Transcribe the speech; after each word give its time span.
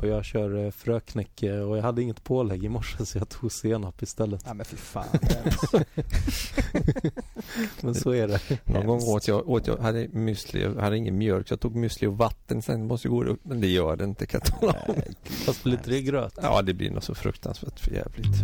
och 0.00 0.08
jag 0.08 0.24
kör 0.24 0.64
eh, 0.64 0.70
fröknäcke 0.70 1.60
och 1.60 1.78
jag 1.78 1.82
hade 1.82 2.02
inget 2.02 2.24
pålägg 2.24 2.64
i 2.64 2.68
morse 2.68 3.06
så 3.06 3.18
jag 3.18 3.28
tog 3.28 3.52
senap 3.52 4.02
istället. 4.02 4.42
Ja 4.46 4.54
men 4.54 4.66
fy 4.66 4.76
fan. 4.76 5.06
Men 7.80 7.94
så 7.94 8.10
är 8.10 8.28
det. 8.28 8.40
Någon 8.64 8.86
gång 8.86 9.00
åt 9.02 9.28
jag, 9.28 9.48
åt 9.48 9.66
jag 9.66 9.76
hade 9.76 10.06
müsli, 10.06 10.62
jag 10.62 10.82
hade 10.82 10.96
ingen 10.96 11.18
mjölk 11.18 11.48
så 11.48 11.52
jag 11.52 11.60
tog 11.60 11.76
müsli 11.76 12.06
och 12.06 12.18
vatten 12.18 12.62
sen 12.62 12.86
måste 12.86 13.08
jag 13.08 13.14
gå 13.14 13.24
upp. 13.24 13.40
Men 13.42 13.60
det 13.60 13.68
gör 13.68 13.96
det 13.96 14.04
inte 14.04 14.26
kan 14.26 14.40
jag 14.44 14.60
tala 14.60 14.76
om. 14.88 14.94
Fast 15.24 15.64
blir 15.64 15.80
det 15.84 16.02
gröt? 16.02 16.38
Ja 16.42 16.62
det 16.62 16.74
blir 16.74 16.90
nog 16.90 17.02
så 17.02 17.14
fruktansvärt 17.14 17.80
för 17.80 17.90
jävligt. 17.90 18.36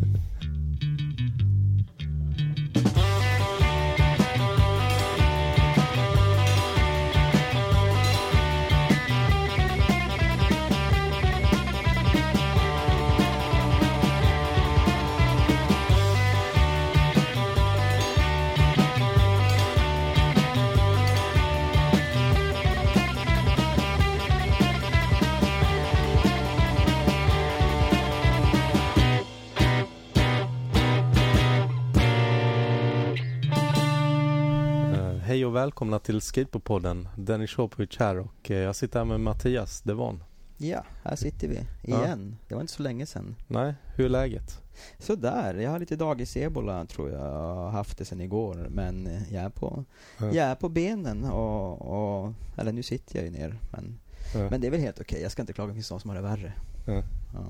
Välkomna 35.76 35.98
till 35.98 36.20
Skateboardpodden. 36.20 37.08
Dennis 37.16 37.50
Shopovic 37.50 37.96
här 37.98 38.18
och 38.18 38.50
eh, 38.50 38.56
jag 38.56 38.76
sitter 38.76 38.98
här 39.00 39.04
med 39.04 39.20
Mattias 39.20 39.80
Devon. 39.80 40.22
Ja, 40.56 40.84
här 41.04 41.16
sitter 41.16 41.48
vi 41.48 41.60
Ja. 41.82 42.04
igen. 42.04 42.36
Det 42.48 42.54
var 42.54 42.60
inte 42.62 42.72
så 42.72 42.82
länge 42.82 43.06
sedan. 43.06 43.34
Nej, 43.46 43.74
hur 43.94 44.04
är 44.04 44.08
läget? 44.08 44.60
Sådär, 44.98 45.54
jag 45.54 45.70
har 45.70 45.78
lite 45.78 45.96
dagis-ebola 45.96 46.86
tror 46.86 47.10
jag. 47.10 47.20
Jag 47.20 47.54
har 47.54 47.70
haft 47.70 47.98
det 47.98 48.04
sedan 48.04 48.20
igår. 48.20 48.66
Men 48.70 49.08
jag 49.30 49.44
är 49.44 49.48
på, 49.48 49.84
Ja. 50.18 50.26
jag 50.26 50.36
är 50.36 50.54
på 50.54 50.68
benen 50.68 51.24
och, 51.24 51.82
och 52.24 52.32
eller 52.56 52.72
nu 52.72 52.82
sitter 52.82 53.16
jag 53.16 53.24
ju 53.24 53.30
ner. 53.30 53.58
Men, 53.72 53.98
Ja. 54.34 54.50
men 54.50 54.60
det 54.60 54.66
är 54.66 54.70
väl 54.70 54.80
helt 54.80 55.00
okej. 55.00 55.22
Jag 55.22 55.32
ska 55.32 55.42
inte 55.42 55.52
klaga, 55.52 55.68
det 55.68 55.74
finns 55.74 55.90
någon 55.90 56.00
som 56.00 56.10
har 56.10 56.16
det 56.16 56.22
värre. 56.22 56.52
Ja. 56.86 57.02
Ja. 57.34 57.46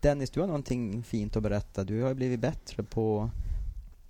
Dennis, 0.00 0.30
du 0.30 0.40
har 0.40 0.46
någonting 0.46 1.02
fint 1.02 1.36
att 1.36 1.42
berätta. 1.42 1.84
Du 1.84 2.02
har 2.02 2.08
ju 2.08 2.14
blivit 2.14 2.40
bättre 2.40 2.82
på, 2.82 3.30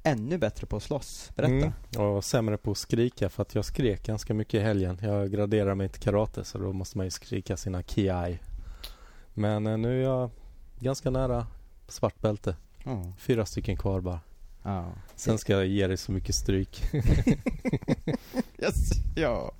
ännu 0.04 0.38
bättre 0.38 0.66
på 0.66 0.76
att 0.76 0.82
slåss. 0.82 1.30
Berätta. 1.34 1.72
Mm. 1.96 2.08
Och 2.14 2.24
sämre 2.24 2.56
på 2.56 2.70
att 2.70 2.78
skrika 2.78 3.28
för 3.28 3.42
att 3.42 3.54
jag 3.54 3.64
skrek 3.64 4.06
ganska 4.06 4.34
mycket 4.34 4.54
i 4.54 4.60
helgen. 4.64 4.98
Jag 5.02 5.30
graderar 5.30 5.74
mig 5.74 5.88
till 5.88 6.00
karate 6.00 6.44
så 6.44 6.58
då 6.58 6.72
måste 6.72 6.98
man 6.98 7.06
ju 7.06 7.10
skrika 7.10 7.56
sina 7.56 7.82
kiai. 7.82 8.38
Men 9.34 9.66
eh, 9.66 9.78
nu 9.78 10.00
är 10.00 10.04
jag 10.04 10.30
ganska 10.80 11.10
nära 11.10 11.46
svart 11.88 12.20
bälte. 12.20 12.56
Ja. 12.84 13.12
Fyra 13.18 13.46
stycken 13.46 13.76
kvar 13.76 14.00
bara. 14.00 14.20
Ja. 14.64 14.92
Sen 15.16 15.38
ska 15.38 15.52
jag 15.52 15.66
ge 15.66 15.86
dig 15.86 15.96
så 15.96 16.12
mycket 16.12 16.34
stryk. 16.34 16.82
Yes. 18.58 18.90
Ja. 19.16 19.52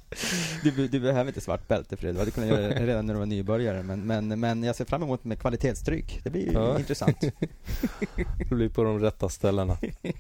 Du, 0.63 0.89
du 0.89 1.01
behöver 1.01 1.29
inte 1.29 1.41
svart 1.41 1.69
bälte 1.69 1.97
för 1.97 2.07
det. 2.07 2.13
Du 2.13 2.19
hade 2.19 2.31
kunnat 2.31 2.49
göra 2.51 2.61
det 2.61 2.87
redan 2.87 3.07
när 3.07 3.15
du 3.15 3.19
var 3.21 3.27
nybörjare. 3.27 3.83
Men, 3.83 4.01
men, 4.07 4.41
men 4.41 4.63
jag 4.63 4.77
ser 4.77 4.85
fram 4.85 5.03
emot 5.03 5.25
med 5.25 5.39
kvalitetsstryk. 5.41 6.21
Det 6.25 6.31
blir 6.31 6.53
Ja. 6.53 6.79
intressant. 6.79 7.21
Det 8.49 8.55
blir 8.55 8.69
på 8.69 8.85
de 8.85 8.99
rätta 9.01 9.29
ställena. 9.29 9.77
Ja. 10.03 10.11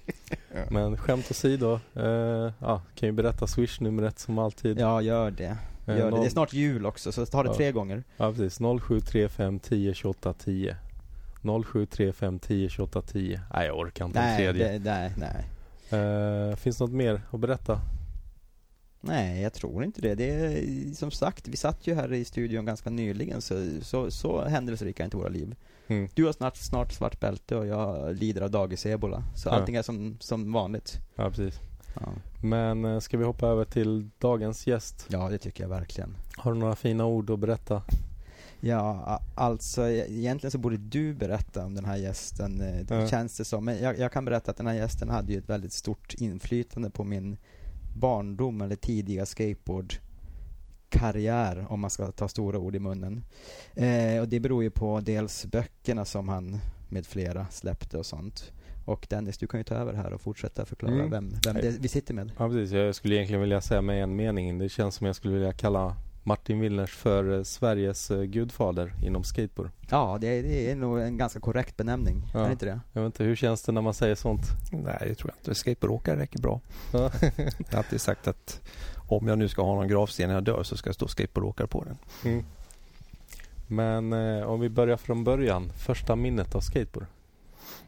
Men 0.70 0.96
skämt 0.96 1.30
åsido. 1.30 1.80
Eh, 1.94 2.52
ja, 2.60 2.82
kan 2.94 3.06
ju 3.08 3.12
berätta 3.12 3.46
swish-numret 3.46 4.18
som 4.18 4.38
alltid. 4.38 4.78
Ja, 4.80 5.02
gör 5.02 5.30
det. 5.30 5.44
Eh, 5.86 5.96
Gör 5.98 6.04
det. 6.04 6.10
noll- 6.10 6.20
Det 6.20 6.26
är 6.26 6.30
snart 6.30 6.52
jul 6.52 6.86
också, 6.86 7.12
så 7.12 7.26
ta 7.26 7.42
det 7.42 7.48
Ja. 7.48 7.54
tre 7.56 7.72
gånger. 7.72 8.04
Ja 8.16 8.32
precis, 8.32 8.60
0735 8.60 9.58
10 9.58 9.94
28 9.94 10.32
10 10.32 10.76
0735 11.64 12.38
10 12.38 12.68
28 12.68 13.02
10 13.02 13.40
Nej 13.54 13.66
jag 13.66 13.78
orkar 13.78 14.04
inte 14.04 14.18
en 14.18 14.24
Nej, 14.24 14.36
tredje 14.36 14.78
det, 14.78 14.84
nej, 14.84 15.12
nej. 15.16 15.44
Eh, 16.50 16.56
Finns 16.56 16.80
något 16.80 16.90
mer 16.92 17.22
att 17.30 17.40
berätta? 17.40 17.80
Nej, 19.00 19.42
jag 19.42 19.52
tror 19.52 19.84
inte 19.84 20.00
det. 20.00 20.14
Det 20.14 20.30
är 20.30 20.94
som 20.94 21.10
sagt, 21.10 21.48
vi 21.48 21.56
satt 21.56 21.86
ju 21.86 21.94
här 21.94 22.12
i 22.12 22.24
studion 22.24 22.64
ganska 22.64 22.90
nyligen, 22.90 23.42
så, 23.42 23.66
så, 23.82 24.10
så 24.10 24.44
händelserika 24.44 25.02
är 25.02 25.04
inte 25.04 25.16
våra 25.16 25.28
liv. 25.28 25.54
Mm. 25.86 26.08
Du 26.14 26.24
har 26.24 26.32
snart, 26.32 26.56
snart 26.56 26.92
svart 26.92 27.20
bälte 27.20 27.56
och 27.56 27.66
jag 27.66 28.14
lider 28.16 28.42
av 28.42 28.50
dagis-ebola. 28.50 29.22
Så 29.36 29.48
Ja. 29.48 29.52
allting 29.52 29.74
är 29.74 29.82
som, 29.82 30.16
som 30.20 30.52
vanligt. 30.52 30.98
Ja 31.14 31.30
precis 31.30 31.60
Ja. 32.00 32.08
Men 32.42 32.84
eh, 32.84 32.98
ska 32.98 33.18
vi 33.18 33.24
hoppa 33.24 33.46
över 33.46 33.64
till 33.64 34.10
dagens 34.18 34.66
gäst? 34.66 35.06
ja, 35.08 35.28
det 35.28 35.38
tycker 35.38 35.64
jag 35.64 35.68
verkligen. 35.70 36.16
Har 36.36 36.52
du 36.52 36.58
några 36.58 36.76
fina 36.76 37.04
ord 37.06 37.30
att 37.30 37.38
berätta? 37.38 37.82
Ja, 38.66 39.20
alltså 39.34 39.88
e- 39.88 40.06
egentligen 40.08 40.50
så 40.50 40.58
borde 40.58 40.76
du 40.76 41.14
berätta 41.14 41.64
om 41.66 41.74
den 41.74 41.84
här 41.84 41.96
gästen, 41.96 42.60
eh, 42.60 42.84
det 42.86 42.94
Ja. 42.94 43.08
känns 43.08 43.36
det 43.36 43.44
som. 43.44 43.64
Men 43.64 43.78
jag, 43.82 43.98
jag 43.98 44.12
kan 44.12 44.24
berätta 44.24 44.50
att 44.50 44.56
den 44.56 44.66
här 44.66 44.74
gästen 44.74 45.08
hade 45.10 45.32
ju 45.32 45.38
ett 45.38 45.48
väldigt 45.48 45.72
stort 45.72 46.14
inflytande 46.14 46.90
på 46.90 47.04
min 47.04 47.36
barndom 47.96 48.60
eller 48.60 48.76
tidiga 48.76 49.26
skateboardkarriär, 49.26 51.66
om 51.72 51.80
man 51.80 51.90
ska 51.90 52.12
ta 52.12 52.28
stora 52.28 52.58
ord 52.58 52.76
i 52.76 52.78
munnen. 52.78 53.24
Eh, 53.74 54.20
och 54.20 54.28
det 54.28 54.40
beror 54.40 54.62
ju 54.62 54.70
på 54.70 55.00
dels 55.00 55.46
böckerna 55.46 56.04
som 56.04 56.28
han 56.28 56.58
med 56.88 57.06
flera 57.06 57.46
släppte 57.50 57.98
och 57.98 58.06
sånt. 58.06 58.52
Och 58.84 59.06
Dennis, 59.10 59.38
du 59.38 59.46
kan 59.46 59.60
ju 59.60 59.64
ta 59.64 59.74
över 59.74 59.92
här 59.92 60.12
och 60.12 60.20
fortsätta 60.20 60.64
förklara 60.66 60.94
Mm. 60.94 61.10
vem, 61.10 61.32
vem 61.46 61.54
det, 61.56 61.76
vi 61.80 61.88
sitter 61.88 62.14
med. 62.14 62.32
Ja 62.38 62.48
precis, 62.48 62.72
jag 62.72 62.94
skulle 62.94 63.14
egentligen 63.14 63.40
vilja 63.40 63.60
säga 63.60 63.82
med 63.82 64.02
en 64.02 64.16
mening 64.16 64.58
Det 64.58 64.68
känns 64.68 64.94
som 64.94 65.06
jag 65.06 65.16
skulle 65.16 65.34
vilja 65.34 65.52
kalla 65.52 65.96
Martin 66.26 66.60
Willners 66.60 66.90
för 66.96 67.36
eh, 67.38 67.42
Sveriges 67.42 68.10
eh, 68.10 68.22
gudfader 68.22 68.92
inom 69.02 69.24
skateboard 69.24 69.70
Ja, 69.90 70.18
det, 70.20 70.26
är- 70.26 70.42
det 70.42 70.70
är 70.70 70.76
nog 70.76 71.00
en 71.00 71.16
ganska 71.16 71.40
korrekt 71.40 71.76
benämning. 71.76 72.22
Ja. 72.34 72.40
Är 72.40 72.46
det 72.46 72.52
inte 72.52 72.66
det? 72.66 72.80
Jag 72.92 73.02
vet 73.02 73.06
inte, 73.06 73.24
hur 73.24 73.36
känns 73.36 73.62
det 73.62 73.72
när 73.72 73.80
man 73.82 73.94
säger 73.94 74.14
sånt? 74.14 74.42
Nej 74.72 74.96
det 75.00 75.14
tror 75.14 75.30
jag 75.30 75.40
inte. 75.40 75.54
Skateboardåkare 75.54 76.20
räcker 76.20 76.38
bra. 76.38 76.60
Ja. 76.92 76.98
Jag 77.36 77.44
har 77.70 77.78
alltid 77.78 78.00
sagt 78.00 78.28
att 78.28 78.60
om 79.08 79.28
jag 79.28 79.38
nu 79.38 79.48
ska 79.48 79.62
ha 79.62 79.74
någon 79.74 79.88
gravsten 79.88 80.28
när 80.28 80.34
jag 80.34 80.44
dör 80.44 80.62
så 80.62 80.76
ska 80.76 80.90
det 80.90 80.94
stå 80.94 81.08
skateboardåkare 81.08 81.66
på 81.66 81.84
den. 81.84 81.96
Mm. 82.32 82.44
Men 83.66 84.12
eh, 84.12 84.44
om 84.46 84.60
vi 84.60 84.68
börjar 84.68 84.96
från 84.96 85.24
början. 85.24 85.72
Första 85.76 86.16
minnet 86.16 86.54
av 86.54 86.60
skateboard. 86.60 87.06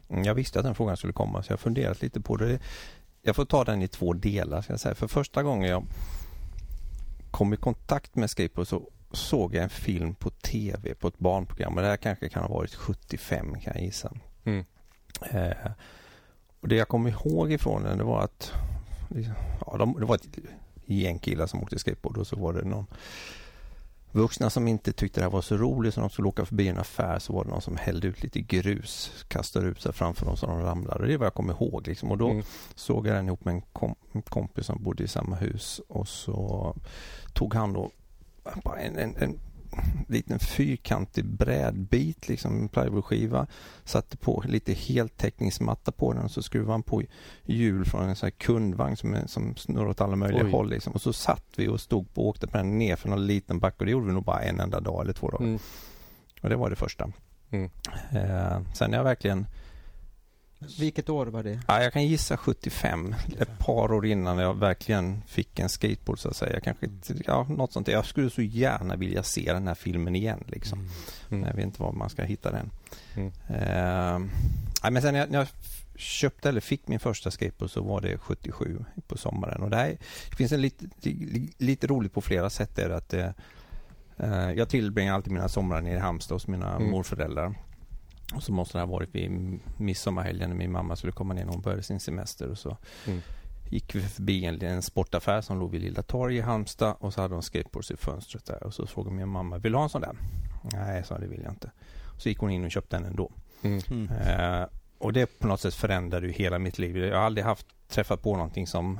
Mm, 0.09 0.23
Jag 0.23 0.33
visste 0.35 0.59
att 0.59 0.65
den 0.65 0.75
frågan 0.75 0.97
skulle 0.97 1.13
komma 1.13 1.43
så 1.43 1.51
jag 1.51 1.57
har 1.57 1.61
funderat 1.61 2.01
lite 2.01 2.21
på 2.21 2.35
det. 2.37 2.59
Jag 3.21 3.35
får 3.35 3.45
ta 3.45 3.63
den 3.63 3.81
i 3.81 3.87
två 3.87 4.13
delar. 4.13 4.61
Ska 4.61 4.73
jag 4.73 4.79
säga. 4.79 4.95
För 4.95 5.07
första 5.07 5.43
gången 5.43 5.69
jag 5.69 5.83
kom 7.37 7.53
i 7.53 7.57
kontakt 7.57 8.15
med 8.15 8.29
skateboard 8.29 8.67
så 8.67 8.89
såg 9.11 9.55
jag 9.55 9.63
en 9.63 9.69
film 9.69 10.15
på 10.15 10.29
tv 10.29 10.95
på 10.95 11.07
ett 11.07 11.19
barnprogram. 11.19 11.75
Och 11.75 11.81
det 11.81 11.87
här 11.87 11.97
kanske 11.97 12.29
kan 12.29 12.43
ha 12.43 12.49
varit 12.49 12.75
75 12.75 13.59
kan 13.59 13.73
jag 13.75 13.83
gissa. 13.83 14.11
Mm. 14.43 14.65
Eh, 15.31 15.71
och 16.59 16.67
det 16.67 16.75
jag 16.75 16.87
kom 16.87 17.07
ihåg 17.07 17.51
ifrån 17.51 17.83
den 17.83 17.97
det 17.97 18.03
var 18.03 18.23
att 18.23 18.51
ja, 19.65 19.77
de, 19.77 19.99
det 19.99 20.05
var 20.05 20.15
ett 20.15 20.37
gäng 20.85 21.19
killar 21.19 21.47
som 21.47 21.61
åkte 21.61 21.79
skateboard 21.79 22.17
och 22.17 22.27
så 22.27 22.35
var 22.35 22.53
det 22.53 22.63
någon 22.63 22.85
vuxna 24.17 24.49
som 24.49 24.67
inte 24.67 24.93
tyckte 24.93 25.19
det 25.19 25.23
här 25.23 25.31
var 25.31 25.41
så 25.41 25.57
roligt 25.57 25.93
så 25.93 25.99
de 26.01 26.09
skulle 26.09 26.27
åka 26.27 26.45
förbi 26.45 26.67
en 26.67 26.77
affär 26.77 27.19
så 27.19 27.33
var 27.33 27.43
det 27.43 27.49
någon 27.49 27.61
som 27.61 27.77
hällde 27.77 28.07
ut 28.07 28.23
lite 28.23 28.41
grus, 28.41 29.11
kastade 29.27 29.67
ut 29.67 29.81
sig 29.81 29.93
framför 29.93 30.25
dem 30.25 30.37
så 30.37 30.45
de 30.47 30.61
ramlade. 30.61 31.07
Det 31.07 31.13
är 31.13 31.17
vad 31.17 31.25
jag 31.25 31.33
kommer 31.33 31.53
ihåg 31.53 31.87
liksom. 31.87 32.11
Och 32.11 32.17
då 32.17 32.29
Mm. 32.29 32.43
såg 32.75 33.07
jag 33.07 33.15
den 33.15 33.27
ihop 33.27 33.45
med 33.45 33.53
en, 33.55 33.61
kom, 33.61 33.95
kompis 34.29 34.65
som 34.65 34.83
bodde 34.83 35.03
i 35.03 35.07
samma 35.07 35.35
hus 35.35 35.81
och 35.87 36.07
så 36.07 36.75
tog 37.33 37.53
han 37.53 37.73
då 37.73 37.91
bara 38.63 38.79
en, 38.79 38.97
en, 38.97 39.15
en 39.17 39.39
liten 40.07 40.39
fyrkantig 40.39 41.25
brädbit, 41.25 42.27
liksom 42.27 42.69
plywoodskiva, 42.69 43.47
satte 43.83 44.17
på 44.17 44.43
lite 44.47 44.73
heltäckningsmatta 44.73 45.91
på 45.91 46.13
den 46.13 46.23
och 46.23 46.31
så 46.31 46.41
skruvade 46.41 46.71
han 46.71 46.83
på 46.83 47.03
hjul 47.43 47.85
från 47.85 48.09
en 48.09 48.15
sån 48.15 48.27
här 48.27 48.31
kundvagn 48.31 48.97
som, 48.97 49.17
som 49.25 49.55
snurrar 49.55 49.87
åt 49.87 50.01
alla 50.01 50.15
möjliga 50.15 50.45
Oj. 50.45 50.51
håll. 50.51 50.69
Liksom. 50.69 50.93
Och 50.93 51.01
så 51.01 51.13
satt 51.13 51.45
vi 51.55 51.67
och 51.67 51.81
stod 51.81 52.13
på 52.13 52.21
och 52.21 52.27
åkte 52.27 52.47
på 52.47 52.57
den 52.57 52.77
ner 52.77 52.95
för 52.95 53.09
någon 53.09 53.27
liten 53.27 53.59
backe 53.59 53.75
och 53.79 53.85
det 53.85 53.91
gjorde 53.91 54.05
vi 54.05 54.13
nog 54.13 54.23
bara 54.23 54.41
en 54.41 54.59
enda 54.59 54.79
dag 54.79 55.01
eller 55.01 55.13
två 55.13 55.29
dagar. 55.29 55.45
Mm. 55.45 55.59
Och 56.41 56.49
det 56.49 56.55
var 56.55 56.69
det 56.69 56.75
första. 56.75 57.11
Mm. 57.49 57.69
Eh, 58.11 58.61
sen 58.73 58.93
är 58.93 58.97
jag 58.97 59.03
verkligen 59.03 59.47
Vilket 60.79 61.09
år 61.09 61.25
var 61.25 61.43
det? 61.43 61.59
Ja, 61.67 61.83
jag 61.83 61.93
kan 61.93 62.05
gissa 62.07 62.37
75. 62.37 63.15
Ett 63.39 63.59
par 63.59 63.91
år 63.93 64.05
innan 64.05 64.37
jag 64.37 64.53
verkligen 64.59 65.21
fick 65.27 65.59
en 65.59 65.69
skateboard 65.69 66.19
så 66.19 66.29
att 66.29 66.35
säga. 66.35 66.59
Kanske 66.59 66.85
inte- 66.85 67.13
ja, 67.27 67.43
något 67.49 67.73
sånt. 67.73 67.87
Jag 67.87 68.05
skulle 68.05 68.29
så 68.29 68.41
gärna 68.41 68.95
vilja 68.95 69.23
se 69.23 69.53
den 69.53 69.67
här 69.67 69.75
filmen 69.75 70.15
igen 70.15 70.43
liksom. 70.47 70.89
Mm. 71.31 71.47
Jag 71.47 71.53
vet 71.55 71.65
inte 71.65 71.81
var 71.81 71.91
man 71.91 72.09
ska 72.09 72.23
hitta 72.23 72.51
den. 72.51 72.69
Mm. 73.15 73.31
Eh, 73.49 74.19
nej, 74.83 74.91
men 74.91 75.01
sen 75.01 75.13
när 75.13 75.19
jag, 75.19 75.31
när 75.31 75.39
jag 75.39 75.47
köpte 75.95 76.49
eller 76.49 76.61
fick 76.61 76.87
min 76.87 76.99
första 76.99 77.31
skateboard 77.31 77.71
så 77.71 77.81
var 77.81 78.01
det 78.01 78.17
77 78.17 78.85
på 79.07 79.17
sommaren. 79.17 79.63
Och 79.63 79.69
det, 79.69 79.75
här, 79.77 79.97
det 80.29 80.35
finns 80.35 80.51
en 80.51 80.61
lite, 80.61 80.85
li- 81.01 81.53
lite 81.57 81.87
roligt 81.87 82.13
på 82.13 82.21
flera 82.21 82.49
sätt. 82.49 82.79
Är 82.79 82.89
att 82.89 83.13
eh, 83.13 84.51
jag 84.55 84.69
tillbringar 84.69 85.13
alltid 85.13 85.33
mina 85.33 85.49
somrar 85.49 85.81
nere 85.81 85.95
i 85.95 85.99
Halmstad 85.99 86.35
hos 86.35 86.47
mina 86.47 86.75
Mm. 86.75 86.91
morföräldrar. 86.91 87.55
Och 88.35 88.43
så 88.43 88.51
måste 88.51 88.77
det 88.77 88.81
ha 88.81 88.85
varit 88.91 89.15
vid 89.15 89.59
midsommarhelgen 89.77 90.49
när 90.49 90.57
min 90.57 90.71
mamma 90.71 90.95
skulle 90.95 91.13
komma 91.13 91.33
ner 91.33 91.45
när 91.45 91.51
hon 91.53 91.61
började 91.61 91.83
sin 91.83 91.99
semester. 91.99 92.49
Och 92.49 92.57
så 92.57 92.77
Mm. 93.07 93.21
gick 93.69 93.95
vi 93.95 94.01
förbi 94.01 94.45
en, 94.45 94.61
en 94.61 94.81
sportaffär 94.81 95.41
som 95.41 95.59
låg 95.59 95.71
vid 95.71 95.81
Lilla 95.81 96.03
Torg 96.03 96.37
i 96.37 96.41
Halmstad 96.41 96.95
och 96.99 97.13
så 97.13 97.21
hade 97.21 97.33
de 97.33 97.41
skateboards 97.41 97.91
i 97.91 97.97
fönstret 97.97 98.45
där. 98.45 98.63
Och 98.63 98.73
så 98.73 98.87
frågade 98.87 99.15
min 99.15 99.27
mamma, 99.29 99.57
vill 99.57 99.71
du 99.71 99.77
ha 99.77 99.83
en 99.83 99.89
sån 99.89 100.01
där? 100.01 100.15
Nej, 100.73 101.03
sa 101.03 101.17
det 101.17 101.27
vill 101.27 101.41
jag 101.43 101.51
inte. 101.51 101.71
Så 102.17 102.29
gick 102.29 102.37
hon 102.39 102.49
in 102.51 102.65
och 102.65 102.71
köpte 102.71 102.95
den 102.95 103.05
ändå. 103.05 103.31
Mm. 103.61 103.81
Mm. 103.89 104.07
Eh, 104.11 104.67
och 104.97 105.13
det 105.13 105.39
på 105.39 105.47
något 105.47 105.61
sätt 105.61 105.73
förändrade 105.73 106.27
ju 106.27 106.33
hela 106.33 106.59
mitt 106.59 106.79
liv. 106.79 106.97
Jag 106.97 107.17
har 107.17 107.25
aldrig 107.25 107.45
haft 107.45 107.65
träffat 107.87 108.21
på 108.21 108.35
någonting 108.35 108.67
som 108.67 108.99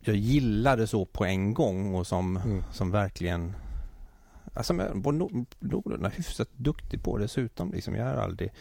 jag 0.00 0.16
gillade 0.16 0.86
så 0.86 1.04
på 1.04 1.24
en 1.24 1.54
gång 1.54 1.94
och 1.94 2.06
som, 2.06 2.36
Mm. 2.36 2.62
som 2.72 2.90
verkligen 2.90 3.54
Alltså 4.56 4.74
jag 4.74 5.02
var 5.02 5.12
någorlunda 5.60 6.08
hyfsat 6.08 6.48
duktig 6.56 7.02
på 7.02 7.16
det 7.18 7.24
dessutom. 7.24 7.72
Liksom. 7.72 7.94
Jag 7.94 8.04
har 8.04 8.14
aldrig 8.14 8.52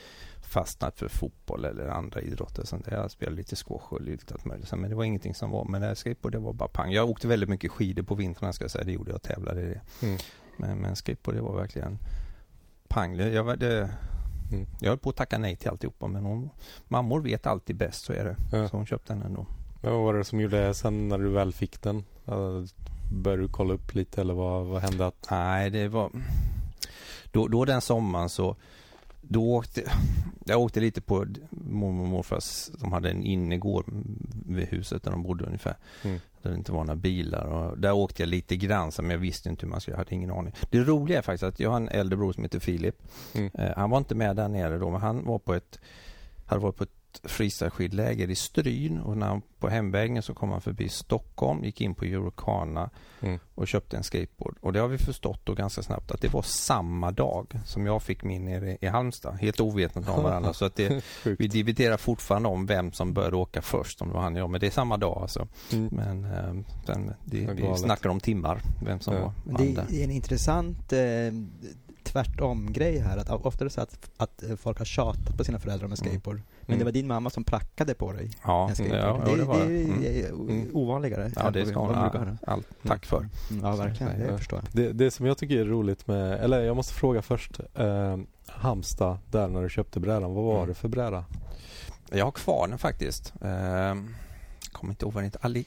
fastnat 0.42 1.00
för 1.00 1.08
fotboll 1.08 1.66
eller 1.66 1.88
andra 1.88 2.22
idrotter. 2.22 2.62
och 2.62 2.68
Sånt. 2.68 2.86
där. 2.86 2.92
Jag 2.98 3.12
spelade 3.12 3.38
lite 3.38 3.56
squash 3.56 3.94
och 3.94 4.02
lite 4.02 4.34
allt 4.34 4.46
möjligt. 4.46 4.72
Men 4.76 4.90
det 4.90 4.96
var 4.96 5.04
ingenting 5.04 5.36
som 5.36 5.52
var, 5.52 5.66
men 5.66 5.96
skateboard 5.96 6.32
det 6.32 6.40
var 6.40 6.54
bara 6.54 6.70
pang. 6.70 6.92
Jag 6.92 7.10
åkte 7.10 7.28
väldigt 7.28 7.50
mycket 7.50 7.72
skidor 7.72 8.04
på 8.04 8.16
vintrarna 8.16 8.54
ska 8.54 8.64
jag 8.64 8.72
säga. 8.72 8.84
Det 8.84 8.92
gjorde 8.92 9.12
jag, 9.12 9.22
tävlade 9.22 9.62
i 9.62 9.66
det. 9.66 9.82
Mm. 10.08 10.18
Men, 10.58 10.78
men 10.78 10.96
skateboard 10.96 11.36
det 11.36 11.42
var 11.42 11.56
verkligen 11.56 11.98
pang. 12.88 13.16
Jag, 13.16 13.44
var- 13.44 13.56
det, 13.56 13.90
Mm. 14.52 14.66
jag 14.82 14.90
höll 14.90 14.98
på 14.98 15.10
att 15.10 15.16
tacka 15.16 15.38
nej 15.38 15.56
till 15.56 15.70
alltihopa 15.70 16.08
men 16.08 16.24
hon, 16.26 16.50
mammor 16.88 17.22
vet 17.22 17.48
alltid 17.48 17.76
bäst, 17.76 18.06
så 18.06 18.14
är 18.14 18.24
det. 18.26 18.36
Ja. 18.58 18.68
Så 18.70 18.78
hon 18.78 18.86
köpte 18.86 19.14
den 19.14 19.22
ändå. 19.22 19.46
Men 19.82 19.94
vad 19.94 20.02
var 20.04 20.14
det 20.14 20.24
som 20.24 20.40
gjorde 20.40 20.74
sen 20.74 21.08
när 21.08 21.18
du 21.18 21.30
väl 21.30 21.54
fick 21.54 21.82
den? 21.82 22.04
Började 23.12 23.44
du 23.44 23.48
kolla 23.48 23.74
upp 23.74 23.96
lite 23.96 24.22
eller 24.22 24.34
vad, 24.34 24.66
vad 24.66 24.82
hände? 24.82 25.06
Att, 25.06 25.28
Nej, 25.32 25.70
det 25.70 25.88
var... 25.88 26.12
Då, 27.32 27.48
då 27.48 27.66
den 27.66 27.82
sommaren 27.82 28.30
så... 28.30 28.56
Då 29.22 29.54
åkte... 29.54 29.84
Jag 30.46 30.62
åkte 30.62 30.80
lite 30.80 31.02
på 31.02 31.26
mormor 31.50 32.04
och 32.04 32.10
morfars... 32.10 32.70
De 32.80 32.94
hade 32.94 33.10
en 33.10 33.24
innergård 33.24 33.86
vid 34.46 34.68
huset 34.68 35.04
där 35.04 35.12
de 35.12 35.24
bodde 35.24 35.46
ungefär. 35.46 35.76
Mm. 36.04 36.20
Där 36.42 36.50
det 36.50 36.58
inte 36.58 36.72
var 36.72 36.84
några 36.84 36.96
bilar. 36.96 37.46
Och 37.46 37.80
där 37.80 37.92
åkte 37.92 38.22
jag 38.22 38.30
lite 38.30 38.56
grann, 38.56 38.92
men 38.98 39.10
jag 39.10 39.18
visste 39.18 39.50
inte 39.50 39.66
hur 39.66 39.72
man 39.72 39.82
skulle... 39.82 39.94
Jag 39.94 39.98
hade 40.00 40.16
ingen 40.16 40.32
aning. 40.32 40.54
Det 40.70 40.80
roliga 40.80 41.18
är 41.18 41.22
faktiskt 41.22 41.44
att 41.44 41.60
jag 41.60 41.70
har 41.70 41.78
en 41.78 41.90
äldre 41.90 42.18
bror 42.18 42.34
som 42.34 42.44
heter 42.44 42.60
Filip. 42.60 42.96
Mm. 43.34 43.52
Eh, 43.54 43.72
han 43.76 43.90
var 43.90 43.98
inte 43.98 44.16
med 44.16 44.36
där 44.36 44.48
nere 44.48 44.78
då, 44.78 44.90
men 44.90 45.02
han 45.02 45.26
var 45.26 45.40
på 45.40 45.54
ett... 45.54 45.80
Hade 46.46 46.62
varit 46.62 46.76
på 46.76 46.84
ett 46.84 46.95
freestyleskidläger 47.24 48.30
i 48.30 48.36
Stryn 48.36 49.00
och 49.00 49.18
när 49.18 49.28
han 49.28 49.42
på 49.60 49.70
hemvägen 49.70 50.24
så 50.24 50.34
kom 50.34 50.50
han 50.52 50.62
förbi 50.62 50.90
Stockholm, 50.90 51.64
gick 51.64 51.82
in 51.82 51.96
på 51.96 52.06
Eurocana 52.06 52.90
Mm. 53.22 53.40
och 53.56 53.68
köpte 53.68 53.98
en 53.98 54.04
skateboard. 54.04 54.56
Och 54.62 54.74
det 54.74 54.80
har 54.80 54.88
vi 54.88 54.98
förstått 54.98 55.40
då 55.44 55.54
ganska 55.54 55.84
snabbt 55.84 56.12
att 56.12 56.22
det 56.22 56.34
var 56.34 56.42
samma 56.42 57.12
dag 57.12 57.60
som 57.66 57.86
jag 57.86 58.04
fick 58.04 58.24
min 58.24 58.46
nere 58.46 58.78
i 58.82 58.88
Halmstad. 58.88 59.36
Helt 59.40 59.60
ovetande 59.60 60.12
om 60.12 60.24
varandra. 60.24 60.54
så 60.54 60.66
att 60.66 60.76
det, 60.76 61.04
vi 61.24 61.48
dividerar 61.48 61.98
fortfarande 61.98 62.50
om 62.50 62.66
vem 62.66 62.92
som 62.92 63.14
började 63.14 63.36
åka 63.36 63.62
först, 63.62 64.02
om 64.02 64.08
det 64.08 64.14
var 64.14 64.22
han 64.22 64.32
eller 64.34 64.40
jag. 64.42 64.50
Men 64.50 64.60
det 64.60 64.68
är 64.68 64.72
samma 64.72 64.98
dag 64.98 65.18
alltså. 65.22 65.48
Mm. 65.72 65.90
Men 65.92 66.24
eh, 66.26 66.66
sen, 66.86 67.14
det, 67.26 67.38
vi 67.54 67.78
snackar 67.78 68.10
om 68.10 68.20
timmar, 68.20 68.62
vem 68.86 69.00
som 69.00 69.14
Ja. 69.14 69.20
var 69.22 69.34
vann 69.54 69.76
det 69.90 70.00
är 70.00 70.04
en 70.04 70.12
intressant 70.12 70.94
eh, 70.94 71.00
tvärtom-grej 72.04 73.00
här. 73.00 73.18
Att 73.18 73.30
ofta 73.30 73.60
är 73.64 73.66
det 73.66 73.70
så 73.70 73.82
att, 73.82 74.10
att 74.18 74.44
eh, 74.44 74.56
folk 74.56 74.78
har 74.78 74.86
tjatat 74.86 75.38
på 75.38 75.44
sina 75.44 75.60
föräldrar 75.60 75.88
med 75.88 76.00
Mm. 76.00 76.12
skateboard. 76.12 76.42
Men 76.66 76.74
Mm. 76.74 76.80
det 76.80 76.86
var 76.86 76.92
din 76.92 77.08
mamma 77.08 77.30
som 77.30 77.44
prackade 77.44 77.94
på 77.94 78.12
dig 78.12 78.30
Ja, 78.44 78.72
ja, 78.78 78.84
det, 78.84 78.90
ja, 78.98 79.22
det 79.36 79.44
var 79.44 79.60
det 79.60 79.66
det. 79.66 80.22
är 80.22 80.30
Mm. 80.30 80.50
Mm. 80.50 80.70
ovanligare. 80.76 81.32
Ja, 81.36 81.52
det 81.52 81.66
ska 81.66 81.80
hon 81.80 81.96
ha 81.96 82.38
tack 82.88 83.06
för. 83.06 83.18
Mm, 83.52 83.64
Ja, 83.66 83.76
verkligen. 83.76 84.20
Det 84.20 84.26
Ja. 84.32 84.38
förstår 84.38 84.60
jag. 84.64 84.68
Det, 84.86 84.94
det 84.94 85.12
som 85.12 85.26
jag 85.26 85.38
tycker 85.38 85.58
är 85.60 85.66
roligt 85.66 86.08
med, 86.08 86.34
eller 86.40 86.62
jag 86.62 86.76
måste 86.76 86.94
fråga 86.94 87.22
först. 87.22 87.60
Eh, 87.76 88.18
Halmstad, 88.48 89.18
där 89.32 89.48
när 89.48 89.64
du 89.64 89.70
köpte 89.70 90.00
brädan, 90.00 90.34
vad 90.34 90.44
var 90.44 90.56
Mm. 90.58 90.68
det 90.68 90.74
för 90.74 90.88
bräda? 90.88 91.26
Jag 92.12 92.26
har 92.26 92.32
kvar 92.32 92.68
den 92.68 92.78
faktiskt. 92.78 93.34
Eh, 93.42 93.96
kommer 94.72 94.92
inte 94.94 95.06
ihåg 95.06 95.14
vad 95.14 95.24
den 95.24 95.24
heter. 95.24 95.46
Ali, 95.46 95.66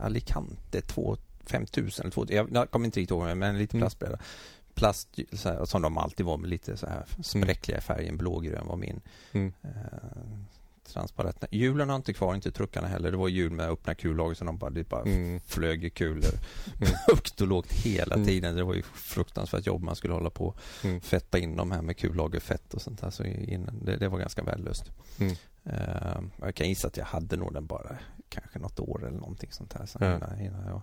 Alicante 0.00 0.80
2, 0.80 1.16
5000 1.46 2.02
eller 2.02 2.10
2, 2.12 2.26
jag, 2.28 2.48
jag 2.52 2.70
kommer 2.70 2.86
inte 2.86 3.00
riktigt 3.00 3.10
ihåg 3.10 3.22
men 3.24 3.42
en 3.42 3.58
liten 3.58 3.76
Mm. 3.78 3.82
plastbräda. 3.82 4.18
Plast 4.74 5.08
här, 5.44 5.64
som 5.64 5.82
de 5.82 5.98
alltid 5.98 6.26
var 6.26 6.36
med 6.36 6.50
lite 6.50 6.76
så 6.76 6.86
här 6.86 7.04
spräckliga 7.22 7.80
färgen, 7.80 8.16
blågrön 8.16 8.66
var 8.66 8.76
min. 8.76 9.00
Mm. 9.32 9.52
Eh, 9.62 9.70
transparent. 10.92 11.44
Hjulen 11.50 11.88
har 11.88 11.96
inte 11.96 12.12
kvar, 12.12 12.34
inte 12.34 12.50
truckarna 12.52 12.88
heller. 12.88 13.10
Det 13.10 13.16
var 13.16 13.28
hjul 13.28 13.52
med 13.52 13.68
öppna 13.70 13.94
kullager 13.94 14.34
så 14.34 14.44
de 14.44 14.58
bara, 14.58 14.70
det 14.70 14.88
bara 14.88 15.02
Mm. 15.02 15.40
flög 15.40 15.94
kulor 15.94 16.24
Mm. 16.80 16.94
högt 17.08 17.40
och 17.40 17.46
lågt 17.46 17.72
hela 17.72 18.14
Mm. 18.14 18.26
tiden. 18.26 18.56
Det 18.56 18.64
var 18.64 18.74
ju 18.74 18.82
fruktansvärt 18.82 19.66
jobb 19.66 19.82
man 19.82 19.96
skulle 19.96 20.14
hålla 20.14 20.30
på 20.30 20.54
Mm. 20.84 21.00
fetta 21.00 21.38
in 21.38 21.56
dem 21.56 21.70
här 21.72 21.82
med 21.82 21.96
kullagerfett 21.96 22.74
och 22.74 22.82
sånt 22.82 23.00
där. 23.00 23.10
Så 23.10 23.22
det, 23.82 23.96
det 23.96 24.08
var 24.08 24.18
ganska 24.18 24.42
värdelöst. 24.42 24.84
Mm. 25.20 25.34
Eh, 25.64 26.20
jag 26.40 26.54
kan 26.54 26.68
gissa 26.68 26.88
att 26.88 26.96
jag 26.96 27.04
hade 27.04 27.36
nog 27.36 27.54
den 27.54 27.66
bara 27.66 27.96
kanske 28.28 28.58
något 28.58 28.80
år 28.80 29.06
eller 29.06 29.18
någonting 29.18 29.52
sånt 29.52 29.72
här. 29.72 29.86
Så 29.86 29.98
innan, 29.98 30.40
innan 30.40 30.66
jag 30.66 30.82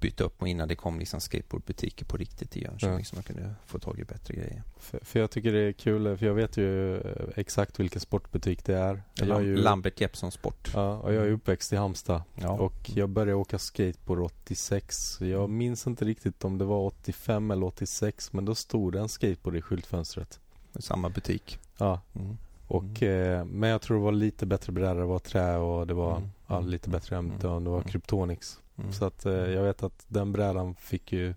bytte 0.00 0.24
upp 0.24 0.42
och 0.42 0.48
innan 0.48 0.68
det 0.68 0.74
kom 0.74 0.98
liksom 0.98 1.20
skateboardbutiker 1.20 2.04
på 2.04 2.16
riktigt 2.16 2.56
i 2.56 2.62
Jönköping 2.64 2.98
Ja. 2.98 3.04
så 3.04 3.16
man 3.16 3.22
kunde 3.22 3.54
få 3.66 3.78
tag 3.78 3.98
i 3.98 4.04
bättre 4.04 4.34
grejer. 4.34 4.62
För, 4.76 5.00
för 5.04 5.20
jag 5.20 5.30
tycker 5.30 5.52
det 5.52 5.58
är 5.60 5.72
kul, 5.72 6.16
för 6.16 6.26
jag 6.26 6.34
vet 6.34 6.56
ju 6.56 6.96
eh, 6.96 7.02
exakt 7.36 7.80
vilken 7.80 8.00
sportbutik 8.00 8.64
det 8.64 8.74
är. 8.78 9.02
Jag 9.14 9.28
är 9.28 9.40
ju, 9.40 9.56
Lambert 9.56 10.00
Jeppsson 10.00 10.32
Sport. 10.32 10.70
ja, 10.74 10.96
och 10.98 11.14
jag 11.14 11.26
är 11.26 11.30
uppväxt 11.30 11.72
i 11.72 11.76
Halmstad. 11.76 12.22
Ja. 12.34 12.48
Och 12.50 12.90
jag 12.94 13.08
började 13.08 13.34
åka 13.34 13.58
skateboard 13.58 14.20
86. 14.20 15.18
Jag 15.20 15.50
minns 15.50 15.86
inte 15.86 16.04
riktigt 16.04 16.44
om 16.44 16.58
det 16.58 16.64
var 16.64 16.80
85 16.80 17.50
eller 17.50 17.66
86 17.66 18.32
men 18.32 18.44
då 18.44 18.54
stod 18.54 18.92
det 18.92 19.00
en 19.00 19.08
skateboard 19.08 19.56
i 19.56 19.62
skyltfönstret. 19.62 20.40
Samma 20.78 21.08
butik. 21.08 21.58
Ja, 21.78 22.00
Mm. 22.14 22.36
och, 22.66 23.02
eh, 23.02 23.44
men 23.44 23.70
jag 23.70 23.82
tror 23.82 23.96
det 23.96 24.02
var 24.04 24.12
lite 24.12 24.46
bättre 24.46 24.72
brädor. 24.72 25.00
Det 25.00 25.06
var 25.06 25.18
trä 25.18 25.56
och 25.56 25.86
det 25.86 25.94
var 25.94 26.16
Mm. 26.16 26.28
ja, 26.46 26.60
lite 26.60 26.90
bättre 26.90 27.16
ämne. 27.16 27.34
Mm. 27.34 27.64
Det 27.64 27.70
var 27.70 27.76
Mm. 27.78 27.88
Kryptonix. 27.88 28.60
Mm. 28.78 28.92
Så 28.92 29.04
att 29.04 29.26
eh, 29.26 29.32
jag 29.32 29.62
vet 29.62 29.82
att 29.82 30.04
den 30.08 30.32
brädan 30.32 30.74
fick 30.74 31.12
ju 31.12 31.34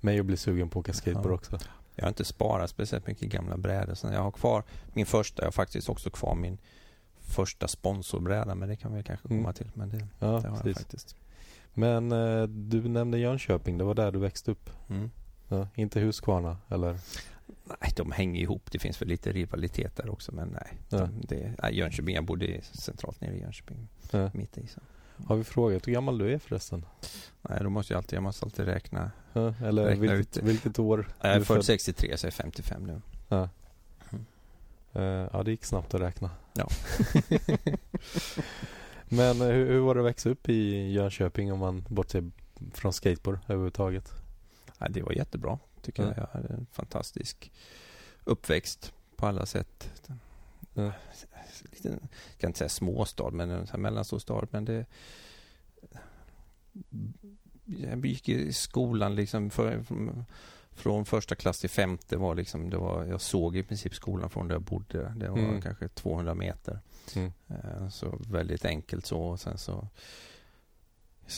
mig 0.00 0.20
att 0.20 0.26
bli 0.26 0.36
sugen 0.36 0.68
på 0.68 0.78
att 0.78 0.84
åka 0.84 0.92
skateboard 0.92 1.32
också. 1.32 1.58
Jag 1.94 2.04
har 2.04 2.08
inte 2.08 2.24
sparat 2.24 2.70
speciellt 2.70 3.06
mycket 3.06 3.28
gamla 3.28 3.56
brädor. 3.56 3.94
Så 3.94 4.06
jag 4.06 4.22
har 4.22 4.30
kvar 4.30 4.64
min 4.92 5.06
första, 5.06 5.42
jag 5.42 5.46
har 5.46 5.52
faktiskt 5.52 5.88
också 5.88 6.10
kvar 6.10 6.34
min 6.34 6.58
första 7.20 7.68
sponsorbräda 7.68 8.54
men 8.54 8.68
det 8.68 8.76
kan 8.76 8.94
vi 8.94 9.02
kanske 9.02 9.28
komma 9.28 9.40
Mm. 9.40 9.54
till. 9.54 9.70
Men 9.74 9.88
det, 9.88 9.96
Ja, 10.18 10.26
det 10.26 10.26
har 10.26 10.42
jag 10.42 10.62
precis. 10.62 10.78
faktiskt. 10.78 11.16
Men 11.74 12.12
eh, 12.12 12.42
du 12.42 12.88
nämnde 12.88 13.18
Jönköping, 13.18 13.78
det 13.78 13.84
var 13.84 13.94
där 13.94 14.12
du 14.12 14.18
växte 14.18 14.50
upp. 14.50 14.70
Mm. 14.88 15.10
Ja, 15.48 15.68
inte 15.74 16.00
Huskvarna 16.00 16.56
eller? 16.68 16.98
Nej, 17.64 17.92
de 17.96 18.12
hänger 18.12 18.40
ihop. 18.40 18.70
Det 18.72 18.78
finns 18.78 19.00
väl 19.02 19.08
lite 19.08 19.32
rivalitet 19.32 19.96
där 19.96 20.10
också 20.10 20.32
men 20.34 20.48
nej. 20.48 20.78
Ja. 20.88 20.98
De, 20.98 21.20
det, 21.28 21.54
nej 21.62 21.76
Jönköping, 21.78 22.14
jag 22.14 22.24
bodde 22.24 22.62
centralt 22.62 23.20
nere 23.20 23.34
i 23.36 23.40
Jönköping. 23.40 23.88
Ja. 24.10 24.30
Mitt 24.34 24.58
i. 24.58 24.66
Så. 24.66 24.80
Har 25.26 25.36
vi 25.36 25.44
frågat 25.44 25.88
hur 25.88 25.92
gammal 25.92 26.18
du 26.18 26.32
är 26.32 26.38
förresten? 26.38 26.84
Nej, 27.42 27.58
då 27.62 27.70
måste 27.70 27.92
jag 27.92 27.98
alltid, 27.98 28.16
jag 28.16 28.22
måste 28.22 28.44
alltid 28.44 28.64
räkna. 28.64 29.10
Ja, 29.32 29.54
eller 29.64 29.84
Räkna 29.84 30.00
vilket, 30.14 30.36
ut 30.38 30.44
vilket 30.44 30.78
år? 30.78 31.08
Jag 31.20 31.30
är 31.32 31.36
född 31.36 31.46
född? 31.46 31.64
63 31.64 32.16
så 32.16 32.26
jag 32.26 32.32
är 32.32 32.36
55 32.36 32.86
nu. 32.86 33.00
Ja. 33.28 33.48
Mm. 34.10 34.24
Eh, 34.92 35.28
ja, 35.32 35.42
det 35.42 35.50
gick 35.50 35.64
snabbt 35.64 35.94
att 35.94 36.00
räkna. 36.00 36.30
Ja. 36.52 36.68
Men 39.08 39.40
eh, 39.40 39.46
hur, 39.48 39.66
hur 39.66 39.80
var 39.80 39.94
det 39.94 40.00
att 40.00 40.06
växa 40.06 40.28
upp 40.30 40.48
i 40.48 40.90
Jönköping 40.92 41.52
om 41.52 41.58
man 41.58 41.84
bortser 41.88 42.30
från 42.74 42.92
skateboard 42.92 43.38
överhuvudtaget? 43.46 44.12
Ja, 44.78 44.88
det 44.88 45.02
var 45.02 45.12
jättebra 45.12 45.58
tycker 45.82 46.02
Ja. 46.02 46.08
jag. 46.08 46.18
Jag 46.18 46.28
hade 46.40 46.54
en 46.54 46.66
fantastisk 46.72 47.52
uppväxt 48.24 48.92
på 49.16 49.26
alla 49.26 49.46
sätt. 49.46 49.90
Ja. 50.74 50.92
Lite, 51.72 51.88
jag 51.88 51.98
kan 52.38 52.48
inte 52.48 52.58
säga 52.58 52.68
småstad 52.68 53.30
men 53.30 53.50
en 53.50 53.80
mellanstor 53.82 54.18
stad. 54.18 54.48
Men 54.50 54.64
det, 54.64 54.86
jag 57.66 58.06
gick 58.06 58.28
i 58.28 58.52
skolan 58.52 59.14
liksom 59.14 59.50
för, 59.50 59.84
från 60.72 61.04
första 61.04 61.34
klass 61.34 61.60
till 61.60 61.70
femte 61.70 62.16
var 62.16 62.34
liksom, 62.34 62.70
det 62.70 62.76
var, 62.76 63.04
jag 63.04 63.20
såg 63.20 63.56
i 63.56 63.62
princip 63.62 63.94
skolan 63.94 64.30
från 64.30 64.48
där 64.48 64.54
jag 64.54 64.62
bodde. 64.62 65.14
Det 65.16 65.28
var 65.28 65.38
Mm. 65.38 65.62
kanske 65.62 65.88
200 65.88 66.34
meter. 66.34 66.80
Mm. 67.16 67.32
Eh, 67.48 67.88
Så 67.88 68.18
väldigt 68.30 68.64
enkelt 68.64 69.06
så. 69.06 69.20
Och 69.22 69.40
sen 69.40 69.58
så 69.58 69.88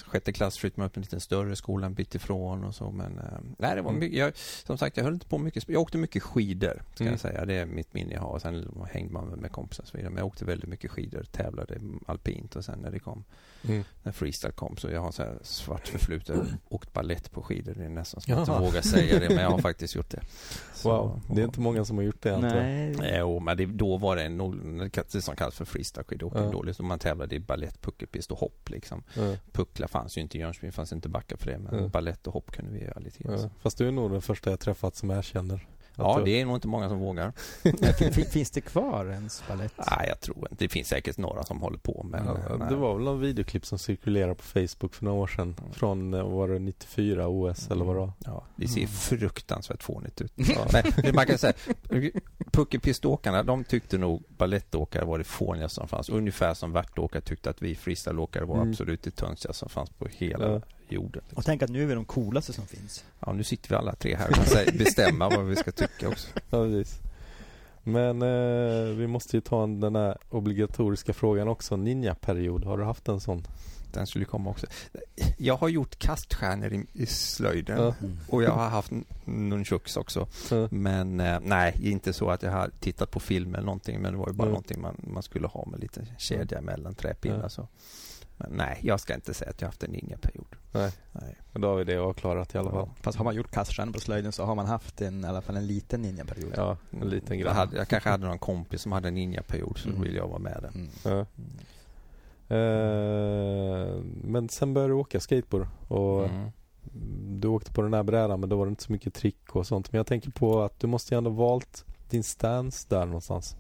sjätte 0.07 0.33
klass 0.33 0.59
flyttade 0.59 0.81
man 0.81 0.87
upp 0.87 0.97
en 0.97 1.03
liten 1.03 1.21
större 1.21 1.57
skola 1.57 1.87
en 1.87 1.95
bit 1.95 2.15
ifrån 2.15 2.65
och 2.65 2.75
så. 2.75 2.91
Men 2.91 3.19
eh, 3.19 3.25
nej, 3.59 3.77
det 3.77 3.83
var 3.83 3.91
Mm. 3.91 4.01
mycket, 4.01 4.19
jag, 4.19 4.33
som 4.37 4.79
sagt, 4.79 4.97
jag 4.97 5.05
höll 5.05 5.15
inte 5.15 5.27
på 5.27 5.39
mycket. 5.39 5.69
Jag 5.69 5.83
åkte 5.83 5.99
mycket 5.99 6.23
skidor, 6.23 6.83
ska 6.95 7.05
Mm. 7.05 7.13
jag 7.13 7.21
säga. 7.21 7.45
Det 7.45 7.55
är 7.55 7.67
mitt 7.67 7.95
minne 7.95 8.13
jag 8.15 8.21
har. 8.21 8.39
Sen 8.39 8.85
hängde 8.91 9.13
man 9.13 9.27
med 9.29 9.53
kompisar 9.53 9.83
och 9.83 9.89
så 9.89 9.97
vidare. 9.97 10.11
Men 10.11 10.19
jag 10.19 10.27
åkte 10.27 10.45
väldigt 10.45 10.69
mycket 10.69 10.91
skidor, 10.91 11.23
tävlade 11.33 11.81
alpint 12.07 12.57
och 12.57 12.65
sen 12.65 12.79
när 12.79 12.91
det 12.91 12.99
kom, 12.99 13.25
Mm. 13.69 13.85
när 14.03 14.13
freestyle 14.13 14.53
kom 14.53 14.77
så 14.77 14.89
jag 14.91 15.01
har 15.01 15.13
så 15.13 15.23
här 15.23 15.39
svart 15.43 15.89
förflutet. 15.89 16.41
Åkt 16.69 16.93
ballett 16.93 17.31
på 17.31 17.43
skidor. 17.43 17.75
Det 17.75 17.85
är 17.85 17.89
nästan 17.89 18.21
som 18.21 18.33
att 18.35 18.39
jag 18.49 18.57
inte 18.57 18.65
vågar 18.67 18.83
säga 18.83 19.19
det, 19.21 19.29
men 19.29 19.39
jag 19.39 19.51
har 19.51 19.59
faktiskt 19.59 19.95
gjort 19.95 20.11
det. 20.11 20.21
Så- 20.75 20.91
Wow, 20.91 21.21
det 21.35 21.41
är 21.41 21.45
inte 21.45 21.61
många 21.61 21.85
som 21.85 21.97
har 21.97 22.05
gjort 22.05 22.23
det. 22.23 22.39
Nej. 22.39 22.97
Jo, 23.19 23.41
men 23.41 23.57
det, 23.57 23.67
då 23.67 23.97
var 23.97 24.17
det 24.17 24.23
en, 24.23 24.41
noll- 24.41 24.91
det 25.13 25.23
som 25.23 25.37
kallas 25.37 25.55
för 25.55 25.65
freestyle 25.65 26.05
skidåkning 26.05 26.45
Ja. 26.45 26.51
då. 26.51 26.63
Liksom 26.63 26.87
man 26.87 26.99
tävlade 26.99 27.35
i 27.35 27.41
ballett, 27.41 27.81
puckelpist 27.81 28.31
och 28.33 28.39
hopp 28.39 28.71
liksom. 28.71 29.03
Ja, 29.15 29.37
Puckla 29.75 29.89
fanns 29.89 30.17
ju 30.17 30.21
inte 30.21 30.39
i 30.39 30.41
Jönköping, 30.41 30.73
fanns 30.73 30.93
inte 30.93 31.09
backar 31.09 31.37
för 31.37 31.51
det. 31.51 31.59
Men 31.59 31.83
Ja. 31.83 31.89
ballett 31.89 32.27
och 32.27 32.33
hopp 32.33 32.51
kunde 32.51 32.71
vi 32.73 32.85
göra 32.85 32.99
lite 33.01 33.23
grann. 33.23 33.41
ja. 33.41 33.51
Fast 33.61 33.79
du 33.79 33.89
är 33.89 33.93
nog 33.93 34.11
den 34.11 34.23
första 34.23 34.51
jag 34.51 34.61
träffat 34.61 34.97
som 34.97 35.11
erkänner. 35.11 35.67
Ja, 35.97 36.19
du- 36.19 36.25
det 36.25 36.41
är 36.41 36.47
nog 36.47 36.57
inte 36.57 36.69
många 36.69 36.89
som 36.89 36.99
vågar. 36.99 37.33
Fin- 37.99 38.13
fin- 38.13 38.25
Finns 38.25 38.51
det 38.51 38.61
kvar 38.61 39.07
ens 39.07 39.43
balett? 39.49 39.73
Nej, 39.91 40.09
jag 40.09 40.21
tror 40.21 40.39
inte. 40.51 40.65
Det 40.65 40.69
finns 40.69 40.89
säkert 40.89 41.19
några 41.19 41.45
som 41.45 41.61
håller 41.61 41.79
på 41.79 42.03
men 42.11 42.27
Ja, 42.27 42.55
eh, 42.55 42.69
det 42.69 42.77
var 42.77 42.95
väl 42.95 43.05
någon 43.05 43.21
videoklipp 43.21 43.67
som 43.67 43.79
cirkulerade 43.79 44.35
på 44.35 44.43
Facebook 44.43 44.95
för 44.95 45.05
några 45.05 45.19
år 45.23 45.27
sedan. 45.27 45.57
Mm. 45.61 45.73
Från, 45.73 46.15
eh, 46.15 46.23
var 46.29 46.49
det 46.49 46.59
94 46.59 47.29
OS 47.29 47.71
eller 47.71 47.85
vad 47.85 47.95
det 47.97 48.01
var? 48.01 48.13
Ja, 48.19 48.45
det 48.57 48.69
ser 48.69 48.79
Mm. 48.81 48.91
fruktansvärt 48.91 49.83
fånigt 49.83 50.21
ut. 50.21 50.33
Men 50.73 50.83
det 51.03 51.13
man 51.13 51.27
kan 51.27 51.39
säga, 51.39 51.53
puckepiståkarna, 52.53 53.43
de 53.43 53.65
tyckte 53.65 53.99
nog 53.99 54.25
balettåkare 54.29 55.05
var 55.05 55.19
det 55.19 55.25
fånigaste 55.25 55.75
som 55.75 55.89
fanns. 55.89 56.09
Ungefär 56.09 56.55
som 56.55 56.73
värtåkare 56.73 57.23
tyckte 57.23 57.51
att 57.51 57.63
vi 57.63 57.75
freestyleåkare 57.75 58.45
var 58.45 58.57
Mm. 58.57 58.71
absolut 58.71 59.03
det 59.03 59.11
tönsigaste 59.11 59.59
som 59.61 59.69
fanns 59.69 59.91
på 59.91 60.07
hela 60.11 60.53
Ja. 60.53 60.61
Jorden. 60.93 61.23
Och 61.35 61.45
tänk 61.45 61.63
att 61.63 61.71
nu 61.71 61.83
är 61.83 61.87
vi 61.87 61.95
de 61.95 62.05
coolaste 62.05 62.53
som 62.53 62.67
finns. 62.67 63.05
Ja, 63.21 63.33
nu 63.33 63.45
sitter 63.45 63.69
vi 63.69 63.75
alla 63.75 63.95
tre 63.95 64.17
här 64.17 64.29
och 64.29 64.35
kan 64.35 64.79
bestämma 64.79 65.29
vad 65.29 65.45
vi 65.47 65.57
ska 65.57 65.73
tycka 65.73 66.09
också. 66.09 66.29
Ja, 66.51 66.65
precis. 66.65 66.99
Men 67.83 68.23
eh, 68.23 68.95
vi 68.97 69.07
måste 69.07 69.37
ju 69.37 69.41
ta 69.41 69.63
en, 69.63 69.81
den 69.81 69.97
här 69.97 70.19
obligatoriska 70.31 71.13
frågan 71.13 71.49
också. 71.49 71.77
Ninja-period, 71.77 72.65
har 72.65 72.79
du 72.79 72.85
haft 72.85 73.09
en 73.09 73.21
sån? 73.21 73.47
Den 73.93 74.07
skulle 74.07 74.25
komma 74.25 74.51
också. 74.51 74.67
Jag 75.39 75.57
har 75.57 75.69
gjort 75.69 75.99
kaststjärnor 75.99 76.73
i, 76.73 76.87
i 76.93 77.07
slöjden 77.07 77.79
Ja. 77.83 77.95
och 78.29 78.43
jag 78.43 78.51
har 78.51 78.69
haft 78.69 78.93
nunchucks 79.25 79.97
också. 79.97 80.29
Ja. 80.51 80.69
Men 80.71 81.21
eh, 81.21 81.41
nej, 81.43 81.77
inte 81.83 82.13
så 82.13 82.31
att 82.31 82.43
jag 82.43 82.51
har 82.53 82.71
tittat 82.81 83.11
på 83.11 83.21
film 83.21 83.55
eller 83.55 83.65
någonting 83.65 84.01
men 84.01 84.13
det 84.13 84.19
var 84.19 84.27
ju 84.29 84.33
bara 84.33 84.43
Mm. 84.43 84.53
någonting 84.53 84.81
man, 84.81 84.97
man 85.15 85.23
skulle 85.23 85.47
ha 85.47 85.67
med 85.67 85.81
lite 85.81 86.07
kedja 86.19 86.59
emellan 86.59 86.95
träpinnar 86.95 87.41
Ja. 87.43 87.49
så. 87.49 87.69
Men 88.37 88.51
nej, 88.53 88.79
jag 88.83 89.01
ska 89.01 89.15
inte 89.15 89.35
säga 89.35 89.51
att 89.51 89.61
jag 89.61 89.69
haft 89.69 89.83
en 89.83 89.91
ninja-period. 89.91 90.47
Nej. 90.73 90.93
Nej. 91.13 91.37
Men 91.53 91.63
Då 91.63 91.69
har 91.69 91.77
vi 91.77 91.85
det 91.85 91.97
avklarat 91.97 92.55
i 92.55 92.59
alla 92.59 92.71
fall. 92.71 92.89
Fast 93.01 93.19
har 93.19 93.25
man 93.25 93.35
gjort 93.35 93.51
kaststjärnor 93.51 93.93
på 93.93 94.01
slöjden 94.01 94.33
så 94.33 94.45
har 94.45 94.55
man 94.55 94.67
haft 94.67 95.01
en, 95.01 95.25
i 95.25 95.29
alla 95.29 95.43
fall 95.43 95.57
en 95.57 95.67
liten 95.67 96.03
ninjaperiod. 96.03 96.53
Ja, 96.57 96.77
en 96.91 97.09
liten 97.09 97.39
jag, 97.39 97.45
grej. 97.47 97.55
hade, 97.55 97.77
jag 97.77 97.89
kanske 97.89 98.11
hade 98.11 98.27
någon 98.27 98.39
kompis 98.39 98.83
som 98.83 98.93
hade 98.93 99.09
en 99.09 99.15
ninja-period 99.15 99.79
så 99.79 99.89
Mm. 99.89 99.99
då 100.01 100.05
ville 100.07 100.19
jag 100.19 100.29
vara 100.29 100.39
med 100.39 100.59
där. 100.63 100.69
Mm. 100.75 100.89
Ja. 101.05 101.27
Eh, 102.49 104.01
men 104.25 104.49
sen 104.49 104.75
började 104.75 104.93
du 104.93 104.97
åka 104.97 105.21
skateboard 105.21 105.67
och 105.89 106.25
Mm. 106.25 106.51
du 107.41 107.49
åkte 107.49 107.73
på 107.73 107.83
den 107.83 107.95
här 107.95 108.03
brädan 108.03 108.41
men 108.41 108.49
då 108.49 108.57
var 108.57 108.67
det 108.67 108.71
inte 108.71 108.83
så 108.83 108.93
mycket 108.93 109.15
trick 109.15 109.57
och 109.57 109.67
sånt. 109.67 109.93
Men 109.93 109.97
jag 109.99 110.07
tänker 110.07 110.31
på 110.31 110.63
att 110.63 110.81
du 110.81 110.87
måste 110.87 111.15
ju 111.15 111.19
ändå 111.19 111.31
valt 111.31 111.85
din 112.11 112.23
stance 112.25 112.87
där 112.91 113.07
någonstans. 113.07 113.57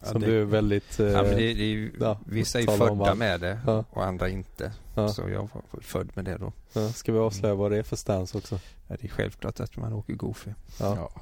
Ja, 0.00 0.06
Som 0.06 0.20
det- 0.20 0.26
du 0.26 0.40
är 0.40 0.44
väldigt... 0.44 1.00
eh, 1.00 1.06
Ja, 1.06 1.22
men 1.22 1.30
det, 1.30 1.54
det 1.54 1.62
är 1.62 1.68
ju, 1.68 1.92
ja, 2.00 2.18
vissa 2.26 2.58
är 2.58 2.62
ju 2.62 2.66
födda 2.78 2.94
vad- 2.94 3.16
med 3.16 3.40
det 3.40 3.58
Ja. 3.66 3.84
och 3.90 4.04
andra 4.04 4.28
inte. 4.28 4.72
ja, 4.94 5.08
Så 5.08 5.22
jag 5.28 5.48
var 5.52 5.80
född 5.80 6.10
med 6.14 6.24
det 6.24 6.36
då. 6.36 6.52
ja. 6.72 6.88
Ska 6.92 7.12
vi 7.12 7.18
avslöja 7.18 7.54
vad 7.54 7.70
det 7.70 7.78
är 7.78 7.82
för 7.82 7.96
stance 7.96 8.38
också? 8.38 8.58
Ja, 8.88 8.96
det 9.00 9.06
är 9.06 9.08
självklart 9.10 9.60
att 9.60 9.76
man 9.76 9.92
åker 9.92 10.12
goofy. 10.14 10.50
Ja. 10.80 10.96
Ja. 10.96 11.20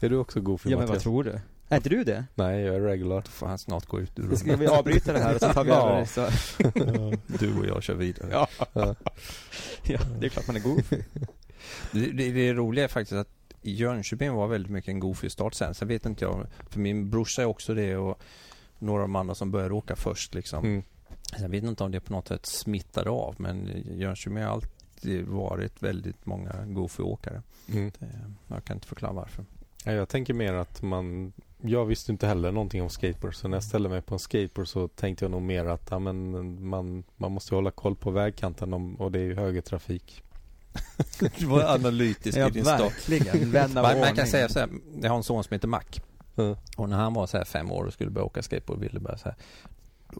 Är 0.00 0.08
du 0.10 0.16
också 0.16 0.40
goofy 0.40 0.70
ja, 0.70 0.76
men 0.76 0.86
vad 0.86 0.88
Mattias? 0.88 1.02
tror 1.02 1.24
du? 1.24 1.40
Är 1.68 1.76
inte 1.76 1.88
du 1.88 2.04
det? 2.04 2.24
Nej, 2.34 2.60
jag 2.60 2.74
är 2.76 2.80
regular. 2.80 3.16
Då 3.24 3.30
får 3.30 3.46
han 3.46 3.58
snart 3.58 3.86
gå 3.86 4.00
ut 4.00 4.18
ur 4.18 4.36
Ska 4.36 4.46
rummet. 4.46 4.60
vi 4.60 4.66
avbryta 4.66 5.12
det 5.12 5.18
här 5.18 5.34
och 5.34 5.40
så 5.40 5.48
tar 5.52 5.64
vi 5.64 5.70
Ja. 5.74 5.88
över 5.90 6.00
det? 6.00 6.06
Så, 6.06 6.28
Du 7.44 7.58
och 7.58 7.66
jag 7.66 7.82
kör 7.82 7.94
vidare. 7.94 8.28
ja. 8.32 8.48
Ja. 8.72 8.94
ja, 9.82 9.98
det 10.20 10.26
är 10.26 10.30
klart 10.30 10.46
man 10.46 10.56
är 10.56 10.60
goofy. 10.60 10.96
Det, 11.92 12.00
det, 12.12 12.32
det 12.32 12.52
roliga 12.54 12.84
är 12.84 12.88
faktiskt 12.88 13.12
att 13.20 13.28
Jönköping 13.62 14.32
var 14.32 14.46
väldigt 14.46 14.72
mycket 14.72 14.88
en 14.88 15.00
goofy-start 15.00 15.54
sen. 15.54 15.74
Sen 15.74 15.88
vet 15.88 16.06
inte 16.06 16.24
jag, 16.24 16.46
för 16.68 16.80
min 16.80 17.10
brorsa 17.10 17.42
är 17.42 17.46
också 17.46 17.74
det 17.74 17.96
och 17.96 18.22
några 18.78 19.02
av 19.02 19.08
de 19.08 19.16
andra 19.16 19.34
som 19.34 19.50
började 19.50 19.74
åka 19.74 19.96
först 19.96 20.34
liksom. 20.34 20.64
Mm. 20.64 20.82
Jag 21.38 21.48
vet 21.48 21.64
inte 21.64 21.84
om 21.84 21.90
det 21.90 22.00
på 22.00 22.12
något 22.12 22.28
sätt 22.28 22.46
smittade 22.46 23.10
av 23.10 23.34
men 23.38 23.84
Jönköping 23.84 24.42
har 24.42 24.50
alltid 24.50 25.26
varit 25.26 25.82
väldigt 25.82 26.26
många 26.26 26.52
goofy-åkare. 26.66 27.42
Mm. 27.72 27.92
Jag 28.46 28.64
kan 28.64 28.76
inte 28.76 28.88
förklara 28.88 29.12
varför. 29.12 29.44
Ja, 29.84 29.92
jag 29.92 30.08
tänker 30.08 30.34
mer 30.34 30.52
att 30.54 30.82
man 30.82 31.32
Jag 31.60 31.86
visste 31.86 32.12
inte 32.12 32.26
heller 32.26 32.52
någonting 32.52 32.82
om 32.82 32.90
skateboard 32.90 33.34
så 33.34 33.48
när 33.48 33.56
jag 33.56 33.64
ställde 33.64 33.88
mig 33.88 34.02
på 34.02 34.14
en 34.14 34.18
skateboard 34.18 34.68
så 34.68 34.88
tänkte 34.88 35.24
jag 35.24 35.30
nog 35.30 35.42
mer 35.42 35.64
att 35.64 35.88
ja, 35.90 35.98
men 35.98 36.68
man, 36.68 37.04
man 37.16 37.32
måste 37.32 37.54
hålla 37.54 37.70
koll 37.70 37.96
på 37.96 38.10
vägkanten 38.10 38.72
om, 38.72 38.94
och 38.94 39.12
det 39.12 39.18
är 39.18 39.24
ju 39.24 39.34
högertrafik. 39.34 40.22
Du 41.38 41.46
var 41.46 41.62
analytisk 41.62 42.38
i 42.38 42.50
din 42.50 42.64
start. 42.64 42.80
verkligen. 42.80 43.50
Vän 43.50 43.64
av 43.64 43.74
Man, 43.74 43.82
man 43.82 43.92
kan 43.92 44.10
ordning. 44.10 44.26
säga 44.26 44.48
så 44.48 44.58
här, 44.58 44.68
jag 45.02 45.10
har 45.10 45.16
en 45.16 45.22
son 45.22 45.44
som 45.44 45.54
heter 45.54 45.68
Mac. 45.68 45.80
Ja. 46.34 46.56
Och 46.76 46.88
när 46.88 46.96
han 46.96 47.14
var 47.14 47.26
så 47.26 47.36
här 47.36 47.44
fem 47.44 47.70
år 47.72 47.84
och 47.84 47.92
skulle 47.92 48.10
börja 48.10 48.24
åka 48.24 48.42
skateboard 48.42 48.80
ville 48.80 49.00
börja 49.00 49.18
så 49.18 49.24
här. 49.24 49.36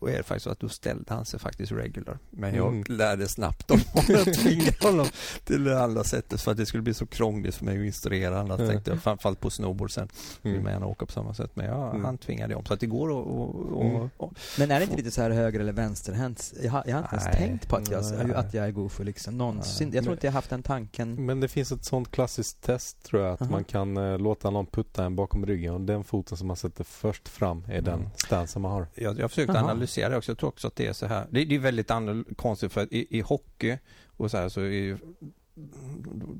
Då 0.00 0.08
är 0.08 0.16
det 0.16 0.22
faktiskt 0.22 0.44
så 0.44 0.50
att 0.50 0.60
då 0.60 0.68
ställde 0.68 1.14
han 1.14 1.24
sig 1.24 1.40
faktiskt 1.40 1.72
regular. 1.72 2.18
Men 2.30 2.54
jag 2.54 2.68
Mm. 2.68 2.84
lärde 2.88 3.28
snabbt 3.28 3.70
om 3.70 3.80
att 3.94 4.34
tvinga 4.34 4.72
honom 4.80 5.06
till 5.44 5.64
det 5.64 5.82
andra 5.82 6.04
sättet 6.04 6.40
för 6.40 6.50
att 6.50 6.56
det 6.56 6.66
skulle 6.66 6.82
bli 6.82 6.94
så 6.94 7.06
krångligt 7.06 7.54
för 7.54 7.64
mig 7.64 7.78
att 7.78 7.84
instruera. 7.84 8.40
Annars 8.40 8.60
Ja. 8.60 8.66
tänkte 8.68 8.90
jag 8.90 9.02
framförallt 9.02 9.40
på 9.40 9.50
snowboard 9.50 9.90
sen. 9.94 10.08
Vill 10.42 10.52
Mm. 10.52 10.64
man 10.64 10.72
gärna 10.72 10.86
åka 10.86 11.06
på 11.06 11.12
samma 11.12 11.34
sätt. 11.34 11.50
Men 11.54 11.66
ja, 11.66 11.90
Mm. 11.90 12.04
han 12.04 12.18
tvingade 12.18 12.54
om. 12.54 12.64
Så 12.64 12.74
att 12.74 12.80
det 12.80 12.86
går 12.86 13.08
att... 13.20 13.26
Och, 13.26 13.54
och, 13.76 13.84
Mm. 13.84 14.10
och, 14.16 14.32
Men 14.58 14.70
är 14.70 14.78
det 14.78 14.84
inte 14.84 14.96
lite 14.96 15.10
så 15.10 15.22
här 15.22 15.30
höger 15.30 15.60
eller 15.60 15.72
vänsterhänt? 15.72 16.52
Jag 16.62 16.70
har, 16.72 16.84
jag 16.86 16.94
har 16.96 17.02
inte 17.02 17.14
ens 17.16 17.24
Nej. 17.26 17.36
tänkt 17.48 17.68
på 17.68 17.76
att 17.76 17.90
jag, 17.90 18.04
Nej. 18.26 18.34
att 18.34 18.54
jag 18.54 18.66
är 18.66 18.70
goofy 18.70 19.04
liksom 19.04 19.38
någonsin. 19.38 19.88
Nej. 19.88 19.96
Jag 19.96 20.04
tror 20.04 20.12
inte 20.14 20.26
jag 20.26 20.32
har 20.32 20.38
haft 20.38 20.50
den 20.50 20.62
tanken. 20.62 21.26
Men 21.26 21.40
det 21.40 21.48
finns 21.48 21.72
ett 21.72 21.84
sånt 21.84 22.10
klassiskt 22.10 22.62
test 22.62 23.02
tror 23.04 23.22
jag 23.22 23.32
att 23.32 23.42
Aha. 23.42 23.50
man 23.50 23.64
kan 23.64 23.96
eh, 23.96 24.18
låta 24.18 24.50
någon 24.50 24.66
putta 24.66 25.04
en 25.04 25.16
bakom 25.16 25.46
ryggen 25.46 25.74
och 25.74 25.80
den 25.80 26.04
foten 26.04 26.36
som 26.38 26.46
man 26.46 26.56
sätter 26.56 26.84
först 26.84 27.28
fram 27.28 27.64
är 27.68 27.80
den 27.82 27.94
Mm. 27.94 28.08
stansen 28.16 28.62
man 28.62 28.70
har. 28.72 28.86
Jag, 28.94 29.18
jag 29.18 29.30
försökte 29.30 29.52
Jaha. 29.52 29.62
Analysera 29.80 30.08
det 30.08 30.16
också. 30.16 30.30
Jag 30.30 30.38
tror 30.38 30.48
också 30.48 30.68
att 30.68 30.76
det 30.76 30.86
är 30.86 30.92
så 30.92 31.06
här. 31.06 31.26
Det, 31.30 31.44
det 31.44 31.54
är 31.54 31.58
väldigt 31.58 31.90
konstigt 32.36 32.72
för 32.72 32.80
att 32.82 32.92
i, 32.92 33.18
i 33.18 33.20
hockey 33.20 33.78
och 34.16 34.30
så 34.30 34.36
här 34.36 34.48
så 34.48 34.60
är 34.60 34.98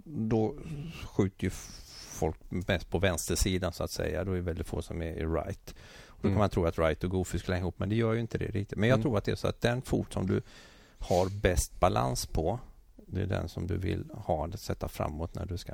då 0.05 0.55
skjuter 1.17 1.45
ju 1.45 1.51
folk 2.11 2.37
mest 2.51 2.91
på 2.91 2.99
vänstersidan 2.99 3.73
så 3.73 3.85
att 3.85 3.91
säga. 3.91 4.25
Då 4.25 4.33
är 4.33 4.37
det 4.37 4.43
väldigt 4.43 4.67
få 4.67 4.83
som 4.83 5.03
är 5.03 5.13
i 5.17 5.25
right. 5.27 5.75
Och 6.07 6.17
då 6.17 6.23
kan 6.23 6.31
Mm. 6.31 6.39
man 6.39 6.51
tro 6.51 6.67
att 6.67 6.79
right 6.79 7.05
och 7.05 7.11
goofy 7.11 7.39
skulle 7.39 7.55
hänga 7.55 7.65
ihop 7.65 7.79
men 7.79 7.89
det 7.89 7.95
gör 7.95 8.13
ju 8.13 8.21
inte 8.21 8.39
det 8.39 8.47
riktigt. 8.51 8.79
Men 8.79 8.89
jag 8.89 8.97
Mm. 8.97 9.03
tror 9.03 9.19
att 9.19 9.25
det 9.25 9.33
är 9.33 9.37
så 9.37 9.49
att 9.49 9.61
den 9.61 9.83
fot 9.83 10.13
som 10.13 10.27
du 10.27 10.43
har 10.99 11.41
bäst 11.41 11.81
balans 11.81 12.27
på 12.27 12.61
det 12.97 13.23
är 13.23 13.27
den 13.27 13.49
som 13.49 13.67
du 13.67 13.77
vill 13.77 14.11
ha 14.15 14.47
att 14.47 14.61
sätta 14.61 14.89
framåt 14.89 15.35
när 15.35 15.47
du 15.47 15.57
ska 15.59 15.73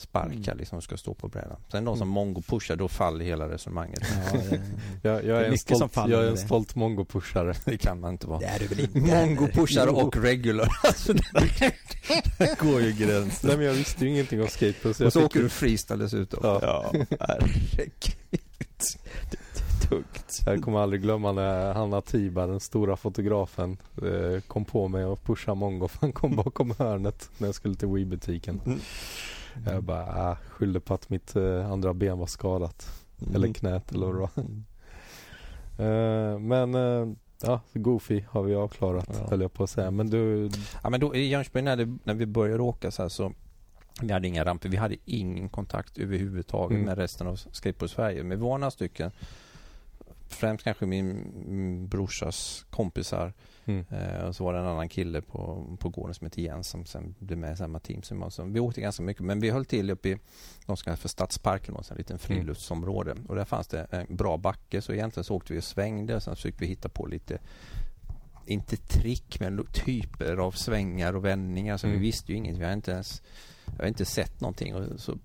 sparka 0.00 0.50
Mm. 0.50 0.58
liksom, 0.58 0.82
ska 0.82 0.96
stå 0.96 1.14
på 1.14 1.28
brädan. 1.28 1.56
Sen 1.70 1.84
de 1.84 1.96
som 1.96 2.02
Mm. 2.08 2.14
mongo 2.14 2.42
pushar, 2.42 2.76
då 2.76 2.88
faller 2.88 3.24
hela 3.24 3.48
resonemanget. 3.48 4.00
Ja, 4.32 4.38
det, 4.50 4.60
Jag, 5.08 5.24
jag 5.24 5.24
Det 5.24 5.46
är 5.46 5.50
en 5.50 5.58
som 5.58 5.88
stolt, 5.88 6.08
jag 6.10 6.22
är 6.22 6.26
en 6.28 6.34
det. 6.34 6.38
stolt 6.40 6.74
mongo-pushare. 6.74 7.54
Det 7.64 7.78
kan 7.78 8.00
man 8.00 8.12
inte 8.12 8.26
vara. 8.26 8.38
det 8.38 8.46
är 8.46 8.58
du 8.58 8.66
väl 8.66 8.80
inte? 8.80 8.98
Mongo 9.00 9.46
pushar 9.46 9.86
Jo. 9.86 9.94
och 9.96 10.16
regular. 10.16 10.68
Alltså, 10.84 11.12
där 11.12 12.56
går 12.70 12.80
ju 12.80 12.92
gränsen. 12.92 13.48
Nej 13.48 13.56
men 13.56 13.66
jag 13.66 13.72
visste 13.74 14.04
ju 14.04 14.10
ingenting 14.10 14.42
om 14.42 14.48
skateboard 14.48 14.96
så 14.96 15.06
Och 15.06 15.12
så 15.12 15.24
åker 15.24 15.40
du 15.42 15.48
freestyle 15.48 15.98
dessutom. 16.00 16.40
Ja. 16.42 16.58
Ja, 16.62 16.92
herregud. 17.20 18.40
Tungt. 19.88 20.40
Jag 20.46 20.62
kommer 20.62 20.78
aldrig 20.78 21.02
glömma 21.02 21.32
när 21.32 21.74
Hanna 21.74 22.00
Tibar, 22.00 22.48
den 22.48 22.60
stora 22.60 22.96
fotografen, 22.96 23.76
eh, 24.02 24.40
kom 24.46 24.64
på 24.64 24.88
mig 24.88 25.04
och 25.04 25.24
pushade 25.24 25.54
mongo 25.58 25.88
för 25.88 25.98
han 26.00 26.12
kom 26.12 26.36
bakom 26.36 26.74
hörnet 26.78 27.30
när 27.38 27.48
jag 27.48 27.54
skulle 27.54 27.74
till 27.74 27.88
Wii-butiken. 27.88 28.60
Mm. 29.62 29.74
Jag 29.74 29.82
bara 29.82 30.30
ah, 30.30 30.36
skyllde 30.50 30.80
på 30.80 30.94
att 30.94 31.10
mitt 31.10 31.36
eh, 31.36 31.70
andra 31.72 31.94
ben 31.94 32.18
var 32.18 32.26
skadat. 32.26 33.04
Eller 33.34 33.52
knät 33.52 33.92
eller 33.92 34.06
vad 34.06 34.14
det 34.14 34.20
var. 34.20 34.30
Eh, 35.78 36.38
men 36.38 36.74
eh, 36.74 37.08
ja, 37.42 37.60
Goofy 37.72 38.24
har 38.30 38.42
vi 38.42 38.54
avklarat 38.54 39.06
Ja. 39.20 39.26
höll 39.30 39.40
jag 39.40 39.52
på 39.52 39.64
att 39.64 39.70
säga. 39.70 39.90
Men 39.90 40.10
du, 40.10 40.50
Ja, 40.82 40.90
men 40.90 41.00
då 41.00 41.14
i 41.14 41.28
Jönköping 41.28 41.64
när, 41.64 41.76
det, 41.76 41.96
när 42.04 42.14
vi 42.14 42.26
började 42.26 42.62
åka 42.62 42.90
så 42.90 43.02
här 43.02 43.08
så 43.08 43.32
vi 44.02 44.12
hade 44.12 44.28
inga 44.28 44.44
ramper, 44.44 44.68
vi 44.68 44.76
hade 44.76 44.96
ingen 45.04 45.48
kontakt 45.48 45.98
överhuvudtaget 45.98 46.74
Mm. 46.74 46.86
med 46.86 46.98
resten 46.98 47.26
av 47.26 47.36
Skateboard 47.36 47.90
Sverige. 47.90 48.22
Men 48.22 48.38
vi 48.38 48.44
var 48.44 48.58
några 48.58 48.70
stycken, 48.70 49.10
främst 50.28 50.64
kanske 50.64 50.86
min, 50.86 51.32
min 51.46 51.88
brorsas 51.88 52.66
kompisar 52.70 53.32
mm, 53.68 53.84
Eh, 53.90 54.24
och 54.24 54.36
så 54.36 54.44
var 54.44 54.52
det 54.52 54.58
en 54.58 54.66
annan 54.66 54.88
kille 54.88 55.20
på, 55.20 55.66
på 55.80 55.88
gården 55.88 56.14
som 56.14 56.24
hette 56.24 56.42
Jens 56.42 56.68
som 56.68 56.84
sen 56.84 57.14
blev 57.18 57.38
med 57.38 57.52
i 57.52 57.56
samma 57.56 57.78
team 57.78 58.02
som 58.02 58.20
jag. 58.22 58.32
Så 58.32 58.44
vi 58.44 58.60
åkte 58.60 58.80
ganska 58.80 59.02
mycket 59.02 59.22
men 59.24 59.40
vi 59.40 59.50
höll 59.50 59.64
till 59.64 59.90
uppe 59.90 60.08
i 60.08 60.18
de 60.66 60.76
som 60.76 60.84
kallas 60.84 61.00
för 61.00 61.08
Stadsparken, 61.08 61.76
en 61.90 61.96
liten 61.96 62.18
friluftsområde. 62.18 63.14
Och 63.28 63.34
där 63.36 63.44
fanns 63.44 63.66
det 63.66 63.86
en 63.90 64.16
bra 64.16 64.36
backe 64.36 64.82
så 64.82 64.92
egentligen 64.92 65.24
så 65.24 65.34
åkte 65.34 65.52
vi 65.52 65.58
och 65.58 65.64
svängde 65.64 66.16
och 66.16 66.22
sen 66.22 66.36
försökte 66.36 66.60
vi 66.60 66.66
hitta 66.66 66.88
på 66.88 67.06
lite 67.06 67.38
inte 68.46 68.76
trick 68.76 69.40
men 69.40 69.66
typer 69.72 70.36
av 70.36 70.52
svängar 70.52 71.16
och 71.16 71.24
vändningar. 71.24 71.76
Så 71.76 71.86
Mm. 71.86 71.98
vi 72.00 72.06
visste 72.06 72.32
ju 72.32 72.38
inget. 72.38 72.56
Vi 72.56 72.62
hade 72.62 72.74
inte 72.74 72.90
ens 72.92 73.22
jag 73.76 73.84
har 73.84 73.88
inte 73.88 74.04
sett 74.04 74.40
någonting. 74.40 74.74
Och 74.74 75.00
så, 75.00 75.18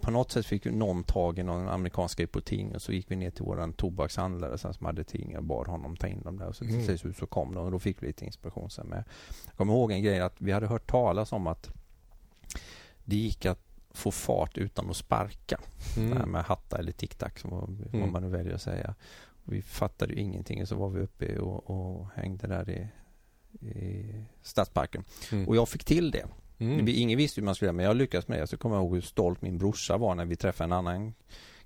på 0.00 0.10
något 0.10 0.30
sätt 0.32 0.46
fick 0.46 0.64
någon 0.64 1.04
tag 1.04 1.38
i 1.38 1.42
någon 1.42 1.68
amerikansk 1.68 2.12
skateboardtidning 2.12 2.74
och 2.74 2.82
så 2.82 2.92
gick 2.92 3.10
vi 3.10 3.16
ner 3.16 3.30
till 3.30 3.44
våran 3.44 3.72
tobakshandlare 3.72 4.58
sen 4.58 4.74
som 4.74 4.86
hade 4.86 5.04
tidningar 5.04 5.38
och 5.38 5.44
bad 5.44 5.66
honom 5.68 5.96
ta 5.96 6.06
in 6.06 6.22
dem 6.22 6.38
där. 6.38 6.46
Och 6.48 6.56
så 6.56 6.64
Mm. 6.64 6.86
till 6.86 6.98
slut 6.98 7.16
så 7.16 7.26
kom 7.26 7.54
de 7.54 7.64
och 7.64 7.70
då 7.70 7.78
fick 7.78 8.02
vi 8.02 8.06
lite 8.06 8.24
inspiration 8.24 8.70
sen 8.70 8.86
med. 8.86 9.04
Jag 9.46 9.54
kommer 9.56 9.72
ihåg 9.72 9.92
en 9.92 10.02
grej 10.02 10.20
att 10.20 10.34
vi 10.38 10.52
hade 10.52 10.66
hört 10.66 10.90
talas 10.90 11.32
om 11.32 11.46
att 11.46 11.70
det 13.04 13.16
gick 13.16 13.46
att 13.46 13.60
få 13.90 14.10
fart 14.10 14.58
utan 14.58 14.90
att 14.90 14.96
sparka. 14.96 15.60
Det 15.94 16.00
här 16.00 16.12
mm, 16.16 16.30
med 16.30 16.44
hatta 16.44 16.78
eller 16.78 16.92
tic-tac 16.92 17.30
vad 17.44 17.86
Mm. 17.92 18.12
man 18.12 18.22
nu 18.22 18.28
väljer 18.28 18.54
att 18.54 18.62
säga. 18.62 18.94
Vi 19.44 19.62
fattade 19.62 20.12
ju 20.12 20.20
ingenting 20.20 20.62
och 20.62 20.68
så 20.68 20.74
var 20.76 20.88
vi 20.90 21.00
uppe 21.00 21.38
och, 21.38 21.70
och 21.70 22.06
hängde 22.14 22.46
där 22.46 22.70
i, 22.70 22.88
i 23.66 24.14
Stadsparken. 24.42 25.04
mm, 25.32 25.48
Och 25.48 25.56
jag 25.56 25.68
fick 25.68 25.84
till 25.84 26.10
det. 26.10 26.26
Mm. 26.60 26.88
Ingen 26.88 27.18
visste 27.18 27.40
hur 27.40 27.44
man 27.44 27.54
skulle 27.54 27.66
göra 27.66 27.76
men 27.76 27.84
jag 27.84 27.96
lyckades 27.96 28.28
med 28.28 28.40
det. 28.40 28.46
Så 28.46 28.56
kommer 28.56 28.76
jag 28.76 28.82
ihåg 28.84 28.94
hur 28.94 29.00
stolt 29.00 29.42
min 29.42 29.58
brorsa 29.58 29.96
var 29.96 30.14
när 30.14 30.24
vi 30.24 30.36
träffade 30.36 30.64
en 30.64 30.72
annan 30.72 31.14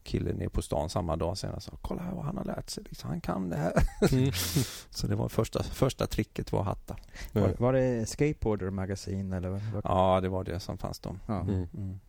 kille 0.05 0.33
nere 0.33 0.49
på 0.49 0.63
stan 0.63 0.91
samma 0.91 1.17
dag 1.17 1.39
sen. 1.39 1.55
och 1.55 1.63
sa 1.63 1.73
kolla 1.83 2.03
här 2.03 2.15
vad 2.15 2.25
han 2.25 2.37
har 2.37 2.45
lärt 2.45 2.71
sig. 2.71 2.85
Liksom, 2.89 3.11
han 3.11 3.21
kan 3.21 3.49
det 3.49 3.57
här. 3.57 3.73
Mm. 4.13 4.33
så 4.91 5.07
det 5.07 5.17
var 5.17 5.29
första, 5.29 5.63
första 5.63 6.07
tricket 6.07 6.53
var 6.53 6.61
att 6.61 6.67
hatta. 6.67 6.97
Var, 7.33 7.55
var 7.59 7.73
det 7.73 8.07
Skateboarder 8.09 8.71
Magazine 8.71 9.37
eller? 9.37 9.49
Vad? 9.49 9.85
Ja, 9.85 10.21
det 10.21 10.29
var 10.29 10.45
det 10.45 10.61
som 10.61 10.79
fanns 10.79 10.99
då. 10.99 11.17
Mm. 11.29 11.49
Mm. 11.49 12.01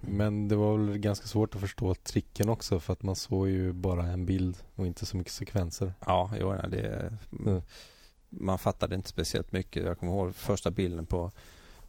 Men 0.00 0.48
det 0.48 0.56
var 0.56 0.78
väl 0.78 0.98
ganska 0.98 1.26
svårt 1.26 1.54
att 1.54 1.60
förstå 1.60 1.94
tricken 1.94 2.48
också 2.48 2.80
för 2.80 2.92
att 2.92 3.02
man 3.02 3.16
såg 3.16 3.48
ju 3.48 3.72
bara 3.72 4.06
en 4.06 4.26
bild 4.26 4.56
och 4.74 4.86
inte 4.86 5.06
så 5.06 5.16
mycket 5.16 5.32
sekvenser. 5.32 5.94
Ja, 6.06 6.30
jo, 6.40 6.52
det, 6.68 7.12
mm. 7.40 7.62
man 8.28 8.58
fattade 8.58 8.94
inte 8.94 9.08
speciellt 9.08 9.52
mycket. 9.52 9.84
Jag 9.84 9.98
kommer 9.98 10.12
ihåg 10.12 10.34
första 10.34 10.70
bilden 10.70 11.06
på, 11.06 11.30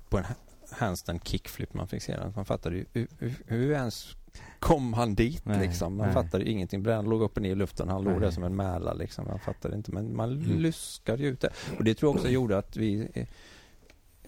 på 0.09 0.17
en 0.17 0.25
handstand 0.71 1.19
kickflip 1.23 1.73
man 1.73 1.87
fick 1.87 2.03
se. 2.03 2.17
Man 2.35 2.45
fattade 2.45 2.75
ju 2.75 2.85
hur, 2.93 3.07
hur, 3.19 3.33
hur 3.45 3.71
ens 3.71 4.15
kom 4.59 4.93
han 4.93 5.15
dit 5.15 5.45
nej, 5.45 5.67
liksom? 5.67 5.97
Man 5.97 6.05
nej. 6.05 6.13
fattade 6.13 6.43
ju 6.43 6.51
ingenting. 6.51 6.85
Han 6.85 7.05
låg 7.05 7.21
upp 7.21 7.37
och 7.37 7.41
ner 7.41 7.51
i 7.51 7.55
luften. 7.55 7.89
Han 7.89 8.03
nej. 8.03 8.13
låg 8.13 8.21
där 8.21 8.31
som 8.31 8.43
en 8.43 8.55
mäla 8.55 8.93
liksom. 8.93 9.25
Man 9.27 9.39
fattade 9.39 9.75
inte. 9.75 9.91
Men 9.91 10.15
man 10.15 10.31
mm. 10.31 10.59
luskade 10.59 11.23
ju 11.23 11.29
ut 11.29 11.41
det. 11.41 11.49
Och 11.77 11.83
det 11.83 11.93
tror 11.93 12.09
jag 12.09 12.15
också 12.15 12.29
gjorde 12.29 12.57
att 12.57 12.77
vi 12.77 13.07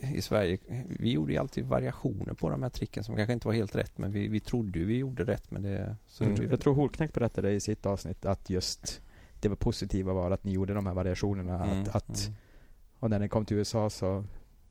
i 0.02 0.22
Sverige, 0.22 0.58
vi 1.00 1.12
gjorde 1.12 1.34
ju 1.34 1.40
alltid 1.40 1.66
variationer 1.66 2.34
på 2.34 2.50
de 2.50 2.64
här 2.64 2.70
tricken 2.70 3.04
som 3.04 3.16
kanske 3.16 3.34
inte 3.34 3.48
var 3.48 3.54
helt 3.54 3.76
rätt 3.76 3.98
men 3.98 4.12
vi, 4.12 4.28
vi 4.28 4.40
trodde 4.40 4.80
vi 4.80 4.98
gjorde 4.98 5.24
rätt 5.24 5.52
men 5.52 5.62
det... 5.62 5.96
Så 6.08 6.24
mm. 6.24 6.50
Jag 6.50 6.60
tror 6.60 6.76
Holknekt 6.76 7.14
berättade 7.14 7.52
i 7.52 7.60
sitt 7.60 7.86
avsnitt 7.86 8.26
att 8.26 8.50
just 8.50 9.02
det 9.40 9.50
var 9.50 9.56
positiva 9.56 10.14
var 10.14 10.32
att 10.32 10.44
ni 10.44 10.52
gjorde 10.52 10.74
de 10.74 10.86
här 10.86 10.94
variationerna. 10.94 11.64
Mm. 11.64 11.82
Att, 11.82 11.96
att 11.96 12.28
mm. 12.28 12.38
Och 13.00 13.10
när 13.10 13.20
ni 13.20 13.30
kom 13.30 13.46
till 13.46 13.58
USA 13.58 13.90
så 13.90 14.24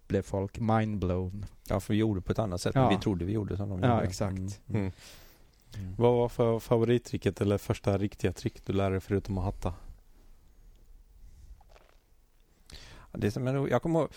blev 0.08 0.22
folk 0.22 0.58
mindblown. 0.60 1.46
Ja, 1.68 1.80
för 1.80 1.94
vi 1.94 1.98
gjorde 2.00 2.20
på 2.20 2.32
ett 2.32 2.38
annat 2.38 2.60
sätt. 2.60 2.74
Ja. 2.74 2.80
Men 2.80 2.98
vi 2.98 3.02
trodde 3.02 3.24
vi 3.24 3.32
gjorde 3.32 3.56
som 3.56 3.68
de 3.68 3.78
gjorde. 3.78 3.88
Ja, 3.88 4.02
exakt. 4.02 4.38
Mm. 4.38 4.50
Mm. 4.68 4.92
mm. 5.76 5.94
Vad 5.96 6.14
var 6.14 6.28
för 6.28 6.58
favorittricket 6.58 7.40
eller 7.40 7.58
första 7.58 7.98
riktiga 7.98 8.32
trick 8.32 8.66
du 8.66 8.72
lärde 8.72 8.94
dig 8.94 9.00
förutom 9.00 9.38
att 9.38 9.44
hatta? 9.44 9.74
Det 13.12 13.30
som 13.30 13.46
jag, 13.46 13.70
jag 13.70 13.82
kommer 13.82 14.00
ihåg 14.00 14.10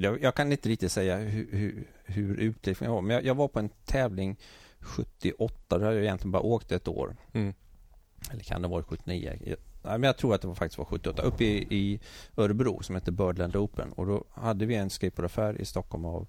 jag, 0.00 0.22
jag, 0.22 0.34
kan 0.34 0.52
inte 0.52 0.68
riktigt 0.68 0.92
säga 0.92 1.16
hur, 1.16 1.48
hur, 1.52 1.86
hur 2.04 2.36
utvecklingen 2.36 2.94
var, 2.94 3.02
men 3.02 3.14
jag, 3.14 3.24
jag, 3.24 3.34
var 3.34 3.48
på 3.48 3.58
en 3.58 3.68
tävling 3.68 4.36
78, 4.80 5.78
då 5.78 5.84
hade 5.84 5.96
jag 5.96 6.04
egentligen 6.04 6.32
bara 6.32 6.42
åkt 6.42 6.72
ett 6.72 6.88
år. 6.88 7.16
Mm. 7.32 7.54
Eller 8.30 8.42
kan 8.42 8.62
det 8.62 8.68
ha 8.68 8.74
varit 8.74 8.86
79? 8.86 9.56
Jag, 9.88 10.00
men 10.00 10.08
jag 10.08 10.16
tror 10.16 10.34
att 10.34 10.40
det 10.40 10.48
var 10.48 10.54
faktiskt 10.54 10.78
var 10.78 10.84
78, 10.84 11.22
uppe 11.22 11.44
i, 11.44 11.66
i 11.70 12.00
Örebro 12.36 12.82
som 12.82 12.94
heter 12.94 13.12
Birdland 13.12 13.56
Open. 13.56 13.92
Och 13.92 14.06
då 14.06 14.24
hade 14.30 14.66
vi 14.66 14.74
en 14.74 14.90
skateboardaffär 14.90 15.60
i 15.60 15.64
Stockholm 15.64 16.04
av 16.04 16.26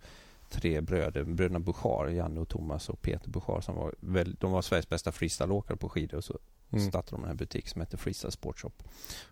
tre 0.50 0.82
bröder, 0.82 1.24
bröderna 1.24 1.60
Bouchard, 1.60 2.10
Janne 2.10 2.40
och 2.40 2.50
Thomas 2.50 2.90
och 2.90 3.02
Peter 3.02 3.30
Bouchard 3.30 3.64
som 3.64 3.76
var, 3.76 3.96
väl, 4.00 4.36
de 4.40 4.52
var 4.52 4.62
Sveriges 4.62 4.90
bästa 4.90 5.12
freestyleåkare 5.12 5.78
på 5.78 5.90
skidor. 5.90 6.18
Och 6.18 6.24
så 6.24 6.40
mm. 6.78 6.90
startade 6.90 7.22
de 7.22 7.30
en 7.30 7.38
butik 7.38 7.68
som 7.68 7.82
hette 7.82 7.98
Freestyle 7.98 8.32
Sportshop. 8.32 8.84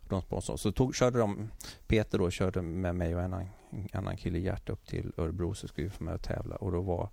De 0.10 0.22
sponsrade. 0.22 0.58
Så 0.58 0.72
tog, 0.72 0.96
körde 0.96 1.20
de, 1.20 1.52
Peter 1.88 2.18
då 2.18 2.30
körde 2.30 2.62
med 2.62 2.96
mig 2.96 3.16
och 3.16 3.22
en 3.22 3.34
annan, 3.34 3.50
en 3.70 3.88
annan 3.92 4.18
kille 4.18 4.40
Gert 4.40 4.70
upp 4.70 4.88
till 4.88 5.12
Örebro 5.18 5.54
så 5.54 5.68
skulle 5.68 5.88
vi 5.88 5.94
få 5.94 6.04
med 6.04 6.14
och 6.14 6.22
tävla. 6.22 6.56
Och 6.56 6.72
då 6.72 6.82
var, 6.82 7.10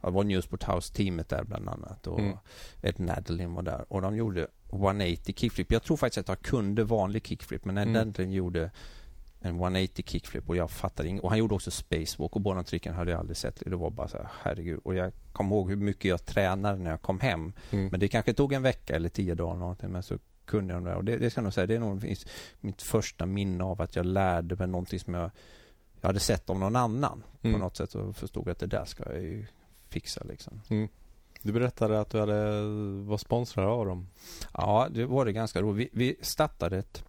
det 0.00 0.10
var 0.10 0.24
Newsport 0.24 0.64
House-teamet 0.64 1.28
där 1.28 1.44
bland 1.44 1.68
annat. 1.68 2.06
Och 2.06 2.20
mm. 2.20 2.36
Ed 2.82 3.00
Nadelin 3.00 3.54
var 3.54 3.62
där. 3.62 3.84
Och 3.88 4.02
de 4.02 4.16
gjorde 4.16 4.46
180 4.72 5.34
kickflip. 5.36 5.72
Jag 5.72 5.82
tror 5.82 5.96
faktiskt 5.96 6.18
att 6.18 6.28
jag 6.28 6.42
kunde 6.42 6.84
vanlig 6.84 7.26
kickflip 7.26 7.64
men 7.64 7.78
Ed 7.78 7.88
mm. 7.88 8.08
Nadelin 8.08 8.32
gjorde 8.32 8.70
en 9.44 9.54
180 9.54 10.04
kickflip 10.06 10.48
och 10.48 10.56
jag 10.56 10.70
fattade 10.70 11.08
inget. 11.08 11.22
Och 11.22 11.30
han 11.30 11.38
gjorde 11.38 11.54
också 11.54 11.70
spacewalk 11.70 12.36
och 12.36 12.40
båda 12.40 12.62
tricken 12.62 12.94
hade 12.94 13.10
jag 13.10 13.20
aldrig 13.20 13.36
sett. 13.36 13.62
Det 13.66 13.76
var 13.76 13.90
bara 13.90 14.08
så 14.08 14.16
här, 14.16 14.28
herregud. 14.42 14.80
Och 14.84 14.94
jag 14.94 15.12
kommer 15.32 15.56
ihåg 15.56 15.70
hur 15.70 15.76
mycket 15.76 16.04
jag 16.04 16.26
tränade 16.26 16.78
när 16.78 16.90
jag 16.90 17.02
kom 17.02 17.20
hem. 17.20 17.52
Mm. 17.70 17.88
Men 17.90 18.00
det 18.00 18.08
kanske 18.08 18.32
tog 18.32 18.52
en 18.52 18.62
vecka 18.62 18.96
eller 18.96 19.08
tio 19.08 19.34
dagar 19.34 19.56
någonting. 19.56 19.90
Men 19.90 20.02
så 20.02 20.18
kunde 20.44 20.74
jag 20.74 20.84
det. 20.84 20.94
Och 20.94 21.04
det, 21.04 21.16
det 21.16 21.30
ska 21.30 21.38
jag 21.38 21.44
nog 21.44 21.52
säga, 21.52 21.66
det 21.66 21.74
är 21.74 21.80
nog 21.80 22.16
mitt 22.60 22.82
första 22.82 23.26
minne 23.26 23.64
av 23.64 23.82
att 23.82 23.96
jag 23.96 24.06
lärde 24.06 24.56
mig 24.56 24.68
någonting 24.68 25.00
som 25.00 25.14
jag, 25.14 25.30
jag 26.00 26.08
hade 26.08 26.20
sett 26.20 26.50
om 26.50 26.60
någon 26.60 26.76
annan. 26.76 27.22
Mm. 27.42 27.54
På 27.54 27.64
något 27.64 27.76
sätt 27.76 27.94
och 27.94 28.16
förstod 28.16 28.48
att 28.48 28.58
det 28.58 28.66
där 28.66 28.84
ska 28.84 29.12
jag 29.12 29.22
ju 29.22 29.46
fixa 29.88 30.24
liksom. 30.24 30.60
Mm. 30.68 30.88
Du 31.42 31.52
berättade 31.52 32.00
att 32.00 32.10
du 32.10 32.20
hade, 32.20 32.62
var 33.04 33.18
sponsrad 33.18 33.66
av 33.66 33.86
dem. 33.86 34.08
Ja, 34.52 34.88
det 34.90 35.06
var 35.06 35.24
det 35.24 35.32
ganska 35.32 35.62
roligt. 35.62 35.90
Vi, 35.92 35.98
vi 36.06 36.16
startade 36.20 36.78
ett 36.78 37.04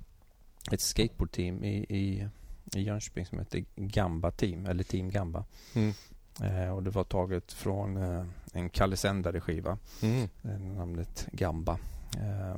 ett 0.71 0.81
skateboardteam 0.81 1.63
i, 1.63 1.85
i, 1.89 2.27
i 2.75 2.81
Jönköping 2.81 3.25
som 3.25 3.39
heter 3.39 3.65
Gamba 3.75 4.31
Team, 4.31 4.65
eller 4.65 4.83
Team 4.83 5.09
Gamba. 5.09 5.45
Mm. 5.73 5.93
Eh, 6.43 6.69
och 6.69 6.83
det 6.83 6.89
var 6.89 7.03
taget 7.03 7.53
från 7.53 7.97
eh, 7.97 8.25
en 8.53 8.69
Kalle 8.69 8.97
Sändare-skiva. 8.97 9.77
Mm. 10.01 10.29
Eh, 10.43 10.59
namnet 10.59 11.27
Gamba. 11.31 11.77
Eh, 12.17 12.55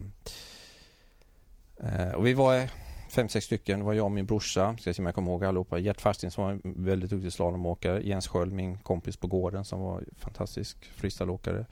eh, 1.90 2.12
och 2.12 2.28
vi 2.28 2.34
var 2.34 2.70
fem, 3.10 3.30
sex 3.30 3.46
stycken. 3.46 3.80
Det 3.80 3.86
var 3.86 3.94
jag 3.94 4.06
och 4.06 4.12
min 4.12 4.26
brorsa, 4.26 4.78
ska 4.78 4.94
se 4.94 5.02
om 5.02 5.06
jag 5.06 5.16
kommer 5.16 5.32
ihåg 5.32 5.46
allihopa. 5.46 5.80
Gert 5.80 6.02
Farstin 6.02 6.32
som 6.32 6.44
var 6.44 6.52
en 6.52 6.62
väldigt 6.64 7.10
duktig 7.10 7.34
slalomåkare. 7.34 8.02
Jens 8.02 8.28
Sköld, 8.28 8.54
min 8.54 8.78
kompis 8.78 9.18
på 9.18 9.28
gården 9.28 9.66
som 9.66 9.80
var 9.80 10.04
fantastisk 10.18 10.86
freestyleåkare. 10.86 11.66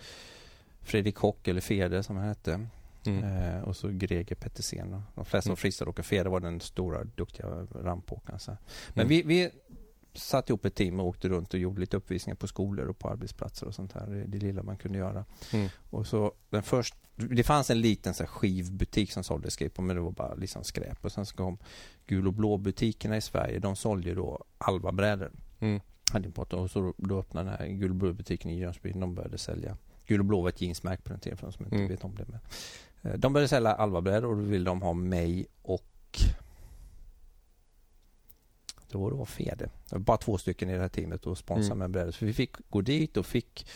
Fredrik 0.82 1.16
Hock, 1.16 1.48
eller 1.48 1.62
Fede 1.62 2.04
som 2.04 2.18
han 2.18 2.28
hette. 2.28 2.68
Mm. 3.08 3.24
Eh, 3.24 3.62
och 3.62 3.76
så 3.76 3.90
Greger 3.90 4.36
Pettersen. 4.36 5.02
De 5.16 5.26
flesta 5.26 5.50
mm. 5.50 5.58
var 5.80 5.88
och 5.88 6.06
Feder 6.06 6.30
var 6.30 6.40
den 6.40 6.62
stora 6.62 7.04
duktiga 7.04 7.48
rampåkaren. 7.76 8.40
Men 8.94 9.06
mm. 9.06 9.08
vi, 9.08 9.24
vi 9.24 9.52
satte 10.14 10.52
ihop 10.52 10.66
ett 10.66 10.76
team 10.76 11.00
och 11.00 11.08
åkte 11.08 11.30
runt 11.30 11.54
och 11.54 11.60
gjorde 11.60 11.80
lite 11.80 11.98
uppvisningar 11.98 12.36
på 12.36 12.48
skolor 12.48 12.88
och 12.88 13.00
på 13.00 13.10
arbetsplatser 13.10 13.68
och 13.68 13.76
sånt 13.76 13.94
här. 13.94 14.08
Det, 14.08 14.26
det 14.26 14.38
lilla 14.38 14.64
man 14.64 14.78
kunde 14.78 14.98
göra. 14.98 15.26
Mm. 15.54 15.70
Och 15.90 16.08
så 16.08 16.34
den 16.50 16.64
först, 16.64 16.96
det 17.16 17.44
fanns 17.44 17.70
en 17.70 17.82
liten 17.82 18.14
så 18.14 18.24
här, 18.24 18.28
skivbutik 18.28 19.12
som 19.12 19.24
sålde 19.24 19.52
skateboard 19.52 19.88
men 19.88 19.96
det 19.96 20.02
var 20.02 20.12
bara 20.12 20.34
liksom 20.34 20.64
skräp. 20.64 21.06
Och 21.06 21.12
sen 21.12 21.26
så 21.26 21.36
kom 21.36 21.58
gul 22.08 22.28
och 22.28 22.34
blå 22.34 22.58
butikerna 22.58 23.18
i 23.18 23.22
Sverige. 23.22 23.60
De 23.60 23.76
sålde 23.76 24.10
ju 24.10 24.16
då 24.16 24.44
Alva-brädor. 24.58 25.32
Mm. 25.60 25.82
Och 26.52 26.72
så 26.72 26.94
då 26.98 27.20
öppnade 27.20 27.50
den 27.50 27.60
här 27.60 27.68
gul 27.68 27.90
och 27.90 27.96
blå 27.96 28.14
butiken 28.14 28.52
i 28.52 28.60
Jönköping. 28.60 29.00
De 29.00 29.16
började 29.16 29.38
sälja 29.38 29.78
Gul 30.08 30.20
och 30.20 30.26
blå 30.26 30.42
var 30.42 30.50
ett 30.50 30.62
jeansmärke 30.62 31.02
på 31.02 31.10
den 31.10 31.20
tiden 31.20 31.38
för 31.38 31.48
de 31.48 31.54
som 31.54 31.66
inte 31.66 31.76
mm. 31.76 31.88
vet 31.88 32.04
om 32.04 32.16
det. 32.16 32.26
Men 32.28 32.40
de 33.18 33.34
började 33.34 33.48
sälja 33.48 33.72
Alva-brädor 33.72 34.30
och 34.30 34.38
då 34.38 34.44
ville 34.44 34.66
de 34.66 34.82
ha 34.82 34.94
mig 34.94 35.48
och 35.62 36.20
då 38.92 39.00
var 39.00 39.20
det 39.20 39.26
Fede. 39.26 39.70
Det 39.90 39.96
var 39.96 40.00
bara 40.00 40.18
två 40.18 40.38
stycken 40.38 40.70
i 40.70 40.74
det 40.74 40.80
här 40.80 40.90
teamet 40.90 41.26
och 41.26 41.38
sponsrade 41.38 41.68
mm. 41.68 41.78
med 41.78 41.92
brädor. 41.92 42.12
Så 42.12 42.26
vi 42.26 42.34
fick 42.34 42.56
gå 42.70 42.82
dit 42.82 43.18
och 43.18 43.26
fick 43.26 43.68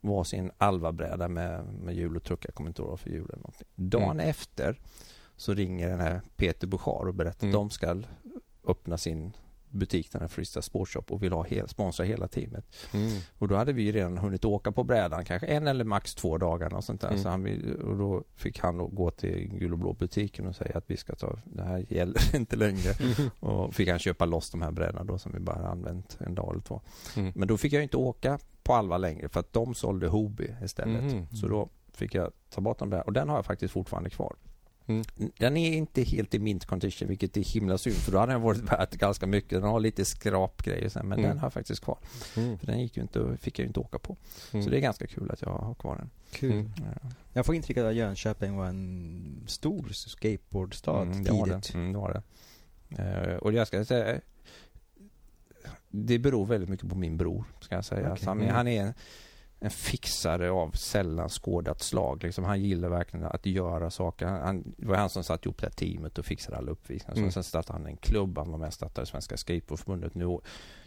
varsin 0.00 0.50
Alva-bräda 0.58 1.28
med, 1.28 1.64
med 1.64 1.94
hjul 1.94 2.16
och 2.16 2.24
truck. 2.24 2.44
Jag 2.44 2.54
kommer 2.54 2.70
inte 2.70 2.82
ihåg 2.82 3.00
för 3.00 3.10
hjul 3.10 3.24
eller 3.24 3.36
någonting. 3.36 3.68
Dagen 3.74 4.10
mm. 4.10 4.28
efter 4.28 4.80
så 5.36 5.54
ringer 5.54 5.88
den 5.88 6.00
här 6.00 6.20
Peter 6.36 6.66
Bouchard 6.66 7.08
och 7.08 7.14
berättar 7.14 7.46
mm. 7.46 7.50
att 7.50 7.60
de 7.60 7.70
ska 7.70 8.02
öppna 8.64 8.98
sin 8.98 9.32
butik, 9.72 10.12
den 10.12 10.20
här 10.20 10.28
Freestyle 10.28 10.62
Sportshop 10.62 11.12
och 11.12 11.22
vill 11.22 11.32
ha 11.32 11.44
hel, 11.44 11.68
sponsra 11.68 12.04
hela 12.04 12.28
teamet. 12.28 12.64
Mm. 12.92 13.10
Och 13.38 13.48
då 13.48 13.56
hade 13.56 13.72
vi 13.72 13.92
redan 13.92 14.18
hunnit 14.18 14.44
åka 14.44 14.72
på 14.72 14.84
brädan 14.84 15.24
kanske 15.24 15.46
en 15.46 15.66
eller 15.66 15.84
max 15.84 16.14
två 16.14 16.38
dagar 16.38 16.74
och 16.74 16.84
sånt 16.84 17.00
där. 17.00 17.08
Mm. 17.08 17.22
Så 17.22 17.28
han, 17.28 17.46
och 17.84 17.96
då 17.96 18.24
fick 18.34 18.58
han 18.58 18.78
då 18.78 18.86
gå 18.86 19.10
till 19.10 19.48
gul 19.48 19.72
och 19.72 19.78
blå 19.78 19.92
butiken 19.92 20.46
och 20.46 20.56
säga 20.56 20.78
att 20.78 20.84
vi 20.86 20.96
ska 20.96 21.14
ta, 21.14 21.38
det 21.44 21.62
här 21.62 21.86
gäller 21.88 22.36
inte 22.36 22.56
längre. 22.56 22.92
Mm. 23.00 23.30
Och 23.40 23.74
fick 23.74 23.88
han 23.88 23.98
köpa 23.98 24.24
loss 24.24 24.50
de 24.50 24.62
här 24.62 24.70
brädorna 24.70 25.04
då 25.04 25.18
som 25.18 25.32
vi 25.32 25.40
bara 25.40 25.66
använt 25.68 26.16
en 26.20 26.34
dag 26.34 26.50
eller 26.52 26.62
två. 26.62 26.80
Mm. 27.16 27.32
Men 27.34 27.48
då 27.48 27.56
fick 27.56 27.72
jag 27.72 27.82
inte 27.82 27.96
åka 27.96 28.38
på 28.62 28.74
Alva 28.74 28.98
längre 28.98 29.28
för 29.28 29.40
att 29.40 29.52
de 29.52 29.74
sålde 29.74 30.08
Hobby 30.08 30.54
istället. 30.64 31.12
Mm. 31.12 31.26
Så 31.26 31.48
då 31.48 31.68
fick 31.92 32.14
jag 32.14 32.32
ta 32.50 32.60
bort 32.60 32.78
dem 32.78 32.90
där 32.90 33.06
och 33.06 33.12
den 33.12 33.28
har 33.28 33.36
jag 33.36 33.46
faktiskt 33.46 33.74
fortfarande 33.74 34.10
kvar. 34.10 34.36
Mm. 34.86 35.04
Den 35.38 35.56
är 35.56 35.72
inte 35.72 36.02
helt 36.02 36.34
i 36.34 36.38
mint 36.38 36.64
condition 36.64 37.08
vilket 37.08 37.36
är 37.36 37.40
himla 37.40 37.78
synd 37.78 37.96
för 37.96 38.12
då 38.12 38.18
hade 38.18 38.32
den 38.32 38.42
varit 38.42 38.72
värt 38.72 38.94
ganska 38.94 39.26
mycket. 39.26 39.50
Den 39.50 39.62
har 39.62 39.80
lite 39.80 40.04
skrapgrejer 40.04 40.88
sen 40.88 41.08
men 41.08 41.18
mm. 41.18 41.30
den 41.30 41.38
har 41.38 41.46
jag 41.46 41.52
faktiskt 41.52 41.84
kvar. 41.84 41.98
Mm. 42.36 42.58
För 42.58 42.66
den 42.66 42.80
gick 42.80 42.96
ju 42.96 43.02
inte, 43.02 43.36
fick 43.40 43.58
jag 43.58 43.64
ju 43.64 43.68
inte 43.68 43.80
åka 43.80 43.98
på. 43.98 44.16
Så 44.50 44.56
mm. 44.56 44.70
det 44.70 44.76
är 44.76 44.80
ganska 44.80 45.06
kul 45.06 45.30
att 45.30 45.42
jag 45.42 45.50
har 45.50 45.74
kvar 45.74 45.96
den. 45.96 46.10
Kul. 46.30 46.52
Mm. 46.52 46.72
Ja. 46.76 47.10
Jag 47.32 47.46
får 47.46 47.54
intrycket 47.54 47.84
att 47.84 47.94
Jönköping 47.94 48.56
var 48.56 48.66
en 48.66 49.44
stor 49.46 49.88
skateboardstad 49.92 51.02
mm, 51.02 51.24
tidigt. 51.24 51.72
Det 51.72 51.74
mm, 51.74 51.92
det 51.92 51.98
var 51.98 52.12
det. 52.12 52.22
Uh, 52.98 53.36
och 53.36 53.52
jag 53.52 53.66
ska 53.66 53.84
säga 53.84 54.20
det 55.88 56.18
beror 56.18 56.46
väldigt 56.46 56.68
mycket 56.68 56.88
på 56.88 56.96
min 56.96 57.16
bror, 57.16 57.44
ska 57.60 57.74
jag 57.74 57.84
säga. 57.84 58.00
Okay. 58.00 58.10
Alltså, 58.10 58.26
han, 58.26 58.48
han 58.48 58.68
är 58.68 58.82
en, 58.82 58.94
en 59.62 59.70
fixare 59.70 60.50
av 60.50 60.70
sällan 60.70 61.28
skådat 61.28 61.82
slag. 61.82 62.22
Liksom, 62.22 62.44
han 62.44 62.62
gillar 62.62 62.88
verkligen 62.88 63.26
att 63.26 63.46
göra 63.46 63.90
saker. 63.90 64.26
Han, 64.26 64.74
det 64.76 64.86
var 64.86 64.96
han 64.96 65.10
som 65.10 65.24
satte 65.24 65.48
ihop 65.48 65.60
det 65.60 65.66
här 65.66 65.72
teamet 65.72 66.18
och 66.18 66.24
fixade 66.24 66.56
alla 66.56 66.70
uppvisningar. 66.70 67.18
Mm. 67.18 67.32
Sen 67.32 67.44
startade 67.44 67.78
han 67.78 67.86
en 67.86 67.96
klubb. 67.96 68.38
Han 68.38 68.50
var 68.50 68.58
med 68.58 68.66
och 68.66 68.74
startade 68.74 69.06
Svenska 69.06 69.36
Skateboardförbundet. 69.36 70.14
Nu 70.14 70.38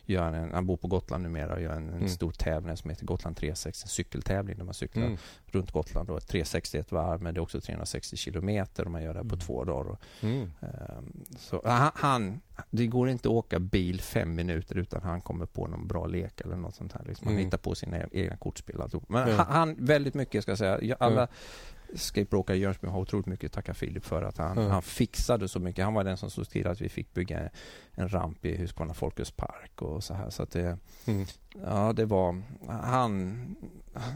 gör 0.06 0.34
en, 0.34 0.52
han 0.54 0.66
bor 0.66 0.78
på 0.78 0.88
Gotland 0.88 1.24
numera 1.24 1.54
och 1.54 1.62
gör 1.62 1.74
en, 1.74 1.90
en 1.90 1.94
Mm. 1.96 2.08
stor 2.10 2.32
tävling 2.32 2.78
som 2.78 2.90
heter 2.90 3.06
Gotland 3.06 3.38
360, 3.38 3.86
en 3.86 3.90
cykeltävling 3.90 4.58
där 4.58 4.66
man 4.66 4.74
cyklar 4.74 5.04
Mm. 5.06 5.18
runt 5.46 5.72
Gotland. 5.72 6.08
Då, 6.08 6.20
360 6.20 6.78
ett 6.78 6.92
varv 6.92 7.22
men 7.22 7.34
det 7.34 7.38
är 7.38 7.42
också 7.42 7.62
360 7.62 8.18
kilometer 8.18 8.86
och 8.86 8.92
man 8.92 9.04
gör 9.04 9.14
det 9.14 9.20
på 9.20 9.26
Mm. 9.26 9.40
två 9.40 9.64
dagar. 9.64 9.98
Mm. 10.22 10.52
ehm, 10.62 11.24
så 11.38 11.62
han, 11.66 11.92
han, 11.96 12.42
det 12.70 12.88
går 12.88 13.10
inte 13.10 13.28
att 13.30 13.34
åka 13.34 13.60
bil 13.60 14.02
fem 14.02 14.36
minuter 14.36 14.78
utan 14.78 15.02
han 15.02 15.22
kommer 15.22 15.46
på 15.46 15.68
någon 15.68 15.88
bra 15.88 16.06
lek 16.06 16.42
eller 16.42 16.56
något 16.56 16.76
sånt 16.76 16.94
här. 16.94 17.04
Liksom. 17.08 17.28
Han 17.28 17.34
Mm. 17.36 17.46
hittar 17.46 17.58
på 17.58 17.76
sina 17.76 17.98
egna 18.12 18.38
kortspel. 18.38 18.82
alltihop. 18.82 19.10
Men 19.10 19.32
han, 19.40 19.76
väldigt 19.86 20.14
mycket 20.14 20.42
ska 20.42 20.52
jag 20.52 20.58
säga. 20.58 20.96
Alla. 21.00 21.28
Skateboardåkare 21.96 22.58
i 22.58 22.60
Jönköping 22.60 22.90
har 22.90 23.00
otroligt 23.00 23.26
mycket 23.26 23.46
att 23.50 23.54
tacka 23.54 23.74
Filip 23.74 24.06
för 24.06 24.24
att 24.24 24.38
han, 24.38 24.58
Ja. 24.58 24.70
han 24.70 24.82
fixade 24.82 25.48
så 25.48 25.60
mycket. 25.60 25.86
Han 25.86 25.94
var 25.94 26.04
den 26.04 26.18
som 26.18 26.30
såg 26.30 26.50
till 26.50 26.68
att 26.68 26.82
vi 26.82 26.90
fick 26.90 27.14
bygga 27.14 27.50
en 27.96 28.10
ramp 28.14 28.46
i 28.46 28.58
Huskvarna 28.58 28.94
Folkets 28.94 29.32
park 29.32 29.82
och 29.82 30.04
så 30.04 30.14
här. 30.14 30.30
Så 30.30 30.44
att 30.44 30.52
det, 30.52 30.78
Mm. 31.06 31.26
ja, 31.66 31.94
det 31.94 32.06
var, 32.06 32.42
han, 32.68 33.56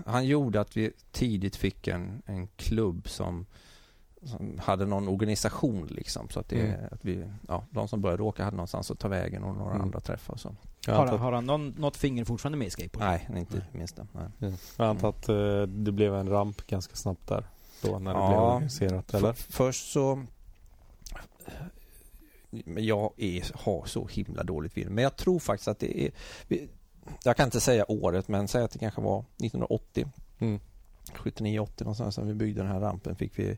han 0.05 0.25
gjorde 0.25 0.62
att 0.62 0.77
vi 0.77 0.91
tidigt 1.12 1.55
fick 1.55 1.88
en, 1.88 2.21
en 2.25 2.47
klubb 2.47 3.10
som, 3.10 3.45
som 4.23 4.60
hade 4.63 4.86
någon 4.86 5.08
organisation 5.08 5.88
liksom. 5.88 6.29
Så 6.29 6.39
att, 6.39 6.49
det, 6.49 6.62
Mm. 6.62 6.86
att 6.91 7.05
vi, 7.05 7.25
ja, 7.47 7.63
de 7.69 7.88
som 7.88 8.01
började 8.01 8.23
åka 8.23 8.43
hade 8.43 8.58
någonstans 8.58 8.91
att 8.91 8.99
ta 8.99 9.08
vägen 9.08 9.43
och 9.43 9.55
några 9.55 9.71
Mm. 9.71 9.82
andra 9.82 9.99
träffar 9.99 10.34
och 10.34 10.39
så. 10.39 10.55
Har, 10.88 10.93
antar, 10.93 11.17
har 11.17 11.32
han 11.32 11.45
någon, 11.45 11.69
något 11.69 11.97
finger 11.97 12.25
fortfarande 12.25 12.58
med 12.58 12.67
i 12.67 12.69
skateboard? 12.69 13.05
Nej, 13.05 13.27
inte 13.39 13.58
Nej. 13.58 13.65
minst 13.71 13.95
det. 13.95 14.08
Nej. 14.12 14.27
ja. 14.51 14.51
jag 14.77 14.88
antar 14.88 15.10
att 15.10 15.29
eh, 15.29 15.62
det 15.62 15.91
blev 15.91 16.15
en 16.15 16.29
ramp 16.29 16.67
ganska 16.67 16.95
snabbt 16.95 17.27
där. 17.27 17.43
Då 17.82 18.00
när 18.00 18.13
det 18.13 18.20
Ja. 18.20 18.28
blev 18.28 18.39
organiserat, 18.39 19.13
eller? 19.13 19.34
För, 19.34 19.52
först 19.54 19.92
så... 19.92 20.26
Men 22.50 22.86
jag 22.86 23.13
är, 23.18 23.52
har 23.54 23.86
så 23.86 24.08
himla 24.08 24.44
dåligt 24.44 24.76
minne. 24.76 24.89
Men 24.89 25.04
jag 25.04 25.15
tror 25.15 25.39
faktiskt 25.39 25.68
att 25.68 25.80
det 25.80 26.06
är... 26.06 26.12
Jag 27.24 27.38
kan 27.38 27.46
inte 27.46 27.62
säga 27.62 27.92
året, 27.92 28.28
men 28.28 28.48
säg 28.48 28.63
att 28.63 28.72
det 28.72 28.80
kanske 28.80 29.02
var 29.02 29.20
1980. 29.20 30.08
Mm. 30.39 30.60
79-80 31.13 31.70
någonstans 31.80 32.18
när 32.18 32.26
vi 32.26 32.34
byggde 32.34 32.62
den 32.62 32.72
här 32.72 32.80
rampen. 32.80 33.15
Fick 33.15 33.39
vi, 33.39 33.58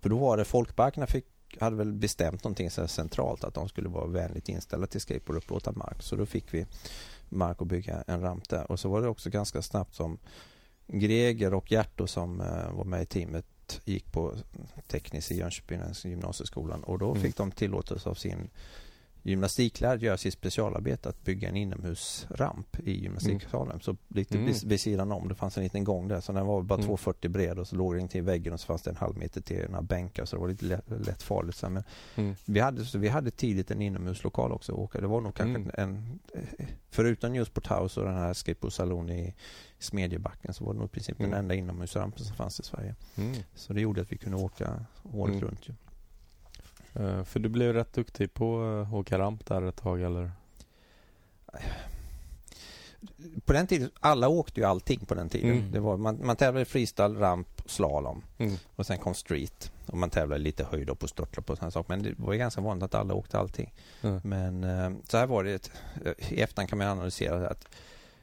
för 0.00 0.08
då 0.10 0.18
var 0.18 0.36
det 0.36 0.44
folkparkerna 0.44 1.06
fick, 1.06 1.26
hade 1.60 1.76
väl 1.76 1.92
bestämt 1.92 2.44
någonting 2.44 2.70
så 2.70 2.88
centralt 2.88 3.44
att 3.44 3.54
de 3.54 3.68
skulle 3.68 3.88
vara 3.88 4.06
vänligt 4.06 4.48
inställda 4.48 4.86
till 4.86 5.00
skateboard 5.00 5.36
och 5.36 5.42
upplåta 5.42 5.72
mark. 5.72 6.02
Så 6.02 6.16
då 6.16 6.26
fick 6.26 6.54
vi 6.54 6.66
mark 7.28 7.62
att 7.62 7.68
bygga 7.68 8.04
en 8.06 8.20
ramp 8.20 8.48
där. 8.48 8.70
Och 8.70 8.80
så 8.80 8.88
var 8.88 9.02
det 9.02 9.08
också 9.08 9.30
ganska 9.30 9.62
snabbt 9.62 9.94
som 9.94 10.18
Greger 10.86 11.54
och 11.54 11.72
Gerto 11.72 12.06
som 12.06 12.40
eh, 12.40 12.72
var 12.72 12.84
med 12.84 13.02
i 13.02 13.06
teamet 13.06 13.46
gick 13.84 14.12
på 14.12 14.34
tekniskt 14.88 15.30
i 15.30 15.34
Jönköping, 15.38 15.80
gymnasieskolan 16.04 16.84
och 16.84 16.98
då 16.98 17.10
Mm. 17.10 17.22
fick 17.22 17.36
de 17.36 17.50
tillåtelse 17.50 18.08
av 18.08 18.14
sin 18.14 18.50
gymnastiklärare 19.22 19.98
göra 20.00 20.16
sitt 20.16 20.34
specialarbete 20.34 21.08
att 21.08 21.24
bygga 21.24 21.48
en 21.48 21.56
inomhusramp 21.56 22.80
i 22.80 23.02
gymnastiksalen. 23.02 23.80
Så 23.80 23.96
lite 24.08 24.38
Mm. 24.38 24.52
vid, 24.64 24.80
sidan 24.80 25.12
om, 25.12 25.28
det 25.28 25.34
fanns 25.34 25.56
en 25.56 25.62
liten 25.64 25.84
gång 25.84 26.08
där 26.08 26.20
så 26.20 26.32
den 26.32 26.46
var 26.46 26.62
bara 26.62 26.74
Mm. 26.78 26.86
2,40 26.90 27.28
bred 27.28 27.58
och 27.58 27.68
så 27.68 27.76
låg 27.76 27.96
den 27.96 28.08
till 28.08 28.22
väggen 28.22 28.52
och 28.52 28.60
så 28.60 28.66
fanns 28.66 28.82
det 28.82 28.90
en 28.90 28.96
halv 28.96 29.16
meter 29.18 29.40
till 29.40 29.64
några 29.68 29.82
bänkar 29.82 30.24
så 30.24 30.36
det 30.36 30.40
var 30.40 30.48
lite 30.48 30.64
lätt, 30.64 30.84
lätt 31.06 31.22
farligt. 31.22 31.56
Så, 31.56 31.68
men 31.68 31.84
Mm. 32.16 32.34
vi 32.44 32.60
hade, 32.60 32.84
så 32.84 32.98
vi 32.98 33.08
hade 33.08 33.30
tidigt 33.30 33.70
en 33.70 33.82
inomhuslokal 33.82 34.52
också 34.52 34.72
åka. 34.72 35.00
Det 35.00 35.06
var 35.06 35.20
nog 35.20 35.34
kanske 35.34 35.56
Mm. 35.60 35.70
en, 35.74 36.18
förutom 36.90 37.32
Newsport 37.32 37.66
House 37.66 38.00
och 38.00 38.06
den 38.06 38.16
här 38.16 38.34
skateboardsalon 38.34 39.10
i 39.10 39.34
Smedjebacken 39.78 40.54
så 40.54 40.64
var 40.64 40.72
det 40.72 40.78
nog 40.78 40.88
i 40.88 40.92
princip 40.92 41.18
Mm. 41.18 41.30
den 41.30 41.38
enda 41.40 41.54
inomhusrampen 41.54 42.24
som 42.24 42.36
fanns 42.36 42.60
i 42.60 42.62
Sverige. 42.62 42.94
Mm. 43.16 43.34
Så 43.54 43.72
det 43.72 43.80
gjorde 43.80 44.00
att 44.00 44.12
vi 44.12 44.16
kunde 44.16 44.38
åka 44.38 44.84
året 45.12 45.34
Mm. 45.34 45.44
runt. 45.48 45.68
Ju. 45.68 45.74
Eh, 46.94 47.24
för 47.24 47.40
du 47.40 47.48
blev 47.48 47.72
rätt 47.72 47.92
duktig 47.92 48.34
på 48.34 48.62
att 48.88 48.94
åka 48.94 49.18
ramp 49.18 49.46
där 49.46 49.62
ett 49.62 49.76
tag, 49.76 50.02
eller? 50.02 50.30
På 53.44 53.52
den 53.52 53.66
tiden, 53.66 53.90
alla 54.00 54.28
åkte 54.28 54.60
ju 54.60 54.66
allting 54.66 55.00
på 55.06 55.14
den 55.14 55.28
tiden. 55.28 55.50
Mm. 55.52 55.72
Det 55.72 55.80
var, 55.80 55.96
man, 55.96 56.26
man 56.26 56.36
tävlade 56.36 56.64
freestyle, 56.64 57.14
ramp, 57.18 57.62
slalom 57.66 58.22
Mm. 58.38 58.56
och 58.76 58.86
sen 58.86 58.98
kom 58.98 59.14
street. 59.14 59.72
Och 59.86 59.98
man 59.98 60.10
tävlade 60.10 60.42
lite 60.42 60.64
höjd 60.64 60.88
upp 60.90 61.02
och 61.02 61.08
störtlopp 61.08 61.50
och 61.50 61.56
sådana 61.58 61.70
saker. 61.70 61.88
Men 61.88 62.02
det 62.02 62.14
var 62.18 62.32
ju 62.32 62.38
ganska 62.38 62.60
vanligt 62.60 62.82
att 62.84 62.94
alla 62.94 63.14
åkte 63.14 63.38
allting. 63.38 63.72
Ja. 64.00 64.20
Men 64.24 64.64
eh, 64.64 64.90
så 65.08 65.16
här 65.16 65.26
var 65.26 65.44
det. 65.44 65.70
I 66.28 66.40
efterhand 66.40 66.68
kan 66.68 66.78
man 66.78 66.86
analysera 66.86 67.48
att 67.48 67.68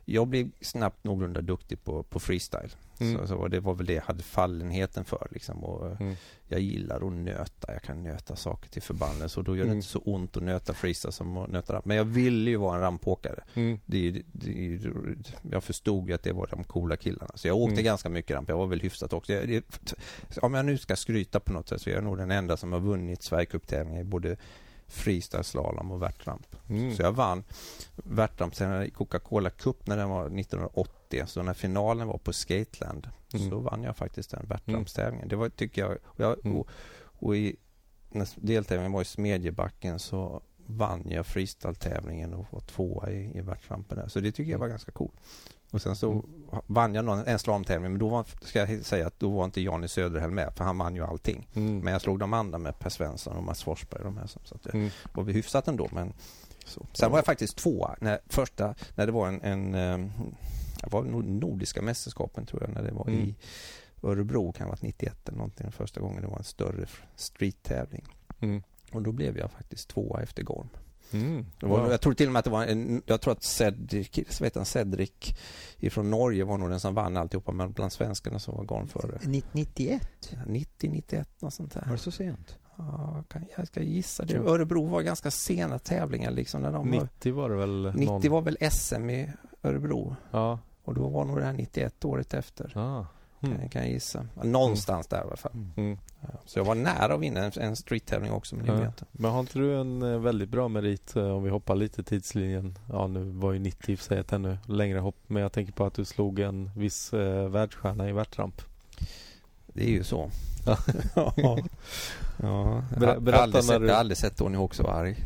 jag 0.06 0.28
blev 0.28 0.52
snabbt 0.62 1.04
någorlunda 1.04 1.42
duktig 1.42 1.84
på, 1.84 2.04
på 2.04 2.20
freestyle. 2.20 2.70
Mm. 3.02 3.18
Så, 3.18 3.28
så 3.28 3.48
det 3.48 3.60
var 3.60 3.74
väl 3.74 3.86
det 3.86 3.94
jag 3.94 4.02
hade 4.02 4.24
fallenheten 4.24 5.06
för. 5.06 5.28
Liksom. 5.32 5.64
Och, 5.64 6.02
Mm. 6.02 6.16
Jag 6.52 6.60
gillar 6.62 7.08
att 7.08 7.14
nöta. 7.14 7.74
Jag 7.74 7.82
kan 7.82 8.04
nöta 8.04 8.36
saker 8.36 8.70
till 8.70 8.82
förbannelse 8.82 9.40
och 9.40 9.44
då 9.44 9.56
gör 9.56 9.64
det 9.64 9.68
Mm. 9.68 9.78
inte 9.78 9.88
så 9.90 10.00
ont 10.00 10.38
att 10.38 10.44
nöta 10.44 10.74
freestyle 10.74 11.12
som 11.12 11.38
att 11.38 11.50
nöta 11.50 11.74
ramp. 11.74 11.86
Men 11.86 11.98
jag 11.98 12.04
ville 12.06 12.50
ju 12.50 12.56
vara 12.58 12.76
en 12.76 12.82
rampåkare. 12.82 13.44
Mm. 13.54 13.80
Det, 13.86 14.22
det, 14.32 14.80
jag 15.52 15.64
förstod 15.64 16.08
ju 16.10 16.14
att 16.16 16.24
det 16.24 16.32
var 16.32 16.48
de 16.52 16.64
coola 16.64 16.98
killarna. 16.98 17.32
Så 17.36 17.48
jag 17.48 17.58
åkte 17.58 17.74
Mm. 17.74 17.84
ganska 17.86 18.10
mycket 18.10 18.36
ramp. 18.36 18.50
Jag 18.50 18.58
var 18.58 18.68
väl 18.68 18.80
hyfsat 18.80 19.14
också. 19.14 19.34
Jag, 19.34 19.48
det, 19.48 19.64
om 20.42 20.54
jag 20.54 20.66
nu 20.66 20.78
ska 20.78 20.96
skryta 20.96 21.40
på 21.40 21.54
något 21.54 21.68
sätt 21.70 21.82
så 21.82 21.90
är 21.90 21.94
jag 21.94 22.04
nog 22.04 22.18
den 22.18 22.32
enda 22.32 22.58
som 22.58 22.74
har 22.74 22.80
vunnit 22.80 23.24
Sverigecuptävlingar 23.24 24.02
i 24.02 24.04
både 24.04 24.38
freestyle, 24.88 25.44
slalom 25.44 25.92
och 25.92 26.02
värtramp. 26.02 26.56
Mm. 26.70 26.96
Så 26.96 27.02
jag 27.02 27.12
vann 27.12 27.44
värtramptävlingen 27.96 28.84
i 28.88 28.90
Coca-Cola 28.90 29.50
Cup 29.50 29.88
när 29.88 29.98
den 29.98 30.10
var 30.10 30.26
1980. 30.26 30.94
Så 31.26 31.42
när 31.44 31.54
finalen 31.54 32.08
var 32.08 32.18
på 32.18 32.34
Skateland 32.34 33.10
Mm. 33.34 33.50
så 33.50 33.60
vann 33.60 33.84
jag 33.84 33.98
faktiskt 33.98 34.32
den 34.32 34.46
värtrampstävlingen. 34.48 35.28
Det 35.28 35.36
var, 35.36 35.50
tycker 35.50 35.82
jag, 35.82 35.92
och, 36.04 36.20
jag, 36.20 36.46
Mm. 36.46 36.58
och, 36.58 36.68
och 37.04 37.38
i 37.38 37.56
när 38.12 38.28
deltävlingen 38.36 38.92
var 38.92 39.02
i 39.02 39.06
Smedjebacken 39.06 40.00
så 40.00 40.42
vann 40.66 41.04
jag 41.10 41.26
freestyle-tävlingen 41.26 42.34
och 42.34 42.46
var 42.50 42.60
tvåa 42.60 43.12
i, 43.12 43.38
i 43.38 43.42
värtrampen 43.42 43.98
där. 43.98 44.08
Så 44.08 44.20
det 44.20 44.32
tycker 44.32 44.52
jag 44.52 44.60
var 44.60 44.68
ganska 44.68 44.92
coolt. 44.92 45.14
Och 45.72 45.82
sen 45.82 45.96
så 45.96 46.12
Mm. 46.12 46.26
vann 46.68 46.94
jag 46.96 47.06
någon, 47.06 47.20
en 47.26 47.40
slalomtävling 47.40 47.92
men 47.92 48.00
då 48.00 48.10
var, 48.10 48.26
ska 48.42 48.60
jag 48.60 48.86
säga 48.86 49.08
att 49.08 49.20
då 49.20 49.30
var 49.30 49.46
inte 49.46 49.62
Janne 49.62 49.88
Söderhäll 49.88 50.32
med 50.32 50.54
för 50.56 50.64
han 50.64 50.78
vann 50.78 50.96
ju 50.96 51.04
allting. 51.06 51.48
Mm. 51.54 51.80
Men 51.80 51.94
jag 51.94 52.02
slog 52.02 52.20
de 52.20 52.34
andra 52.34 52.58
med 52.58 52.80
Per 52.80 52.90
Svensson 52.90 53.38
och 53.38 53.44
Mats 53.44 53.64
Forsberg. 53.64 54.04
De 54.04 54.18
här, 54.18 54.28
så 54.28 54.56
att 54.56 54.64
det 54.64 54.74
Mm. 54.74 54.90
var 55.14 55.24
vi 55.24 55.34
hyfsat 55.34 55.68
ändå. 55.68 55.88
Men 55.92 56.14
så. 56.66 56.86
Sen 56.94 57.12
var 57.12 57.18
jag 57.18 57.26
faktiskt 57.26 57.58
tvåa 57.58 57.96
när, 58.02 58.20
första, 58.28 58.76
när 58.96 59.06
det 59.06 59.12
var 59.12 59.28
en, 59.28 59.42
en 59.42 59.76
eh, 59.76 60.10
det 60.84 60.92
var 60.92 61.04
nog 61.04 61.24
Nordiska 61.26 61.82
mästerskapen 61.82 62.46
tror 62.46 62.64
jag 62.64 62.74
när 62.74 62.84
det 62.84 62.92
var 62.92 63.08
Mm. 63.08 63.20
i 63.20 63.36
Örebro 64.04 64.52
kan 64.52 64.66
ha 64.66 64.70
varit 64.72 64.82
91 64.82 65.28
eller 65.30 65.38
någonting 65.38 65.72
första 65.72 66.02
gången 66.02 66.22
det 66.22 66.28
var 66.28 66.38
en 66.38 66.44
större 66.44 66.86
street-tävling. 67.16 68.06
Mm. 68.40 68.64
Och 68.92 69.02
då 69.02 69.12
blev 69.12 69.38
jag 69.38 69.52
faktiskt 69.52 69.90
tvåa 69.90 70.22
efter 70.22 70.44
Gorm. 70.44 70.70
Mm. 71.12 71.46
Det 71.60 71.66
var, 71.66 71.80
Ja. 71.80 71.92
Jag 71.92 72.02
tror 72.02 72.14
till 72.14 72.28
och 72.28 72.34
med 72.34 72.40
att 72.40 72.46
det 72.46 72.52
var 72.52 72.66
en, 72.66 73.02
jag 73.06 73.22
tror 73.22 73.34
att 73.34 73.44
Cedric, 73.44 74.42
vet 74.42 74.56
han, 74.56 74.66
Cedric 74.66 75.12
ifrån 75.78 76.10
Norge 76.12 76.44
var 76.44 76.58
nog 76.58 76.70
den 76.70 76.80
som 76.80 76.94
vann 76.96 77.18
alltihopa 77.18 77.52
men 77.52 77.72
bland 77.72 77.92
svenskarna 77.94 78.40
så 78.40 78.52
var 78.52 78.64
Gorm 78.64 78.88
före. 78.88 79.20
91? 79.24 80.36
90, 80.48 80.90
91 80.90 81.42
något 81.42 81.54
sånt 81.54 81.74
där. 81.74 81.82
Var 81.86 81.92
det 81.92 81.98
så 81.98 82.12
sent? 82.12 82.58
Ja, 82.78 83.24
kan, 83.30 83.46
jag 83.58 83.68
ska 83.68 83.82
gissa 83.82 84.26
det. 84.26 84.38
Örebro 84.38 84.86
var 84.86 85.02
ganska 85.02 85.32
sena 85.32 85.80
tävlingar 85.80 86.32
liksom 86.32 86.62
när 86.62 86.72
de 86.72 86.92
var, 86.92 87.02
90 87.02 87.34
var 87.34 87.50
det 87.50 87.56
väl? 87.56 87.86
90 87.96 88.06
någon... 88.06 88.32
var 88.32 88.42
väl 88.42 88.58
SM 88.72 89.10
i 89.10 89.32
Örebro 89.64 90.16
Ja. 90.32 90.60
Och 90.90 90.96
då 90.96 91.08
var 91.08 91.26
nog 91.26 91.38
det 91.38 91.46
här 91.46 91.54
91 91.54 92.06
året 92.06 92.34
efter. 92.34 92.72
Ah. 92.78 93.06
Kan, 93.42 93.52
Mm. 93.54 93.70
kan 93.70 93.82
jag 93.82 93.92
gissa. 93.92 94.26
Någonstans 94.44 95.08
där 95.08 95.18
i 95.18 95.22
alla 95.22 95.36
fall. 95.38 95.52
Mm. 95.78 95.98
Ja, 96.22 96.28
så 96.46 96.60
jag 96.60 96.66
var 96.66 96.76
nära 96.76 97.14
att 97.14 97.20
vinna 97.20 97.40
en, 97.46 97.52
en 97.62 97.76
street-tävling 97.76 98.32
också 98.32 98.56
men 98.56 98.66
Ja. 98.66 98.86
inte. 98.86 99.06
Men 99.12 99.32
har 99.32 99.40
inte 99.40 99.60
du 99.60 99.78
en 99.80 100.02
eh, 100.02 100.20
väldigt 100.20 100.50
bra 100.50 100.68
merit 100.68 101.16
eh, 101.16 101.24
om 101.30 101.44
vi 101.44 101.50
hoppar 101.50 101.76
lite 101.76 102.04
tidslinjen? 102.04 102.78
Ja, 102.92 103.08
nu 103.08 103.24
var 103.24 103.52
ju 103.54 103.60
90 103.60 103.92
i 103.92 103.96
och 103.96 104.00
sig 104.00 104.20
ett 104.20 104.34
ännu 104.34 104.58
längre 104.66 105.00
hopp. 105.00 105.16
Men 105.28 105.42
jag 105.42 105.52
tänker 105.52 105.74
på 105.74 105.86
att 105.86 105.94
du 105.94 106.06
slog 106.06 106.40
en 106.40 106.72
viss 106.76 107.14
eh, 107.14 107.50
världsstjärna 107.50 108.10
i 108.10 108.12
värtramp. 108.12 108.62
Det 109.68 109.84
är 109.84 109.92
ju 109.92 110.04
så. 110.04 110.30
Ja. 111.16 111.34
ja. 111.38 111.58
ja. 112.38 112.84
Ber- 112.98 113.20
berätta 113.20 113.44
aldrig 113.44 113.64
när 113.66 113.72
sett, 113.74 113.82
du- 113.82 113.88
jag 113.88 113.94
har 113.94 114.00
aldrig 114.00 114.18
sett 114.18 114.38
Tony 114.38 114.58
Hawk 114.58 114.74
så 114.74 114.88
arg. 114.88 115.16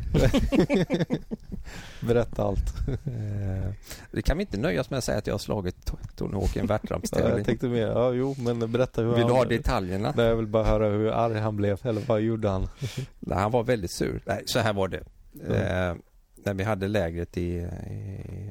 Berätta 2.00 2.42
allt. 2.44 2.88
Eh, 2.88 3.70
det 4.10 4.22
kan 4.22 4.36
vi 4.36 4.42
inte 4.42 4.56
nöja 4.58 4.80
oss 4.80 4.90
med 4.90 4.98
att 4.98 5.04
säga 5.04 5.18
att 5.18 5.26
jag 5.26 5.34
har 5.34 5.38
slagit 5.38 5.90
To- 5.90 5.98
Tony 6.16 6.34
Hawk 6.34 6.56
i 6.56 6.60
en 6.60 6.66
Ja, 7.12 7.28
jag 7.36 7.44
tänkte 7.44 7.66
mer, 7.68 7.86
ja 7.86 8.12
jo 8.12 8.34
men 8.38 8.72
berätta 8.72 9.02
hur 9.02 9.08
Vill 9.08 9.18
han... 9.18 9.26
du 9.28 9.34
ha 9.34 9.44
detaljerna? 9.44 10.12
Nej, 10.16 10.26
jag 10.26 10.36
vill 10.36 10.46
bara 10.46 10.64
höra 10.64 10.88
hur 10.88 11.08
arg 11.10 11.38
han 11.38 11.56
blev. 11.56 11.78
Eller 11.86 12.00
vad 12.06 12.20
gjorde 12.20 12.48
han? 12.48 12.68
Nej, 13.20 13.38
han 13.38 13.50
var 13.50 13.62
väldigt 13.62 13.90
sur. 13.90 14.22
Nej, 14.26 14.42
så 14.46 14.58
här 14.58 14.72
var 14.72 14.88
det. 14.88 15.02
Ja. 15.48 15.54
Eh, 15.54 15.94
när 16.36 16.54
vi 16.54 16.64
hade 16.64 16.88
lägret 16.88 17.36
i, 17.36 17.42
i 17.50 18.50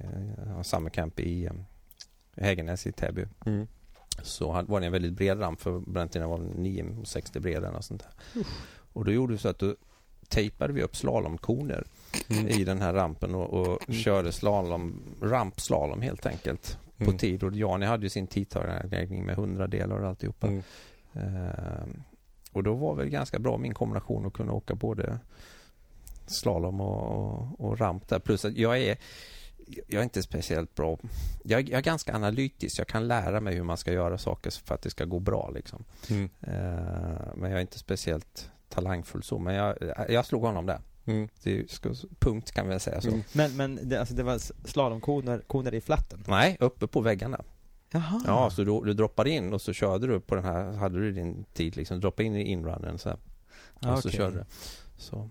ja, 0.58 0.64
summer 0.64 0.90
camp 0.90 1.20
i 1.20 1.46
eh, 1.46 1.52
Hägernäs 2.38 2.88
i 2.88 2.92
Täby 2.92 3.26
Mm. 3.46 3.68
Så 4.22 4.62
var 4.68 4.80
det 4.80 4.86
en 4.86 4.92
väldigt 4.92 5.14
bred 5.14 5.40
ramp 5.42 5.62
för 5.62 5.80
på 5.80 5.92
den 5.92 6.10
tiden 6.10 6.30
var 6.30 6.38
den 6.38 6.54
9,60 6.66 7.40
bred 7.40 7.64
eller 7.64 7.82
sånt 7.82 8.04
där. 8.04 8.44
Och 8.94 9.06
då 9.06 9.12
gjorde 9.12 9.34
vi 9.34 9.40
så 9.40 9.48
att 9.50 9.60
då 9.60 9.76
tejpade 10.28 10.74
vi 10.74 10.82
upp 10.82 10.96
slalomkoner 10.96 11.84
Mm. 12.30 12.48
i 12.48 12.64
den 12.64 12.82
här 12.82 12.94
rampen 12.94 13.36
och, 13.36 13.54
och 13.54 13.90
Mm. 13.90 14.02
körde 14.02 14.32
slalom, 14.32 15.02
rampslalom 15.22 16.02
helt 16.02 16.26
enkelt 16.26 16.78
på 16.98 17.04
Mm. 17.04 17.18
tid. 17.18 17.44
Och 17.44 17.56
Jani 17.56 17.86
hade 17.86 18.04
ju 18.04 18.10
sin 18.10 18.28
tidtagarläggning 18.28 19.26
med 19.26 19.34
100 19.38 19.68
delar 19.68 20.00
och 20.00 20.08
alltihopa. 20.10 20.48
Mm. 20.48 20.64
Eh, 21.14 21.84
och 22.52 22.64
då 22.64 22.74
var 22.74 22.96
väl 22.96 23.10
ganska 23.10 23.40
bra 23.40 23.58
min 23.58 23.74
kombination 23.74 24.26
att 24.26 24.34
kunna 24.34 24.54
åka 24.54 24.76
både 24.76 25.20
slalom 26.28 26.82
och, 26.82 27.12
och, 27.12 27.66
och 27.66 27.80
ramp 27.80 28.08
där. 28.08 28.20
Plus 28.20 28.46
att 28.46 28.58
jag 28.58 28.80
är 28.82 28.98
jag 29.68 30.00
är 30.00 30.04
inte 30.04 30.24
speciellt 30.24 30.76
bra. 30.76 30.98
Jag, 31.44 31.62
jag, 31.62 31.78
är 31.78 31.82
ganska 31.82 32.16
analytisk. 32.16 32.80
Jag 32.80 32.88
kan 32.88 33.08
lära 33.08 33.40
mig 33.40 33.56
hur 33.56 33.64
man 33.64 33.78
ska 33.78 33.94
göra 33.94 34.18
saker 34.18 34.52
för 34.66 34.76
att 34.76 34.82
det 34.82 34.90
ska 34.90 35.06
gå 35.06 35.20
bra. 35.20 35.52
Liksom. 35.56 35.84
Mm. 36.10 36.24
Uh, 36.24 37.36
men 37.36 37.52
jag 37.52 37.58
är 37.58 37.62
inte 37.62 37.80
speciellt 37.80 38.50
talangfull 38.70 39.24
så. 39.24 39.40
Men 39.40 39.56
jag, 39.56 39.76
jag 40.10 40.26
slog 40.26 40.42
honom 40.42 40.66
där. 40.66 40.80
Mm. 41.06 41.30
Det 41.44 41.72
ska, 41.72 41.94
punkt 42.20 42.52
kan 42.52 42.70
vi 42.70 42.80
säga 42.80 43.02
så. 43.02 43.08
Mm. 43.08 43.24
Men, 43.34 43.56
men 43.56 43.90
det, 43.90 44.00
alltså 44.00 44.16
det 44.16 44.24
var 44.24 44.40
slalomkoner 44.68 45.40
koner 45.40 45.74
i 45.74 45.82
flatten? 45.82 46.24
Nej, 46.28 46.58
uppe 46.60 46.88
på 46.88 47.02
väggarna. 47.02 47.42
Jaha. 47.92 48.22
Ja, 48.26 48.50
så 48.50 48.64
du, 48.64 48.82
du 48.86 48.94
droppade 48.94 49.30
in 49.30 49.54
och 49.54 49.62
så 49.62 49.74
körde 49.74 50.08
du 50.08 50.20
på 50.20 50.36
den 50.36 50.44
här, 50.44 50.72
hade 50.72 51.00
du 51.00 51.12
din 51.12 51.46
tid 51.54 51.76
liksom, 51.76 52.00
droppade 52.00 52.24
in 52.24 52.36
i 52.36 52.44
inrunnen 52.44 52.98
så 52.98 53.10
här, 53.10 53.18
och 53.74 53.86
okay. 53.86 54.02
så 54.02 54.10
körde 54.10 54.38
du. 54.38 54.46
Så. 54.98 55.30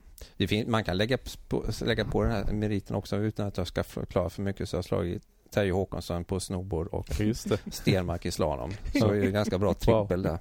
Finns, 0.49 0.69
man 0.69 0.85
kan 0.85 0.97
lägga 0.97 1.19
på, 1.49 1.65
lägga 1.85 2.05
på 2.05 2.23
den 2.23 2.33
här 2.33 2.45
meriten 2.53 2.97
också 2.97 3.17
utan 3.17 3.47
att 3.47 3.57
jag 3.57 3.67
ska 3.67 3.85
förklara 3.85 4.31
för 4.31 4.43
mycket 4.43 4.69
så 4.69 4.77
jag 4.77 4.79
har 4.79 4.83
slagit 4.83 5.23
Terje 5.51 5.73
Håkansson 5.73 6.25
på 6.25 6.41
snowboard 6.41 6.87
och 6.87 7.09
Stenmark 7.71 8.27
i 8.27 8.31
slalom. 8.31 8.71
Så 8.93 9.09
det 9.09 9.19
är 9.19 9.23
ju 9.23 9.31
ganska 9.31 9.59
bra 9.59 9.75
trippel 9.75 10.23
där. 10.23 10.39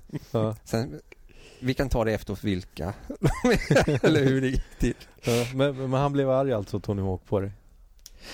Sen, 0.64 1.02
vi 1.62 1.74
kan 1.74 1.90
ta 1.90 2.06
det 2.06 2.14
efter 2.14 2.38
vilka. 2.42 2.94
Eller 4.04 4.24
hur 4.24 4.42
det 4.42 4.48
gick 4.48 4.80
till. 4.80 4.96
Men, 5.56 5.78
men, 5.78 5.94
han 5.94 6.12
blev 6.14 6.30
arg 6.30 6.54
alltså, 6.54 6.80
Tony 6.80 7.02
Hawk, 7.02 7.26
på 7.26 7.40
dig? 7.40 7.52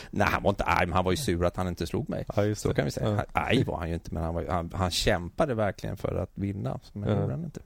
Nej, 0.09 0.27
han 0.31 0.43
var 0.43 0.49
inte 0.49 0.63
arg, 0.63 0.85
men 0.85 0.93
han 0.93 1.05
var 1.05 1.11
ju 1.11 1.17
sur 1.17 1.45
att 1.45 1.55
han 1.55 1.67
inte 1.67 1.87
slog 1.87 2.09
mig. 2.09 2.25
Ja, 2.35 2.55
så 2.55 2.73
kan 2.73 2.85
vi 2.85 2.91
säga. 2.91 3.25
Ja. 3.33 3.41
Arg 3.41 3.63
var 3.63 3.77
han 3.77 3.87
ju 3.87 3.93
inte, 3.93 4.13
men 4.13 4.23
han, 4.23 4.35
var, 4.35 4.45
han, 4.45 4.71
han 4.73 4.91
kämpade 4.91 5.53
verkligen 5.53 5.97
för 5.97 6.15
att 6.15 6.31
vinna. 6.33 6.79
Men 6.93 7.09
ja. 7.09 7.29
han 7.29 7.43
inte. 7.43 7.59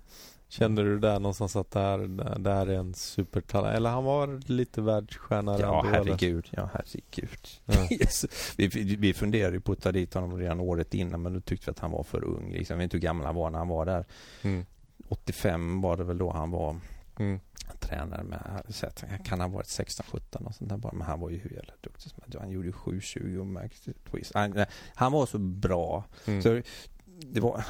Kände 0.51 0.83
du 0.83 0.99
där 0.99 1.19
någonstans 1.19 1.55
att 1.55 1.71
där, 1.71 1.97
där 2.39 2.67
är 2.67 2.73
en 2.73 2.93
supertalang? 2.93 3.75
Eller 3.75 3.89
han 3.89 4.03
var 4.03 4.51
lite 4.51 4.81
världsstjärna 4.81 5.59
Ja, 5.59 5.85
herregud. 5.91 6.47
Ja, 6.51 6.69
herregud. 6.73 7.47
Ja. 7.65 7.87
yes. 7.91 8.25
vi, 8.57 8.67
vi 8.95 9.13
funderade 9.13 9.55
ju 9.55 9.61
på 9.61 9.71
att 9.71 9.81
ta 9.81 9.91
dit 9.91 10.13
honom 10.13 10.37
redan 10.37 10.59
året 10.59 10.93
innan, 10.93 11.21
men 11.21 11.33
då 11.33 11.39
tyckte 11.41 11.65
vi 11.65 11.71
att 11.71 11.79
han 11.79 11.91
var 11.91 12.03
för 12.03 12.23
ung. 12.23 12.51
Liksom. 12.51 12.77
Vi 12.77 12.83
vet 12.83 12.83
inte 12.83 12.97
hur 12.97 13.01
gammal 13.01 13.25
han 13.25 13.35
var 13.35 13.49
när 13.49 13.59
han 13.59 13.67
var 13.67 13.85
där. 13.85 14.05
Mm. 14.41 14.65
85 15.07 15.81
var 15.81 15.97
det 15.97 16.03
väl 16.03 16.17
då 16.17 16.31
han 16.31 16.51
var 16.51 16.79
mm. 17.19 17.39
tränare 17.79 18.23
med, 18.23 18.61
så 18.69 18.85
att, 18.85 19.03
kan 19.25 19.39
han 19.39 19.51
ha 19.51 19.57
varit 19.57 19.67
16-17 19.67 20.45
och 20.45 20.55
sånt 20.55 20.69
där 20.69 20.77
bara, 20.77 20.93
men 20.93 21.07
han 21.07 21.19
var 21.19 21.29
ju 21.29 21.37
hur 21.37 21.49
jävla 21.49 21.73
duktig 21.81 22.11
Han 22.39 22.49
gjorde 22.49 22.67
ju 22.67 22.73
7-20 22.73 23.37
och. 23.37 24.31
Han, 24.33 24.65
han, 24.95 25.11
var 25.11 25.25
så 25.25 25.37
bra. 25.37 26.03
Mm. 26.25 26.41
Så 26.41 26.61
det 27.05 27.39
var, 27.39 27.63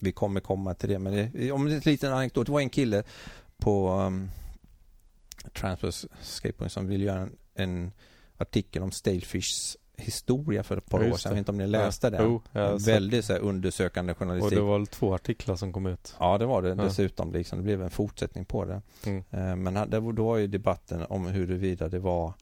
vi 0.00 0.12
kommer 0.12 0.40
komma 0.40 0.74
till 0.74 0.88
det, 0.88 0.98
men 0.98 1.12
det, 1.12 1.52
om 1.52 1.64
det 1.64 1.72
är 1.72 1.76
en 1.76 1.82
liten 1.84 2.12
anekdot. 2.12 2.46
Det 2.46 2.52
var 2.52 2.60
en 2.60 2.70
kille 2.70 3.02
på 3.58 3.90
um, 3.90 4.30
Transfer 5.52 5.94
Skateboarding 6.20 6.70
som 6.70 6.86
ville 6.86 7.04
göra 7.04 7.20
en, 7.20 7.32
en 7.54 7.92
artikel 8.36 8.82
om 8.82 8.90
Stalefish 8.90 9.76
historia 9.96 10.62
för 10.62 10.76
ett 10.76 10.90
par 10.90 10.98
år 10.98 11.16
sedan. 11.16 11.30
Jag 11.30 11.30
vet 11.30 11.38
inte 11.38 11.50
om 11.50 11.58
ni 11.58 11.66
läste 11.66 12.06
ja. 12.06 12.10
den. 12.10 12.26
Oh, 12.26 12.42
ja, 12.52 12.76
väldigt 12.76 13.24
så 13.24 13.32
här, 13.32 13.40
undersökande 13.40 14.14
journalistik. 14.14 14.58
Och 14.58 14.64
det 14.64 14.70
var 14.70 14.86
två 14.86 15.14
artiklar 15.14 15.56
som 15.56 15.72
kom 15.72 15.86
ut. 15.86 16.14
Ja, 16.18 16.38
det 16.38 16.46
var 16.46 16.62
det 16.62 16.68
ja. 16.68 16.74
dessutom. 16.74 17.32
Liksom. 17.32 17.58
Det 17.58 17.64
blev 17.64 17.82
en 17.82 17.90
fortsättning 17.90 18.44
på 18.44 18.64
det. 18.64 18.82
Mm. 19.04 19.24
Eh, 19.30 19.56
men 19.56 19.90
då 20.14 20.24
var 20.24 20.36
ju 20.36 20.46
debatten 20.46 21.04
om 21.08 21.26
huruvida 21.26 21.88
det 21.88 21.98
var 21.98 22.34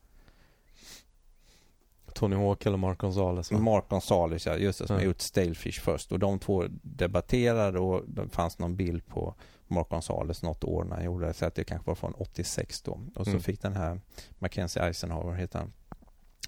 Tony 2.18 2.36
Hawk 2.36 2.66
eller 2.66 2.76
Mark 2.76 2.98
Gonzales 2.98 3.52
va? 3.52 3.58
Mark 3.58 3.88
Gonzales 3.88 4.46
ja, 4.46 4.56
just 4.56 4.78
det, 4.78 4.86
som 4.86 4.96
ja. 4.96 5.00
har 5.00 5.06
gjort 5.06 5.20
Stalefish 5.20 5.80
först. 5.80 6.12
Och 6.12 6.18
de 6.18 6.38
två 6.38 6.64
debatterade 6.82 7.78
och 7.78 8.02
det 8.06 8.28
fanns 8.28 8.58
någon 8.58 8.76
bild 8.76 9.06
på 9.06 9.34
Mark 9.66 9.88
Gonzales 9.88 10.42
något 10.42 10.64
år 10.64 10.84
när 10.84 10.96
han 10.96 11.04
gjorde 11.04 11.26
det. 11.26 11.34
Så 11.34 11.46
att 11.46 11.54
det 11.54 11.64
kanske 11.64 11.86
var 11.86 11.94
från 11.94 12.12
86 12.12 12.82
då. 12.82 13.00
Och 13.14 13.24
så 13.24 13.30
mm. 13.30 13.42
fick 13.42 13.62
den 13.62 13.76
här 13.76 14.00
Mackenzie 14.38 14.82
Eisenhower, 14.82 15.34
heter 15.34 15.58
han, 15.58 15.72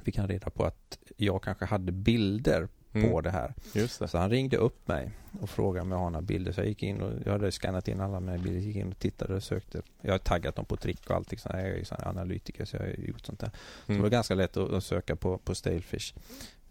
fick 0.05 0.19
han 0.19 0.29
reda 0.29 0.51
på 0.51 0.65
att 0.65 0.99
jag 1.17 1.43
kanske 1.43 1.65
hade 1.65 1.93
bilder 1.93 2.69
mm. 2.93 3.11
på 3.11 3.21
det 3.21 3.31
här. 3.31 3.55
Det. 3.73 3.89
Så 3.89 4.19
han 4.19 4.31
ringde 4.31 4.57
upp 4.57 4.89
mig 4.89 5.11
och 5.41 5.51
frågade 5.51 5.83
om 5.83 5.91
jag 5.91 5.99
har 5.99 6.11
några 6.11 6.23
bilder. 6.23 6.53
Så 6.53 6.61
jag 6.61 6.69
gick 6.69 6.83
in 6.83 7.01
och 7.01 7.13
jag 7.25 7.33
hade 7.33 7.53
skannat 7.53 7.89
in 7.89 8.01
alla 8.01 8.21
mina 8.21 8.39
bilder. 8.39 8.61
Gick 8.61 8.77
in 8.77 8.89
och 8.89 8.99
tittade 8.99 9.35
och 9.35 9.43
sökte. 9.43 9.83
Jag 10.01 10.13
har 10.13 10.19
taggat 10.19 10.57
dem 10.57 10.65
på 10.65 10.77
trick 10.77 11.11
och 11.11 11.17
allting. 11.17 11.39
Så 11.39 11.49
jag 11.53 11.61
är 11.61 11.77
ju 11.77 11.85
analytiker 11.91 12.65
så 12.65 12.77
jag 12.77 12.83
har 12.83 12.89
gjort 12.89 13.27
sånt 13.27 13.41
där. 13.41 13.51
Så 13.87 13.93
mm. 13.93 13.99
det 13.99 14.03
var 14.03 14.11
ganska 14.11 14.35
lätt 14.35 14.57
att, 14.57 14.73
att 14.73 14.85
söka 14.85 15.17
på, 15.17 15.39
på 15.39 15.55
Stalefish. 15.55 16.15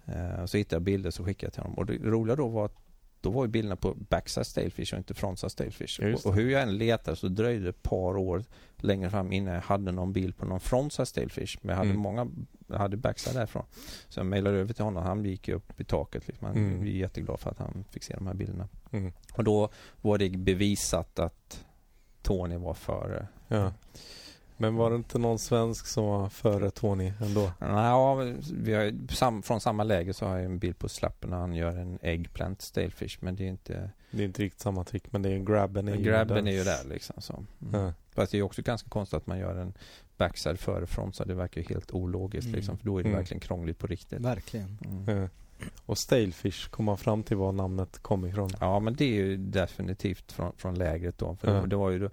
Uh, 0.10 0.46
så 0.46 0.58
hittade 0.58 0.76
jag 0.76 0.82
bilder 0.82 1.12
så 1.12 1.26
skickade 1.26 1.46
jag 1.46 1.54
till 1.54 1.62
honom. 1.62 1.78
Och 1.78 1.86
det 1.86 1.98
roliga 1.98 2.36
då 2.36 2.48
var 2.48 2.66
att 2.66 2.89
då 3.22 3.30
var 3.30 3.44
ju 3.46 3.48
bilderna 3.48 3.76
på 3.76 3.94
backside 3.94 4.48
stalefish 4.48 4.94
och 4.94 4.98
inte 4.98 5.14
frontside 5.14 5.52
stalefish. 5.52 6.00
Och, 6.00 6.26
och, 6.26 6.36
hur 6.36 6.50
jag 6.50 6.62
än 6.62 6.78
letade 6.78 7.18
så 7.18 7.28
dröjde 7.28 7.64
det 7.64 7.70
ett 7.70 7.84
par 7.84 8.18
år 8.18 8.44
längre 8.78 9.10
fram 9.10 9.32
innan 9.32 9.54
jag 9.54 9.62
hade 9.62 9.92
någon 9.92 10.14
bild 10.14 10.38
på 10.38 10.46
någon 10.46 10.60
frontside 10.60 11.08
stalefish. 11.08 11.58
Men 11.62 11.70
jag 11.70 11.78
hade 11.78 11.90
mm. 11.90 12.02
många, 12.02 12.28
jag 12.68 12.78
hade 12.78 12.98
backside 12.98 13.36
därifrån. 13.36 13.66
Så 14.10 14.20
jag 14.20 14.26
mejlade 14.26 14.58
över 14.58 14.74
till 14.74 14.84
honom. 14.84 15.04
Han 15.04 15.26
gick 15.26 15.50
upp 15.50 15.80
i 15.80 15.84
taket. 15.84 16.28
Liksom. 16.28 16.48
Han 16.48 16.58
mm. 16.58 16.80
var 16.80 16.86
jätteglad 16.86 17.40
för 17.40 17.50
att 17.50 17.60
han 17.60 17.86
fick 17.92 18.04
se 18.04 18.14
de 18.16 18.28
här 18.28 18.34
bilderna. 18.34 18.68
Mm. 18.92 19.14
Och 19.34 19.44
då 19.44 19.70
var 20.02 20.18
det 20.18 20.30
bevisat 20.30 21.20
att 21.20 21.66
Tony 22.22 22.58
var 22.58 22.74
före. 22.74 23.28
Ja. 23.48 23.74
Men 24.62 24.76
var 24.76 24.90
det 24.90 24.96
inte 24.96 25.20
någon 25.20 25.40
svensk 25.40 25.88
som 25.88 26.06
var 26.06 26.30
före 26.30 26.72
Tony 26.72 27.14
ändå? 27.22 27.52
Ja, 27.60 28.16
vi 28.54 28.74
har, 28.74 29.14
sam, 29.14 29.42
från 29.42 29.62
samma 29.62 29.84
läge 29.84 30.14
så 30.14 30.26
har 30.26 30.36
jag 30.36 30.46
en 30.46 30.60
bild 30.60 30.80
på 30.80 30.90
slappen 30.90 31.30
när 31.30 31.38
han 31.38 31.54
gör 31.54 31.78
en 31.78 32.00
eggplant 32.02 32.62
stalefish. 32.62 33.18
Men 33.20 33.36
det 33.36 33.44
är 33.44 33.48
inte... 33.48 33.90
Det 34.12 34.22
är 34.24 34.26
inte 34.26 34.42
riktigt 34.42 34.62
samma 34.62 34.84
trick 34.84 35.12
men 35.12 35.22
det 35.22 35.30
är 35.30 35.40
grabben 35.40 35.88
är 35.88 35.96
Grabben 35.96 36.48
är 36.48 36.52
ju 36.52 36.64
där 36.64 36.84
liksom. 36.90 37.22
Så. 37.22 37.46
Mm. 37.62 37.82
Ja. 37.82 37.94
Fast 38.12 38.32
det 38.32 38.38
är 38.38 38.42
också 38.42 38.62
ganska 38.62 38.90
konstigt 38.90 39.18
att 39.18 39.28
man 39.28 39.40
gör 39.40 39.56
en 39.56 39.74
backside 40.18 40.60
före 40.60 40.86
frontside. 40.86 41.28
Det 41.28 41.34
verkar 41.34 41.62
ju 41.62 41.68
helt 41.68 41.92
ologiskt 41.92 42.48
mm. 42.48 42.56
liksom. 42.56 42.78
För 42.78 42.86
då 42.86 42.98
är 42.98 43.04
det 43.04 43.10
mm. 43.10 43.20
verkligen 43.20 43.42
krångligt 43.42 43.80
på 43.80 43.88
riktigt. 43.88 44.20
Verkligen. 44.20 44.78
Mm. 44.86 45.22
Ja. 45.22 45.28
Och 45.86 45.98
Stalefish 45.98 46.70
kom 46.70 46.86
man 46.86 46.98
fram 46.98 47.24
till 47.24 47.38
var 47.38 47.52
namnet 47.52 48.00
kom 48.00 48.26
ifrån. 48.26 48.50
Ja 48.60 48.80
men 48.80 48.96
det 48.96 49.06
är 49.06 49.16
ju 49.16 49.38
definitivt 49.38 50.32
från, 50.32 50.54
från 50.58 50.76
lägret 50.76 51.18
då. 51.18 51.36
För 51.36 51.56
ja. 51.56 51.66
det 51.66 51.76
var 51.76 51.90
ju 51.90 52.00
då, 52.00 52.10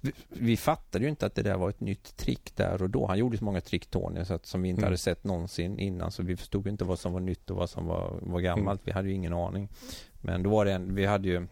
vi, 0.00 0.12
vi 0.28 0.56
fattade 0.56 1.04
ju 1.04 1.10
inte 1.10 1.26
att 1.26 1.34
det 1.34 1.42
där 1.42 1.56
var 1.56 1.70
ett 1.70 1.80
nytt 1.80 2.16
trick 2.16 2.56
där 2.56 2.82
och 2.82 2.90
då. 2.90 3.06
Han 3.06 3.18
gjorde 3.18 3.38
så 3.38 3.44
många 3.44 3.60
trick 3.60 3.86
Tony 3.86 4.24
så 4.24 4.34
att, 4.34 4.46
som 4.46 4.62
vi 4.62 4.68
inte 4.68 4.80
mm. 4.80 4.86
hade 4.86 4.98
sett 4.98 5.24
någonsin 5.24 5.78
innan. 5.78 6.12
Så 6.12 6.22
vi 6.22 6.36
förstod 6.36 6.66
inte 6.66 6.84
vad 6.84 6.98
som 6.98 7.12
var 7.12 7.20
nytt 7.20 7.50
och 7.50 7.56
vad 7.56 7.70
som 7.70 7.86
var, 7.86 8.18
var 8.22 8.40
gammalt. 8.40 8.80
Mm. 8.80 8.84
Vi 8.84 8.92
hade 8.92 9.08
ju 9.08 9.14
ingen 9.14 9.32
aning. 9.32 9.68
Men 10.20 10.42
då 10.42 10.50
var 10.50 10.64
det 10.64 10.72
en, 10.72 10.94
vi 10.94 11.06
hade 11.06 11.28
ju 11.28 11.46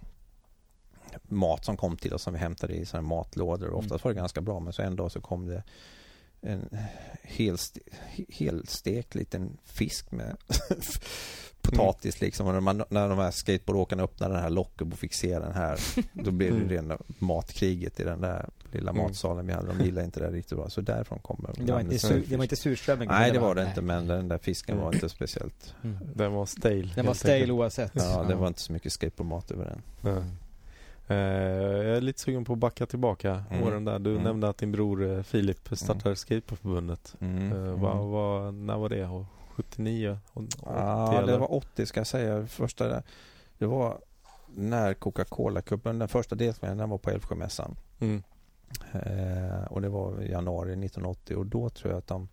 mat 1.23 1.65
som 1.65 1.77
kom 1.77 1.97
till 1.97 2.15
oss 2.15 2.23
som 2.23 2.33
vi 2.33 2.39
hämtade 2.39 2.75
i 2.75 2.87
sådana 2.87 3.09
matlådor. 3.09 3.71
Oftast 3.71 3.91
mm. 3.91 4.01
var 4.03 4.11
det 4.11 4.21
ganska 4.21 4.41
bra 4.41 4.61
men 4.61 4.73
så 4.73 4.83
en 4.83 4.97
dag 4.97 5.13
så 5.13 5.21
kom 5.21 5.47
det 5.47 5.63
en 6.41 6.79
helste, 7.23 7.81
helstekt 8.29 9.15
liten 9.15 9.59
fisk 9.65 10.13
med 10.13 10.37
potatis 11.71 12.15
mm. 12.21 12.27
liksom. 12.27 12.47
Och 12.47 12.53
när, 12.53 12.61
man, 12.61 12.85
när 12.89 13.09
de 13.09 13.19
här 13.19 13.31
skateboardåkarna 13.31 14.03
öppnade 14.03 14.35
den 14.35 14.43
här 14.43 14.51
locket 14.51 14.93
och 14.93 14.99
fick 14.99 15.15
se 15.15 15.39
den 15.39 15.53
här. 15.53 15.81
Då 16.13 16.31
blev 16.31 16.51
det 16.51 16.57
mm. 16.57 16.69
rena 16.69 16.99
matkriget 17.19 18.01
i 18.01 18.05
den 18.05 18.21
där 18.21 18.49
lilla 18.73 18.91
mm. 18.91 19.03
matsalen 19.03 19.47
vi 19.47 19.53
hade. 19.53 19.69
De 19.69 19.85
gillade 19.85 20.05
inte 20.05 20.21
det 20.21 20.31
riktigt 20.31 20.59
bra. 20.59 20.71
Så 20.71 20.81
därifrån 20.81 21.19
kommer 21.19 21.51
det. 21.55 21.73
Var 21.73 21.81
inte, 21.81 21.99
sur, 21.99 22.25
det 22.29 22.37
var 22.37 22.45
inte 22.45 22.57
surströmming? 22.57 23.09
Nej, 23.09 23.33
det 23.33 23.39
var 23.39 23.55
det 23.55 23.67
inte. 23.67 23.83
Men 23.83 24.07
den 24.07 24.29
där 24.29 24.39
fisken 24.39 24.79
var 24.79 24.95
inte 24.95 25.09
speciellt. 25.09 25.75
Mm. 25.85 25.97
Den 26.15 26.33
var 26.33 26.47
stale. 26.47 26.91
Den 26.95 27.07
var 27.07 27.15
stale 27.15 27.53
oavsett. 27.53 27.93
Ja, 27.95 28.25
det 28.29 28.35
var 28.35 28.49
inte 28.49 28.61
så 28.61 28.73
mycket 28.73 28.93
skateboardmat 28.93 29.51
över 29.51 29.65
den. 29.65 30.13
Mm. 30.13 30.25
Uh, 31.11 31.17
jag 31.87 31.97
är 31.97 32.01
lite 32.01 32.21
sugen 32.21 32.45
på 32.45 32.53
att 32.53 32.59
backa 32.59 32.87
tillbaka 32.87 33.45
mm. 33.51 33.63
åren 33.63 33.85
där. 33.85 33.99
Du 33.99 34.11
mm. 34.11 34.23
nämnde 34.23 34.49
att 34.49 34.59
din 34.59 34.73
bror 34.73 35.23
Filip 35.23 35.69
startade 35.73 36.09
mm. 36.09 36.17
Skateboardförbundet. 36.17 37.15
Mm. 37.21 37.53
Uh, 37.53 37.81
va, 37.81 37.95
va, 37.95 38.51
när 38.51 38.77
var 38.77 38.89
det? 38.89 39.25
79? 39.57 40.19
80, 40.33 40.49
ja, 40.65 41.23
det 41.27 41.39
var 41.39 41.53
80 41.53 41.87
ska 41.87 42.01
jag 42.01 42.07
säga. 42.07 42.47
Första, 42.47 43.03
det 43.59 43.67
var 43.67 43.99
när 44.47 44.95
Coca-Cola-cupen, 44.95 45.99
den 45.99 46.09
första 46.09 46.35
deltävlingen, 46.35 46.79
den 46.79 46.91
var 46.91 46.99
på 46.99 47.11
Älvsjömässan. 47.11 47.77
Mm. 48.01 48.23
Eh, 48.93 49.65
och 49.71 49.83
det 49.83 49.89
var 49.89 50.23
i 50.23 50.31
januari 50.31 50.71
1980 50.71 51.37
och 51.37 51.47
då 51.47 51.69
tror 51.69 51.93
jag 51.93 51.99
att 51.99 52.07
de 52.07 52.29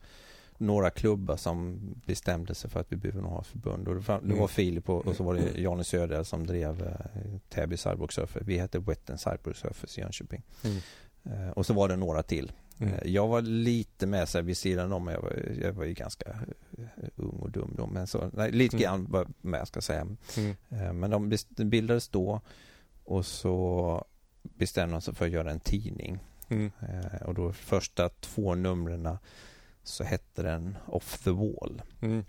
några 0.57 0.89
klubbar 0.89 1.35
som 1.35 1.79
bestämde 2.05 2.55
sig 2.55 2.69
för 2.69 2.79
att 2.79 2.91
vi 2.91 2.95
behöver 2.95 3.21
nog 3.21 3.31
ha 3.31 3.43
förbund. 3.43 3.87
Och 3.87 3.95
det, 3.95 4.01
var, 4.01 4.39
var 4.39 4.47
Filip 4.47 4.89
och, 4.89 5.07
och, 5.07 5.15
så 5.15 5.23
var 5.23 5.33
det 5.33 5.61
Johnny 5.61 5.83
Söder 5.83 6.23
som 6.23 6.47
drev 6.47 6.81
eh, 6.81 7.39
Täby 7.49 7.77
Cyborg 7.77 8.13
Surfer. 8.13 8.41
Vi 8.45 8.57
hette 8.57 8.79
Wetten 8.79 9.17
Cyborg 9.17 9.55
Surfers 9.55 9.97
i 9.97 10.01
Jönköping. 10.01 10.41
Mm. 10.63 10.77
Eh, 11.23 11.51
och 11.51 11.65
så 11.65 11.73
var 11.73 11.89
det 11.89 11.95
några 11.95 12.23
till. 12.23 12.51
Mm. 12.83 12.93
Eh, 12.93 13.11
jag 13.11 13.27
var 13.27 13.41
lite 13.41 14.07
med 14.07 14.29
sig 14.29 14.41
vid 14.41 14.57
sidan 14.57 14.93
om. 14.93 15.07
Jag 15.07 15.21
var, 15.21 15.33
jag 15.61 15.73
var 15.73 15.83
ju 15.85 15.93
ganska 15.93 16.29
uh, 16.29 16.85
ung 17.15 17.39
och 17.39 17.51
dum 17.51 17.73
då. 17.77 17.87
Men 17.87 18.07
så, 18.07 18.29
nej, 18.33 18.51
lite 18.51 18.77
mm. 18.77 18.83
grann 18.83 19.05
var 19.09 19.27
med 19.41 19.67
ska 19.67 19.77
jag 19.77 19.83
säga. 19.83 20.07
Mm. 20.37 20.55
Uh, 20.71 20.93
men 20.93 21.09
de 21.09 21.37
bildades 21.69 22.09
då 22.09 22.41
och 23.03 23.25
så 23.25 24.05
bestämde 24.41 24.95
de 24.95 25.01
sig 25.01 25.13
för 25.13 25.25
att 25.25 25.31
göra 25.31 25.51
en 25.51 25.59
tidning. 25.59 26.19
Mm. 26.49 26.71
Och 27.25 27.33
då 27.33 27.51
första 27.53 28.09
två 28.09 28.55
numren 28.55 29.17
så 29.83 30.03
hette 30.03 30.43
den 30.43 30.77
Off 30.85 31.23
the 31.23 31.31
Wall. 31.31 31.81
Mm. 32.01 32.25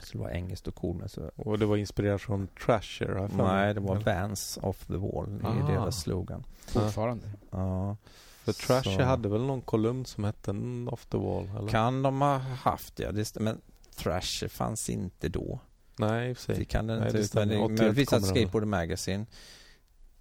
Så 0.00 0.12
det 0.12 0.24
var 0.24 0.30
engelskt 0.30 0.68
och 0.68 0.74
coolt. 0.74 1.10
Så... 1.12 1.30
Och 1.36 1.58
det 1.58 1.66
var 1.66 1.76
inspirerat 1.76 2.20
från 2.20 2.48
Trasher? 2.66 3.30
Nej, 3.36 3.74
det 3.74 3.80
var 3.80 3.96
Vans 3.96 4.58
Off 4.62 4.86
the 4.86 4.96
Wall. 4.96 5.38
Det 5.42 5.72
är 5.72 5.72
deras 5.72 6.00
slogan. 6.00 6.44
Fortfarande? 6.66 7.30
Ja. 7.50 7.96
För 8.44 8.52
Trash 8.52 8.82
Så- 8.96 9.02
hade 9.02 9.28
väl 9.28 9.40
någon 9.40 9.60
kolumn 9.62 10.04
som 10.04 10.24
hette 10.24 10.50
Off 10.90 11.06
the 11.06 11.16
Wall? 11.18 11.48
Eller? 11.58 11.68
Kan 11.68 12.02
de 12.02 12.20
ha 12.20 12.36
haft 12.38 12.96
det? 12.96 13.10
det 13.10 13.40
men 13.40 13.60
Thrasher 13.96 14.48
fanns 14.48 14.90
inte 14.90 15.28
då. 15.28 15.60
Nej, 15.96 16.30
i 16.30 16.32
och 16.32 16.36
för 16.36 16.54
Det 16.54 16.64
kan 16.64 16.86
det 16.86 16.96
Nej, 16.96 17.02
inte. 17.06 17.12
det 17.12 17.18
men 17.18 17.28
stämmer. 17.28 17.54
det, 17.54 17.60
81 17.60 17.80
men 17.80 17.94
vissa 17.94 18.16
kommer 18.16 18.34
de. 18.34 18.40
Skateboard 18.40 18.66
Magazine 18.66 19.26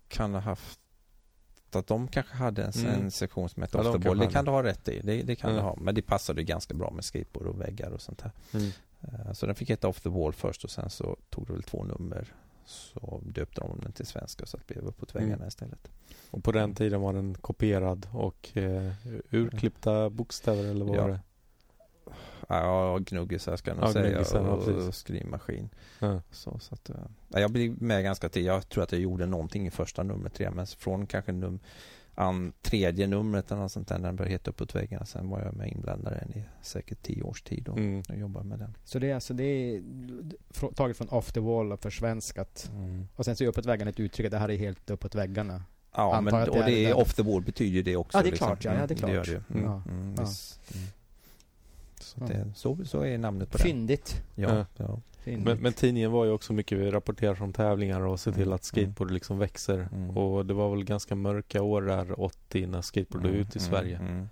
kan 0.07 0.33
ha 0.33 0.41
haft 0.41 0.79
att 1.71 1.87
de 1.87 2.07
kanske 2.07 2.35
hade 2.35 2.63
en, 2.63 2.71
Mm. 2.71 2.91
en 3.01 3.11
sektion 3.11 3.49
som 3.49 3.61
hette 3.61 3.77
Ja, 3.77 3.81
Off 3.81 3.85
the 3.93 3.99
Ball. 3.99 4.01
kanske 4.17 4.25
Det 4.27 4.33
kan 4.33 4.45
du 4.45 4.51
ha 4.51 4.63
rätt 4.63 4.87
i. 4.87 4.99
Det, 5.03 5.21
det 5.21 5.35
kan 5.35 5.49
Mm. 5.51 5.63
du 5.63 5.69
ha. 5.69 5.75
Men 5.81 5.95
det 5.95 6.01
passade 6.01 6.43
ganska 6.43 6.73
bra 6.73 6.91
med 6.91 7.05
skateboard 7.05 7.47
och 7.47 7.61
väggar 7.61 7.91
och 7.91 8.01
sånt 8.01 8.21
här. 8.21 8.31
Mm. 8.53 8.69
Eh, 9.01 9.33
Så 9.33 9.45
den 9.45 9.55
fick 9.55 9.69
heta 9.69 9.87
Off 9.87 10.01
the 10.01 10.09
Wall 10.09 10.33
först 10.33 10.63
och 10.63 10.71
sen 10.71 10.89
så 10.89 11.17
tog 11.29 11.47
det 11.47 11.53
väl 11.53 11.63
två 11.63 11.83
nummer. 11.83 12.33
Så 12.71 13.21
döpte 13.25 13.61
de 13.61 13.79
den 13.83 13.91
till 13.91 14.05
svenska 14.05 14.45
så 14.45 14.57
att 14.57 14.67
det 14.67 14.73
blev 14.73 14.85
uppåt 14.87 15.15
väggarna 15.15 15.35
Mm. 15.35 15.47
istället. 15.47 15.91
Och 16.31 16.43
på 16.43 16.51
den 16.51 16.75
tiden 16.75 17.01
var 17.01 17.13
den 17.13 17.35
kopierad 17.35 18.07
och 18.13 18.57
eh, 18.57 18.91
urklippta 19.31 20.09
bokstäver 20.09 20.63
eller 20.63 20.85
vad 20.85 20.95
Ja. 20.97 21.01
var 21.01 21.09
det? 21.09 21.19
Ja, 22.47 22.97
gnuggisar 22.97 23.55
ska 23.57 23.69
jag 23.71 23.77
nog 23.77 23.89
Ja, 23.89 23.93
säga 23.93 24.51
och, 24.51 24.67
och 24.87 24.95
skrivmaskin. 24.95 25.69
Ja. 25.99 26.21
Så, 26.31 26.59
så 26.59 26.73
att, 26.75 26.89
eh, 26.89 26.95
ja, 27.29 27.39
jag 27.39 27.51
blev 27.51 27.81
med 27.81 28.03
ganska 28.03 28.29
tidigt. 28.29 28.47
Jag 28.47 28.69
tror 28.69 28.83
att 28.83 28.91
jag 28.91 29.01
gjorde 29.01 29.25
någonting 29.25 29.67
i 29.67 29.71
första 29.71 30.03
numret 30.03 30.39
men 30.53 30.67
från 30.67 31.07
kanske 31.07 31.31
num 31.31 31.59
an, 32.15 32.53
tredje 32.61 33.07
numret 33.07 33.51
eller 33.51 33.61
något 33.61 33.71
sånt 33.71 33.87
där 33.87 33.97
när 33.97 34.05
den 34.07 34.15
började 34.15 34.31
heta 34.33 34.49
uppåt 34.51 34.75
väggarna. 34.75 35.05
Sen 35.05 35.29
var 35.29 35.41
jag 35.41 35.55
med 35.55 35.71
inblandad 35.71 36.13
i 36.35 36.43
säkert 36.61 37.01
tio 37.01 37.23
års 37.23 37.41
tid 37.41 37.67
och, 37.69 37.77
Mm. 37.77 38.03
och 38.09 38.15
jobbade 38.17 38.45
med 38.45 38.59
den. 38.59 38.77
Så 38.83 38.99
det 38.99 39.09
är 39.11 39.15
alltså 39.15 39.33
det 39.33 39.43
är 39.43 39.81
taget 40.75 40.97
från 40.97 41.09
off 41.09 41.31
the 41.33 41.39
wall 41.39 41.71
och 41.71 41.79
försvenskat. 41.81 42.69
Mm. 42.73 43.07
Och 43.15 43.25
sen 43.25 43.35
så 43.35 43.43
är 43.43 43.47
uppåt 43.47 43.65
väggarna 43.65 43.89
ett 43.89 43.99
uttryck 43.99 44.25
att 44.25 44.31
det 44.31 44.37
här 44.39 44.51
är 44.51 44.57
helt 44.57 44.89
uppåt 44.89 45.15
väggarna. 45.15 45.63
Ja, 45.95 46.15
Antar 46.15 46.31
men 46.31 46.41
att 46.41 46.49
och 46.49 46.55
det 46.55 46.71
är 46.71 46.87
det 46.87 46.93
off 46.93 47.13
the 47.13 47.23
wall 47.23 47.41
betyder 47.41 47.83
det 47.83 47.95
också. 47.97 48.17
Ja, 48.17 48.21
det 48.21 48.29
är 48.29 48.31
liksom. 48.31 48.47
klart, 48.47 48.65
ja, 48.65 48.71
ja, 48.73 48.87
det 48.87 48.93
är 48.93 49.03
Mm, 49.03 49.15
klart. 49.15 49.27
gör 49.27 49.43
det. 49.47 49.53
Mm. 49.59 49.65
Ja. 49.65 49.83
Mm, 49.89 50.15
Ja. 50.17 50.25
Mm. 52.17 52.27
Så, 52.27 52.33
Ja. 52.33 52.43
det, 52.43 52.53
så, 52.55 52.85
så 52.85 53.01
är 53.05 53.17
namnet 53.17 53.51
på 53.51 53.57
den. 53.57 53.65
Fyndigt. 53.67 54.23
Ja, 54.35 54.65
Ja. 54.77 54.99
Men, 55.23 55.57
men 55.57 55.73
tidningen 55.73 56.11
var 56.11 56.25
ju 56.25 56.31
också 56.31 56.53
mycket, 56.53 56.77
vi 56.77 56.91
rapporterar 56.91 57.35
från 57.35 57.53
tävlingar 57.53 58.01
och 58.01 58.19
ser 58.19 58.31
till 58.31 58.41
Mm, 58.41 58.53
att 58.53 58.63
skateboard 58.63 59.11
liksom 59.11 59.39
växer. 59.39 59.89
Mm. 59.93 60.17
Och 60.17 60.45
det 60.45 60.53
var 60.53 60.69
väl 60.75 60.83
ganska 60.83 61.15
mörka 61.15 61.61
år 61.61 61.81
där 61.81 62.21
80 62.21 62.67
när 62.67 62.81
skateboard 62.81 63.21
blev 63.21 63.35
ut 63.35 63.55
i 63.55 63.59
Sverige. 63.59 63.97
Mm. 63.97 64.29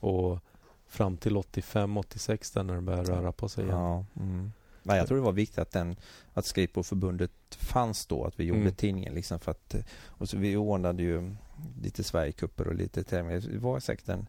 Och 0.00 0.38
fram 0.86 1.16
till 1.16 1.36
85, 1.36 1.96
86 1.96 2.50
där 2.50 2.62
när 2.62 2.74
det 2.74 2.80
började 2.80 3.12
röra 3.12 3.32
på 3.32 3.48
sig 3.48 3.64
igen. 3.64 3.76
Ja. 3.76 4.04
Mm. 4.16 4.52
Nej, 4.82 4.98
jag 4.98 5.06
tror 5.08 5.18
det 5.18 5.24
var 5.24 5.32
viktigt 5.32 5.58
att, 5.58 5.70
den, 5.72 5.96
att 6.32 6.46
Skateboardförbundet 6.46 7.30
fanns 7.50 8.06
då, 8.06 8.24
att 8.24 8.40
vi 8.40 8.44
gjorde 8.44 8.60
Mm. 8.60 8.74
tidningen. 8.74 9.14
Liksom 9.14 9.40
för 9.40 9.50
att, 9.50 9.74
och 10.06 10.28
så 10.28 10.36
vi 10.36 10.56
ordnade 10.56 11.02
ju 11.02 11.34
lite 11.82 12.04
Sverigecuper 12.04 12.66
och 12.68 12.74
lite 12.74 13.02
tävlingar. 13.02 13.40
Det 13.40 13.58
var 13.58 13.80
säkert 13.80 14.08
en 14.08 14.26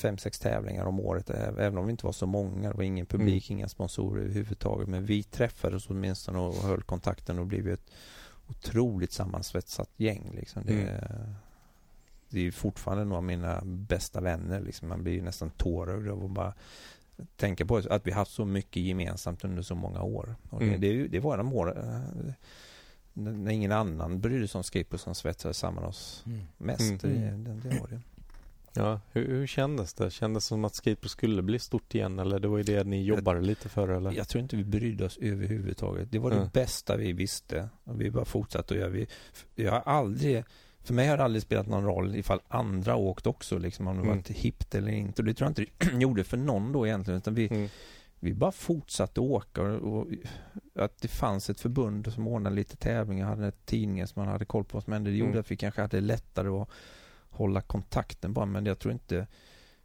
fem, 0.00 0.18
sex 0.18 0.38
tävlingar 0.38 0.84
om 0.84 1.00
året, 1.00 1.30
även 1.30 1.78
om 1.78 1.86
vi 1.86 1.90
inte 1.90 2.06
var 2.06 2.12
så 2.12 2.26
många. 2.26 2.70
Det 2.70 2.76
var 2.76 2.84
ingen 2.84 3.06
publik, 3.06 3.50
inga 3.50 3.68
sponsorer 3.68 4.22
överhuvudtaget. 4.22 4.88
Men 4.88 5.04
vi 5.04 5.22
träffades 5.22 5.90
åtminstone 5.90 6.38
och 6.38 6.54
höll 6.54 6.82
kontakten 6.82 7.38
och 7.38 7.46
blev 7.46 7.66
ju 7.66 7.72
ett 7.72 7.90
otroligt 8.48 9.12
sammansvetsat 9.12 9.90
gäng. 9.96 10.32
Liksom. 10.34 10.62
Det, 10.66 10.72
Mm. 10.72 11.34
det 12.28 12.46
är 12.46 12.50
fortfarande 12.50 13.04
några 13.04 13.16
av 13.16 13.24
mina 13.24 13.60
bästa 13.64 14.20
vänner. 14.20 14.60
Liksom. 14.60 14.88
Man 14.88 15.02
blir 15.02 15.12
ju 15.12 15.22
nästan 15.22 15.50
tårögd 15.50 16.08
av 16.08 16.24
att 16.24 16.30
bara 16.30 16.54
tänka 17.36 17.66
på 17.66 17.76
att 17.76 18.06
vi 18.06 18.10
haft 18.12 18.30
så 18.32 18.44
mycket 18.44 18.82
gemensamt 18.82 19.44
under 19.44 19.62
så 19.62 19.74
många 19.74 20.02
år. 20.02 20.34
Och 20.50 20.62
Mm. 20.62 20.80
det, 20.80 21.08
det, 21.08 21.20
var 21.20 21.38
de 21.38 21.52
år 21.52 21.66
när 23.12 23.32
när 23.32 23.50
ingen 23.50 23.72
annan 23.72 24.20
brydde 24.20 24.48
sig 24.48 24.58
om 24.58 24.64
skateboard 24.64 25.00
som 25.00 25.14
svetsade 25.14 25.54
samman 25.54 25.84
oss 25.84 26.22
Mm. 26.26 26.40
mest. 26.58 27.04
Mm. 27.04 27.44
Det, 27.44 27.50
det, 27.52 27.68
det 27.68 27.80
var 27.80 27.88
det. 27.88 28.00
Ja, 28.74 29.00
hur, 29.12 29.26
hur 29.28 29.46
kändes 29.46 29.94
det? 29.94 30.10
Kändes 30.10 30.44
det 30.44 30.48
som 30.48 30.64
att 30.64 30.74
skateboard 30.74 31.10
skulle 31.10 31.42
bli 31.42 31.58
stort 31.58 31.94
igen 31.94 32.18
eller 32.18 32.38
det 32.40 32.48
var 32.48 32.58
ju 32.58 32.64
det 32.64 32.84
ni 32.84 33.02
jobbade 33.04 33.40
lite 33.40 33.68
för 33.68 33.88
eller? 33.88 34.12
Jag 34.12 34.28
tror 34.28 34.42
inte 34.42 34.56
vi 34.56 34.64
brydde 34.64 35.04
oss 35.04 35.18
överhuvudtaget. 35.18 36.12
Det 36.12 36.18
var 36.18 36.30
Mm. 36.30 36.44
det 36.44 36.52
bästa 36.52 36.96
vi 36.96 37.12
visste. 37.12 37.68
Och 37.84 38.00
vi 38.00 38.10
bara 38.10 38.24
fortsatte 38.24 38.74
att 38.74 38.80
göra. 38.80 38.88
Vi, 38.90 39.06
jag 39.54 39.72
har 39.72 39.80
aldrig, 39.80 40.44
för 40.82 40.94
mig 40.94 41.08
har 41.08 41.16
det 41.16 41.24
aldrig 41.24 41.42
spelat 41.42 41.66
någon 41.66 41.84
roll 41.84 42.16
ifall 42.16 42.40
andra 42.48 42.96
åkt 42.96 43.26
också, 43.26 43.58
liksom, 43.58 43.86
om 43.86 43.96
det 43.96 44.02
Mm. 44.02 44.16
var 44.16 44.34
hippt 44.34 44.74
eller 44.74 44.92
inte. 44.92 45.22
Och 45.22 45.26
det 45.26 45.34
tror 45.34 45.46
jag 45.46 45.50
inte 45.50 45.72
det 45.90 45.96
gjorde 46.00 46.24
för 46.24 46.36
någon 46.36 46.72
då 46.72 46.86
egentligen. 46.86 47.18
Utan 47.18 47.34
vi, 47.34 47.48
Mm. 47.48 47.68
vi 48.20 48.34
bara 48.34 48.52
fortsatte 48.52 49.20
åka 49.20 49.62
och, 49.62 49.96
och 49.98 50.06
att 50.74 50.98
det 51.02 51.08
fanns 51.08 51.50
ett 51.50 51.60
förbund 51.60 52.12
som 52.12 52.28
ordnade 52.28 52.56
lite 52.56 52.76
tävlingar, 52.76 53.26
hade 53.26 53.52
tidningar 53.64 54.06
som 54.06 54.22
man 54.22 54.32
hade 54.32 54.44
koll 54.44 54.64
på 54.64 54.76
vad 54.76 54.84
som 54.84 54.92
hände. 54.92 55.10
Det 55.10 55.16
gjorde 55.16 55.30
Mm. 55.30 55.40
att 55.40 55.50
vi 55.50 55.56
kanske 55.56 55.80
hade 55.80 56.00
lättare 56.00 56.48
att 56.48 56.68
hålla 57.40 57.60
kontakten 57.60 58.32
bara, 58.32 58.46
men 58.46 58.66
jag 58.66 58.78
tror 58.78 58.92
inte 58.92 59.26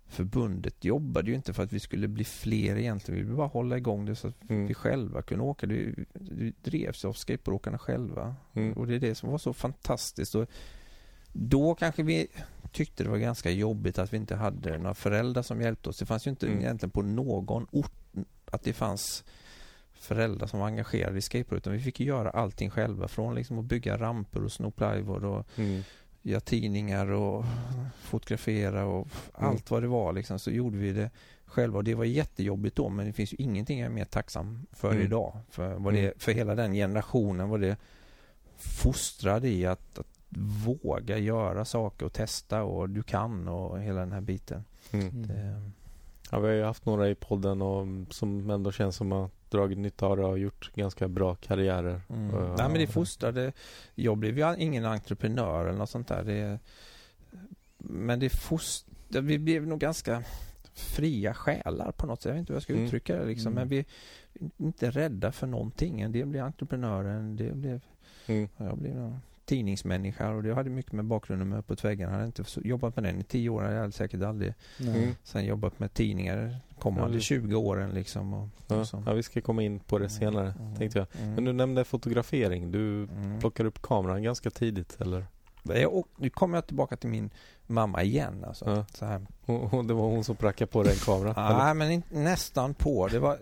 förbundet 0.08 0.86
jobbade 0.86 1.30
ju 1.30 1.36
inte 1.36 1.54
för 1.54 1.64
att 1.64 1.74
vi 1.74 1.80
skulle 1.80 2.08
bli 2.08 2.24
fler 2.24 2.76
egentligen. 2.78 3.18
Vi 3.20 3.24
ville 3.26 3.38
bara 3.38 3.48
hålla 3.48 3.78
igång 3.78 4.06
det 4.06 4.16
så 4.16 4.28
att 4.28 4.50
Mm. 4.50 4.68
vi 4.68 4.74
själva 4.74 5.22
kunde 5.22 5.44
åka. 5.44 5.68
Det, 5.68 5.96
det 6.14 6.54
drevs 6.64 7.06
av 7.06 7.14
skateboardåkarna 7.14 7.78
själva. 7.78 8.36
Mm. 8.54 8.74
Och 8.74 8.88
det 8.88 8.96
är 8.96 9.00
det 9.00 9.16
som 9.16 9.32
var 9.32 9.38
så 9.38 9.54
fantastiskt. 9.54 10.36
Och 10.36 10.48
då 11.34 11.76
kanske 11.76 12.04
vi 12.04 12.28
tyckte 12.72 13.04
det 13.04 13.10
var 13.10 13.18
ganska 13.18 13.52
jobbigt 13.52 13.98
att 14.00 14.14
vi 14.14 14.18
inte 14.18 14.36
hade 14.36 14.78
några 14.78 14.94
föräldrar 14.94 15.42
som 15.42 15.62
hjälpte 15.62 15.90
oss. 15.90 16.00
Det 16.00 16.06
fanns 16.06 16.28
ju 16.28 16.30
inte 16.32 16.48
Mm. 16.48 16.60
egentligen 16.60 16.92
på 16.92 17.02
någon 17.02 17.68
ort 17.72 17.92
att 18.46 18.64
det 18.64 18.74
fanns 18.74 19.24
föräldrar 19.94 20.48
som 20.48 20.60
var 20.60 20.68
engagerade 20.68 21.18
i 21.18 21.22
skateboard 21.22 21.58
utan 21.58 21.74
vi 21.74 21.80
fick 21.80 22.00
göra 22.00 22.30
allting 22.30 22.70
själva 22.70 23.08
från 23.08 23.36
liksom 23.36 23.60
att 23.60 23.66
bygga 23.66 23.98
ramper 23.98 24.44
och 24.44 24.52
sno 24.52 24.72
plywood 24.72 25.24
och 25.24 25.46
Mm. 25.58 25.82
Göra 26.26 26.40
tidningar 26.40 27.08
och 27.12 27.46
fotografera 28.02 28.86
och 28.86 29.08
Mm. 29.38 29.50
allt 29.50 29.72
vad 29.72 29.84
det 29.84 29.88
var 29.88 30.14
liksom 30.14 30.40
så 30.40 30.52
gjorde 30.52 30.78
vi 30.78 30.92
det 30.94 31.10
själva 31.46 31.78
och 31.78 31.84
det 31.84 31.96
var 31.96 32.06
jättejobbigt 32.06 32.76
då 32.76 32.90
men 32.90 33.06
det 33.06 33.14
finns 33.14 33.34
ju 33.34 33.38
ingenting 33.40 33.80
jag 33.80 33.86
är 33.86 33.90
mer 33.90 34.06
tacksam 34.06 34.66
för 34.72 34.92
Mm. 34.92 35.04
idag. 35.04 35.38
För, 35.50 35.74
vad 35.74 35.94
det, 35.94 36.00
Mm. 36.00 36.14
för 36.18 36.32
hela 36.32 36.56
den 36.56 36.74
generationen 36.74 37.50
vad 37.50 37.62
det 37.62 37.78
fostrade 38.58 39.50
i 39.50 39.66
att, 39.66 40.00
att 40.00 40.08
våga 40.66 41.18
göra 41.18 41.66
saker 41.66 42.06
och 42.06 42.14
testa 42.14 42.64
och 42.64 42.90
du 42.90 43.04
kan 43.04 43.48
och 43.48 43.80
hela 43.82 44.00
den 44.00 44.12
här 44.12 44.22
biten. 44.22 44.64
Mm. 44.92 45.28
Det, 45.28 45.62
Ja, 46.32 46.40
vi 46.40 46.48
har 46.48 46.54
ju 46.56 46.64
haft 46.64 46.86
några 46.86 47.10
i 47.10 47.16
podden 47.16 47.62
och 47.62 47.88
som 48.14 48.50
ändå 48.50 48.72
känns 48.72 48.96
som 48.96 49.12
att 49.12 49.32
dragit 49.50 49.78
nytta 49.78 50.06
av 50.06 50.18
det 50.18 50.26
och 50.26 50.40
gjort 50.40 50.72
ganska 50.76 51.08
bra 51.08 51.36
karriärer. 51.36 52.02
Mm. 52.10 52.28
Nej 52.28 52.70
men 52.70 52.74
det 52.74 52.88
fostrade, 52.88 53.52
jag 53.96 54.18
blev 54.18 54.38
ju 54.38 54.56
ingen 54.58 54.86
entreprenör 54.86 55.66
eller 55.66 55.78
något 55.80 55.90
sånt 55.90 56.08
där. 56.08 56.24
Det, 56.24 56.60
men 57.78 58.20
det 58.20 58.30
fostrade, 58.30 59.22
vi 59.28 59.40
blev 59.40 59.68
nog 59.68 59.80
ganska 59.80 60.24
fria 60.74 61.34
själar 61.34 61.92
på 61.92 62.08
något 62.08 62.22
sätt. 62.22 62.30
Jag 62.30 62.34
vet 62.34 62.40
inte 62.40 62.54
hur 62.54 62.56
jag 62.56 62.64
ska 62.64 62.74
Mm. 62.74 62.86
uttrycka 62.86 63.16
det 63.18 63.26
liksom. 63.26 63.52
Mm. 63.52 63.62
Men 63.62 63.68
vi 63.68 63.78
är 63.80 63.86
inte 64.58 64.92
rädda 64.92 65.32
för 65.32 65.48
någonting. 65.48 66.02
En 66.02 66.12
del 66.12 66.26
blev 66.26 66.44
entreprenörer, 66.46 67.10
en 67.10 67.36
del 67.36 67.56
blev, 67.56 67.82
Mm. 68.28 68.50
jag 68.58 68.78
blev 68.78 68.96
någon 68.96 69.20
tidningsmänniska 69.46 70.30
och 70.30 70.44
det 70.44 70.54
hade 70.54 70.70
mycket 70.70 70.92
med 70.92 71.06
bakgrunden 71.06 71.50
med 71.50 71.60
Uppåt 71.60 71.86
väggarna. 71.86 72.12
Jag 72.12 72.18
hade 72.20 72.26
inte 72.26 72.44
jobbat 72.70 72.96
med 72.96 73.04
den 73.04 73.20
i 73.20 73.24
tio 73.24 73.50
år. 73.50 73.64
Jag 73.64 73.80
hade 73.80 73.92
säkert 73.92 74.22
aldrig. 74.22 74.54
Mm. 74.80 75.16
sen 75.24 75.46
jobbat 75.46 75.80
med 75.80 75.94
tidningar 75.94 76.58
kommande 76.80 77.10
Ja, 77.10 77.16
det- 77.16 77.22
20 77.22 77.56
åren 77.56 77.90
liksom. 77.90 78.34
Och, 78.34 78.48
Ja, 78.68 78.76
och 78.82 78.88
ja, 79.06 79.14
vi 79.14 79.24
ska 79.24 79.42
komma 79.42 79.64
in 79.64 79.80
på 79.80 80.00
det 80.00 80.10
senare 80.10 80.54
Mm. 80.60 80.76
tänkte 80.76 81.00
jag. 81.00 81.08
Mm. 81.22 81.34
Men 81.36 81.44
du 81.46 81.54
nämnde 81.54 81.84
fotografering. 81.84 82.72
Du 82.72 83.04
Mm. 83.04 83.40
plockar 83.40 83.66
upp 83.66 83.82
kameran 83.82 84.24
ganska 84.24 84.50
tidigt 84.50 84.98
eller? 85.02 85.26
Jag, 85.64 85.94
och, 85.94 86.08
nu 86.18 86.30
kommer 86.30 86.58
jag 86.58 86.68
tillbaka 86.68 86.98
till 86.98 87.10
min 87.10 87.30
mamma 87.68 88.04
igen. 88.04 88.44
Alltså. 88.48 88.66
Ja. 88.70 88.86
Så 88.94 89.06
här. 89.06 89.26
Och, 89.46 89.74
och 89.74 89.86
det 89.86 89.94
var 89.94 90.04
hon 90.08 90.24
som 90.24 90.36
prackade 90.36 90.72
på 90.72 90.84
dig 90.84 90.94
en 90.94 91.00
kamera? 91.00 91.58
Nej, 91.58 91.74
men 91.74 91.92
inte, 91.92 92.16
nästan 92.20 92.74
på. 92.74 93.08
Det 93.08 93.20
var 93.20 93.38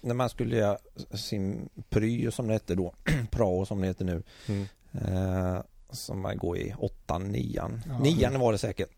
när 0.00 0.14
man 0.14 0.28
skulle 0.28 0.56
göra 0.56 0.78
sin 1.14 1.68
pryo 1.90 2.30
som 2.30 2.46
det 2.46 2.52
hette 2.52 2.74
då, 2.74 2.94
prao 3.30 3.64
som 3.66 3.80
det 3.80 3.86
heter 3.86 4.04
nu. 4.04 4.22
Mm. 4.48 4.66
Eh, 4.94 5.58
som 5.90 6.20
man 6.20 6.38
går 6.38 6.58
i 6.58 6.74
åttan, 6.78 7.22
nian. 7.28 7.82
Ja. 7.88 7.98
Nian 7.98 8.40
var 8.40 8.52
det 8.52 8.58
säkert. 8.58 8.90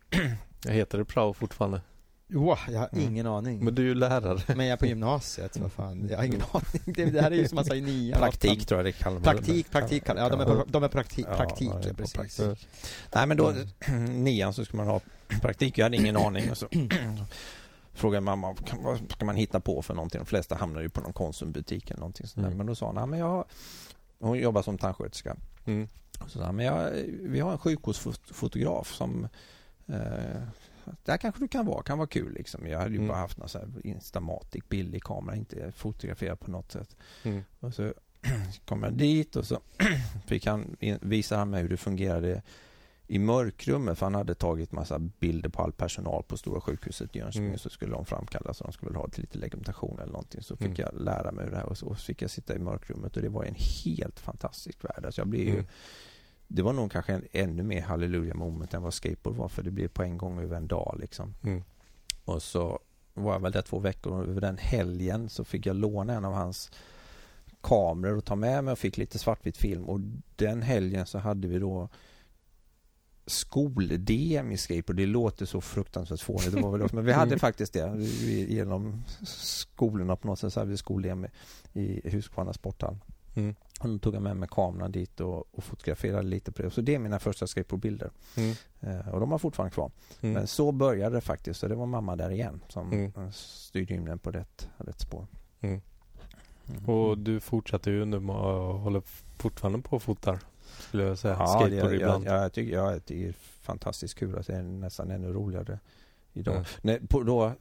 Jag 0.65 0.73
heter 0.73 0.97
det 0.97 1.05
prao 1.05 1.33
fortfarande. 1.33 1.81
Wow, 2.29 2.57
jag 2.69 2.79
har 2.79 2.89
Mm. 2.91 3.03
ingen 3.11 3.27
aning. 3.27 3.65
Men 3.65 3.75
du 3.75 3.81
är 3.81 3.85
ju 3.87 3.95
lärare. 3.95 4.39
Men 4.47 4.59
jag 4.65 4.73
är 4.73 4.77
på 4.77 4.85
gymnasiet, 4.85 5.57
vad 5.57 5.71
fan. 5.71 6.07
Jag 6.11 6.17
har 6.17 6.23
ingen 6.23 6.41
aning. 6.51 6.81
Det, 6.85 7.05
det 7.05 7.21
här 7.21 7.31
är 7.31 7.35
ju 7.35 7.47
som 7.47 7.55
man 7.55 7.65
sa 7.65 7.75
i 7.75 7.81
nian. 7.81 8.19
Praktik 8.19 8.51
åttan. 8.51 8.65
tror 8.65 8.77
jag 8.79 8.85
det 8.85 8.91
kallas. 8.91 9.23
Praktik, 9.23 9.71
praktik. 9.71 10.03
Ja, 10.05 10.29
de 10.29 10.39
är, 10.41 10.63
de 10.67 10.83
är 10.83 10.87
praktik, 10.87 11.25
Ja, 11.29 11.35
praktik, 11.37 11.69
ja, 11.73 11.93
precis. 11.97 12.13
praktik. 12.37 12.67
Nej 13.15 13.27
men 13.27 13.37
då, 13.37 13.53
nian 14.09 14.53
så 14.53 14.65
skulle 14.65 14.77
man 14.83 14.87
ha 14.93 15.01
praktik. 15.41 15.77
Jag 15.77 15.85
hade 15.85 15.97
ingen 15.97 16.17
aning. 16.17 16.51
Och 16.51 16.57
så 16.57 16.67
frågade 17.93 18.21
mamma, 18.21 18.55
kan, 18.65 18.83
vad 18.83 18.99
ska 19.11 19.25
man 19.25 19.35
hitta 19.35 19.59
på 19.59 19.81
för 19.81 19.93
någonting? 19.93 20.19
De 20.19 20.25
flesta 20.25 20.55
hamnar 20.55 20.81
ju 20.81 20.89
på 20.89 21.01
någon 21.01 21.13
Konsumbutik 21.13 21.89
eller 21.89 21.99
någonting 21.99 22.27
sånt 22.27 22.35
där. 22.43 22.47
Mm. 22.47 22.57
Men 22.57 22.65
då 22.67 22.75
sa 22.75 22.85
hon, 22.85 22.95
"Ja, 22.95 23.05
men 23.05 23.19
jag 23.19 23.27
har... 23.29 23.45
Hon 24.19 24.39
jobbar 24.39 24.61
som 24.61 24.77
tandsköterska. 24.77 25.35
Mm. 25.65 25.87
Så 26.27 26.39
sa, 26.39 26.51
men 26.51 26.65
jag, 26.65 26.91
vi 27.07 27.39
har 27.39 27.51
en 27.51 27.57
sjukvårdsfotograf 27.57 28.93
som 28.93 29.27
eh, 29.87 30.41
där 31.05 31.17
kanske 31.17 31.41
du 31.41 31.47
kan 31.47 31.65
vara, 31.65 31.83
kan 31.83 31.97
vara 31.97 32.07
kul 32.07 32.33
liksom. 32.33 32.67
Jag 32.67 32.79
hade 32.79 32.91
ju 32.91 32.95
Mm. 32.95 33.07
bara 33.07 33.17
haft 33.17 33.37
någon 33.37 33.49
så 33.49 33.57
här 33.59 33.67
Instamatic 33.83 34.63
billig 34.69 35.03
kamera, 35.03 35.35
inte 35.35 35.71
fotograferat 35.71 36.39
på 36.39 36.51
något 36.51 36.71
sätt. 36.71 36.95
Mm. 37.23 37.43
Och 37.59 37.73
så 37.73 37.93
kom 38.65 38.83
jag 38.83 38.93
dit 38.93 39.35
och 39.35 39.45
så 39.45 39.59
fick 40.27 40.45
han, 40.45 40.75
visade 41.01 41.39
han 41.39 41.49
mig 41.49 41.61
hur 41.61 41.69
det 41.69 41.77
fungerade 41.77 42.41
i 43.07 43.19
mörkrummet, 43.19 43.97
för 43.97 44.05
han 44.05 44.15
hade 44.15 44.35
tagit 44.35 44.71
massa 44.71 44.99
bilder 44.99 45.49
på 45.49 45.61
all 45.61 45.71
personal 45.71 46.23
på 46.23 46.37
Stora 46.37 46.61
sjukhuset 46.61 47.15
i 47.15 47.19
Jönköping, 47.19 47.45
mm. 47.45 47.57
så 47.57 47.69
skulle 47.69 47.91
de 47.91 48.05
framkallas 48.05 48.61
och 48.61 48.67
de 48.67 48.73
skulle 48.73 48.97
ha 48.97 49.09
lite 49.15 49.37
legitimation 49.37 49.99
eller 49.99 50.11
någonting. 50.11 50.41
Så 50.41 50.55
fick 50.55 50.79
mm. 50.79 50.79
jag 50.79 51.01
lära 51.01 51.31
mig 51.31 51.49
det 51.49 51.55
här 51.55 51.65
och 51.65 51.77
så 51.77 51.95
fick 51.95 52.21
jag 52.21 52.29
sitta 52.29 52.55
i 52.55 52.59
mörkrummet 52.59 53.15
och 53.15 53.21
det 53.21 53.29
var 53.29 53.43
en 53.43 53.55
helt 53.85 54.19
fantastisk 54.19 54.83
värld. 54.83 55.05
Alltså 55.05 55.21
jag 55.21 55.27
blev 55.27 55.43
ju, 55.43 55.53
mm. 55.53 55.65
Det 56.47 56.61
var 56.61 56.73
nog 56.73 56.91
kanske 56.91 57.13
en 57.13 57.27
ännu 57.31 57.63
mer 57.63 57.81
halleluja 57.81 58.33
moment 58.33 58.73
än 58.73 58.81
vad 58.81 58.93
skateboard 58.93 59.35
var, 59.35 59.47
för 59.47 59.63
det 59.63 59.71
blev 59.71 59.87
på 59.87 60.03
en 60.03 60.17
gång 60.17 60.39
över 60.39 60.57
en 60.57 60.67
dag 60.67 60.97
liksom. 60.99 61.33
Mm. 61.43 61.63
Och 62.25 62.43
så 62.43 62.79
var 63.13 63.33
jag 63.33 63.39
väl 63.39 63.51
där 63.51 63.61
två 63.61 63.79
veckor 63.79 64.13
och 64.13 64.27
över 64.27 64.41
den 64.41 64.57
helgen 64.57 65.29
så 65.29 65.43
fick 65.43 65.65
jag 65.65 65.75
låna 65.75 66.13
en 66.13 66.25
av 66.25 66.33
hans 66.33 66.71
kameror 67.61 68.17
och 68.17 68.25
ta 68.25 68.35
med 68.35 68.63
mig 68.63 68.71
och 68.71 68.79
fick 68.79 68.97
lite 68.97 69.19
svartvit 69.19 69.57
film 69.57 69.85
och 69.85 69.99
den 70.35 70.61
helgen 70.61 71.05
så 71.05 71.17
hade 71.17 71.47
vi 71.47 71.59
då 71.59 71.89
skol-DM 73.27 74.51
i 74.51 74.57
skateboard. 74.57 74.97
Det 74.97 75.05
låter 75.05 75.45
så 75.45 75.61
fruktansvärt 75.61 76.21
fånigt. 76.21 76.51
Det 76.51 76.61
var 76.61 76.77
väl 76.77 76.89
men 76.93 77.05
vi 77.05 77.11
hade 77.11 77.27
mm. 77.27 77.39
faktiskt 77.39 77.73
det. 77.73 77.93
Vi, 77.95 78.53
genom 78.53 79.03
skolorna 79.25 80.15
på 80.15 80.27
något 80.27 80.39
sätt 80.39 80.53
så 80.53 80.59
hade 80.59 80.71
vi 80.71 80.77
skol-DM 80.77 81.27
i 81.73 82.09
Huskvarna 82.09 82.53
sporthall. 82.53 82.97
Mm. 83.35 83.55
Och 83.79 83.89
då 83.89 83.99
tog 83.99 84.15
jag 84.15 84.21
med 84.21 84.37
mig 84.37 84.49
kameran 84.51 84.91
dit 84.91 85.19
och, 85.19 85.55
och 85.55 85.63
fotograferade 85.63 86.27
lite 86.27 86.51
på 86.51 86.61
det. 86.61 86.71
Så 86.71 86.81
det 86.81 86.95
är 86.95 86.99
mina 86.99 87.19
första 87.19 87.47
skateboardbilder. 87.47 88.11
Mm. 88.35 88.55
Eh, 88.79 89.07
och 89.07 89.19
de 89.19 89.31
har 89.31 89.37
fortfarande 89.37 89.73
kvar. 89.73 89.91
Mm. 90.21 90.33
Men 90.33 90.47
så 90.47 90.71
började 90.71 91.15
det 91.15 91.21
faktiskt. 91.21 91.59
Så 91.59 91.67
det 91.67 91.75
var 91.75 91.85
mamma 91.85 92.15
där 92.15 92.29
igen 92.29 92.61
som 92.67 92.91
mm. 92.91 93.31
styrde 93.31 93.93
in 93.93 94.05
den 94.05 94.19
på 94.19 94.31
rätt, 94.31 94.69
rätt 94.77 94.99
spår. 94.99 95.27
Mm. 95.61 95.81
Mm. 96.69 96.85
Och 96.85 97.17
du 97.17 97.39
fortsätter 97.39 97.91
ju 97.91 98.05
nu 98.05 98.17
att 98.17 98.81
hålla 98.81 99.01
fortfarande 99.37 99.79
på 99.79 99.95
och 99.95 100.03
fotar 100.03 100.39
skulle 100.79 101.03
jag 101.03 101.17
säga. 101.17 101.35
Ja, 101.39 101.47
Skateboard 101.47 101.83
jag, 101.83 101.93
ibland. 101.93 102.25
Jag, 102.25 102.43
jag, 102.43 102.53
tycker, 102.53 102.73
jag, 102.75 103.01
det 103.05 103.27
är 103.27 103.33
fantastiskt 103.61 104.15
kul. 104.15 104.37
Att 104.37 104.47
det 104.47 104.55
är 104.55 104.63
nästan 104.63 105.11
ännu 105.11 105.33
roligare 105.33 105.79
idag. 106.33 106.55
Mm. 106.55 106.65
Nej, 106.81 106.99
på, 107.07 107.23
då, 107.23 107.53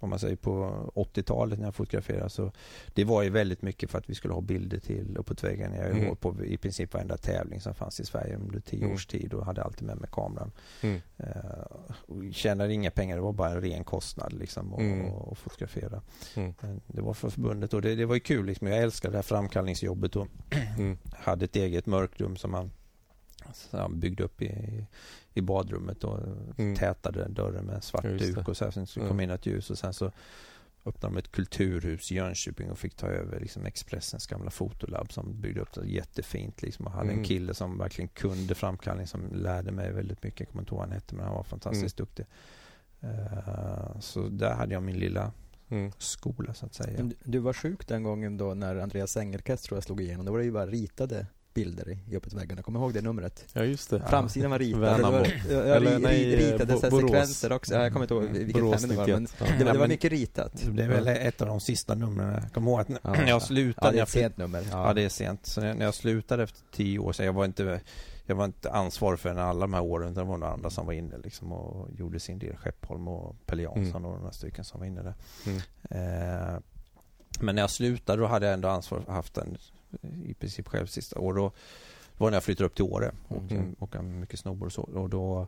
om 0.00 0.10
man 0.10 0.18
säger 0.18 0.36
på 0.36 0.52
80-talet 0.94 1.58
när 1.58 1.66
jag 1.66 1.74
fotograferade 1.74 2.30
så 2.30 2.52
det 2.94 3.04
var 3.04 3.22
ju 3.22 3.30
väldigt 3.30 3.62
mycket 3.62 3.90
för 3.90 3.98
att 3.98 4.10
vi 4.10 4.14
skulle 4.14 4.34
ha 4.34 4.40
bilder 4.40 4.78
till 4.78 5.16
uppåt 5.16 5.44
väggen. 5.44 5.74
Jag 5.74 5.90
mm. 5.90 6.16
på 6.16 6.44
i 6.44 6.56
princip 6.56 6.94
varenda 6.94 7.16
tävling 7.16 7.60
som 7.60 7.74
fanns 7.74 8.00
i 8.00 8.04
Sverige 8.04 8.36
under 8.36 8.60
tio 8.60 8.82
mm. 8.82 8.94
års 8.94 9.06
tid 9.06 9.34
och 9.34 9.46
hade 9.46 9.62
alltid 9.62 9.86
med 9.86 9.96
mig 9.96 10.08
kameran. 10.12 10.52
Mm. 10.80 11.00
Uh, 11.20 12.32
tjänade 12.32 12.74
inga 12.74 12.90
pengar, 12.90 13.16
det 13.16 13.22
var 13.22 13.32
bara 13.32 13.50
en 13.50 13.60
ren 13.60 13.84
kostnad 13.84 14.32
liksom 14.32 14.74
att 14.74 14.80
mm. 14.80 15.34
fotografera. 15.34 16.02
Mm. 16.36 16.54
Det 16.86 17.02
var 17.02 17.14
för 17.14 17.30
förbundet 17.30 17.74
och 17.74 17.82
det, 17.82 17.94
det 17.94 18.06
var 18.06 18.14
ju 18.14 18.20
kul 18.20 18.46
liksom. 18.46 18.66
Jag 18.66 18.78
älskade 18.78 19.12
det 19.12 19.18
här 19.18 19.22
framkallningsjobbet 19.22 20.16
och 20.16 20.28
mm. 20.78 20.98
hade 21.12 21.44
ett 21.44 21.56
eget 21.56 21.86
mörkrum 21.86 22.36
som 22.36 22.50
man 22.50 22.70
han 23.70 24.00
byggde 24.00 24.24
upp 24.24 24.42
i, 24.42 24.84
i 25.34 25.40
badrummet 25.40 26.04
och 26.04 26.18
mm. 26.58 26.76
tätade 26.76 27.28
dörren 27.28 27.64
med 27.64 27.84
svart 27.84 28.02
duk 28.02 28.48
och 28.48 28.56
så 28.56 28.64
här, 28.64 28.70
sen 28.70 28.86
så 28.86 29.00
kom 29.00 29.08
mm. 29.08 29.20
in 29.20 29.30
ett 29.30 29.46
ljus 29.46 29.70
och 29.70 29.78
sen 29.78 29.94
så 29.94 30.12
öppnade 30.84 31.14
de 31.14 31.18
ett 31.18 31.32
kulturhus 31.32 32.12
i 32.12 32.14
Jönköping 32.14 32.70
och 32.70 32.78
fick 32.78 32.94
ta 32.94 33.06
över 33.06 33.40
liksom 33.40 33.66
Expressens 33.66 34.26
gamla 34.26 34.50
fotolabb 34.50 35.12
som 35.12 35.40
byggde 35.40 35.60
upp 35.60 35.72
det 35.72 35.86
jättefint 35.86 36.62
liksom 36.62 36.86
och 36.86 36.92
hade 36.92 37.08
mm. 37.08 37.18
en 37.18 37.24
kille 37.24 37.54
som 37.54 37.78
verkligen 37.78 38.08
kunde 38.08 38.54
framkallning 38.54 39.06
som 39.06 39.20
lärde 39.34 39.72
mig 39.72 39.92
väldigt 39.92 40.22
mycket. 40.22 40.40
Jag 40.40 40.48
kommer 40.48 40.62
inte 40.62 40.70
ihåg 40.70 40.78
vad 40.78 40.88
han 40.88 40.94
hette 40.94 41.14
men 41.14 41.24
han 41.24 41.34
var 41.34 41.42
fantastiskt 41.42 42.00
mm. 42.00 42.06
duktig. 42.06 42.26
Uh, 43.04 44.00
så 44.00 44.28
där 44.28 44.54
hade 44.54 44.74
jag 44.74 44.82
min 44.82 44.98
lilla 44.98 45.32
mm. 45.68 45.92
skola 45.98 46.54
så 46.54 46.66
att 46.66 46.74
säga. 46.74 47.10
Du 47.24 47.38
var 47.38 47.52
sjuk 47.52 47.88
den 47.88 48.02
gången 48.02 48.36
då 48.36 48.54
när 48.54 48.76
Andreas 48.76 49.16
Engelkest 49.16 49.64
tror 49.64 49.76
jag 49.76 49.84
slog 49.84 50.00
igenom. 50.00 50.26
Då 50.26 50.32
var 50.32 50.38
det 50.38 50.44
ju 50.44 50.52
bara 50.52 50.66
ritade 50.66 51.26
bilder 51.54 51.98
i 52.08 52.16
uppåt 52.16 52.32
väggarna. 52.32 52.62
Kommer 52.62 52.80
ihåg 52.80 52.94
det 52.94 53.02
numret? 53.02 53.44
Ja, 53.52 53.64
just 53.64 53.90
det. 53.90 54.02
Framsidan 54.08 54.50
var 54.50 54.58
ritad. 54.58 54.80
Värnamo. 54.80 55.24
Eller 55.50 55.98
nej, 55.98 56.36
ritade 56.36 56.78
sekvenser 56.78 57.52
också. 57.52 57.74
Jag 57.74 57.92
kommer 57.92 58.04
inte 58.04 58.14
ihåg 58.14 58.24
vilket 58.24 58.54
Borås 58.54 58.82
det 58.82 58.96
var, 58.96 59.06
men 59.06 59.24
det, 59.58 59.64
var, 59.64 59.72
det 59.72 59.78
var 59.78 59.88
mycket 59.88 60.12
ritat. 60.12 60.52
Det 60.72 60.82
är 60.82 60.88
väl 60.88 61.06
ett 61.06 61.40
av 61.40 61.48
de 61.48 61.60
sista 61.60 61.94
numren. 61.94 62.32
Jag 62.42 62.52
kommer 62.52 62.70
ihåg 62.70 62.80
att 62.80 62.88
när 62.88 63.28
jag 63.28 63.42
slutade. 63.42 63.86
Ja, 63.86 63.92
det 63.92 63.98
är 63.98 64.02
ett 64.02 64.08
sent 64.08 64.36
nummer. 64.36 64.66
Ja. 64.70 64.94
det 64.94 65.02
är 65.02 65.08
sent. 65.08 65.46
Så 65.46 65.60
när 65.60 65.84
jag 65.84 65.94
slutade 65.94 66.42
efter 66.42 66.60
tio 66.72 66.98
år, 66.98 67.12
så 67.12 67.22
jag 67.22 67.32
var 67.32 67.44
inte 67.44 67.80
jag 68.30 68.36
var 68.36 68.44
inte 68.44 68.70
ansvarig 68.70 69.20
för 69.20 69.34
alla 69.34 69.60
de 69.60 69.74
här 69.74 69.82
åren. 69.82 70.14
Det 70.14 70.22
var 70.22 70.36
några 70.36 70.52
andra 70.52 70.70
som 70.70 70.86
var 70.86 70.92
inne 70.92 71.18
liksom 71.18 71.52
och 71.52 71.88
gjorde 71.98 72.20
sin 72.20 72.38
del. 72.38 72.56
Skeppholm 72.56 73.08
och 73.08 73.46
Pelle 73.46 73.62
Jansson 73.62 73.96
mm. 73.96 74.04
och 74.04 74.18
några 74.18 74.32
stycken 74.32 74.64
som 74.64 74.80
var 74.80 74.86
inne 74.86 75.02
där. 75.02 75.14
Mm. 75.46 75.58
Eh, 75.90 76.60
men 77.40 77.54
när 77.54 77.62
jag 77.62 77.70
slutade 77.70 78.22
då 78.22 78.26
hade 78.26 78.46
jag 78.46 78.54
ändå 78.54 78.68
ansvar 78.68 79.00
för 79.00 79.12
haft 79.12 79.38
en 79.38 79.58
i 80.24 80.34
princip 80.34 80.68
själv 80.68 80.86
sista 80.86 81.18
år. 81.18 81.34
Då 81.34 81.52
var 82.18 82.30
när 82.30 82.36
jag 82.36 82.44
flyttade 82.44 82.66
upp 82.66 82.74
till 82.74 82.84
Åre 82.84 83.12
och 83.28 83.94
mm. 83.94 84.20
mycket 84.20 84.40
snowboard 84.40 84.66
och 84.66 84.72
så. 84.72 84.82
Och 84.82 85.10
då 85.10 85.46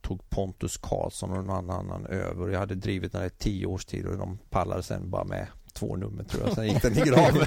tog 0.00 0.30
Pontus 0.30 0.76
Karlsson 0.76 1.30
och 1.30 1.44
någon 1.44 1.70
annan 1.70 2.06
över. 2.06 2.48
Jag 2.48 2.58
hade 2.58 2.74
drivit 2.74 3.12
den 3.12 3.26
i 3.26 3.30
tio 3.30 3.66
års 3.66 3.84
tid 3.84 4.06
och 4.06 4.18
de 4.18 4.38
pallade 4.50 4.82
sen 4.82 5.10
bara 5.10 5.24
med 5.24 5.46
två 5.72 5.96
nummer 5.96 6.24
tror 6.24 6.42
jag. 6.46 6.54
Sen 6.54 6.66
gick 6.66 6.82
den 6.82 6.98
i 6.98 7.00
graven. 7.00 7.46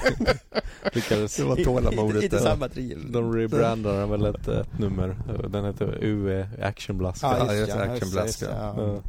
det 0.92 1.44
var 1.44 1.64
tålamodet. 1.64 2.22
Inte 2.22 2.38
samma 2.38 2.68
driv. 2.68 3.12
De 3.12 3.36
rebrandade 3.36 4.06
väl 4.06 4.24
ett, 4.24 4.48
ett, 4.48 4.78
nummer. 4.78 5.16
Den 5.48 5.64
heter 5.64 5.98
UE 6.04 6.48
Action 6.62 6.98
Blast. 6.98 7.22
Ja, 7.22 7.54
just, 7.54 7.68
ja, 7.68 7.82
Action 7.82 8.10
Blast. 8.10 8.42
Ja. 8.42 8.48
Ja. 8.50 8.82
Mm. 8.82 9.02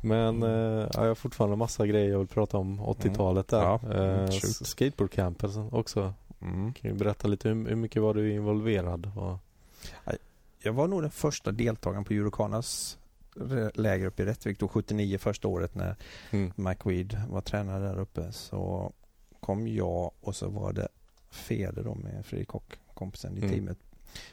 Men 0.00 0.42
eh, 0.42 0.48
ja, 0.48 0.88
jag 0.92 1.08
har 1.08 1.14
fortfarande 1.14 1.56
massa 1.56 1.86
grejer 1.86 2.10
jag 2.10 2.18
vill 2.18 2.28
prata 2.28 2.58
om 2.58 2.80
80-talet 2.80 3.48
där. 3.48 3.62
Ja, 3.62 3.80
eh, 3.94 4.30
skateboardcampen 4.40 5.68
också. 5.72 6.14
Mm. 6.42 6.72
Kan 6.72 6.90
du 6.90 6.96
berätta 6.96 7.28
lite 7.28 7.48
hur, 7.48 7.68
hur 7.68 7.76
mycket 7.76 8.02
var 8.02 8.14
du 8.14 8.32
involverad? 8.32 9.10
Och... 9.16 9.38
Jag 10.62 10.72
var 10.72 10.88
nog 10.88 11.02
den 11.02 11.10
första 11.10 11.52
deltagaren 11.52 12.04
på 12.04 12.12
Eurocanas 12.12 12.98
läger 13.74 14.06
uppe 14.06 14.22
i 14.22 14.26
Rättvik 14.26 14.58
då 14.58 14.68
79 14.68 15.18
första 15.18 15.48
året 15.48 15.74
när 15.74 15.96
mm. 16.30 16.52
Mike 16.56 16.88
Weed 16.88 17.22
var 17.28 17.40
tränare 17.40 17.88
där 17.88 18.00
uppe 18.00 18.32
så 18.32 18.92
kom 19.40 19.68
jag 19.68 20.10
och 20.20 20.36
så 20.36 20.48
var 20.48 20.72
det 20.72 20.88
Feder 21.30 21.84
då 21.84 21.94
med 21.94 22.26
Fredrik 22.26 22.48
Kock, 22.48 22.78
kompisen 22.94 23.36
i 23.36 23.40
mm. 23.40 23.50
teamet. 23.50 23.78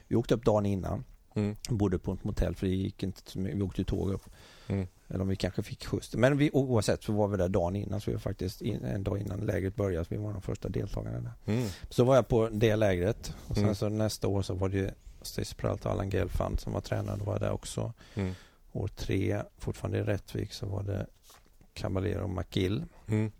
Vi 0.07 0.15
åkte 0.15 0.34
upp 0.34 0.45
dagen 0.45 0.65
innan. 0.65 1.03
Mm. 1.34 1.55
Bodde 1.70 1.99
på 1.99 2.13
ett 2.13 2.24
motell 2.24 2.55
för 2.55 2.68
det 2.68 2.74
gick 2.74 3.03
inte 3.03 3.22
Vi 3.36 3.61
åkte 3.61 3.84
tåg 3.84 4.09
upp. 4.09 4.30
Mm. 4.68 4.88
Eller 5.08 5.22
om 5.22 5.28
vi 5.28 5.36
kanske 5.36 5.64
fick 5.64 5.86
skjuts. 5.86 6.16
Men 6.16 6.38
vi, 6.38 6.49
oavsett 6.53 7.03
så 7.03 7.14
var 7.14 7.28
vi 7.28 7.38
där 7.38 7.49
dagen 7.49 7.76
innan. 7.76 8.01
Så 8.01 8.12
vi 8.12 8.16
var 8.16 8.22
faktiskt 8.22 8.62
in, 8.62 8.86
en 8.86 9.03
dag 9.03 9.20
innan 9.20 9.39
lägret 9.39 9.76
började. 9.76 10.05
Så 10.05 10.16
vi 10.16 10.18
var 10.18 10.34
de 10.34 10.41
första 10.41 10.70
deltagarna 10.70 11.20
där. 11.20 11.53
Mm. 11.53 11.68
Så 11.89 12.03
var 12.03 12.16
jag 12.16 12.28
på 12.28 12.49
det 12.49 12.76
lägret. 12.76 13.34
Och 13.47 13.55
sen 13.55 13.64
mm. 13.64 13.76
så 13.76 13.89
nästa 13.89 14.28
år 14.28 14.41
så 14.41 14.53
var 14.53 14.70
det 14.70 14.93
Stacy 15.22 15.55
Peralta 15.55 15.89
och 15.89 15.95
Allan 15.95 16.10
Gelfand 16.10 16.60
som 16.60 16.74
var 16.74 16.82
tränare. 16.82 17.20
Var 17.24 17.39
där 17.39 17.51
också. 17.51 17.93
Mm. 18.16 18.34
År 18.72 18.88
tre, 18.88 19.41
fortfarande 19.58 19.97
i 19.97 20.03
Rättvik, 20.03 20.53
så 20.53 20.66
var 20.66 20.84
det 20.84 21.08
Caballero 21.74 22.24
och 22.24 22.30
McGill. 22.30 22.86
Mm. 23.08 23.32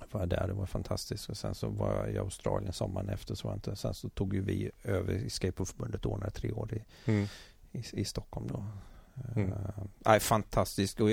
Jag 0.00 0.18
var 0.18 0.26
där, 0.26 0.46
det 0.46 0.52
var 0.52 0.66
fantastiskt. 0.66 1.28
Och 1.28 1.36
sen 1.36 1.54
så 1.54 1.68
var 1.68 1.94
jag 1.94 2.12
i 2.12 2.18
Australien 2.18 2.72
sommaren 2.72 3.08
efter. 3.08 3.34
Så 3.34 3.48
var 3.48 3.54
inte. 3.54 3.76
Sen 3.76 3.94
så 3.94 4.08
tog 4.08 4.34
ju 4.34 4.40
vi 4.40 4.70
över 4.84 5.12
i 5.12 5.30
Skateboardförbundet 5.30 6.06
och 6.06 6.12
ordnade 6.12 6.30
tre 6.30 6.52
år 6.52 6.74
i, 6.74 6.84
mm. 7.04 7.26
i, 7.72 7.84
i 7.92 8.04
Stockholm 8.04 8.46
då. 8.48 8.64
Mm. 9.36 9.52
Uh, 10.08 10.18
fantastiskt 10.18 11.00
och 11.00 11.08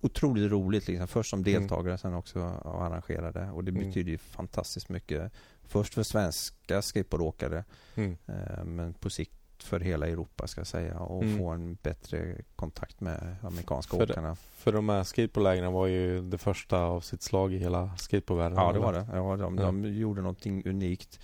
otroligt 0.00 0.52
roligt. 0.52 0.88
Liksom. 0.88 1.08
Först 1.08 1.30
som 1.30 1.40
mm. 1.40 1.52
deltagare, 1.52 1.88
mm. 1.88 1.98
sen 1.98 2.14
också 2.14 2.38
att 2.38 2.66
arrangera 2.66 3.32
det. 3.32 3.50
Och 3.50 3.64
det 3.64 3.70
mm. 3.70 3.86
betyder 3.86 4.12
ju 4.12 4.18
fantastiskt 4.18 4.88
mycket. 4.88 5.32
Först 5.62 5.94
för 5.94 6.02
svenska 6.02 6.82
skateboardåkare, 6.82 7.64
mm. 7.94 8.16
uh, 8.28 8.64
men 8.64 8.94
på 8.94 9.10
sikt 9.10 9.32
för 9.58 9.80
hela 9.80 10.08
Europa 10.08 10.46
ska 10.46 10.60
jag 10.60 10.66
säga 10.66 10.98
och 10.98 11.22
mm. 11.22 11.38
få 11.38 11.48
en 11.48 11.74
bättre 11.82 12.36
kontakt 12.56 13.00
med 13.00 13.36
amerikanska 13.42 13.96
för 13.96 14.10
åkarna. 14.10 14.36
För 14.54 14.72
de 14.72 14.88
här 14.88 15.04
skateboardlägren 15.04 15.72
var 15.72 15.86
ju 15.86 16.22
det 16.22 16.38
första 16.38 16.78
av 16.78 17.00
sitt 17.00 17.22
slag 17.22 17.54
i 17.54 17.58
hela 17.58 17.96
skateboardvärlden. 17.96 18.58
Ja, 18.58 18.72
det 18.72 18.78
var 18.78 18.92
det. 18.92 19.06
Ja, 19.12 19.36
de, 19.36 19.58
ja. 19.58 19.64
de 19.64 19.84
gjorde 19.84 20.20
någonting 20.20 20.68
unikt. 20.68 21.20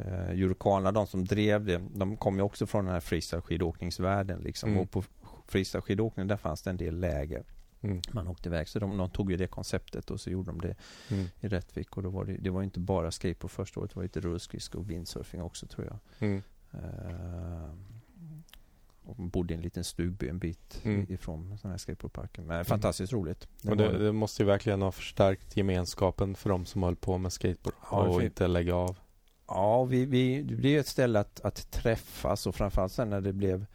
Uh, 0.00 0.30
Eurocanerna, 0.30 0.92
de 0.92 1.06
som 1.06 1.24
drev 1.24 1.64
det, 1.64 1.82
de 1.94 2.16
kom 2.16 2.36
ju 2.36 2.42
också 2.42 2.66
från 2.66 2.84
den 2.84 2.94
här 2.94 3.00
freestyle 3.00 3.42
skidåkningsvärlden 3.42 4.40
liksom. 4.40 4.70
Mm. 4.70 4.82
Och 4.82 4.90
på 4.90 5.02
freestyle 5.50 5.82
skidåkning 5.82 6.26
där 6.26 6.36
fanns 6.36 6.62
det 6.62 6.70
en 6.70 6.76
del 6.76 7.00
läger. 7.00 7.44
Mm. 7.82 8.00
Man 8.12 8.28
åkte 8.28 8.48
iväg. 8.48 8.68
Så 8.68 8.78
de, 8.78 8.96
de, 8.96 9.10
tog 9.10 9.30
ju 9.30 9.36
det 9.36 9.46
konceptet 9.46 10.10
och 10.10 10.20
så 10.20 10.30
gjorde 10.30 10.50
de 10.50 10.60
det 10.60 10.74
mm. 11.08 11.26
i 11.40 11.48
Rättvik. 11.48 11.96
Och 11.96 12.02
då 12.02 12.10
var 12.10 12.24
det, 12.24 12.36
det 12.36 12.50
var 12.50 12.62
inte 12.62 12.80
bara 12.80 13.10
skateboard 13.10 13.50
första 13.50 13.80
året. 13.80 13.90
Det 13.90 13.96
var 13.96 14.02
lite 14.02 14.20
rullskridsko 14.20 14.78
och 14.78 14.90
windsurfing 14.90 15.42
också 15.42 15.66
tror 15.66 15.86
jag. 15.86 16.28
Mm. 16.28 16.42
Uh, 16.74 17.74
och 19.04 19.16
bodde 19.16 19.54
i 19.54 19.56
en 19.56 19.62
liten 19.62 19.84
stugby 19.84 20.28
en 20.28 20.38
bit 20.38 20.80
mm. 20.84 21.06
ifrån 21.08 21.58
den 21.62 21.70
här 21.70 21.78
skateboardparken. 21.78 22.46
Men 22.46 22.64
fantastiskt 22.64 23.12
roligt. 23.12 23.48
Det, 23.62 23.74
det, 23.74 23.98
det, 23.98 24.12
måste 24.12 24.42
ju 24.42 24.46
verkligen 24.46 24.82
ha 24.82 24.92
förstärkt 24.92 25.56
gemenskapen 25.56 26.34
för 26.34 26.50
de 26.50 26.66
som 26.66 26.82
höll 26.82 26.96
på 26.96 27.18
med 27.18 27.32
skateboard 27.32 27.74
ja, 27.90 28.08
och 28.08 28.22
inte 28.22 28.46
lägga 28.46 28.74
av. 28.74 28.98
Ja, 29.46 29.84
vi, 29.84 30.04
vi, 30.04 30.42
det 30.42 30.54
blev 30.54 30.80
ett 30.80 30.86
ställe 30.86 31.20
att, 31.20 31.40
att 31.40 31.70
träffas 31.70 32.46
och 32.46 32.54
framförallt 32.54 32.92
sen 32.92 33.10
när 33.10 33.20
det 33.20 33.32
blev 33.32 33.66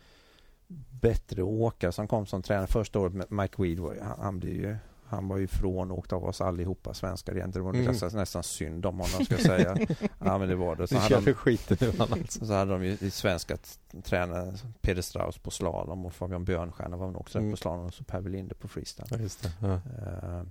bättre 1.02 1.44
åkare 1.44 1.92
som 1.92 2.08
kom 2.08 2.26
som 2.26 2.42
tränare 2.42 2.68
första 2.68 3.00
året 3.00 3.14
med 3.14 3.32
Mike 3.32 3.62
Weed. 3.64 3.80
Han, 3.80 4.20
han 4.20 4.40
blev 4.40 4.54
ju 4.54 4.76
Han 5.08 5.28
var 5.28 5.40
ifrån 5.40 5.92
och 5.92 5.98
åkte 5.98 6.16
av 6.16 6.26
oss 6.26 6.42
allihopa 6.42 6.94
svenskar 6.94 7.36
egentligen. 7.36 7.66
Det 7.66 7.72
var 7.72 7.80
Mm. 7.80 7.92
nästan, 7.92 8.10
nästan 8.20 8.44
synd 8.44 8.86
om 8.86 9.00
honom 9.00 9.26
ska 9.26 9.34
jag 9.34 9.42
säga. 9.42 9.78
ja 10.20 10.38
men 10.38 10.50
det 10.50 10.56
var 10.56 10.76
det. 10.76 10.88
Så 10.88 10.98
hade, 10.98 11.22
de, 11.22 11.34
skiten 11.34 11.78
honom 12.00 12.20
alltså. 12.22 12.46
så 12.46 12.54
hade 12.54 12.72
de 12.72 12.84
ju 12.84 12.92
i 13.02 13.12
svenska 13.12 13.58
tränare 14.04 14.54
Peder 14.82 15.02
Strauss 15.02 15.38
på 15.38 15.52
slalom 15.52 16.06
och 16.06 16.14
Fabian 16.14 16.46
Björnstjärna 16.46 16.98
var 16.98 17.18
också 17.20 17.38
Mm. 17.40 17.52
på 17.52 17.58
slalom 17.58 17.86
och 17.86 17.94
så 17.94 18.04
Per 18.04 18.22
Welinder 18.22 18.56
på 18.56 18.68
freestyle. 18.68 19.08
Ja, 19.12 19.18
just 19.18 19.44
det. 19.44 19.52
Ja. 19.62 19.74
Eh, 19.74 20.44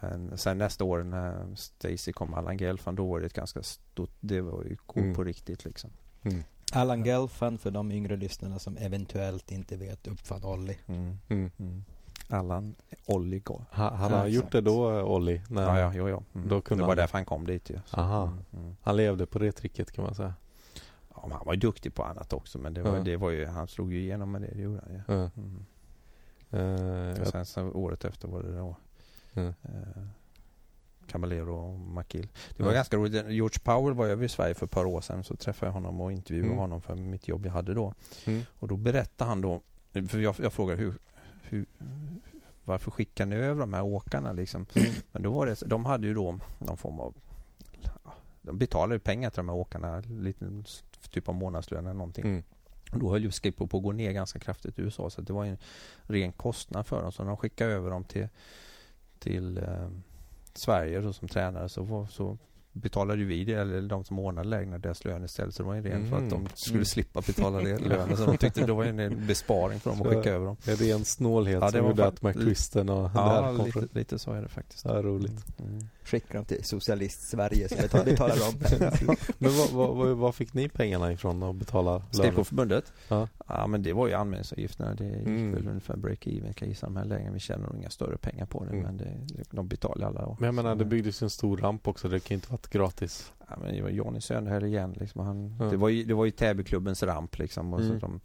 Men 0.00 0.38
sen 0.38 0.58
nästa 0.58 0.84
år 0.84 1.02
när 1.02 1.54
Stacy 1.54 2.12
kom, 2.12 2.34
Allan 2.34 2.56
Gelfand, 2.58 2.96
då 2.96 3.06
var 3.06 3.20
det 3.20 3.26
ett 3.26 3.32
ganska 3.32 3.62
stort, 3.62 4.12
det 4.20 4.40
var 4.40 4.64
ju 4.64 4.76
coolt 4.76 5.04
Mm. 5.04 5.14
på 5.14 5.24
riktigt 5.24 5.64
liksom. 5.64 5.90
Mm. 6.22 6.44
Allan 6.72 7.04
Gelfand 7.04 7.60
för 7.60 7.70
de 7.70 7.92
yngre 7.92 8.16
lyssnarna 8.16 8.58
som 8.58 8.76
eventuellt 8.76 9.50
inte 9.52 9.76
vet 9.76 10.06
uppfann 10.06 10.44
Olli. 10.44 10.78
Mm. 10.86 11.18
Mm. 11.28 11.50
Mm. 11.58 11.84
Allan 12.28 12.74
Olli. 13.06 13.42
Ha, 13.46 13.94
han 13.94 14.10
Ja, 14.12 14.18
har 14.18 14.26
gjort 14.26 14.44
exakt. 14.44 14.52
det 14.52 14.60
då, 14.60 15.02
Olli? 15.02 15.42
När 15.48 15.62
Ja, 15.62 15.78
ja, 15.80 15.92
jo, 15.94 16.08
ja. 16.08 16.22
Mm. 16.34 16.48
Då 16.48 16.60
kunde 16.60 16.82
det 16.82 16.86
var 16.86 16.90
han- 16.90 16.96
därför 16.96 17.18
han 17.18 17.24
kom 17.24 17.46
dit 17.46 17.70
ju. 17.70 17.78
Aha. 17.92 18.22
Mm. 18.22 18.38
Mm. 18.64 18.76
Han 18.82 18.96
levde 18.96 19.26
på 19.26 19.38
det 19.38 19.52
tricket 19.52 19.92
kan 19.92 20.04
man 20.04 20.14
säga. 20.14 20.34
Ja, 21.14 21.28
han 21.32 21.46
var 21.46 21.54
ju 21.54 21.60
duktig 21.60 21.94
på 21.94 22.04
annat 22.04 22.32
också 22.32 22.58
men 22.58 22.74
det 22.74 22.82
var, 22.82 22.96
Ja. 22.96 23.02
det 23.02 23.16
var 23.16 23.30
ju, 23.30 23.46
han 23.46 23.68
slog 23.68 23.92
ju 23.92 24.00
igenom 24.00 24.30
med 24.30 24.42
det, 24.42 24.50
det 24.54 24.60
gjorde 24.62 24.80
han 24.86 24.94
ju. 24.94 25.02
Ja. 25.20 25.30
Och 26.50 27.18
jag- 27.18 27.26
sen 27.26 27.46
så 27.46 27.62
året 27.70 28.04
efter 28.04 28.28
var 28.28 28.42
det 28.42 28.56
då 28.58 28.76
Ja. 29.34 29.52
Caballero 31.08 31.54
och 31.54 31.78
McGill. 31.80 32.28
Det 32.56 32.62
var 32.62 32.70
Ja. 32.70 32.74
ganska 32.74 32.96
roligt. 32.96 33.12
George 33.28 33.58
Powell 33.62 33.94
var 33.94 34.06
över 34.06 34.24
i 34.24 34.28
Sverige 34.28 34.54
för 34.54 34.66
ett 34.66 34.70
par 34.72 34.84
år 34.84 35.00
sedan 35.00 35.24
så 35.24 35.36
träffade 35.36 35.68
jag 35.68 35.74
honom 35.74 36.00
och 36.00 36.12
intervjuade 36.12 36.46
Mm. 36.48 36.58
honom 36.58 36.80
för 36.82 36.94
mitt 36.94 37.28
jobb 37.28 37.46
jag 37.46 37.52
hade 37.52 37.74
då. 37.74 37.94
Mm. 38.24 38.42
Och 38.58 38.68
då 38.68 38.76
berättade 38.76 39.28
han 39.28 39.40
då, 39.40 39.60
för 40.08 40.18
jag, 40.18 40.34
jag 40.38 40.52
frågade 40.52 40.82
hur, 40.82 40.94
hur, 41.42 41.66
varför 42.64 42.90
skickar 42.90 43.26
ni 43.26 43.36
över 43.36 43.60
de 43.60 43.72
här 43.74 43.82
åkarna 43.82 44.32
liksom? 44.32 44.66
Mm. 44.74 44.90
Men 45.12 45.22
då 45.22 45.32
var 45.32 45.46
det, 45.46 45.62
de 45.66 45.84
hade 45.84 46.06
ju 46.06 46.14
då 46.14 46.38
någon 46.58 46.76
form 46.76 47.00
av, 47.00 47.14
de 48.42 48.58
betalade 48.58 48.94
ju 48.94 48.98
pengar 49.00 49.30
till 49.30 49.36
de 49.36 49.48
här 49.48 49.56
åkarna, 49.56 50.00
lite 50.00 50.62
typ 51.10 51.28
av 51.28 51.34
månadslön 51.34 51.86
eller 51.86 51.94
någonting. 51.94 52.24
Mm. 52.24 52.42
Då 52.92 53.10
höll 53.10 53.22
ju 53.24 53.30
Skippo 53.30 53.66
på 53.66 53.76
att 53.76 53.82
gå 53.82 53.92
ner 53.92 54.12
ganska 54.12 54.38
kraftigt 54.38 54.78
i 54.78 54.82
USA 54.82 55.10
så 55.10 55.20
det 55.22 55.32
var 55.32 55.44
en 55.44 55.58
ren 56.02 56.32
kostnad 56.32 56.86
för 56.86 57.02
dem. 57.02 57.12
Så 57.12 57.24
de 57.24 57.36
skickade 57.36 57.72
över 57.72 57.90
dem 57.90 58.04
till, 58.04 58.28
till 59.18 59.58
eh, 59.58 59.88
Sverige 60.54 61.00
då, 61.00 61.12
som 61.12 61.28
tränare 61.28 61.68
så, 61.68 62.06
så 62.10 62.38
betalade 62.72 63.24
vi 63.24 63.44
det, 63.44 63.52
eller 63.54 63.82
de 63.82 64.04
som 64.04 64.18
ordnade 64.18 64.48
lägren 64.48 64.80
deras 64.80 65.04
lön 65.04 65.24
istället. 65.24 65.54
Så 65.54 65.62
det 65.62 65.66
var 65.66 65.74
ju 65.74 65.82
ren 65.82 66.08
för 66.10 66.16
att 66.16 66.30
de 66.30 66.36
Mm. 66.40 66.48
skulle 66.54 66.74
Mm. 66.76 66.84
slippa 66.84 67.20
betala 67.26 67.58
det 67.60 67.78
lönen. 67.88 68.16
Så 68.16 68.26
de 68.26 68.36
tyckte 68.36 68.66
det 68.66 68.72
var 68.72 68.84
en 68.84 69.26
besparing 69.26 69.80
för 69.80 69.90
dem 69.90 70.00
att 70.02 70.06
Så- 70.08 70.14
skicka 70.14 70.30
över 70.30 70.46
dem. 70.46 70.56
Är 70.66 70.76
det 70.76 70.90
en 70.90 71.04
snålhet 71.04 71.60
Ja, 71.60 71.66
det 71.70 71.78
som 71.78 71.86
gjorde 71.86 72.06
att 72.06 72.22
McChristen 72.22 72.88
och 72.88 73.10
Ja, 73.14 73.42
där 73.42 73.56
kom 73.56 73.66
lite, 73.66 73.70
från? 73.78 73.88
lite 73.92 74.18
så 74.18 74.32
är 74.32 74.42
det 74.42 74.48
faktiskt. 74.48 74.84
Ja, 74.84 75.02
roligt. 75.02 75.44
Mm. 75.58 75.88
Skicka 76.10 76.34
dem 76.36 76.44
till 76.44 76.64
socialist-Sverige 76.64 77.68
så 77.68 77.76
betalar, 77.76 78.04
betalar 78.10 78.36
de. 78.36 79.16
Men 79.38 79.52
vad, 79.56 79.96
vad, 79.96 80.16
vad, 80.16 80.34
fick 80.34 80.54
ni 80.54 80.68
pengarna 80.68 81.12
ifrån 81.12 81.42
att 81.42 81.56
betala 81.56 81.90
lönen? 81.92 82.06
Skateboardförbundet? 82.12 82.92
Ja. 83.08 83.28
ja 83.48 83.66
men 83.66 83.82
det 83.82 83.92
var 83.92 84.08
ju 84.08 84.14
anmälningsavgifterna. 84.14 84.94
Det 84.94 85.04
gick 85.04 85.26
Mm. 85.26 85.52
väl 85.54 85.68
ungefär 85.68 85.96
break-even 85.96 86.52
kan 86.52 86.66
jag 86.66 86.68
gissa 86.68 86.86
de 86.86 86.96
här 86.96 87.04
lägren. 87.04 87.32
Vi 87.34 87.40
tjänar 87.40 87.66
nog 87.66 87.76
inga 87.76 87.90
större 87.90 88.16
pengar 88.16 88.46
på 88.46 88.64
det 88.64 88.70
Mm. 88.70 88.82
men 88.82 88.96
det, 88.96 89.14
de 89.50 89.68
betalar 89.68 90.06
alla. 90.06 90.20
då. 90.20 90.36
Men 90.40 90.46
jag 90.46 90.54
menar, 90.54 90.74
det 90.76 90.84
byggdes 90.84 91.22
ju 91.22 91.24
en 91.24 91.30
stor 91.30 91.56
ramp 91.56 91.88
också. 91.88 92.08
Det 92.08 92.20
kan 92.20 92.34
ju 92.34 92.34
inte 92.34 92.50
varit 92.52 92.68
gratis. 92.70 93.32
Ja, 93.48 93.56
men 93.62 93.74
det 93.74 93.82
var 93.82 93.90
Johnny 93.90 94.20
Söderhäll 94.20 94.64
igen. 94.64 94.92
Liksom. 95.00 95.20
Han, 95.26 95.56
Ja. 95.60 95.64
det, 95.64 95.76
var 95.76 95.88
ju, 95.88 96.04
det 96.04 96.14
var 96.14 96.24
ju 96.24 96.30
Täbyklubbens 96.30 97.02
ramp. 97.02 97.38
Liksom, 97.38 97.72
och 97.74 97.80
Mm. 97.80 98.00
så 98.00 98.06
de, 98.06 98.14
eh, 98.14 98.20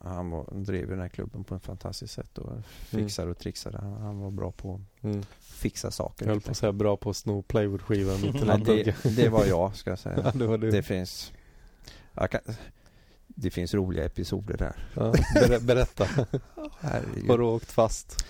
han 0.00 0.30
var, 0.30 0.46
drev 0.54 0.88
den 0.88 1.00
här 1.00 1.08
klubben 1.08 1.44
på 1.44 1.54
ett 1.54 1.64
fantastiskt 1.64 2.14
sätt 2.14 2.38
och 2.38 2.52
fixade 2.64 3.30
och 3.30 3.38
trixade. 3.38 3.78
Han, 3.78 3.92
han 3.92 4.18
var 4.20 4.30
bra 4.30 4.52
på 4.52 4.80
Mm. 5.02 5.18
att 5.20 5.26
fixa 5.44 5.90
saker. 5.90 6.24
Jag 6.26 6.32
höll 6.32 6.40
på 6.40 6.50
att 6.50 6.56
säga 6.56 6.72
bra 6.72 6.96
på 6.96 7.10
att 7.10 7.16
sno 7.16 7.42
plywoodskivan 7.42 8.20
mitt 8.20 8.68
i 8.68 8.82
det, 8.82 9.16
det 9.16 9.28
var 9.28 9.44
jag 9.46 9.76
ska 9.76 9.90
jag 9.90 9.98
Ja, 10.04 10.22
säga. 10.22 10.32
det 10.34 10.46
var 10.46 10.58
du. 10.58 10.70
Det 10.70 10.82
finns 10.82 11.32
jag 12.14 12.30
kan, 12.30 12.40
det 13.26 13.50
finns 13.50 13.74
roliga 13.74 14.04
episoder 14.04 14.56
där. 14.56 14.88
Ja, 14.94 15.12
ber, 15.34 15.60
berätta. 15.60 16.04
Har 17.28 17.38
du 17.38 17.44
åkt 17.44 17.70
fast? 17.72 18.24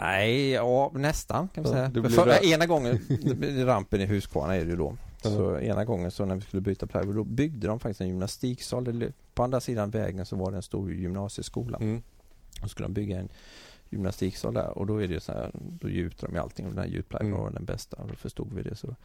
Nej, 0.00 0.50
ja 0.50 0.90
nästan 0.94 1.48
kan 1.48 1.64
man 1.64 1.72
Ja, 1.72 1.90
säga. 1.90 2.10
För 2.10 2.44
ena 2.52 2.66
gången, 2.66 2.98
rampen 3.66 4.00
i 4.00 4.06
Huskvarna 4.06 4.56
är 4.56 4.64
det 4.64 4.70
ju 4.70 4.76
då. 4.76 4.96
Ja. 5.24 5.30
Så 5.30 5.58
ena 5.58 5.84
gången 5.84 6.10
så 6.10 6.24
när 6.24 6.34
vi 6.34 6.40
skulle 6.40 6.60
byta 6.60 6.86
plywood 6.86 7.16
då 7.16 7.24
byggde 7.24 7.66
de 7.66 7.80
faktiskt 7.80 8.00
en 8.00 8.08
gymnastiksal. 8.08 9.12
På 9.34 9.42
andra 9.42 9.60
sidan 9.60 9.90
vägen 9.90 10.26
så 10.26 10.36
var 10.36 10.50
det 10.50 10.56
en 10.56 10.62
stor 10.62 10.92
gymnasieskola. 10.92 11.78
Mm. 11.78 12.02
Och 12.62 12.70
skulle 12.70 12.88
de 12.88 12.92
bygga 12.94 13.18
en 13.18 13.28
gymnastiksal 13.90 14.54
där 14.54 14.78
och 14.78 14.86
då 14.86 15.02
är 15.02 15.08
det 15.08 15.20
så 15.20 15.32
här, 15.32 15.50
då 15.54 15.88
gjuter 15.88 16.26
de 16.26 16.34
ju 16.34 16.40
allting 16.40 16.66
och 16.66 16.72
den 16.72 16.84
här 16.84 16.90
gjutplywood 16.90 17.26
Mm. 17.26 17.40
var 17.40 17.50
den 17.50 17.64
bästa 17.64 17.96
och 17.96 18.08
då 18.08 18.14
förstod 18.14 18.52
vi 18.52 18.62
det. 18.62 18.76
Så 18.76 18.96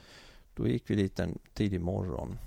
då 0.55 0.67
gick 0.67 0.89
vi 0.89 0.95
dit 0.95 1.19
en 1.19 1.39
tidig 1.53 1.81
morgon 1.81 2.37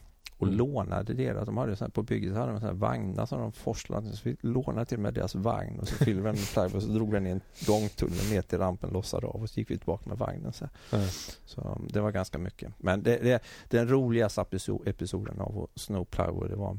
och 0.41 0.47
Mm. 0.47 0.59
lånade 0.59 1.15
deras, 1.15 1.47
de 1.47 1.57
hade 1.57 1.77
så 1.77 1.85
här, 1.85 1.91
på 1.91 2.03
bygget 2.03 2.35
hade 2.35 2.53
de 2.53 2.61
så 2.61 2.67
här 2.67 2.73
vagnar 2.73 3.27
som 3.27 3.41
de 3.41 3.53
forslade, 3.53 4.17
så 4.17 4.21
vi 4.29 4.37
lånade 4.41 4.85
till 4.87 4.97
och 4.99 5.03
med 5.03 5.15
deras 5.15 5.35
vagn 5.35 5.79
och 5.81 5.89
så 5.89 5.95
fyllde 6.05 6.23
vi 6.23 6.27
den 6.29 6.37
med 6.37 6.49
plywood 6.53 6.75
och 6.75 6.83
så 6.83 6.89
drog 6.89 7.13
den 7.13 7.27
i 7.27 7.31
en 7.31 7.41
gångtunnel 7.67 8.31
ner 8.31 8.43
till 8.43 8.59
rampen, 8.59 8.91
lossade 8.91 9.27
av 9.27 9.43
och 9.43 9.51
så 9.51 9.61
gick 9.61 9.71
vi 9.71 9.77
tillbaka 9.79 10.09
med 10.09 10.19
vagnen. 10.19 10.53
Så. 10.53 10.69
Ja. 10.91 10.99
så 11.45 11.61
um, 11.61 11.89
det 11.93 12.01
var 12.01 12.11
ganska 12.11 12.39
mycket. 12.39 12.73
Men 12.79 13.03
det, 13.03 13.17
det, 13.17 13.43
den 13.69 13.89
roligaste 13.89 14.41
episo- 14.41 14.89
episoden 14.89 15.41
av 15.41 15.59
att 15.63 15.81
sno 15.81 16.05
plywood, 16.05 16.51
det 16.51 16.57
var, 16.57 16.79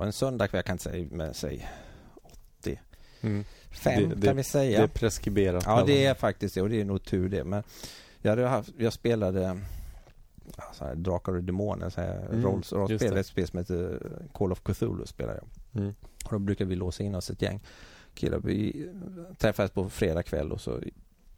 en 0.00 0.12
söndagkväll, 0.12 0.58
jag 0.58 0.64
kan 0.64 0.74
inte 0.74 0.84
säga, 0.84 1.08
men 1.10 1.34
säg 1.34 1.68
Mm. 3.24 3.44
fem 3.70 4.08
Det- 4.08 4.14
det- 4.14 4.26
kan 4.26 4.36
vi 4.36 4.42
säga. 4.44 4.78
Det 4.78 4.84
är 4.84 4.88
preskriberat. 4.88 5.62
Ja, 5.66 5.84
det 5.86 6.04
är 6.06 6.14
faktiskt 6.14 6.54
det 6.54 6.62
och 6.62 6.68
det 6.70 6.80
är 6.80 6.84
nog 6.84 7.04
tur 7.04 7.28
det. 7.28 7.44
Men 7.44 7.62
jag, 8.22 8.30
hade 8.30 8.46
haft, 8.46 8.70
jag 8.78 8.92
spelade 8.92 9.58
så 10.72 10.84
här, 10.84 10.94
Drakar 10.94 11.32
och 11.34 11.44
Demoner, 11.44 11.90
så 11.90 12.00
här, 12.00 12.26
Mm, 12.26 12.42
rolls, 12.42 12.72
rollspel, 12.72 13.16
ett 13.16 13.26
spel 13.26 13.46
som 13.48 13.58
heter 13.58 14.12
Call 14.34 14.52
of 14.52 14.60
Cthulhu 14.62 15.06
spelar 15.06 15.34
jag. 15.34 15.44
Mm. 15.82 15.94
Och 16.24 16.32
då 16.32 16.38
brukar 16.38 16.64
vi 16.64 16.76
låsa 16.76 17.02
in 17.02 17.14
oss 17.14 17.30
ett 17.30 17.42
gäng 17.42 17.60
killar. 18.14 18.38
Vi 18.38 18.88
träffades 19.38 19.70
på 19.70 19.88
fredag 19.90 20.22
kväll 20.22 20.52
och 20.52 20.60
så 20.60 20.80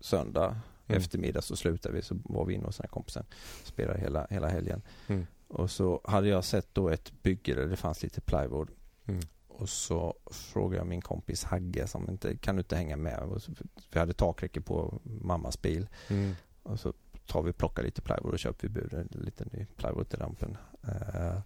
söndag 0.00 0.56
Mm. 0.86 0.98
eftermiddag 0.98 1.42
så 1.42 1.56
slutade 1.56 1.94
vi. 1.94 2.02
Så 2.02 2.16
var 2.24 2.44
vi 2.44 2.54
inne 2.54 2.64
hos 2.64 2.76
den 2.76 2.84
här 2.84 2.88
kompisen 2.90 3.24
och 3.60 3.66
spelade 3.66 3.98
hela, 4.00 4.26
hela 4.30 4.48
helgen. 4.48 4.82
Mm. 5.06 5.26
Och 5.48 5.70
så 5.70 6.00
hade 6.04 6.28
jag 6.28 6.44
sett 6.44 6.74
då 6.74 6.88
ett 6.88 7.12
bygge 7.22 7.54
där 7.54 7.66
det 7.66 7.76
fanns 7.76 8.02
lite 8.02 8.20
plywood. 8.20 8.68
Mm. 9.06 9.20
Och 9.48 9.68
så 9.68 10.14
frågade 10.26 10.76
jag 10.76 10.86
min 10.86 11.00
kompis 11.00 11.44
Hagge 11.44 11.86
som 11.86 12.10
inte, 12.10 12.36
kan 12.36 12.56
du 12.56 12.60
inte 12.60 12.76
hänga 12.76 12.96
med? 12.96 13.28
Så- 13.42 13.52
Vi 13.92 13.98
hade 14.00 14.12
takräcke 14.12 14.60
på 14.60 15.00
mammas 15.04 15.62
bil. 15.62 15.86
Mm. 16.08 16.34
Och 16.62 16.80
så 16.80 16.92
tar 17.26 17.42
vi 17.42 17.50
och 17.50 17.56
plockar 17.56 17.82
lite 17.82 18.02
plywood 18.02 18.32
och 18.32 18.38
köper 18.38 18.68
vi 18.68 18.74
buren, 18.74 19.08
lite 19.10 19.44
ny 19.52 19.66
plywood 19.76 20.08
till 20.08 20.18
rampen. 20.18 20.56
Eh, 20.82 21.38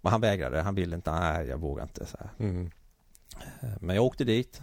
men 0.00 0.12
han 0.12 0.20
vägrade, 0.20 0.60
han 0.62 0.74
ville 0.74 0.96
inte, 0.96 1.10
nej 1.12 1.46
jag 1.46 1.58
vågar 1.58 1.82
inte. 1.82 2.06
Så. 2.06 2.18
Mm. 2.38 2.70
Eh, 3.60 3.68
Men 3.80 3.96
jag 3.96 4.04
åkte 4.04 4.24
dit, 4.24 4.62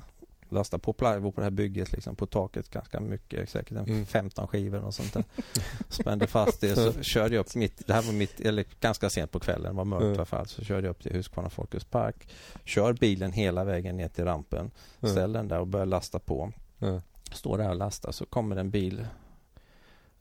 lastade 0.50 0.82
på 0.82 0.94
plywood 0.94 1.36
på 1.36 1.42
det 1.42 1.46
här 1.46 1.52
bygget 1.52 1.92
liksom, 1.92 2.16
på 2.16 2.26
taket 2.26 2.70
ganska 2.70 3.00
mycket, 3.00 3.50
säkert 3.50 3.72
en 3.72 3.86
Mm. 3.86 4.06
15 4.06 4.48
skivor 4.48 4.84
och 4.84 4.94
sånt 4.94 5.14
där. 5.14 5.24
Spände 5.90 6.28
fast 6.28 6.62
det 6.62 6.76
så 6.76 6.94
körde 7.04 7.36
jag 7.36 7.42
upp 7.46 7.56
mitt, 7.56 7.88
det 7.88 7.94
här 7.94 8.02
var 8.02 8.14
mitt, 8.14 8.40
eller 8.40 8.66
ganska 8.80 9.10
sent 9.10 9.32
på 9.32 9.40
kvällen, 9.40 9.72
det 9.72 9.78
var 9.78 9.86
mörkt 9.86 10.02
Mm. 10.02 10.14
i 10.14 10.18
alla 10.18 10.26
fall, 10.26 10.48
så 10.48 10.64
körde 10.64 10.88
jag 10.88 10.92
upp 10.92 11.04
till 11.04 11.14
Huskvarna 11.14 11.50
Folkets 11.50 11.86
Park. 11.86 12.30
Kör 12.66 12.94
bilen 12.94 13.32
hela 13.32 13.64
vägen 13.64 13.98
ner 13.98 14.08
till 14.08 14.26
rampen, 14.26 14.72
Mm. 15.02 15.12
ställ 15.16 15.34
den 15.34 15.48
där 15.48 15.60
och 15.60 15.68
börjar 15.68 15.86
lasta 15.86 16.20
på. 16.20 16.52
Ja. 16.80 17.02
Står 17.32 17.58
där 17.58 17.70
och 17.70 17.76
lastar 17.76 18.12
så 18.12 18.26
kommer 18.26 18.56
en 18.56 18.70
bil 18.72 19.08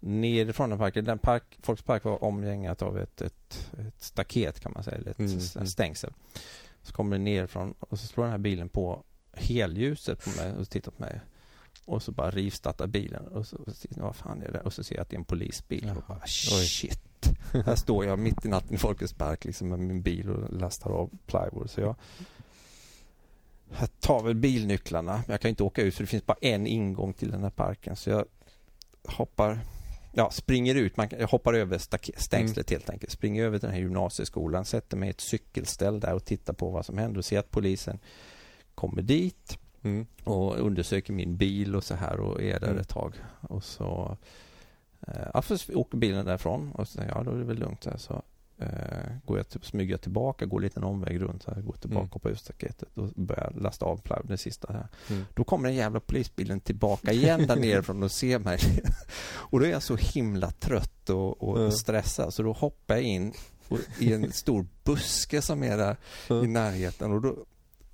nerifrån 0.01 0.71
den 0.71 0.79
parken. 0.79 1.05
Den 1.05 1.19
park, 1.19 1.43
Folkets 1.63 1.87
Park 1.87 2.05
var 2.05 2.25
omgängat 2.25 2.83
av 2.83 2.99
ett, 2.99 3.21
ett, 3.21 3.71
ett 3.79 4.03
staket 4.03 4.61
kan 4.61 4.73
man 4.73 4.83
säga, 4.85 4.97
eller 4.97 5.11
ett 5.11 5.19
Mm, 5.19 5.39
mm. 5.57 5.67
stängsel. 5.67 6.13
Så 6.83 6.93
kommer 6.93 7.17
den 7.17 7.25
nerifrån 7.25 7.75
och 7.81 7.99
så 7.99 8.07
slår 8.07 8.25
den 8.25 8.31
här 8.31 8.39
bilen 8.39 8.69
på 8.69 9.03
helljuset 9.33 10.25
på 10.25 10.31
mig 10.31 10.53
och 10.53 10.71
tittar 10.71 10.93
på 10.93 11.03
mig. 11.03 11.21
Och 11.85 12.03
så 12.03 12.13
bara 12.13 12.31
rivstartar 12.31 12.87
bilen 12.87 13.27
och 13.27 13.47
så, 13.47 13.59
vad 13.91 14.17
fan 14.17 14.43
är 14.43 14.53
det? 14.53 14.61
Och 14.61 14.73
så 14.73 14.85
ser 14.85 14.95
jag 14.95 15.03
att 15.03 15.09
det 15.11 15.17
är 15.17 15.19
en 15.19 15.25
polisbil. 15.25 15.91
Och 15.97 16.03
bara, 16.09 16.21
Oj. 16.25 16.67
shit. 16.67 17.01
Här 17.67 17.77
står 17.77 18.05
jag 18.05 18.19
mitt 18.19 18.45
i 18.45 18.49
natten 18.49 18.75
i 18.75 18.79
Folkets 18.79 19.13
Park 19.13 19.45
liksom 19.45 19.69
med 19.69 19.79
min 19.79 20.03
bil 20.03 20.31
och 20.31 20.53
lastar 20.53 20.91
av 20.91 21.11
plywood. 21.27 21.71
Så 21.71 21.81
jag, 21.81 21.95
jag 23.81 24.01
tar 24.01 24.23
väl 24.23 24.35
bilnycklarna. 24.35 25.13
Men 25.13 25.25
jag 25.33 25.41
kan 25.41 25.49
inte 25.49 25.63
åka 25.63 25.83
ut 25.83 25.95
för 25.95 26.03
det 26.03 26.07
finns 26.07 26.27
bara 26.27 26.37
en 26.41 26.67
ingång 26.67 27.13
till 27.13 27.31
den 27.31 27.43
här 27.43 27.51
parken. 27.51 27.97
Så 27.97 28.11
jag 28.11 28.25
hoppar, 29.09 29.59
ja 30.17 30.31
springer 30.31 30.75
ut. 30.75 30.97
Man, 30.97 31.09
hoppar 31.31 31.55
över 31.55 31.79
stängslet 32.21 32.71
helt 32.71 32.91
enkelt. 32.91 33.13
Springer 33.13 33.45
över 33.45 33.59
till 33.59 33.67
den 33.67 33.75
här 33.75 33.83
gymnasieskolan. 33.83 34.65
Sätter 34.65 34.97
mig 34.97 35.07
i 35.07 35.11
ett 35.11 35.21
cykelställ 35.21 36.01
där 36.01 36.15
och 36.15 36.25
tittar 36.25 36.53
på 36.53 36.71
vad 36.71 36.87
som 36.87 36.99
händer. 36.99 37.19
Och 37.19 37.25
ser 37.25 37.39
att 37.39 37.51
polisen 37.51 37.99
kommer 38.75 39.03
dit 39.03 39.59
Mm. 39.83 40.07
och 40.25 40.59
undersöker 40.59 41.13
min 41.13 41.37
bil 41.37 41.77
och 41.77 41.85
så 41.85 41.95
här 41.95 42.21
och 42.21 42.43
är 42.43 42.61
där 42.61 42.69
Mm. 42.69 42.81
ett 42.81 42.89
tag. 42.89 43.15
Och 43.41 43.65
så 43.65 44.17
eh, 45.07 45.41
först 45.43 45.71
åker 45.71 45.99
bilen 45.99 46.25
därifrån 46.27 46.73
och 46.73 46.89
så 46.89 47.01
ja, 47.09 47.23
då 47.23 47.31
är 47.31 47.39
det 47.39 47.45
väl 47.45 47.59
lugnt 47.59 47.81
där. 47.81 47.97
Så 47.97 48.23
eh, 48.59 48.69
går 49.25 49.37
jag 49.37 49.49
typ, 49.49 49.67
smyger 49.67 49.97
tillbaka, 49.97 50.47
går 50.47 50.59
en 50.59 50.63
liten 50.65 50.85
omväg 50.85 51.21
runt, 51.23 51.45
här, 51.47 51.61
går 51.63 51.73
tillbaka 51.77 52.01
Mm. 52.01 52.21
på 52.21 52.29
husstaketet 52.29 52.89
och 52.99 53.09
börjar 53.09 53.53
lasta 53.57 53.87
av 53.87 53.97
plywood, 54.01 54.29
det 54.29 54.39
sista. 54.39 54.73
Här. 54.73 54.89
Mm. 55.11 55.25
Då 55.35 55.45
kommer 55.45 55.69
den 55.69 55.77
jävla 55.77 56.01
polisbilen 56.01 56.61
tillbaka 56.61 57.13
igen 57.13 57.47
där 57.47 57.57
nerifrån 57.61 58.03
och 58.03 58.13
ser 58.13 58.39
mig. 58.39 58.59
Och 59.29 59.61
då 59.61 59.67
är 59.67 59.71
jag 59.71 59.83
så 59.83 59.97
himla 59.97 60.51
trött 60.51 61.11
och, 61.11 61.43
och 61.43 61.61
Ja. 61.63 61.71
stressad 61.71 62.35
så 62.35 62.43
då 62.43 62.53
hoppar 62.53 62.95
jag 62.95 63.05
in 63.05 63.33
i 63.99 64.13
en 64.13 64.33
stor 64.33 64.67
buske 64.85 65.43
som 65.43 65.63
är 65.63 65.77
där 65.77 65.97
Ja. 66.29 66.45
i 66.45 66.47
närheten 66.47 67.13
och 67.13 67.21
då 67.23 67.37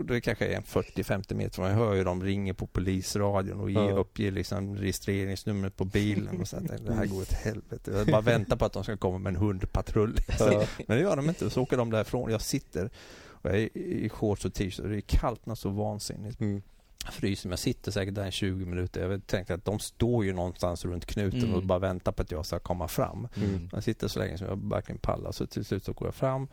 det 0.02 0.20
kanske 0.20 0.46
är 0.46 0.56
en 0.56 0.62
40-50 0.62 1.34
meter 1.34 1.54
från. 1.54 1.66
Jag 1.68 1.74
hör 1.76 1.94
ju 1.94 2.04
dem 2.04 2.22
ringer 2.22 2.52
på 2.52 2.66
polisradion 2.66 3.60
och 3.60 3.70
ger, 3.70 3.80
Ja. 3.88 3.96
uppger 3.96 4.30
liksom 4.32 4.76
registreringsnumret 4.76 5.76
på 5.76 5.84
bilen. 5.84 6.40
Och 6.40 6.48
så 6.48 6.56
här, 6.56 6.78
det 6.86 6.94
här 6.94 7.06
går 7.06 7.20
åt 7.22 7.32
helvete. 7.32 7.90
Jag 7.90 8.06
bara 8.06 8.20
väntar 8.20 8.56
på 8.56 8.64
att 8.64 8.72
de 8.72 8.84
ska 8.84 8.96
komma 8.96 9.18
med 9.18 9.30
en 9.30 9.36
hundpatrull. 9.40 10.16
Ja. 10.38 10.64
Men 10.86 10.96
det 10.96 11.02
gör 11.02 11.16
de 11.16 11.28
inte. 11.28 11.50
Så 11.50 11.62
åker 11.62 11.76
de 11.76 11.90
därifrån. 11.90 12.30
Jag 12.30 12.40
sitter 12.42 12.90
och 13.24 13.50
jag 13.50 13.58
är 13.58 13.78
i 13.78 14.08
shorts 14.08 14.44
och 14.44 14.54
t-shirt. 14.54 14.88
Det 14.88 14.96
är 14.96 15.00
kallt 15.00 15.46
något 15.46 15.58
så 15.58 15.68
vansinnigt. 15.68 16.40
Mm. 16.40 16.62
Jag 17.04 17.14
fryser, 17.14 17.48
men 17.48 17.52
jag 17.52 17.58
sitter 17.58 17.90
säkert 17.92 18.14
där 18.14 18.26
i 18.26 18.30
20 18.30 18.66
minuter. 18.66 19.10
Jag 19.10 19.26
tänkte 19.26 19.54
att 19.54 19.64
de 19.64 19.78
står 19.78 20.24
ju 20.24 20.32
någonstans 20.32 20.84
runt 20.84 21.06
knuten 21.06 21.42
Mm. 21.42 21.54
och 21.54 21.62
bara 21.62 21.78
väntar 21.78 22.12
på 22.12 22.22
att 22.22 22.30
jag 22.30 22.46
ska 22.46 22.58
komma 22.58 22.88
fram. 22.88 23.28
Mm. 23.36 23.68
Jag 23.72 23.82
sitter 23.84 24.08
så 24.08 24.18
länge 24.18 24.38
som 24.38 24.46
jag 24.46 24.68
verkligen 24.70 24.98
pallar. 24.98 25.32
Så 25.32 25.46
till 25.46 25.64
slut 25.64 25.84
så 25.84 25.92
går 25.92 26.08
jag 26.08 26.14
fram. 26.14 26.48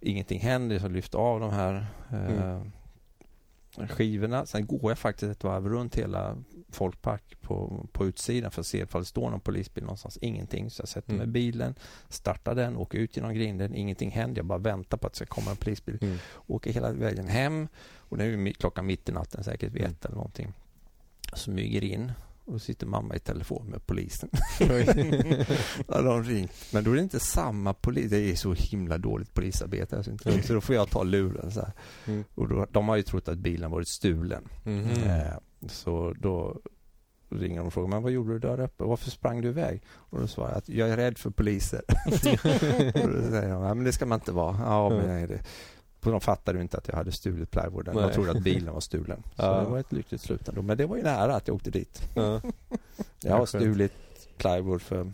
Ingenting 0.00 0.40
händer. 0.40 0.78
Så 0.78 0.88
lyfter 0.88 1.18
av 1.18 1.40
de 1.40 1.50
här 1.52 1.86
eh, 2.12 2.62
skivorna. 3.88 4.46
Sen 4.46 4.66
går 4.66 4.90
jag 4.90 4.98
faktiskt 4.98 5.32
ett 5.32 5.44
varv 5.44 5.68
runt 5.68 5.94
hela 5.96 6.36
Folkpark 6.70 7.40
på, 7.40 7.86
på 7.92 8.06
utsidan 8.06 8.50
för 8.50 8.60
att 8.60 8.66
se 8.66 8.78
ifall 8.78 9.00
det 9.02 9.06
står 9.06 9.30
någon 9.30 9.40
polisbil 9.40 9.84
någonstans. 9.84 10.18
Ingenting. 10.22 10.70
Så 10.70 10.80
jag 10.80 10.88
sätter 10.88 11.10
mig 11.12 11.18
i 11.20 11.22
Mm. 11.22 11.32
bilen, 11.32 11.74
startar 12.08 12.54
den, 12.54 12.76
åker 12.76 12.98
ut 12.98 13.16
genom 13.16 13.34
grinden. 13.34 13.74
Ingenting 13.74 14.10
händer. 14.10 14.38
Jag 14.38 14.46
bara 14.46 14.58
väntar 14.58 14.96
på 14.98 15.06
att 15.06 15.12
det 15.12 15.16
ska 15.16 15.26
komma 15.26 15.50
en 15.50 15.56
polisbil. 15.56 15.98
Mm. 16.00 16.18
Åker 16.46 16.72
hela 16.72 16.92
vägen 16.92 17.28
hem. 17.28 17.68
Och 17.96 18.16
det 18.18 18.24
är 18.24 18.52
klockan 18.52 18.86
mitt 18.86 19.08
i 19.08 19.12
natten 19.12 19.44
säkert 19.44 19.72
vid 19.72 19.80
Mm. 19.82 19.92
ett 19.92 20.04
eller 20.04 20.16
någonting. 20.16 20.52
Smyger 21.34 21.84
in. 21.84 22.12
Och 22.48 22.54
då 22.54 22.58
sitter 22.58 22.86
mamma 22.86 23.16
i 23.16 23.18
telefon 23.18 23.66
med 23.66 23.86
polisen. 23.86 24.30
Ja, 25.88 26.02
de 26.02 26.24
ringt. 26.24 26.52
Men 26.72 26.84
då 26.84 26.90
är 26.90 26.94
det 26.94 27.02
inte 27.02 27.20
samma 27.20 27.74
polis. 27.74 28.10
Det 28.10 28.30
är 28.30 28.34
så 28.34 28.54
himla 28.54 28.98
dåligt 28.98 29.34
polisarbete. 29.34 29.96
Alltså 29.96 30.10
inte. 30.10 30.42
Så 30.42 30.52
då 30.52 30.60
får 30.60 30.74
jag 30.74 30.90
ta 30.90 31.02
luren. 31.02 31.50
Så. 31.52 31.66
Mm. 32.06 32.24
Och 32.34 32.48
då, 32.48 32.66
de 32.70 32.88
har 32.88 32.96
ju 32.96 33.02
trott 33.02 33.28
att 33.28 33.38
bilen 33.38 33.70
varit 33.70 33.88
stulen. 33.88 34.48
Mhm. 34.64 34.90
Eh, 34.90 35.38
så 35.66 36.14
då 36.18 36.60
ringer 37.28 37.58
de 37.58 37.66
och 37.66 37.72
frågar 37.72 37.88
men 37.88 38.02
vad 38.02 38.12
gjorde 38.12 38.32
du 38.32 38.38
där 38.38 38.60
uppe? 38.60 38.84
Varför 38.84 39.10
sprang 39.10 39.40
du 39.40 39.48
iväg? 39.48 39.82
Och 39.88 40.20
då 40.20 40.26
svarar 40.26 40.50
jag 40.50 40.58
att 40.58 40.68
jag 40.68 40.88
är 40.88 40.96
rädd 40.96 41.18
för 41.18 41.30
poliser. 41.30 41.82
och 43.04 43.12
då 43.12 43.22
säger 43.30 43.52
de, 43.52 43.62
men 43.62 43.84
det 43.84 43.92
ska 43.92 44.06
man 44.06 44.18
inte 44.18 44.32
vara. 44.32 44.56
Ja, 44.60 44.88
men 44.88 45.10
jag 45.10 45.20
är 45.20 45.28
det. 45.28 45.40
De 46.00 46.20
fattade 46.20 46.58
ju 46.58 46.62
inte 46.62 46.78
att 46.78 46.88
jag 46.88 46.94
hade 46.96 47.12
stulit 47.12 47.50
plywoorden. 47.50 47.96
De 47.96 48.12
trodde 48.12 48.30
att 48.30 48.42
bilen 48.42 48.74
var 48.74 48.80
stulen. 48.90 49.22
Så 49.36 49.42
Ja. 49.42 49.60
det 49.60 49.66
var 49.70 49.78
ett 49.78 49.92
lyckligt 49.92 50.22
slut 50.22 50.48
ändå. 50.48 50.62
Men 50.62 50.76
det 50.76 50.86
var 50.86 50.96
ju 50.96 51.02
nära 51.02 51.36
att 51.36 51.48
jag 51.48 51.54
åkte 51.56 51.70
dit. 51.70 52.02
Ja. 52.14 52.40
Jag 53.22 53.36
har 53.36 53.46
stulit 53.46 53.92
plywood 54.36 54.82
för 54.82 55.12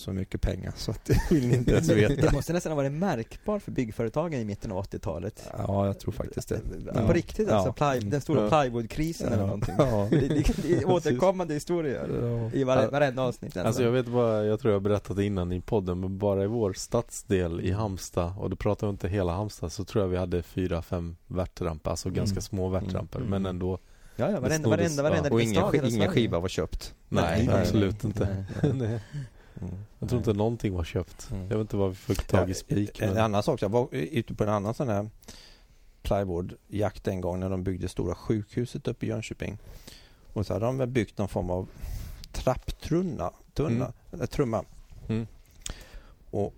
så 0.00 0.12
mycket 0.12 0.40
pengar 0.40 0.72
så 0.76 0.90
att 0.90 1.04
det 1.04 1.20
vill 1.30 1.46
ni 1.48 1.54
inte 1.56 1.70
ens 1.72 1.86
Det 1.88 1.94
veta. 1.94 2.32
måste 2.32 2.52
nästan 2.52 2.72
ha 2.72 2.76
varit 2.76 2.92
märkbart 2.92 3.62
för 3.62 3.70
byggföretagen 3.70 4.40
i 4.40 4.44
mitten 4.44 4.72
av 4.72 4.84
80-talet. 4.84 5.48
Ja, 5.58 5.86
jag 5.86 5.98
tror 6.00 6.12
faktiskt 6.12 6.48
det. 6.48 6.58
På 6.58 7.00
Ja. 7.08 7.12
riktigt 7.12 7.48
alltså, 7.50 7.72
ply, 7.72 8.10
den 8.10 8.20
stora 8.20 8.42
Ja. 8.50 8.62
plywoodkrisen 8.62 9.32
eller 9.32 9.42
någonting. 9.46 9.74
Ja. 9.78 10.08
Det, 10.10 10.16
det, 10.20 10.62
det 10.62 10.72
är 10.76 10.84
återkommande 10.90 11.54
historier 11.54 12.08
i 12.54 12.64
vare, 12.64 12.86
varenda 12.88 13.22
avsnitt 13.22 13.42
nästan. 13.54 13.66
Alltså 13.66 13.82
jag 13.82 13.90
vet 13.92 14.06
bara, 14.06 14.44
jag 14.44 14.60
tror 14.60 14.72
jag 14.72 14.82
berättat 14.82 15.16
det 15.16 15.24
innan 15.24 15.52
i 15.52 15.60
podden 15.60 16.00
men 16.00 16.18
bara 16.18 16.44
i 16.44 16.46
vår 16.46 16.72
stadsdel 16.72 17.60
i 17.60 17.70
Halmstad 17.72 18.32
och 18.38 18.50
då 18.50 18.56
pratar 18.56 18.86
jag 18.86 18.92
inte 18.94 19.08
hela 19.08 19.32
Halmstad 19.32 19.72
så 19.72 19.84
tror 19.84 20.04
jag 20.04 20.08
vi 20.08 20.16
hade 20.16 20.42
fyra, 20.42 20.82
fem 20.82 21.16
värtramper, 21.26 21.90
alltså 21.90 22.08
Mm. 22.08 22.16
ganska 22.16 22.40
små 22.40 22.68
värtramper 22.68 23.18
Mm. 23.18 23.30
men 23.30 23.46
ändå 23.46 23.78
ja, 24.16 24.24
ja, 24.30 24.34
det 24.34 24.40
varenda, 24.40 24.68
varenda, 24.68 25.02
varenda 25.02 25.28
ja. 25.28 25.34
Och 25.34 25.40
ingen, 25.42 25.84
ingen 25.84 26.08
skiva 26.10 26.40
var 26.40 26.48
köpt. 26.48 26.94
Nej, 27.08 27.46
nej, 27.46 27.60
absolut 27.60 28.02
nej. 28.02 28.10
inte 28.12 28.44
Nej. 28.72 29.00
Mm. 29.60 29.74
Jag 29.98 30.08
tror 30.08 30.18
inte 30.18 30.32
någonting 30.32 30.74
var 30.74 30.84
köpt 30.84 31.30
Mm. 31.30 31.42
Jag 31.42 31.56
vet 31.56 31.60
inte 31.60 31.76
vad 31.76 31.90
vi 31.90 31.96
fick 31.96 32.26
tag 32.26 32.50
i 32.50 32.54
spik 32.54 33.00
En 33.00 33.08
men... 33.08 33.24
annan 33.24 33.42
sak, 33.42 33.62
jag 33.62 33.68
var 33.68 33.88
ute 33.92 34.34
på 34.34 34.44
en 34.44 34.50
annan 34.50 34.74
sån 34.74 34.88
här 34.88 35.10
plywoodjakt 36.02 37.08
en 37.08 37.20
gång 37.20 37.40
när 37.40 37.50
de 37.50 37.64
byggde 37.64 37.88
stora 37.88 38.14
sjukhuset 38.14 38.88
uppe 38.88 39.06
i 39.06 39.08
Jönköping. 39.08 39.58
Och 40.32 40.46
så 40.46 40.52
hade 40.52 40.66
de 40.66 40.92
byggt 40.92 41.18
någon 41.18 41.28
form 41.28 41.50
av 41.50 41.68
trapptrunna, 42.32 43.32
tunna, 43.54 43.92
eller 44.12 44.26
trumma. 44.26 44.64
Mm. 45.08 45.26
Och 46.30 46.54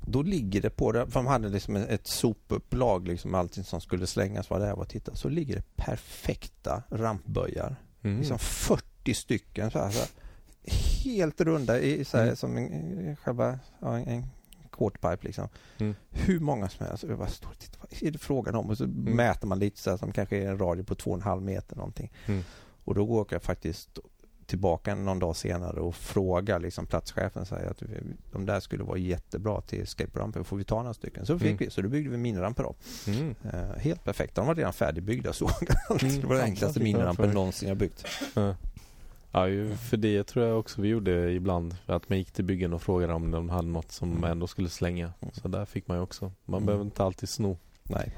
då 0.00 0.22
ligger 0.22 0.60
det 0.60 0.70
på 0.70 0.92
det, 0.92 1.06
för 1.06 1.14
de 1.14 1.26
hade 1.26 1.48
liksom 1.48 1.76
ett 1.76 2.06
sopupplag, 2.06 3.08
liksom 3.08 3.34
allting 3.34 3.64
som 3.64 3.80
skulle 3.80 4.06
slängas 4.06 4.50
var 4.50 4.60
det 4.60 4.74
var 4.74 4.82
och 4.82 4.88
titta. 4.88 5.14
Så 5.14 5.28
ligger 5.28 5.56
det 5.56 5.76
perfekta 5.76 6.82
rampböjar. 6.90 7.76
Mm. 8.02 8.18
Liksom 8.18 8.38
40 8.38 9.14
stycken 9.14 9.70
så 9.70 9.78
här, 9.78 9.90
så 9.90 9.98
här, 9.98 10.08
helt 11.04 11.40
runda 11.40 11.80
i, 11.80 12.04
så 12.04 12.16
här, 12.16 12.24
Mm. 12.24 12.36
som 12.36 12.56
en, 12.56 12.72
en- 12.72 13.16
själva 13.16 13.58
ja, 13.80 13.98
en, 13.98 14.08
en 14.08 14.24
quarterpipe 14.72 15.26
liksom. 15.26 15.48
Mm. 15.78 15.94
Hur 16.10 16.40
många 16.40 16.68
som 16.68 16.86
helst. 16.86 17.04
Och 17.04 17.10
Jag 17.10 17.18
bara 17.18 17.28
står 17.28 17.48
och 17.50 17.58
tittar, 17.58 17.78
vad 17.80 18.02
är 18.02 18.10
det 18.10 18.18
frågan 18.18 18.54
om? 18.54 18.70
Och 18.70 18.78
så 18.78 18.84
Mm. 18.84 19.16
mäter 19.16 19.46
man 19.48 19.58
lite 19.58 19.80
så 19.80 19.90
här 19.90 19.96
som 19.96 20.12
kanske 20.12 20.36
är 20.36 20.48
en 20.50 20.58
radie 20.58 20.84
på 20.84 20.94
2,5 20.94 21.40
meter 21.40 21.76
någonting. 21.76 22.12
Mm. 22.26 22.42
Och 22.84 22.94
då 22.94 23.04
går 23.06 23.26
jag 23.30 23.42
faktiskt 23.42 23.98
tillbaka 24.46 24.94
någon 24.94 25.18
dag 25.18 25.36
senare 25.36 25.80
och 25.80 25.94
frågar 25.94 26.60
liksom 26.60 26.86
platschefen 26.86 27.46
säger 27.46 27.70
att 27.70 27.82
vi- 27.82 27.88
de 28.32 28.46
där 28.46 28.60
skulle 28.60 28.84
vara 28.84 28.98
jättebra 28.98 29.60
till 29.60 29.86
skateboardramper. 29.86 30.42
Får 30.42 30.56
vi 30.56 30.64
ta 30.64 30.76
några 30.78 30.94
stycken? 30.94 31.26
Så 31.26 31.38
fick 31.38 31.46
Mm. 31.48 31.56
vi. 31.58 31.70
Så 31.70 31.82
då 31.82 31.88
byggde 31.88 32.10
vi 32.10 32.16
miniramper 32.16 32.62
då. 32.62 32.74
Mm. 33.06 33.34
Eh, 33.52 33.78
helt 33.78 34.04
perfekt. 34.04 34.34
De 34.34 34.46
var 34.46 34.54
redan 34.54 34.72
färdigbyggda 34.72 35.32
såg. 35.32 35.50
Mm. 36.02 36.20
Det 36.20 36.26
var 36.26 36.34
den 36.34 36.44
enklaste 36.44 36.60
Fantastiskt. 36.60 36.82
minirampen 36.82 37.30
någonsin 37.30 37.68
jag 37.68 37.78
byggt. 37.78 38.04
Ja. 38.34 38.54
Ja, 39.32 39.48
ju 39.48 39.74
för 39.76 39.96
det 39.96 40.24
tror 40.24 40.46
jag 40.46 40.58
också 40.58 40.82
vi 40.82 40.88
gjorde 40.88 41.32
ibland. 41.32 41.76
Att 41.86 42.08
man 42.08 42.18
gick 42.18 42.30
till 42.30 42.44
byggen 42.44 42.72
och 42.72 42.82
frågade 42.82 43.12
om 43.12 43.30
de 43.30 43.48
hade 43.48 43.68
något 43.68 43.92
som 43.92 44.08
Mm. 44.08 44.20
man 44.20 44.30
ändå 44.30 44.46
skulle 44.46 44.68
slänga. 44.68 45.12
Mm. 45.20 45.34
Så 45.34 45.48
där 45.48 45.64
fick 45.64 45.88
man 45.88 45.96
ju 45.96 46.02
också. 46.02 46.32
Man 46.44 46.58
Mm. 46.58 46.66
behöver 46.66 46.84
inte 46.84 47.02
alltid 47.04 47.28
sno. 47.28 47.58
Nej, 47.82 48.12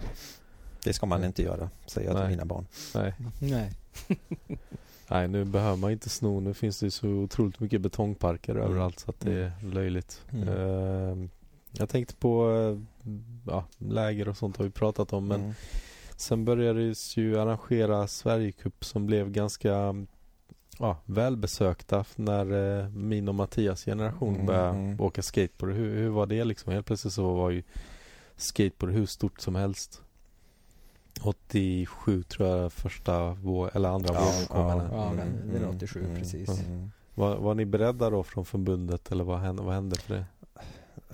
det 0.85 0.93
ska 0.93 1.07
man 1.07 1.21
Nej. 1.21 1.27
inte 1.27 1.43
göra, 1.43 1.71
säger 1.87 2.09
jag 2.09 2.17
till 2.17 2.21
Nej. 2.23 2.31
mina 2.31 2.45
barn. 2.45 2.67
Nej. 2.95 3.15
Nej. 3.41 3.73
Nej, 5.11 5.29
nu 5.29 5.45
behöver 5.45 5.77
man 5.77 5.91
inte 5.91 6.09
sno. 6.09 6.41
Nu 6.41 6.55
finns 6.55 6.81
det 6.81 6.87
ju 6.87 6.91
så 6.91 7.09
otroligt 7.09 7.61
mycket 7.61 7.81
betongparker 7.81 8.53
Mm. 8.53 8.65
överallt 8.65 8.99
så 9.01 9.11
att 9.11 9.21
det 9.21 9.33
är 9.33 9.53
löjligt. 9.73 10.23
Mm. 10.33 10.49
Eh, 10.49 11.29
jag 11.73 11.89
tänkte 11.89 12.15
på 12.15 12.51
eh, 12.51 13.11
ja, 13.47 13.65
läger 13.79 14.29
och 14.29 14.37
sånt 14.37 14.57
har 14.57 14.65
vi 14.65 14.71
pratat 14.71 15.13
om. 15.13 15.27
Men 15.29 15.41
Mm. 15.41 15.55
sen 16.17 16.45
började 16.45 16.89
det 16.89 17.17
ju 17.17 17.39
arrangera 17.41 18.07
Sverigecup 18.07 18.85
som 18.85 19.07
blev 19.07 19.31
ganska 19.31 19.95
ja, 20.81 20.97
välbesökta 21.05 22.05
när 22.17 22.79
eh, 22.83 22.89
min 22.89 23.29
och 23.29 23.35
Mattias 23.35 23.85
generation 23.85 24.35
Mm, 24.35 24.47
började 24.47 24.69
mm. 24.79 25.01
åka 25.01 25.23
skateboard. 25.23 25.73
Hur, 25.75 25.97
hur 25.97 26.09
var 26.09 26.27
det 26.27 26.45
liksom? 26.45 26.73
Helt 26.73 26.87
plötsligt 26.87 27.15
så 27.15 27.35
var 27.35 27.51
ju 27.51 27.63
skateboard 28.37 28.93
hur 28.93 29.07
stort 29.07 29.41
som 29.41 29.55
helst. 29.55 30.03
87 31.23 32.23
tror 32.23 32.49
jag 32.49 32.73
första 32.73 33.31
vår, 33.35 33.71
eller 33.77 33.89
andra 33.89 34.15
vågen 34.15 34.47
kom. 34.49 34.61
ja, 34.61 34.73
eller? 34.73 34.85
Ja, 34.93 35.11
Mm, 35.11 35.51
är 35.55 35.59
mm, 35.59 35.77
87 35.77 36.05
mm, 36.05 36.17
precis. 36.17 36.49
mm. 36.67 36.91
Var, 37.15 37.37
var 37.37 37.55
ni 37.55 37.65
beredda 37.65 38.11
då 38.11 38.23
från 38.23 38.45
förbundet 38.45 39.13
eller 39.13 39.25
vad 39.25 39.41
hände, 39.41 39.63
vad 39.63 39.75
hände 39.75 39.97
för 39.97 40.15
det? 40.15 40.25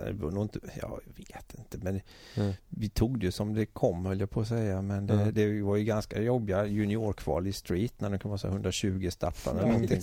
Det 0.05 0.13
var 0.13 0.31
nog 0.31 0.45
inte, 0.45 0.59
ja, 0.83 0.99
jag 1.07 1.25
vet 1.37 1.55
inte, 1.59 1.79
men 1.79 2.01
Mm. 2.37 2.53
vi 2.69 2.89
tog 2.89 3.21
det 3.21 3.33
som 3.33 3.55
det 3.55 3.67
kom 3.67 4.07
höll 4.07 4.21
jag 4.21 4.31
på 4.31 4.41
att 4.41 4.49
säga. 4.49 4.83
Men 4.83 5.07
det, 5.07 5.15
Mm. 5.15 5.35
det 5.35 5.63
var 5.63 5.77
ju 5.77 5.85
ganska 5.85 6.21
jobbiga 6.23 6.67
juniorkval 6.67 7.47
i 7.47 7.53
street 7.53 8.01
när 8.01 8.11
det 8.11 8.19
kan 8.19 8.29
vara 8.29 8.39
så 8.39 8.47
här 8.47 8.55
120 8.55 9.09
startare. 9.11 9.55
eller 9.59 9.67
Ja, 9.67 9.73
någonting. 9.73 10.01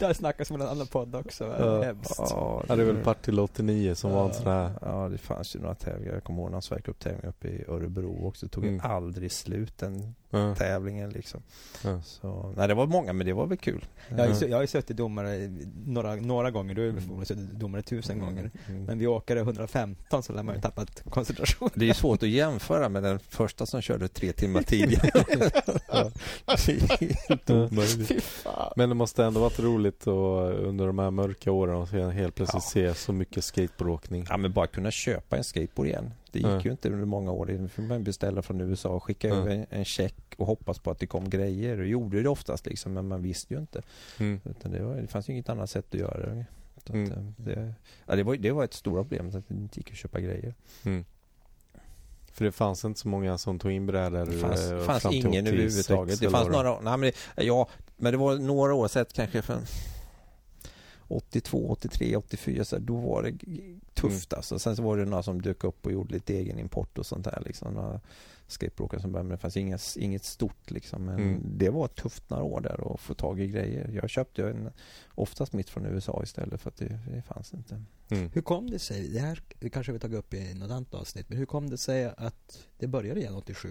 har 0.00 0.12
snackats 0.12 0.50
om 0.50 0.60
en 0.60 0.68
annan 0.68 0.86
podd 0.86 1.14
också. 1.14 1.44
Ja. 1.58 1.82
Hemskt. 1.82 2.14
Ja, 2.18 2.64
Ja, 2.68 2.76
det 2.76 2.82
är 2.82 2.86
väl 2.86 3.04
Partille 3.04 3.40
89 3.42 3.94
som 3.94 4.10
var 4.12 4.28
en 4.28 4.34
sån 4.34 4.46
här 4.46 4.72
Ja, 4.82 5.08
det 5.08 5.18
fanns 5.18 5.56
ju 5.56 5.60
några 5.60 5.74
tävlingar. 5.74 6.14
Jag 6.14 6.24
kommer 6.24 6.42
ihåg 6.42 6.50
någon 6.50 6.62
Sverigecup-tävling 6.62 7.28
uppe 7.30 7.48
i 7.48 7.64
Örebro 7.68 8.26
också. 8.28 8.46
Det 8.46 8.50
tog 8.52 8.64
Mm. 8.66 8.80
aldrig 8.82 9.32
slut 9.32 9.78
den 9.78 10.14
ja, 10.30 10.54
tävlingen 10.54 11.10
liksom. 11.10 11.42
ja. 11.84 12.02
Så, 12.02 12.54
nej, 12.56 12.68
det 12.68 12.74
var 12.74 12.86
många, 12.86 13.12
men 13.12 13.26
det 13.26 13.32
var 13.32 13.46
väl 13.46 13.58
kul. 13.58 13.84
Jag 14.08 14.16
har, 14.18 14.26
ju, 14.26 14.32
Ja. 14.32 14.46
jag 14.46 14.56
har 14.56 14.62
ju 14.62 14.66
suttit 14.66 14.96
domare 14.96 15.48
några, 15.86 16.14
några 16.16 16.50
gånger, 16.50 16.74
du 16.74 16.80
har 16.80 16.86
ju 16.86 17.00
förmodligen 17.00 17.26
suttit 17.26 17.60
domare 17.60 17.82
tusen 17.82 18.18
gånger. 18.20 18.35
Mm. 18.38 18.84
Men 18.84 18.98
vi 18.98 19.06
åkare 19.06 19.40
115 19.40 20.22
så 20.22 20.32
lär 20.32 20.42
man 20.42 20.54
ju 20.54 20.60
tappat 20.60 21.02
koncentration. 21.10 21.70
Det 21.74 21.88
är 21.90 21.94
svårt 21.94 22.22
att 22.22 22.28
jämföra 22.28 22.88
med 22.88 23.02
den 23.02 23.18
första 23.18 23.66
som 23.66 23.80
körde 23.82 24.08
tre 24.08 24.32
timmar 24.32 24.62
tidigare. 24.62 25.10
Ja. 28.44 28.72
Men 28.76 28.88
det 28.88 28.94
måste 28.94 29.24
ändå 29.24 29.40
varit 29.40 29.60
roligt 29.60 30.06
och 30.06 30.50
under 30.66 30.86
de 30.86 30.98
här 30.98 31.10
mörka 31.10 31.52
åren 31.52 31.82
att 31.82 31.88
se- 31.90 32.02
helt 32.10 32.34
plötsligt 32.34 32.62
Ja. 32.64 32.70
se 32.92 32.94
så 32.94 33.12
mycket 33.12 33.44
skateboardåkning. 33.44 34.26
Ja, 34.28 34.36
men 34.36 34.52
bara 34.52 34.66
kunna 34.66 34.90
köpa 34.90 35.36
en 35.36 35.44
skateboard 35.44 35.88
igen. 35.88 36.10
Det 36.32 36.38
gick 36.38 36.48
Ja. 36.48 36.60
ju 36.64 36.70
inte 36.70 36.88
under 36.90 37.04
många 37.06 37.30
år. 37.32 37.46
Det 37.46 37.68
fick 37.68 37.84
man 37.88 38.04
beställa 38.04 38.42
från 38.42 38.60
USA 38.60 38.88
och 38.88 39.04
skicka 39.04 39.28
över 39.28 39.50
en, 39.50 39.66
en 39.70 39.84
check 39.84 40.14
och 40.36 40.46
hoppas 40.46 40.78
på 40.78 40.90
att 40.90 40.98
det 40.98 41.06
kom 41.06 41.30
grejer. 41.30 41.76
Det 41.76 41.86
gjorde 41.86 42.22
det 42.22 42.28
oftast 42.28 42.66
liksom, 42.66 42.92
men 42.92 43.08
man 43.08 43.22
visste 43.22 43.54
ju 43.54 43.60
inte. 43.60 43.82
Mm. 44.18 44.40
Utan 44.44 44.72
det, 44.72 44.82
var, 44.82 44.94
det 44.96 45.06
fanns 45.06 45.28
ju 45.28 45.32
inget 45.32 45.48
annat 45.48 45.70
sätt 45.70 45.86
att 45.94 46.00
göra 46.00 46.34
det. 46.34 46.44
Att, 46.90 46.94
Mm. 46.96 47.12
eh, 47.12 47.18
det, 47.36 47.74
ja, 48.06 48.16
det, 48.16 48.22
var, 48.22 48.36
det 48.36 48.50
var 48.52 48.64
ett 48.64 48.74
stort 48.74 48.94
problem 48.94 49.26
att 49.28 49.48
det 49.48 49.54
inte 49.54 49.78
gick 49.80 49.90
att 49.90 49.96
köpa 49.96 50.20
grejer. 50.20 50.54
Mm. 50.84 51.04
För 52.32 52.44
det 52.44 52.52
fanns 52.52 52.84
inte 52.84 53.00
så 53.00 53.08
många 53.08 53.38
som 53.38 53.58
tog 53.58 53.72
in 53.72 53.86
brädor 53.86 54.26
Det 54.26 54.38
fanns, 54.38 54.60
eh, 54.70 54.80
fanns 54.80 55.02
till 55.02 55.12
ingen 55.12 55.46
86 55.46 55.48
överhuvudtaget. 55.48 56.20
Det 56.20 56.30
fanns 56.30 56.48
några, 56.48 56.80
nej, 56.80 56.96
men 56.96 57.00
det, 57.36 57.44
ja, 57.44 57.68
men 57.96 58.12
det 58.12 58.18
var 58.18 58.36
några 58.38 58.74
år 58.74 58.88
sedan 58.88 59.06
kanske 59.12 59.42
för 59.42 59.58
82, 61.08 61.66
83, 61.70 62.16
84 62.16 62.64
så 62.64 62.76
här, 62.76 62.82
då 62.82 62.96
var 62.96 63.22
det 63.22 63.32
tufft 63.94 64.32
Mm. 64.32 64.38
alltså. 64.38 64.58
Sen 64.58 64.76
så 64.76 64.82
var 64.82 64.96
det 64.96 65.04
några 65.04 65.22
som 65.22 65.42
dök 65.42 65.64
upp 65.64 65.86
och 65.86 65.92
gjorde 65.92 66.14
lite 66.14 66.34
egen 66.34 66.58
import 66.58 66.98
och 66.98 67.06
sånt 67.06 67.24
där 67.24 67.42
liksom. 67.46 67.98
Skateboardåkare 68.48 69.00
som 69.00 69.12
började 69.12 69.28
men 69.28 69.36
det 69.36 69.40
fanns 69.40 69.56
inget, 69.56 69.96
inget 69.96 70.24
stort 70.24 70.70
liksom. 70.70 71.04
Men 71.04 71.14
Mm. 71.18 71.40
det 71.44 71.70
var 71.70 71.88
tufft 71.88 72.30
några 72.30 72.42
år 72.44 72.60
där 72.60 72.94
att 72.94 73.00
få 73.00 73.14
tag 73.14 73.40
i 73.40 73.46
grejer. 73.48 73.90
Jag 74.02 74.10
köpte 74.10 74.48
en, 74.48 74.70
oftast 75.14 75.52
mitt 75.52 75.70
från 75.70 75.86
USA 75.86 76.20
istället 76.22 76.60
för 76.60 76.70
att 76.70 76.76
det, 76.76 76.98
det 77.10 77.22
fanns 77.22 77.54
inte. 77.54 77.82
Mm. 78.10 78.30
Hur 78.34 78.42
kom 78.42 78.70
det 78.70 78.78
sig, 78.78 79.08
det 79.08 79.18
här 79.18 79.42
kanske 79.72 79.92
vi 79.92 79.98
tagit 79.98 80.18
upp 80.18 80.34
i 80.34 80.54
något 80.54 80.70
annat 80.70 80.94
avsnitt, 80.94 81.28
men 81.28 81.38
hur 81.38 81.46
kom 81.46 81.70
det 81.70 81.78
sig 81.78 82.04
att 82.16 82.66
det 82.78 82.86
började 82.86 83.20
igen 83.20 83.34
87? 83.34 83.68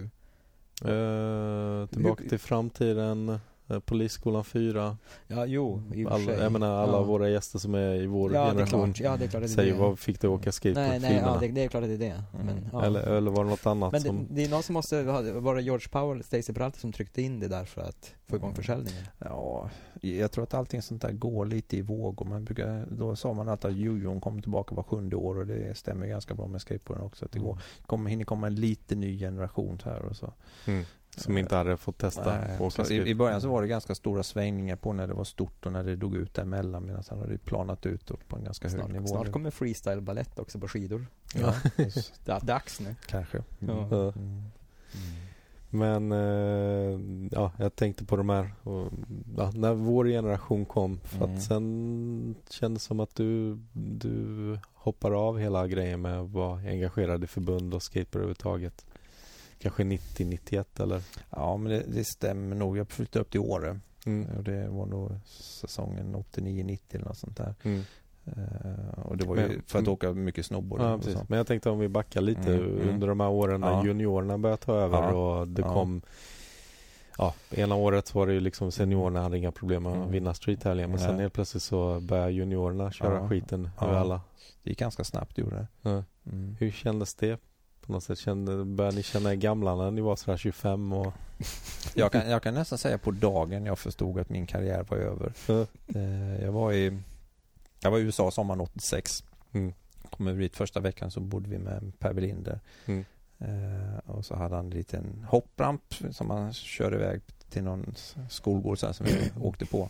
Eh, 0.84 1.86
tillbaka 1.86 2.22
Hur- 2.22 2.28
till 2.28 2.38
framtiden, 2.38 3.38
Polisskolan 3.84 4.44
4. 4.44 4.96
Ja, 5.26 5.46
jo, 5.46 5.82
i 5.94 6.04
och 6.04 6.08
för 6.08 6.14
Alla, 6.14 6.24
sig. 6.24 6.38
jag 6.42 6.52
menar 6.52 6.82
alla 6.82 6.92
ja. 6.92 7.02
våra 7.02 7.28
gäster 7.28 7.58
som 7.58 7.74
är 7.74 7.94
i 7.94 8.06
vår 8.06 8.34
ja, 8.34 8.40
det 8.40 8.46
är 8.46 8.50
generation 8.50 8.92
klart. 8.92 9.04
Ja, 9.12 9.16
det 9.16 9.24
är 9.24 9.28
klart 9.28 9.42
att 9.42 9.48
det 9.48 9.52
är 9.52 9.56
säger 9.56 9.72
det. 9.72 9.78
vad 9.78 9.98
fick 9.98 10.20
du 10.20 10.28
åka 10.28 10.52
skateboard 10.52 10.88
Nej, 10.88 11.00
nej, 11.00 11.20
ja, 11.24 11.38
det, 11.40 11.48
det 11.48 11.64
är 11.64 11.68
klart 11.68 11.82
att 11.82 11.88
det 11.88 11.94
är 11.94 11.98
det. 11.98 12.22
Men, 12.32 12.48
Mm. 12.48 12.64
ja. 12.72 12.84
eller, 12.84 13.00
eller 13.00 13.30
var 13.30 13.44
det 13.44 13.50
något 13.50 13.66
annat 13.66 13.92
men 13.92 14.02
det, 14.02 14.08
som... 14.08 14.26
det 14.30 14.44
är 14.44 14.48
någon 14.48 14.62
som 14.62 14.72
måste, 14.74 15.02
var 15.02 15.54
det 15.54 15.62
George 15.62 15.88
Powell 15.90 16.12
eller 16.14 16.24
Stacey 16.24 16.54
Peralta 16.54 16.78
som 16.78 16.92
tryckte 16.92 17.22
in 17.22 17.40
det 17.40 17.48
där 17.48 17.64
för 17.64 17.80
att 17.82 18.14
få 18.26 18.36
igång 18.36 18.48
Mm. 18.50 18.56
försäljningen? 18.56 19.04
Ja, 19.18 19.70
jag 20.00 20.32
tror 20.32 20.44
att 20.44 20.54
allting 20.54 20.82
sånt 20.82 21.02
där 21.02 21.12
går 21.12 21.46
lite 21.46 21.76
i 21.76 21.82
vågor. 21.82 22.26
Man 22.26 22.44
brukar, 22.44 22.86
då 22.90 23.16
sa 23.16 23.32
man 23.32 23.48
alltid 23.48 23.70
att 23.70 23.76
jojon 23.76 24.20
kommer 24.20 24.42
tillbaka 24.42 24.74
var 24.74 24.82
sjunde 24.82 25.16
år 25.16 25.38
och 25.38 25.46
det 25.46 25.76
stämmer 25.76 26.06
ganska 26.06 26.34
bra 26.34 26.46
med 26.46 26.60
skateboarden 26.60 27.04
också. 27.06 27.24
Att 27.24 27.32
det 27.32 27.38
går, 27.38 27.58
kommer, 27.86 28.10
hinner 28.10 28.24
komma 28.24 28.46
en 28.46 28.54
lite 28.54 28.94
ny 28.94 29.18
generation 29.18 29.78
här 29.84 30.02
och 30.02 30.16
så. 30.16 30.32
Mm. 30.66 30.84
Som 31.16 31.38
inte 31.38 31.56
hade 31.56 31.76
fått 31.76 31.98
testa 31.98 32.38
Nej, 32.78 32.90
i, 32.90 33.10
I 33.10 33.14
början 33.14 33.40
så 33.40 33.48
var 33.48 33.62
det 33.62 33.68
ganska 33.68 33.94
stora 33.94 34.22
svängningar 34.22 34.76
på 34.76 34.92
när 34.92 35.06
det 35.06 35.14
var 35.14 35.24
stort 35.24 35.66
och 35.66 35.72
när 35.72 35.84
det 35.84 35.96
dog 35.96 36.16
ut 36.16 36.34
däremellan 36.34 36.86
medan 36.86 37.02
sen 37.02 37.18
har 37.18 37.26
det 37.26 37.38
planat 37.38 37.86
ut 37.86 38.10
på 38.28 38.36
en 38.36 38.44
ganska 38.44 38.68
hög 38.68 38.78
Snart, 38.78 38.90
nivå. 38.92 39.06
snart 39.06 39.32
kommer 39.32 39.50
freestyle 39.50 40.00
ballett 40.00 40.38
också 40.38 40.58
på 40.58 40.68
skidor. 40.68 41.06
Ja, 41.34 41.54
Det 42.24 42.32
är 42.32 42.46
dags 42.46 42.80
nu. 42.80 42.94
kanske. 43.06 43.38
Ja. 43.58 43.88
Ja. 43.90 44.12
Mm. 44.12 44.42
Men 45.70 46.12
eh, 46.12 47.28
ja, 47.32 47.52
jag 47.58 47.76
tänkte 47.76 48.04
på 48.04 48.16
de 48.16 48.28
här 48.28 48.50
och, 48.62 48.88
ja, 49.36 49.50
när 49.54 49.74
vår 49.74 50.04
generation 50.04 50.64
kom 50.64 51.00
för 51.00 51.24
Mm. 51.24 51.36
att 51.36 51.42
sen 51.42 52.34
kändes 52.50 52.82
det 52.82 52.86
som 52.86 53.00
att 53.00 53.14
du, 53.14 53.58
du 53.72 54.58
hoppar 54.74 55.28
av 55.28 55.38
hela 55.38 55.66
grejen 55.66 56.00
med 56.02 56.20
att 56.20 56.30
vara 56.30 56.58
engagerad 56.58 57.24
i 57.24 57.26
förbund 57.26 57.74
och 57.74 57.82
skateboard 57.82 58.14
överhuvudtaget. 58.16 58.85
Kanske 59.58 59.82
90-91 59.82 60.64
eller? 60.82 61.02
Ja, 61.30 61.56
men 61.56 61.72
det, 61.72 61.84
det 61.88 62.04
stämmer 62.04 62.56
nog. 62.56 62.76
Jag 62.78 62.88
flyttade 62.90 63.20
upp 63.22 63.30
till 63.30 63.40
Åre 63.40 63.80
Mm. 64.06 64.36
och 64.36 64.44
det 64.44 64.68
var 64.68 64.86
nog 64.86 65.12
säsongen 65.26 66.16
89-90 66.16 66.78
eller 66.90 67.04
något 67.04 67.16
sånt 67.18 67.36
där. 67.36 67.54
Mm. 67.62 67.82
Eh, 68.24 68.98
och 69.04 69.16
det 69.16 69.24
var 69.24 69.36
ju 69.36 69.42
Men- 69.48 69.62
för 69.66 69.78
att 69.78 69.82
mm. 69.84 69.92
åka 69.92 70.12
mycket 70.12 70.46
snowboard 70.46 70.80
Ja. 70.80 71.00
Men 71.28 71.36
jag 71.36 71.46
tänkte 71.46 71.70
om 71.70 71.78
vi 71.78 71.88
backar 71.88 72.20
lite 72.20 72.54
Mm, 72.54 72.64
mm. 72.80 72.88
under 72.88 73.06
de 73.08 73.20
här 73.20 73.28
åren 73.28 73.60
när 73.60 73.70
Ja. 73.70 73.84
juniorerna 73.86 74.38
började 74.38 74.62
ta 74.62 74.74
över 74.74 74.98
Ja. 75.02 75.12
och 75.40 75.48
det 75.48 75.62
kom 75.62 76.02
Ja, 77.18 77.34
ena 77.50 77.74
året 77.74 78.14
var 78.14 78.26
det 78.26 78.32
ju 78.32 78.40
liksom 78.40 78.72
seniorerna 78.72 79.22
hade 79.22 79.38
inga 79.38 79.52
problem 79.52 79.82
med 79.82 79.92
att 79.92 79.98
Mm. 79.98 80.10
vinna 80.10 80.34
streethelgen 80.34 80.90
men 80.90 80.98
sen 80.98 81.18
helt 81.18 81.32
plötsligt 81.32 81.62
så 81.62 82.00
började 82.00 82.32
juniorerna 82.32 82.92
köra 82.92 83.28
skiten 83.28 83.70
över 83.80 83.94
alla. 83.94 84.20
Det 84.62 84.70
gick 84.70 84.78
ganska 84.78 85.04
snabbt 85.04 85.38
gjorde 85.38 85.66
det. 85.82 86.04
Hur 86.58 86.70
kändes 86.70 87.14
det? 87.14 87.40
På 87.86 87.92
något 87.92 88.04
sätt 88.04 88.18
kände, 88.18 88.64
började 88.64 88.96
ni 88.96 89.02
känna 89.02 89.32
er 89.32 89.36
gamla 89.36 89.74
när 89.76 89.90
ni 89.90 90.00
var 90.00 90.16
sådär 90.16 90.36
25 90.36 90.92
och 90.92 91.12
Jag, 91.94 92.12
kan, 92.12 92.30
jag 92.30 92.42
kan 92.42 92.54
nästan 92.54 92.78
säga 92.78 92.98
på 92.98 93.10
dagen 93.10 93.66
jag 93.66 93.78
förstod 93.78 94.18
att 94.18 94.28
min 94.30 94.46
karriär 94.46 94.86
var 94.88 94.96
över. 94.96 95.32
Eh, 95.94 96.44
jag 96.44 96.52
var 96.52 96.72
i 96.72 96.98
Jag 97.80 97.90
var 97.90 97.98
i 97.98 98.02
USA 98.02 98.30
sommaren 98.30 98.60
86. 98.60 99.24
Mm. 99.52 99.72
Kom 100.10 100.26
över 100.28 100.40
dit 100.40 100.56
första 100.56 100.80
veckan 100.80 101.10
så 101.10 101.20
bodde 101.20 101.48
vi 101.50 101.58
med 101.58 101.92
Per 101.98 102.12
Welinder. 102.12 102.60
Mm. 102.86 103.04
Eh, 103.38 103.98
och 104.06 104.24
så 104.24 104.36
hade 104.36 104.56
han 104.56 104.64
en 104.64 104.70
liten 104.70 105.26
hoppramp 105.28 105.82
som 106.10 106.30
han 106.30 106.52
körde 106.52 106.96
iväg 106.96 107.20
till 107.50 107.62
någon 107.64 107.94
skolgård 108.30 108.78
sen 108.78 108.94
som 108.94 109.06
vi 109.06 109.30
åkte 109.40 109.66
på. 109.66 109.88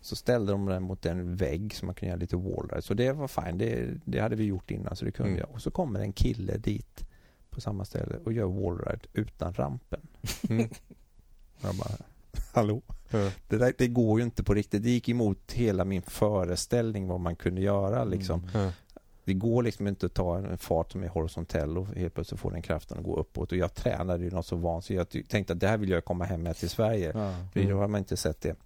Så 0.00 0.16
ställde 0.16 0.52
de 0.52 0.66
den 0.66 0.82
mot 0.82 1.06
en 1.06 1.36
vägg 1.36 1.74
så 1.74 1.86
man 1.86 1.94
kunde 1.94 2.10
göra 2.10 2.20
lite 2.20 2.36
wallride. 2.36 2.82
Så 2.82 2.94
det 2.94 3.12
var 3.12 3.28
fine. 3.28 3.58
Det, 3.58 3.86
det 4.04 4.18
hade 4.18 4.36
vi 4.36 4.44
gjort 4.44 4.70
innan 4.70 4.96
så 4.96 5.04
det 5.04 5.10
kunde 5.12 5.30
Mm. 5.30 5.40
jag. 5.40 5.50
Och 5.50 5.62
så 5.62 5.70
kommer 5.70 6.00
en 6.00 6.12
kille 6.12 6.56
dit 6.56 7.04
på 7.54 7.60
samma 7.60 7.84
ställe 7.84 8.16
och 8.24 8.32
gör 8.32 8.46
wallride 8.46 9.06
utan 9.12 9.52
rampen. 9.54 10.00
Mm. 10.48 10.68
Jag 11.60 11.74
bara, 11.74 11.90
hallå? 12.52 12.82
Det, 13.48 13.56
där, 13.58 13.72
det 13.78 13.88
går 13.88 14.18
ju 14.20 14.24
inte 14.24 14.42
på 14.44 14.54
riktigt. 14.54 14.82
Det 14.82 14.90
gick 14.90 15.08
emot 15.08 15.52
hela 15.52 15.84
min 15.84 16.02
föreställning 16.02 17.06
vad 17.08 17.20
man 17.20 17.36
kunde 17.36 17.60
göra 17.60 18.04
liksom. 18.04 18.48
Mm. 18.54 18.70
Det 19.24 19.34
går 19.34 19.62
liksom 19.62 19.86
inte 19.86 20.06
att 20.06 20.14
ta 20.14 20.38
en 20.38 20.58
fart 20.58 20.92
som 20.92 21.02
är 21.02 21.08
horisontell 21.08 21.78
och 21.78 21.86
helt 21.86 22.14
plötsligt 22.14 22.40
få 22.40 22.50
den 22.50 22.62
kraften 22.62 22.98
att 22.98 23.04
gå 23.04 23.16
uppåt. 23.16 23.52
Och 23.52 23.58
jag 23.58 23.74
tränade 23.74 24.24
ju 24.24 24.30
något 24.30 24.46
så 24.46 24.56
vansinnigt. 24.56 25.14
Jag 25.14 25.28
tänkte 25.28 25.52
att 25.52 25.60
det 25.60 25.68
här 25.68 25.78
vill 25.78 25.90
jag 25.90 26.04
komma 26.04 26.24
hem 26.24 26.42
med 26.42 26.56
till 26.56 26.70
Sverige. 26.70 27.06
Ja. 27.14 27.34
För 27.52 27.60
Mm. 27.60 27.72
då 27.72 27.78
har 27.80 27.88
man 27.88 27.98
inte 27.98 28.16
sett 28.16 28.40
det. 28.40 28.56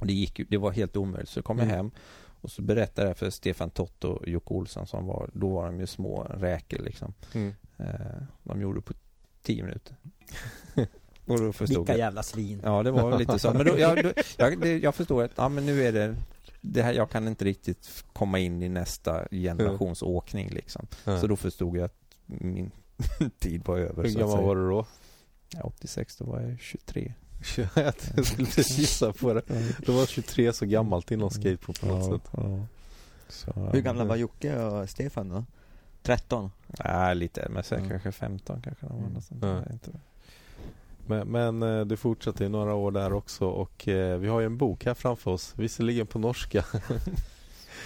Det 0.00 0.12
gick 0.12 0.40
det 0.50 0.56
var 0.56 0.70
helt 0.70 0.96
omöjligt. 0.96 1.28
Så 1.30 1.42
kom 1.42 1.58
jag 1.58 1.64
Mm. 1.64 1.76
hem 1.76 1.90
och 2.40 2.50
så 2.50 2.62
berättade 2.62 3.08
jag 3.08 3.16
för 3.16 3.30
Stefan 3.30 3.70
Tott 3.70 4.04
och 4.04 4.28
Jocke 4.28 4.54
Olsson 4.54 4.86
som 4.86 5.06
var, 5.06 5.30
då 5.32 5.48
var 5.48 5.66
de 5.66 5.80
ju 5.80 5.86
små 5.86 6.22
räkor 6.22 6.78
liksom. 6.78 7.14
Mm. 7.34 7.54
Eh, 7.78 7.86
de 8.42 8.60
gjorde 8.60 8.80
på 8.80 8.92
tio 9.42 9.62
minuter. 9.62 9.96
och 11.26 11.38
då 11.40 11.52
förstod 11.52 11.78
Vilka 11.78 11.92
jag. 11.92 11.98
jävla 11.98 12.22
svin. 12.22 12.60
Ja, 12.64 12.82
det 12.82 12.90
var 12.90 13.18
lite 13.18 13.38
så. 13.38 13.52
Men 13.54 13.66
då, 13.66 13.78
jag, 13.78 14.02
då, 14.04 14.12
jag, 14.36 14.60
det, 14.60 14.78
jag 14.78 14.94
förstår 14.94 15.24
att, 15.24 15.30
ja 15.36 15.48
men 15.48 15.66
nu 15.66 15.82
är 15.84 15.92
det, 15.92 16.16
det 16.60 16.82
här, 16.82 16.92
jag 16.92 17.10
kan 17.10 17.28
inte 17.28 17.44
riktigt 17.44 18.04
komma 18.12 18.38
in 18.38 18.62
i 18.62 18.68
nästa 18.68 19.28
generations 19.30 20.02
åkning 20.02 20.48
liksom. 20.50 20.86
Ja. 21.04 21.20
Så 21.20 21.26
då 21.26 21.36
förstod 21.36 21.76
jag 21.76 21.84
att 21.84 21.98
min 22.26 22.70
tid 23.38 23.62
var 23.66 23.78
över. 23.78 24.02
Hur 24.04 24.10
gammal 24.14 24.44
var 24.44 24.56
du 24.56 24.68
då? 24.68 24.86
Ja, 25.54 25.60
86, 25.62 26.16
då 26.16 26.24
var 26.24 26.40
jag 26.40 26.60
23. 26.60 27.12
jag 28.16 28.26
skulle 28.26 28.48
gissa 28.56 29.12
på 29.12 29.34
det. 29.34 29.42
Då 29.86 29.92
var 29.92 30.06
23 30.06 30.52
så 30.52 30.66
gammalt 30.66 31.10
inom 31.10 31.30
skateboard 31.30 31.80
på 31.80 31.86
något 31.86 32.06
Ja, 32.10 32.18
sätt. 32.18 32.30
ja. 32.32 32.66
Så, 33.28 33.52
Hur 33.72 33.80
gamla 33.80 34.04
var 34.04 34.16
Jocke 34.16 34.56
och 34.62 34.90
Stefan 34.90 35.28
då? 35.28 35.44
13? 36.02 36.50
Nej, 36.84 37.14
lite, 37.14 37.48
men 37.50 37.62
sen 37.62 37.82
Ja. 37.82 37.88
kanske 37.90 38.12
15 38.12 38.62
kanske 38.62 38.86
de 38.86 38.92
var. 38.96 39.00
Mm. 39.00 39.12
något 39.12 39.28
Ja. 39.42 39.48
jag 39.48 39.60
vet 39.60 39.70
inte. 39.72 40.00
Men, 41.06 41.28
men 41.28 41.62
eh, 41.62 41.84
du 41.86 41.96
fortsatte 41.96 42.44
i 42.44 42.48
några 42.48 42.74
år 42.74 42.90
där 42.90 43.12
också 43.12 43.46
och 43.48 43.88
eh, 43.88 44.18
vi 44.18 44.28
har 44.28 44.40
ju 44.40 44.46
en 44.46 44.56
bok 44.58 44.84
här 44.86 44.94
framför 44.94 45.30
oss. 45.30 45.54
Visserligen 45.56 46.06
på 46.06 46.18
norska. 46.18 46.64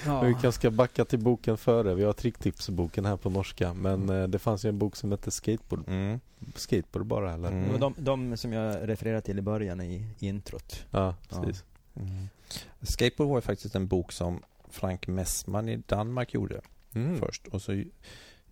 Men 0.06 0.26
vi 0.26 0.32
kanske 0.32 0.52
ska 0.52 0.70
backa 0.70 1.04
till 1.04 1.18
boken 1.18 1.56
före. 1.56 1.94
Vi 1.94 2.04
har 2.04 2.12
tricktipsboken 2.12 3.04
här 3.04 3.16
på 3.16 3.30
norska. 3.30 3.74
Men 3.74 4.08
eh, 4.08 4.28
det 4.28 4.38
fanns 4.38 4.64
ju 4.64 4.68
en 4.68 4.78
bok 4.78 4.96
som 4.96 5.10
hette 5.10 5.30
Skateboard. 5.30 5.88
Mm. 5.88 6.20
Skateboard 6.54 7.06
bara 7.06 7.32
eller? 7.34 7.48
Mm. 7.50 7.80
De, 7.80 7.94
de 7.98 8.36
som 8.36 8.52
jag 8.52 8.88
refererade 8.88 9.20
till 9.20 9.38
i 9.38 9.42
början 9.42 9.80
i 9.80 10.06
introt. 10.18 10.84
Ja, 10.90 11.14
Ja. 11.30 11.42
precis. 11.42 11.64
Mm. 11.96 12.28
Skateboard 12.82 13.28
var 13.28 13.36
ju 13.36 13.40
faktiskt 13.42 13.74
en 13.74 13.86
bok 13.86 14.12
som 14.12 14.42
Frank 14.70 15.06
Messman 15.06 15.68
i 15.68 15.76
Danmark 15.76 16.34
gjorde 16.34 16.60
Mm. 16.94 17.18
först. 17.18 17.46
Och 17.46 17.62
så 17.62 17.84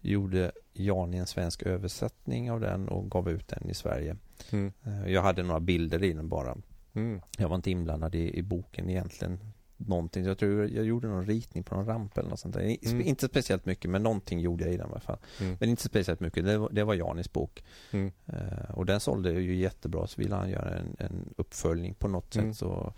gjorde 0.00 0.52
Jan 0.72 1.14
en 1.14 1.26
svensk 1.26 1.62
översättning 1.62 2.50
av 2.50 2.60
den 2.60 2.88
och 2.88 3.10
gav 3.10 3.30
ut 3.30 3.48
den 3.48 3.70
i 3.70 3.74
Sverige. 3.74 4.16
Mm. 4.50 4.72
Eh, 4.84 5.12
Jag 5.12 5.22
hade 5.22 5.42
några 5.42 5.60
bilder 5.60 6.02
i 6.02 6.12
den 6.12 6.28
bara. 6.28 6.56
Mm. 6.94 7.20
Jag 7.38 7.48
var 7.48 7.56
inte 7.56 7.70
inblandad 7.70 8.14
i, 8.14 8.38
i 8.38 8.42
boken 8.42 8.90
egentligen. 8.90 9.38
Någonting. 9.76 10.24
Jag 10.24 10.38
tror 10.38 10.68
jag 10.68 10.84
gjorde 10.84 11.08
någon 11.08 11.26
ritning 11.26 11.62
på 11.64 11.74
någon 11.74 11.86
ramp 11.86 12.18
eller 12.18 12.28
något 12.30 12.40
sånt 12.40 12.54
där. 12.54 12.76
Mm. 12.86 13.00
Inte 13.00 13.26
speciellt 13.26 13.66
mycket 13.66 13.90
men 13.90 14.02
någonting 14.02 14.40
gjorde 14.40 14.64
jag 14.64 14.74
i 14.74 14.76
den 14.76 14.86
i 14.88 14.90
alla 14.90 15.00
fall. 15.00 15.18
Mm. 15.40 15.56
Men 15.60 15.68
inte 15.68 15.82
speciellt 15.82 16.20
mycket. 16.20 16.44
Det 16.44 16.58
var, 16.58 16.70
det 16.70 16.84
var 16.84 16.94
Janis 16.94 17.32
bok. 17.32 17.64
Mm. 17.90 18.12
Eh, 18.26 18.70
och 18.74 18.86
den 18.86 19.00
sålde 19.00 19.32
ju 19.32 19.54
jättebra 19.56 20.06
så 20.06 20.20
ville 20.20 20.34
han 20.34 20.50
göra 20.50 20.78
en, 20.78 20.96
en 20.98 21.34
uppföljning 21.36 21.94
på 21.94 22.08
något 22.08 22.36
Mm. 22.36 22.52
sätt. 22.54 22.58
Så 22.58 22.92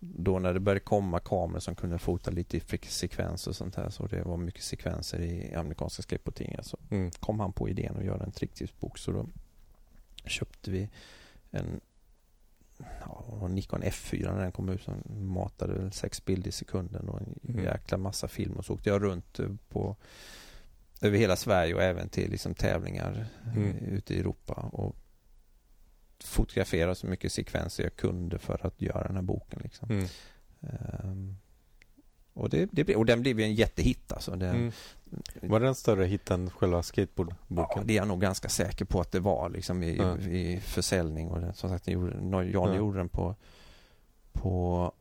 då 0.00 0.38
när 0.38 0.54
det 0.54 0.60
började 0.60 0.80
komma 0.80 1.20
kameror 1.20 1.60
som 1.60 1.74
kunde 1.74 1.98
fota 1.98 2.30
lite 2.30 2.56
i 2.56 2.60
sekvenser 2.86 3.50
och 3.50 3.56
sånt 3.56 3.74
här 3.76 3.90
så 3.90 4.06
det 4.06 4.22
var 4.22 4.36
mycket 4.36 4.62
sekvenser 4.62 5.20
i 5.20 5.54
amerikanska 5.54 6.02
skateboardtidningar 6.02 6.62
så 6.62 6.76
Mm. 6.90 7.10
kom 7.10 7.40
han 7.40 7.52
på 7.52 7.68
idén 7.68 7.96
att 7.96 8.04
göra 8.04 8.24
en 8.24 8.32
tricktipsbok 8.32 8.98
så 8.98 9.12
då 9.12 9.26
köpte 10.24 10.70
vi 10.70 10.88
en 11.50 11.80
ja, 13.00 13.48
Nikon 13.48 13.82
F4 13.82 14.34
när 14.34 14.42
den 14.42 14.52
kom 14.52 14.68
ut 14.68 14.82
som 14.82 15.02
matade 15.34 15.74
väl 15.74 15.92
sex 15.92 16.24
bilder 16.24 16.48
i 16.48 16.52
sekunden 16.52 17.08
och 17.08 17.20
en 17.20 17.34
Mm. 17.48 17.64
jäkla 17.64 17.98
massa 17.98 18.28
film 18.28 18.52
och 18.56 18.64
så 18.64 18.74
åkte 18.74 18.88
jag 18.90 19.02
runt 19.02 19.38
eh, 19.38 19.48
på 19.68 19.96
över 21.02 21.18
hela 21.18 21.36
Sverige 21.36 21.74
och 21.74 21.82
även 21.82 22.08
till 22.08 22.30
liksom 22.30 22.54
tävlingar 22.54 23.26
eh, 23.46 23.56
Mm. 23.56 23.76
ute 23.76 24.14
i 24.14 24.18
Europa 24.20 24.52
och 24.72 24.96
fotografera 26.24 26.94
så 26.94 27.06
mycket 27.06 27.32
sekvenser 27.32 27.82
jag 27.82 27.96
kunde 27.96 28.38
för 28.38 28.66
att 28.66 28.82
göra 28.82 29.06
den 29.06 29.16
här 29.16 29.22
boken 29.22 29.60
liksom. 29.62 29.90
Mm. 29.90 30.06
Ehm, 30.62 31.36
Och, 32.34 32.50
det, 32.50 32.68
det, 32.72 32.96
och 32.96 33.06
den 33.06 33.20
blev 33.20 33.40
ju 33.40 33.44
en 33.44 33.54
jättehit 33.54 34.12
alltså. 34.12 34.30
Den, 34.30 34.54
mm. 34.54 34.72
Var 35.40 35.60
den 35.60 35.74
större 35.74 36.04
hit 36.04 36.30
än 36.30 36.50
själva 36.50 36.82
skateboardboken? 36.82 37.78
Ja, 37.78 37.84
det 37.84 37.92
är 37.92 37.96
jag 37.96 38.08
nog 38.08 38.20
ganska 38.20 38.48
säker 38.48 38.84
på 38.84 39.00
att 39.00 39.12
det 39.12 39.20
var 39.20 39.48
liksom 39.48 39.82
i, 39.82 39.96
ja. 39.96 40.18
i 40.18 40.60
försäljning. 40.60 41.28
Och 41.28 41.40
det, 41.40 41.52
som 41.54 41.70
sagt, 41.70 41.88
Jan 41.88 42.50
ja. 42.52 42.74
gjorde 42.74 42.98
den 42.98 43.08
på, 43.08 43.34
på 44.32 44.92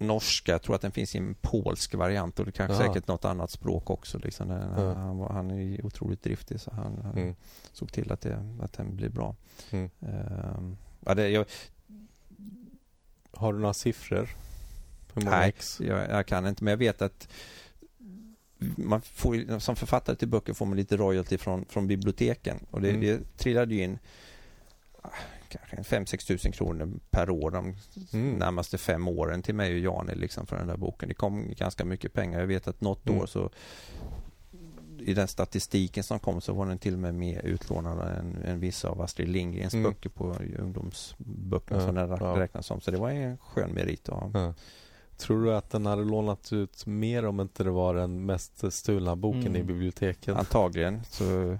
norska. 0.00 0.52
Jag 0.52 0.62
tror 0.62 0.74
att 0.74 0.82
den 0.82 0.92
finns 0.92 1.14
i 1.14 1.18
en 1.18 1.34
polsk 1.40 1.94
variant 1.94 2.38
och 2.38 2.46
det 2.46 2.52
kanske 2.52 2.84
ja. 2.84 2.88
säkert 2.88 3.08
något 3.08 3.24
annat 3.24 3.50
språk 3.50 3.90
också. 3.90 4.18
Liksom. 4.18 4.50
Ja. 4.50 4.94
han, 4.94 5.18
var, 5.18 5.28
han 5.28 5.50
är 5.50 5.86
otroligt 5.86 6.22
driftig 6.22 6.60
så 6.60 6.70
han, 6.70 6.98
han 7.02 7.18
mm. 7.18 7.34
såg 7.72 7.92
till 7.92 8.12
att, 8.12 8.20
det, 8.20 8.56
att 8.62 8.72
den 8.72 8.96
blir 8.96 9.08
bra. 9.08 9.36
Mm. 9.70 9.90
Uh, 10.02 10.74
ja, 11.00 11.14
det, 11.14 11.28
jag, 11.28 11.44
Har 13.32 13.52
du 13.52 13.58
några 13.58 13.74
siffror? 13.74 14.28
Nej, 15.14 15.54
jag, 15.80 16.10
jag, 16.10 16.26
kan 16.26 16.46
inte 16.46 16.64
men 16.64 16.70
jag 16.70 16.78
vet 16.78 17.02
att 17.02 17.28
man 18.76 19.00
får, 19.00 19.58
som 19.58 19.76
författare 19.76 20.16
till 20.16 20.28
böcker 20.28 20.52
får 20.52 20.66
man 20.66 20.76
lite 20.76 20.96
royalty 20.96 21.38
från, 21.38 21.64
från 21.64 21.86
biblioteken 21.86 22.66
och 22.70 22.80
det, 22.80 22.90
mm. 22.90 23.00
det 23.00 23.38
trillade 23.38 23.74
ju 23.74 23.82
in 23.82 23.98
kanske 25.50 25.96
5-6 25.96 26.26
tusen 26.26 26.52
kronor 26.52 26.90
per 27.10 27.30
år 27.30 27.50
de 27.50 27.76
mm. 28.12 28.34
närmaste 28.34 28.78
fem 28.78 29.08
åren 29.08 29.42
till 29.42 29.54
mig 29.54 29.72
och 29.72 29.78
Jani 29.78 30.14
liksom 30.14 30.46
för 30.46 30.56
den 30.56 30.66
där 30.66 30.76
boken. 30.76 31.08
Det 31.08 31.14
kom 31.14 31.54
ganska 31.56 31.84
mycket 31.84 32.12
pengar. 32.12 32.40
Jag 32.40 32.46
vet 32.46 32.68
att 32.68 32.80
något 32.80 33.06
mm. 33.06 33.20
år 33.20 33.26
så 33.26 33.50
i 34.98 35.14
den 35.14 35.28
statistiken 35.28 36.04
som 36.04 36.18
kom 36.18 36.40
så 36.40 36.52
var 36.52 36.66
den 36.66 36.78
till 36.78 36.94
och 36.94 37.00
med 37.00 37.14
mer 37.14 37.42
utlånad 37.42 38.18
än, 38.18 38.42
än 38.44 38.60
vissa 38.60 38.88
av 38.88 39.00
Astrid 39.00 39.28
Lindgrens 39.28 39.74
mm. 39.74 39.90
böcker 39.90 40.10
på 40.10 40.36
ungdomsböckerna 40.58 41.80
som 41.80 41.94
den 41.94 42.08
räknas 42.18 42.66
som. 42.66 42.80
Så 42.80 42.90
det 42.90 42.98
var 42.98 43.10
en 43.10 43.38
skön 43.38 43.70
merit 43.70 44.08
att 44.08 44.14
ha. 44.14 44.30
Ja. 44.34 44.54
Tror 45.16 45.44
du 45.44 45.54
att 45.54 45.70
den 45.70 45.86
hade 45.86 46.04
lånat 46.04 46.52
ut 46.52 46.86
mer 46.86 47.24
om 47.24 47.40
inte 47.40 47.64
det 47.64 47.70
var 47.70 47.94
den 47.94 48.26
mest 48.26 48.72
stulna 48.72 49.16
boken 49.16 49.46
mm. 49.46 49.56
i 49.56 49.62
biblioteken? 49.62 50.36
Antagligen. 50.36 51.04
Så 51.04 51.58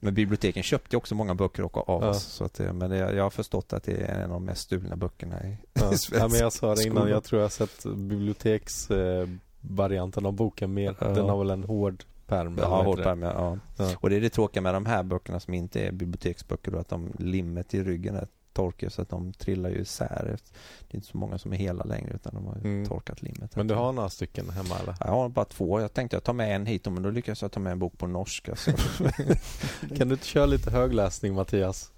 men 0.00 0.14
biblioteken 0.14 0.62
köpte 0.62 0.96
också 0.96 1.14
många 1.14 1.34
böcker 1.34 1.62
av 1.62 1.70
ja. 1.74 2.08
oss. 2.08 2.22
Så 2.22 2.44
att, 2.44 2.58
men 2.58 2.90
det, 2.90 2.96
jag 2.96 3.22
har 3.22 3.30
förstått 3.30 3.72
att 3.72 3.82
det 3.82 3.92
är 3.92 4.14
en 4.14 4.22
av 4.22 4.30
de 4.30 4.44
mest 4.44 4.62
stulna 4.62 4.96
böckerna 4.96 5.44
i, 5.44 5.56
ja. 5.72 5.92
i 5.92 5.96
ja, 6.12 6.28
men 6.28 6.40
Jag 6.40 6.52
sa 6.52 6.74
det 6.74 6.84
innan, 6.84 7.08
jag 7.08 7.24
tror 7.24 7.40
jag 7.40 7.44
har 7.44 7.50
sett 7.50 7.84
biblioteksvarianten 7.84 10.24
eh, 10.24 10.28
av 10.28 10.32
boken 10.32 10.74
mer. 10.74 10.96
Ja. 10.98 11.08
Den 11.08 11.28
har 11.28 11.38
väl 11.38 11.50
en 11.50 11.64
hård 11.64 12.04
pärm? 12.26 12.58
Ja, 12.60 12.82
hård 12.82 13.02
pärm, 13.02 13.22
ja. 13.22 13.58
ja. 13.76 13.90
Och 14.00 14.10
det 14.10 14.16
är 14.16 14.20
det 14.20 14.30
tråkiga 14.30 14.62
med 14.62 14.74
de 14.74 14.86
här 14.86 15.02
böckerna 15.02 15.40
som 15.40 15.54
inte 15.54 15.80
är 15.80 15.92
biblioteksböcker 15.92 16.72
då, 16.72 16.78
att 16.78 16.88
de 16.88 17.12
limmet 17.18 17.74
i 17.74 17.82
ryggen 17.82 18.14
är 18.14 18.28
torkar 18.58 18.88
så 18.88 19.02
att 19.02 19.08
de 19.08 19.32
trillar 19.32 19.70
ju 19.70 19.80
isär. 19.80 20.36
Det 20.80 20.94
är 20.94 20.96
inte 20.96 21.06
så 21.06 21.16
många 21.16 21.38
som 21.38 21.52
är 21.52 21.56
hela 21.56 21.84
längre 21.84 22.12
utan 22.14 22.34
de 22.34 22.46
har 22.46 22.54
mm. 22.54 22.86
torkat 22.86 23.22
limmet. 23.22 23.56
Men 23.56 23.66
du 23.66 23.74
har 23.74 23.92
några 23.92 24.08
stycken 24.08 24.50
hemma 24.50 24.78
eller? 24.82 24.94
Jag 25.00 25.10
har 25.10 25.28
bara 25.28 25.44
två. 25.44 25.80
Jag 25.80 25.94
tänkte 25.94 26.16
jag 26.16 26.24
ta 26.24 26.32
med 26.32 26.56
en 26.56 26.66
hit 26.66 26.84
men 26.84 27.02
då 27.02 27.10
lyckades 27.10 27.42
jag 27.42 27.52
ta 27.52 27.60
med 27.60 27.72
en 27.72 27.78
bok 27.78 27.98
på 27.98 28.06
norska. 28.06 28.54
kan 29.96 30.08
du 30.08 30.14
inte 30.14 30.26
köra 30.26 30.46
lite 30.46 30.70
högläsning 30.70 31.34
Mattias? 31.34 31.92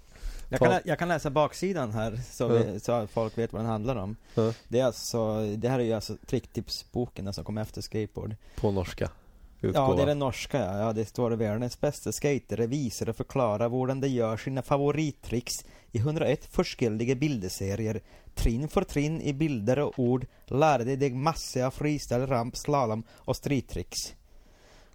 Jag 0.49 0.59
kan, 0.59 0.79
jag 0.85 0.99
kan 0.99 1.07
läsa 1.07 1.29
baksidan 1.29 1.91
här 1.91 2.19
så, 2.31 2.47
vi, 2.47 2.79
så 2.79 2.91
att 2.91 3.09
folk 3.09 3.37
vet 3.37 3.53
vad 3.53 3.61
den 3.61 3.69
handlar 3.69 3.95
om. 3.95 4.15
Mm. 4.35 4.53
Det, 4.67 4.79
är 4.79 4.85
alltså, 4.85 5.45
det 5.45 5.69
här 5.69 5.79
är 5.79 5.83
ju 5.83 5.93
alltså 5.93 6.17
tricktipsboken 6.25 7.33
som 7.33 7.43
kom 7.43 7.57
efter 7.57 7.81
skateboard. 7.81 8.35
På 8.55 8.71
norska? 8.71 9.09
Utgåva. 9.61 9.89
Ja, 9.89 9.95
det 9.95 10.01
är 10.01 10.05
den 10.05 10.19
norska 10.19 10.59
ja. 10.59 10.79
ja 10.79 10.93
det 10.93 11.05
står 11.05 11.31
världens 11.31 11.81
bästa 11.81 12.11
skater 12.11 12.57
visar 12.57 13.09
och 13.09 13.15
förklarar 13.15 13.69
hur 13.69 13.87
de 13.87 14.07
gör 14.07 14.37
sina 14.37 14.61
favorittricks 14.61 15.65
i 15.91 15.97
101 15.97 16.45
forskjellige 16.51 17.15
bildeserier. 17.15 18.01
Trinn 18.35 18.67
för 18.67 18.83
trinn 18.83 19.21
i 19.21 19.33
bilder 19.33 19.79
och 19.79 19.99
ord 19.99 20.25
lärde 20.45 20.83
de 20.83 20.95
dig 20.95 21.13
massor 21.13 21.63
av 21.63 21.71
freestyle, 21.71 22.25
ramp, 22.27 22.57
slalom 22.57 23.03
och 23.11 23.35
streettricks. 23.35 24.13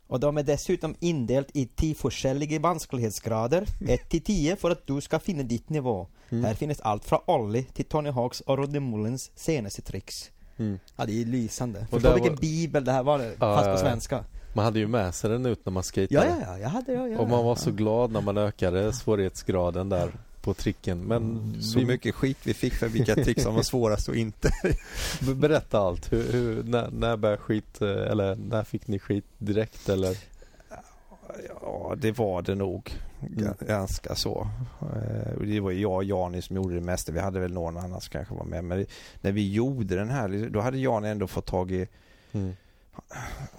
Och 0.08 0.20
de 0.20 0.38
är 0.38 0.42
dessutom 0.42 0.94
indelt 1.00 1.56
i 1.56 1.66
tio 1.66 1.94
forskjellige 1.94 2.58
vanskelighetsgrader, 2.58 3.66
1 3.88 4.08
till 4.08 4.22
10 4.22 4.56
för 4.56 4.70
att 4.70 4.86
du 4.86 5.00
ska 5.00 5.18
finna 5.18 5.42
ditt 5.42 5.68
nivå. 5.68 6.06
Mm. 6.28 6.44
Här 6.44 6.54
finns 6.54 6.80
allt 6.80 7.04
från 7.04 7.20
Ollie 7.26 7.62
till 7.62 7.84
Tony 7.84 8.10
Hawks 8.10 8.40
och 8.40 8.58
Rodney 8.58 8.80
Mullins 8.80 9.30
senaste 9.34 9.82
tricks. 9.82 10.30
Mm. 10.56 10.78
Ja, 10.96 11.06
det 11.06 11.22
är 11.22 11.24
lysande. 11.24 11.86
Förstå 11.90 12.14
vilken 12.14 12.32
var... 12.32 12.40
bibel 12.40 12.84
det 12.84 12.92
här 12.92 13.02
var, 13.02 13.20
ja, 13.20 13.34
fast 13.38 13.70
på 13.70 13.76
svenska. 13.76 14.24
Man 14.54 14.64
hade 14.64 14.78
ju 14.78 14.86
med 14.86 15.14
sig 15.14 15.30
den 15.30 15.46
ut 15.46 15.66
när 15.66 15.72
man 15.72 15.82
skejtade. 15.82 16.26
Ja, 16.26 16.36
ja, 16.40 16.46
ja, 16.46 16.58
jag 16.58 16.68
hade 16.68 16.92
ja, 16.92 17.08
ja, 17.08 17.18
Och 17.18 17.28
man 17.28 17.44
var 17.44 17.56
så 17.56 17.70
glad 17.70 18.12
när 18.12 18.20
man 18.20 18.38
ökade 18.38 18.92
svårighetsgraden 18.92 19.88
där 19.88 20.12
på 20.46 20.54
tricken. 20.54 20.98
Men 20.98 21.22
mm, 21.22 21.62
så 21.62 21.78
vi... 21.78 21.84
mycket 21.84 22.14
skit 22.14 22.38
vi 22.42 22.54
fick 22.54 22.74
för 22.74 22.88
vilka 22.88 23.14
trick 23.14 23.40
som 23.40 23.54
var 23.54 23.62
svårast 23.62 24.08
och 24.08 24.16
inte. 24.16 24.50
Berätta 25.36 25.78
allt. 25.78 26.12
Hur, 26.12 26.32
hur, 26.32 26.62
när, 26.62 26.90
när 26.90 27.16
började 27.16 27.42
skit, 27.42 27.82
eller 27.82 28.34
när 28.34 28.64
fick 28.64 28.86
ni 28.86 28.98
skit 28.98 29.24
direkt 29.38 29.88
eller? 29.88 30.16
Ja, 31.60 31.94
det 31.96 32.18
var 32.18 32.42
det 32.42 32.54
nog. 32.54 32.92
Mm. 33.38 33.54
Ganska 33.60 34.14
så. 34.14 34.48
Eh, 34.80 35.40
det 35.40 35.60
var 35.60 35.70
jag 35.70 35.94
och 35.94 36.04
Jani 36.04 36.42
som 36.42 36.56
gjorde 36.56 36.74
det 36.74 36.80
mesta. 36.80 37.12
Vi 37.12 37.20
hade 37.20 37.40
väl 37.40 37.52
någon 37.52 37.76
annan 37.76 38.00
som 38.00 38.10
kanske 38.10 38.34
var 38.34 38.44
med. 38.44 38.64
Men 38.64 38.86
när 39.20 39.32
vi 39.32 39.52
gjorde 39.52 39.96
den 39.96 40.08
här, 40.08 40.48
då 40.50 40.60
hade 40.60 40.78
Jani 40.78 41.08
ändå 41.08 41.26
fått 41.26 41.46
tag 41.46 41.72
i 41.72 41.88
mm 42.32 42.54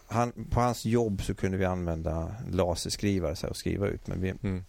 han, 0.07 0.31
på 0.51 0.59
hans 0.59 0.85
jobb 0.85 1.21
så 1.21 1.35
kunde 1.35 1.57
vi 1.57 1.65
använda 1.65 2.35
laserskrivare 2.51 3.35
så 3.35 3.47
och 3.47 3.57
skriva 3.57 3.87
ut. 3.87 4.07
Men 4.07 4.21
vi, 4.21 4.29
mm. 4.29 4.63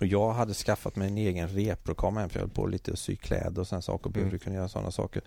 Och 0.00 0.06
jag 0.06 0.32
hade 0.32 0.54
skaffat 0.54 0.96
mig 0.96 1.08
en 1.08 1.18
egen 1.18 1.48
repprokamera 1.48 2.28
för 2.28 2.38
jag 2.38 2.46
höll 2.46 2.54
på 2.54 2.66
lite 2.66 2.92
att 2.92 2.98
sy 2.98 3.16
kläder 3.16 3.60
och 3.60 3.66
sådana 3.66 3.82
saker 3.82 4.06
och 4.06 4.12
behövde 4.12 4.30
mm. 4.30 4.38
kunna 4.38 4.56
göra 4.56 4.68
sådana 4.68 4.90
saker. 4.90 5.22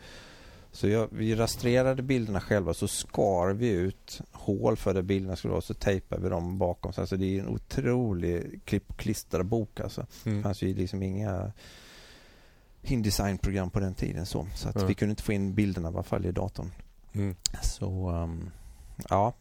Så 0.72 0.88
jag, 0.88 1.08
vi 1.12 1.36
rastrerade 1.36 2.04
bilderna 2.04 2.42
själva 2.42 2.74
så 2.74 2.88
skar 2.88 3.54
vi 3.54 3.70
ut 3.70 4.22
hål 4.32 4.78
för 4.78 4.94
där 4.94 5.02
bilderna 5.02 5.36
skulle 5.36 5.52
vara 5.52 5.62
så 5.62 5.74
tejpade 5.74 6.22
vi 6.22 6.30
dem 6.30 6.58
bakom. 6.58 6.94
Så 6.94 7.02
alltså 7.02 7.18
det 7.18 7.26
är 7.26 7.40
en 7.40 7.48
otrolig 7.48 8.62
klipp 8.66 8.90
och 8.90 8.98
klisterbok 8.98 9.80
alltså. 9.80 10.06
Mm. 10.26 10.38
Det 10.38 10.44
fanns 10.44 10.62
ju 10.62 10.74
liksom 10.74 11.04
inga 11.04 11.52
Indesign-program 12.82 13.70
på 13.70 13.80
den 13.80 13.94
tiden 13.94 14.26
så. 14.26 14.48
Så 14.56 14.70
att 14.70 14.76
mm. 14.76 14.88
vi 14.88 14.94
kunde 14.94 15.10
inte 15.10 15.24
få 15.24 15.34
in 15.34 15.54
bilderna 15.54 15.90
i 15.90 15.94
alla 15.94 16.04
fall 16.04 16.26
i 16.26 16.32
datorn. 16.32 16.72
Mm. 17.14 17.36
Så 17.62 18.10
um, 18.10 18.52
ja, 19.10 19.34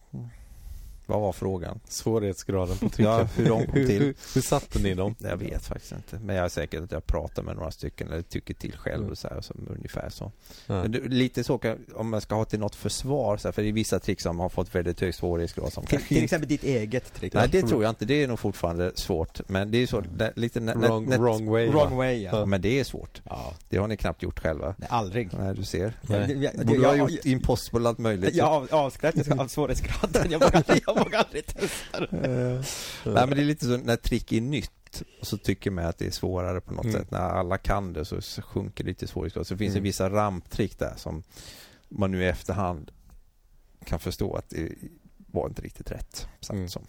vad 1.06 1.20
var 1.20 1.32
frågan? 1.32 1.80
Svårighetsgraden 1.88 2.76
på 2.78 2.88
tricken. 2.88 3.04
ja, 3.04 3.28
hur 3.36 3.48
de 3.48 3.66
kom 3.66 3.74
till. 3.74 4.14
hur, 4.34 4.40
satte 4.40 4.78
ni 4.78 4.94
dem? 4.94 5.14
Jag 5.18 5.36
vet 5.36 5.64
faktiskt 5.64 5.92
inte. 5.92 6.18
Men 6.24 6.36
jag 6.36 6.44
är 6.44 6.48
säker 6.48 6.82
att 6.82 6.92
jag 6.92 7.06
pratar 7.06 7.42
med 7.42 7.56
några 7.56 7.70
stycken 7.70 8.08
eller 8.08 8.22
tycker 8.22 8.54
till 8.54 8.76
själv 8.76 9.00
mm. 9.00 9.10
och 9.10 9.18
så 9.18 9.28
här, 9.28 9.40
så, 9.40 9.54
ungefär 9.68 10.08
så. 10.10 10.32
Ja. 10.66 10.82
Men 10.82 10.92
lite 10.92 11.44
så 11.44 11.58
kan, 11.58 11.78
om 11.94 12.10
man 12.10 12.20
ska 12.20 12.34
ha 12.34 12.44
till 12.44 12.58
något 12.58 12.74
försvar 12.74 13.36
så 13.36 13.48
här, 13.48 13.52
för 13.52 13.62
det 13.62 13.68
är 13.68 13.72
vissa 13.72 13.98
trick 13.98 14.20
som 14.20 14.40
har 14.40 14.48
fått 14.48 14.74
väldigt 14.74 15.00
hög 15.00 15.14
svårighetsgrad. 15.14 15.72
Som 15.72 15.84
till, 15.84 16.02
till 16.02 16.24
exempel 16.24 16.48
ditt 16.48 16.64
eget 16.64 17.14
trick? 17.14 17.34
Nej, 17.34 17.48
det 17.52 17.62
tror 17.62 17.82
jag 17.82 17.90
inte. 17.90 18.04
Det 18.04 18.22
är 18.22 18.28
nog 18.28 18.38
fortfarande 18.38 18.92
svårt. 18.94 19.40
Men 19.48 19.70
det 19.70 19.78
är 19.78 19.86
så, 19.86 20.00
det, 20.00 20.32
lite 20.36 20.60
wrong, 20.60 21.10
wrong 21.10 21.50
way. 21.50 21.68
Wrong 21.68 21.96
way 21.96 22.22
ja. 22.22 22.30
ja. 22.38 22.46
Men 22.46 22.60
det 22.60 22.80
är 22.80 22.84
svårt. 22.84 23.22
Ja. 23.24 23.54
Det 23.68 23.76
har 23.76 23.88
ni 23.88 23.96
knappt 23.96 24.22
gjort 24.22 24.38
själva. 24.38 24.74
Nej, 24.78 24.88
aldrig. 24.92 25.30
Nej, 25.38 25.54
du 25.54 25.64
ser. 25.64 25.92
Nej. 26.02 26.42
Jag, 26.42 26.66
du 26.66 26.84
har 26.84 26.96
gjort 26.96 27.24
impossible 27.24 27.88
allt 27.88 27.98
möjligt. 27.98 28.34
Jag 28.34 28.72
avskräcktes 28.72 29.28
av 29.28 29.48
svårighetsgraden. 29.48 30.30
Jag 30.30 30.42
aldrig, 30.42 30.82
jag 30.96 31.04
vågar 31.04 31.18
aldrig 31.18 31.46
testa 31.46 32.00
det. 32.00 32.64
Nej, 33.04 33.26
men 33.26 33.30
det 33.30 33.42
är 33.42 33.44
lite 33.44 33.66
så 33.66 33.76
när 33.76 33.96
trick 33.96 34.32
är 34.32 34.40
nytt 34.40 35.02
och 35.20 35.26
så 35.26 35.36
tycker 35.36 35.70
man 35.70 35.84
att 35.84 35.98
det 35.98 36.06
är 36.06 36.10
svårare 36.10 36.60
på 36.60 36.74
något 36.74 36.84
mm. 36.84 36.96
sätt. 36.96 37.10
När 37.10 37.18
alla 37.18 37.58
kan 37.58 37.92
det 37.92 38.04
så 38.04 38.20
sjunker 38.42 38.84
lite 38.84 39.06
svårighetsgrad. 39.06 39.46
Så 39.46 39.54
det 39.54 39.58
finns 39.58 39.74
mm. 39.74 39.82
vissa 39.82 40.10
ramptrick 40.10 40.78
där 40.78 40.94
som 40.96 41.22
man 41.88 42.10
nu 42.10 42.22
i 42.22 42.28
efterhand 42.28 42.90
kan 43.84 44.00
förstå 44.00 44.34
att 44.34 44.50
det 44.50 44.72
var 45.16 45.48
inte 45.48 45.62
riktigt 45.62 45.90
rätt. 45.90 46.28
Mm. 46.50 46.68
Som. 46.68 46.86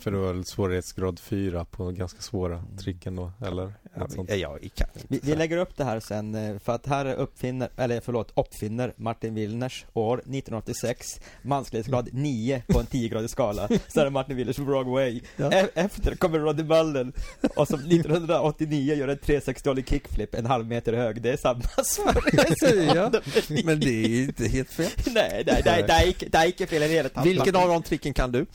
För 0.00 0.10
det 0.10 0.18
var 0.18 0.42
svårighetsgrad 0.42 1.18
4 1.18 1.64
på 1.64 1.90
ganska 1.90 2.20
svåra 2.20 2.64
tricken 2.78 3.16
då, 3.16 3.32
eller? 3.46 3.72
Ja, 3.94 4.06
vi, 4.28 4.40
ja, 4.40 4.58
kan 4.74 4.88
vi, 5.08 5.20
vi, 5.22 5.34
lägger 5.36 5.56
upp 5.56 5.76
det 5.76 5.84
här 5.84 6.00
sen, 6.00 6.34
eh, 6.34 6.58
för 6.58 6.72
att 6.72 6.86
här 6.86 7.14
uppfinner, 7.14 7.68
eller 7.76 8.00
förlåt, 8.00 8.32
uppfinner 8.36 8.92
Martin 8.96 9.34
Wilners 9.34 9.86
år 9.92 10.18
1986 10.18 11.20
Mänsklighetsgrad 11.42 12.08
9 12.12 12.62
på 12.66 12.80
en 12.80 12.86
10-gradig 12.86 13.28
skala. 13.28 13.68
Så 13.88 14.00
är 14.00 14.04
det 14.04 14.10
Martin 14.10 14.36
Wilners 14.36 14.58
wrong 14.58 14.90
way. 14.90 15.20
Ja. 15.36 15.52
E 15.52 15.68
efter 15.74 16.14
kommer 16.14 16.38
Roddy 16.38 16.62
Mullen 16.62 17.12
och 17.56 17.68
som 17.68 17.80
1989 17.90 18.94
gör 18.94 19.08
en 19.08 19.18
360 19.18 19.82
kickflip 19.86 20.34
en 20.34 20.46
halv 20.46 20.66
meter 20.66 20.92
hög. 20.92 21.22
Det 21.22 21.32
är 21.32 21.36
samma 21.36 21.62
svårighetsgrad. 21.84 23.14
ja. 23.48 23.62
Men 23.64 23.80
det 23.80 24.04
är 24.04 24.22
inte 24.22 24.48
helt 24.48 24.70
fel. 24.70 24.90
Nej, 25.06 25.44
nej, 25.46 25.62
nej, 25.64 25.84
det 25.86 25.92
är 25.92 26.06
inte, 26.06 26.26
det 26.28 26.38
är 26.38 26.46
inte 26.46 26.66
fel 26.66 26.82
i 26.82 26.88
hela 26.88 27.08
Vilken 27.24 27.56
av 27.56 27.68
de 27.68 27.82
tricken 27.82 28.14
kan 28.14 28.32
du? 28.32 28.46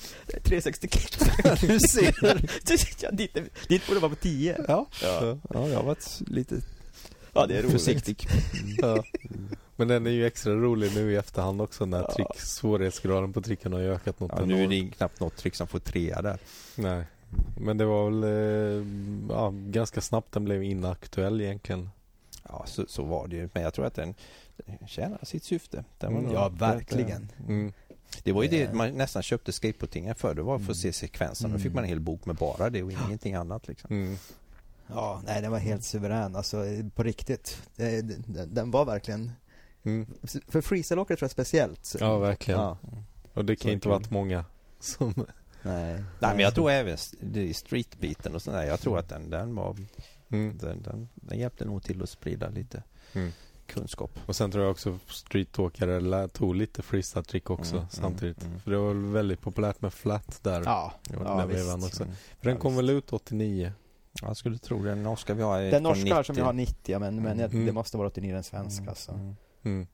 360 0.43 0.87
kickflip. 0.87 1.34
du 1.61 1.79
ser. 1.79 2.15
ja, 3.03 3.11
ditt, 3.11 3.37
ditt 3.67 3.87
borde 3.87 3.99
vara 3.99 4.09
på 4.09 4.15
10. 4.15 4.65
Ja. 4.67 4.87
Ja. 5.01 5.37
ja, 5.53 5.67
jag 5.69 5.77
har 5.77 5.83
varit 5.83 6.21
lite 6.27 6.61
ja, 7.35 7.47
det 7.47 7.57
är 7.57 7.63
försiktig. 7.63 8.27
ja. 8.77 9.03
Men 9.75 9.87
den 9.87 10.07
är 10.07 10.11
ju 10.11 10.25
extra 10.25 10.53
rolig 10.53 10.95
nu 10.95 11.11
i 11.11 11.15
efterhand 11.15 11.61
också 11.61 11.85
när 11.85 12.01
ja. 12.01 12.11
trick, 12.11 12.39
svårighetsgraden 12.39 13.33
på 13.33 13.41
tricken 13.41 13.73
har 13.73 13.79
ökat 13.79 14.19
något. 14.19 14.31
Ja, 14.35 14.45
nu 14.45 14.63
är 14.63 14.67
det 14.67 14.89
knappt 14.97 15.19
något 15.19 15.37
trick 15.37 15.55
som 15.55 15.67
får 15.67 15.79
trea 15.79 16.21
där. 16.21 16.37
Nej. 16.75 17.03
Men 17.57 17.77
det 17.77 17.85
var 17.85 18.09
väl 18.09 18.23
eh, 18.23 18.85
ja, 19.29 19.53
ganska 19.55 20.01
snabbt 20.01 20.31
den 20.31 20.45
blev 20.45 20.63
inaktuell 20.63 21.41
egentligen. 21.41 21.89
Ja, 22.43 22.63
så, 22.67 22.85
så 22.87 23.03
var 23.03 23.27
det 23.27 23.35
ju. 23.35 23.49
Men 23.53 23.63
jag 23.63 23.73
tror 23.73 23.85
att 23.85 23.95
den, 23.95 24.15
det 24.57 24.87
tjänar 24.87 25.19
sitt 25.23 25.43
syfte. 25.43 25.83
Det 25.97 26.07
mm, 26.07 26.31
ja, 26.33 26.49
verkligen. 26.49 27.31
Mm. 27.47 27.73
Det 28.23 28.31
var 28.31 28.43
ju 28.43 28.49
det 28.49 28.73
man 28.73 28.97
nästan 28.97 29.23
köpte 29.23 29.51
skateboardtidningar 29.51 30.13
för. 30.13 30.35
Det 30.35 30.41
var 30.41 30.59
för 30.59 30.71
att 30.71 30.77
se 30.77 30.93
sekvenserna. 30.93 31.53
Då 31.53 31.59
fick 31.59 31.73
man 31.73 31.83
en 31.83 31.89
hel 31.89 31.99
bok 31.99 32.25
med 32.25 32.35
bara 32.35 32.69
det 32.69 32.83
och 32.83 32.91
ingenting 32.91 33.33
annat. 33.33 33.67
Liksom. 33.67 33.91
Mm. 33.91 34.17
Ja, 34.87 35.21
nej 35.25 35.41
den 35.41 35.51
var 35.51 35.59
helt 35.59 35.83
suverän. 35.83 36.35
Alltså 36.35 36.65
på 36.95 37.03
riktigt. 37.03 37.61
Den 38.47 38.71
var 38.71 38.85
verkligen 38.85 39.31
Mm. 39.85 40.07
För 40.47 40.61
freestyleåkare 40.61 41.17
tror 41.17 41.25
jag 41.25 41.31
speciellt. 41.31 41.85
Så. 41.85 41.97
Ja, 42.01 42.17
verkligen. 42.17 42.59
Ja. 42.59 42.77
Och 43.33 43.45
det 43.45 43.55
kan 43.55 43.71
inte 43.71 43.89
varit 43.89 44.11
många 44.11 44.45
som... 44.79 45.13
Nej. 45.61 46.03
Nej, 46.19 46.31
men 46.35 46.39
jag 46.39 46.55
tror 46.55 46.71
även 46.71 46.97
streetbeaten 47.53 48.35
och 48.35 48.41
sådär. 48.41 48.63
Jag 48.63 48.79
tror 48.79 48.99
att 48.99 49.09
den, 49.09 49.29
den 49.29 49.55
var... 49.55 49.77
Mm. 50.29 50.57
Den, 50.57 50.81
den, 50.81 51.09
den 51.15 51.39
hjälpte 51.39 51.65
nog 51.65 51.83
till 51.83 52.03
att 52.03 52.09
sprida 52.09 52.49
lite 52.49 52.83
mm. 53.13 53.31
Kunskap. 53.67 54.19
Och 54.25 54.35
sen 54.35 54.51
tror 54.51 54.63
jag 54.63 54.71
också 54.71 54.99
streetåkare 55.07 56.27
tog 56.27 56.55
lite 56.55 56.81
freestyle-trick 56.81 57.49
också 57.49 57.75
mm, 57.75 57.87
samtidigt. 57.89 58.41
Mm, 58.41 58.49
mm. 58.49 58.61
För 58.61 58.71
det 58.71 58.77
var 58.77 59.13
väldigt 59.13 59.41
populärt 59.41 59.81
med 59.81 59.93
flat 59.93 60.39
där. 60.43 60.61
Ja, 60.65 60.93
ja 61.09 61.45
visst. 61.45 61.75
Också. 61.75 62.03
Mm. 62.03 62.15
För 62.39 62.49
den 62.49 62.57
kom 62.57 62.75
väl 62.75 62.89
ut 62.89 63.13
89? 63.13 63.73
Jag 64.21 64.37
skulle 64.37 64.57
tro 64.57 64.83
den 64.83 65.03
norska 65.03 65.33
vi 65.33 65.43
har 65.43 65.61
Den 65.61 65.83
norska 65.83 66.23
som 66.23 66.37
jag 66.37 66.45
har 66.45 66.53
90 66.53 66.99
men, 66.99 67.23
men 67.23 67.65
det 67.65 67.71
måste 67.71 67.97
vara 67.97 68.07
89 68.07 68.33
den 68.33 68.43
svenska. 68.43 69.13
Mm. 69.13 69.35
Mm. 69.63 69.87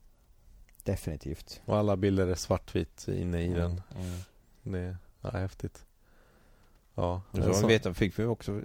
Definitivt. 0.84 1.60
Och 1.64 1.76
alla 1.76 1.96
bilder 1.96 2.26
är 2.26 2.34
svartvitt 2.34 3.08
inne 3.08 3.42
i 3.42 3.46
mm. 3.46 3.58
den. 3.58 3.82
Mm. 4.64 4.96
Det 5.22 5.28
är 5.28 5.40
häftigt. 5.40 5.84
Ja. 6.94 7.22
Så 7.32 7.54
så. 7.54 7.66
vet, 7.66 7.96
fick 7.96 8.18
vi 8.18 8.24
också 8.24 8.60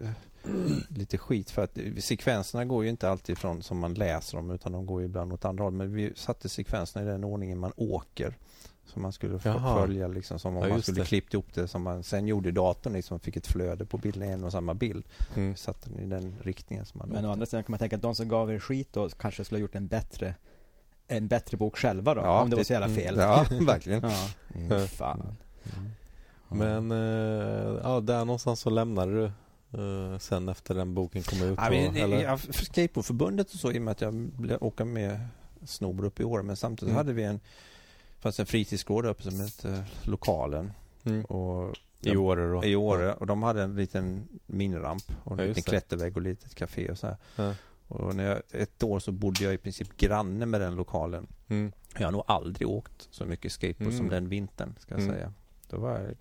lite 0.89 1.17
skit 1.17 1.51
för 1.51 1.63
att 1.63 1.77
sekvenserna 1.99 2.65
går 2.65 2.83
ju 2.83 2.89
inte 2.89 3.09
alltid 3.09 3.37
från 3.37 3.63
som 3.63 3.79
man 3.79 3.93
läser 3.93 4.37
dem 4.37 4.51
utan 4.51 4.71
de 4.71 4.85
går 4.85 5.01
ju 5.01 5.05
ibland 5.05 5.33
åt 5.33 5.45
andra 5.45 5.63
håll. 5.63 5.73
Men 5.73 5.93
vi 5.93 6.13
satte 6.15 6.49
sekvenserna 6.49 7.05
i 7.05 7.07
den 7.07 7.23
ordningen 7.23 7.59
man 7.59 7.71
åker. 7.75 8.37
Som 8.85 9.01
man 9.01 9.11
skulle 9.11 9.39
Jaha. 9.43 9.79
följa 9.81 10.07
liksom 10.07 10.39
som 10.39 10.57
om 10.57 10.63
ja, 10.63 10.69
man 10.69 10.81
skulle 10.81 11.01
det. 11.01 11.05
klippt 11.05 11.33
ihop 11.33 11.53
det 11.53 11.67
som 11.67 11.81
man 11.81 12.03
sen 12.03 12.27
gjorde 12.27 12.49
i 12.49 12.51
datorn 12.51 12.93
liksom 12.93 13.19
fick 13.19 13.35
ett 13.35 13.47
flöde 13.47 13.85
på 13.85 13.97
bilden, 13.97 14.29
en 14.29 14.43
och 14.43 14.51
samma 14.51 14.73
bild. 14.73 15.05
Mm. 15.35 15.55
Satte 15.55 15.89
den 15.89 15.99
i 15.99 16.05
den 16.05 16.35
riktningen 16.41 16.85
som 16.85 16.97
man 16.99 17.09
Men 17.09 17.25
å 17.25 17.31
andra 17.31 17.45
sidan 17.45 17.63
kan 17.63 17.71
man 17.71 17.79
tänka 17.79 17.95
att 17.95 18.01
de 18.01 18.15
som 18.15 18.27
gav 18.27 18.51
er 18.51 18.59
skit 18.59 18.93
då 18.93 19.09
kanske 19.09 19.45
skulle 19.45 19.57
ha 19.57 19.61
gjort 19.61 19.75
en 19.75 19.87
bättre 19.87 20.35
en 21.07 21.27
bättre 21.27 21.57
bok 21.57 21.77
själva 21.77 22.13
då, 22.15 22.21
ja, 22.21 22.41
om 22.41 22.49
det, 22.49 22.55
det 22.55 22.59
var 22.59 22.63
så 22.63 22.73
jävla 22.73 22.89
fel. 22.89 23.15
Ja, 23.17 23.45
verkligen. 23.61 24.03
ja. 24.03 24.29
Mm, 24.55 24.87
fan. 24.87 25.35
Mm. 25.77 25.91
Men 26.49 26.91
uh, 26.91 27.79
ja, 27.83 27.99
där 27.99 28.25
någonstans 28.25 28.59
så 28.59 28.69
lämnade 28.69 29.11
du 29.13 29.31
uh, 29.77 30.17
sen 30.17 30.49
efter 30.49 30.75
den 30.75 30.93
boken 30.93 31.23
kom 31.23 31.41
ut? 31.41 31.57
Ja, 31.57 31.69
men, 31.69 31.95
eller? 31.95 32.23
Ja, 32.23 32.37
för 32.37 32.65
Skateboardförbundet 32.65 33.53
och 33.53 33.59
så 33.59 33.71
i 33.71 33.77
och 33.77 33.81
med 33.81 33.91
att 33.91 34.01
jag 34.01 34.13
blev 34.13 34.63
åka 34.63 34.85
med 34.85 35.19
snowboard 35.65 36.05
upp 36.05 36.19
i 36.19 36.23
år 36.23 36.41
men 36.41 36.55
samtidigt 36.55 36.91
mm. 36.91 36.97
hade 36.97 37.13
vi 37.13 37.23
en 37.23 37.39
fanns 38.19 38.39
en 38.39 38.45
fritidsgård 38.45 39.05
uppe 39.05 39.23
som 39.23 39.39
hette 39.39 39.85
Lokalen. 40.03 40.71
Mm. 41.03 41.25
Och 41.25 41.75
I 42.01 42.17
Åre 42.17 42.51
då? 42.51 42.63
I 42.63 42.75
Åre 42.75 43.13
och 43.13 43.27
de 43.27 43.43
hade 43.43 43.63
en 43.63 43.75
liten 43.75 44.27
miniramp 44.45 45.03
och 45.23 45.31
en 45.31 45.39
ja, 45.39 45.45
liten 45.45 45.63
klättervägg 45.63 46.17
och 46.17 46.21
litet 46.21 46.55
café 46.55 46.91
och 46.91 46.97
så 46.97 47.07
här. 47.07 47.17
Ja. 47.35 47.53
Och 47.87 48.15
när 48.15 48.23
jag, 48.23 48.41
ett 48.51 48.83
år 48.83 48.99
så 48.99 49.11
bodde 49.11 49.43
jag 49.43 49.53
i 49.53 49.57
princip 49.57 49.97
granne 49.97 50.45
med 50.45 50.61
den 50.61 50.75
lokalen. 50.75 51.27
Mm. 51.47 51.71
Jag 51.97 52.07
har 52.07 52.11
nog 52.11 52.23
aldrig 52.27 52.67
åkt 52.67 53.07
så 53.11 53.25
mycket 53.25 53.51
skateboard 53.51 53.93
mm. 53.93 53.97
som 53.97 54.09
den 54.09 54.29
vintern, 54.29 54.75
ska 54.79 54.93
jag 54.93 55.03
mm. 55.03 55.15
säga. 55.15 55.33
Då 55.69 55.77
var 55.77 56.15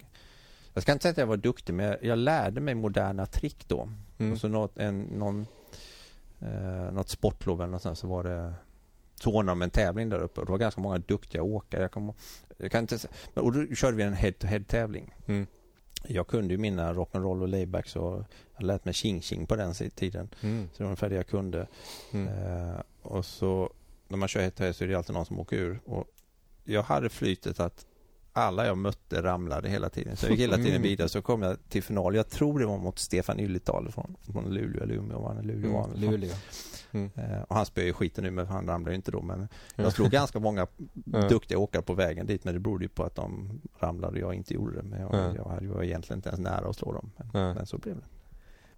jag, 0.76 0.82
ska 0.82 0.92
inte 0.92 1.02
säga 1.02 1.10
att 1.10 1.18
jag 1.18 1.26
var 1.26 1.36
duktig, 1.36 1.74
men 1.74 1.86
jag, 1.86 2.04
jag 2.04 2.18
lärde 2.18 2.60
mig 2.60 2.74
moderna 2.74 3.26
trick 3.26 3.68
då. 3.68 3.88
Mm. 4.18 4.32
Och 4.32 4.38
så 4.38 4.48
något, 4.48 4.78
en, 4.78 5.00
någon, 5.02 5.46
eh, 6.40 6.92
något 6.92 7.08
sportlov 7.08 7.60
eller 7.60 7.72
något 7.72 7.82
sånt, 7.82 7.98
så 7.98 8.06
var 8.06 8.24
det 8.24 8.54
så 9.14 9.30
ordnade 9.30 9.50
de 9.50 9.62
en 9.62 9.70
tävling 9.70 10.08
där 10.08 10.18
uppe 10.18 10.40
och 10.40 10.46
det 10.46 10.52
var 10.52 10.58
ganska 10.58 10.80
många 10.80 10.98
duktiga 10.98 11.42
åkare. 11.42 11.82
Jag, 11.82 11.90
kom, 11.90 12.12
jag 12.56 12.70
kan 12.72 12.80
inte, 12.80 12.98
och 13.34 13.52
då 13.52 13.74
körde 13.74 13.96
vi 13.96 14.02
en 14.02 14.12
head-to-head 14.12 14.64
tävling. 14.64 15.14
Mm. 15.26 15.46
Jag 16.04 16.26
kunde 16.26 16.54
ju 16.54 16.58
mina 16.58 16.92
rock'n'roll 16.92 17.42
och 17.42 17.48
laybacks 17.48 17.96
och 17.96 18.24
jag 18.56 18.66
lät 18.66 18.84
mig 18.84 18.94
Ching 18.94 19.46
på 19.46 19.56
den 19.56 19.74
tiden. 19.74 20.28
Mm. 20.40 20.68
Så 20.72 20.78
det 20.78 20.84
var 20.84 20.86
ungefär 20.86 21.08
det 21.08 21.16
jag 21.16 21.26
kunde. 21.26 21.66
Mm. 22.12 22.28
Eh, 22.28 22.80
och 23.02 23.24
så 23.24 23.70
när 24.08 24.16
man 24.16 24.28
kör 24.28 24.40
ett 24.40 24.76
så 24.76 24.84
är 24.84 24.88
det 24.88 24.94
alltid 24.94 25.14
någon 25.14 25.26
som 25.26 25.40
åker 25.40 25.56
ur. 25.56 25.80
Och 25.84 26.04
jag 26.64 26.82
hade 26.82 27.08
flytet 27.08 27.60
att 27.60 27.86
alla 28.36 28.66
jag 28.66 28.78
mötte 28.78 29.22
ramlade 29.22 29.68
hela 29.68 29.88
tiden. 29.88 30.16
Så 30.16 30.26
jag 30.26 30.30
gick 30.30 30.40
hela 30.40 30.56
tiden 30.56 30.70
mm. 30.70 30.82
vidare. 30.82 31.08
Så 31.08 31.22
kom 31.22 31.42
jag 31.42 31.68
till 31.68 31.82
final. 31.82 32.14
Jag 32.14 32.28
tror 32.28 32.58
det 32.58 32.66
var 32.66 32.78
mot 32.78 32.98
Stefan 32.98 33.40
Ylletal 33.40 33.90
från, 33.90 34.16
från 34.32 34.54
Luleå 34.54 34.82
eller 34.82 34.94
Umeå. 34.94 35.20
Var 35.20 35.34
han 35.34 35.46
Luleå? 35.46 35.84
Mm, 35.84 36.00
Luleå. 36.00 36.32
Mm. 36.92 37.10
Eh, 37.14 37.42
och 37.42 37.56
han 37.56 37.66
spöade 37.66 37.92
skiten 37.92 38.24
nu 38.24 38.30
men 38.30 38.46
han 38.46 38.66
ramlade 38.66 38.94
inte 38.94 39.10
då. 39.10 39.22
Men 39.22 39.48
jag 39.76 39.92
slog 39.92 40.10
ganska 40.10 40.38
många 40.38 40.66
duktiga 41.28 41.58
åkare 41.58 41.82
på 41.82 41.94
vägen 41.94 42.26
dit. 42.26 42.44
Men 42.44 42.54
det 42.54 42.60
berodde 42.60 42.84
ju 42.84 42.88
på 42.88 43.04
att 43.04 43.14
de 43.14 43.50
ramlade 43.78 44.12
och 44.12 44.18
jag 44.18 44.34
inte 44.34 44.54
gjorde 44.54 44.76
det. 44.76 44.82
Men 44.82 45.00
jag, 45.00 45.36
jag 45.36 45.62
ju 45.62 45.86
egentligen 45.86 46.18
inte 46.18 46.28
ens 46.28 46.40
nära 46.40 46.68
att 46.68 46.76
slå 46.76 46.92
dem. 46.92 47.10
Men, 47.32 47.54
men 47.54 47.66
så 47.66 47.78
blev 47.78 47.96
det. 47.96 48.06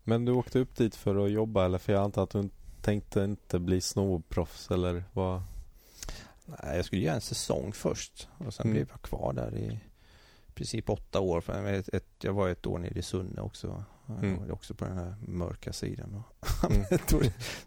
Men 0.04 0.24
du 0.24 0.32
åkte 0.32 0.58
upp 0.58 0.76
dit 0.76 0.94
för 0.94 1.24
att 1.24 1.30
jobba 1.30 1.64
eller? 1.64 1.78
För 1.78 1.92
jag 1.92 2.02
antar 2.02 2.22
att 2.22 2.30
du 2.30 2.48
tänkte 2.82 3.24
inte 3.24 3.58
bli 3.58 3.80
snowproffs 3.80 4.70
eller 4.70 5.04
vad? 5.12 5.42
Nej, 6.48 6.76
jag 6.76 6.84
skulle 6.84 7.02
göra 7.02 7.14
en 7.14 7.20
säsong 7.20 7.72
först 7.72 8.28
och 8.38 8.54
sen 8.54 8.66
mm. 8.66 8.74
blev 8.74 8.88
jag 8.90 9.02
kvar 9.02 9.32
där 9.32 9.56
i 9.56 9.80
princip 10.54 10.90
åtta 10.90 11.20
år. 11.20 11.50
Ett, 11.66 11.88
ett, 11.88 12.06
jag 12.22 12.32
var 12.32 12.48
ett 12.48 12.66
år 12.66 12.78
nere 12.78 12.98
i 12.98 13.02
Sunne 13.02 13.40
också. 13.40 13.84
Mm. 14.22 14.50
Också 14.50 14.74
på 14.74 14.84
den 14.84 14.96
här 14.96 15.14
mörka 15.20 15.72
sidan. 15.72 16.22
Mm. 16.70 16.84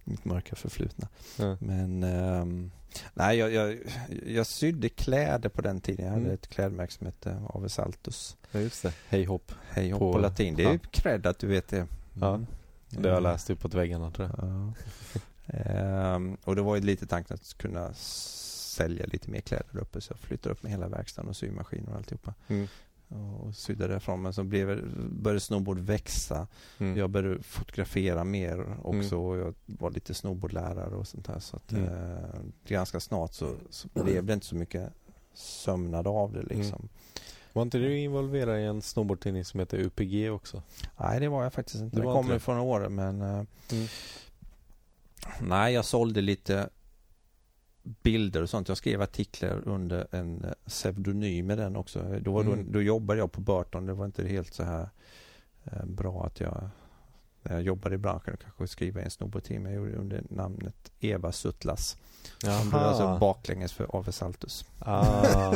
mitt 0.03 0.25
mörka 0.25 0.55
förflutna. 0.55 1.07
Mm. 1.39 1.57
Men 1.59 2.03
um, 2.03 2.71
nej, 3.13 3.38
jag, 3.38 3.53
jag, 3.53 3.77
jag 4.25 4.47
sydde 4.47 4.89
kläder 4.89 5.49
på 5.49 5.61
den 5.61 5.82
tiden. 5.82 6.05
Jag 6.05 6.11
hade 6.11 6.23
mm. 6.23 6.34
ett 6.34 6.47
klädmärke 6.47 6.93
som 6.93 7.05
hette 7.05 7.41
Ave 7.49 7.69
Saltus. 7.69 8.38
Ja, 8.51 8.59
just 8.59 8.84
det. 8.84 8.93
Hej 9.07 9.25
hopp. 9.25 9.51
Hej 9.69 9.91
hopp 9.91 9.99
på, 9.99 10.13
på 10.13 10.19
latin. 10.19 10.55
Det 10.55 10.63
är 10.63 10.73
ja. 10.73 10.79
cred 10.91 11.25
att 11.25 11.39
du 11.39 11.47
vet 11.47 11.67
det. 11.67 11.88
Ja, 12.13 12.36
mm. 12.36 12.47
det 12.89 13.09
har 13.09 13.15
jag 13.15 13.23
läst 13.23 13.49
uppåt 13.49 13.73
väggarna 13.73 14.11
tror 14.11 14.27
jag. 14.27 14.73
Ja. 15.45 16.15
um, 16.15 16.38
och 16.43 16.55
det 16.55 16.61
var 16.61 16.75
ju 16.75 16.82
lite 16.82 17.07
tanken 17.07 17.34
att 17.34 17.57
kunna 17.57 17.93
sälja 18.72 19.05
lite 19.05 19.30
mer 19.30 19.41
kläder 19.41 19.65
där 19.72 19.80
uppe 19.80 20.01
så 20.01 20.11
jag 20.11 20.19
flyttade 20.19 20.53
upp 20.53 20.63
med 20.63 20.72
hela 20.72 20.88
verkstaden 20.88 21.30
och 21.30 21.36
symaskiner 21.36 21.89
och 21.89 21.95
alltihopa. 21.95 22.34
Mm. 22.47 22.67
Och 23.07 23.55
sydde 23.55 23.88
därifrån 23.88 24.22
men 24.22 24.34
så 24.34 24.43
blev, 24.43 24.95
började 25.09 25.39
snowboard 25.39 25.80
växa. 25.80 26.47
Mm. 26.78 26.97
Jag 26.97 27.09
började 27.09 27.43
fotografera 27.43 28.24
mer 28.24 28.78
också 28.84 29.15
mm. 29.15 29.28
och 29.28 29.38
jag 29.38 29.53
var 29.65 29.91
lite 29.91 30.13
snowboardlärare 30.13 30.95
och 30.95 31.07
sånt 31.07 31.26
där. 31.26 31.39
Så 31.39 31.55
att, 31.55 31.72
mm. 31.72 31.86
eh, 31.86 32.39
ganska 32.67 32.99
snart 32.99 33.34
så, 33.34 33.55
så 33.69 33.88
blev 33.93 34.26
det 34.26 34.34
inte 34.34 34.45
så 34.45 34.55
mycket 34.55 34.93
sömnad 35.34 36.07
av 36.07 36.34
det 36.34 36.39
mm. 36.39 36.57
liksom. 36.57 36.89
Var 37.53 37.61
inte 37.61 37.78
du 37.78 37.97
involverad 37.97 38.59
i 38.59 38.63
en 38.63 38.82
snowboardtidning 38.82 39.45
som 39.45 39.59
heter 39.59 39.78
UPG 39.78 40.32
också? 40.32 40.61
Nej, 40.97 41.19
det 41.19 41.28
var 41.28 41.43
jag 41.43 41.53
faktiskt 41.53 41.82
inte. 41.82 41.95
Det, 41.95 42.01
det 42.01 42.13
kommer 42.13 42.39
från 42.39 42.57
år 42.57 42.89
men 42.89 43.22
eh, 43.22 43.45
mm. 43.72 43.88
Nej, 45.41 45.74
jag 45.74 45.86
sålde 45.86 46.22
lite 46.22 46.69
bilder 47.84 48.41
och 48.41 48.49
sånt. 48.49 48.67
Jag 48.67 48.77
skrev 48.77 49.01
artiklar 49.01 49.61
under 49.65 50.07
en 50.11 50.43
eh, 50.43 50.51
pseudonym 50.67 51.47
med 51.47 51.57
den 51.57 51.75
också. 51.75 52.19
Då, 52.21 52.39
mm. 52.39 52.65
då, 52.65 52.71
då 52.71 52.82
jobbade 52.82 53.19
jag 53.19 53.32
på 53.32 53.41
Burton. 53.41 53.86
Det 53.86 53.93
var 53.93 54.05
inte 54.05 54.27
helt 54.27 54.53
så 54.53 54.63
här 54.63 54.89
eh, 55.63 55.86
bra 55.86 56.25
att 56.25 56.39
jag 56.39 56.69
när 57.43 57.53
jag 57.53 57.61
jobbade 57.61 57.95
i 57.95 57.97
branschen 57.97 58.38
kanske 58.43 58.67
skriva 58.67 59.01
en 59.01 59.11
snowboardteam. 59.11 59.65
Jag 59.65 59.75
gjorde 59.75 59.95
under 59.95 60.23
namnet 60.29 60.91
Eva 60.99 61.32
Suttlas. 61.32 61.97
Som 62.38 62.69
blev 62.69 62.82
alltså 62.82 63.17
baklänges 63.19 63.73
för 63.73 63.97
Ave 63.97 64.11
Saltus. 64.11 64.65
Ah. 64.79 65.51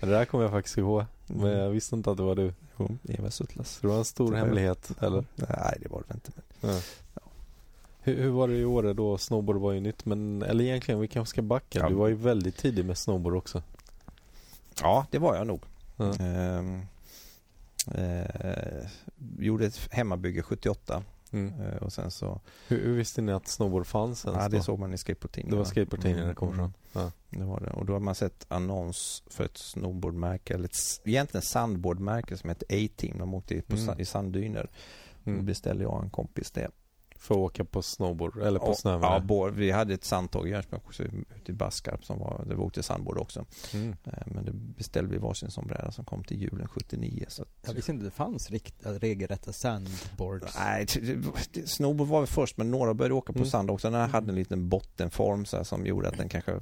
det 0.00 0.06
där 0.06 0.24
kommer 0.24 0.44
jag 0.44 0.50
faktiskt 0.50 0.78
ihåg. 0.78 1.04
Men 1.26 1.50
jag 1.50 1.70
visste 1.70 1.96
inte 1.96 2.10
att 2.10 2.16
det 2.16 2.22
var 2.22 2.34
du. 2.34 2.52
Jo, 2.78 2.98
Eva 3.08 3.30
Suttlas. 3.30 3.78
det 3.80 3.86
var 3.86 3.98
en 3.98 4.04
stor 4.04 4.34
hemlighet, 4.34 4.90
eller? 5.00 5.24
Nej, 5.34 5.78
det 5.82 5.88
var 5.88 6.02
det 6.08 6.14
inte. 6.14 6.32
Men, 6.60 6.80
ja. 7.14 7.21
Hur, 8.04 8.22
hur, 8.22 8.30
var 8.30 8.48
det 8.48 8.54
i 8.54 8.64
år 8.64 8.94
då? 8.94 9.18
Snowboard 9.18 9.56
var 9.56 9.72
ju 9.72 9.80
nytt 9.80 10.04
men 10.04 10.42
eller 10.42 10.64
egentligen 10.64 11.00
vi 11.00 11.08
kanske 11.08 11.30
ska 11.30 11.42
backa. 11.42 11.78
Ja. 11.78 11.88
Du 11.88 11.94
var 11.94 12.08
ju 12.08 12.14
väldigt 12.14 12.56
tidig 12.56 12.84
med 12.84 12.98
snowboard 12.98 13.36
också. 13.36 13.62
Ja, 14.80 15.06
det 15.10 15.18
var 15.18 15.36
jag 15.36 15.46
nog. 15.46 15.62
Ja. 15.96 16.14
Ehm, 16.14 16.82
eh, 17.94 18.86
gjorde 19.38 19.66
ett 19.66 19.88
hemmabygge 19.90 20.42
78. 20.42 21.02
Mm. 21.32 21.60
Eh, 21.60 21.76
och 21.76 21.92
sen 21.92 22.10
så... 22.10 22.40
Hur, 22.68 22.84
hur, 22.84 22.96
visste 22.96 23.22
ni 23.22 23.32
att 23.32 23.48
snowboard 23.48 23.86
fanns 23.86 24.24
ens 24.24 24.38
Ja, 24.42 24.48
det 24.48 24.62
såg 24.62 24.78
man 24.78 24.94
i 24.94 24.98
skateboardtidningen. 24.98 25.50
Det 25.50 25.56
var 25.56 25.64
skateboardtidningen 25.64 26.18
mm. 26.18 26.28
det 26.28 26.34
kom 26.34 26.54
från? 26.54 26.74
Ja. 26.92 27.10
Det 27.30 27.44
var 27.44 27.60
det. 27.60 27.70
Och 27.70 27.86
då 27.86 27.92
har 27.92 28.00
man 28.00 28.14
sett 28.14 28.46
annons 28.48 29.22
för 29.26 29.44
ett 29.44 29.58
snowboardmärke, 29.58 30.54
eller 30.54 30.64
ett, 30.64 31.00
egentligen 31.04 31.42
sandboardmärke 31.42 32.36
som 32.36 32.50
heter 32.50 32.66
A-Team. 32.66 33.18
De 33.18 33.34
åkte 33.34 33.62
på, 33.62 33.76
mm. 33.76 34.00
i 34.00 34.04
sanddyner. 34.04 34.70
Mm. 35.24 35.38
Då 35.38 35.44
beställde 35.44 35.82
jag 35.82 36.02
en 36.04 36.10
kompis 36.10 36.50
det. 36.50 36.70
För 37.22 37.34
att 37.34 37.38
åka 37.38 37.64
på 37.64 37.82
snowboard 37.82 38.42
eller 38.42 38.58
på 38.58 38.66
och, 38.66 38.78
snö? 38.78 38.98
Ja, 39.02 39.20
board, 39.20 39.54
vi 39.54 39.70
hade 39.70 39.94
ett 39.94 40.04
sandtåg 40.04 40.48
i 40.48 40.50
Jönköping 40.50 40.80
också 40.86 41.02
ute 41.02 41.52
i 41.52 41.52
Baskarp 41.52 42.04
som 42.04 42.18
var, 42.18 42.44
där 42.46 42.54
vi 42.54 42.62
åkte 42.62 42.82
sandboard 42.82 43.18
också. 43.18 43.44
Mm. 43.74 43.96
Eh, 44.04 44.12
men 44.26 44.44
det 44.44 44.52
beställde 44.52 45.10
vi 45.10 45.18
varsin 45.18 45.50
sån 45.50 45.66
bräda 45.66 45.92
som 45.92 46.04
kom 46.04 46.24
till 46.24 46.42
julen 46.42 46.68
79. 46.68 47.24
Så 47.28 47.42
att, 47.42 47.48
jag 47.66 47.74
visste 47.74 47.92
inte 47.92 48.04
det 48.04 48.10
fanns 48.10 48.50
rikt, 48.50 48.74
regelrätta 48.82 49.52
sandboards. 49.52 50.58
Nej, 50.58 50.86
snowboard 51.64 52.08
var 52.08 52.20
vi 52.20 52.26
först 52.26 52.56
men 52.56 52.70
några 52.70 52.94
började 52.94 53.14
åka 53.14 53.32
på 53.32 53.38
mm. 53.38 53.50
sand 53.50 53.70
också. 53.70 53.90
Den 53.90 54.00
här 54.00 54.08
hade 54.08 54.28
en 54.28 54.36
liten 54.36 54.68
bottenform 54.68 55.44
så 55.44 55.56
här, 55.56 55.64
som 55.64 55.86
gjorde 55.86 56.08
att 56.08 56.16
den 56.16 56.28
kanske 56.28 56.60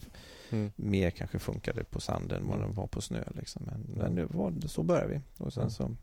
mm. 0.50 0.72
mer 0.76 1.10
kanske 1.10 1.38
funkade 1.38 1.84
på 1.84 2.00
sand 2.00 2.32
än 2.32 2.48
vad 2.48 2.60
den 2.60 2.74
var 2.74 2.86
på 2.86 3.00
snö. 3.00 3.24
Liksom. 3.34 3.62
Men, 3.66 3.80
men 3.96 4.14
det 4.14 4.26
var, 4.26 4.54
så 4.66 4.82
började 4.82 5.08
vi. 5.08 5.44
Och 5.44 5.52
sen 5.52 5.70
så, 5.70 5.96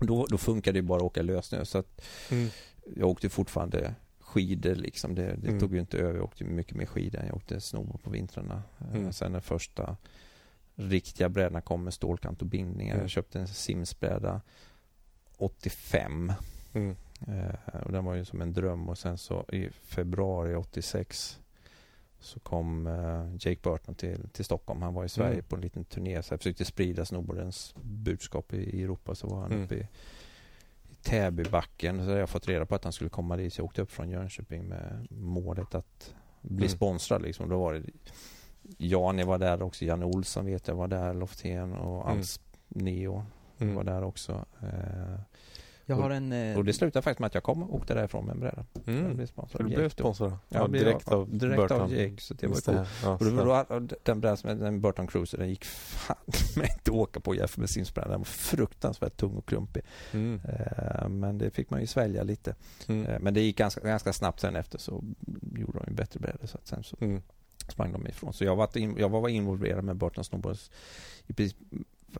då, 0.00 0.26
då 0.26 0.38
funkade 0.38 0.78
det 0.78 0.82
bara 0.82 0.96
att 0.96 1.02
åka 1.02 1.22
lössnö. 1.22 1.64
Så 1.64 1.78
att, 1.78 2.00
mm 2.30 2.48
jag 2.96 3.08
åkte 3.08 3.28
fortfarande 3.28 3.94
skidor 4.20 4.74
liksom. 4.74 5.14
Det, 5.14 5.36
det 5.36 5.48
mm. 5.48 5.60
tog 5.60 5.74
ju 5.74 5.80
inte 5.80 5.98
över. 5.98 6.14
Jag 6.14 6.24
åkte 6.24 6.44
mycket 6.44 6.76
mer 6.76 6.86
skidor 6.86 7.20
än 7.20 7.26
jag 7.26 7.36
åkte 7.36 7.60
snowboard 7.60 8.02
på 8.02 8.10
vintrarna. 8.10 8.62
Eh, 8.80 8.96
mm. 8.96 9.12
Sen 9.12 9.32
den 9.32 9.42
första 9.42 9.96
riktiga 10.74 11.28
brädan 11.28 11.62
kom 11.62 11.84
med 11.84 11.94
stålkant 11.94 12.40
och 12.40 12.46
bindningar. 12.46 12.94
Mm. 12.94 13.02
Jag 13.02 13.10
köpte 13.10 13.40
en 13.40 13.48
Simsbräda 13.48 14.40
85. 15.36 16.32
Mm. 16.72 16.96
Eh, 17.26 17.80
och 17.84 17.92
den 17.92 18.04
var 18.04 18.14
ju 18.14 18.24
som 18.24 18.40
en 18.40 18.52
dröm 18.52 18.88
och 18.88 18.98
sen 18.98 19.18
så 19.18 19.44
i 19.52 19.70
februari 19.70 20.54
86 20.54 21.38
så 22.20 22.40
kom 22.40 22.86
eh, 22.86 23.32
Jake 23.32 23.60
Burton 23.62 23.94
till, 23.94 24.28
till 24.28 24.44
Stockholm. 24.44 24.82
Han 24.82 24.94
var 24.94 25.04
i 25.04 25.08
Sverige 25.08 25.32
mm. 25.32 25.44
på 25.44 25.56
en 25.56 25.62
liten 25.62 25.84
turné 25.84 26.22
så 26.22 26.32
jag 26.32 26.40
försökte 26.40 26.64
sprida 26.64 27.04
snowboardens 27.04 27.74
budskap 27.82 28.52
i 28.52 28.82
Europa. 28.82 29.14
Så 29.14 29.26
var 29.26 29.40
han 29.40 29.52
mm. 29.52 29.64
uppe 29.64 29.74
i 29.74 29.86
Täbybacken. 31.02 32.04
Så 32.04 32.10
jag 32.10 32.30
fått 32.30 32.48
reda 32.48 32.66
på 32.66 32.74
att 32.74 32.84
han 32.84 32.92
skulle 32.92 33.10
komma 33.10 33.36
dit. 33.36 33.52
Så 33.52 33.60
jag 33.60 33.64
åkte 33.64 33.82
upp 33.82 33.92
från 33.92 34.10
Jönköping 34.10 34.68
med 34.68 35.06
målet 35.10 35.74
att 35.74 36.14
bli 36.40 36.66
mm. 36.66 36.68
sponsrad. 36.68 37.22
Liksom. 37.22 37.48
Då 37.48 37.58
var 37.58 37.74
det 37.74 37.82
Jani 38.78 39.24
var 39.24 39.38
där 39.38 39.62
också. 39.62 39.84
Janne 39.84 40.04
Olsson 40.04 40.46
vet 40.46 40.68
jag 40.68 40.74
var 40.74 40.88
där. 40.88 41.14
Loftén 41.14 41.72
och 41.72 42.10
mm. 42.10 42.24
Neo 42.68 43.24
mm. 43.58 43.74
var 43.74 43.84
där 43.84 44.02
också. 44.02 44.44
Eh, 44.62 45.20
jag 45.88 45.96
har 45.96 46.10
en... 46.10 46.32
Eh... 46.32 46.56
Och 46.56 46.64
det 46.64 46.72
slutade 46.72 47.02
faktiskt 47.02 47.20
med 47.20 47.26
att 47.26 47.34
jag 47.34 47.42
kom 47.42 47.62
och 47.62 47.74
åkte 47.74 47.94
därifrån 47.94 48.24
med 48.24 48.34
en 48.34 48.40
bräda. 48.40 48.64
Mm. 48.86 49.06
Jag 49.06 49.16
blev 49.16 49.26
sponsrad. 49.26 49.62
Du 49.62 49.74
blev 49.74 49.88
sponsrad? 49.88 50.30
Ja, 50.30 50.38
ja 50.48 50.66
direkt 50.66 51.08
av 51.08 51.38
Direkt 51.38 51.56
Burton. 51.56 51.80
av 51.80 51.94
Jake. 51.94 52.22
Så 52.22 52.34
det 52.34 52.46
var 52.46 52.60
cool. 52.60 52.86
Ja, 53.02 53.12
och 53.12 53.24
då, 53.24 53.78
då, 53.78 53.96
den 54.02 54.20
brädan 54.20 54.36
som 54.36 54.58
den 54.58 54.80
Burton 54.80 55.06
Cruiser, 55.06 55.38
den 55.38 55.48
gick 55.48 55.64
fan 55.64 56.16
med 56.56 56.68
inte 56.78 56.90
åka 56.90 57.20
på 57.20 57.34
jämfört 57.34 57.56
med 57.56 57.70
Sims-brädan. 57.70 58.10
Den 58.10 58.20
var 58.20 58.24
fruktansvärt 58.24 59.16
tung 59.16 59.36
och 59.36 59.46
klumpig. 59.46 59.82
Mm. 60.12 60.34
Uh, 60.34 61.08
men 61.08 61.38
det 61.38 61.50
fick 61.50 61.70
man 61.70 61.80
ju 61.80 61.86
svälja 61.86 62.22
lite. 62.22 62.54
Mm. 62.86 63.06
Uh, 63.06 63.18
men 63.20 63.34
det 63.34 63.40
gick 63.40 63.58
ganska, 63.58 63.80
ganska 63.80 64.12
snabbt 64.12 64.40
sen 64.40 64.56
efter 64.56 64.78
så 64.78 65.04
gjorde 65.56 65.78
de 65.78 65.84
en 65.86 65.94
bättre 65.94 66.20
bräda. 66.20 66.46
Så 66.46 66.58
att 66.58 66.66
sen 66.66 66.82
så 66.82 66.96
mm. 67.00 67.22
sprang 67.68 67.92
de 67.92 68.06
ifrån. 68.06 68.32
Så 68.32 68.44
jag 68.44 68.56
var, 68.56 68.78
in, 68.78 68.96
jag 68.98 69.08
var 69.08 69.28
involverad 69.28 69.84
med 69.84 69.96
Burton 69.96 70.24
Snowboards 70.24 70.70
i 71.26 71.32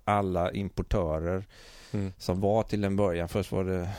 alla 0.04 0.52
importörer 0.52 1.46
mm. 1.92 2.12
som 2.18 2.40
var 2.40 2.62
till 2.62 2.84
en 2.84 2.96
början. 2.96 3.28
Först 3.28 3.52
var 3.52 3.64
det 3.64 3.90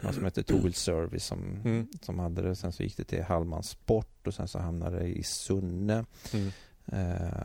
någon 0.00 0.14
som 0.14 0.24
hette 0.24 0.42
Tool 0.42 0.72
Service 0.74 1.24
som, 1.24 1.60
mm. 1.64 1.88
som 2.02 2.18
hade 2.18 2.42
det. 2.42 2.56
Sen 2.56 2.72
så 2.72 2.82
gick 2.82 2.96
det 2.96 3.04
till 3.04 3.22
Hallman 3.22 3.62
Sport 3.62 4.26
och 4.26 4.34
sen 4.34 4.48
så 4.48 4.58
hamnade 4.58 4.98
det 4.98 5.08
i 5.08 5.22
Sunne. 5.22 6.04
Mm. 6.32 6.50
Eh, 6.86 7.44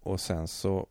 och 0.00 0.20
sen 0.20 0.48
så 0.48 0.86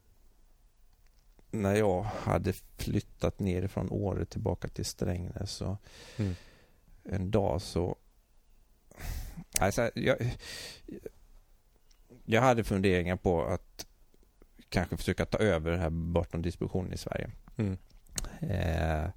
när 1.51 1.75
jag 1.75 2.03
hade 2.03 2.53
flyttat 2.77 3.39
nerifrån 3.39 3.89
Åre 3.91 4.25
tillbaka 4.25 4.67
till 4.67 4.85
Strängnäs 4.85 5.51
så 5.51 5.77
mm. 6.17 6.35
en 7.03 7.31
dag 7.31 7.61
så 7.61 7.95
alltså, 9.59 9.91
jag, 9.95 10.37
jag 12.25 12.41
hade 12.41 12.63
funderingar 12.63 13.15
på 13.15 13.43
att 13.43 13.85
kanske 14.69 14.97
försöka 14.97 15.25
ta 15.25 15.37
över 15.37 15.71
den 15.71 15.79
här 15.79 15.89
Burton 15.89 16.41
distributionen 16.41 16.93
i 16.93 16.97
Sverige. 16.97 17.29
Mm. 17.57 17.77
Eh, 18.39 19.09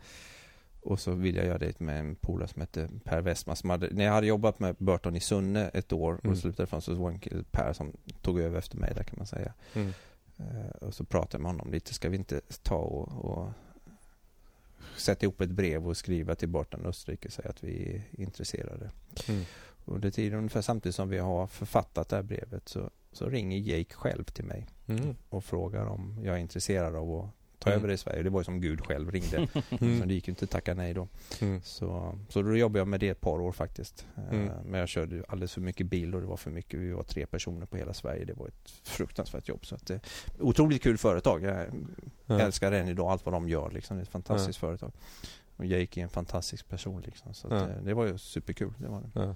och 0.81 1.01
så 1.01 1.15
ville 1.15 1.39
jag 1.39 1.47
göra 1.47 1.59
det 1.59 1.81
med 1.81 2.01
en 2.01 2.15
polare 2.15 2.49
som 2.49 2.61
hette 2.61 2.89
Per 3.05 3.21
Westman. 3.21 3.57
Som 3.57 3.71
hade, 3.71 3.91
när 3.91 4.05
jag 4.05 4.13
hade 4.13 4.27
jobbat 4.27 4.59
med 4.59 4.77
Burton 4.79 5.17
i 5.17 5.21
Sunne 5.21 5.69
ett 5.69 5.93
år 5.93 6.15
och 6.15 6.25
mm. 6.25 6.37
slutade 6.37 6.67
från 6.67 6.83
så 6.83 6.95
var 6.95 7.11
en 7.11 7.19
kille, 7.19 7.45
Per, 7.51 7.73
som 7.73 7.93
tog 8.21 8.41
över 8.41 8.59
efter 8.59 8.77
mig 8.77 8.93
där 8.95 9.03
kan 9.03 9.19
man 9.19 9.27
säga. 9.27 9.53
Mm. 9.75 9.93
Eh, 10.37 10.71
och 10.81 10.95
så 10.95 11.05
pratade 11.05 11.35
jag 11.35 11.41
med 11.41 11.51
honom 11.51 11.73
lite. 11.73 11.95
Ska 11.95 12.09
vi 12.09 12.17
inte 12.17 12.41
ta 12.63 12.77
och, 12.77 13.25
och 13.25 13.49
sätta 14.97 15.27
ihop 15.27 15.41
ett 15.41 15.51
brev 15.51 15.89
och 15.89 15.97
skriva 15.97 16.35
till 16.35 16.49
Burton 16.49 16.87
Österrike 16.87 17.29
och 17.29 17.33
säga 17.33 17.51
att 17.51 17.65
vi 17.65 17.95
är 17.95 18.21
intresserade. 18.23 18.91
Mm. 19.29 19.45
Under 19.85 20.11
tiden, 20.11 20.39
ungefär 20.39 20.63
samtidigt 20.63 20.97
som 20.97 21.09
vi 21.09 21.19
har 21.19 21.47
författat 21.47 22.09
det 22.09 22.17
här 22.17 22.23
brevet 22.23 22.69
så, 22.69 22.91
så 23.13 23.29
ringer 23.29 23.59
Jake 23.59 23.95
själv 23.95 24.25
till 24.25 24.45
mig 24.45 24.67
mm. 24.87 25.17
och 25.29 25.45
frågar 25.45 25.87
om 25.87 26.21
jag 26.25 26.37
är 26.37 26.41
intresserad 26.41 26.97
av 26.97 27.15
att 27.15 27.31
ta 27.63 27.71
mm. 27.71 27.79
över 27.79 27.89
det 27.89 27.95
i 27.95 27.99
Sverige. 27.99 28.23
Det 28.23 28.31
var 28.31 28.41
ju 28.41 28.45
som 28.45 28.61
Gud 28.61 28.87
själv 28.87 29.11
ringde. 29.11 29.37
mm. 29.81 30.01
Så 30.01 30.07
det 30.07 30.15
gick 30.15 30.29
ju 30.29 30.31
inte 30.31 30.45
att 30.45 30.51
tacka 30.51 30.75
nej 30.75 30.95
då. 30.95 31.09
Mm. 31.41 31.61
Så, 31.63 32.19
så 32.29 32.43
då 32.43 32.57
jobbade 32.57 32.79
jag 32.79 32.89
med 32.89 33.01
det 33.01 33.09
ett 33.09 33.21
par 33.21 33.41
år 33.41 33.53
faktiskt. 33.53 34.07
Eh, 34.17 34.41
mm. 34.41 34.51
Men 34.65 34.81
jag 34.81 34.89
körde 34.89 35.25
alldeles 35.29 35.53
för 35.53 35.61
mycket 35.61 35.87
bil 35.87 36.15
och 36.15 36.21
det 36.21 36.27
var 36.27 36.37
för 36.37 36.51
mycket. 36.51 36.81
Vi 36.81 36.93
var 36.93 37.03
tre 37.03 37.27
personer 37.27 37.67
på 37.67 37.77
hela 37.77 37.95
Sverige. 37.95 38.25
Det 38.25 38.35
var 38.35 38.49
ett 38.49 38.71
fruktansvärt 38.83 39.49
jobb. 39.49 39.67
Så 39.67 39.75
att 39.75 39.87
det, 39.87 40.01
otroligt 40.39 40.83
kul 40.83 40.99
företag. 40.99 41.43
Jag 41.43 41.57
mm. 41.57 41.87
älskar 42.27 42.73
än 42.73 42.89
idag, 42.89 43.11
allt 43.11 43.25
vad 43.25 43.35
de 43.35 43.49
gör. 43.49 43.71
Liksom. 43.71 43.97
Det 43.97 44.01
är 44.01 44.03
ett 44.03 44.09
fantastiskt 44.09 44.59
företag. 44.59 44.93
Och 45.57 45.65
Jake 45.65 46.01
är 46.01 46.03
en 46.03 46.11
fantastisk 46.11 46.69
person. 46.69 47.01
Liksom. 47.01 47.35
Så 47.35 47.49
det, 47.49 47.81
det, 47.85 47.95
var 47.95 48.07
ju 48.07 48.19
superkul. 48.19 48.73
Det 48.79 48.89
var 48.89 49.03
det. 49.15 49.35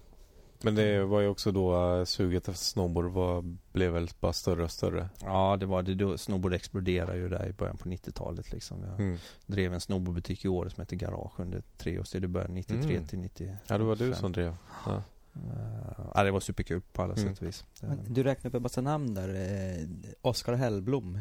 Men 0.67 0.75
det 0.75 1.05
var 1.05 1.21
ju 1.21 1.29
också 1.29 1.53
då 1.53 1.77
uh, 1.77 2.05
suget 2.05 2.49
efter 2.49 2.65
snowboard 2.65 3.13
var, 3.13 3.45
blev 3.73 3.93
väl 3.93 4.09
bara 4.21 4.33
större 4.33 4.65
och 4.65 4.71
större? 4.71 5.09
Ja, 5.21 5.57
det 5.61 5.67
var 5.67 5.83
det 5.83 5.95
då. 5.95 6.19
Snowboard 6.19 6.55
exploderade 6.55 7.17
ju 7.17 7.29
där 7.29 7.49
i 7.49 7.53
början 7.53 7.77
på 7.77 7.89
90-talet 7.89 8.53
liksom. 8.53 8.83
Jag 8.83 9.01
mm. 9.01 9.19
drev 9.47 9.75
en 9.75 9.81
snowboardbutik 9.81 10.45
i 10.45 10.49
år 10.49 10.69
som 10.69 10.81
heter 10.81 10.97
Garage 10.97 11.41
under 11.41 11.63
tre 11.77 11.99
års 11.99 12.11
tid. 12.11 12.23
Det 12.23 12.29
började 12.29 12.53
93 12.53 12.97
mm. 12.97 13.07
till 13.07 13.19
95. 13.19 13.57
Ja, 13.67 13.79
det 13.79 13.85
var 13.85 13.97
du 13.97 14.15
som 14.15 14.33
drev. 14.33 14.57
Ja. 14.87 15.03
Uh, 15.37 16.11
ja, 16.15 16.23
det 16.23 16.31
var 16.31 16.41
superkul 16.41 16.81
på 16.93 17.03
alla 17.03 17.15
mm. 17.15 17.29
sätt 17.29 17.43
och 17.43 17.49
vis. 17.49 17.65
Du 18.09 18.23
räknade 18.23 18.49
upp 18.49 18.55
en 18.55 18.63
massa 18.63 18.81
namn 18.81 19.15
där. 19.15 19.29
Eh, 19.29 19.89
Oskar 20.21 20.55
Hellblom 20.55 21.21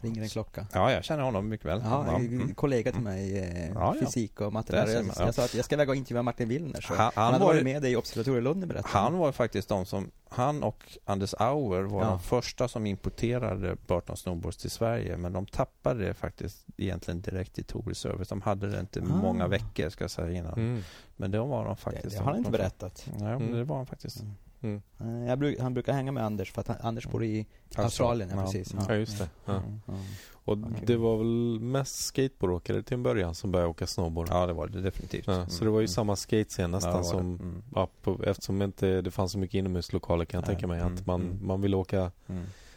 ringer 0.00 0.22
en 0.22 0.28
klocka. 0.28 0.66
Ja, 0.72 0.92
jag 0.92 1.04
känner 1.04 1.22
honom 1.22 1.48
mycket 1.48 1.66
väl. 1.66 1.80
Ja, 1.84 2.16
mm. 2.16 2.54
kollega 2.54 2.92
till 2.92 3.00
mig, 3.00 3.38
eh, 3.38 3.70
ja, 3.74 3.94
fysik 4.00 4.40
och 4.40 4.52
matte. 4.52 4.76
Jag, 4.76 4.88
jag, 4.88 5.06
jag 5.18 5.34
sa 5.34 5.44
att 5.44 5.54
jag 5.54 5.64
ska 5.64 5.76
väga 5.76 5.90
och 5.90 5.96
intervjua 5.96 6.22
Martin 6.22 6.48
Willner. 6.48 6.80
Så 6.80 6.94
han, 6.94 7.12
han, 7.14 7.32
han 7.32 7.40
var, 7.40 7.46
varit 7.46 7.64
med 7.64 7.82
dig 7.82 7.92
i 7.92 7.96
Observatoriet 7.96 8.44
Lund 8.44 8.66
berättade. 8.66 8.88
Han 8.88 9.18
var 9.18 9.32
faktiskt 9.32 9.68
de 9.68 9.86
som, 9.86 10.10
han 10.28 10.62
och 10.62 10.98
Anders 11.04 11.34
Auer 11.38 11.82
var 11.82 12.02
ja. 12.02 12.08
de 12.08 12.20
första 12.20 12.68
som 12.68 12.86
importerade 12.86 13.76
Burton 13.86 14.16
Snowboards 14.16 14.56
till 14.56 14.70
Sverige. 14.70 15.16
Men 15.16 15.32
de 15.32 15.46
tappade 15.46 16.04
det 16.04 16.14
faktiskt 16.14 16.66
egentligen 16.76 17.20
direkt 17.20 17.54
till 17.54 17.64
Tour 17.64 17.94
Service. 17.94 18.28
De 18.28 18.42
hade 18.42 18.70
det 18.70 18.80
inte 18.80 19.00
ah. 19.00 19.04
många 19.04 19.48
veckor 19.48 19.88
ska 19.88 20.04
jag 20.04 20.10
säga 20.10 20.38
innan. 20.38 20.52
Mm. 20.52 20.82
Men 21.16 21.30
det 21.30 21.38
var 21.38 21.64
de 21.64 21.76
faktiskt. 21.76 22.04
Det, 22.04 22.18
det 22.18 22.24
har 22.24 22.30
han 22.30 22.38
inte 22.38 22.50
berättat. 22.50 23.06
Ja, 23.18 23.28
mm. 23.28 23.52
det 23.52 23.64
var 23.64 23.76
han 23.76 23.86
faktiskt. 23.86 24.24
Mm. 24.60 24.82
Mm. 25.00 25.28
Eh, 25.28 25.36
bruk, 25.36 25.60
han 25.60 25.74
brukar 25.74 25.92
hänga 25.92 26.12
med 26.12 26.24
Anders 26.24 26.52
för 26.52 26.60
att 26.60 26.68
han, 26.68 26.76
Anders 26.80 27.06
bor 27.06 27.24
i 27.24 27.34
mm. 27.34 27.84
Australien, 27.84 28.30
ja, 28.34 28.42
precis. 28.42 28.74
Ja, 28.88 28.94
just 28.94 29.18
det. 29.18 29.28
Ja. 29.44 29.52
Mm. 29.52 30.00
Och 30.44 30.56
okay. 30.56 30.86
det 30.86 30.96
var 30.96 31.16
väl 31.16 31.60
mest 31.60 32.04
skateboardåkare 32.06 32.82
till 32.82 32.94
en 32.94 33.02
början 33.02 33.34
som 33.34 33.52
började 33.52 33.70
åka 33.70 33.86
snowboard? 33.86 34.28
Ja, 34.30 34.46
det 34.46 34.52
var 34.52 34.66
det 34.66 34.80
definitivt. 34.80 35.26
Ja, 35.26 35.46
så 35.46 35.64
det 35.64 35.70
var 35.70 35.80
ju 35.80 35.84
mm. 35.84 35.88
samma 35.88 36.16
skatescen 36.16 36.70
nästan 36.70 36.96
ja, 36.96 37.02
som, 37.02 37.20
mm. 37.20 37.62
ja, 37.74 37.88
på, 38.02 38.20
eftersom 38.24 38.62
inte 38.62 39.00
det 39.00 39.10
fanns 39.10 39.32
så 39.32 39.38
mycket 39.38 39.54
inomhuslokaler 39.54 40.24
kan 40.24 40.38
jag 40.38 40.46
tänka 40.46 40.66
mig 40.66 40.80
att 40.80 41.06
man, 41.06 41.38
man 41.42 41.60
vill 41.60 41.74
åka 41.74 42.10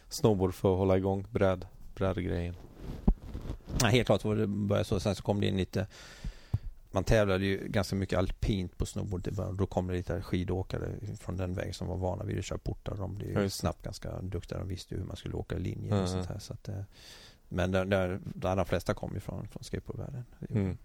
snowboard 0.09 0.53
för 0.53 0.73
att 0.73 0.77
hålla 0.77 0.97
igång 0.97 1.27
bräd, 1.31 1.65
brädgrejen. 1.95 2.55
Ja, 3.81 3.87
helt 3.87 4.05
klart 4.05 4.23
var 4.23 4.35
det 4.35 4.47
började 4.47 4.85
så. 4.85 4.99
Sen 4.99 5.15
så 5.15 5.23
kom 5.23 5.41
det 5.41 5.47
in 5.47 5.57
lite 5.57 5.87
man 6.91 7.03
tävlade 7.03 7.45
ju 7.45 7.67
ganska 7.67 7.95
mycket 7.95 8.19
alpint 8.19 8.77
på 8.77 8.85
snowboard 8.85 9.27
i 9.27 9.31
början. 9.31 9.57
Då 9.57 9.65
kom 9.65 9.87
det 9.87 9.93
lite 9.93 10.21
skidåkare 10.21 10.89
från 11.19 11.37
den 11.37 11.53
vägen 11.53 11.73
som 11.73 11.87
var 11.87 11.97
vana 11.97 12.23
vid 12.23 12.39
att 12.39 12.45
köra 12.45 12.59
portar. 12.59 12.95
De 12.95 13.15
blev 13.15 13.49
snabbt 13.49 13.83
ganska 13.83 14.21
duktiga. 14.21 14.59
De 14.59 14.67
visste 14.67 14.95
hur 14.95 15.03
man 15.03 15.15
skulle 15.15 15.35
åka 15.35 15.57
linjer 15.57 15.91
mm. 15.91 16.03
och 16.03 16.09
sånt 16.09 16.25
här. 16.25 16.39
Så 16.39 16.53
att, 16.53 16.67
eh, 16.67 16.81
men 17.49 17.71
där, 17.71 17.85
där, 17.85 18.19
de 18.23 18.47
allra 18.47 18.65
flesta 18.65 18.93
kom 18.93 19.13
ju 19.13 19.19
från, 19.19 19.47
från 19.47 19.63
skateboardvärlden. 19.63 20.25
Mm. 20.49 20.77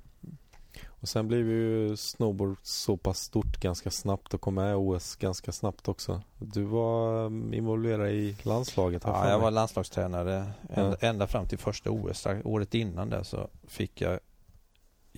Och 0.86 1.08
sen 1.08 1.28
blev 1.28 1.48
ju 1.48 1.96
snowboard 1.96 2.56
så 2.62 2.96
pass 2.96 3.18
stort 3.18 3.60
ganska 3.60 3.90
snabbt 3.90 4.34
och 4.34 4.40
kom 4.40 4.54
med 4.54 4.72
i 4.72 4.74
OS 4.74 5.16
ganska 5.16 5.52
snabbt 5.52 5.88
också. 5.88 6.22
Du 6.38 6.62
var 6.62 7.26
mm, 7.26 7.54
involverad 7.54 8.10
i 8.10 8.36
landslaget? 8.42 9.02
Ja, 9.04 9.30
jag 9.30 9.38
var 9.38 9.50
landslagstränare 9.50 10.52
ända, 10.70 10.96
ända 11.00 11.26
fram 11.26 11.46
till 11.48 11.58
första 11.58 11.90
OS. 11.90 12.26
Året 12.44 12.74
innan 12.74 13.10
det 13.10 13.24
så 13.24 13.48
fick 13.66 14.00
jag 14.00 14.20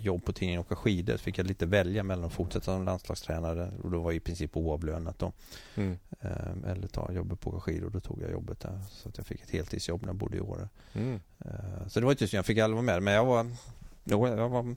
jobb 0.04 0.24
på 0.24 0.32
tidningen 0.32 0.60
Åka 0.60 0.76
skidor 0.76 1.16
så 1.16 1.22
fick 1.22 1.38
jag 1.38 1.46
lite 1.46 1.66
välja 1.66 2.02
mellan 2.02 2.24
att 2.24 2.32
fortsätta 2.32 2.64
som 2.64 2.84
landslagstränare 2.84 3.72
och 3.82 3.90
då 3.90 4.00
var 4.00 4.12
i 4.12 4.20
princip 4.20 4.56
oavlönat 4.56 5.18
då. 5.18 5.32
Mm. 5.74 5.98
Ehm, 6.20 6.64
eller 6.64 6.88
ta 6.88 7.12
jobbet 7.12 7.40
på 7.40 7.50
Åka 7.50 7.60
skidor. 7.60 7.90
Då 7.90 8.00
tog 8.00 8.22
jag 8.22 8.30
jobbet 8.30 8.60
där. 8.60 8.80
Så 8.90 9.08
att 9.08 9.16
jag 9.16 9.26
fick 9.26 9.42
ett 9.42 9.50
heltidsjobb 9.50 10.02
när 10.02 10.08
jag 10.08 10.16
bodde 10.16 10.36
i 10.36 10.40
Åre. 10.40 10.68
Mm. 10.92 11.20
Ehm, 11.38 11.88
så 11.88 12.00
det 12.00 12.06
var 12.06 12.12
inte 12.12 12.28
så 12.28 12.36
jag 12.36 12.46
fick 12.46 12.58
aldrig 12.58 12.74
vara 12.74 12.84
med. 12.86 13.02
Men 13.02 13.14
jag 13.14 13.24
var, 13.24 13.46
jag 14.04 14.48
var 14.48 14.76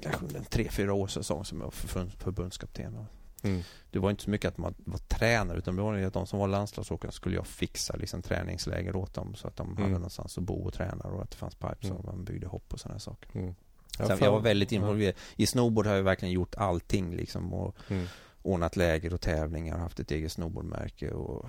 kanske 0.00 0.38
en 0.38 0.44
tre, 0.44 0.68
fyra 0.70 0.92
års 0.92 1.12
säsong 1.12 1.44
som 1.44 1.58
jag 1.58 1.64
var 1.64 2.06
förbundskapten. 2.18 3.06
Mm. 3.44 3.62
Det 3.90 3.98
var 3.98 4.10
inte 4.10 4.22
så 4.22 4.30
mycket 4.30 4.48
att 4.48 4.58
man 4.58 4.74
var 4.78 4.98
tränare 4.98 5.58
utan 5.58 5.76
det 5.76 5.82
var 5.82 5.98
att 5.98 6.12
de 6.12 6.26
som 6.26 6.38
var 6.38 6.48
landslagsåkare 6.48 7.12
skulle 7.12 7.36
jag 7.36 7.46
fixa 7.46 7.96
liksom, 7.96 8.22
träningsläger 8.22 8.96
åt 8.96 9.14
dem 9.14 9.34
så 9.34 9.48
att 9.48 9.56
de 9.56 9.68
mm. 9.68 9.82
hade 9.82 9.94
någonstans 9.94 10.38
att 10.38 10.44
bo 10.44 10.66
och 10.66 10.74
träna 10.74 11.04
och 11.04 11.22
att 11.22 11.30
det 11.30 11.36
fanns 11.36 11.54
pipes 11.54 11.84
mm. 11.84 11.96
och 11.96 12.04
man 12.04 12.24
byggde 12.24 12.46
hopp 12.46 12.72
och 12.72 12.80
sådana 12.80 12.98
saker. 12.98 13.38
Mm. 13.38 13.54
Sen, 13.96 14.18
jag 14.20 14.32
var 14.32 14.40
väldigt 14.40 14.72
involverad. 14.72 15.14
I 15.36 15.46
snowboard 15.46 15.86
har 15.86 15.94
jag 15.94 16.02
verkligen 16.02 16.34
gjort 16.34 16.54
allting 16.54 17.16
liksom 17.16 17.54
och 17.54 17.76
mm. 17.88 18.06
ordnat 18.42 18.76
läger 18.76 19.14
och 19.14 19.20
tävlingar, 19.20 19.78
haft 19.78 20.00
ett 20.00 20.10
eget 20.10 20.32
snowboardmärke 20.32 21.10
och 21.10 21.46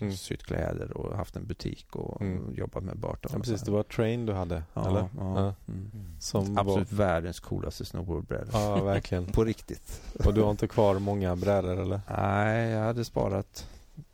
mm. 0.00 0.16
sytt 0.16 0.42
kläder 0.42 0.96
och 0.96 1.16
haft 1.16 1.36
en 1.36 1.46
butik 1.46 1.96
och 1.96 2.22
mm. 2.22 2.54
jobbat 2.54 2.84
med 2.84 2.96
Burton. 2.96 3.30
Ja, 3.32 3.38
precis, 3.38 3.62
det 3.62 3.70
var 3.70 3.82
Train 3.82 4.26
du 4.26 4.32
hade, 4.32 4.62
ja, 4.74 4.88
eller? 4.88 5.00
Ja. 5.00 5.40
ja. 5.40 5.54
Mm. 5.68 5.90
Som 6.20 6.58
Absolut 6.58 6.92
var... 6.92 6.98
världens 6.98 7.40
coolaste 7.40 7.84
snowboardbrädor. 7.84 8.48
Ja, 8.52 8.84
verkligen. 8.84 9.26
På 9.32 9.44
riktigt. 9.44 10.02
Och 10.24 10.34
du 10.34 10.42
har 10.42 10.50
inte 10.50 10.68
kvar 10.68 10.98
många 10.98 11.36
brädor, 11.36 11.80
eller? 11.80 12.00
Nej, 12.10 12.70
jag 12.70 12.84
hade 12.84 13.04
sparat 13.04 13.66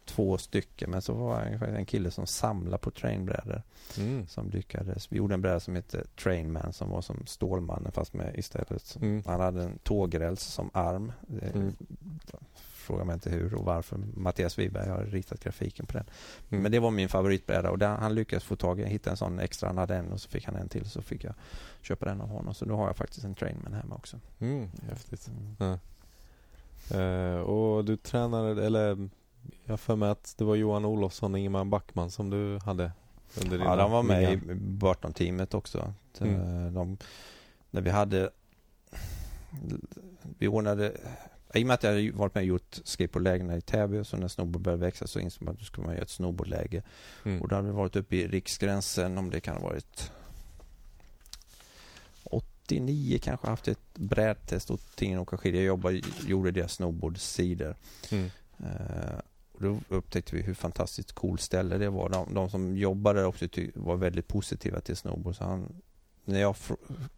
två 0.07 0.39
stycken 0.39 0.91
men 0.91 1.03
så 1.03 1.13
var 1.13 1.59
jag 1.61 1.75
en 1.75 1.87
kille 1.87 2.11
som 2.11 2.27
samlade 2.27 2.79
på 2.79 2.91
trainbrädor. 2.91 3.63
Mm. 3.99 4.27
Som 4.27 4.51
lyckades. 4.51 5.13
Vi 5.13 5.17
gjorde 5.17 5.35
en 5.35 5.41
bräda 5.41 5.61
som 5.61 5.75
hette 5.75 6.05
Trainman 6.23 6.73
som 6.73 6.91
var 6.91 7.03
som 7.03 7.27
Stålmannen 7.27 7.93
fast 7.93 8.15
med 8.15 8.39
istället. 8.39 8.97
Mm. 9.01 9.23
Han 9.27 9.41
hade 9.41 9.63
en 9.63 9.79
tågräls 9.79 10.43
som 10.43 10.71
arm. 10.75 11.13
Mm. 11.55 11.77
Fråga 12.55 13.05
mig 13.05 13.15
inte 13.15 13.31
hur 13.31 13.55
och 13.55 13.65
varför. 13.65 13.99
Mattias 14.15 14.59
Wiberg 14.59 14.89
har 14.89 15.05
ritat 15.05 15.41
grafiken 15.41 15.87
på 15.87 15.93
den. 15.93 16.07
Mm. 16.51 16.63
Men 16.63 16.73
det 16.73 16.79
var 16.79 16.91
min 16.91 17.09
favoritbräda 17.09 17.71
och 17.71 17.79
där, 17.79 17.97
han 17.97 18.15
lyckades 18.15 18.45
få 18.45 18.57
tag 18.57 18.81
i, 18.81 18.85
hitta 18.85 19.11
en 19.11 19.17
sån 19.17 19.41
extra. 19.41 19.69
Han 19.69 19.79
hade 19.79 19.97
en 19.97 20.13
och 20.13 20.21
så 20.21 20.29
fick 20.29 20.45
han 20.45 20.57
en 20.57 20.69
till 20.69 20.91
så 20.91 21.03
fick 21.03 21.25
jag 21.25 21.35
köpa 21.83 22.07
den 22.07 22.21
av 22.21 22.29
honom. 22.29 22.55
Så 22.55 22.65
nu 22.65 22.73
har 22.73 22.87
jag 22.87 22.97
faktiskt 22.97 23.25
en 23.25 23.35
Trainman 23.35 23.73
hemma 23.73 23.95
också. 23.95 24.21
Mm, 24.39 24.69
häftigt. 24.89 25.31
Ja. 25.59 25.79
Uh, 26.95 27.41
och 27.41 27.85
du 27.85 27.97
tränade, 27.97 28.67
eller 28.67 29.09
jag 29.65 29.81
för 29.81 29.97
mig 29.97 30.09
att 30.09 30.35
det 30.39 30.45
var 30.45 30.55
Johan 30.55 30.85
Olofsson 30.85 31.33
och 31.35 31.39
Ingemar 31.39 31.65
Backman 31.65 32.11
som 32.11 32.31
du 32.31 32.59
hade 32.65 32.93
under 33.43 33.59
Ja, 33.59 33.77
de 33.77 33.91
var 33.91 34.03
med 34.03 34.33
i 34.33 34.37
Burton-teamet 34.55 35.55
också. 35.55 35.95
Mm. 36.21 36.75
De, 36.75 36.99
när 37.71 37.81
vi 37.81 37.91
hade 37.91 38.31
vi 40.39 40.49
ordnade 40.49 40.93
i 41.55 41.63
och 41.63 41.67
med 41.67 41.75
att 41.75 41.83
jag 41.83 41.91
hade 41.91 42.11
varit 42.11 42.35
med 42.35 42.43
och 42.43 42.47
gjort 42.47 42.81
skateboardlägena 42.85 43.57
i 43.57 43.61
Täby 43.61 44.05
så 44.05 44.17
när 44.17 44.29
snowboard 44.29 44.63
började 44.63 44.83
växa 44.83 45.07
så 45.07 45.21
insåg 45.21 45.43
man 45.43 45.55
att 45.55 45.59
då 45.59 45.65
skulle 45.65 45.87
man 45.87 45.95
göra 45.95 46.05
ett 46.05 46.11
snowboardläge. 46.11 46.83
Mm. 47.25 47.43
Och 47.43 47.49
då 47.49 47.57
hade 47.57 47.69
vi 47.69 47.75
varit 47.75 47.97
uppe 47.97 48.17
i 48.17 48.29
Riksgränsen 48.29 49.19
om 49.19 49.31
det 49.31 49.41
kan 49.41 49.57
ha 49.57 49.63
varit 49.63 50.13
89 52.25 53.19
kanske 53.23 53.47
haft 53.47 53.69
ett 53.69 53.95
brädtest 53.95 54.71
åt 54.71 54.97
Tingen 54.97 55.19
åka 55.19 55.37
skidor. 55.37 55.61
Jag 55.61 55.67
jobbade, 55.67 56.03
gjorde 56.27 56.51
deras 56.51 56.73
snowboardsidor. 56.73 57.77
Mm. 58.11 58.31
Uh, 58.61 59.21
och 59.57 59.63
då 59.63 59.97
upptäckte 59.97 60.37
vi 60.37 60.43
hur 60.43 60.55
fantastiskt 60.55 61.13
coolt 61.13 61.41
ställe 61.41 61.79
det 61.79 61.89
var. 61.89 62.09
De, 62.09 62.35
de 62.35 62.51
som 62.51 62.77
jobbade 62.77 63.21
där 63.21 63.27
också 63.27 63.47
var 63.75 63.97
väldigt 63.97 64.29
positiva 64.29 64.81
till 64.81 64.97
snowboard. 64.97 65.37
Så 65.37 65.45
han, 65.45 65.83
när 66.25 66.41
jag 66.41 66.57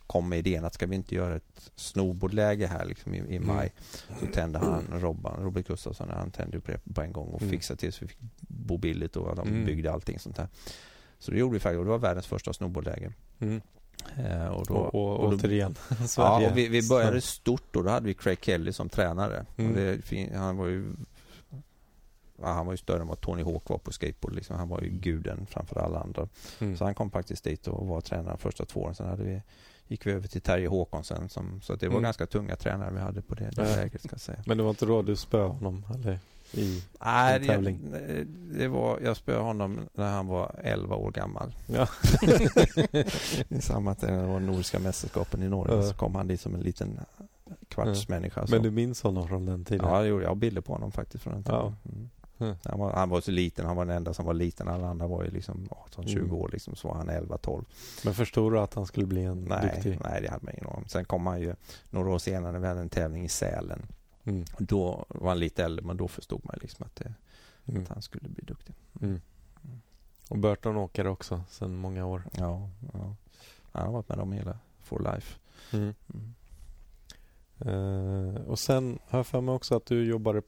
kom 0.07 0.29
med 0.29 0.39
idén 0.39 0.65
att 0.65 0.75
ska 0.75 0.87
vi 0.87 0.97
inte 0.97 1.15
göra 1.15 1.37
ett 1.37 1.71
snowboardläge 1.77 2.67
här 2.67 2.85
liksom 2.85 3.15
i, 3.15 3.19
i 3.19 3.37
mm. 3.37 3.47
maj 3.47 3.73
så 4.21 4.27
tände 4.27 4.59
han, 4.59 4.85
Robban, 4.93 5.43
Robert 5.43 5.67
Gustafsson, 5.67 6.09
han 6.09 6.31
tände 6.31 6.61
på 6.61 6.71
det 6.71 6.95
på 6.95 7.03
en 7.03 7.13
gång 7.13 7.29
och 7.29 7.43
mm. 7.43 7.51
fixade 7.51 7.81
till 7.81 7.93
så 7.93 8.05
vi 8.05 8.09
fick 8.09 8.19
bo 8.41 8.77
billigt 8.77 9.17
och 9.17 9.37
de 9.37 9.49
mm. 9.49 9.67
byggde 9.67 9.93
allting 9.93 10.19
sånt 10.19 10.39
här. 10.39 10.49
Så 11.19 11.31
det 11.31 11.39
gjorde 11.39 11.53
vi 11.53 11.61
faktiskt 11.61 11.79
och 11.79 11.85
det 11.85 11.91
var 11.91 11.99
världens 11.99 12.27
första 12.27 12.53
snowboardläge. 12.53 13.13
Mm. 13.39 13.61
Eh, 14.17 14.47
och, 14.47 14.67
då, 14.67 14.75
och, 14.75 14.95
och, 14.95 15.21
och 15.21 15.31
då, 15.31 15.37
återigen 15.37 15.75
Sverige. 16.07 16.47
Ja, 16.47 16.51
och 16.51 16.57
vi, 16.57 16.69
vi 16.69 16.89
började 16.89 17.21
stort 17.21 17.77
och 17.77 17.85
då 17.85 17.91
hade 17.91 18.07
vi 18.07 18.15
Craig 18.15 18.39
Kelly 18.43 18.73
som 18.73 18.89
tränare. 18.89 19.47
Mm. 19.57 19.75
Det, 19.75 20.37
han 20.37 20.57
var 20.57 20.67
ju 20.67 20.87
han 22.43 22.67
var 22.67 22.73
ju 22.73 22.77
större 22.77 23.01
än 23.01 23.09
vad 23.09 23.21
Tony 23.21 23.43
Hawk 23.43 23.69
var 23.69 23.79
på 23.79 23.93
skateboard. 23.93 24.35
Liksom. 24.35 24.57
Han 24.57 24.69
var 24.69 24.81
ju 24.81 24.89
guden 24.89 25.47
framför 25.51 25.81
alla 25.81 26.01
andra. 26.01 26.29
Mm. 26.59 26.77
Så 26.77 26.85
han 26.85 26.95
kom 26.95 27.11
faktiskt 27.11 27.45
dit 27.45 27.67
och 27.67 27.87
var 27.87 28.01
tränare 28.01 28.33
de 28.33 28.39
första 28.39 28.65
två 28.65 28.81
åren. 28.81 28.95
Sen 28.95 29.09
hade 29.09 29.23
vi, 29.23 29.43
gick 29.89 30.07
vi 30.07 30.13
över 30.13 30.29
till 30.29 30.41
Terje 30.41 30.69
Håkonsen. 30.69 31.29
Som, 31.29 31.61
så 31.63 31.75
det 31.75 31.87
var 31.87 31.95
mm. 31.95 32.03
ganska 32.03 32.27
tunga 32.27 32.57
tränare 32.57 32.91
vi 32.93 33.01
hade 33.01 33.23
på 33.23 33.35
det, 33.35 33.51
det 33.51 33.77
läget. 33.77 34.03
Ska 34.03 34.13
jag 34.13 34.21
säga. 34.21 34.43
Men 34.47 34.57
det 34.57 34.63
var 34.63 34.71
inte 34.71 34.87
då 34.87 35.03
du 35.03 35.17
spöade 35.17 35.49
honom? 35.49 35.85
Eller? 35.95 36.19
I 36.53 36.83
Nej, 37.05 37.47
tävling. 37.47 37.81
Det, 37.91 38.25
det 38.59 38.69
var, 38.69 39.01
jag 39.05 39.17
spöade 39.17 39.43
honom 39.43 39.89
när 39.95 40.11
han 40.11 40.27
var 40.27 40.55
11 40.63 40.97
år 40.97 41.11
gammal. 41.11 41.55
Ja. 41.67 41.89
I 43.49 43.61
samband 43.61 44.03
med 44.03 44.13
det 44.21 44.27
var 44.27 44.41
Nordiska 44.41 44.79
mästerskapen 44.79 45.43
i 45.43 45.49
Norge 45.49 45.75
ja. 45.75 45.83
så 45.83 45.95
kom 45.95 46.15
han 46.15 46.27
dit 46.29 46.41
som 46.41 46.55
en 46.55 46.61
liten 46.61 47.01
kvartsmänniska. 47.69 48.41
Ja. 48.41 48.47
Men 48.51 48.63
du 48.63 48.71
minns 48.71 49.03
honom 49.03 49.29
från 49.29 49.47
den 49.47 49.65
tiden? 49.65 49.87
Ja, 49.89 50.07
jag 50.07 50.29
har 50.29 50.35
bilder 50.35 50.61
på 50.61 50.73
honom 50.73 50.93
faktiskt 50.93 51.25
från 51.25 51.35
den 51.35 51.45
tiden. 51.45 51.61
Ja. 51.61 51.75
Mm. 51.93 52.11
Mm. 52.39 52.55
Han, 52.65 52.79
var, 52.79 52.93
han, 52.93 53.09
var, 53.09 53.21
så 53.21 53.31
liten, 53.31 53.67
han 53.67 53.77
var 53.77 53.85
den 53.85 53.97
enda 53.97 54.15
som 54.15 54.27
var 54.27 54.35
liten. 54.35 54.69
Alla 54.69 54.89
andra 54.89 55.07
var 55.07 55.25
ju 55.25 55.31
liksom 55.31 55.69
18-20 55.95 56.19
mm. 56.19 56.35
år 56.35 56.51
liksom, 56.53 56.77
så 56.77 56.89
var 56.89 56.95
han 56.95 57.11
11-12. 57.11 57.65
Men 58.05 58.15
förstod 58.15 58.53
du 58.53 58.59
att 58.59 58.75
han 58.75 58.87
skulle 58.87 59.07
bli 59.07 59.25
en 59.25 59.45
nej, 59.45 59.71
duktig? 59.75 59.99
Nej, 60.05 60.23
det 60.23 60.31
hade 60.31 60.45
man 60.45 60.55
ingen 60.55 60.67
om. 60.67 60.85
Sen 60.89 61.05
kom 61.05 61.27
han 61.27 61.41
ju 61.41 61.55
några 61.91 62.11
år 62.11 62.19
senare 62.19 62.59
vi 62.59 62.67
hade 62.67 62.81
en 62.81 62.89
tävling 62.89 63.25
i 63.25 63.29
Sälen. 63.29 63.87
Mm. 64.25 64.45
Då 64.59 65.05
var 65.09 65.29
han 65.29 65.39
lite 65.39 65.65
äldre, 65.65 65.87
men 65.87 65.97
då 65.97 66.09
förstod 66.09 66.41
man 66.45 66.59
liksom 66.63 66.87
att, 66.87 66.97
det, 66.97 67.15
mm. 67.67 67.83
att 67.83 67.89
han 67.89 68.03
skulle 68.03 68.29
bli 68.29 68.45
duktig. 68.45 68.75
Mm. 69.01 69.21
Och 70.29 70.39
Burton 70.39 70.77
åker 70.77 71.07
också 71.07 71.43
sedan 71.51 71.77
många 71.77 72.07
år. 72.07 72.23
Ja, 72.33 72.71
ja. 72.93 73.15
han 73.73 73.87
har 73.87 73.93
varit 73.93 74.09
med 74.09 74.19
dem 74.19 74.33
hela 74.33 74.59
for 74.79 75.15
life. 75.15 75.39
Uh, 77.67 78.35
och 78.47 78.59
sen 78.59 78.99
har 79.09 79.19
jag 79.19 79.27
för 79.27 79.41
mig 79.41 79.55
också 79.55 79.77
att 79.77 79.87
du 79.87 80.05
jobbade 80.05 80.43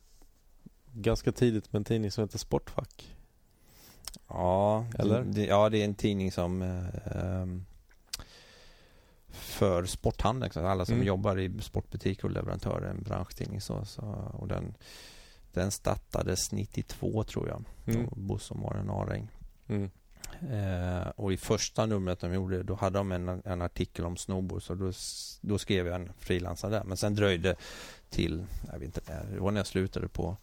ganska 0.92 1.32
tidigt 1.32 1.72
med 1.72 1.80
en 1.80 1.84
tidning 1.84 2.10
som 2.10 2.24
heter 2.24 2.38
Sportfack. 2.38 3.16
Ja, 4.28 4.86
Eller? 4.98 5.24
Det, 5.24 5.46
ja, 5.46 5.68
det 5.68 5.78
är 5.78 5.84
en 5.84 5.94
tidning 5.94 6.32
som 6.32 6.62
eh, 6.62 7.46
för 9.28 9.84
sporthandeln. 9.84 10.66
Alla 10.66 10.84
som 10.84 10.94
mm. 10.94 11.06
jobbar 11.06 11.38
i 11.38 11.60
sportbutik 11.60 12.24
och 12.24 12.30
leverantörer, 12.30 12.90
en 12.90 13.02
branschtidning. 13.02 13.60
Så, 13.60 13.84
så, 13.84 14.02
och 14.32 14.48
den, 14.48 14.74
den 15.52 15.70
startades 15.70 16.52
92 16.52 17.24
tror 17.24 17.48
jag. 17.48 17.64
Mm. 17.86 18.08
Bosse 18.12 18.54
och 18.54 18.60
Maren 18.60 18.90
Aräng. 18.90 19.28
Mm. 19.68 19.90
Eh, 20.50 21.08
och 21.16 21.32
i 21.32 21.36
första 21.36 21.86
numret 21.86 22.20
de 22.20 22.34
gjorde, 22.34 22.62
då 22.62 22.74
hade 22.74 22.98
de 22.98 23.12
en, 23.12 23.42
en 23.44 23.62
artikel 23.62 24.04
om 24.04 24.16
snowboard. 24.16 24.62
Så 24.62 24.74
då, 24.74 24.92
då 25.40 25.58
skrev 25.58 25.86
jag 25.86 25.94
en 25.96 26.12
frilansare 26.18 26.70
där. 26.70 26.84
Men 26.84 26.96
sen 26.96 27.14
dröjde 27.14 27.56
till, 28.10 28.44
jag 28.72 28.78
vet 28.78 28.82
inte, 28.82 29.26
det 29.32 29.40
var 29.40 29.50
när 29.50 29.60
jag 29.60 29.66
slutade 29.66 30.08
på 30.08 30.36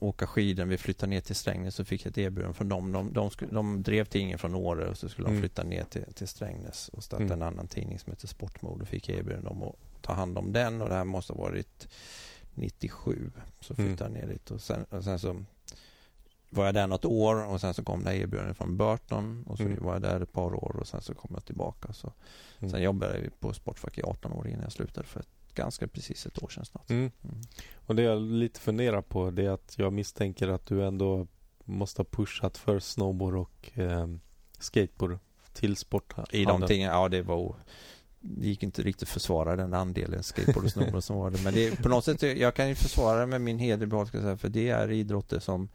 åka 0.00 0.26
skidor. 0.26 0.64
Vi 0.64 0.78
flyttade 0.78 1.10
ner 1.10 1.20
till 1.20 1.36
Strängnäs 1.36 1.80
och 1.80 1.86
fick 1.86 2.06
ett 2.06 2.18
erbjudande 2.18 2.54
från 2.54 2.68
dem. 2.68 2.92
De, 2.92 3.12
de, 3.12 3.30
skulle, 3.30 3.52
de 3.52 3.82
drev 3.82 4.04
tidningen 4.04 4.38
från 4.38 4.54
Åre 4.54 4.88
och 4.88 4.98
så 4.98 5.08
skulle 5.08 5.28
mm. 5.28 5.40
de 5.40 5.42
flytta 5.42 5.62
ner 5.62 5.84
till, 5.84 6.04
till 6.14 6.28
Strängnäs 6.28 6.88
och 6.88 7.04
starta 7.04 7.22
mm. 7.22 7.32
en 7.32 7.42
annan 7.42 7.68
tidning 7.68 7.98
som 7.98 8.12
heter 8.12 8.28
Sportmode 8.28 8.82
och 8.82 8.88
fick 8.88 9.08
erbjudande 9.08 9.50
om 9.50 9.62
att 9.62 10.02
ta 10.02 10.12
hand 10.12 10.38
om 10.38 10.52
den 10.52 10.82
och 10.82 10.88
det 10.88 10.94
här 10.94 11.04
måste 11.04 11.32
ha 11.32 11.40
varit 11.40 11.88
97. 12.54 13.30
Så 13.60 13.74
flyttade 13.74 14.10
mm. 14.10 14.20
jag 14.20 14.26
ner 14.26 14.34
dit 14.34 14.50
och 14.50 14.60
sen, 14.60 14.84
och 14.84 15.04
sen 15.04 15.18
så 15.18 15.44
var 16.50 16.64
jag 16.64 16.74
där 16.74 16.86
något 16.86 17.04
år 17.04 17.44
och 17.44 17.60
sen 17.60 17.74
så 17.74 17.84
kom 17.84 18.04
det 18.04 18.16
erbjudandet 18.16 18.56
från 18.56 18.76
Burton 18.76 19.44
och 19.48 19.56
så 19.56 19.62
mm. 19.62 19.84
var 19.84 19.92
jag 19.92 20.02
där 20.02 20.20
ett 20.20 20.32
par 20.32 20.54
år 20.54 20.76
och 20.80 20.88
sen 20.88 21.02
så 21.02 21.14
kom 21.14 21.30
jag 21.34 21.44
tillbaka. 21.44 21.92
Så, 21.92 22.12
mm. 22.58 22.70
Sen 22.70 22.82
jobbade 22.82 23.18
jag 23.18 23.40
på 23.40 23.52
Sportfack 23.52 23.98
i 23.98 24.02
18 24.02 24.32
år 24.32 24.48
innan 24.48 24.62
jag 24.62 24.72
slutade 24.72 25.06
för 25.06 25.20
ett 25.20 25.41
ganska 25.54 25.88
precis 25.88 26.26
ett 26.26 26.42
år 26.42 26.48
sedan 26.48 26.64
snart. 26.64 26.90
Mm. 26.90 27.10
Mm. 27.24 27.36
Och 27.74 27.94
det 27.94 28.02
jag 28.02 28.22
lite 28.22 28.60
funderar 28.60 29.02
på 29.02 29.30
det 29.30 29.46
är 29.46 29.50
att 29.50 29.74
jag 29.78 29.92
misstänker 29.92 30.48
att 30.48 30.66
du 30.66 30.86
ändå 30.86 31.26
måste 31.64 32.00
ha 32.00 32.06
pushat 32.10 32.58
för 32.58 32.78
snowboard 32.78 33.36
och 33.36 33.78
eh, 33.78 34.06
skateboard 34.58 35.18
till 35.52 35.76
sporthandeln. 35.76 36.64
I 36.64 36.66
tingen, 36.66 36.90
ja 36.90 37.08
det 37.08 37.22
var 37.22 37.54
det 38.20 38.48
gick 38.48 38.62
inte 38.62 38.82
riktigt 38.82 39.02
att 39.02 39.12
försvara 39.12 39.56
den 39.56 39.74
andelen 39.74 40.22
skateboard 40.22 40.64
och 40.64 40.70
snowboard 40.70 41.02
som 41.02 41.16
var 41.16 41.30
det. 41.30 41.42
Men 41.42 41.54
det, 41.54 41.82
på 41.82 41.88
något 41.88 42.04
sätt, 42.04 42.22
jag 42.22 42.54
kan 42.54 42.68
ju 42.68 42.74
försvara 42.74 43.20
det 43.20 43.26
med 43.26 43.40
min 43.40 43.58
heder 43.58 44.36
för 44.36 44.48
det 44.48 44.68
är 44.68 44.90
idrotter 44.90 45.40
som 45.40 45.68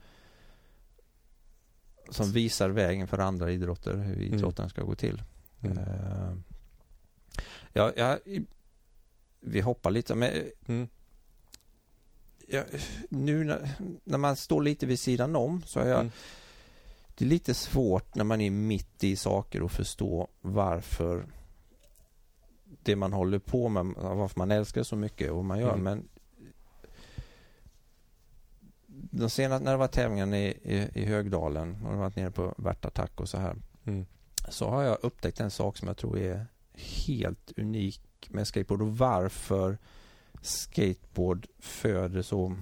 som 2.10 2.32
visar 2.32 2.70
vägen 2.70 3.08
för 3.08 3.18
andra 3.18 3.50
idrotter, 3.50 3.96
hur 3.96 4.16
mm. 4.16 4.34
idrotten 4.34 4.62
mm. 4.62 4.70
ska 4.70 4.82
gå 4.82 4.94
till. 4.94 5.22
Mm. 5.60 5.78
Uh, 5.78 6.34
ja, 7.72 7.92
jag, 7.96 8.18
vi 9.40 9.60
hoppar 9.60 9.90
lite. 9.90 10.14
Men, 10.14 10.30
mm. 10.66 10.88
ja, 12.46 12.62
nu 13.08 13.44
när, 13.44 13.70
när, 14.04 14.18
man 14.18 14.36
står 14.36 14.62
lite 14.62 14.86
vid 14.86 14.98
sidan 14.98 15.36
om 15.36 15.62
så 15.66 15.80
är 15.80 15.88
jag 15.88 16.00
mm. 16.00 16.12
Det 17.14 17.24
är 17.24 17.28
lite 17.28 17.54
svårt 17.54 18.14
när 18.14 18.24
man 18.24 18.40
är 18.40 18.50
mitt 18.50 19.04
i 19.04 19.16
saker 19.16 19.64
att 19.64 19.72
förstå 19.72 20.28
varför 20.40 21.26
det 22.82 22.96
man 22.96 23.12
håller 23.12 23.38
på 23.38 23.68
med, 23.68 23.86
varför 23.96 24.38
man 24.38 24.50
älskar 24.50 24.82
så 24.82 24.96
mycket 24.96 25.30
och 25.30 25.44
man 25.44 25.58
gör. 25.58 25.74
Mm. 25.74 25.84
Men 25.84 26.08
de 29.10 29.30
senaste, 29.30 29.64
när 29.64 29.72
det 29.72 29.78
var 29.78 29.88
tävlingen 29.88 30.34
i, 30.34 30.46
i, 30.46 30.88
i 30.94 31.04
Högdalen 31.04 31.84
och 31.84 31.92
det 31.92 31.98
varit 31.98 32.16
nere 32.16 32.30
på 32.30 32.54
Värtattack 32.58 33.20
och 33.20 33.28
så 33.28 33.38
här. 33.38 33.56
Mm. 33.84 34.06
Så 34.48 34.68
har 34.68 34.82
jag 34.82 34.98
upptäckt 35.02 35.40
en 35.40 35.50
sak 35.50 35.76
som 35.76 35.88
jag 35.88 35.96
tror 35.96 36.18
är 36.18 36.46
helt 37.06 37.52
unik 37.58 38.07
med 38.28 38.46
skateboard 38.46 38.82
och 38.82 38.98
varför 38.98 39.78
skateboard 40.42 41.46
föder 41.58 42.22
så 42.22 42.56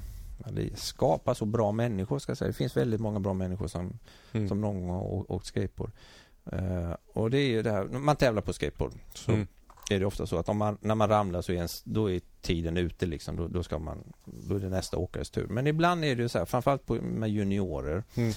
eller 0.47 0.71
skapar 0.75 1.35
så 1.35 1.45
bra 1.45 1.73
människor 1.73 2.19
ska 2.19 2.31
jag 2.31 2.39
säga. 2.39 2.49
Det 2.49 2.55
finns 2.55 2.77
väldigt 2.77 3.01
många 3.01 3.21
bra 3.21 3.35
människor 3.35 3.69
som, 3.69 3.99
mm. 4.33 4.49
som 4.49 4.61
någon 4.61 4.81
gång 4.81 4.91
har 4.91 5.33
åkt 5.33 5.47
skateboard. 5.47 5.91
Uh, 6.53 6.95
och 7.13 7.31
det 7.31 7.39
är 7.39 7.49
ju 7.49 7.63
det 7.63 7.71
här, 7.71 7.85
man 7.85 8.17
tävlar 8.17 8.43
på 8.43 8.53
skateboard 8.53 8.93
så 9.15 9.33
mm. 9.33 9.47
är 9.91 10.01
det 10.01 10.07
ofta 10.07 10.27
så 10.27 10.39
att 10.39 10.49
om 10.49 10.57
man, 10.57 10.79
när 10.81 10.95
man 10.95 11.09
ramlar 11.09 11.43
så 11.43 11.53
är, 11.53 11.57
ens, 11.57 11.83
då 11.85 12.11
är 12.11 12.21
tiden 12.41 12.77
ute 12.77 13.07
liksom. 13.07 13.37
Då, 13.37 13.49
då, 13.49 13.63
ska 13.63 13.79
man, 13.79 13.99
då 14.25 14.55
är 14.55 14.61
det 14.61 14.69
nästa 14.69 14.97
åkares 14.97 15.31
tur. 15.31 15.47
Men 15.47 15.67
ibland 15.67 16.05
är 16.05 16.17
det 16.17 16.23
ju 16.23 16.29
så 16.29 16.39
här, 16.39 16.45
framförallt 16.45 16.87
på, 16.87 16.95
med 16.95 17.31
juniorer. 17.31 18.05
Mm 18.15 18.33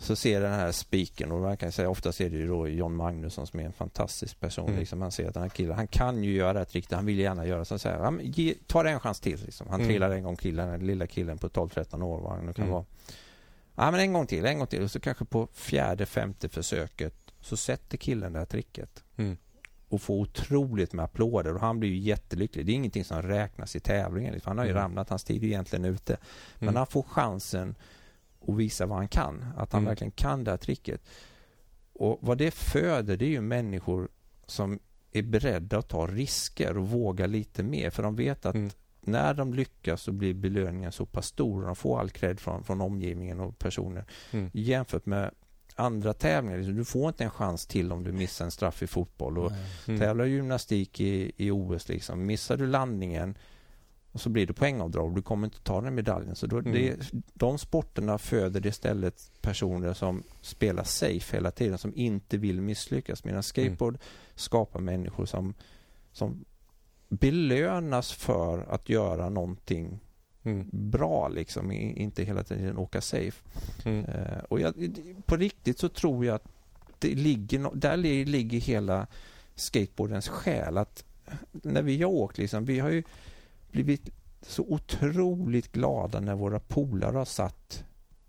så 0.00 0.16
ser 0.16 0.40
den 0.40 0.52
här 0.52 0.72
spiken 0.72 1.32
och 1.32 1.40
man 1.40 1.56
kan 1.56 1.72
säga 1.72 1.90
oftast 1.90 2.20
är 2.20 2.30
det 2.30 2.36
ju 2.36 2.46
då 2.46 2.68
John 2.68 2.96
Magnusson 2.96 3.46
som 3.46 3.60
är 3.60 3.64
en 3.64 3.72
fantastisk 3.72 4.40
person. 4.40 4.68
Mm. 4.68 4.80
Liksom. 4.80 4.98
Man 4.98 5.12
ser 5.12 5.28
att 5.28 5.34
den 5.34 5.42
här 5.42 5.50
killen, 5.50 5.76
han 5.76 5.86
kan 5.86 6.24
ju 6.24 6.32
göra 6.32 6.62
ett 6.62 6.74
riktigt, 6.74 6.92
han 6.92 7.06
vill 7.06 7.18
gärna 7.18 7.46
göra 7.46 7.64
så. 7.64 7.78
Säger, 7.78 7.98
han 7.98 8.20
ge, 8.22 8.54
tar 8.66 8.84
en 8.84 9.00
chans 9.00 9.20
till. 9.20 9.40
Liksom. 9.44 9.66
Han 9.68 9.80
mm. 9.80 9.88
trillar 9.88 10.10
en 10.10 10.22
gång 10.22 10.36
till, 10.36 10.56
den 10.56 10.86
lilla 10.86 11.06
killen 11.06 11.38
på 11.38 11.48
12-13 11.48 12.02
år 12.02 12.20
vad 12.20 12.32
han 12.32 12.46
nu 12.46 12.52
kan 12.52 12.64
mm. 12.64 12.72
vara. 12.72 12.84
Ja 13.74 13.90
men 13.90 14.00
en 14.00 14.12
gång 14.12 14.26
till, 14.26 14.44
en 14.44 14.58
gång 14.58 14.66
till 14.66 14.82
och 14.82 14.90
så 14.90 15.00
kanske 15.00 15.24
på 15.24 15.48
fjärde, 15.52 16.06
femte 16.06 16.48
försöket 16.48 17.14
så 17.40 17.56
sätter 17.56 17.96
killen 17.96 18.32
det 18.32 18.38
här 18.38 18.46
tricket. 18.46 19.04
Mm. 19.16 19.36
Och 19.88 20.02
får 20.02 20.14
otroligt 20.14 20.92
med 20.92 21.04
applåder 21.04 21.54
och 21.54 21.60
han 21.60 21.80
blir 21.80 21.90
ju 21.90 21.98
jättelycklig. 21.98 22.66
Det 22.66 22.72
är 22.72 22.74
ingenting 22.74 23.04
som 23.04 23.22
räknas 23.22 23.76
i 23.76 23.80
tävlingen. 23.80 24.34
Liksom. 24.34 24.50
Han 24.50 24.58
har 24.58 24.64
ju 24.64 24.70
mm. 24.70 24.82
ramlat, 24.82 25.08
hans 25.08 25.24
tid 25.24 25.42
är 25.42 25.46
egentligen 25.46 25.84
ute. 25.84 26.16
Men 26.58 26.68
mm. 26.68 26.76
han 26.76 26.86
får 26.86 27.02
chansen 27.02 27.74
och 28.40 28.60
visa 28.60 28.86
vad 28.86 28.98
han 28.98 29.08
kan. 29.08 29.44
Att 29.56 29.72
han 29.72 29.80
mm. 29.80 29.88
verkligen 29.88 30.10
kan 30.10 30.44
det 30.44 30.50
här 30.50 30.58
tricket. 30.58 31.00
Och 31.92 32.18
vad 32.20 32.38
det 32.38 32.50
föder 32.50 33.16
det 33.16 33.24
är 33.24 33.30
ju 33.30 33.40
människor 33.40 34.08
som 34.46 34.78
är 35.12 35.22
beredda 35.22 35.78
att 35.78 35.88
ta 35.88 36.06
risker 36.06 36.76
och 36.76 36.88
våga 36.88 37.26
lite 37.26 37.62
mer. 37.62 37.90
För 37.90 38.02
de 38.02 38.16
vet 38.16 38.46
att 38.46 38.54
mm. 38.54 38.70
när 39.00 39.34
de 39.34 39.54
lyckas 39.54 40.02
så 40.02 40.12
blir 40.12 40.34
belöningen 40.34 40.92
så 40.92 41.06
pass 41.06 41.26
stor 41.26 41.60
och 41.60 41.66
de 41.66 41.76
får 41.76 42.00
all 42.00 42.10
cred 42.10 42.40
från, 42.40 42.64
från 42.64 42.80
omgivningen 42.80 43.40
och 43.40 43.58
personer. 43.58 44.04
Mm. 44.30 44.50
Jämfört 44.52 45.06
med 45.06 45.30
andra 45.74 46.12
tävlingar. 46.12 46.58
Liksom, 46.58 46.76
du 46.76 46.84
får 46.84 47.08
inte 47.08 47.24
en 47.24 47.30
chans 47.30 47.66
till 47.66 47.92
om 47.92 48.04
du 48.04 48.12
missar 48.12 48.44
en 48.44 48.50
straff 48.50 48.82
i 48.82 48.86
fotboll. 48.86 49.38
Och 49.38 49.52
mm. 49.88 50.00
Tävlar 50.00 50.24
gymnastik 50.24 51.00
i, 51.00 51.32
i 51.36 51.50
OS, 51.50 51.88
liksom. 51.88 52.26
missar 52.26 52.56
du 52.56 52.66
landningen 52.66 53.34
och 54.12 54.20
så 54.20 54.28
blir 54.28 54.46
det 54.46 54.52
poängavdrag 54.52 55.08
och 55.08 55.14
du 55.14 55.22
kommer 55.22 55.46
inte 55.46 55.60
ta 55.60 55.80
den 55.80 55.94
medaljen. 55.94 56.36
Så 56.36 56.46
då, 56.46 56.58
mm. 56.58 56.72
det, 56.72 57.12
de 57.34 57.58
sporterna 57.58 58.18
föder 58.18 58.66
istället 58.66 59.32
personer 59.40 59.94
som 59.94 60.22
spelar 60.40 60.84
safe 60.84 61.36
hela 61.36 61.50
tiden, 61.50 61.78
som 61.78 61.92
inte 61.94 62.36
vill 62.38 62.60
misslyckas. 62.60 63.24
Medan 63.24 63.42
skateboard 63.42 63.94
mm. 63.94 64.00
skapar 64.34 64.80
människor 64.80 65.26
som, 65.26 65.54
som 66.12 66.44
belönas 67.08 68.12
för 68.12 68.58
att 68.68 68.88
göra 68.88 69.28
någonting 69.28 70.00
mm. 70.42 70.68
bra, 70.72 71.28
liksom. 71.28 71.72
inte 71.72 72.24
hela 72.24 72.44
tiden 72.44 72.78
åka 72.78 73.00
safe. 73.00 73.42
Mm. 73.84 74.04
Uh, 74.04 74.38
och 74.48 74.60
jag, 74.60 74.74
på 75.26 75.36
riktigt 75.36 75.78
så 75.78 75.88
tror 75.88 76.24
jag 76.24 76.34
att 76.34 76.48
det 76.98 77.14
ligger, 77.14 77.70
där 77.74 77.96
ligger 78.24 78.60
hela 78.60 79.06
skateboardens 79.54 80.28
själ. 80.28 80.78
Att 80.78 81.04
när 81.52 81.82
vi 81.82 82.02
har 82.02 82.10
åkt, 82.10 82.38
liksom, 82.38 82.64
vi 82.64 82.78
har 82.78 82.90
ju 82.90 83.02
blivit 83.72 84.10
så 84.42 84.62
otroligt 84.62 85.72
glada 85.72 86.20
när 86.20 86.34
våra 86.34 86.60
polare 86.60 87.16
har 87.16 87.24
satt 87.24 87.84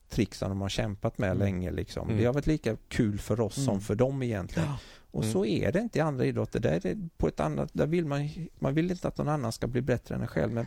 trick 0.09 0.35
som 0.35 0.49
de 0.49 0.61
har 0.61 0.69
kämpat 0.69 1.17
med 1.17 1.31
mm. 1.31 1.39
länge. 1.39 1.71
Liksom. 1.71 2.07
Mm. 2.07 2.17
Det 2.17 2.25
har 2.25 2.33
varit 2.33 2.47
lika 2.47 2.77
kul 2.87 3.19
för 3.19 3.39
oss 3.39 3.57
mm. 3.57 3.65
som 3.65 3.81
för 3.81 3.95
dem 3.95 4.23
egentligen. 4.23 4.69
Och 5.11 5.25
så 5.25 5.43
mm. 5.43 5.63
är 5.63 5.71
det 5.71 5.79
inte 5.79 5.99
i 5.99 6.01
andra 6.01 6.25
idrotter. 6.25 6.59
Där, 6.59 6.71
är 6.71 6.79
det 6.79 7.09
på 7.17 7.27
ett 7.27 7.39
annat, 7.39 7.69
där 7.73 7.87
vill 7.87 8.05
man, 8.05 8.29
man 8.59 8.73
vill 8.73 8.91
inte 8.91 9.07
att 9.07 9.17
någon 9.17 9.29
annan 9.29 9.51
ska 9.51 9.67
bli 9.67 9.81
bättre 9.81 10.15
än 10.15 10.21
en 10.21 10.27
själv. 10.27 10.53
Men 10.53 10.65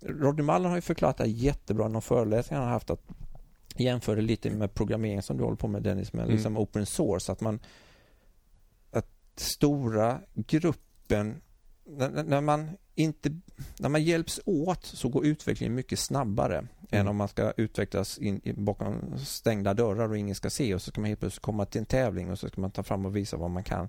Rodney 0.00 0.46
Mullen 0.46 0.64
har 0.64 0.76
ju 0.76 0.80
förklarat 0.80 1.16
det 1.16 1.26
jättebra 1.26 1.86
i 1.86 1.88
någon 1.88 2.02
föreläsning 2.02 2.56
han 2.56 2.66
har 2.66 2.72
haft 2.72 2.90
att 2.90 3.04
jämföra 3.76 4.20
lite 4.20 4.50
med 4.50 4.74
programmering 4.74 5.22
som 5.22 5.36
du 5.36 5.44
håller 5.44 5.56
på 5.56 5.68
med 5.68 5.82
Dennis, 5.82 6.12
med 6.12 6.22
mm. 6.22 6.34
liksom 6.34 6.58
open 6.58 6.86
source. 6.86 7.32
Att 7.32 7.40
man 7.40 7.60
att 8.90 9.08
stora 9.36 10.20
gruppen 10.34 11.40
när, 11.84 12.24
när 12.24 12.40
man 12.40 12.70
inte, 12.96 13.30
när 13.78 13.88
man 13.88 14.02
hjälps 14.02 14.40
åt 14.44 14.84
så 14.84 15.08
går 15.08 15.26
utvecklingen 15.26 15.74
mycket 15.74 15.98
snabbare 15.98 16.58
mm. 16.58 16.68
än 16.90 17.08
om 17.08 17.16
man 17.16 17.28
ska 17.28 17.52
utvecklas 17.56 18.18
in, 18.18 18.40
bakom 18.56 19.18
stängda 19.18 19.74
dörrar 19.74 20.08
och 20.08 20.18
ingen 20.18 20.34
ska 20.34 20.50
se 20.50 20.74
och 20.74 20.82
så 20.82 20.90
ska 20.90 21.00
man 21.00 21.08
helt 21.08 21.20
plötsligt 21.20 21.42
komma 21.42 21.66
till 21.66 21.78
en 21.78 21.86
tävling 21.86 22.30
och 22.30 22.38
så 22.38 22.48
ska 22.48 22.60
man 22.60 22.70
ta 22.70 22.82
fram 22.82 23.06
och 23.06 23.16
visa 23.16 23.36
vad 23.36 23.50
man 23.50 23.64
kan. 23.64 23.88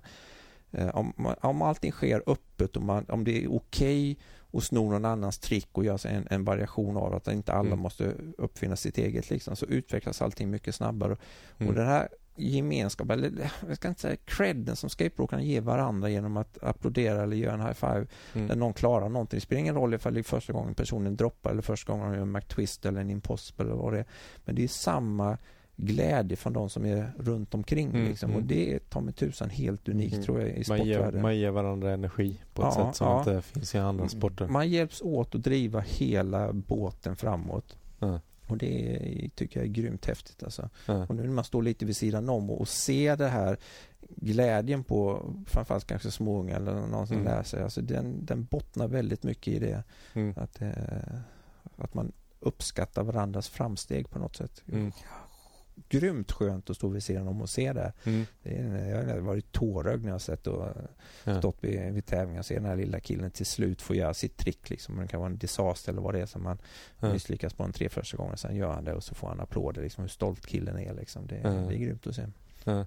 Eh, 0.70 0.88
om, 0.88 1.34
om 1.40 1.62
allting 1.62 1.92
sker 1.92 2.22
öppet 2.26 2.76
och 2.76 2.82
man, 2.82 3.04
om 3.08 3.24
det 3.24 3.44
är 3.44 3.52
okej 3.52 4.12
okay 4.12 4.16
att 4.52 4.64
sno 4.64 4.90
någon 4.90 5.04
annans 5.04 5.38
trick 5.38 5.68
och 5.72 5.84
göra 5.84 6.10
en, 6.10 6.26
en 6.30 6.44
variation 6.44 6.96
av 6.96 7.14
att 7.14 7.28
inte 7.28 7.52
alla 7.52 7.66
mm. 7.66 7.78
måste 7.78 8.14
uppfinna 8.38 8.76
sitt 8.76 8.98
eget 8.98 9.30
liksom, 9.30 9.56
så 9.56 9.66
utvecklas 9.66 10.22
allting 10.22 10.50
mycket 10.50 10.74
snabbare. 10.74 11.16
Mm. 11.58 11.68
Och 11.68 11.74
det 11.74 11.84
här 11.84 12.08
gemenskap, 12.38 13.10
eller 13.10 13.50
jag 13.68 13.76
ska 13.76 13.88
inte 13.88 14.00
säga 14.00 14.16
credden 14.24 14.76
som 14.76 14.90
skateboardarna 14.90 15.42
ger 15.42 15.60
varandra 15.60 16.08
genom 16.08 16.36
att 16.36 16.58
applådera 16.62 17.22
eller 17.22 17.36
göra 17.36 17.54
en 17.54 17.60
high 17.60 17.72
five 17.72 18.06
mm. 18.34 18.46
när 18.46 18.56
någon 18.56 18.72
klarar 18.72 19.08
någonting. 19.08 19.36
Det 19.36 19.40
spelar 19.40 19.60
ingen 19.60 19.74
roll 19.74 19.94
ifall 19.94 20.14
det 20.14 20.20
är 20.20 20.22
första 20.22 20.52
gången 20.52 20.74
personen 20.74 21.16
droppar 21.16 21.50
eller 21.50 21.62
första 21.62 21.92
gången 21.92 22.10
de 22.10 22.14
gör 22.14 22.22
en 22.22 22.32
McTwist 22.32 22.86
eller 22.86 23.00
en 23.00 23.10
impossible 23.10 23.64
eller 23.64 23.74
vad 23.74 23.92
det 23.92 23.98
är. 23.98 24.06
Men 24.44 24.54
det 24.54 24.64
är 24.64 24.68
samma 24.68 25.38
glädje 25.80 26.36
från 26.36 26.52
de 26.52 26.70
som 26.70 26.86
är 26.86 27.12
runt 27.18 27.54
omkring. 27.54 27.88
Mm, 27.88 28.04
liksom. 28.04 28.30
Och 28.30 28.36
mm. 28.36 28.48
det 28.48 28.74
är 28.74 28.78
ta 28.78 29.00
mig 29.00 29.14
tusan 29.14 29.50
helt 29.50 29.88
unikt 29.88 30.12
mm. 30.12 30.24
tror 30.24 30.40
jag 30.40 30.48
i 30.48 30.64
sportvärlden. 30.64 31.02
Man 31.02 31.12
ger, 31.12 31.22
man 31.22 31.36
ger 31.36 31.50
varandra 31.50 31.92
energi 31.92 32.40
på 32.54 32.62
ett 32.62 32.74
ja, 32.76 32.86
sätt 32.86 32.96
som 32.96 33.06
ja. 33.06 33.18
inte 33.18 33.42
finns 33.42 33.74
i 33.74 33.78
andra 33.78 34.08
sporter. 34.08 34.48
Man 34.48 34.68
hjälps 34.68 35.02
åt 35.02 35.34
att 35.34 35.42
driva 35.42 35.80
hela 35.80 36.52
båten 36.52 37.16
framåt. 37.16 37.78
Mm. 38.00 38.18
Och 38.50 38.58
det 38.58 39.30
tycker 39.34 39.60
jag 39.60 39.66
är 39.68 39.72
grymt 39.72 40.06
häftigt. 40.06 40.42
Alltså. 40.42 40.70
Mm. 40.86 41.02
Och 41.02 41.14
nu 41.14 41.22
när 41.22 41.30
man 41.30 41.44
står 41.44 41.62
lite 41.62 41.84
vid 41.84 41.96
sidan 41.96 42.28
om 42.28 42.50
och, 42.50 42.68
ser 42.68 43.16
det 43.16 43.28
här 43.28 43.56
glädjen 44.08 44.84
på 44.84 45.32
framförallt 45.46 45.86
kanske 45.86 46.10
småunga 46.10 46.56
eller 46.56 46.74
någon 46.74 47.06
som 47.06 47.16
mm. 47.16 47.28
lär 47.28 47.42
sig. 47.42 47.62
Alltså 47.62 47.80
den, 47.80 48.24
den 48.24 48.44
bottnar 48.44 48.88
väldigt 48.88 49.22
mycket 49.22 49.54
i 49.54 49.58
det. 49.58 49.84
Mm. 50.12 50.34
Att, 50.36 50.62
eh, 50.62 51.18
att 51.76 51.94
man 51.94 52.12
uppskattar 52.40 53.02
varandras 53.02 53.48
framsteg 53.48 54.10
på 54.10 54.18
något 54.18 54.36
sätt. 54.36 54.62
Mm 54.72 54.92
grymt 55.88 56.32
skönt 56.32 56.70
att 56.70 56.76
stå 56.76 56.88
vid 56.88 57.02
sidan 57.02 57.28
om 57.28 57.42
och 57.42 57.50
se 57.50 57.72
det. 57.72 57.92
Mm. 58.04 58.26
det 58.42 58.88
jag 58.88 59.14
har 59.14 59.20
varit 59.20 59.52
tårögd 59.52 60.02
när 60.02 60.08
jag 60.08 60.14
har 60.14 60.18
sett 60.18 60.46
och 60.46 60.66
ja. 61.24 61.38
stått 61.38 61.56
vid, 61.60 61.92
vid 61.92 62.06
tävlingar 62.06 62.40
och 62.40 62.46
se 62.46 62.54
den 62.54 62.64
här 62.64 62.76
lilla 62.76 63.00
killen 63.00 63.30
till 63.30 63.46
slut 63.46 63.82
få 63.82 63.94
göra 63.94 64.14
sitt 64.14 64.36
trick. 64.36 64.70
Liksom. 64.70 64.96
Det 64.96 65.08
kan 65.08 65.20
vara 65.20 65.30
en 65.30 65.38
disaster 65.38 65.92
eller 65.92 66.02
vad 66.02 66.14
det 66.14 66.20
är 66.20 66.26
som 66.26 66.42
man 66.42 66.58
ja. 67.00 67.12
misslyckas 67.12 67.54
på 67.54 67.62
en 67.62 67.72
tre 67.72 67.88
första 67.88 68.16
gången. 68.16 68.36
Sen 68.36 68.56
gör 68.56 68.72
han 68.72 68.84
det 68.84 68.94
och 68.94 69.04
så 69.04 69.14
får 69.14 69.28
han 69.28 69.40
applåder. 69.40 69.82
Liksom, 69.82 70.02
hur 70.02 70.08
stolt 70.08 70.46
killen 70.46 70.78
är. 70.78 70.94
Liksom. 70.94 71.26
Det, 71.26 71.40
ja. 71.42 71.50
det 71.50 71.74
är 71.74 71.78
grymt 71.78 72.06
att 72.06 72.14
se. 72.14 72.26
Mm. 72.64 72.84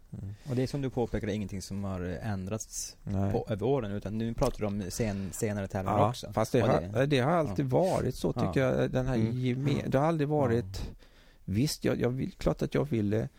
Och 0.49 0.55
det 0.55 0.63
är 0.63 0.67
som 0.67 0.81
du 0.81 0.89
påpekar, 0.89 1.27
ingenting 1.27 1.61
som 1.61 1.83
har 1.83 2.01
ändrats 2.21 2.97
på, 3.31 3.45
över 3.49 3.65
åren 3.65 3.91
utan 3.91 4.17
nu 4.17 4.33
pratar 4.33 4.59
du 4.59 4.65
om 4.65 4.83
sen, 4.89 5.29
senare 5.33 5.67
tävlingar 5.67 5.99
ja, 5.99 6.09
också. 6.09 6.33
Fast 6.33 6.51
det, 6.51 6.59
har, 6.59 6.81
det, 6.81 7.05
det 7.05 7.19
har 7.19 7.31
alltid 7.31 7.65
varit 7.65 8.15
så 8.15 8.33
tycker 8.33 8.61
jag. 8.61 8.91
Den 8.91 9.07
här 9.07 9.15
mm. 9.15 9.77
Det 9.87 9.97
har 9.97 10.05
aldrig 10.05 10.29
varit 10.29 10.91
Visst, 11.51 11.85
jag, 11.85 11.99
jag 11.99 12.09
vill, 12.09 12.31
klart 12.31 12.61
att 12.61 12.73
jag 12.73 12.89
ville 12.89 13.29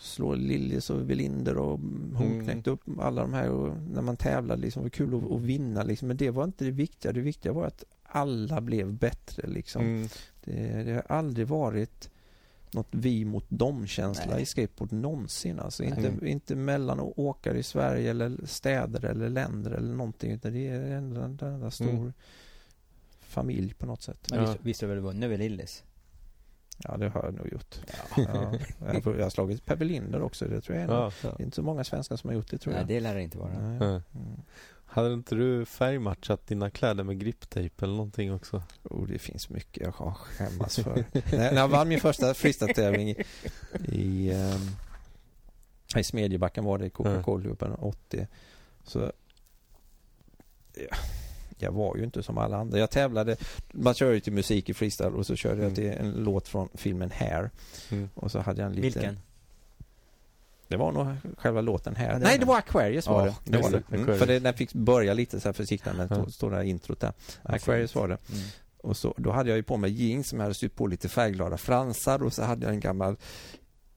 slå 0.00 0.34
Lillis 0.34 0.90
och 0.90 1.10
Velinder 1.10 1.56
och 1.56 1.78
hon 2.14 2.32
mm. 2.32 2.44
knäckte 2.44 2.70
upp 2.70 2.80
alla 2.98 3.22
de 3.22 3.32
här 3.32 3.50
och 3.50 3.76
när 3.76 4.02
man 4.02 4.16
tävlade 4.16 4.62
liksom, 4.62 4.82
det 4.82 4.84
var 4.84 4.90
kul 4.90 5.14
att, 5.14 5.32
att, 5.32 5.40
vinna 5.40 5.82
liksom. 5.82 6.08
Men 6.08 6.16
det 6.16 6.30
var 6.30 6.44
inte 6.44 6.64
det 6.64 6.70
viktiga. 6.70 7.12
Det 7.12 7.20
viktiga 7.20 7.52
var 7.52 7.66
att 7.66 7.84
alla 8.02 8.60
blev 8.60 8.92
bättre 8.92 9.48
liksom. 9.48 9.82
Mm. 9.82 10.08
Det, 10.44 10.82
det, 10.82 10.92
har 10.92 11.16
aldrig 11.16 11.46
varit 11.46 12.10
något 12.72 12.88
vi 12.90 13.24
mot 13.24 13.46
dem-känsla 13.48 14.40
i 14.40 14.46
skateboard 14.46 14.92
någonsin. 14.92 15.60
Alltså 15.60 15.84
inte, 15.84 16.12
inte 16.22 16.56
mellan 16.56 17.00
åkare 17.00 17.58
i 17.58 17.62
Sverige 17.62 18.10
eller 18.10 18.46
städer 18.46 19.04
eller 19.04 19.28
länder 19.28 19.70
eller 19.70 19.94
någonting. 19.94 20.32
Utan 20.32 20.52
det 20.52 20.68
är 20.68 20.80
en 20.80 21.16
enda 21.16 21.70
stor 21.70 21.88
mm. 21.88 22.12
familj 23.20 23.74
på 23.74 23.86
något 23.86 24.02
sätt. 24.02 24.26
Men 24.30 24.40
visst, 24.40 24.58
visst 24.62 24.80
har 24.80 24.88
du 24.88 24.94
väl 24.94 25.02
vunnit 25.02 25.24
över 25.24 25.38
Lillis? 25.38 25.84
Ja, 26.84 26.96
det 26.96 27.08
har 27.08 27.24
jag 27.24 27.34
nog 27.34 27.52
gjort. 27.52 27.76
Ja. 27.86 28.22
ja. 28.84 29.12
Jag 29.16 29.22
har 29.22 29.30
slagit 29.30 29.64
Pebbe 29.64 29.84
Linder 29.84 30.22
också. 30.22 30.44
Det 30.44 30.60
tror 30.60 30.78
jag 30.78 30.88
är 30.88 30.94
ja. 30.94 31.12
Det 31.20 31.28
är 31.28 31.42
inte 31.42 31.56
så 31.56 31.62
många 31.62 31.84
svenskar 31.84 32.16
som 32.16 32.28
har 32.28 32.34
gjort 32.34 32.50
det 32.50 32.58
tror 32.58 32.74
jag. 32.74 32.86
Nej, 32.86 32.94
det 32.94 33.00
lär 33.00 33.14
det 33.14 33.22
inte 33.22 33.38
vara. 33.38 33.52
Mm. 33.52 34.00
Hade 34.92 35.12
inte 35.12 35.34
du 35.34 35.64
färgmatchat 35.64 36.46
dina 36.46 36.70
kläder 36.70 37.04
med 37.04 37.20
griptejp 37.20 37.84
eller 37.84 37.94
någonting 37.94 38.34
också? 38.34 38.62
Oh, 38.82 39.06
det 39.06 39.18
finns 39.18 39.48
mycket 39.48 39.82
jag 39.82 39.92
har 39.92 40.10
skämmas 40.10 40.76
för. 40.76 41.04
när 41.36 41.56
jag 41.56 41.68
vann 41.68 41.88
min 41.88 42.00
första 42.00 42.34
freestyle-tävling 42.34 43.08
i, 43.08 43.24
i, 43.88 44.32
um, 44.34 44.76
i 45.96 46.04
Smedjebacken 46.04 46.64
var 46.64 46.78
det 46.78 46.86
i 46.86 46.90
Coca-Cola-cupen 46.90 47.76
80. 47.80 48.26
Så 48.84 49.12
ja, 50.74 50.96
jag 51.62 51.72
var 51.72 51.96
ju 51.96 52.04
inte 52.04 52.22
som 52.22 52.38
alla 52.38 52.56
andra. 52.56 52.78
Jag 52.78 52.90
tävlade, 52.90 53.36
man 53.72 53.94
kör 53.94 54.12
ju 54.12 54.20
till 54.20 54.32
musik 54.32 54.68
i 54.68 54.74
freestyle 54.74 55.14
och 55.14 55.26
så 55.26 55.36
körde 55.36 55.54
mm. 55.54 55.64
jag 55.64 55.74
till 55.74 56.06
en 56.06 56.12
låt 56.12 56.48
från 56.48 56.68
filmen 56.74 57.10
Hair. 57.10 57.50
Mm. 57.90 58.08
Och 58.14 58.30
så 58.30 58.40
hade 58.40 58.60
jag 58.60 58.70
en 58.70 58.76
liten... 58.76 59.02
Vilken? 59.02 59.18
Det 60.68 60.76
var 60.76 60.92
nog 60.92 61.06
själva 61.38 61.60
låten 61.60 61.96
här. 61.96 62.06
Ja, 62.06 62.18
det 62.18 62.24
Nej, 62.24 62.38
det 62.38 62.44
var 62.44 62.58
Aquarius 62.58 63.06
var 63.06 63.26
det. 63.26 63.34
det, 63.44 63.58
var 63.58 63.70
det. 63.70 63.82
Mm. 63.88 64.00
Aquarius. 64.00 64.18
För 64.18 64.26
det, 64.26 64.38
den 64.38 64.54
fick 64.54 64.72
börja 64.72 65.14
lite 65.14 65.40
så 65.40 65.48
här 65.48 65.52
försiktigt 65.52 65.92
när 65.96 66.08
Ja. 66.40 66.48
där 66.48 66.62
introt 66.62 67.00
där. 67.00 67.12
Ja, 67.42 67.54
Aquarius 67.54 67.94
var 67.94 68.08
det. 68.08 68.18
Mm. 68.32 68.42
Och 68.82 68.96
så, 68.96 69.14
då 69.16 69.30
hade 69.30 69.48
jag 69.48 69.56
ju 69.56 69.62
på 69.62 69.76
mig 69.76 69.90
jeans 69.90 70.28
som 70.28 70.38
jag 70.38 70.44
hade 70.44 70.54
sytt 70.54 70.76
på 70.76 70.86
lite 70.86 71.08
färgglada 71.08 71.56
fransar 71.56 72.22
och 72.22 72.32
så 72.32 72.42
hade 72.42 72.66
jag 72.66 72.74
en 72.74 72.80
gammal 72.80 73.16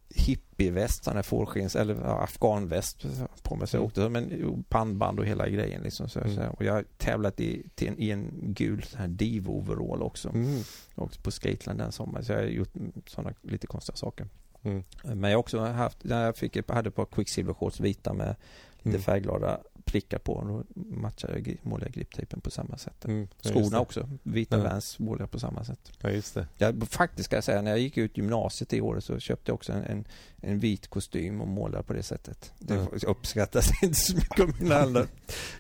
hippieväst, 0.10 1.04
sån 1.04 1.16
här 1.16 1.24
fårskins 1.24 1.76
eller 1.76 1.96
ja, 1.96 2.22
afghanväst 2.24 3.06
på 3.44 3.56
mig. 3.56 3.68
Så 3.68 3.76
jag 3.76 3.80
Mm. 3.82 3.88
åkte 3.88 4.02
som 4.02 4.16
en 4.16 4.64
pannband 4.70 5.20
och 5.20 5.26
hela 5.26 5.50
grejen 5.50 5.82
liksom. 5.82 6.10
Så, 6.10 6.20
Mm. 6.20 6.36
så, 6.36 6.42
och 6.44 6.66
jag 6.66 6.74
har 6.74 6.86
tävlat 6.98 7.40
i, 7.40 7.64
en, 7.76 8.00
i 8.00 8.10
en 8.12 8.32
gul 8.42 8.84
sån 8.84 9.00
här 9.00 9.08
divo-overall 9.08 10.02
också. 10.02 10.30
Mm. 10.30 10.60
Jag 10.96 11.04
åkte 11.06 11.20
på 11.22 11.32
Skateland 11.32 11.80
den 11.80 11.92
sommaren 11.92 12.26
så 12.26 12.32
jag 12.32 12.40
har 12.40 12.46
gjort 12.46 12.74
sådana 13.08 13.34
lite 13.42 13.68
konstiga 13.68 13.96
saker. 13.96 14.28
Mm. 14.64 14.84
Men 15.04 15.24
jag 15.32 15.38
har 15.38 15.40
också 15.40 15.60
haft, 15.60 16.04
när 16.04 16.26
jag 16.26 16.38
fick, 16.38 16.70
hade 16.70 16.88
ett 16.90 16.96
par 16.96 17.06
Quicksilver-shorts 17.06 17.82
vita 17.82 18.14
med 18.14 18.36
lite 18.78 18.90
Mm. 18.90 19.02
färgglada 19.02 19.60
prickar 19.86 20.18
på. 20.20 20.34
Och 20.34 20.48
då 20.48 20.64
matchade 20.76 21.34
jag, 21.40 21.58
målade 21.62 21.86
jag 21.86 21.94
griptejpen 21.94 22.42
på 22.42 22.52
samma 22.52 22.78
sätt. 22.78 23.06
Mm. 23.06 23.28
Skorna 23.42 23.80
också, 23.80 24.10
vita 24.24 24.58
Ja. 24.58 24.64
Vans 24.64 25.00
målade 25.00 25.24
jag 25.24 25.32
på 25.32 25.40
samma 25.40 25.64
sätt. 25.64 25.92
Ja, 26.02 26.10
just 26.10 26.34
det. 26.34 26.48
Jag, 26.58 26.88
faktiskt 26.90 27.26
ska 27.26 27.36
jag 27.38 27.44
säga, 27.44 27.62
när 27.62 27.72
jag 27.72 27.80
gick 27.80 27.98
ut 27.98 28.18
gymnasiet 28.18 28.74
i 28.74 28.82
år 28.82 29.00
så 29.00 29.20
köpte 29.20 29.52
jag 29.52 29.56
också 29.56 29.74
en, 29.74 29.84
en, 29.84 30.06
en 30.42 30.60
vit 30.60 30.88
kostym 30.88 31.42
och 31.42 31.48
målade 31.48 31.84
på 31.84 31.94
det 31.94 32.04
sättet. 32.04 32.54
Det 32.60 32.74
Ja. 33.02 33.08
uppskattas 33.10 33.70
inte 33.84 33.96
så 34.00 34.16
mycket 34.16 34.40
av 34.40 34.62
mina 34.62 34.76
andra 34.76 35.00
Hade, 35.00 35.10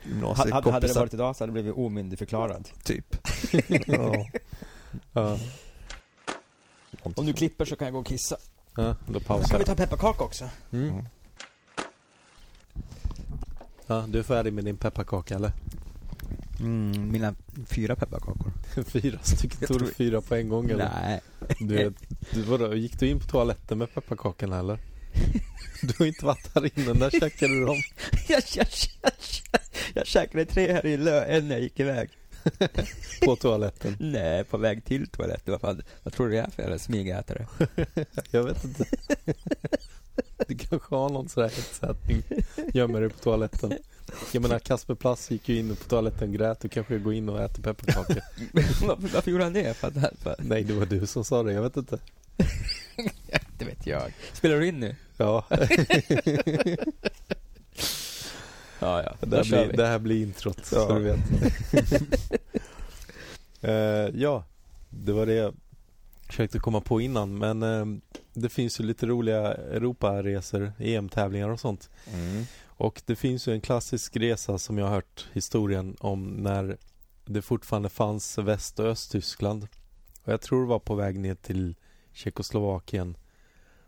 gymnasiekompisar. 0.05 0.71
hade 0.71 0.87
det 0.87 0.93
varit 0.99 1.13
idag 1.13 1.35
så 1.35 1.43
hade 1.43 1.49
det 1.49 1.53
blivit 1.53 1.73
omyndigförklarad. 1.77 2.69
Typ. 2.83 3.17
ja. 3.87 4.25
Ja. 5.13 5.37
Om 7.03 7.25
du 7.25 7.33
klipper 7.33 7.65
så 7.65 7.75
kan 7.75 7.85
jag 7.85 7.93
gå 7.93 7.99
och 7.99 8.05
kissa. 8.05 8.37
ja, 8.75 8.95
då 9.07 9.13
Då 9.13 9.19
pausar 9.19 9.47
kan 9.49 9.57
vi 9.57 9.61
jag. 9.67 9.77
ta 9.77 9.83
pepparkaka 9.83 10.23
också. 10.23 10.49
Mm. 10.71 11.05
Ja, 13.87 14.05
du 14.07 14.19
är 14.19 14.23
färdig 14.23 14.53
med 14.53 14.65
din 14.65 14.77
pepparkaka 14.77 15.35
eller? 15.35 15.51
Mm, 16.59 17.11
mina 17.11 17.35
fyra 17.67 17.95
pepparkakor. 17.95 18.51
Fyra 18.85 19.19
stycken. 19.21 19.67
Tog 19.67 19.79
du 19.79 19.87
fyra 19.87 20.21
på 20.21 20.35
en 20.35 20.49
gång 20.49 20.69
eller? 20.69 20.89
Nej. 21.01 21.21
Du, 21.59 21.93
du, 22.31 22.41
vadå, 22.41 22.75
gick 22.75 22.99
du 22.99 23.07
in 23.07 23.19
på 23.19 23.25
toaletten 23.25 23.77
med 23.77 23.93
pepparkakorna 23.93 24.59
eller? 24.59 24.79
Du 25.81 25.93
har 25.99 26.05
inte 26.05 26.25
varit 26.25 26.55
här 26.55 26.79
inne, 26.79 26.93
när 26.93 27.09
käkade 27.09 27.53
du 27.53 27.65
dem? 27.65 27.77
jag, 28.27 28.43
jag, 28.55 28.67
jag, 29.01 29.11
jag, 29.93 30.07
käkade 30.07 30.45
tre 30.45 30.73
här 30.73 30.85
i 30.85 30.97
lö, 30.97 31.25
en 31.25 31.47
när 31.47 31.55
jag 31.55 31.63
gick 31.63 31.79
iväg. 31.79 32.09
På 33.25 33.35
toaletten? 33.35 33.97
Nej, 33.99 34.43
på 34.43 34.57
väg 34.57 34.85
till 34.85 35.07
toaletten. 35.07 35.51
Vad, 35.51 35.61
fan, 35.61 35.81
vad 36.03 36.13
tror 36.13 36.27
du 36.27 36.33
det 36.33 36.39
är 36.39 36.49
för 36.49 36.77
smygätare? 36.77 37.47
Jag 38.31 38.43
vet 38.43 38.63
inte. 38.63 38.85
Du 40.47 40.57
kanske 40.57 40.95
har 40.95 41.09
någon 41.09 41.29
sån 41.29 41.43
här 41.43 41.49
hetsätning. 41.49 42.23
Gömmer 42.73 43.01
dig 43.01 43.09
på 43.09 43.17
toaletten. 43.19 43.73
Jag 44.31 44.41
menar 44.41 44.59
Kasper 44.59 44.95
Plass 44.95 45.31
gick 45.31 45.49
ju 45.49 45.59
in 45.59 45.75
på 45.75 45.83
toaletten 45.83 46.29
och 46.29 46.35
grät. 46.35 46.59
Du 46.59 46.69
kanske 46.69 46.97
går 46.99 47.13
in 47.13 47.29
och 47.29 47.41
äter 47.41 47.63
pepparkakor. 47.63 48.15
varför, 48.53 49.07
varför 49.13 49.31
gjorde 49.31 49.43
han 49.43 49.53
det? 49.53 49.77
För 49.77 49.87
att, 49.87 49.93
för, 50.19 50.35
Nej, 50.39 50.63
det 50.63 50.73
var 50.73 50.85
du 50.85 51.07
som 51.07 51.25
sa 51.25 51.43
det. 51.43 51.53
Jag 51.53 51.61
vet 51.61 51.77
inte. 51.77 51.99
det 53.57 53.65
vet 53.65 53.87
jag. 53.87 54.13
Spelar 54.33 54.59
du 54.59 54.67
in 54.67 54.79
nu? 54.79 54.95
Ja, 55.17 55.45
Ja, 58.79 59.03
ja. 59.03 59.13
det 59.19 59.35
här, 59.37 59.43
blir, 59.43 59.67
vi. 59.67 59.77
det 59.77 59.87
här 59.87 59.99
blir 59.99 60.21
introt. 60.23 60.65
Så 60.65 60.75
Ja. 60.75 60.93
du 60.95 61.03
vet. 61.03 61.19
Eh, 63.61 64.21
ja, 64.21 64.43
det 64.89 65.11
var 65.11 65.25
det 65.25 65.53
försökte 66.27 66.59
komma 66.59 66.81
på 66.81 67.01
innan. 67.01 67.37
Men 67.37 67.63
eh, 67.63 67.85
det 68.33 68.49
finns 68.49 68.79
ju 68.79 68.83
lite 68.83 69.05
roliga 69.05 69.53
Europaresor, 69.53 70.73
EM-tävlingar 70.79 71.49
och 71.49 71.59
sånt. 71.59 71.89
Mm. 72.13 72.43
Och 72.65 73.01
det 73.05 73.15
finns 73.15 73.47
ju 73.47 73.53
en 73.53 73.61
klassisk 73.61 74.17
resa 74.17 74.57
som 74.57 74.77
jag 74.77 74.85
har 74.85 74.93
hört 74.93 75.27
historien 75.33 75.95
om 75.99 76.27
när 76.27 76.77
det 77.25 77.41
fortfarande 77.41 77.89
fanns 77.89 78.37
Väst 78.37 78.79
och 78.79 78.85
Östtyskland. 78.85 79.67
Och 80.23 80.33
jag 80.33 80.41
tror 80.41 80.61
det 80.61 80.67
var 80.67 80.79
på 80.79 80.95
väg 80.95 81.19
ner 81.19 81.35
till 81.35 81.75
Tjeckoslovakien. 82.13 83.17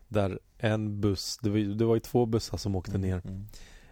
Där 0.08 0.40
en 0.58 1.02
buss, 1.02 1.38
det 1.42 1.50
var, 1.50 1.58
det 1.58 1.86
var 1.86 1.96
ju 1.96 2.00
två 2.00 2.26
bussar 2.26 2.58
som 2.58 2.76
åkte 2.76 2.98
ner. 2.98 3.22
Mm. 3.26 3.48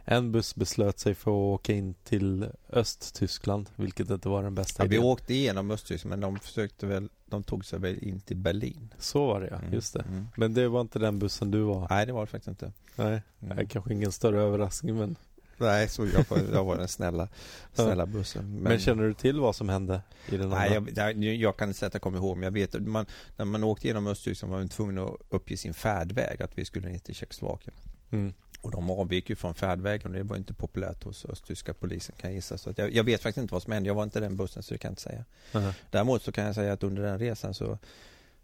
En 0.08 0.32
buss 0.32 0.56
beslöt 0.56 1.00
sig 1.00 1.16
för 1.16 1.32
att 1.32 1.60
åka 1.60 1.74
in 1.74 1.94
till 2.04 2.50
Östtyskland, 2.70 3.70
vilket 3.76 4.10
inte 4.10 4.30
var 4.30 4.44
den 4.44 4.56
bästa 4.56 4.84
Ja, 4.84 4.88
vi 4.90 4.96
idén. 4.96 5.08
åkte 5.08 5.34
igenom 5.34 5.72
Östtyskland 5.72 6.10
men 6.10 6.20
de 6.20 6.40
försökte 6.40 6.86
väl, 6.86 7.10
de 7.26 7.44
tog 7.44 7.66
sig 7.66 7.80
väl 7.80 7.98
in 8.04 8.20
till 8.22 8.38
Berlin. 8.38 8.94
Så 9.00 9.26
var 9.28 9.42
det 9.42 9.48
ja, 9.48 9.56
Mm. 9.58 9.74
just 9.74 9.94
det. 9.94 10.02
Mm. 10.02 10.28
Men 10.38 10.54
det 10.54 10.68
var 10.68 10.82
inte 10.82 11.00
den 11.00 11.20
bussen 11.20 11.52
du 11.52 11.62
var. 11.62 11.88
Nej, 11.90 12.06
det 12.06 12.14
var 12.14 12.22
det 12.22 12.28
faktiskt 12.28 12.48
inte. 12.48 12.72
Nej, 12.96 13.22
Mm. 13.42 13.56
Nej 13.58 13.68
kanske 13.68 13.94
ingen 13.94 14.12
större 14.12 14.42
överraskning 14.42 14.98
men... 14.98 15.16
Nej, 15.58 15.90
så 15.90 16.06
jag, 16.06 16.26
var- 16.30 16.42
jag 16.54 16.64
var 16.64 16.78
den 16.78 16.88
snälla, 16.88 17.28
snälla 17.74 18.06
bussen. 18.06 18.60
Men, 18.62 18.80
känner 18.80 19.04
du 19.04 19.14
till 19.14 19.40
vad 19.40 19.56
som 19.56 19.70
hände 19.70 20.02
i 20.30 20.38
den 20.38 20.50
Nej, 20.50 20.74
jag, 20.74 20.90
jag, 20.96 21.36
jag 21.36 21.58
kan 21.58 21.68
inte 21.70 21.80
säga 21.80 21.88
att 21.88 21.94
jag 21.94 22.02
kommer 22.02 22.18
ihåg, 22.18 22.38
men 22.38 22.44
jag 22.44 22.52
vet 22.52 22.76
att 22.76 22.82
man, 22.82 23.06
när 23.38 23.46
man 23.46 23.64
åkte 23.64 23.88
genom 23.88 24.08
Östtyskland 24.08 24.52
var 24.54 24.60
man 24.60 24.70
tvungen 24.70 24.98
att 24.98 25.16
uppge 25.30 25.58
sin 25.58 25.74
färdväg, 25.74 26.42
att 26.42 26.58
vi 26.58 26.66
skulle 26.66 26.90
ner 26.90 27.00
till 27.00 27.16
Tjeckoslovakien. 27.16 27.76
Mm. 28.12 28.34
Och 28.62 28.72
de 28.72 28.90
avvek 28.90 29.30
ju 29.30 29.36
från 29.36 29.54
färdvägen 29.56 30.08
och 30.12 30.18
det 30.18 30.24
var 30.24 30.38
inte 30.38 30.54
populärt 30.54 31.04
hos 31.04 31.26
östtyska 31.26 31.74
polisen 31.74 32.16
kan 32.18 32.30
jag 32.30 32.36
gissa. 32.36 32.58
Så 32.58 32.74
jag, 32.78 32.94
jag 32.94 33.04
vet 33.04 33.22
faktiskt 33.22 33.42
inte 33.42 33.54
vad 33.54 33.64
som 33.64 33.74
hände, 33.74 33.88
jag 33.90 33.96
var 33.96 34.04
inte 34.04 34.20
den 34.20 34.36
bussen 34.36 34.64
så 34.64 34.74
det 34.74 34.78
kan 34.78 34.90
jag 34.90 34.92
inte 34.92 35.02
säga. 35.02 35.26
Nej. 35.52 35.74
Däremot 35.92 36.22
så 36.24 36.32
kan 36.32 36.46
jag 36.46 36.56
säga 36.56 36.74
att 36.74 36.84
under 36.84 37.04
den 37.04 37.20
resan 37.20 37.54
så 37.54 37.78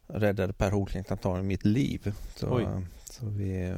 räddade 0.08 0.54
Per 0.54 0.72
Holkling 0.72 1.04
Tantanen 1.04 1.48
mitt 1.48 1.66
liv. 1.66 2.14
Så, 2.36 2.56
Oj. 2.58 2.68
så 3.06 3.26
vi, 3.26 3.76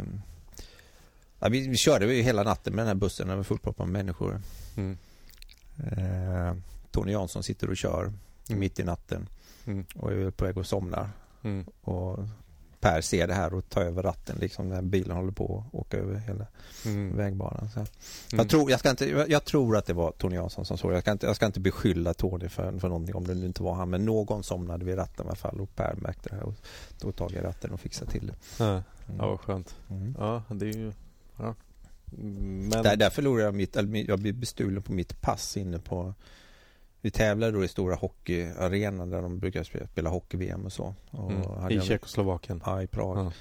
ja, 1.40 1.50
vi, 1.50 1.68
vi 1.68 1.78
körde 1.78 2.14
ju 2.16 2.22
hela 2.22 2.44
natten 2.44 2.76
med 2.76 2.82
den 2.82 2.88
här 2.88 2.96
bussen, 2.96 3.28
den 3.28 3.38
var 3.38 3.44
fullproppad 3.44 3.88
med 3.88 3.94
människor. 4.06 4.42
Mm. 4.78 4.98
Eh, 5.92 6.56
Tony 6.92 7.12
Jansson 7.12 7.44
sitter 7.44 7.70
och 7.70 7.78
kör 7.78 8.14
Mm. 8.50 8.60
mitt 8.60 8.80
i 8.80 8.84
natten 8.84 9.28
Mm. 9.66 9.86
och 9.96 10.12
är 10.12 10.32
på 10.32 10.46
väg 10.46 10.58
att 10.58 10.68
somna. 10.68 11.10
Mm. 11.44 11.66
Och 11.82 12.20
Per 12.84 13.02
ser 13.02 13.28
det 13.28 13.34
här 13.34 13.54
och 13.54 13.70
tar 13.70 13.82
över 13.82 14.04
ratten 14.04 14.38
liksom 14.40 14.70
när 14.70 14.82
bilen 14.82 15.18
håller 15.18 15.32
på 15.32 15.64
att 15.68 15.76
åka 15.76 15.98
över 15.98 16.16
hela 16.16 16.48
Mm. 16.86 17.18
vägbanan. 17.18 17.70
Så. 17.74 17.80
Mm. 17.80 17.90
Jag, 18.32 18.50
tror, 18.50 18.72
jag, 18.72 18.80
ska 18.80 18.90
inte, 18.90 19.26
jag, 19.28 19.46
tror 19.46 19.78
att 19.78 19.86
det 19.86 19.94
var 19.94 20.12
Tony 20.12 20.36
Jansson 20.36 20.66
som 20.66 20.78
såg. 20.78 20.94
Jag 20.94 21.02
ska 21.02 21.12
inte, 21.12 21.26
jag 21.26 21.36
ska 21.36 21.46
inte 21.46 21.60
beskylla 21.60 22.14
Tony 22.14 22.50
för, 22.50 22.80
för 22.80 22.88
någonting 22.88 23.16
om 23.16 23.28
det 23.28 23.36
nu 23.36 23.46
inte 23.46 23.64
var 23.64 23.74
han. 23.74 23.90
Men 23.90 24.06
någon 24.06 24.44
somnade 24.44 24.86
vid 24.86 24.98
ratten 24.98 25.26
i 25.26 25.28
alla 25.28 25.36
fall 25.36 25.62
och 25.62 25.76
Per 25.76 25.96
märkte 25.96 26.30
det 26.30 26.36
här 26.36 26.44
och 26.44 26.56
tog 27.00 27.16
tag 27.16 27.32
i 27.32 27.40
ratten 27.40 27.72
och 27.72 27.80
fixade 27.80 28.12
till 28.12 28.28
det. 28.28 28.64
Mm. 28.64 28.82
ja, 29.18 29.28
vad 29.28 29.40
skönt. 29.40 29.76
Mm. 29.90 30.16
Ja, 30.20 30.44
det 30.50 30.70
är 30.70 30.74
ju... 30.78 30.94
Ja. 31.38 31.56
Mm, 32.18 32.70
Men... 32.70 32.84
Där, 32.84 32.96
där 32.96 33.10
förlorade 33.10 33.44
jag 33.44 33.56
mitt, 33.56 33.76
jag 34.08 34.20
blev 34.20 34.36
bestulen 34.36 34.84
på 34.84 34.94
mitt 34.94 35.22
pass 35.22 35.58
inne 35.58 35.80
på 35.80 36.14
vi 37.04 37.12
tävlade 37.12 37.52
då 37.52 37.64
i 37.64 37.68
stora 37.68 37.96
hockeyarenan 37.96 39.10
där 39.10 39.22
de 39.22 39.40
brukar 39.40 39.64
spela, 39.64 39.88
spela 39.88 40.10
hockey-VM 40.10 40.66
och 40.66 40.74
så. 40.74 40.96
Och 41.12 41.32
Mm. 41.32 41.72
I 41.72 41.82
Tjeckoslovakien. 41.82 42.62
Ja, 42.66 42.82
i 42.84 42.88
Prag. 42.88 43.18
Ja. 43.18 43.32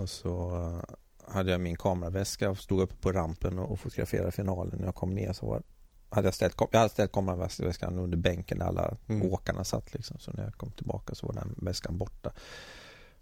Och 0.00 0.08
så 0.10 0.56
eh, 0.56 0.94
hade 1.34 1.50
jag 1.50 1.60
min 1.60 1.76
kameraväska 1.76 2.50
och 2.50 2.58
stod 2.58 2.80
uppe 2.80 2.94
på 2.96 3.12
rampen 3.12 3.58
och, 3.58 3.80
fotograferade 3.80 4.32
finalen. 4.32 4.78
När 4.78 4.84
jag 4.84 4.94
kom 4.94 5.10
ner 5.14 5.32
så 5.32 5.46
var, 5.46 5.62
hade 6.10 6.26
jag 6.26 6.34
ställt, 6.34 6.54
jag 6.72 6.78
hade 6.78 6.90
ställt 6.92 7.12
kameraväskan 7.12 7.98
under 7.98 8.16
bänken 8.16 8.58
där 8.58 8.66
alla 8.66 8.96
Mm. 9.08 9.32
åkarna 9.32 9.64
satt 9.64 9.94
liksom. 9.94 10.18
Så 10.18 10.32
när 10.32 10.44
jag 10.44 10.54
kom 10.54 10.70
tillbaka 10.70 11.14
så 11.14 11.26
var 11.26 11.34
den 11.34 11.54
väskan 11.62 11.98
borta. 11.98 12.32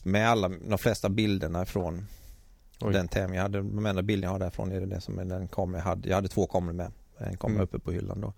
Med 0.04 0.28
alla, 0.28 0.48
de 0.48 0.78
flesta 0.78 1.08
bilderna 1.08 1.66
från 1.66 2.06
Oj. 2.80 2.92
den 2.92 3.08
tävlingen. 3.08 3.34
Jag 3.36 3.42
hade, 3.42 3.58
de 3.58 3.86
enda 3.86 4.02
bilderna 4.02 4.26
jag 4.28 4.34
har 4.34 4.38
därifrån 4.38 4.72
är 4.72 4.80
det 4.80 5.00
som 5.00 5.18
är 5.18 5.24
den 5.24 5.48
kamera 5.48 5.78
jag 5.80 5.84
hade. 5.84 6.08
Jag 6.08 6.14
hade 6.16 6.28
två 6.28 6.46
kameror 6.46 6.72
med. 6.76 6.92
En 7.18 7.36
kamera 7.36 7.54
Mm. 7.54 7.64
uppe 7.64 7.78
på 7.78 7.92
hyllan 7.92 8.20
då. 8.20 8.32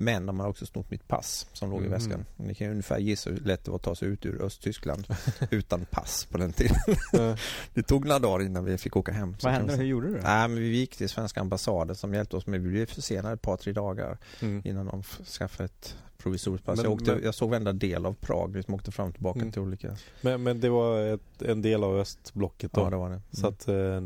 Men 0.00 0.26
de 0.26 0.40
har 0.40 0.48
också 0.48 0.66
snott 0.66 0.90
mitt 0.90 1.08
pass 1.08 1.46
som 1.52 1.70
låg 1.70 1.80
i 1.80 1.82
Mhm. 1.82 1.92
väskan. 1.92 2.24
Ni 2.36 2.54
kan 2.54 2.66
ju 2.66 2.70
ungefär 2.70 2.98
gissa 2.98 3.30
hur 3.30 3.40
lätt 3.40 3.64
det 3.64 3.70
var 3.70 3.76
att 3.78 3.82
ta 3.84 3.94
sig 3.94 4.08
ut 4.08 4.26
ur 4.26 4.42
Östtyskland 4.42 5.06
utan 5.50 5.84
pass 5.90 6.24
på 6.30 6.38
den 6.38 6.52
tiden. 6.52 6.76
Det 7.74 7.82
tog 7.82 8.04
några 8.06 8.18
dagar 8.18 8.44
innan 8.46 8.64
vi 8.64 8.78
fick 8.78 8.96
åka 8.96 9.12
hem. 9.12 9.36
Vad 9.42 9.52
hände? 9.52 9.76
Hur 9.76 9.84
gjorde 9.84 10.06
du? 10.08 10.12
Nej, 10.20 10.48
men 10.48 10.58
vi 10.58 10.76
gick 10.76 10.96
till 10.96 11.08
svenska 11.08 11.40
ambassaden 11.40 11.96
som 11.96 12.14
hjälpte 12.14 12.36
oss 12.36 12.46
men 12.46 12.62
vi 12.62 12.68
blev 12.68 12.86
försenade 12.86 13.34
ett 13.34 13.42
par, 13.42 13.56
tre 13.56 13.72
dagar 13.72 14.18
Mm. 14.40 14.62
innan 14.64 14.86
de 14.86 15.02
skaffade 15.24 15.64
ett 15.64 15.96
provisoriskt 16.18 16.66
pass. 16.66 16.76
Men- 16.76 16.84
jag, 16.84 16.92
åkte, 16.92 17.14
men- 17.14 17.24
jag 17.24 17.34
såg 17.34 17.50
varenda 17.50 17.72
del 17.72 18.06
av 18.06 18.14
Prag, 18.14 18.52
vi 18.52 18.62
som 18.62 18.74
åkte 18.74 18.90
fram 18.92 19.08
och 19.08 19.14
tillbaka 19.14 19.38
Mm. 19.40 19.52
till 19.52 19.62
olika... 19.62 19.96
Men, 20.20 20.42
men 20.42 20.60
det 20.60 20.68
var 20.68 21.00
ett, 21.14 21.42
en 21.42 21.62
del 21.62 21.84
av 21.84 21.96
östblocket 21.96 22.72
då? 22.72 22.80
Ja, 22.80 22.90
det 22.90 22.96
var 22.96 23.08
det. 23.08 23.14
Mm. 23.14 23.22
Så 23.32 23.46
att 23.46 23.68
eh, 23.68 24.00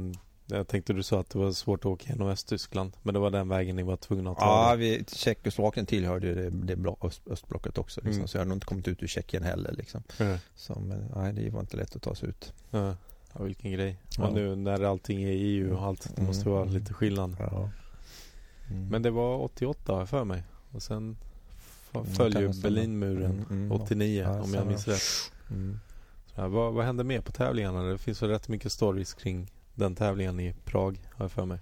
jag 0.47 0.69
tänkte 0.69 0.93
du 0.93 1.03
sa 1.03 1.21
att 1.21 1.31
det 1.31 1.39
var 1.39 1.53
svårt 1.53 1.81
att 1.81 1.87
åka 1.87 2.09
genom 2.13 2.29
Östtyskland. 2.29 2.93
Men 3.03 3.15
det 3.15 3.21
var 3.21 3.31
den 3.31 3.49
vägen 3.49 3.77
ni 3.77 3.83
var 3.83 3.97
tvungna 3.97 4.31
att 4.31 4.39
ta? 4.39 4.45
Ja, 4.71 4.75
vi, 4.79 5.05
Tjeckoslovakien 5.13 5.87
tillhörde 5.87 6.27
ju 6.27 6.35
det, 6.35 6.51
det 6.51 6.77
blo- 6.77 7.07
öst, 7.07 7.23
östblocket 7.31 7.79
också. 7.79 8.01
Liksom. 8.01 8.15
Mm. 8.19 8.29
Så 8.29 8.37
jag 8.37 8.41
har 8.41 8.47
nog 8.49 8.57
inte 8.57 8.67
kommit 8.67 8.89
ut 8.89 9.03
ur 9.03 9.07
Tjeckien 9.07 9.43
heller. 9.43 9.73
Liksom. 9.73 10.03
Ja. 10.19 10.39
Så, 10.55 10.81
men, 10.81 11.13
nej, 11.17 11.33
det 11.33 11.51
var 11.51 11.61
inte 11.61 11.77
lätt 11.77 11.97
att 11.97 12.03
ta 12.03 12.15
sig 12.15 12.29
ut. 12.29 12.53
Ja, 12.71 12.97
ja 13.33 13.43
vilken 13.45 13.73
grej. 13.73 13.97
Ja. 14.19 14.27
Och 14.27 14.35
nu 14.35 14.57
när 14.57 14.83
allting 14.83 15.23
är 15.23 15.29
EU 15.33 15.77
och 15.77 15.85
allt, 15.85 16.17
det 16.17 16.23
måste 16.23 16.43
Mm. 16.43 16.53
vara 16.53 16.65
lite 16.65 16.95
skillnad. 16.95 17.37
Ja. 17.39 17.71
Mm. 18.71 18.89
Men 18.89 19.03
det 19.03 19.11
var 19.11 19.39
88 19.39 19.93
har 19.93 19.99
jag 19.99 20.09
för 20.09 20.25
mig. 20.25 20.43
Och 20.71 20.83
sen 20.83 21.17
Mm, 21.95 22.07
föll 22.07 22.41
ju. 22.41 22.49
Berlinmuren 22.63 23.31
Mm, 23.33 23.45
mm, 23.51 23.73
89 23.73 24.23
ja, 24.23 24.43
om 24.43 24.55
jag 24.55 24.67
minns 24.67 24.89
rätt. 24.89 25.33
Mm. 25.51 25.81
Så 26.35 26.41
här, 26.41 26.49
vad, 26.49 26.73
vad 26.73 26.85
hände 26.85 27.05
mer 27.05 27.21
på 27.21 27.33
tävlingarna? 27.33 27.83
Det 27.83 27.99
finns 27.99 28.23
väl 28.23 28.31
rätt 28.31 28.49
mycket 28.49 28.73
stories 28.73 29.15
kring 29.15 29.51
den 29.75 29.95
tävlingen 29.95 30.41
i 30.41 30.55
Prag, 30.65 31.01
har 31.15 31.25
jag 31.25 31.33
för 31.33 31.45
mig. 31.47 31.59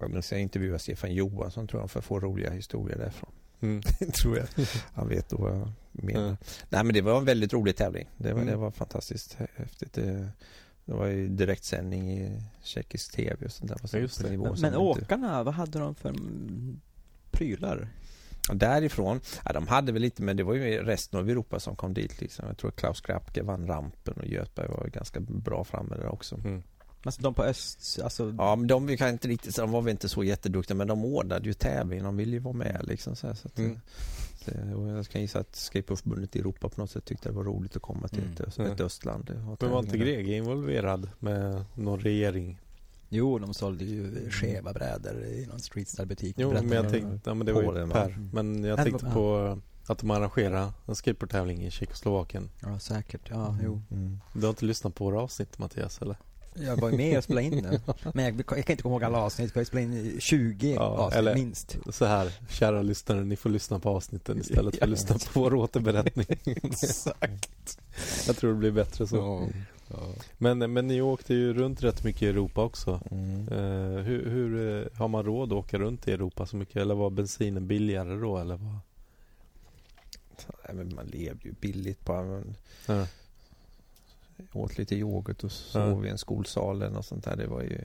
Jag 0.00 0.10
minns 0.10 0.32
jag 0.32 0.40
intervjuade 0.40 0.78
Stefan 0.78 1.14
Johansson 1.14 1.68
tror 1.68 1.82
jag 1.82 1.90
för 1.90 1.98
att 1.98 2.04
få 2.04 2.20
roliga 2.20 2.50
historier 2.50 2.98
därifrån. 2.98 3.30
Mm. 3.60 3.82
tror 4.22 4.38
jag. 4.38 4.46
Han 4.94 5.08
vet 5.08 5.28
då 5.28 5.36
vad 5.36 5.52
jag 5.56 5.68
menar. 5.92 6.24
Mm. 6.24 6.36
Nej 6.68 6.84
men 6.84 6.94
det 6.94 7.00
var 7.00 7.18
en 7.18 7.24
väldigt 7.24 7.52
rolig 7.52 7.76
tävling. 7.76 8.08
Det 8.16 8.32
var, 8.32 8.40
Mm. 8.40 8.46
det 8.52 8.56
var 8.56 8.70
fantastiskt 8.70 9.36
häftigt. 9.56 9.92
Det, 9.92 10.28
det 10.84 10.92
var 10.92 11.06
ju 11.06 11.28
direktsändning 11.28 12.10
i 12.12 12.42
tjeckisk 12.62 13.12
tv 13.12 13.44
och 13.46 13.52
sånt 13.52 13.68
där. 13.70 13.78
Ja, 13.92 13.98
just 13.98 14.22
det. 14.22 14.30
nivå 14.30 14.44
Men, 14.44 14.52
men 14.60 14.64
inte- 14.68 14.78
åkarna, 14.78 15.42
vad 15.42 15.54
hade 15.54 15.78
de 15.78 15.94
för 15.94 16.14
prylar? 17.30 17.88
Och 18.48 18.56
därifrån, 18.56 19.20
ja, 19.44 19.52
de 19.52 19.66
hade 19.68 19.92
väl 19.92 20.02
lite 20.02 20.22
men 20.22 20.36
det 20.36 20.42
var 20.42 20.54
ju 20.54 20.82
resten 20.82 21.20
av 21.20 21.30
Europa 21.30 21.60
som 21.60 21.76
kom 21.76 21.94
dit 21.94 22.20
liksom. 22.20 22.46
Jag 22.48 22.58
tror 22.58 22.70
Klaus 22.70 23.00
Krapke 23.00 23.42
vann 23.42 23.66
rampen 23.66 24.14
och 24.14 24.26
Göthberg 24.26 24.68
var 24.68 24.86
ganska 24.92 25.20
bra 25.20 25.64
framme 25.64 25.96
där 25.96 26.06
också. 26.08 26.34
Mm. 26.34 26.62
Alltså 27.04 27.22
de 27.22 27.34
på 27.34 27.42
öst, 27.44 27.98
alltså 28.04 28.34
Ja 28.38 28.56
men 28.56 28.66
de 28.66 28.86
vi 28.86 28.96
kan 28.96 29.08
inte 29.08 29.28
riktigt, 29.28 29.56
de 29.56 29.70
var 29.70 29.82
väl 29.82 29.90
inte 29.90 30.08
så 30.08 30.24
jätteduktiga 30.24 30.76
men 30.76 30.86
de 30.88 31.04
ordnade 31.04 31.46
ju 31.48 31.52
tävling, 31.54 32.02
de 32.02 32.16
ville 32.16 32.32
ju 32.32 32.38
vara 32.38 32.54
med 32.54 32.80
liksom 32.88 33.16
så, 33.16 33.26
här, 33.26 33.34
så 33.34 33.48
att, 33.48 33.58
Mm. 33.58 33.78
och 34.76 34.88
jag 34.88 35.04
ska 35.04 35.18
gissa 35.18 35.38
att 35.38 35.56
Skateboardförbundet 35.56 36.36
i 36.36 36.38
Europa 36.38 36.68
på 36.68 36.80
något 36.80 36.90
sätt 36.90 37.04
tyckte 37.04 37.28
det 37.28 37.32
var 37.34 37.44
roligt 37.44 37.76
att 37.76 37.82
komma 37.82 38.08
till 38.08 38.18
Mm. 38.22 38.32
ett, 38.48 38.58
Mm. 38.58 38.72
ett 38.72 38.80
östland. 38.80 39.30
Men 39.60 39.70
var 39.72 39.78
inte. 39.78 39.98
Grege 39.98 40.36
involverad 40.36 41.10
med 41.18 41.64
någon 41.74 42.00
regering? 42.00 42.58
Jo, 43.08 43.38
de 43.38 43.54
sålde 43.54 43.84
ju 43.84 44.30
skeva 44.30 44.72
brädor 44.72 45.24
i 45.24 45.46
någon 45.46 45.58
streetstyle-butik. 45.60 46.34
Jo, 46.38 46.52
men 46.52 46.70
jag 46.70 46.90
tänkte, 46.90 47.30
ja 47.30 47.34
men 47.34 47.46
det 47.46 47.52
var 47.52 47.62
ju? 47.62 47.88
Per. 47.90 48.18
Men 48.32 48.64
jag 48.64 48.78
tänkte 48.84 49.04
var- 49.04 49.12
på 49.12 49.58
att 49.86 49.98
de 49.98 50.10
arrangerar 50.10 50.72
en 50.86 50.94
skateboardtävling 50.94 51.64
i 51.64 51.70
Tjeckoslovakien. 51.70 52.50
Ja, 52.62 52.78
säkert. 52.78 53.20
Ja, 53.30 53.56
jo. 53.64 53.82
Mm. 53.90 54.20
Du 54.34 54.40
har 54.40 54.48
inte 54.48 54.64
lyssnat 54.64 54.94
på 54.94 55.04
våra 55.04 55.20
avsnitt 55.20 55.58
Mattias 55.58 56.02
eller? 56.02 56.16
Jag 56.54 56.76
var 56.76 56.90
ju 56.90 56.96
med 56.96 57.18
och 57.18 57.24
spelade 57.24 57.46
in 57.46 57.62
det. 57.62 57.80
Men 58.14 58.24
jag, 58.24 58.34
jag 58.38 58.46
kan 58.46 58.58
inte 58.58 58.82
komma 58.82 58.94
ihåg 58.94 59.04
alla 59.04 59.18
avsnitt, 59.18 59.52
jag 59.54 59.66
spelade 59.66 59.92
in 59.98 60.20
20 60.20 60.74
Ja, 60.74 60.80
avsnitt 60.80 61.18
eller- 61.18 61.34
minst. 61.34 61.76
Så 61.90 62.04
här, 62.04 62.32
kära 62.50 62.82
lyssnare, 62.82 63.24
ni 63.24 63.36
får 63.36 63.50
lyssna 63.50 63.78
på 63.78 63.88
avsnitten 63.88 64.40
istället 64.40 64.76
för 64.76 64.84
att 64.84 64.90
lyssna 64.90 65.16
på 65.18 65.40
vår 65.40 65.54
återberättning. 65.54 66.26
Exakt. 66.62 67.78
Jag 68.26 68.36
tror 68.36 68.52
det 68.52 68.58
blir 68.58 68.70
bättre 68.70 69.06
så. 69.06 69.48
Men, 70.38 70.72
men 70.72 70.86
ni 70.86 71.00
åkte 71.00 71.34
ju 71.34 71.54
runt 71.54 71.82
rätt 71.82 72.04
mycket 72.04 72.22
i 72.22 72.26
Europa 72.28 72.62
också. 72.62 73.00
Mm. 73.10 73.48
Eh, 73.48 74.02
hur 74.02 74.30
hur 74.30 74.80
eh, 74.82 74.98
har 74.98 75.08
man 75.08 75.24
råd 75.24 75.52
att 75.52 75.58
åka 75.58 75.78
runt 75.78 76.08
i 76.08 76.12
Europa 76.12 76.46
så 76.46 76.56
mycket? 76.56 76.76
Eller 76.76 76.94
var 76.94 77.10
bensinen 77.10 77.66
billigare 77.66 78.14
då? 78.16 78.38
Eller 78.38 78.56
vad? 78.56 78.78
Nej, 80.66 80.74
men 80.84 80.94
man 80.94 81.06
levde 81.06 81.48
ju 81.48 81.54
billigt 81.60 82.04
bara. 82.04 82.22
Man 82.22 82.54
Ja. 82.86 83.06
Åt 84.52 84.78
lite 84.78 84.96
yoghurt 84.96 85.44
och 85.44 85.52
sov 85.52 86.06
i 86.06 86.08
en 86.08 86.18
skolsal 86.18 86.82
eller 86.82 86.90
något 86.94 87.06
sånt 87.06 87.24
där. 87.24 87.36
Det 87.36 87.46
var 87.46 87.60
ju 87.62 87.80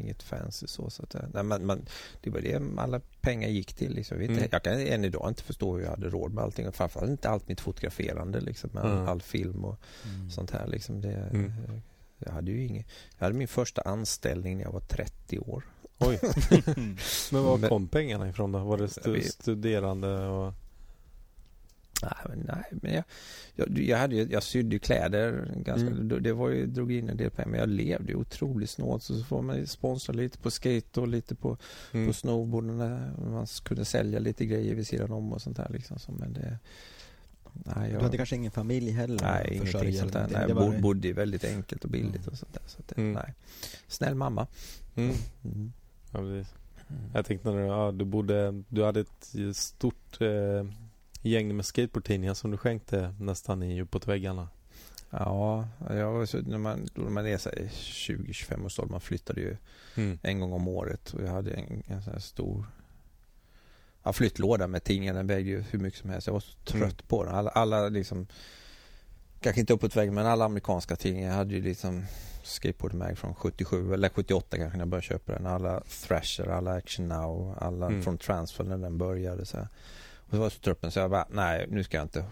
inget 0.00 0.22
fancy 0.22 0.66
så. 0.66 0.90
så 0.90 1.02
att, 1.02 1.14
eh, 1.14 1.20
nej, 1.34 1.42
man, 1.42 1.66
man, 1.66 1.86
det 2.20 2.30
var 2.30 2.40
det 2.40 2.62
alla 2.78 3.00
pengar 3.20 3.48
gick 3.48 3.74
till. 3.74 3.94
Liksom. 3.94 4.14
Jag, 4.20 4.28
vet 4.28 4.36
Mm. 4.38 4.48
jag 4.52 4.62
kan 4.62 4.72
än 4.80 5.04
idag 5.04 5.28
inte 5.28 5.42
förstå 5.42 5.76
hur 5.76 5.82
jag 5.82 5.90
hade 5.90 6.08
råd 6.08 6.32
med 6.34 6.44
allting. 6.44 6.68
Och 6.68 6.74
Framförallt 6.74 7.10
inte 7.10 7.28
allt 7.28 7.48
mitt 7.48 7.60
fotograferande 7.60 8.40
liksom, 8.40 8.70
med 8.72 8.82
all, 8.84 8.90
Mm. 8.92 9.08
all 9.08 9.22
film 9.22 9.64
och 9.64 9.80
Mm. 10.14 10.30
sånt 10.30 10.50
här. 10.50 10.66
Liksom. 10.66 11.00
Det, 11.00 11.12
Mm. 11.12 11.52
Jag 12.18 12.32
hade 12.32 12.50
ju 12.50 12.64
inget. 12.66 12.86
Jag 13.18 13.24
hade 13.26 13.38
min 13.38 13.48
första 13.48 13.82
anställning 13.82 14.56
när 14.56 14.64
jag 14.64 14.72
var 14.72 14.80
30 14.80 15.38
år. 15.38 15.64
Oj. 15.98 16.20
Men 17.32 17.42
var 17.44 17.56
Men- 17.58 17.68
kom 17.68 17.88
pengarna 17.88 18.28
ifrån 18.28 18.52
då? 18.52 18.58
Var 18.58 18.78
det 18.78 18.86
stu- 18.86 19.20
studerande 19.30 20.26
och... 20.26 20.54
Nej, 22.02 22.12
men, 22.28 22.38
nej, 22.38 22.64
men 22.82 22.94
jag, 22.94 23.04
jag, 23.54 23.78
jag, 23.78 23.98
hade, 23.98 24.14
ju- 24.16 24.28
jag 24.30 24.42
sydde 24.42 24.72
ju 24.74 24.78
kläder 24.78 25.52
ganska, 25.56 25.86
Mm. 25.86 26.22
det- 26.22 26.32
var 26.32 26.48
ju, 26.48 26.66
drog 26.66 26.92
in 26.92 27.08
en 27.08 27.16
del 27.16 27.30
pengar 27.30 27.50
men 27.50 27.60
jag 27.60 27.68
levde 27.68 28.12
ju 28.12 28.18
otroligt 28.18 28.70
snålt 28.70 29.02
så, 29.02 29.18
så 29.18 29.24
får 29.24 29.42
man 29.42 29.66
sponsra 29.66 30.12
lite 30.12 30.38
på 30.38 30.50
skate 30.50 31.00
och 31.00 31.08
lite 31.08 31.34
på, 31.34 31.56
Mm. 31.92 32.06
på 32.06 32.12
snowboard 32.12 32.64
när 32.64 33.12
man 33.30 33.46
kunde 33.64 33.84
sälja 33.84 34.18
lite 34.18 34.46
grejer 34.46 34.74
vid 34.74 34.86
sidan 34.86 35.12
om 35.12 35.32
och 35.32 35.42
sånt 35.42 35.56
där 35.56 35.68
liksom. 35.72 35.98
Så, 35.98 36.12
men 36.12 36.32
det, 36.32 36.58
nej, 37.52 37.88
Du 37.88 37.94
jag, 37.94 38.00
hade 38.02 38.16
kanske 38.16 38.36
ingen 38.36 38.50
familj 38.52 38.90
heller? 38.90 39.20
nej 39.22 39.48
ingenting 39.52 39.94
sånt 39.98 40.12
där. 40.12 40.28
Nej, 40.32 40.44
jag 40.48 40.54
var- 40.54 40.78
bodde 40.78 41.08
ju 41.08 41.14
väldigt 41.14 41.44
enkelt 41.44 41.84
och 41.84 41.90
billigt 41.90 42.16
Mm. 42.16 42.28
och 42.32 42.38
sånt 42.38 42.52
där. 42.54 42.62
Så 42.66 42.82
det, 42.88 42.96
Mm. 43.00 43.12
nej. 43.12 43.34
Snäll 43.88 44.14
mamma. 44.14 44.46
Mm. 44.94 45.14
Mm. 45.44 45.72
Ja, 46.12 46.18
precis. 46.18 46.54
Jag 47.14 47.26
tänkte 47.26 47.50
när 47.50 47.58
du, 47.60 47.66
ja, 47.66 47.92
du 47.92 48.04
bodde, 48.04 48.62
du 48.68 48.84
hade 48.84 49.00
ett 49.00 49.56
stort 49.56 50.20
eh, 50.20 50.66
gäng 51.22 51.56
med 51.56 51.66
skateboardtidningar 51.66 52.34
som 52.34 52.50
du 52.50 52.56
skänkte 52.56 53.14
nästan 53.20 53.62
i 53.62 53.82
uppåt 53.82 54.08
väggarna. 54.08 54.48
Ja, 55.10 55.68
jag 55.88 56.28
när 56.46 56.58
man, 56.58 56.88
när 56.94 57.10
man 57.10 57.26
är 57.26 57.38
så 57.38 57.48
här 57.50 57.58
20-25 57.72 58.64
års 58.66 58.78
ålder, 58.78 58.90
man 58.92 59.00
flyttade 59.00 59.40
ju 59.40 59.56
Mm. 59.96 60.18
en 60.22 60.40
gång 60.40 60.52
om 60.52 60.68
året 60.68 61.12
och 61.14 61.22
jag 61.22 61.28
hade 61.30 61.50
en, 61.50 61.82
en 61.86 62.02
sån 62.02 62.12
här 62.12 62.20
stor 62.20 62.66
ja, 64.02 64.12
flyttlåda 64.12 64.66
med 64.66 64.84
tidningar. 64.84 65.14
Den 65.14 65.26
vägde 65.26 65.50
ju 65.50 65.60
hur 65.70 65.78
mycket 65.78 66.00
som 66.00 66.10
helst. 66.10 66.26
Jag 66.26 66.34
var 66.34 66.40
så 66.40 66.52
trött 66.64 66.82
Mm. 66.82 67.06
på 67.08 67.24
den. 67.24 67.34
Alla, 67.34 67.50
alla 67.50 67.88
liksom, 67.88 68.26
kanske 69.40 69.60
inte 69.60 69.72
uppåt 69.72 69.96
väggen, 69.96 70.14
men 70.14 70.26
alla 70.26 70.44
amerikanska 70.44 70.96
tidningar 70.96 71.28
Jag 71.28 71.36
hade 71.36 71.54
ju 71.54 71.62
liksom 71.62 72.04
Skateboard 72.42 72.94
Mag 72.94 73.18
från 73.18 73.34
77 73.34 73.94
eller 73.94 74.08
78 74.08 74.56
kanske 74.56 74.76
när 74.76 74.82
jag 74.82 74.88
började 74.88 75.06
köpa 75.06 75.32
den. 75.32 75.46
Alla 75.46 75.80
Thrasher, 76.06 76.46
alla 76.48 76.72
Action 76.72 77.08
Now, 77.08 77.56
alla 77.60 77.86
Mm. 77.86 78.02
från 78.02 78.18
Transfer 78.18 78.64
när 78.64 78.78
den 78.78 78.98
började. 78.98 79.46
Så 79.46 79.56
här. 79.56 79.68
Och 80.32 80.36
så 80.36 80.42
var 80.42 80.76
jag 80.80 80.92
så 80.92 80.98
jag 81.00 81.10
bara, 81.10 81.26
nej 81.30 81.66
nu 81.70 81.84
ska 81.84 81.96
jag 81.96 82.04
inte 82.04 82.24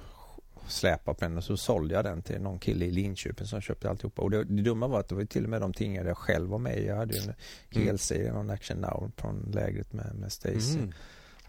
släpa 0.68 1.14
på 1.14 1.24
den 1.24 1.36
och 1.36 1.44
så 1.44 1.56
sålde 1.56 1.94
jag 1.94 2.05
den 2.05 2.22
till 2.22 2.40
någon 2.40 2.59
kille 2.59 2.85
i 2.85 2.90
Linköping 2.90 3.47
som 3.47 3.60
köpte 3.60 3.90
alltihopa. 3.90 4.22
Och 4.22 4.31
det, 4.31 4.44
det 4.44 4.62
dumma 4.62 4.86
var 4.86 5.01
att 5.01 5.09
det 5.09 5.14
var 5.14 5.24
till 5.24 5.44
och 5.44 5.51
med 5.51 5.60
de 5.60 5.72
tidningar 5.72 6.02
där 6.02 6.10
jag 6.10 6.18
själv 6.18 6.48
var 6.51 6.59
med. 6.59 6.82
Jag 6.85 6.97
hade 6.97 7.14
ju 7.14 7.20
en 7.20 7.35
Mm. 7.74 7.86
helserie, 7.86 8.32
någon 8.32 8.51
Action 8.51 8.77
Now 8.77 9.10
från 9.16 9.51
lägret 9.55 9.93
med, 9.93 10.14
med 10.14 10.32
Stacy. 10.32 10.74
Mm. 10.78 10.93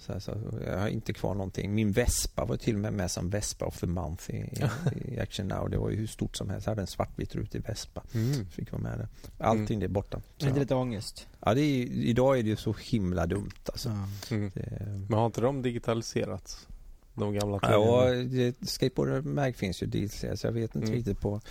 Så, 0.02 0.14
här, 0.14 0.20
så 0.20 0.32
jag 0.66 0.78
har 0.80 0.88
inte 0.88 1.14
kvar 1.14 1.34
någonting. 1.34 1.74
Min 1.76 1.92
Vespa 1.92 2.46
var 2.46 2.58
till 2.58 2.76
och 2.76 2.82
med 2.82 2.94
med 2.94 3.12
som 3.12 3.30
Vespa 3.30 3.66
of 3.66 3.80
the 3.80 3.88
Month 3.88 4.32
i, 4.32 4.38
i, 4.38 5.14
i 5.16 5.20
Action 5.22 5.48
Now. 5.48 5.70
Det 5.70 5.78
var 5.78 5.90
ju 5.90 5.96
hur 5.96 6.08
stort 6.08 6.36
som 6.36 6.50
helst. 6.50 6.68
Jag 6.68 6.72
hade 6.72 6.82
en 6.82 6.88
svartvit 6.88 7.36
rutig 7.36 7.64
Vespa. 7.68 8.04
Mm. 8.14 8.46
Fick 8.50 8.72
vara 8.72 8.82
med 8.82 8.98
där. 9.00 9.08
Allting 9.38 9.80
det 9.80 9.86
är 9.86 9.90
borta. 9.90 10.22
Så, 10.38 10.48
Är 10.48 10.52
det 10.54 10.60
lite 10.60 10.76
ångest? 10.76 11.28
ja, 11.40 11.54
det 11.54 11.62
är, 11.62 11.86
idag 11.88 12.40
är 12.40 12.44
det 12.44 12.50
ju 12.50 12.56
så 12.56 12.76
himla 12.82 13.26
dumt 13.28 13.52
alltså. 13.66 13.90
Ja. 13.90 14.36
Mm. 14.36 14.52
Det, 14.54 14.80
Men 15.10 15.14
har 15.20 15.26
inte 15.26 15.42
de 15.42 15.62
digitaliserats? 15.62 16.68
De 17.14 17.34
gamla 17.34 17.60
ja, 17.62 18.04
tidningarna? 18.04 18.56
det- 18.60 18.68
Skateboard 18.70 19.26
Mag 19.26 19.56
finns 19.56 19.84
ju 19.84 19.88
dit 19.88 20.12
så 20.14 20.48
jag 20.48 20.52
vet 20.52 20.76
inte 20.76 20.88
Mm. 20.88 20.92
riktigt 20.98 21.20
på 21.20 21.42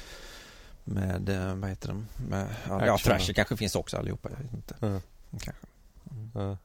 med, 0.85 1.29
eh, 1.29 1.55
vad 1.55 1.71
heter 1.71 1.89
de? 1.89 2.07
Med, 2.29 2.47
ja, 2.69 2.87
ja, 2.87 2.99
Thrasher 2.99 3.33
kanske 3.33 3.57
finns 3.57 3.75
också 3.75 3.97
allihopa. 3.97 4.31
Jag 4.31 4.39
vet 4.39 4.55
inte. 4.55 4.75
Ja. 4.81 5.01
Kanske. 5.41 6.57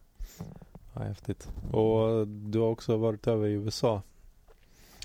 Ja. 0.96 1.02
häftigt. 1.04 1.48
Och 1.72 2.28
du 2.28 2.60
har 2.60 2.68
också 2.68 2.98
varit 2.98 3.28
över 3.28 3.48
i 3.48 3.52
USA. 3.52 4.02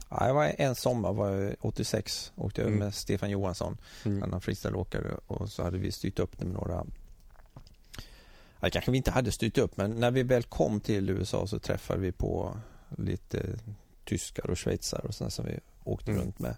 Ja, 0.09 0.27
jag 0.27 0.35
var 0.35 0.55
en 0.59 0.75
sommar, 0.75 1.13
var 1.13 1.31
jag 1.31 1.55
86, 1.61 2.33
åkte 2.37 2.61
över 2.63 2.71
Mm. 2.73 2.85
med 2.85 2.95
Stefan 2.95 3.31
Johansson. 3.31 3.77
Mm. 4.05 4.23
annan 4.23 4.41
freestyleåkare 4.41 5.15
och 5.27 5.51
så 5.51 5.63
hade 5.63 5.79
vi 5.79 5.93
styrt 5.93 6.19
upp 6.19 6.39
det 6.39 6.45
med 6.45 6.55
några 6.55 6.87
Ja, 8.63 8.71
kanske 8.71 8.91
vi 8.91 8.97
inte 8.97 9.11
hade 9.11 9.33
styrt 9.33 9.59
upp 9.59 9.77
men 9.77 9.91
när 10.01 10.11
vi 10.11 10.23
väl 10.23 10.43
kom 10.43 10.81
till 10.81 11.11
USA 11.11 11.47
så 11.47 11.59
träffade 11.59 12.01
vi 12.01 12.13
på 12.13 12.57
lite 12.99 13.59
tyskar 14.05 14.51
och 14.51 14.59
schweizare 14.59 15.03
och 15.09 15.15
sådana 15.15 15.31
som 15.31 15.45
vi 15.47 15.59
åkte 15.85 16.11
Mm. 16.11 16.23
runt 16.23 16.39
med. 16.39 16.57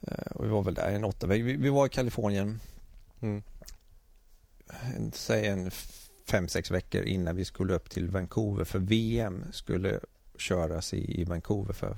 Eh, 0.00 0.32
Och 0.34 0.44
vi 0.44 0.48
var 0.48 0.62
väl 0.62 0.74
där 0.74 0.90
en 0.92 1.04
åtta 1.04 1.26
vi, 1.26 1.42
vi 1.42 1.68
var 1.68 1.86
i 1.86 1.88
Kalifornien 1.88 2.60
Mm. 3.20 3.42
säg 5.12 5.46
en 5.46 5.70
fem, 6.30 6.48
sex 6.48 6.70
veckor 6.70 7.02
innan 7.02 7.36
vi 7.36 7.44
skulle 7.44 7.74
upp 7.74 7.90
till 7.90 8.08
Vancouver 8.10 8.64
för 8.64 8.78
VM 8.78 9.44
skulle 9.52 10.00
köras 10.38 10.94
i, 10.94 11.20
i 11.20 11.24
Vancouver 11.24 11.72
för 11.72 11.96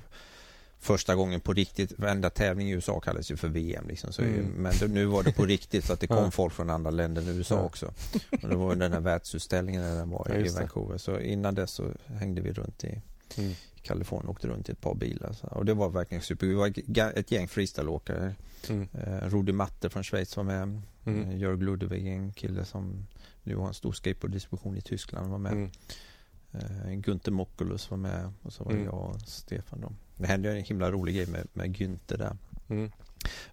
första 0.78 1.14
gången 1.14 1.40
på 1.40 1.52
riktigt. 1.52 1.98
Varenda 1.98 2.30
tävling 2.30 2.68
i 2.70 2.72
USA 2.72 3.00
kallas 3.00 3.30
ju 3.30 3.36
för 3.36 3.48
VM 3.48 3.84
liksom. 3.88 4.12
Så, 4.12 4.22
Mm. 4.22 4.44
Men 4.46 4.72
det, 4.80 4.88
nu 4.88 5.04
var 5.04 5.22
det 5.22 5.32
på 5.32 5.44
riktigt 5.46 5.84
så 5.84 5.92
att 5.92 6.00
det 6.00 6.06
kom 6.06 6.16
Ja. 6.24 6.30
folk 6.30 6.52
från 6.52 6.70
andra 6.70 6.90
länder 6.90 7.22
än 7.22 7.28
USA 7.28 7.54
Ja. 7.54 7.60
också. 7.62 7.86
Och 8.42 8.48
det 8.48 8.56
var 8.56 8.74
den 8.74 8.92
här 8.92 9.00
världsutställningen 9.00 9.82
när 9.82 9.96
den 9.96 10.10
var 10.10 10.26
Ja, 10.28 10.34
i. 10.36 10.48
Vancouver. 10.48 10.98
Så 10.98 11.20
innan 11.20 11.54
dess 11.54 11.70
så 11.70 11.84
hängde 12.06 12.40
vi 12.40 12.52
runt 12.52 12.84
i 12.84 13.00
Mm. 13.38 13.52
Kalifornien 13.82 14.28
åkte 14.28 14.48
runt 14.48 14.68
i 14.68 14.72
ett 14.72 14.80
par 14.80 14.94
bilar. 14.94 15.32
Så. 15.32 15.46
Och 15.46 15.64
det 15.64 15.74
var 15.74 15.88
verkligen 15.90 16.22
super. 16.22 16.46
Vi 16.46 16.54
var 16.54 16.72
ett 17.18 17.30
gäng 17.32 17.48
freestyleåkare. 17.48 18.34
Mm. 18.68 18.88
Eh, 18.92 19.28
Rudi 19.28 19.52
Matte 19.52 19.90
från 19.90 20.04
Schweiz 20.04 20.36
var 20.36 20.44
med. 20.44 20.80
Mm. 21.04 21.30
Eh, 21.30 21.36
Jörg 21.38 21.58
Ludwig, 21.64 22.06
en 22.06 22.32
kille 22.32 22.64
som 22.64 23.06
nu 23.42 23.56
har 23.56 23.68
en 23.68 23.74
stor 23.74 23.92
skateboarddistribution 23.92 24.76
i 24.76 24.80
Tyskland, 24.80 25.30
var 25.30 25.38
med. 25.38 25.52
Mm. 25.52 25.70
Eh, 26.52 26.98
Günther 27.00 27.30
Mockulus 27.30 27.90
var 27.90 27.98
med 27.98 28.32
och 28.42 28.52
så 28.52 28.64
var 28.64 28.72
Mm. 28.72 28.84
jag 28.84 28.94
och 28.94 29.20
Stefan. 29.20 29.80
Då. 29.80 29.92
Det 30.16 30.26
hände 30.26 30.50
en 30.56 30.64
himla 30.64 30.90
rolig 30.90 31.14
grej 31.16 31.26
med, 31.26 31.46
med 31.52 31.76
Günther 31.76 32.16
där. 32.18 32.36
Mm. 32.68 32.90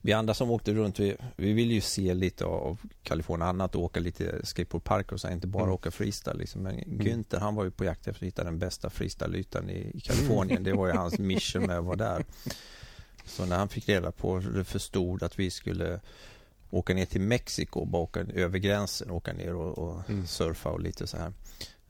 Vi 0.01 0.13
andra 0.13 0.33
som 0.33 0.51
åkte 0.51 0.73
runt, 0.73 0.99
vi, 0.99 1.15
vi 1.35 1.53
ville 1.53 1.73
ju 1.73 1.81
se 1.81 2.13
lite 2.13 2.45
av 2.45 2.79
Kalifornien 3.03 3.49
annat 3.49 3.75
och 3.75 3.81
åka 3.83 3.99
lite 3.99 4.45
skateboardparker 4.45 5.13
och 5.13 5.21
så, 5.21 5.29
inte 5.29 5.47
bara 5.47 5.63
Mm. 5.63 5.73
åka 5.75 5.91
freestyle. 5.91 6.37
Liksom. 6.37 6.61
Men 6.61 6.79
Günther 6.79 7.39
han 7.39 7.55
var 7.55 7.63
ju 7.63 7.71
på 7.71 7.85
jakt 7.85 8.07
efter 8.07 8.23
att 8.23 8.27
hitta 8.27 8.43
den 8.43 8.59
bästa 8.59 8.89
freestyle-ytan 8.89 9.69
i, 9.69 9.91
i 9.97 9.99
Kalifornien. 9.99 10.63
Det 10.63 10.73
var 10.73 10.87
ju 10.87 10.93
hans 10.93 11.19
mission 11.19 11.63
med 11.65 11.77
att 11.77 11.85
vara 11.85 11.95
där. 11.95 12.25
Så 13.25 13.45
när 13.45 13.57
han 13.57 13.69
fick 13.69 13.89
reda 13.89 14.11
på 14.11 14.39
det 14.39 14.63
förstod 14.63 15.23
att 15.23 15.39
vi 15.39 15.51
skulle 15.51 15.99
åka 16.69 16.93
ner 16.93 17.05
till 17.05 17.21
Mexiko 17.21 17.85
bara 17.85 18.01
åka 18.01 18.19
över 18.19 18.59
gränsen, 18.59 19.11
åka 19.11 19.33
ner 19.33 19.55
och, 19.55 19.77
och 19.77 20.09
mm. 20.09 20.27
surfa 20.27 20.69
och 20.69 20.79
lite 20.79 21.07
så 21.07 21.17
här. 21.17 21.33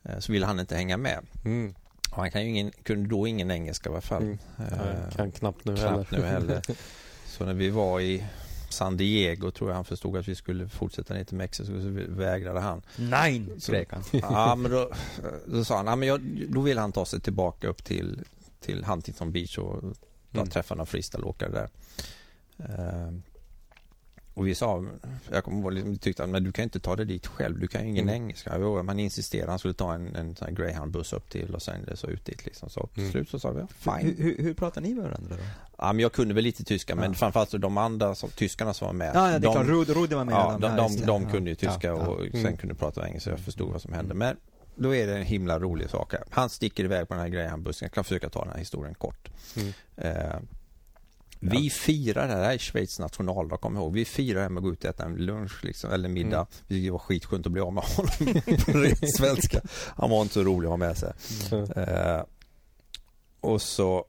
Eh, 0.03 0.19
så 0.19 0.31
ville 0.31 0.45
han 0.45 0.59
inte 0.59 0.75
hänga 0.75 0.97
med. 0.97 1.25
Mm. 1.45 1.75
Och 2.11 2.17
han 2.17 2.31
kan 2.31 2.43
ju 2.43 2.49
ingen, 2.49 2.71
kunde 2.83 3.09
då 3.09 3.27
ingen 3.27 3.51
engelska 3.51 3.89
i 3.89 3.91
alla 3.91 4.01
fall. 4.01 4.21
Mm. 4.23 4.37
Eh, 4.57 5.15
kan 5.15 5.31
knappt 5.31 5.65
nu 5.65 5.75
knappt 5.75 6.11
heller. 6.11 6.23
Nu 6.23 6.27
heller. 6.27 6.61
så 7.25 7.45
när 7.45 7.53
vi 7.53 7.69
var 7.69 7.99
i 7.99 8.25
San 8.69 8.97
Diego 8.97 9.51
tror 9.51 9.69
jag 9.69 9.75
han 9.75 9.85
förstod 9.85 10.17
att 10.17 10.27
vi 10.27 10.35
skulle 10.35 10.69
fortsätta 10.69 11.13
ner 11.13 11.23
till 11.23 11.37
Mexiko 11.37 11.65
så 11.65 12.05
vägrade 12.07 12.59
han. 12.59 12.81
Nej, 12.95 13.45
skrek 13.59 13.91
han. 13.91 14.03
ja, 14.11 14.55
men 14.55 14.71
då, 14.71 14.91
då 15.45 15.65
sa 15.65 15.77
han, 15.77 15.87
ja, 15.87 15.95
men 15.95 16.07
jag, 16.07 16.21
då 16.49 16.61
vill 16.61 16.77
han 16.77 16.91
ta 16.91 17.05
sig 17.05 17.21
tillbaka 17.21 17.67
upp 17.67 17.83
till, 17.83 18.19
till 18.59 18.83
Huntington 18.85 19.31
Beach 19.31 19.57
och 19.57 19.83
mm. 20.33 20.47
träffa 20.47 20.75
några 20.75 20.85
freestyleåkare 20.85 21.49
där. 21.49 21.69
Och 24.37 24.47
vi 24.47 24.55
sa, 24.55 24.85
jag 25.31 25.43
kommer 25.43 25.61
ihåg, 25.61 25.73
liksom, 25.73 25.97
tyckte 25.97 26.23
att 26.23 26.29
men 26.29 26.43
du 26.43 26.51
kan 26.51 26.63
inte 26.63 26.79
ta 26.79 26.95
dig 26.95 27.05
dit 27.05 27.27
själv, 27.27 27.59
du 27.59 27.67
kan 27.67 27.81
ju 27.83 27.89
ingen 27.89 28.09
mm. 28.09 28.15
engelska. 28.15 28.57
Jo, 28.59 28.83
man 28.83 28.99
insisterade, 28.99 29.51
han 29.51 29.59
skulle 29.59 29.73
ta 29.73 29.93
en, 29.93 30.15
en 30.15 30.55
greyhound-buss 30.55 31.13
upp 31.13 31.29
till 31.29 31.51
Los 31.51 31.69
Angeles 31.69 32.03
och 32.03 32.09
ut 32.09 32.25
dit 32.25 32.45
liksom. 32.45 32.69
Så 32.69 32.87
till 32.87 33.01
mm. 33.01 33.11
slut 33.11 33.29
så 33.29 33.39
sa 33.39 33.51
vi, 33.51 33.61
fine. 33.77 34.15
Hur, 34.17 34.23
hur, 34.23 34.43
hur 34.43 34.53
pratar 34.53 34.81
ni 34.81 34.93
med 34.93 35.03
varandra 35.03 35.35
då? 35.35 35.43
Ja, 35.77 35.93
men 35.93 35.99
jag 35.99 36.11
kunde 36.11 36.33
väl 36.33 36.43
lite 36.43 36.63
tyska, 36.63 36.95
men 36.95 37.15
framförallt 37.15 37.61
de 37.61 37.77
andra 37.77 38.15
som, 38.15 38.29
tyskarna 38.29 38.73
som 38.73 38.85
var 38.85 38.93
med. 38.93 39.11
Ja, 39.15 39.31
ja 39.31 39.39
det 39.39 39.47
är 39.47 39.51
klart, 39.51 39.67
Rud, 39.67 39.89
Rud 39.89 40.13
var 40.13 40.25
med. 40.25 40.33
Ja, 40.33 40.57
de, 40.61 40.75
de, 40.75 40.95
de, 40.95 41.05
de 41.05 41.31
kunde 41.31 41.49
ju 41.49 41.55
tyska 41.55 41.93
och 41.93 42.25
mm. 42.25 42.43
sen 42.43 42.57
kunde 42.57 42.75
prata 42.75 43.07
engelska, 43.07 43.29
jag 43.29 43.39
förstod 43.39 43.71
vad 43.71 43.81
som 43.81 43.93
hände. 43.93 44.11
Mm. 44.11 44.17
Men 44.17 44.37
då 44.75 44.95
är 44.95 45.07
det 45.07 45.17
en 45.17 45.25
himla 45.25 45.59
rolig 45.59 45.89
sak 45.89 46.13
här. 46.13 46.23
Han 46.29 46.49
sticker 46.49 46.83
iväg 46.83 47.07
på 47.07 47.13
den 47.13 47.23
här 47.23 47.29
greyhound-bussen, 47.29 47.85
jag 47.85 47.91
kan 47.91 48.03
försöka 48.03 48.29
ta 48.29 48.43
den 48.43 48.51
här 48.51 48.59
historien 48.59 48.95
kort. 48.95 49.29
Mm. 49.55 49.73
Eh, 49.95 50.39
vi 51.39 51.65
ja. 51.65 51.71
firar 51.71 52.27
det 52.27 52.33
här 52.33 52.53
i 52.53 52.59
Schweiz 52.59 52.99
nationaldag, 52.99 53.57
kom 53.57 53.77
ihåg. 53.77 53.93
Vi 53.93 54.05
firar 54.05 54.43
det 54.43 54.49
med 54.49 54.57
att 54.57 54.63
gå 54.63 54.73
ut 54.73 54.83
och 54.83 54.89
äta 54.89 55.05
en 55.05 55.15
lunch 55.15 55.63
liksom, 55.63 55.91
eller 55.91 56.09
middag. 56.09 56.47
Mm. 56.69 56.83
Det 56.83 56.91
var 56.91 56.99
skitskönt 56.99 57.45
att 57.45 57.51
bli 57.51 57.61
av 57.61 57.73
med 57.73 57.83
honom 57.83 58.41
på 58.65 58.71
ren 58.71 58.95
svenska. 59.17 59.61
Han 59.95 60.09
var 60.09 60.21
inte 60.21 60.33
så 60.33 60.43
rolig 60.43 60.67
att 60.67 60.71
ha 60.71 60.77
med 60.77 60.97
sig. 60.97 61.13
Mm. 61.51 61.71
Eh, 61.71 62.23
och 63.39 63.61
så 63.61 64.05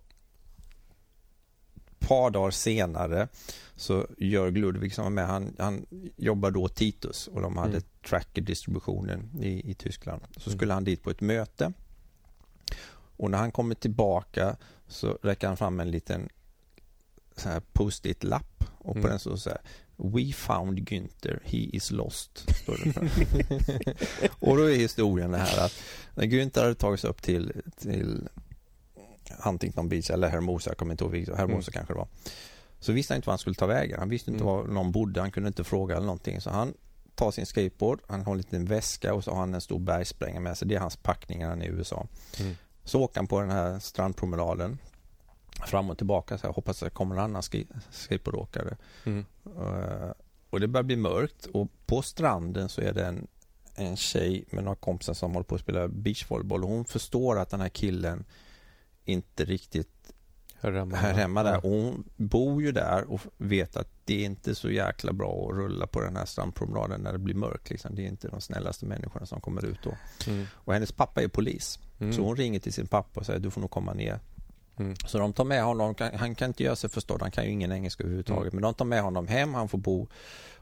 ett 1.87 2.09
par 2.09 2.31
dagar 2.31 2.51
senare 2.51 3.29
så 3.77 4.07
Jörg 4.19 4.53
Ludvig 4.53 4.95
som 4.95 5.05
var 5.05 5.11
med, 5.11 5.27
han, 5.27 5.55
han 5.59 5.87
jobbar 6.17 6.51
då 6.51 6.69
Titus 6.69 7.29
och 7.29 7.43
de 7.43 7.57
hade 7.57 7.71
mm. 7.71 7.83
tracker-distributionen 8.09 9.31
i, 9.41 9.71
i 9.71 9.75
Tyskland. 9.75 10.23
Så 10.37 10.51
mm. 10.51 10.59
skulle 10.59 10.75
han 10.75 10.85
dit 10.85 11.03
på 11.03 11.11
ett 11.11 11.21
möte 11.21 11.73
och 13.19 13.31
när 13.31 13.39
han 13.39 13.53
kommer 13.53 13.75
tillbaka 13.75 14.57
så 14.89 15.19
räcker 15.23 15.47
han 15.47 15.57
fram 15.57 15.81
en 15.81 15.91
liten 15.91 16.29
post-it-lapp 17.73 18.65
och 18.79 18.95
på 18.95 18.99
mm. 18.99 19.11
den 19.11 19.19
står 19.19 19.37
så 19.37 19.51
här 19.51 19.61
We 19.97 20.33
found 20.33 20.79
Günther, 20.79 21.41
he 21.45 21.59
is 21.59 21.91
lost. 21.91 22.47
och 24.39 24.57
då 24.57 24.71
är 24.71 24.77
historien 24.77 25.31
det 25.31 25.39
här 25.39 25.65
att 25.65 25.73
när 26.15 26.25
Günther 26.25 26.61
hade 26.61 26.75
tagits 26.75 27.05
upp 27.05 27.23
till, 27.23 27.53
till 27.79 28.29
Huntington 29.45 29.89
Beach 29.89 30.11
eller 30.11 30.29
Hermosa, 30.29 30.71
jag 30.71 30.77
kommer 30.79 30.93
inte 30.93 31.05
ihåg, 31.05 31.15
Hermosa 31.15 31.71
mm. 31.71 31.73
kanske 31.73 31.93
det 31.93 31.99
var. 31.99 32.09
Så 32.81 32.93
visste 32.93 33.13
han 33.13 33.17
inte 33.17 33.27
var 33.27 33.33
han 33.33 33.39
skulle 33.39 33.55
ta 33.55 33.67
vägen. 33.67 33.99
Han 33.99 34.09
visste 34.09 34.31
inte 34.31 34.45
mm. 34.45 34.55
var 34.55 34.65
någon 34.65 34.93
bodde, 34.93 35.21
han 35.21 35.31
kunde 35.31 35.47
inte 35.47 35.65
fråga 35.65 35.97
eller 35.97 36.07
någonting. 36.07 36.41
Så 36.41 36.51
han 36.51 36.75
tar 37.15 37.31
sin 37.31 37.47
skateboard, 37.47 38.01
han 38.09 38.25
har 38.25 38.33
en 38.33 38.39
liten 38.39 38.65
väska 38.65 39.15
och 39.15 39.25
så 39.25 39.31
har 39.31 39.39
han 39.39 39.55
en 39.55 39.61
stor 39.61 39.79
bergsprängare 39.79 40.41
med 40.41 40.59
sig. 40.59 40.69
Det 40.69 40.75
är 40.75 40.81
hans 40.81 40.97
packning 40.97 41.39
när 41.39 41.49
han 41.49 41.63
är 41.63 41.67
i 41.67 41.69
USA. 41.69 42.07
Mm. 42.41 42.57
Så 42.85 43.01
åker 43.01 43.17
han 43.17 43.27
på 43.27 43.41
den 43.41 43.51
här 43.51 43.79
strandpromenaden 43.79 44.79
fram 45.67 45.91
och 45.91 45.99
tillbaka. 45.99 46.39
Så 46.39 46.47
jag 46.47 46.53
hoppas 46.53 46.83
att 46.83 46.87
det 46.87 46.95
kommer 46.95 47.15
en 47.15 47.21
annan 47.21 47.43
skateboardåkare. 47.91 48.77
Mm. 49.05 49.25
Uh, 49.59 50.13
och 50.51 50.61
det 50.61 50.69
börjar 50.69 50.85
bli 50.85 50.97
mörkt 50.97 51.47
och 51.47 51.69
på 51.87 52.03
stranden 52.03 52.69
så 52.69 52.81
är 52.81 52.93
det 52.93 53.07
en, 53.07 53.27
en 53.75 53.97
tjej 53.97 54.45
med 54.51 54.65
några 54.65 54.77
kompisar 54.77 55.15
som 55.15 55.33
håller 55.33 55.45
på 55.45 55.55
att 55.55 55.61
spela 55.61 55.89
beachvolleyboll 55.89 56.63
hon 56.63 56.85
förstår 56.85 57.39
att 57.39 57.51
den 57.51 57.61
här 57.61 57.69
killen 57.69 58.25
inte 59.05 59.45
riktigt 59.45 60.13
hör 60.61 60.73
hemma, 60.73 60.97
hör 60.97 61.15
hemma 61.15 61.43
där. 61.43 61.65
Och 61.65 61.71
hon 61.71 62.05
bor 62.17 62.63
ju 62.63 62.73
där 62.73 63.11
och 63.11 63.21
vet 63.37 63.77
att 63.77 63.89
det 64.05 64.23
är 64.23 64.27
inte 64.27 64.55
så 64.55 64.71
jäkla 64.71 65.13
bra 65.13 65.49
att 65.49 65.57
rulla 65.57 65.87
på 65.87 66.01
den 66.01 66.17
här 66.17 66.25
strandpromenaden 66.25 67.01
när 67.01 67.13
det 67.13 67.19
blir 67.19 67.35
mörkt. 67.35 67.71
Liksom. 67.71 67.95
Det 67.95 68.03
är 68.03 68.07
inte 68.07 68.29
de 68.29 68.41
snällaste 68.41 68.87
människorna 68.87 69.27
som 69.27 69.41
kommer 69.41 69.65
ut 69.65 69.79
då. 69.83 69.97
Mm. 70.27 70.47
Och 70.53 70.73
hennes 70.75 70.93
pappa 70.93 71.23
är 71.23 71.29
polis. 71.29 71.79
Mm. 71.99 72.13
Så 72.13 72.23
hon 72.23 72.37
ringer 72.37 72.61
till 72.61 72.73
sin 72.73 72.87
pappa 72.87 73.21
och 73.21 73.27
säger 73.27 73.41
du 73.41 73.51
får 73.51 73.61
nog 73.61 73.71
komma 73.71 73.93
ner 73.93 74.21
Mm. 74.79 74.97
Så 75.07 75.19
de 75.19 75.33
tar 75.33 75.45
med 75.45 75.65
honom, 75.65 75.95
han 76.15 76.35
kan 76.35 76.51
inte 76.51 76.63
göra 76.63 76.77
sig 76.77 76.91
förstådd, 76.91 77.23
han 77.23 77.31
kan 77.31 77.45
ju 77.45 77.51
ingen 77.51 77.73
engelska 77.73 78.03
överhuvudtaget. 78.03 78.53
Mm. 78.53 78.55
Men 78.55 78.63
de 78.63 78.75
tar 78.75 78.85
med 78.85 79.03
honom 79.03 79.29
hem, 79.29 79.55
han 79.55 79.69
får 79.69 79.79
bo 79.79 80.09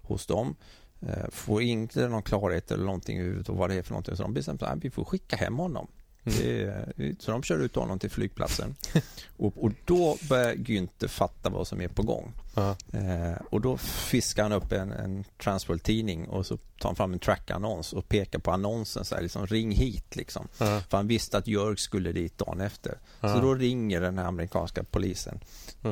hos 0.03 0.27
dem. 0.27 0.57
Eh, 1.01 1.31
får 1.31 1.63
inte 1.63 2.09
någon 2.09 2.23
klarhet 2.23 2.71
eller 2.71 2.85
någonting 2.85 3.19
överhuvudtaget 3.19 3.59
vad 3.59 3.71
det 3.71 3.75
är 3.75 3.83
för 3.83 3.91
någonting. 3.91 4.17
Så 4.17 4.23
de 4.23 4.35
bestämmer 4.35 4.65
att 4.65 4.85
vi 4.85 4.91
får 4.91 5.05
skicka 5.05 5.37
hem 5.37 5.57
honom. 5.57 5.87
Mm. 6.27 7.17
så 7.19 7.31
de 7.31 7.43
kör 7.43 7.59
ut 7.59 7.75
honom 7.75 7.99
till 7.99 8.11
flygplatsen. 8.11 8.75
och, 9.37 9.65
och, 9.65 9.73
då 9.85 10.17
börjar 10.29 10.55
Günther 10.55 11.09
fatta 11.09 11.51
vad 11.51 11.67
som 11.67 11.81
är 11.81 11.89
på 11.89 12.03
gång. 12.03 12.33
Eh, 12.57 13.37
och 13.51 13.61
då 13.61 13.77
fiskar 13.77 14.43
han 14.43 14.53
upp 14.53 14.73
en, 14.73 14.93
en 14.93 15.25
Transworld-tidning 15.43 16.29
och 16.29 16.47
så 16.47 16.57
tar 16.57 16.89
han 16.89 16.97
fram 16.97 17.13
en 17.13 17.19
track-annons 17.19 17.93
och 17.93 18.09
pekar 18.09 18.39
på 18.39 18.51
annonsen 18.51 19.05
så 19.05 19.15
här, 19.15 19.23
liksom 19.23 19.47
ring 19.47 19.71
hit 19.71 20.17
liksom. 20.17 20.49
Uh-huh. 20.59 20.81
För 20.81 20.97
han 20.97 21.07
visste 21.07 21.39
att 21.39 21.47
Jörg 21.47 21.77
skulle 21.77 22.13
dit 22.13 22.39
dagen 22.39 22.61
efter. 22.61 22.99
Uh-huh. 23.21 23.35
Så 23.35 23.41
då 23.41 23.55
ringer 23.55 24.01
den 24.01 24.19
här 24.19 24.25
amerikanska 24.25 24.85
polisen 24.85 25.41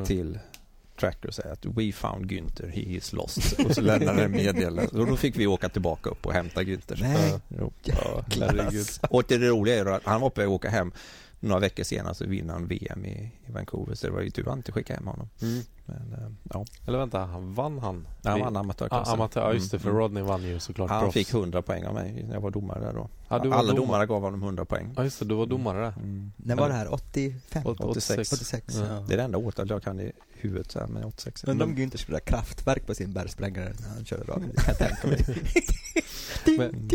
till 0.06 0.38
tracker 1.00 1.28
och 1.28 1.34
säger 1.34 1.52
att 1.52 1.66
we 1.66 1.92
found 1.92 2.30
Günther, 2.30 2.68
he 2.68 2.80
is 2.80 3.12
lost. 3.12 3.60
Och 3.66 3.74
så 3.74 3.80
lämnar 3.80 4.14
den 4.14 4.32
meddelande. 4.32 5.00
Och 5.00 5.06
då 5.06 5.16
fick 5.16 5.36
vi 5.36 5.46
åka 5.46 5.68
tillbaka 5.68 6.10
upp 6.10 6.26
och 6.26 6.32
hämta 6.32 6.62
Günther. 6.62 6.98
Nej, 7.00 7.40
ja, 7.48 7.70
ja, 7.82 8.24
Och 9.10 9.24
det 9.28 9.38
roliga 9.38 9.78
är 9.78 9.86
att 9.86 10.04
han 10.04 10.20
var 10.20 10.30
på 10.30 10.40
väg 10.40 10.48
att 10.48 10.54
åka 10.54 10.70
hem 10.70 10.92
några 11.48 11.60
veckor 11.60 11.84
senare 11.84 12.14
så 12.14 12.26
vinner 12.26 12.52
han 12.52 12.66
VM 12.66 13.04
i, 13.04 13.32
i 13.46 13.52
Vancouver. 13.52 13.94
Så 13.94 14.06
det 14.06 14.12
var 14.12 14.20
ju 14.20 14.30
tur 14.30 14.48
att 14.48 14.56
inte 14.56 14.72
skicka 14.72 14.94
hem 14.94 15.06
honom. 15.06 15.28
Mm. 15.42 15.62
Men, 15.86 16.12
äh, 16.12 16.30
ja. 16.52 16.64
Eller 16.86 16.98
vänta, 16.98 17.26
vann 17.38 17.78
han? 17.78 18.06
Ja, 18.22 18.30
han 18.30 18.40
vann 18.40 18.56
amatörklassen. 18.56 19.12
Ah, 19.12 19.14
amatör, 19.14 19.40
ja, 19.40 19.52
just 19.52 19.70
det, 19.70 19.78
för 19.78 19.90
mm. 19.90 20.00
Rodney 20.00 20.22
vann 20.22 20.42
ju 20.42 20.60
såklart 20.60 20.90
Han 20.90 21.00
proffs. 21.00 21.14
fick 21.14 21.34
100 21.34 21.62
poäng 21.62 21.86
av 21.86 21.94
mig 21.94 22.24
när 22.28 22.34
jag 22.34 22.40
var 22.40 22.50
domare 22.50 22.80
där 22.80 22.92
då. 22.92 23.08
Ja, 23.28 23.36
Alla 23.36 23.44
domare. 23.44 23.76
domare 23.76 24.06
gav 24.06 24.22
honom 24.22 24.42
100 24.42 24.64
poäng. 24.64 24.92
Ja, 24.96 25.04
just 25.04 25.18
det, 25.18 25.24
du 25.24 25.34
var 25.34 25.46
domare 25.46 25.80
där. 25.80 25.94
Mm. 25.96 26.32
När 26.36 26.56
var 26.56 26.68
det 26.68 26.74
här? 26.74 26.92
85? 26.92 27.62
86. 27.66 28.32
86 28.32 28.74
ja. 28.76 29.04
Det 29.08 29.12
är 29.12 29.16
det 29.16 29.22
enda 29.22 29.38
året 29.38 29.70
jag 29.70 29.82
kan 29.82 30.00
i 30.00 30.12
huvudet 30.32 30.70
så 30.70 30.78
här 30.78 30.86
med 30.86 31.04
86. 31.04 31.44
Undrar 31.44 31.66
om 31.66 31.76
Günther 31.76 31.96
skulle 31.96 32.16
ha 32.16 32.20
kraftverk 32.20 32.86
på 32.86 32.94
sin 32.94 33.12
bergsprängare 33.12 33.72
när 33.80 33.88
han 33.88 34.04
körde 34.04 34.24
rakt. 34.24 34.44
Men, 36.58 36.90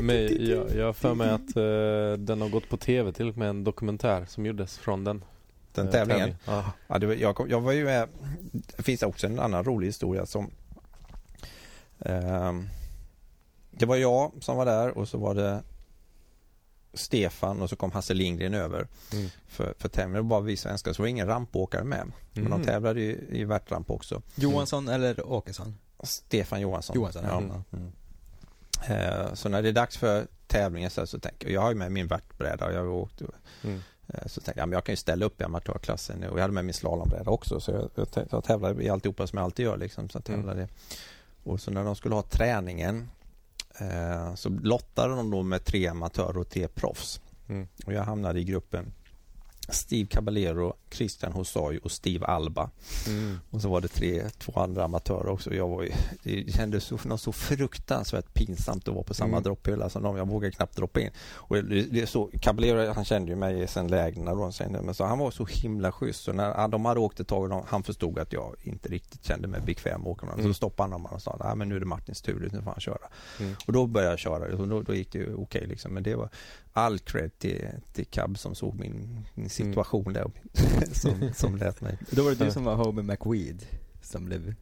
men 0.00 0.46
jag, 0.46 0.76
jag 0.76 0.86
har 0.86 0.92
för 0.92 1.14
mig 1.14 1.30
att 1.30 1.56
uh, 1.56 2.24
den 2.26 2.40
har 2.40 2.48
gått 2.48 2.68
på 2.68 2.76
tv 2.76 3.12
till 3.12 3.28
och 3.28 3.36
med 3.36 3.48
en 3.48 3.64
dokumentär 3.64 4.24
som 4.28 4.46
gjordes 4.46 4.78
från 4.78 5.04
den. 5.04 5.24
Den 5.72 5.90
tävlingen? 5.90 6.36
Ja. 6.44 6.72
ja 6.86 6.98
det 6.98 7.06
var, 7.06 7.14
jag, 7.14 7.46
jag 7.48 7.60
var 7.60 7.72
ju 7.72 7.84
med, 7.84 8.08
det 8.76 8.82
finns 8.82 9.02
också 9.02 9.26
en 9.26 9.40
annan 9.40 9.64
rolig 9.64 9.86
historia 9.86 10.26
som 10.26 10.50
uh, 12.06 12.62
Det 13.70 13.86
var 13.86 13.96
jag 13.96 14.32
som 14.40 14.56
var 14.56 14.66
där 14.66 14.98
och 14.98 15.08
så 15.08 15.18
var 15.18 15.34
det 15.34 15.62
Stefan 16.94 17.62
och 17.62 17.70
så 17.70 17.76
kom 17.76 17.92
Hasse 17.92 18.14
Lindgren 18.14 18.54
över 18.54 18.88
mm. 19.12 19.28
för, 19.46 19.74
för 19.78 19.88
tävlingen. 19.88 20.14
Det 20.14 20.20
var 20.20 20.28
bara 20.28 20.40
vi 20.40 20.56
svenskar, 20.56 20.92
så 20.92 21.02
var 21.02 21.06
det 21.06 21.10
ingen 21.10 21.26
rampåkare 21.26 21.84
med. 21.84 22.00
Mm. 22.00 22.12
Men 22.32 22.50
de 22.50 22.64
tävlade 22.64 23.00
i, 23.00 23.40
i 23.40 23.44
värtramp 23.44 23.90
också. 23.90 24.22
Johansson 24.34 24.88
mm. 24.88 24.94
eller 24.94 25.26
Åkesson? 25.26 25.78
Stefan 26.02 26.60
Johansson. 26.60 26.96
Johansson 26.96 27.24
ja. 27.70 27.78
Eh, 28.88 29.34
så 29.34 29.48
när 29.48 29.62
det 29.62 29.68
är 29.68 29.72
dags 29.72 29.96
för 29.96 30.26
tävlingen 30.46 30.90
så, 30.90 31.06
så 31.06 31.18
tänker 31.18 31.46
jag, 31.46 31.54
jag 31.54 31.60
har 31.60 31.68
ju 31.68 31.74
med 31.74 31.92
min 31.92 32.06
värtbräda 32.06 32.66
och 32.66 32.72
jag 32.72 32.78
har 32.78 32.88
åkt 32.88 33.22
mm. 33.62 33.80
eh, 34.06 34.26
så 34.26 34.40
tänkte 34.40 34.60
jag, 34.60 34.68
men 34.68 34.76
jag 34.76 34.84
kan 34.84 34.92
ju 34.92 34.96
ställa 34.96 35.26
upp 35.26 35.40
i 35.40 35.44
amatörklassen 35.44 36.24
och 36.24 36.38
jag 36.38 36.42
hade 36.42 36.54
med 36.54 36.64
min 36.64 36.74
slalombräda 36.74 37.30
också 37.30 37.60
så 37.60 37.70
jag, 37.70 37.90
jag, 37.94 38.26
jag 38.30 38.44
tävlade 38.44 38.82
i 38.82 38.88
alltihopa 38.88 39.26
som 39.26 39.36
jag 39.36 39.44
alltid 39.44 39.64
gör 39.64 39.76
liksom. 39.76 40.08
Så 40.08 40.20
jag 40.26 40.34
mm. 40.34 40.68
Och 41.44 41.60
så 41.60 41.70
när 41.70 41.84
de 41.84 41.96
skulle 41.96 42.14
ha 42.14 42.22
träningen 42.22 43.08
Eh, 43.78 44.34
så 44.34 44.48
lottade 44.48 45.14
de 45.14 45.30
då 45.30 45.42
med 45.42 45.64
tre 45.64 45.86
amatörer 45.86 46.38
och 46.38 46.48
tre 46.48 46.68
proffs. 46.68 47.20
Mm. 47.48 47.68
Och 47.86 47.92
jag 47.92 48.02
hamnade 48.02 48.40
i 48.40 48.44
gruppen 48.44 48.92
Steve 49.68 50.08
Caballero, 50.08 50.74
Christian 50.90 51.32
Hosoi 51.32 51.78
och 51.82 51.90
Steve 51.90 52.26
Alba. 52.26 52.70
Mm. 53.06 53.38
Och 53.50 53.62
så 53.62 53.68
var 53.68 53.80
det 53.80 53.88
tre, 53.88 54.28
två 54.38 54.52
andra 54.60 54.84
amatörer 54.84 55.28
också. 55.28 55.54
Jag 55.54 55.68
var, 55.68 55.88
det 56.22 56.54
kändes 56.54 56.84
så, 56.84 56.98
något 57.04 57.20
så 57.20 57.32
fruktansvärt 57.32 58.34
pinsamt 58.34 58.88
att 58.88 58.94
vara 58.94 59.04
på 59.04 59.14
samma 59.14 59.36
mm. 59.36 59.42
dropphylla 59.42 59.88
som 59.90 60.02
dem. 60.02 60.16
Jag 60.16 60.28
vågade 60.28 60.52
knappt 60.52 60.76
droppa 60.76 61.00
in. 61.00 61.10
Och 61.34 61.56
det, 61.56 61.82
det 61.82 62.06
så, 62.06 62.30
Caballero 62.40 62.92
han 62.92 63.04
kände 63.04 63.30
ju 63.30 63.36
mig 63.36 63.68
sen 63.68 63.88
lägren 63.88 64.24
då, 64.24 64.52
men 64.82 64.94
så 64.94 65.04
han 65.04 65.18
var 65.18 65.30
så 65.30 65.44
himla 65.44 65.92
schysst. 65.92 66.24
Så 66.24 66.32
när 66.32 66.68
de 66.68 66.84
hade 66.84 67.00
åkt 67.00 67.20
ett 67.20 67.28
tag 67.28 67.52
och 67.52 67.64
han 67.68 67.82
förstod 67.82 68.18
att 68.18 68.32
jag 68.32 68.54
inte 68.62 68.88
riktigt 68.88 69.24
kände 69.24 69.48
mig 69.48 69.60
bekväm 69.60 70.00
att 70.00 70.06
åka 70.06 70.26
med 70.26 70.34
mm. 70.34 70.46
Så 70.46 70.54
stoppade 70.54 70.82
han 70.82 70.90
dem 70.90 71.06
och 71.06 71.22
sa 71.22 71.30
att 71.32 71.58
nu 71.58 71.76
är 71.76 71.80
det 71.80 71.86
Martins 71.86 72.22
tur, 72.22 72.50
nu 72.52 72.62
får 72.62 72.70
han 72.70 72.80
köra. 72.80 73.08
Mm. 73.40 73.54
Och 73.66 73.72
då 73.72 73.86
började 73.86 74.12
jag 74.12 74.18
köra 74.18 74.56
och 74.56 74.68
då, 74.68 74.82
då 74.82 74.94
gick 74.94 75.12
det 75.12 75.22
okej 75.22 75.34
okay, 75.34 75.66
liksom. 75.66 75.94
Men 75.94 76.02
det 76.02 76.14
var 76.14 76.28
all 76.76 76.98
cred 76.98 77.38
till, 77.38 77.68
till 77.92 78.06
Cab 78.06 78.38
som 78.38 78.54
såg 78.54 78.74
min, 78.80 79.26
min 79.34 79.50
situation 79.50 80.12
där 80.12 80.30
som, 80.92 81.30
som 81.34 81.56
lät 81.56 81.80
mig. 81.80 81.98
Då 82.10 82.22
var 82.22 82.30
det 82.30 82.44
du 82.44 82.50
som 82.50 82.64
var 82.64 82.74
Homer 82.74 83.02
McWeed 83.02 83.66
som 84.02 84.24
blev 84.24 84.54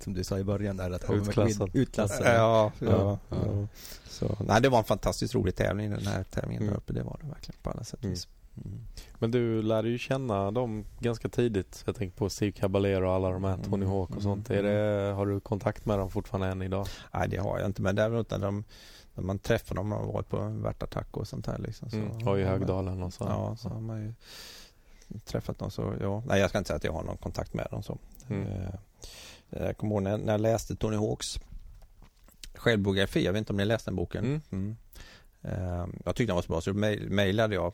som 0.00 0.12
du 0.14 0.24
sa 0.24 0.38
i 0.38 0.44
början 0.44 0.76
där, 0.76 0.90
att 0.90 1.10
Utklassad. 1.10 1.70
Utklassad. 1.74 2.26
Ja, 2.26 2.32
ja, 2.32 2.72
Ja, 2.78 3.18
ja. 3.28 3.36
ja. 3.46 3.66
Så, 4.08 4.36
nej, 4.46 4.62
det 4.62 4.68
var 4.68 4.78
en 4.78 4.84
fantastiskt 4.84 5.34
rolig 5.34 5.56
tävling 5.56 5.90
den 5.90 6.06
här 6.06 6.24
tävlingen 6.24 6.62
Mm. 6.62 6.72
där 6.74 6.78
uppe. 6.80 6.92
Det 6.92 7.02
var 7.02 7.18
det 7.22 7.28
verkligen 7.28 7.58
på 7.62 7.70
alla 7.70 7.84
sätt 7.84 7.98
och 7.98 8.04
Mm. 8.04 8.14
vis. 8.14 8.28
Mm. 8.64 8.78
Men 9.18 9.30
du 9.30 9.62
lärde 9.62 9.88
ju 9.88 9.98
känna 9.98 10.50
dem 10.50 10.84
ganska 10.98 11.28
tidigt. 11.28 11.82
Jag 11.86 11.96
tänker 11.96 12.16
på 12.16 12.30
Steve 12.30 12.52
Caballero 12.52 13.06
och 13.06 13.12
alla 13.14 13.30
de 13.30 13.44
här, 13.44 13.56
Tony 13.56 13.76
Mm, 13.84 13.88
Hawk 13.88 14.10
och 14.10 14.16
mm, 14.16 14.22
sånt. 14.22 14.50
Är 14.50 14.62
det, 14.62 15.12
har 15.12 15.26
du 15.26 15.40
kontakt 15.40 15.86
med 15.86 15.98
dem 15.98 16.10
fortfarande 16.10 16.46
än 16.48 16.62
idag? 16.62 16.86
Nej, 17.14 17.28
det 17.28 17.36
har 17.36 17.58
jag 17.58 17.66
inte. 17.68 17.82
Men 17.82 17.96
däremot 17.96 18.30
när, 18.30 18.38
de, 18.38 18.64
när 19.14 19.22
man 19.24 19.38
träffar 19.38 19.74
dem, 19.74 19.88
man 19.88 19.98
har 20.04 20.12
varit 20.12 20.28
på 20.28 20.48
värtattack 20.48 21.16
och 21.16 21.28
sånt 21.28 21.46
här 21.46 21.58
liksom. 21.58 21.90
Så, 21.90 21.96
Mm. 21.96 22.22
Har 22.26 22.36
ju 22.36 22.44
Högdalen 22.44 23.02
och 23.02 23.12
så. 23.12 23.24
Ja, 23.24 23.56
så 23.56 23.68
har 23.68 23.80
man 23.80 24.02
ju 24.02 24.14
träffat 25.24 25.58
dem. 25.58 25.70
Så, 25.70 25.94
ja. 26.00 26.22
Nej, 26.26 26.40
jag 26.40 26.48
ska 26.48 26.58
inte 26.58 26.68
säga 26.68 26.76
att 26.76 26.84
jag 26.84 26.92
har 26.92 27.02
någon 27.04 27.16
kontakt 27.16 27.54
med 27.54 27.66
dem. 27.70 27.82
Så. 27.82 27.98
Mm. 28.28 28.46
Eh, 28.48 28.68
Jag 29.50 29.76
kommer 29.76 29.94
ihåg 29.94 30.02
när, 30.02 30.18
när 30.18 30.32
jag 30.32 30.40
läste 30.40 30.76
Tony 30.76 30.96
Hawks 30.96 31.38
självbiografi. 32.54 33.24
Jag 33.24 33.32
vet 33.32 33.38
inte 33.38 33.52
om 33.52 33.56
ni 33.56 33.64
läste 33.64 33.90
den 33.90 33.96
boken? 33.96 34.24
Mm. 34.24 34.40
Mm. 34.50 34.76
Eh, 35.42 35.86
Jag 36.04 36.16
tyckte 36.16 36.30
den 36.30 36.34
var 36.34 36.42
så 36.42 36.48
bra 36.52 36.60
så 36.60 36.72
mejlade 37.10 37.54
jag 37.54 37.72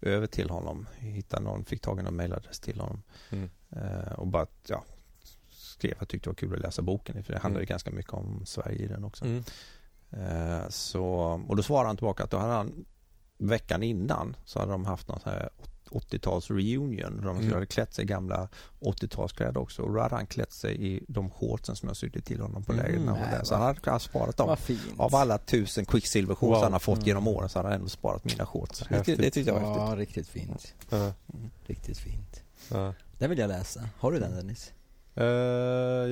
över 0.00 0.26
till 0.26 0.50
honom. 0.50 0.86
Hittade 0.98 1.42
någon, 1.42 1.64
fick 1.64 1.80
tag 1.82 2.00
i 2.00 2.02
någon 2.02 2.16
mejladress 2.16 2.60
till 2.60 2.80
honom. 2.80 3.02
Mm. 3.30 3.50
Eh, 3.70 4.12
Och 4.12 4.26
bara 4.26 4.46
ja, 4.68 4.84
skrev 5.50 5.92
att 5.92 6.00
jag 6.00 6.08
tyckte 6.08 6.26
det 6.26 6.30
var 6.30 6.34
kul 6.34 6.54
att 6.54 6.60
läsa 6.60 6.82
boken. 6.82 7.24
För 7.24 7.32
det 7.32 7.38
handlade 7.38 7.62
Mm. 7.62 7.68
ganska 7.68 7.90
mycket 7.90 8.12
om 8.12 8.46
Sverige 8.46 8.84
i 8.84 8.86
den 8.88 9.04
också. 9.04 9.24
Mm. 10.12 10.52
Eh, 10.62 10.68
Så, 10.68 11.04
och 11.48 11.56
då 11.56 11.62
svarade 11.62 11.86
han 11.88 11.96
tillbaka 11.96 12.24
att 12.24 12.30
då 12.30 12.36
hade 12.38 12.52
han 12.52 12.84
veckan 13.38 13.82
innan 13.82 14.36
så 14.44 14.58
hade 14.58 14.72
de 14.72 14.84
haft 14.84 15.08
någon 15.08 15.20
så 15.20 15.30
här 15.30 15.48
80-tals 15.90 16.50
reunion. 16.50 17.16
Där 17.16 17.22
de 17.24 17.36
Mm. 17.38 17.52
hade 17.52 17.66
klätt 17.66 17.94
sig 17.94 18.04
i 18.04 18.06
gamla 18.06 18.48
80-talskläder 18.80 19.58
också. 19.58 19.82
Och 19.82 19.92
då 19.94 20.00
hade 20.00 20.14
han 20.14 20.26
klätt 20.26 20.52
sig 20.52 20.86
i 20.94 21.04
de 21.08 21.30
shortsen 21.30 21.76
som 21.76 21.88
jag 21.88 21.96
sydde 21.96 22.20
till 22.20 22.40
honom 22.40 22.64
på 22.64 22.72
Mm. 22.72 22.84
lägret 22.84 23.06
han 23.06 23.14
Nej, 23.18 23.28
där. 23.30 23.44
Så 23.44 23.54
han 23.54 23.76
hade 23.84 24.00
sparat 24.00 24.36
dem. 24.36 24.56
Av 24.96 25.14
alla 25.14 25.38
tusen 25.38 25.84
Quicksilver-shorts 25.84 26.40
Wow. 26.54 26.62
han 26.62 26.72
har 26.72 26.78
fått 26.80 26.96
Mm. 26.98 27.06
genom 27.08 27.28
åren 27.28 27.48
så 27.48 27.58
har 27.58 27.64
han 27.64 27.72
ändå 27.72 27.88
sparat 27.88 28.24
mina 28.24 28.46
shorts. 28.46 28.84
Det, 28.88 29.04
det 29.16 29.30
tyckte 29.30 29.40
jag 29.40 29.60
var 29.60 29.68
häftigt. 29.68 29.88
Ja, 29.88 29.96
riktigt 29.96 30.28
fint. 30.28 30.74
Ja. 30.90 31.12
Riktigt 31.66 31.98
fint. 31.98 32.42
Den 33.18 33.30
vill 33.30 33.38
jag 33.38 33.48
läsa. 33.48 33.88
Har 33.98 34.12
du 34.12 34.18
den 34.18 34.36
Dennis? 34.36 34.72
Eh, 35.20 35.24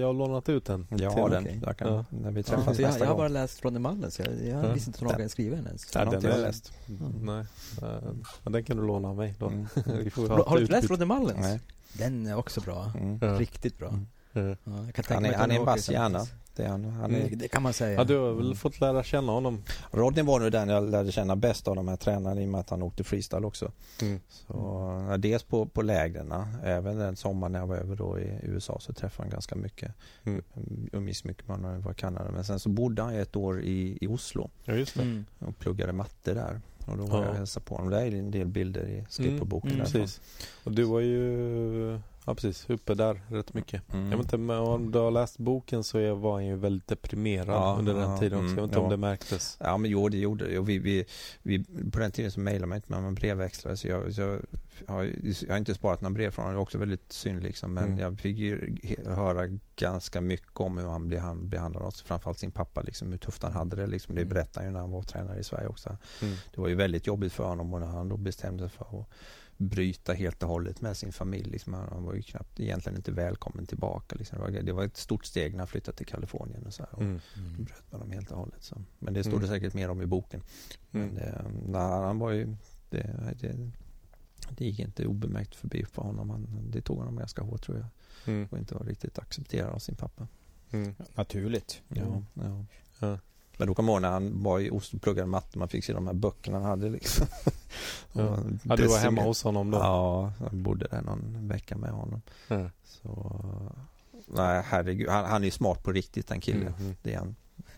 jag 0.01 0.07
har 0.07 0.13
lånat 0.13 0.49
ut 0.49 0.65
den. 0.65 0.87
Jag 0.91 1.11
har 1.11 1.29
den. 1.31 1.43
okej. 1.45 1.61
Jag 1.67 1.77
kan, 1.77 1.89
Ja. 1.95 2.05
När 2.11 2.31
vi 2.31 2.41
Ja, 2.41 2.43
träffas 2.45 2.77
för 2.77 2.83
jag, 2.83 2.89
nästa 2.89 3.05
jag 3.05 3.07
har 3.07 3.15
gång. 3.15 3.19
bara 3.19 3.29
läst 3.29 3.65
Ronny 3.65 3.79
Mullen 3.79 4.11
så 4.11 4.23
jag, 4.23 4.29
jag 4.49 4.65
Ja. 4.65 4.73
visste 4.73 4.89
inte 4.91 4.99
hur 5.01 5.05
någon 5.07 5.13
hade 5.15 5.29
skrivit 5.29 5.59
den 5.59 5.67
ens. 5.67 5.87
Den 5.91 6.07
har 6.07 6.13
den 6.13 6.15
inte 6.25 6.29
jag 6.39 6.41
läst. 6.47 6.73
Nej, 7.21 7.45
eh, 7.83 8.11
men 8.43 8.53
den 8.53 8.65
kan 8.65 8.77
du 8.77 8.87
låna 8.87 9.09
av 9.09 9.17
mig 9.17 9.35
då. 9.39 9.47
Mm. 9.47 9.67
Vi 10.05 10.11
får 10.11 10.29
Har, 10.29 10.45
har 10.45 10.57
du 10.57 10.63
inte 10.63 10.73
läst. 10.73 10.91
Ronny 10.91 11.05
Mullens? 11.05 11.41
Nej. 11.41 11.61
Den 11.93 12.27
är 12.27 12.37
också 12.37 12.61
bra. 12.61 12.93
Mm. 13.01 13.19
Ja. 13.23 13.29
Riktigt 13.41 13.79
bra. 13.79 13.89
Mm. 13.89 14.07
Ja. 14.33 14.41
Ja, 14.43 14.85
jag 14.85 14.95
kan 14.95 15.05
tänka 15.05 15.15
Han 15.15 15.23
mig 15.23 15.33
är, 15.33 15.39
han 15.39 15.51
är 15.51 15.59
en 15.59 15.65
vass 15.65 15.91
hjärna. 15.91 16.27
Det, 16.57 16.65
är 16.65 16.69
han, 16.69 16.85
han 16.85 17.15
är, 17.15 17.21
Mm, 17.21 17.39
det 17.39 17.49
kan 17.49 17.63
man 17.63 17.73
säga. 17.73 17.93
Ja, 17.99 18.05
du 18.05 18.17
har 18.19 18.33
väl 18.33 18.55
fått 18.55 18.81
lära 18.81 19.03
känna 19.05 19.33
honom? 19.33 19.63
Rodney 19.91 20.25
var 20.25 20.41
nog 20.41 20.53
den 20.53 20.69
jag 20.69 20.91
lärde 20.91 21.13
känna 21.13 21.37
bäst 21.37 21.69
av 21.69 21.77
de 21.77 21.89
här 21.89 21.97
tränarna 21.97 22.41
i 22.43 22.45
och 22.45 22.49
med 22.49 22.61
att 22.61 22.71
han 22.71 22.83
åkte 22.83 23.05
freestyle 23.05 23.45
också. 23.45 23.73
Mm. 24.03 24.21
Så, 24.29 25.17
dels 25.19 25.43
på, 25.43 25.67
på 25.67 25.83
lägren, 25.83 26.35
även 26.65 26.99
den 26.99 27.17
sommaren 27.17 27.53
när 27.53 27.59
jag 27.59 27.67
var 27.67 27.77
över 27.77 27.97
då 27.97 28.19
i 28.19 28.39
USA 28.43 28.79
så 28.81 28.93
träffade 28.93 29.23
han 29.25 29.31
ganska 29.31 29.55
mycket. 29.57 29.93
Mm. 30.25 30.43
Umgicks 30.93 31.25
mycket 31.25 31.49
med 31.49 31.57
honom 31.57 31.91
i 31.91 31.95
Kanada. 31.95 32.31
Men 32.31 32.45
sen 32.45 32.59
så 32.61 32.69
bodde 32.69 33.03
han 33.03 33.15
ett 33.15 33.37
år 33.37 33.63
i, 33.63 33.99
i 34.01 34.07
Oslo 34.07 34.51
Ja, 34.65 34.75
just 34.75 34.95
det. 34.95 35.03
Mm. 35.03 35.25
och 35.39 35.59
pluggade 35.59 35.93
matte 35.93 36.35
där. 36.35 36.61
Och 36.87 36.97
då 36.97 37.05
var 37.05 37.19
Ja. 37.19 37.23
jag 37.23 37.31
och 37.31 37.37
hälsade 37.37 37.67
på 37.67 37.75
honom. 37.75 37.91
Det 37.91 38.01
är 38.01 38.15
en 38.15 38.31
del 38.31 38.47
bilder 38.47 38.87
i 38.89 39.05
skateboardboken. 39.09 39.71
Mm. 39.71 39.83
Precis. 39.83 40.21
Och 40.65 40.73
du 40.73 40.83
var 40.85 41.01
ju 41.01 42.01
ja, 42.27 42.35
precis, 42.35 42.71
uppe 42.71 42.95
där 42.95 43.21
rätt 43.29 43.55
mycket. 43.55 43.93
Mm. 43.95 44.11
Jag 44.11 44.17
vet 44.17 44.25
inte, 44.27 44.39
men 44.39 44.59
om 44.59 44.91
du 44.93 44.99
har 44.99 45.11
läst 45.11 45.39
boken 45.39 45.85
så 45.85 46.15
var 46.15 46.33
han 46.33 46.47
ju 46.47 46.57
väldigt 46.57 46.87
deprimerad 46.89 47.49
Ja, 47.49 47.77
under 47.79 47.95
den 47.95 48.19
tiden 48.19 48.39
också. 48.39 48.51
Jag 48.51 48.53
mm, 48.53 48.55
vet 48.57 48.65
inte 48.65 48.79
om 48.79 48.85
ja. 48.85 48.91
det 48.91 48.97
märktes. 48.97 49.57
Ja 49.61 49.77
men 49.77 49.91
jo 49.91 50.09
det 50.09 50.19
gjorde 50.19 50.49
det. 50.49 50.61
Vi, 50.61 50.79
vi, 50.79 51.05
vi, 51.43 51.65
på 51.93 51.99
den 51.99 52.13
tiden 52.13 52.33
så 52.33 52.41
mejlade 52.41 52.67
man 52.67 52.77
inte 52.77 52.93
men 52.93 53.03
man 53.03 53.15
brevväxlade 53.15 53.77
så 53.77 53.89
jag, 53.89 54.15
så 54.15 54.21
jag, 54.21 54.41
har, 54.87 55.11
jag 55.47 55.51
har 55.51 55.59
inte 55.59 55.75
sparat 55.75 56.01
några 56.01 56.15
brev 56.15 56.31
från 56.31 56.45
honom. 56.45 56.55
Det 56.55 56.59
är 56.59 56.63
också 56.63 56.79
väldigt 56.79 57.13
synd 57.13 57.43
liksom. 57.43 57.75
Men 57.75 57.85
Mm. 57.87 57.99
jag 57.99 58.19
fick 58.21 58.37
ju 58.37 58.77
höra 59.07 59.59
ganska 59.77 60.21
mycket 60.21 60.61
om 60.61 60.79
hur 60.79 61.19
han 61.19 61.49
behandlade 61.49 61.87
oss. 61.87 62.03
Framförallt 62.03 62.39
sin 62.39 62.51
pappa 62.51 62.83
liksom, 62.83 63.11
hur 63.11 63.19
tufft 63.19 63.43
han 63.43 63.53
hade 63.53 63.77
det 63.77 63.87
liksom. 63.87 64.15
Det 64.15 64.21
Mm. 64.21 64.35
berättade 64.35 64.59
han 64.59 64.67
ju 64.67 64.73
när 64.73 64.81
han 64.81 64.91
var 64.91 65.03
tränare 65.03 65.39
i 65.39 65.45
Sverige 65.45 65.69
också. 65.69 65.97
Mm. 66.23 66.35
Det 66.55 66.61
var 66.61 66.69
ju 66.69 66.75
väldigt 66.75 67.07
jobbigt 67.07 67.33
för 67.33 67.45
honom 67.45 67.75
och 67.75 67.81
när 67.81 67.87
han 67.87 68.09
då 68.09 68.17
bestämde 68.17 68.69
sig 68.69 68.79
för 68.79 69.01
att 69.01 69.07
bryta 69.57 70.13
helt 70.13 70.43
och 70.43 70.49
hållet 70.49 70.81
med 70.81 70.97
sin 70.97 71.13
familj. 71.13 71.51
Liksom. 71.51 71.75
Han, 71.75 72.05
var 72.05 72.15
ju 72.15 72.23
knappt 72.23 72.61
egentligen 72.61 72.97
inte 72.97 73.13
välkommen 73.13 73.67
tillbaka. 73.67 74.17
Liksom. 74.19 74.39
Det, 74.39 74.73
var, 74.73 74.81
det 74.83 74.87
ett 74.87 74.97
stort 74.97 75.25
steg 75.25 75.53
när 75.53 75.59
han 75.59 75.67
flyttade 75.67 75.97
till 75.97 76.07
Kalifornien 76.07 76.67
och 76.67 76.75
så 76.75 76.83
här. 76.83 76.95
Och 76.95 77.03
Mm. 77.03 77.21
Mm. 77.37 77.65
bröt 77.65 77.93
med 77.93 78.01
dem 78.01 78.11
helt 78.11 78.31
och 78.31 78.39
hållet. 78.39 78.63
Så. 78.63 78.83
Men 78.99 79.15
det 79.15 79.25
står 79.25 79.33
det 79.33 79.47
Mm. 79.47 79.49
säkert 79.49 79.75
mer 79.75 79.89
om 79.91 80.03
i 80.03 80.07
boken. 80.07 80.43
Mm. 80.93 81.07
Men 81.07 81.15
det, 81.15 81.45
nej, 81.67 81.81
han 81.83 82.19
var 82.19 82.31
ju, 82.31 82.57
det, 82.91 83.35
det, 83.41 83.71
det 84.51 84.65
gick 84.65 84.79
inte 84.79 85.07
obemärkt 85.07 85.55
förbi 85.55 85.85
för 85.85 86.03
honom. 86.03 86.31
Han, 86.31 86.71
det 86.71 86.81
tog 86.81 86.99
honom 86.99 87.17
ganska 87.17 87.43
hårt 87.43 87.63
tror 87.63 87.79
jag. 87.79 87.87
Mm. 88.35 88.49
Och 88.51 88.59
inte 88.59 88.75
var 88.75 88.85
riktigt 88.85 89.19
accepterad 89.19 89.71
av 89.75 89.79
sin 89.79 89.95
pappa. 89.95 90.29
Mm. 90.71 90.95
Naturligt. 91.15 91.83
Ja, 91.89 92.23
ja. 92.35 92.65
Ja. 93.01 93.19
Men 93.57 93.69
då 93.69 93.75
kommer 93.75 93.93
jag 93.93 93.95
ihåg 93.95 94.03
när 94.03 94.11
han 94.11 94.43
var 94.43 94.61
i 94.61 94.71
Oslo 94.71 94.97
och 94.97 95.03
pluggade 95.03 95.29
matte. 95.29 95.59
Man 95.59 95.69
fick 95.69 95.85
se 95.85 95.93
de 95.93 96.07
här 96.07 96.15
böckerna 96.15 96.59
han 96.59 96.67
hade 96.67 96.89
liksom. 96.89 97.27
Ja. 98.13 98.39
Ja, 98.63 98.77
du 98.77 98.87
var 98.87 98.99
hemma 98.99 99.23
hos 99.23 99.43
honom 99.43 99.71
då? 99.71 99.79
Ja, 99.79 100.33
jag 100.41 100.55
bodde 100.55 100.87
där 100.91 101.03
någon 101.03 101.49
vecka 101.49 101.77
med 101.77 101.91
honom. 101.91 102.23
Ja. 102.49 102.71
Så, 102.85 103.33
nej 104.27 104.63
herregud. 104.67 105.09
Han, 105.09 105.25
han 105.25 105.43
är 105.43 105.45
ju 105.45 105.51
smart 105.51 105.83
på 105.83 105.93
riktigt 105.93 106.29
den 106.29 106.41
killen. 106.41 106.63
Mm, 106.63 106.81
mm. 106.81 106.97
Det 107.03 107.15
är 107.15 107.19
han. 107.19 107.37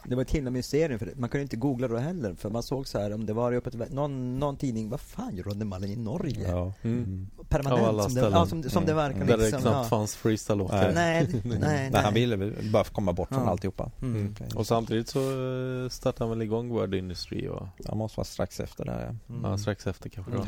Det 0.09 0.15
var 0.15 0.23
ett 0.23 0.31
himla 0.31 0.51
mysterium 0.51 0.99
för 0.99 1.07
det. 1.07 1.13
man 1.17 1.29
kunde 1.29 1.43
inte 1.43 1.57
googla 1.57 1.89
då 1.89 1.97
heller 1.97 2.35
för 2.35 2.51
man 2.51 2.63
såg 2.63 2.89
så 2.89 2.99
här 2.99 3.13
om 3.15 3.27
det 3.27 3.33
var 3.33 3.53
uppe 3.53 3.71
till, 3.71 3.85
någon, 3.91 4.39
någon 4.39 4.57
tidning, 4.57 4.89
vad 4.91 5.01
fan 5.01 5.37
gör 5.37 5.45
Ronny 5.45 5.65
Mullen 5.65 5.91
i 5.91 5.97
Norge? 5.97 6.49
Ja. 6.51 6.73
Mm. 6.83 7.29
Permanent 7.49 7.83
Av 7.83 7.89
alla 7.89 8.03
som 8.03 8.15
det, 8.15 8.21
ställen. 8.21 8.39
ja, 8.39 8.47
som, 8.47 8.63
det- 8.63 8.71
som 8.71 8.85
det 8.85 8.93
Mm. 8.93 9.05
verkar 9.05 9.27
Där 9.27 9.37
det 9.37 9.43
liksom. 9.43 9.61
knappt 9.63 9.77
ja. 9.77 9.85
fanns 9.85 10.17
freestyleåkare. 10.17 10.93
Nej, 10.95 11.29
nej, 11.45 11.59
nej. 11.61 11.91
Nej, 11.93 12.03
han 12.03 12.15
ville 12.15 12.53
bara 12.73 12.85
komma 12.85 13.13
bort 13.13 13.29
från 13.29 13.43
Ja. 13.45 13.51
alltihopa. 13.51 13.91
Mm. 14.03 14.17
Mm. 14.17 14.35
Och 14.57 14.67
samtidigt 14.67 15.09
så 15.09 15.21
eh, 15.21 15.89
startade 15.89 16.25
han 16.25 16.39
väl 16.39 16.43
igång 16.43 16.69
Word 16.69 16.95
Industry 16.95 17.49
och 17.49 17.67
Han 17.89 17.99
måste 17.99 18.17
vara 18.19 18.25
strax 18.25 18.61
efter 18.61 18.85
där 18.85 19.01
ja. 19.29 19.35
Mm. 19.35 19.51
ja, 19.51 19.59
strax 19.59 19.87
efter 19.87 20.09
kanske. 20.09 20.33
Mm. 20.33 20.47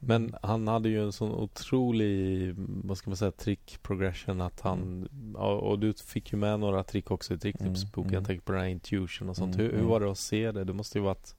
Men 0.00 0.34
han 0.42 0.68
hade 0.68 0.88
ju 0.88 1.04
en 1.04 1.12
sån 1.12 1.32
otrolig, 1.32 2.54
vad 2.84 2.98
ska 2.98 3.10
man 3.10 3.16
säga, 3.16 3.30
trick 3.30 3.78
progression 3.82 4.40
att 4.40 4.60
han, 4.60 5.08
ja, 5.34 5.54
och 5.54 5.78
du 5.78 5.92
fick 5.92 6.32
ju 6.32 6.38
med 6.38 6.60
några 6.60 6.84
trick 6.84 7.10
också 7.10 7.34
i 7.34 7.38
tricktipsboken. 7.38 8.08
Mm, 8.08 8.14
Jag 8.14 8.18
mm. 8.18 8.26
tänker 8.26 8.44
på 8.44 8.52
den 8.52 8.60
här 8.60 8.68
intuition 8.68 9.28
och 9.28 9.36
sånt. 9.36 9.54
Mm, 9.54 9.66
hur, 9.66 9.72
hur 9.72 9.78
mm. 9.78 9.90
var 9.90 10.00
det 10.00 10.10
att 10.10 10.18
se 10.18 10.52
det? 10.52 10.64
Det 10.64 10.72
måste 10.72 10.98
ju 10.98 11.04
varit 11.04 11.34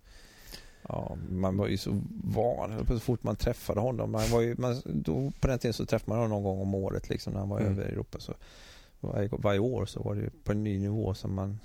Ja, 0.89 1.17
man 1.29 1.57
var 1.57 1.67
ju 1.67 1.77
så 1.77 2.01
van 2.23 2.85
så 2.87 2.99
fort 2.99 3.23
man 3.23 3.35
träffade 3.35 3.79
honom. 3.79 4.11
Man 4.11 4.29
var 4.31 4.41
ju, 4.41 4.55
man, 4.57 4.81
då, 4.85 5.31
på 5.39 5.47
den 5.47 5.59
tiden 5.59 5.73
så 5.73 5.85
träffade 5.85 6.09
man 6.09 6.17
honom 6.17 6.29
någon 6.29 6.43
gång 6.43 6.61
om 6.61 6.75
året 6.75 7.09
liksom, 7.09 7.33
när 7.33 7.39
han 7.39 7.49
var 7.49 7.59
Mm. 7.59 7.71
över 7.71 7.89
i 7.89 7.91
Europa. 7.91 8.19
Så 8.19 8.33
varje, 8.99 9.29
varje 9.31 9.59
år 9.59 9.85
så 9.85 10.03
var 10.03 10.15
det 10.15 10.21
ju 10.21 10.29
på 10.43 10.51
en 10.51 10.63
ny 10.63 10.79
nivå 10.79 11.13
som 11.13 11.35
man, 11.35 11.59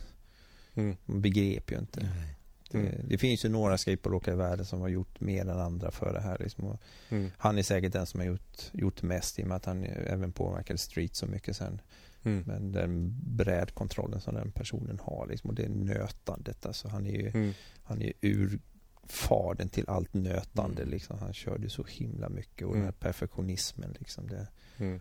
mm. 0.74 0.96
man 1.04 1.20
begrep 1.20 1.72
ju 1.72 1.78
inte. 1.78 2.00
Nej. 2.00 2.35
Det, 2.70 2.78
Mm. 2.78 3.08
det 3.08 3.18
finns 3.18 3.44
ju 3.44 3.48
några 3.48 3.78
skateboardåkare 3.78 4.34
i 4.34 4.38
världen 4.38 4.66
som 4.66 4.80
har 4.80 4.88
gjort 4.88 5.20
mer 5.20 5.40
än 5.42 5.60
andra 5.60 5.90
för 5.90 6.12
det 6.12 6.20
här. 6.20 6.38
Liksom. 6.38 6.78
Mm. 7.08 7.30
han 7.38 7.58
är 7.58 7.62
säkert 7.62 7.92
den 7.92 8.06
som 8.06 8.20
har 8.20 8.26
gjort, 8.26 8.70
gjort 8.72 9.02
mest 9.02 9.38
i 9.38 9.42
och 9.42 9.46
med 9.46 9.56
att 9.56 9.64
han 9.64 9.84
även 9.84 10.32
påverkade 10.32 10.78
Street 10.78 11.14
så 11.14 11.26
mycket 11.26 11.56
sen. 11.56 11.80
Mm. 12.22 12.44
Men 12.46 12.72
den 12.72 13.16
brädkontrollen 13.36 14.20
som 14.20 14.34
den 14.34 14.50
personen 14.52 14.98
har 15.02 15.26
liksom, 15.26 15.50
och 15.50 15.56
det 15.56 15.68
nötandet. 15.68 16.66
Alltså, 16.66 16.88
han 16.88 17.06
är 17.06 17.10
ju 17.10 17.28
Mm. 17.28 17.52
han 17.82 18.02
är 18.02 18.12
urfadern 18.20 19.68
till 19.68 19.88
allt 19.88 20.14
nötande. 20.14 20.82
Mm. 20.82 20.90
Liksom. 20.92 21.18
Han 21.18 21.32
körde 21.32 21.70
så 21.70 21.84
himla 21.88 22.28
mycket 22.28 22.66
och 22.66 22.72
Mm. 22.72 22.78
den 22.78 22.84
här 22.84 23.00
perfektionismen. 23.00 23.96
Liksom, 23.98 24.24
Mm. 24.28 24.36
det, 24.76 25.00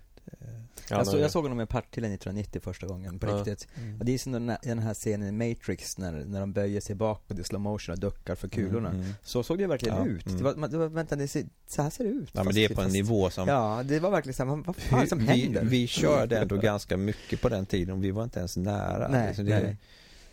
Ja, 0.90 0.98
jag, 0.98 1.08
så, 1.08 1.18
jag 1.18 1.32
såg 1.32 1.44
honom 1.44 1.62
i 1.62 1.66
Partille 1.66 2.08
1990 2.08 2.62
första 2.64 2.88
gången 2.88 3.20
på 3.20 3.28
Ja. 3.28 3.36
riktigt. 3.38 3.68
mm. 3.78 4.00
Och 4.00 4.06
det 4.06 4.14
är 4.14 4.18
som 4.18 4.32
den 4.32 4.50
här, 4.50 4.58
den 4.64 4.80
här 4.80 4.94
scenen 4.94 5.42
i 5.42 5.50
Matrix 5.50 5.98
när, 5.98 6.12
när 6.26 6.40
de 6.40 6.54
böjer 6.54 6.82
sig 6.82 6.96
bakåt 6.96 7.40
i 7.40 7.44
slow 7.44 7.62
motion 7.62 7.94
och 7.94 8.00
duckar 8.00 8.36
för 8.36 8.48
kulorna. 8.48 8.90
Mm, 8.90 9.02
mm. 9.02 9.14
Så 9.24 9.44
såg 9.44 9.58
det 9.58 9.68
verkligen 9.68 9.98
Ja, 9.98 10.06
ut. 10.06 10.26
mm. 10.26 10.38
Det 10.38 10.44
var, 10.44 10.68
det 10.68 10.78
var, 10.78 10.88
vänta, 10.88 11.16
det 11.16 11.28
ser, 11.28 11.46
så 11.68 11.82
här 11.82 11.90
ser 11.90 12.04
det 12.04 12.10
ut. 12.10 12.30
Ja, 12.34 12.44
men 12.44 12.54
det 12.54 12.66
är 12.66 12.76
på 12.76 12.82
en 12.82 12.92
nivå 12.92 13.30
som... 13.30 13.48
Ja, 13.48 13.82
det 13.86 14.00
var 14.00 14.12
verkligen 14.12 14.34
så 14.34 14.46
här, 14.46 14.56
vad 14.66 14.76
fan 14.76 15.02
det 15.02 15.08
som 15.08 15.20
vi, 15.20 15.26
händer? 15.26 15.64
vi 15.66 15.88
körde 15.88 16.38
ändå 16.40 16.58
ganska 16.58 16.98
mycket 16.98 17.42
på 17.42 17.50
den 17.50 17.66
tiden 17.66 17.96
och 17.96 18.04
vi 18.04 18.12
var 18.12 18.24
inte 18.24 18.40
ens 18.40 18.58
nära. 18.58 19.08
nej, 19.08 19.28
liksom, 19.28 19.46
det, 19.46 19.60
nej. 19.64 19.78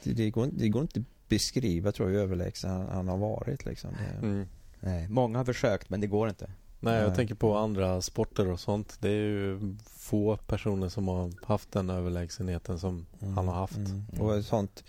Det, 0.02 0.12
det, 0.12 0.30
går, 0.30 0.44
inte- 0.44 0.56
det 0.56 0.68
går 0.68 0.82
inte 0.82 1.02
beskriva 1.28 1.92
tror 1.92 2.08
jag 2.10 2.14
hur 2.16 2.22
överlägsen 2.22 2.70
han, 2.70 2.88
han 2.88 3.08
har 3.08 3.16
varit. 3.18 3.64
Liksom. 3.64 3.90
Det, 4.20 4.26
Mm. 4.26 4.46
nej. 4.80 5.08
Många 5.08 5.38
har 5.38 5.44
försökt, 5.44 5.90
men 5.90 6.00
det 6.00 6.06
går 6.06 6.28
inte. 6.28 6.50
Nej, 6.84 7.02
jag 7.02 7.14
tänker 7.14 7.34
på 7.34 7.56
andra 7.56 8.02
sporter 8.02 8.48
och 8.50 8.60
sånt. 8.60 8.96
Det 9.00 9.08
är 9.08 9.12
ju 9.12 9.76
få 9.96 10.36
personer 10.36 10.88
som 10.88 11.08
har 11.08 11.32
haft 11.46 11.72
den 11.72 11.90
överlägsenheten 11.90 12.78
som 12.78 13.06
Mm, 13.20 13.36
han 13.36 13.48
har 13.48 13.54
haft. 13.54 13.76
mm. 13.76 14.04
Och 14.20 14.36
ett 14.36 14.46
sånt, 14.46 14.84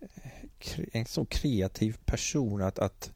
eh, 0.00 0.80
en 0.92 1.06
så 1.06 1.24
kreativ 1.24 1.96
person 2.04 2.62
att, 2.62 2.78
att 2.78 3.10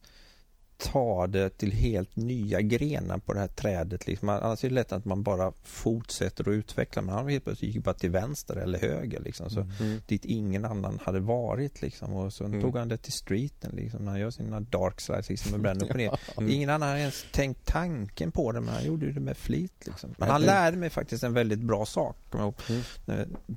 ta 0.84 1.26
det 1.26 1.58
till 1.58 1.72
helt 1.72 2.16
nya 2.16 2.60
grenar 2.60 3.18
på 3.18 3.32
det 3.32 3.40
här 3.40 3.48
trädet. 3.48 4.06
Liksom. 4.06 4.28
Annars 4.28 4.64
är 4.64 4.68
det 4.68 4.74
lätt 4.74 4.92
att 4.92 5.04
man 5.04 5.22
bara 5.22 5.52
fortsätter 5.62 6.44
att 6.44 6.52
utveckla 6.52 7.02
men 7.02 7.14
han 7.14 7.28
helt 7.28 7.44
plötsligt 7.44 7.74
gick 7.74 7.84
bara 7.84 7.94
till 7.94 8.10
vänster 8.10 8.56
eller 8.56 8.78
höger 8.78 9.20
liksom. 9.20 9.50
Så 9.50 9.60
mm. 9.60 10.00
Dit 10.06 10.24
ingen 10.24 10.64
annan 10.64 10.98
hade 11.02 11.20
varit 11.20 11.82
liksom. 11.82 12.14
Och 12.14 12.32
så 12.32 12.44
mm. 12.44 12.62
tog 12.62 12.76
han 12.76 12.88
det 12.88 12.96
till 12.96 13.12
streeten 13.12 13.70
liksom. 13.74 14.04
När 14.04 14.10
han 14.10 14.20
gör 14.20 14.30
sina 14.30 14.60
dark 14.60 15.00
slides 15.00 15.28
liksom 15.28 15.50
med 15.50 15.60
bränner 15.60 15.86
på 15.86 15.96
ner. 15.96 16.20
Mm. 16.36 16.50
Ingen 16.50 16.70
annan 16.70 16.88
hade 16.88 17.00
ens 17.00 17.26
tänkt 17.32 17.66
tanken 17.66 18.32
på 18.32 18.52
det 18.52 18.60
men 18.60 18.74
han 18.74 18.84
gjorde 18.84 19.12
det 19.12 19.20
med 19.20 19.36
flit 19.36 19.86
liksom. 19.86 20.14
Men 20.18 20.30
han 20.30 20.42
lärde 20.42 20.76
mig 20.76 20.90
faktiskt 20.90 21.24
en 21.24 21.32
väldigt 21.32 21.58
bra 21.58 21.86
sak. 21.86 22.16
Mm. 22.34 22.52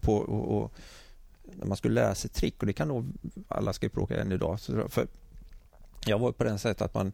På, 0.02 0.16
och, 0.16 0.58
och, 0.58 0.74
när 1.56 1.66
man 1.66 1.78
skulle 1.78 1.94
lära 1.94 2.16
sig 2.16 2.30
trick 2.30 2.56
och 2.60 2.66
det 2.66 2.74
kan 2.74 2.88
nog 2.88 3.06
alla 3.48 3.74
skateboardåkare 3.74 4.22
än 4.22 4.32
idag. 4.32 4.60
För 4.90 5.08
jag 6.08 6.20
var 6.20 6.32
på 6.32 6.44
den 6.44 6.60
sättet 6.60 6.82
att 6.82 6.94
man 6.94 7.12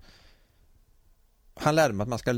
han 1.55 1.75
lärde 1.75 1.93
mig 1.93 2.03
att 2.03 2.09
man 2.09 2.19
ska 2.19 2.33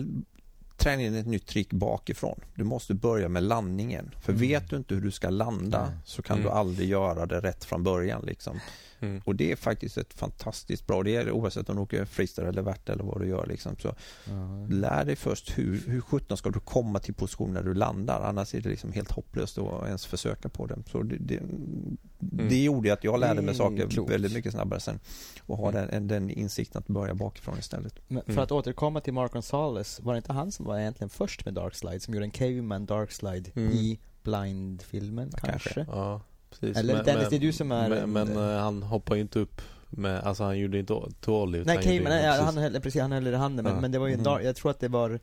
träna 0.78 1.02
in 1.02 1.16
ett 1.16 1.26
nytt 1.26 1.48
trick 1.48 1.74
bakifrån. 1.74 2.40
Du 2.56 2.64
måste 2.64 2.94
börja 2.94 3.30
med 3.30 3.44
landningen. 3.44 4.12
För 4.22 4.32
mm. 4.32 4.42
vet 4.42 4.70
du 4.70 4.76
inte 4.76 4.96
hur 4.96 5.02
du 5.02 5.12
ska 5.12 5.30
landa 5.30 5.82
mm. 5.82 6.00
så 6.06 6.22
kan 6.22 6.38
mm. 6.38 6.48
du 6.48 6.52
aldrig 6.52 6.90
göra 6.90 7.26
det 7.26 7.40
rätt 7.40 7.66
från 7.66 7.84
början. 7.84 8.26
Liksom. 8.26 8.60
Mm. 9.00 9.22
Och 9.26 9.36
det 9.36 9.52
är 9.52 9.56
faktiskt 9.56 9.98
ett 9.98 10.14
fantastiskt 10.14 10.88
bra, 10.88 11.04
det 11.04 11.16
är 11.16 11.32
oavsett 11.32 11.70
om 11.70 11.76
du 11.76 11.82
åker 11.82 12.06
freestyle 12.06 12.48
eller 12.48 12.62
vert 12.62 12.90
eller 12.90 13.04
vad 13.04 13.22
du 13.22 13.28
gör. 13.28 13.46
Liksom. 13.46 13.76
Så 13.78 13.96
mm. 14.30 14.70
Lär 14.70 15.06
dig 15.06 15.16
först 15.16 15.58
hur, 15.58 15.84
hur 15.88 16.02
sjutton 16.02 16.38
ska 16.38 16.50
du 16.50 16.60
komma 16.60 17.00
till 17.00 17.14
position 17.14 17.54
när 17.54 17.64
du 17.64 17.74
landar. 17.74 18.22
Annars 18.22 18.56
är 18.56 18.62
det 18.62 18.70
liksom 18.70 18.92
helt 18.92 19.12
hopplöst 19.12 19.58
att 19.58 19.86
ens 19.86 20.06
försöka 20.06 20.50
på 20.50 20.66
det. 20.66 20.78
Så 20.92 21.04
det, 21.04 21.18
det, 21.20 21.38
mm. 21.38 21.98
det 22.20 22.64
gjorde 22.64 22.94
att 22.94 23.04
jag 23.04 23.20
lärde 23.20 23.42
mig 23.42 23.56
saker 23.56 23.90
klokt. 23.90 24.12
väldigt 24.12 24.34
mycket 24.34 24.52
snabbare 24.52 24.80
sen. 24.80 25.00
Och 25.40 25.58
ha 25.58 25.70
mm. 25.70 25.88
den, 25.90 26.08
den 26.08 26.30
insikten 26.30 26.80
att 26.80 26.88
börja 26.88 27.16
bakifrån 27.16 27.60
istället. 27.60 28.00
Men 28.08 28.24
för 28.26 28.42
att 28.42 28.52
återkomma 28.52 29.02
till 29.02 29.14
Mark 29.14 29.32
Gonzales, 29.32 30.00
var 30.00 30.14
det 30.14 30.18
inte 30.18 30.34
han 30.34 30.52
som 30.52 30.66
var 30.66 30.80
egentligen 30.80 31.10
först 31.10 31.46
med 31.46 31.54
Dark 31.54 31.76
Slide? 31.76 32.00
Som 32.00 32.14
gjorde 32.14 32.26
en 32.26 32.32
Caveman 32.32 32.86
Dark 32.86 33.12
Slide 33.12 33.50
i 33.56 34.00
Blind-filmen 34.24 35.32
kanske? 35.32 35.74
kanske? 35.74 35.92
Ja. 35.92 36.22
Precis. 36.60 36.78
Eller 36.78 36.96
men, 36.96 37.06
Dennis, 37.06 37.30
det 37.30 37.36
är 37.36 37.40
du 37.40 37.54
som 37.54 37.72
är... 37.72 37.90
Men, 37.90 38.12
men 38.12 38.38
uh, 38.38 38.60
han 38.60 38.84
hoppar 38.84 39.16
ju 39.16 39.22
inte 39.22 39.40
upp 39.40 39.62
med, 39.90 40.24
alltså 40.24 40.44
han 40.44 40.60
gjorde 40.60 40.80
inte 40.80 41.02
Tolly 41.22 41.64
Nej, 41.66 41.84
Cayman, 41.84 42.12
nej, 42.12 42.42
han 42.42 42.58
höll, 42.58 42.82
precis, 42.82 43.02
han 43.02 43.12
höll 43.12 43.28
i 43.28 43.36
handen, 43.36 43.66
men, 43.66 43.82
men 43.82 43.92
det 43.92 44.00
var 44.00 44.08
ju 44.08 44.14
en 44.14 44.20
mm. 44.20 44.24
dag, 44.24 44.44
jag 44.44 44.56
tror 44.56 44.72
att 44.72 44.80
det 44.80 44.88
var 44.88 45.20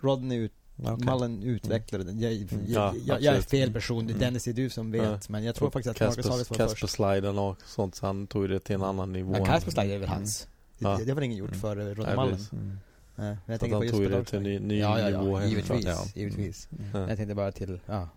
Rodney 0.00 0.38
ut, 0.38 0.52
okay. 0.76 0.96
Mallen 1.06 1.42
utvecklade 1.42 2.04
den. 2.04 2.20
Jag, 2.20 2.32
jag, 2.32 2.46
ja, 2.66 2.94
jag, 3.06 3.22
jag, 3.22 3.36
är 3.36 3.40
fel 3.40 3.72
person, 3.72 4.04
mm. 4.04 4.18
Dennis 4.18 4.48
är 4.48 4.52
du 4.52 4.70
som 4.70 4.90
vet, 4.90 5.02
ja. 5.02 5.18
men 5.28 5.44
jag 5.44 5.54
tror 5.54 5.70
faktiskt 5.70 6.02
att 6.02 6.08
Marcus 6.08 6.28
Harris 6.28 6.50
var 6.50 6.56
Casper 6.56 6.80
först. 6.80 6.94
Sliden 6.94 7.38
och 7.38 7.56
sånt, 7.64 7.94
så 7.94 8.06
han 8.06 8.26
tog 8.26 8.48
det 8.48 8.60
till 8.60 8.74
en 8.74 8.82
annan 8.82 9.12
nivå. 9.12 9.36
Ja, 9.38 9.44
Casper 9.44 9.70
Slide 9.70 9.94
är 9.94 9.98
väl 9.98 10.08
hans. 10.08 10.48
Mm. 10.80 10.98
Det, 10.98 11.04
det 11.04 11.14
var 11.14 11.22
ingen 11.22 11.38
gjort 11.38 11.48
mm. 11.48 11.60
för 11.60 11.76
Rodney 11.76 12.16
Mallen. 12.16 12.38
Mm. 12.52 12.78
Nej, 13.16 13.36
jag 13.46 13.60
tänker 13.60 13.76
på 13.76 13.84
just 13.84 13.96
tog 13.96 14.10
det 14.10 14.24
till 14.24 14.36
en 14.36 14.42
ny, 14.42 14.58
ny 14.58 14.80
ja, 14.80 15.00
ja, 15.00 15.10
ja, 15.10 15.40
ja, 15.40 15.46
givetvis, 15.46 15.86
ja. 15.86 16.04
givetvis. 16.14 16.68
Mm. 16.94 17.08
Jag 17.08 17.16
tänkte 17.16 17.34
bara 17.34 17.52
till, 17.52 17.80
ja 17.86 18.08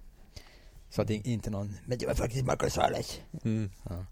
så 0.89 1.01
att 1.01 1.07
det 1.07 1.13
inte 1.13 1.49
någon, 1.49 1.77
men 1.85 1.97
det 1.97 2.05
var 2.05 2.13
faktiskt 2.13 2.45
Marcus 2.45 2.77
Wallace. 2.77 3.21
Mm. 3.43 3.69
Ja. 3.89 4.05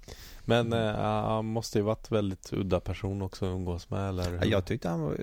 Men 0.45 0.73
äh, 0.73 0.95
han 0.95 1.45
måste 1.45 1.77
ju 1.77 1.83
varit 1.83 2.11
väldigt 2.11 2.53
udda 2.53 2.79
person 2.79 3.21
också 3.21 3.45
att 3.45 3.55
umgås 3.55 3.89
med 3.89 4.09
eller? 4.09 4.45
Jag 4.45 4.65
tyckte 4.65 4.89
han 4.89 5.01
var 5.01 5.17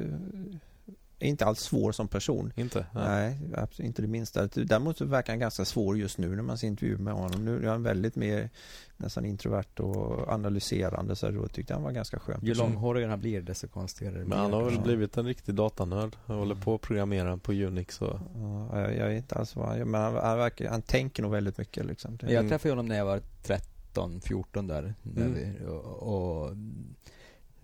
eh, 1.22 1.28
inte 1.28 1.46
alls 1.46 1.60
svår 1.60 1.92
som 1.92 2.08
person. 2.08 2.52
Inte? 2.56 2.86
Nej, 2.92 3.38
Nej 3.56 3.66
inte 3.78 4.02
det 4.02 4.08
minsta. 4.08 4.46
Däremot 4.46 4.98
så 4.98 5.04
verkar 5.04 5.32
han 5.32 5.40
ganska 5.40 5.64
svår 5.64 5.98
just 5.98 6.18
nu 6.18 6.36
när 6.36 6.42
man 6.42 6.58
ser 6.58 6.66
intervjuer 6.66 6.98
med 6.98 7.14
honom. 7.14 7.44
Nu 7.44 7.64
är 7.64 7.68
han 7.68 7.82
väldigt 7.82 8.16
mer 8.16 8.50
nästan 8.96 9.24
introvert 9.24 9.80
och 9.80 10.28
analyserande 10.28 11.16
så 11.16 11.30
då 11.30 11.48
tyckte 11.48 11.74
han 11.74 11.82
var 11.82 11.92
ganska 11.92 12.18
skön. 12.18 12.40
Ju 12.42 12.54
långhårigare 12.54 13.10
han 13.10 13.20
blir 13.20 13.42
desto 13.42 13.68
konstigare 13.68 14.24
Men 14.24 14.38
han 14.38 14.52
har 14.52 14.64
väl 14.64 14.80
blivit 14.80 15.16
en 15.16 15.26
riktig 15.26 15.54
datanörd. 15.54 16.16
Han 16.26 16.36
håller 16.36 16.54
på 16.54 16.74
att 16.74 16.80
programmera 16.80 17.36
på 17.36 17.52
Unix 17.52 18.02
och... 18.02 18.18
Ja, 18.34 18.80
jag, 18.80 18.96
jag 18.96 19.06
vet 19.08 19.16
inte 19.16 19.34
alls 19.34 19.56
vad 19.56 19.68
han 19.68 19.90
men 19.90 20.00
han, 20.00 20.14
han, 20.14 20.38
verkar, 20.38 20.68
han 20.68 20.82
tänker 20.82 21.22
nog 21.22 21.32
väldigt 21.32 21.58
mycket 21.58 21.86
liksom. 21.86 22.18
Jag 22.20 22.48
träffade 22.48 22.72
honom 22.72 22.86
när 22.86 22.96
jag 22.96 23.04
var 23.04 23.20
13, 23.42 24.20
14 24.20 24.66
där. 24.66 24.94
Mm. 25.16 25.34
Vi, 25.34 25.66
och, 25.66 26.02
och 26.02 26.56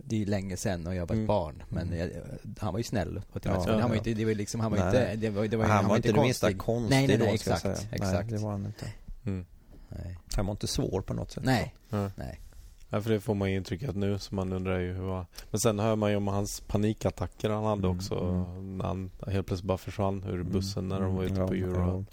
det 0.05 0.23
är 0.23 0.27
länge 0.27 0.57
sedan 0.57 0.87
och 0.87 0.95
jag 0.95 1.01
var 1.01 1.05
ett 1.05 1.11
mm. 1.11 1.27
barn. 1.27 1.63
Men 1.69 1.99
jag, 1.99 2.11
han 2.59 2.73
var 2.73 2.79
ju 2.79 2.85
snäll. 2.85 3.23
Och 3.33 3.41
ja, 3.45 3.65
men 3.67 3.81
han 3.81 3.91
var 3.91 3.97
inte, 3.97 4.15
det 4.15 4.25
var 4.25 4.35
liksom, 4.35 4.61
han 4.61 4.71
var 4.71 4.79
nej. 4.79 4.87
inte, 4.87 5.17
det 5.17 5.31
var, 5.31 5.47
det 5.47 5.57
var, 5.57 5.65
han, 5.65 5.77
han 5.77 5.89
var 5.89 5.97
inte 5.97 6.13
det 6.13 6.21
minsta 6.21 6.53
konstig 6.53 6.97
nej, 6.97 7.07
nej, 7.07 7.19
nej, 7.19 7.27
då, 7.27 7.35
exakt, 7.35 7.65
exakt. 7.65 8.31
Nej, 8.31 8.39
det 8.39 8.39
var 8.39 8.51
han 8.51 8.67
inte. 8.67 8.93
Mm. 9.27 9.47
Nej. 9.89 10.19
Han 10.37 10.47
var 10.47 10.53
inte 10.53 10.67
svår 10.67 11.01
på 11.01 11.15
något 11.15 11.31
sätt. 11.31 11.45
Nej. 11.45 11.75
Ja. 11.91 12.11
Nej. 12.17 12.41
Ja, 12.91 13.01
för 13.01 13.11
det 13.11 13.21
får 13.21 13.35
man 13.35 13.51
ju 13.51 13.57
intrycket 13.57 13.97
nu, 13.97 14.19
så 14.19 14.35
man 14.35 14.53
undrar 14.53 14.79
ju 14.79 14.93
hur 14.93 15.03
var. 15.03 15.27
Men 15.51 15.61
sen 15.61 15.79
hör 15.79 15.97
man 15.97 16.11
ju 16.11 16.17
om 16.17 16.29
hans 16.29 16.61
panikattacker 16.61 17.51
han 17.51 17.65
hade 17.65 17.87
mm, 17.87 17.97
också. 17.97 18.15
Mm. 18.15 18.79
När 18.79 18.85
han 18.85 19.11
helt 19.27 19.47
plötsligt 19.47 19.69
bara 19.69 19.79
försvann 19.79 20.25
ur 20.25 20.35
mm, 20.35 20.53
bussen 20.53 20.89
när 20.89 21.01
de 21.01 21.15
var 21.17 21.25
ute 21.25 21.35
på 21.35 21.55
mm, 21.55 21.71
Euro. 21.71 22.07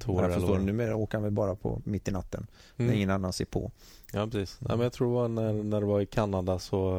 Tour 0.00 0.22
jag 0.22 0.34
förstår, 0.34 0.58
numera 0.58 0.96
åker 0.96 1.18
han 1.18 1.22
väl 1.22 1.32
bara 1.32 1.54
på 1.54 1.80
mitt 1.84 2.08
i 2.08 2.10
natten. 2.10 2.46
När 2.76 2.94
ingen 2.94 3.10
annan 3.10 3.32
ser 3.32 3.44
på. 3.44 3.70
Ja, 4.12 4.26
precis. 4.26 4.58
Nej, 4.60 4.76
men 4.76 4.84
jag 4.84 4.92
tror 4.92 5.08
det 5.08 5.14
var 5.14 5.28
när, 5.28 5.52
när 5.52 5.80
det 5.80 5.86
var 5.86 6.00
i 6.00 6.06
Kanada 6.06 6.58
så 6.58 6.94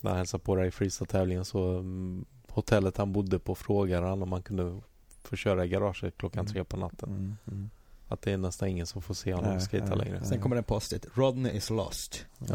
när 0.00 0.10
han 0.10 0.18
hälsade 0.18 0.44
på 0.44 0.56
dig 0.56 0.68
i 0.68 0.70
freestyle-tävlingen 0.70 1.44
så 1.44 1.78
um, 1.78 2.24
hotellet 2.48 2.96
han 2.96 3.12
bodde 3.12 3.38
på 3.38 3.54
frågade 3.54 4.06
han 4.06 4.22
om 4.22 4.32
han 4.32 4.42
kunde 4.42 4.80
få 5.22 5.36
köra 5.36 5.64
i 5.64 5.68
garaget 5.68 6.16
klockan 6.16 6.46
tre 6.46 6.64
på 6.64 6.76
natten. 6.76 7.08
Mm, 7.08 7.36
mm. 7.46 7.70
Att 8.12 8.22
det 8.22 8.32
är 8.32 8.36
nästan 8.36 8.68
ingen 8.68 8.86
som 8.86 9.02
får 9.02 9.14
se 9.14 9.34
honom 9.34 9.60
skejta 9.60 9.94
längre. 9.94 10.24
Sen 10.24 10.40
kommer 10.40 10.56
en 10.56 10.64
post-it. 10.64 11.06
Rodney 11.14 11.56
is 11.56 11.70
lost. 11.70 12.24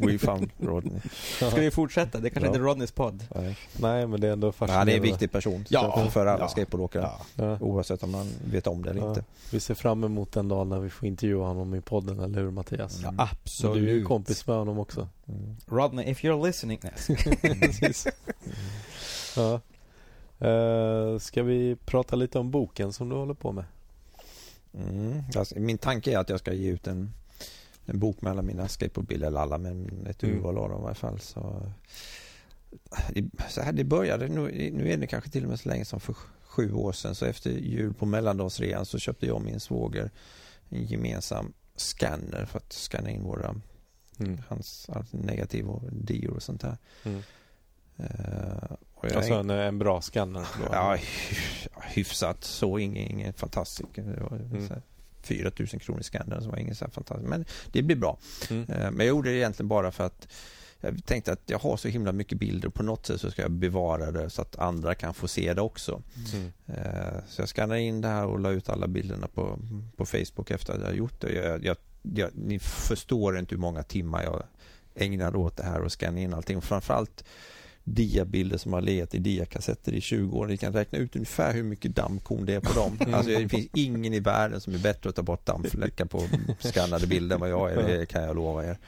We 0.00 0.18
found 0.18 0.50
Rodney. 0.58 1.00
Ska 1.36 1.60
vi 1.60 1.70
fortsätta? 1.70 2.18
Det 2.18 2.30
kanske 2.30 2.46
ja. 2.46 2.50
inte 2.50 2.58
är 2.58 2.62
Rodneys 2.62 2.92
podd. 2.92 3.24
Nej. 3.34 3.58
Nej, 3.80 4.06
men 4.06 4.20
det 4.20 4.28
är 4.28 4.32
ändå 4.32 4.52
fascinerande. 4.52 4.80
Han 4.80 4.88
är 4.88 4.96
en 4.96 5.02
viktig 5.02 5.32
person. 5.32 5.64
Ja. 5.68 6.10
För 6.10 6.26
alla 6.26 6.44
ja. 6.44 6.48
skateboardåkare. 6.48 7.10
Ja. 7.34 7.58
Oavsett 7.60 8.02
om 8.02 8.10
man 8.10 8.26
vet 8.44 8.66
om 8.66 8.82
det 8.82 8.90
eller 8.90 9.00
ja. 9.00 9.08
inte. 9.08 9.24
Vi 9.50 9.60
ser 9.60 9.74
fram 9.74 10.04
emot 10.04 10.32
den 10.32 10.48
dagen 10.48 10.68
när 10.68 10.80
vi 10.80 10.90
får 10.90 11.08
intervjua 11.08 11.46
honom 11.46 11.74
i 11.74 11.80
podden, 11.80 12.20
eller 12.20 12.40
hur 12.40 12.50
Mattias? 12.50 13.00
Ja, 13.02 13.14
absolut. 13.18 13.82
Du 13.82 13.90
är 13.90 13.94
ju 13.94 14.04
kompis 14.04 14.46
med 14.46 14.56
honom 14.56 14.78
också. 14.78 15.08
Mm. 15.28 15.56
Rodney, 15.66 16.10
if 16.10 16.24
you're 16.24 16.46
listening. 16.46 16.80
ja. 19.36 19.60
Uh, 20.48 21.18
ska 21.18 21.42
vi 21.42 21.76
prata 21.84 22.16
lite 22.16 22.38
om 22.38 22.50
boken 22.50 22.92
som 22.92 23.08
du 23.08 23.16
håller 23.16 23.34
på 23.34 23.52
med? 23.52 23.64
Mm. 24.74 25.22
Alltså, 25.36 25.58
min 25.58 25.78
tanke 25.78 26.12
är 26.12 26.18
att 26.18 26.28
jag 26.28 26.38
ska 26.38 26.52
ge 26.52 26.70
ut 26.70 26.86
en, 26.86 27.12
en 27.86 27.98
bok 27.98 28.22
med 28.22 28.30
alla 28.30 28.42
mina 28.42 28.68
skateboardbilder, 28.68 29.26
eller 29.26 29.40
alla, 29.40 29.58
men 29.58 30.06
ett 30.06 30.22
mm. 30.22 30.36
urval 30.36 30.58
av 30.58 30.68
dem 30.68 30.82
i 30.82 30.84
alla 30.84 30.94
fall. 30.94 31.20
Så, 31.20 31.72
så 33.48 33.62
här 33.62 33.72
det 33.72 33.84
började, 33.84 34.28
nu, 34.28 34.70
nu 34.72 34.92
är 34.92 34.96
det 34.96 35.06
kanske 35.06 35.30
till 35.30 35.42
och 35.42 35.50
med 35.50 35.60
så 35.60 35.68
länge 35.68 35.84
som 35.84 36.00
för 36.00 36.14
sju 36.42 36.72
år 36.72 36.92
sedan. 36.92 37.14
Så 37.14 37.26
efter 37.26 37.50
jul 37.50 37.94
på 37.94 38.06
mellandagsrean 38.06 38.86
så 38.86 38.98
köpte 38.98 39.26
jag 39.26 39.36
och 39.36 39.42
min 39.42 39.60
svåger 39.60 40.10
en 40.68 40.84
gemensam 40.84 41.52
scanner 41.76 42.44
för 42.44 42.58
att 42.58 42.72
scanna 42.72 43.10
in 43.10 43.22
våra 43.22 43.60
mm. 44.18 44.40
hans, 44.48 44.90
negativ 45.10 45.68
och 45.68 45.82
dior 45.92 46.34
och 46.36 46.42
sånt 46.42 46.60
där. 46.60 46.76
Mm. 47.04 47.22
Uh, 48.00 48.76
alltså 49.12 49.34
en, 49.34 49.50
en 49.50 49.78
bra 49.78 50.00
scanner? 50.00 50.46
Ja, 50.72 50.96
hyfsat 51.82 52.44
så. 52.44 52.78
Ingen, 52.78 53.10
ingen 53.10 53.32
fantastisk. 53.32 53.88
Det 53.94 54.20
var 54.20 54.36
mm. 54.36 54.68
4 55.22 55.50
000 55.58 55.68
kronor 55.68 56.00
i 56.00 56.04
scannern 56.04 56.42
som 56.42 56.50
var 56.50 56.58
ingen 56.58 56.74
så 56.74 56.88
fantastisk. 56.90 57.28
Men 57.28 57.44
det 57.72 57.82
blir 57.82 57.96
bra. 57.96 58.18
Mm. 58.50 58.62
Uh, 58.62 58.90
men 58.90 58.98
jag 58.98 59.06
gjorde 59.06 59.30
det 59.30 59.36
egentligen 59.36 59.68
bara 59.68 59.92
för 59.92 60.04
att 60.04 60.28
jag 60.80 61.04
tänkte 61.04 61.32
att 61.32 61.42
jag 61.46 61.58
har 61.58 61.76
så 61.76 61.88
himla 61.88 62.12
mycket 62.12 62.38
bilder 62.38 62.68
på 62.68 62.82
något 62.82 63.06
sätt 63.06 63.20
så 63.20 63.30
ska 63.30 63.42
jag 63.42 63.50
bevara 63.50 64.10
det 64.10 64.30
så 64.30 64.42
att 64.42 64.58
andra 64.58 64.94
kan 64.94 65.14
få 65.14 65.28
se 65.28 65.54
det 65.54 65.60
också. 65.60 66.02
Mm. 66.34 66.52
Uh, 66.68 67.20
så 67.28 67.42
jag 67.42 67.48
skannade 67.48 67.80
in 67.80 68.00
det 68.00 68.08
här 68.08 68.26
och 68.26 68.40
la 68.40 68.50
ut 68.50 68.68
alla 68.68 68.86
bilderna 68.86 69.26
på, 69.26 69.58
på 69.96 70.06
Facebook 70.06 70.50
efter 70.50 70.72
att 70.72 70.80
jag 70.80 70.96
gjort 70.96 71.20
det. 71.20 71.32
Jag, 71.32 71.64
jag, 71.64 71.76
jag, 72.02 72.30
ni 72.34 72.58
förstår 72.58 73.38
inte 73.38 73.54
hur 73.54 73.60
många 73.60 73.82
timmar 73.82 74.22
jag 74.22 74.42
ägnar 74.94 75.36
åt 75.36 75.56
det 75.56 75.64
här 75.64 75.80
och 75.80 75.92
scanna 75.92 76.20
in 76.20 76.34
allting. 76.34 76.60
Framförallt 76.60 77.24
diabilder 77.84 78.58
som 78.58 78.72
har 78.72 78.80
legat 78.80 79.14
i 79.14 79.18
diakassetter 79.18 79.92
i 79.92 80.00
20 80.00 80.38
år. 80.38 80.46
Ni 80.46 80.56
kan 80.56 80.72
räkna 80.72 80.98
ut 80.98 81.16
ungefär 81.16 81.54
hur 81.54 81.62
mycket 81.62 81.96
dammkorn 81.96 82.46
det 82.46 82.54
är 82.54 82.60
på 82.60 82.72
dem. 82.72 82.98
Mm. 83.00 83.14
Alltså, 83.14 83.30
det 83.30 83.48
finns 83.48 83.68
ingen 83.74 84.14
i 84.14 84.20
världen 84.20 84.60
som 84.60 84.74
är 84.74 84.78
bättre 84.78 85.10
att 85.10 85.16
ta 85.16 85.22
bort 85.22 85.46
dammfläckar 85.46 86.04
på 86.04 86.22
skannade 86.58 87.06
bilder 87.06 87.34
än 87.34 87.40
vad 87.40 87.50
jag 87.50 87.72
är. 87.72 87.98
Det 87.98 88.06
kan 88.06 88.22
jag 88.22 88.36
lova 88.36 88.64
er. 88.64 88.78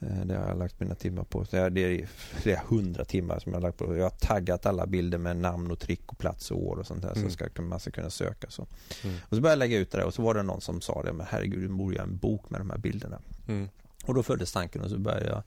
Eh, 0.00 0.20
det 0.24 0.36
har 0.36 0.48
jag 0.48 0.58
lagt 0.58 0.80
mina 0.80 0.94
timmar 0.94 1.24
på. 1.24 1.46
det 1.50 1.80
är 1.80 2.06
flera 2.40 2.60
hundra 2.68 3.04
timmar 3.04 3.38
som 3.38 3.52
jag 3.52 3.60
har 3.60 3.62
lagt 3.62 3.78
på. 3.78 3.96
Jag 3.96 4.02
har 4.02 4.10
taggat 4.10 4.66
alla 4.66 4.86
bilder 4.86 5.18
med 5.18 5.36
namn 5.36 5.70
och 5.70 5.78
trick 5.78 6.12
och 6.12 6.18
plats 6.18 6.50
och 6.50 6.66
år 6.66 6.76
och 6.76 6.86
sånt 6.86 7.02
där. 7.02 7.12
Mm. 7.16 7.30
Så 7.30 7.30
ska 7.30 7.62
man 7.62 7.80
ska 7.80 7.90
kunna 7.90 8.10
söka 8.10 8.50
så. 8.50 8.66
Mm. 9.04 9.16
Och 9.28 9.36
så 9.36 9.40
började 9.40 9.64
jag 9.64 9.68
lägga 9.68 9.78
ut 9.78 9.90
det 9.90 9.98
där 9.98 10.04
och 10.04 10.14
så 10.14 10.22
var 10.22 10.34
det 10.34 10.42
någon 10.42 10.60
som 10.60 10.80
sa 10.80 11.02
det. 11.02 11.12
Men 11.12 11.26
herregud, 11.30 11.60
du 11.60 11.68
borde 11.68 11.94
göra 11.94 12.04
en 12.04 12.16
bok 12.16 12.50
med 12.50 12.60
de 12.60 12.70
här 12.70 12.78
bilderna. 12.78 13.18
Mm. 13.48 13.68
Och 14.04 14.14
då 14.14 14.22
föddes 14.22 14.52
tanken 14.52 14.82
och 14.82 14.90
så 14.90 14.98
började 14.98 15.26
jag 15.26 15.42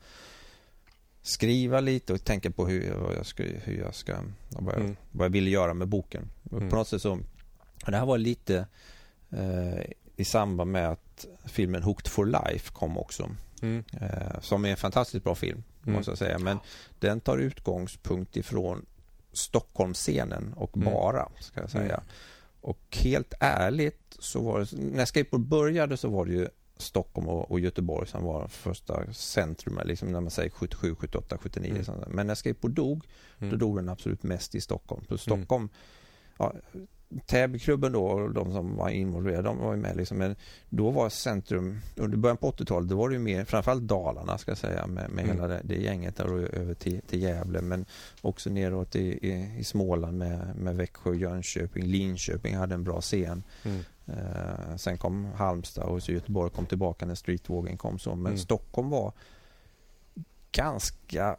skriva 1.21 1.79
lite 1.79 2.13
och 2.13 2.23
tänka 2.23 2.51
på 2.51 2.67
hur, 2.67 3.13
jag 3.15 3.25
ska, 3.25 3.43
hur 3.43 3.79
jag 3.79 3.95
ska 3.95 4.17
vad 4.49 4.73
jag, 4.73 4.81
mm. 4.81 4.95
vad 5.11 5.25
jag 5.25 5.31
ville 5.31 5.49
göra 5.49 5.73
med 5.73 5.87
boken. 5.87 6.29
Mm. 6.51 6.69
På 6.69 6.75
något 6.75 6.87
sätt 6.87 7.01
så, 7.01 7.19
det 7.85 7.97
här 7.97 8.05
var 8.05 8.17
lite 8.17 8.67
eh, 9.29 9.81
i 10.15 10.25
samband 10.25 10.71
med 10.71 10.89
att 10.89 11.25
filmen 11.45 11.83
Hooked 11.83 12.07
for 12.07 12.25
Life 12.25 12.71
kom 12.73 12.97
också. 12.97 13.29
Mm. 13.61 13.83
Eh, 14.01 14.39
som 14.41 14.65
är 14.65 14.69
en 14.69 14.77
fantastiskt 14.77 15.23
bra 15.23 15.35
film, 15.35 15.63
mm. 15.83 15.95
måste 15.95 16.11
jag 16.11 16.17
säga. 16.17 16.39
Men 16.39 16.59
den 16.99 17.19
tar 17.19 17.37
utgångspunkt 17.37 18.37
ifrån 18.37 18.85
Stockholmsscenen 19.31 20.53
och 20.53 20.77
mm. 20.77 20.93
bara, 20.93 21.29
ska 21.39 21.61
jag 21.61 21.69
säga. 21.69 21.93
Mm. 21.93 22.05
Och 22.61 22.97
helt 23.01 23.33
ärligt 23.39 24.17
så 24.19 24.41
var 24.41 24.59
det, 24.59 24.77
när 24.77 25.05
skateboard 25.05 25.41
började 25.41 25.97
så 25.97 26.09
var 26.09 26.25
det 26.25 26.31
ju 26.31 26.47
Stockholm 26.81 27.27
och, 27.27 27.51
och 27.51 27.59
Göteborg 27.59 28.07
som 28.07 28.23
var 28.23 28.47
första 28.47 29.13
centrum, 29.13 29.79
liksom 29.85 30.11
när 30.11 30.21
man 30.21 30.31
säger 30.31 30.49
77, 30.49 30.95
78, 30.95 31.37
79. 31.41 31.83
Mm. 31.87 31.99
Men 32.09 32.27
när 32.27 32.35
skateboard 32.35 32.71
dog, 32.71 33.05
mm. 33.39 33.51
då 33.51 33.57
dog 33.57 33.75
den 33.75 33.89
absolut 33.89 34.23
mest 34.23 34.55
i 34.55 34.61
Stockholm. 34.61 35.03
För 35.05 35.17
Stockholm, 35.17 35.63
mm. 35.63 35.69
ja, 36.37 36.53
Täbyklubben 37.25 37.91
då 37.91 38.05
och 38.05 38.33
de 38.33 38.51
som 38.51 38.75
var 38.75 38.89
involverade, 38.89 39.43
de 39.43 39.57
var 39.57 39.73
ju 39.73 39.79
med 39.79 39.97
liksom. 39.97 40.17
Men 40.17 40.35
då 40.69 40.89
var 40.89 41.09
centrum, 41.09 41.79
under 41.95 42.17
början 42.17 42.37
på 42.37 42.51
80-talet, 42.51 42.89
då 42.89 42.95
var 42.95 43.09
det 43.09 43.13
ju 43.13 43.19
mer, 43.19 43.45
framförallt 43.45 43.83
Dalarna 43.83 44.37
ska 44.37 44.51
jag 44.51 44.57
säga, 44.57 44.87
med, 44.87 45.09
med 45.09 45.23
mm. 45.23 45.35
hela 45.35 45.47
det, 45.47 45.61
det, 45.63 45.75
gänget 45.75 46.15
där 46.15 46.33
och 46.33 46.39
över 46.39 46.73
till, 46.73 47.01
till 47.01 47.21
Gävle. 47.21 47.61
Men 47.61 47.85
också 48.21 48.49
neråt 48.49 48.95
i, 48.95 49.27
i, 49.27 49.55
i 49.59 49.63
Småland 49.63 50.17
med, 50.17 50.55
med 50.55 50.75
Växjö, 50.75 51.13
Jönköping, 51.13 51.85
Linköping 51.85 52.55
hade 52.55 52.75
en 52.75 52.83
bra 52.83 53.01
scen. 53.01 53.43
Mm. 53.63 53.83
Eh, 54.17 54.75
sen 54.75 54.97
kom 54.97 55.25
Halmstad 55.35 55.83
och 55.83 56.03
så 56.03 56.11
Göteborg 56.11 56.51
kom 56.51 56.65
tillbaka 56.65 57.05
när 57.05 57.15
streetvågen 57.15 57.77
kom. 57.77 57.99
Så. 57.99 58.09
Men 58.09 58.25
mm. 58.25 58.37
Stockholm 58.37 58.89
var 58.89 59.13
ganska 60.51 61.37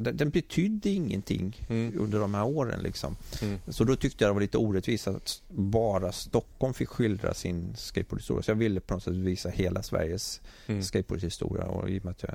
den, 0.00 0.16
den 0.16 0.30
betydde 0.30 0.90
ingenting 0.90 1.66
mm. 1.68 2.00
under 2.00 2.18
de 2.18 2.34
här 2.34 2.44
åren. 2.44 2.80
Liksom. 2.82 3.16
Mm. 3.42 3.58
Så 3.68 3.84
då 3.84 3.96
tyckte 3.96 4.24
jag 4.24 4.30
det 4.30 4.34
var 4.34 4.40
lite 4.40 4.58
orättvist 4.58 5.08
att 5.08 5.42
bara 5.48 6.12
Stockholm 6.12 6.74
fick 6.74 6.88
skildra 6.88 7.34
sin 7.34 7.74
skateboardhistoria. 7.76 8.42
Så 8.42 8.50
jag 8.50 8.56
ville 8.56 8.80
på 8.80 8.94
något 8.94 9.02
sätt 9.02 9.14
visa 9.14 9.48
hela 9.48 9.82
Sveriges 9.82 10.40
mm. 10.66 10.82
skateboardhistoria. 10.82 11.64
Och 11.64 11.90
i 11.90 11.98
och 11.98 12.04
med 12.04 12.10
att 12.10 12.22
jag, 12.22 12.32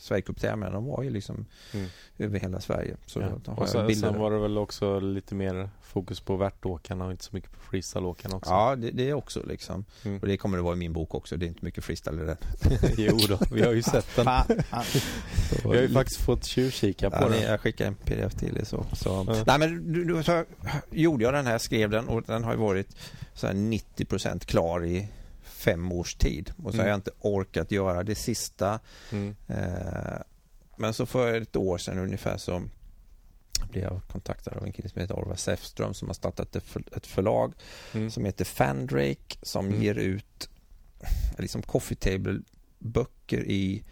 Sverigecup-tävlingarna 0.00 0.72
de 0.72 0.84
var 0.84 1.02
ju 1.02 1.10
liksom 1.10 1.46
mm. 1.72 1.86
över 2.18 2.40
hela 2.40 2.60
Sverige. 2.60 2.96
Så 3.06 3.20
ja. 3.20 3.52
och 3.52 3.68
sen, 3.68 3.96
sen, 3.96 4.18
var 4.18 4.30
det 4.30 4.38
väl 4.38 4.58
också 4.58 5.00
lite 5.00 5.34
mer 5.34 5.70
fokus 5.82 6.20
på 6.20 6.36
värtåkarna 6.36 7.04
och 7.04 7.10
inte 7.10 7.24
så 7.24 7.30
mycket 7.32 7.52
på 7.52 7.60
freestyleåkarna 7.60 8.36
också. 8.36 8.50
Ja, 8.50 8.76
det, 8.76 8.90
det 8.90 9.08
är 9.08 9.14
också 9.14 9.42
liksom. 9.46 9.84
Mm. 10.04 10.18
Och 10.18 10.26
det 10.26 10.36
kommer 10.36 10.56
det 10.56 10.62
vara 10.62 10.74
i 10.74 10.78
min 10.78 10.92
bok 10.92 11.14
också. 11.14 11.36
Det 11.36 11.46
är 11.46 11.48
inte 11.48 11.64
mycket 11.64 11.84
freestyle 11.84 12.22
i 12.22 12.24
den. 12.24 12.36
jo 12.96 13.18
då, 13.28 13.38
vi 13.50 13.62
har 13.62 13.72
ju 13.72 13.82
sett 13.82 14.16
den. 14.16 14.26
vi 15.62 15.68
har 15.68 15.82
ju 15.82 15.88
faktiskt 15.88 16.20
fått 16.20 16.44
tjuvkika 16.76 17.10
på 17.10 17.24
ja, 17.24 17.28
den. 17.28 17.42
Jag 17.42 17.60
skickade 17.60 17.88
en 17.88 17.94
pdf 17.94 18.34
till 18.34 18.58
er 18.58 18.64
så. 18.64 18.86
så. 18.92 19.20
Mm. 19.20 19.44
Nej 19.46 19.58
men 19.58 19.92
du, 19.92 20.04
du, 20.04 20.22
så 20.22 20.44
gjorde 20.90 21.24
jag 21.24 21.34
den 21.34 21.46
här, 21.46 21.58
skrev 21.58 21.90
den 21.90 22.08
och 22.08 22.22
den 22.22 22.44
har 22.44 22.52
ju 22.52 22.58
varit 22.58 22.96
så 23.34 23.46
90% 23.46 24.38
klar 24.46 24.84
i 24.84 25.08
fem 25.42 25.92
års 25.92 26.14
tid. 26.14 26.52
Och 26.56 26.70
så 26.70 26.74
mm. 26.74 26.84
har 26.84 26.88
jag 26.88 26.96
inte 26.96 27.10
orkat 27.20 27.70
göra 27.70 28.02
det 28.02 28.14
sista. 28.14 28.80
Mm. 29.12 29.36
Eh, 29.48 30.20
men 30.76 30.94
så 30.94 31.06
för 31.06 31.40
ett 31.40 31.56
år 31.56 31.78
sedan 31.78 31.98
ungefär 31.98 32.36
så 32.36 32.62
blev 33.70 33.84
jag 33.84 34.00
kontaktad 34.12 34.56
av 34.56 34.64
en 34.64 34.72
kille 34.72 34.88
som 34.88 35.00
heter 35.00 35.14
Orvar 35.14 35.36
Säfström 35.36 35.94
som 35.94 36.08
har 36.08 36.14
startat 36.14 36.56
ett 36.56 37.06
förlag 37.06 37.52
mm. 37.92 38.10
som 38.10 38.24
heter 38.24 38.44
Fandrake 38.44 39.36
som 39.42 39.66
mm. 39.66 39.82
ger 39.82 39.94
ut 39.94 40.48
liksom 41.38 41.62
coffee 41.62 41.96
table 41.96 42.40
böcker 42.78 43.44
i 43.44 43.82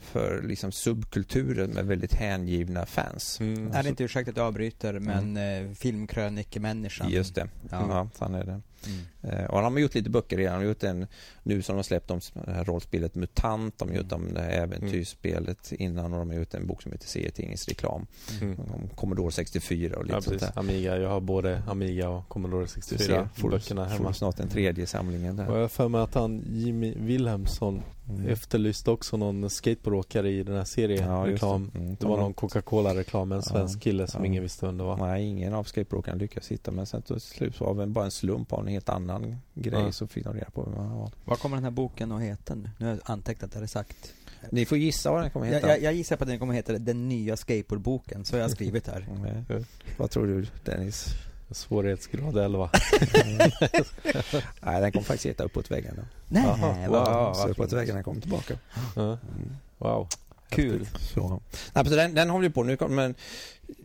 för 0.00 0.42
liksom 0.42 0.72
subkulturer 0.72 1.66
med 1.66 1.86
väldigt 1.86 2.14
hängivna 2.14 2.86
fans. 2.86 3.40
Mm. 3.40 3.72
Är 3.72 3.82
det 3.82 3.88
inte, 3.88 4.04
ursäkta 4.04 4.30
att 4.30 4.36
jag 4.36 4.46
avbryter, 4.46 4.98
men 4.98 5.36
mm. 5.36 5.66
eh, 5.66 5.74
filmkrönikemänniskan. 5.74 7.10
Just 7.10 7.34
det, 7.34 7.48
ja, 7.70 7.86
ja 7.88 8.08
han 8.18 8.34
är 8.34 8.44
det. 8.44 8.60
Mm. 8.86 9.00
Eh, 9.22 9.44
och 9.44 9.60
han 9.60 9.72
har 9.72 9.80
gjort 9.80 9.94
lite 9.94 10.10
böcker 10.10 10.36
redan. 10.36 10.52
Han 10.52 10.62
har 10.62 10.68
gjort 10.68 10.82
en, 10.82 11.06
nu 11.42 11.62
som 11.62 11.72
de 11.72 11.78
har 11.78 11.82
släppt 11.82 12.10
om 12.10 12.20
det 12.46 12.52
här 12.52 12.64
rollspelet 12.64 13.14
MUTANT. 13.14 13.78
De 13.78 13.88
har 13.88 13.96
gjort 13.96 14.12
om 14.12 14.34
det 14.34 14.40
här 14.40 14.50
äventyrsspelet 14.50 15.72
innan 15.72 16.12
och 16.12 16.18
de 16.18 16.30
har 16.30 16.36
gjort 16.36 16.54
en 16.54 16.66
bok 16.66 16.82
som 16.82 16.92
heter 16.92 17.06
serietidningsreklam. 17.06 18.06
Mm. 18.40 18.58
Om 18.60 18.88
Commodore 18.94 19.32
64 19.32 19.96
och 19.96 20.04
lite 20.04 20.16
ja, 20.16 20.20
sånt 20.20 20.40
där. 20.40 20.52
Amiga. 20.54 20.98
Jag 20.98 21.08
har 21.08 21.20
både 21.20 21.62
Amiga 21.68 22.08
och 22.08 22.28
Commodore 22.28 22.68
64 22.68 23.28
får, 23.34 23.50
böckerna 23.50 23.84
hemma. 23.84 24.04
Får 24.04 24.12
snart 24.12 24.40
en 24.40 24.48
tredje 24.48 24.86
samlingen 24.86 25.36
där. 25.36 25.48
Och 25.48 25.56
jag 25.56 25.60
har 25.60 25.68
för 25.68 25.88
mig 25.88 26.00
att 26.00 26.14
han 26.14 26.42
Jimmy 26.48 26.94
Wilhelmsson 26.94 27.82
mm. 28.10 28.28
efterlyste 28.28 28.90
också 28.90 29.16
någon 29.16 29.50
skateboardåkare 29.50 30.30
i 30.30 30.42
den 30.42 30.56
här 30.56 30.64
seriereklam. 30.64 31.70
Ja, 31.74 31.80
det. 31.80 31.84
Mm. 31.84 31.96
det 32.00 32.06
var 32.06 32.16
någon 32.16 32.34
Coca-Cola-reklam, 32.34 33.32
en 33.32 33.42
svensk 33.42 33.76
ja, 33.76 33.80
kille 33.80 34.06
som 34.06 34.20
ja. 34.20 34.26
ingen 34.26 34.42
visste 34.42 34.66
vem 34.66 34.78
det 34.78 34.84
var. 34.84 34.96
Nej, 34.96 35.24
ingen 35.24 35.54
av 35.54 35.64
skateboardåkarna 35.64 36.18
lyckades 36.18 36.48
hitta 36.48 36.70
men 36.70 36.86
sen 36.86 37.02
till 37.02 37.20
slut 37.20 37.60
var 37.60 37.74
det 37.74 37.86
bara 37.86 38.04
en 38.04 38.10
slump 38.10 38.52
av 38.52 38.60
en 38.60 38.66
helt 38.66 38.88
annan 38.88 39.36
grej 39.54 39.82
ja. 39.82 39.92
så 39.92 40.06
fick 40.06 40.24
de 40.24 40.34
reda 40.34 40.50
på 40.50 40.62
vem 40.62 40.74
han 40.74 40.98
var. 40.98 41.10
Vad 41.24 41.38
kommer 41.38 41.56
den 41.56 41.64
här 41.64 41.70
boken 41.70 42.12
att 42.12 42.22
heta 42.22 42.54
nu? 42.54 42.70
Nu 42.78 42.86
har 42.86 42.92
jag 42.92 43.00
antecknat 43.04 43.52
det 43.52 43.68
sagt. 43.68 44.14
Ni 44.50 44.66
får 44.66 44.78
gissa 44.78 45.10
vad 45.10 45.22
den 45.22 45.30
kommer 45.30 45.46
att 45.46 45.54
heta. 45.54 45.68
Jag, 45.68 45.76
jag, 45.76 45.84
jag 45.84 45.94
gissar 45.94 46.16
på 46.16 46.24
att 46.24 46.28
den 46.28 46.38
kommer 46.38 46.52
att 46.52 46.58
heta 46.58 46.72
Den 46.72 47.08
nya 47.08 47.36
skateboardboken, 47.36 48.24
så 48.24 48.36
har 48.36 48.40
jag 48.40 48.50
skrivit 48.50 48.86
här. 48.86 49.06
mm. 49.48 49.64
Vad 49.96 50.10
tror 50.10 50.26
du 50.26 50.46
Dennis? 50.64 51.06
Svårighetsgrad 51.50 52.38
11. 52.38 52.70
Nej, 54.60 54.80
den 54.80 54.92
kommer 54.92 55.04
faktiskt 55.04 55.26
heta 55.26 55.44
Uppåt 55.44 55.70
väggarna. 55.70 56.06
Nej, 56.28 56.46
Aha, 56.46 56.74
wow, 56.88 57.34
så 57.34 57.48
Uppåt 57.48 57.72
väggarna 57.72 58.02
kommer 58.02 58.20
tillbaka. 58.20 58.58
Mm. 58.96 59.16
Wow. 59.78 60.08
Kul. 60.48 60.88
Så. 61.14 61.40
Nej, 61.72 61.84
så 61.84 61.96
den, 61.96 62.14
den 62.14 62.30
håller 62.30 62.48
på 62.48 62.62
nu, 62.62 62.76
men 62.88 63.14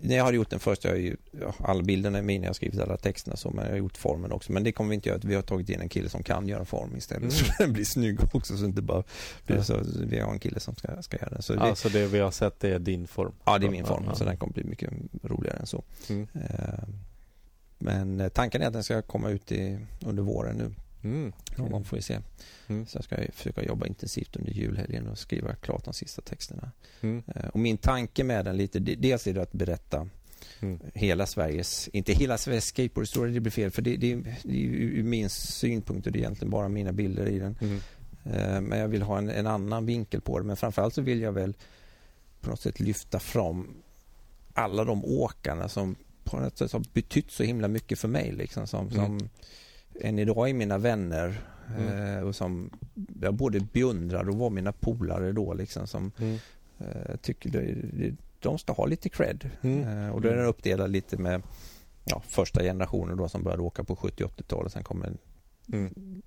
när 0.02 0.16
jag 0.16 0.24
har 0.24 0.34
gjort 0.34 0.50
den 0.50 0.60
först, 0.60 0.84
jag 0.84 0.92
har 0.92 0.98
ju, 0.98 1.18
ja, 1.42 1.54
alla 1.58 1.84
bilderna 1.84 2.18
är 2.18 2.22
mina, 2.22 2.44
jag 2.44 2.50
har 2.50 2.54
skrivit 2.54 2.80
alla 2.80 2.98
texterna 2.98 3.36
så, 3.36 3.50
men 3.50 3.66
jag 3.66 3.72
har 3.72 3.78
gjort 3.78 3.98
formen 3.98 4.32
också. 4.32 4.52
Men 4.52 4.64
det 4.64 4.72
kommer 4.72 4.90
vi 4.90 4.96
inte 4.96 5.10
göra, 5.10 5.20
vi 5.24 5.36
har 5.36 5.42
tagit 5.42 5.70
in 5.70 5.82
en 5.82 5.90
kille 5.90 6.10
som 6.10 6.24
kan 6.24 6.48
göra 6.48 6.66
form 6.66 6.98
istället. 6.98 7.22
Mm. 7.22 7.32
Så 7.46 7.54
den 7.60 7.74
blir 7.74 7.86
snygg 7.86 8.20
också, 8.34 8.58
så 8.58 8.66
inte 8.66 8.82
bara 8.82 9.04
blir 9.46 9.62
så, 9.62 9.80
vi 10.06 10.20
har 10.20 10.32
en 10.32 10.40
kille 10.40 10.60
som 10.60 10.76
ska, 10.76 11.02
ska 11.02 11.18
göra 11.18 11.30
den. 11.30 11.42
Så 11.42 11.54
det, 11.54 11.62
alltså 11.62 11.90
det 11.90 12.08
vi 12.08 12.20
har 12.20 12.32
sett, 12.32 12.60
det 12.60 12.70
är 12.70 12.80
din 12.80 13.08
form? 13.08 13.32
Ja, 13.46 13.58
det 13.58 13.66
är 13.68 13.72
min 13.72 13.86
form, 13.86 14.04
ja. 14.08 14.16
så 14.16 14.24
den 14.24 14.38
kommer 14.38 14.54
bli 14.54 14.64
mycket 14.64 14.90
roligare 15.24 15.58
än 15.58 15.66
så. 15.66 15.84
Mm. 16.10 16.28
Uh, 16.36 16.40
men 17.84 18.20
eh, 18.20 18.30
tanken 18.30 18.62
är 18.62 18.68
att 18.68 18.74
den 18.74 18.84
ska 18.84 19.02
komma 19.02 19.30
ut 19.30 19.52
i, 19.52 19.80
under 20.06 20.24
våren 20.24 20.58
nu. 20.58 20.72
Mm. 21.04 21.34
Någon 21.58 21.72
gång 21.72 21.84
får 21.84 21.98
vi 21.98 22.04
se. 22.04 22.20
Mm. 22.68 22.86
Så 22.86 22.98
jag 22.98 23.04
ska 23.04 23.16
försöka 23.34 23.64
jobba 23.64 23.88
intensivt 23.88 24.36
under 24.36 24.52
julhelgen 24.52 25.08
och 25.08 25.18
skriva 25.18 25.56
klart 25.56 25.86
de 25.86 25.94
sista 25.94 26.22
texterna. 26.22 26.72
Mm. 27.02 27.24
Eh, 27.36 27.48
och 27.48 27.60
min 27.60 27.78
tanke 27.78 28.24
med 28.24 28.46
den 28.46 28.58
lite, 28.58 28.80
dels 28.80 29.28
är 29.28 29.34
det 29.34 29.42
att 29.42 29.54
berätta 29.54 30.08
mm. 30.60 30.80
hela 30.94 31.26
Sveriges, 31.26 31.88
inte 31.88 32.14
hela 32.14 32.38
Sveriges 32.38 32.66
skateboardhistoria, 32.66 33.34
det 33.34 33.40
blir 33.40 33.52
fel, 33.52 33.72
för 33.72 33.82
det, 33.82 33.98
det, 33.98 34.16
det 34.44 34.66
är 34.66 34.70
ur 34.70 35.04
min 35.04 35.30
synpunkt 35.30 36.08
och 36.08 36.14
det 36.14 36.20
är 36.20 36.22
egentligen 36.22 36.52
bara 36.52 36.68
mina 36.68 36.92
bilder 36.92 37.26
i 37.26 37.40
den. 37.40 37.58
Mm. 37.62 37.80
Eh, 38.26 38.62
men 38.62 38.80
jag 38.80 38.88
vill 38.88 39.02
ha 39.02 39.18
en, 39.18 39.30
en, 39.30 39.48
annan 39.48 39.86
vinkel 39.86 40.22
på 40.22 40.40
det, 40.40 40.46
men 40.46 40.58
framförallt 40.58 40.94
så 40.94 41.02
vill 41.02 41.22
jag 41.22 41.32
väl 41.32 41.54
på 42.42 42.50
något 42.50 42.62
sätt 42.62 42.80
lyfta 42.80 43.20
fram 43.20 43.68
alla 44.54 44.84
de 44.84 45.06
åkarna 45.06 45.70
som 45.70 45.96
på 46.24 46.40
något 46.40 46.58
sätt 46.58 46.72
har 46.72 46.84
betytt 46.94 47.32
så 47.32 47.44
himla 47.44 47.68
mycket 47.68 48.00
för 48.00 48.08
mig 48.08 48.32
liksom 48.32 48.68
som, 48.68 48.88
mm. 48.88 48.96
som 48.96 49.30
än 50.02 50.20
idag 50.20 50.50
är 50.50 50.54
mina 50.54 50.78
vänner 50.78 51.42
mm. 51.78 52.18
eh, 52.18 52.24
och 52.24 52.36
som 52.36 52.70
jag 53.22 53.34
både 53.34 53.60
beundrar 53.60 54.30
och 54.30 54.36
var 54.36 54.50
mina 54.50 54.72
polare 54.72 55.32
då 55.32 55.54
liksom 55.54 55.88
som 55.88 56.12
mm. 56.18 56.40
eh, 56.80 57.16
tycker 57.22 57.50
det, 57.50 58.16
de 58.40 58.58
ska 58.58 58.74
ha 58.74 58.86
lite 58.86 59.10
cred. 59.10 59.50
Mm. 59.62 59.88
Eh, 59.88 60.10
och 60.10 60.22
då 60.22 60.30
är 60.30 60.36
den 60.36 60.46
uppdelad 60.46 60.92
lite 60.92 61.18
med 61.18 61.42
ja, 62.04 62.22
första 62.28 62.64
generationen 62.64 63.18
då 63.18 63.30
som 63.30 63.44
började 63.44 63.64
åka 63.64 63.84
på 63.84 63.96
70 63.96 64.24
80-talet. 64.24 64.72
Sen 64.72 64.84
kommer 64.84 65.14
mm. 65.72 66.22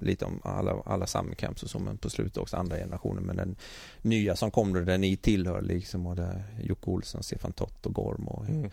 lite 0.00 0.24
om 0.24 0.40
alla, 0.44 0.82
alla 0.84 1.06
summercamps 1.06 1.62
och 1.62 1.70
så 1.70 1.78
men 1.78 1.98
på 1.98 2.10
slutet 2.10 2.36
också 2.36 2.56
andra 2.56 2.76
generationen. 2.76 3.24
Men 3.24 3.36
den 3.36 3.56
nya 4.02 4.36
som 4.36 4.50
kom 4.50 4.72
då 4.72 4.80
där 4.80 4.98
ni 4.98 5.16
tillhör 5.16 5.62
liksom 5.62 6.06
och 6.06 6.16
där 6.16 6.44
Jocke 6.62 6.90
Olsson, 6.90 7.22
Stefan 7.22 7.52
Tott 7.52 7.86
och 7.86 7.94
Gorm 7.94 8.28
och 8.28 8.48
mm. 8.48 8.70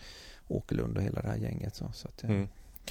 Åkerlund 0.50 0.96
och 0.96 1.02
hela 1.02 1.22
det 1.22 1.28
här 1.28 1.36
gänget. 1.36 1.74
Så, 1.74 1.90
så 1.92 2.08
att, 2.08 2.22
mm. 2.22 2.48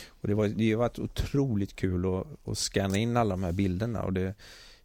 Och 0.07 0.27
det, 0.27 0.34
var, 0.34 0.48
det 0.48 0.72
har 0.72 0.80
varit 0.80 0.99
otroligt 0.99 1.76
kul 1.76 2.06
att, 2.06 2.27
att 2.48 2.57
scanna 2.57 2.98
in 2.98 3.18
alla 3.18 3.30
de 3.30 3.44
här 3.44 3.52
bilderna. 3.52 4.03
Och 4.03 4.14
det, 4.14 4.34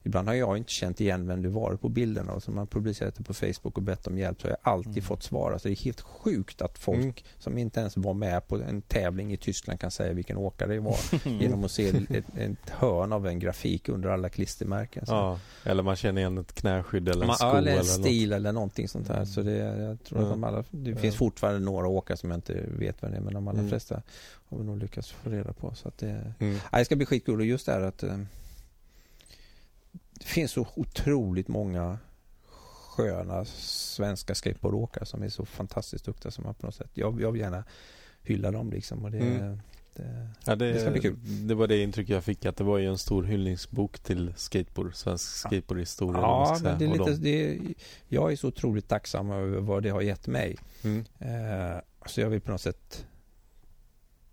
Ibland 0.06 0.28
har 0.28 0.34
jag 0.34 0.56
inte 0.56 0.70
känt 0.70 1.00
igen 1.00 1.26
vem 1.26 1.42
det 1.42 1.48
varit 1.48 1.80
på 1.80 1.88
bilderna 1.88 2.32
och 2.32 2.42
så 2.42 2.50
man 2.50 2.66
publicerat 2.66 3.14
det 3.14 3.22
på 3.22 3.34
Facebook 3.34 3.76
och 3.76 3.82
bett 3.82 4.06
om 4.06 4.18
hjälp 4.18 4.40
så 4.40 4.46
har 4.46 4.50
jag 4.50 4.72
alltid 4.72 4.92
mm. 4.92 5.02
fått 5.02 5.22
svar. 5.22 5.52
Alltså 5.52 5.68
det 5.68 5.74
är 5.74 5.84
helt 5.84 6.00
sjukt 6.00 6.62
att 6.62 6.78
folk 6.78 6.98
mm. 6.98 7.14
som 7.38 7.58
inte 7.58 7.80
ens 7.80 7.96
var 7.96 8.14
med 8.14 8.48
på 8.48 8.56
en 8.56 8.82
tävling 8.82 9.32
i 9.32 9.36
Tyskland 9.36 9.80
kan 9.80 9.90
säga 9.90 10.12
vilken 10.12 10.36
åkare 10.36 10.74
det 10.74 10.80
var 10.80 10.96
genom 11.40 11.64
att 11.64 11.70
se 11.70 11.88
ett, 11.88 12.10
ett, 12.36 12.70
hörn 12.70 13.12
av 13.12 13.26
en 13.26 13.38
grafik 13.38 13.88
under 13.88 14.08
alla 14.08 14.28
klistermärken. 14.28 15.04
Ja, 15.06 15.38
eller 15.64 15.82
man 15.82 15.96
känner 15.96 16.20
igen 16.20 16.38
ett 16.38 16.52
knäskydd 16.52 17.08
eller 17.08 17.22
en 17.22 17.26
man, 17.26 17.36
sko 17.36 17.46
eller 17.46 17.72
en 17.72 17.78
eller 17.78 17.82
stil 17.84 18.28
något. 18.28 18.36
eller 18.36 18.52
någonting 18.52 18.88
sånt 18.88 19.08
här. 19.08 19.24
Så 19.24 19.42
det, 19.42 19.56
jag 19.56 20.04
tror 20.04 20.22
att 20.22 20.30
de 20.30 20.44
alla, 20.44 20.64
det 20.70 20.96
finns 20.96 21.16
fortfarande 21.16 21.60
några 21.60 21.88
åkare 21.88 22.16
som 22.16 22.30
jag 22.30 22.36
inte 22.36 22.64
vet 22.78 23.02
vem 23.02 23.10
det 23.10 23.16
är 23.16 23.20
men 23.20 23.34
de 23.34 23.48
allra 23.48 23.58
mm. 23.58 23.70
flesta 23.70 24.02
har 24.48 24.58
vi 24.58 24.64
nog 24.64 24.78
lyckats 24.78 25.10
få 25.10 25.30
reda 25.30 25.52
på. 25.52 25.74
Så 25.74 25.88
att 25.88 25.98
det, 25.98 26.34
mm. 26.38 26.56
ja, 26.72 26.78
det 26.78 26.84
ska 26.84 26.96
bli 26.96 27.06
skitkul 27.06 27.40
och 27.40 27.46
just 27.46 27.66
det 27.66 27.72
här 27.72 27.80
att 27.80 28.02
eh, 28.02 28.16
det 30.18 30.26
finns 30.26 30.52
så 30.52 30.66
otroligt 30.74 31.48
många 31.48 31.98
sköna 32.96 33.44
svenska 33.44 34.34
skateboardåkare 34.34 35.06
som 35.06 35.22
är 35.22 35.28
så 35.28 35.44
fantastiskt 35.44 36.04
duktiga 36.04 36.30
som 36.30 36.44
man 36.44 36.54
på 36.54 36.66
något 36.66 36.74
sätt. 36.74 36.90
Jag, 36.94 37.20
jag 37.20 37.32
vill 37.32 37.40
gärna 37.40 37.64
hylla 38.22 38.50
dem 38.50 38.70
liksom. 38.70 39.04
Och 39.04 39.10
det, 39.10 39.18
mm. 39.18 39.60
det, 39.94 40.28
ja, 40.46 40.56
det, 40.56 40.72
det, 40.72 40.80
ska 40.80 40.90
bli 40.90 41.00
kul. 41.00 41.16
Det 41.46 41.54
var 41.54 41.66
det 41.66 41.82
intryck 41.82 42.08
jag 42.08 42.24
fick 42.24 42.46
att 42.46 42.56
det 42.56 42.64
var 42.64 42.78
ju 42.78 42.86
en 42.86 42.98
stor 42.98 43.22
hyllningsbok 43.22 43.98
till 43.98 44.34
skateboard, 44.36 44.94
svensk 44.94 45.24
skateboardhistoria. 45.24 46.20
Ja, 46.20 46.58
men 46.62 46.78
det 46.78 46.84
är 46.84 46.88
lite, 46.88 47.12
det 47.12 47.58
jag 48.08 48.32
är 48.32 48.36
så 48.36 48.48
otroligt 48.48 48.88
tacksam 48.88 49.30
över 49.30 49.60
vad 49.60 49.82
det 49.82 49.90
har 49.90 50.00
gett 50.00 50.26
mig. 50.26 50.56
Mm. 50.82 51.04
Eh, 51.18 51.80
så 52.06 52.20
jag 52.20 52.30
vill 52.30 52.40
på 52.40 52.50
något 52.50 52.60
sätt 52.60 53.06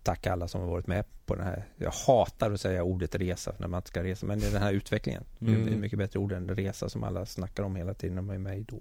tacka 0.02 0.32
alla 0.32 0.48
som 0.48 0.60
har 0.60 0.68
varit 0.68 0.86
med 0.86 1.04
på 1.26 1.34
den 1.34 1.44
här. 1.44 1.64
Jag 1.76 1.90
hatar 1.90 2.50
att 2.50 2.60
säga 2.60 2.82
ordet 2.82 3.14
resa 3.14 3.54
när 3.58 3.68
man 3.68 3.82
ska 3.82 4.02
resa, 4.02 4.26
men 4.26 4.38
det 4.38 4.46
är 4.46 4.52
den 4.52 4.62
här 4.62 4.72
utvecklingen. 4.72 5.24
Mm. 5.40 5.66
Det 5.66 5.72
är 5.72 5.76
mycket 5.76 5.98
bättre 5.98 6.18
ord 6.18 6.32
än 6.32 6.48
resa 6.48 6.88
som 6.88 7.04
alla 7.04 7.26
snackar 7.26 7.62
om 7.62 7.76
hela 7.76 7.94
tiden 7.94 8.14
när 8.14 8.22
man 8.22 8.34
är 8.34 8.38
med 8.38 8.56
i 8.56 8.60
Idol. 8.60 8.80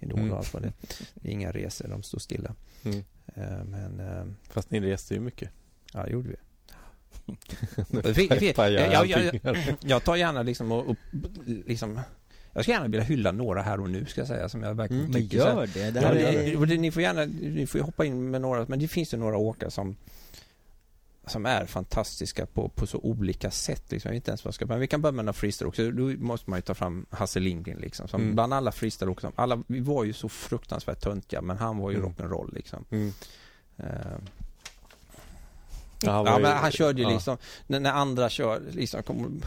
Idol 0.00 0.18
mm. 0.18 0.32
och 0.32 0.46
det. 0.52 0.72
det 1.14 1.28
är 1.28 1.32
inga 1.32 1.52
resor, 1.52 1.88
de 1.88 2.02
står 2.02 2.18
stilla. 2.18 2.54
Mm. 2.84 2.98
Uh, 2.98 3.64
men, 3.64 4.00
uh, 4.00 4.32
Fast 4.48 4.70
ni 4.70 4.80
reste 4.80 5.14
ju 5.14 5.20
mycket. 5.20 5.50
Ja, 5.92 6.02
det 6.02 6.10
gjorde 6.10 6.28
vi. 6.28 6.36
jag, 8.92 9.06
jag, 9.06 9.40
jag, 9.80 10.04
tar 10.04 10.16
gärna 10.16 10.42
liksom 10.42 10.72
och, 10.72 10.88
och 10.88 10.96
liksom 11.44 12.00
jag 12.54 12.64
skulle 12.64 12.74
gärna 12.74 12.88
vilja 12.88 13.04
hylla 13.04 13.32
några 13.32 13.62
här 13.62 13.80
och 13.80 13.90
nu 13.90 14.06
ska 14.06 14.20
jag 14.20 14.28
säga 14.28 14.48
som 14.48 14.62
jag 14.62 14.74
verkligen 14.74 15.04
mm, 15.04 15.14
tycker. 15.14 15.38
Men 15.38 15.46
gör 15.46 15.66
det. 15.66 15.90
det, 15.90 16.00
här 16.00 16.14
ja, 16.14 16.66
det, 16.66 16.76
Ni 16.76 16.90
får 16.90 17.02
gärna, 17.02 17.24
ni 17.24 17.66
får 17.66 17.78
hoppa 17.78 18.04
in 18.04 18.30
med 18.30 18.40
några, 18.40 18.66
men 18.68 18.78
det 18.78 18.88
finns 18.88 19.14
ju 19.14 19.18
några 19.18 19.36
åkare 19.36 19.70
som 19.70 19.96
som 21.26 21.46
är 21.46 21.66
fantastiska 21.66 22.46
på, 22.46 22.68
på 22.68 22.86
så 22.86 22.98
olika 22.98 23.50
sätt. 23.50 23.82
Liksom. 23.88 24.08
Jag 24.08 24.12
vet 24.12 24.20
inte 24.20 24.30
ens 24.30 24.44
vad 24.44 24.48
jag 24.48 24.54
ska 24.54 24.66
Men 24.66 24.80
vi 24.80 24.86
kan 24.86 25.02
börja 25.02 25.12
med 25.12 25.24
några 25.24 25.32
freestyle 25.32 25.68
också. 25.68 25.90
Då 25.90 26.02
måste 26.02 26.50
man 26.50 26.58
ju 26.58 26.62
ta 26.62 26.74
fram 26.74 27.06
Hasse 27.10 27.40
Lindgren 27.40 27.78
liksom. 27.78 28.08
Som 28.08 28.20
mm. 28.20 28.34
Bland 28.34 28.54
alla 28.54 28.72
freestyle 28.72 29.10
också. 29.10 29.32
Alla, 29.36 29.62
vi 29.66 29.80
var 29.80 30.04
ju 30.04 30.12
så 30.12 30.28
fruktansvärt 30.28 31.00
töntiga 31.00 31.42
men 31.42 31.58
han 31.58 31.78
var 31.78 31.90
ju 31.90 31.96
mm. 31.96 32.10
rock'n'roll 32.10 32.54
liksom. 32.54 32.84
Mm. 32.90 33.12
Uh, 33.80 33.86
ja, 36.00 36.24
ja, 36.26 36.38
men 36.38 36.56
han 36.56 36.72
körde 36.72 37.02
ju 37.02 37.08
ja. 37.08 37.14
liksom, 37.14 37.36
när, 37.66 37.80
när 37.80 37.92
andra 37.92 38.28
kör, 38.28 38.62
liksom, 38.70 39.02
kom, 39.02 39.42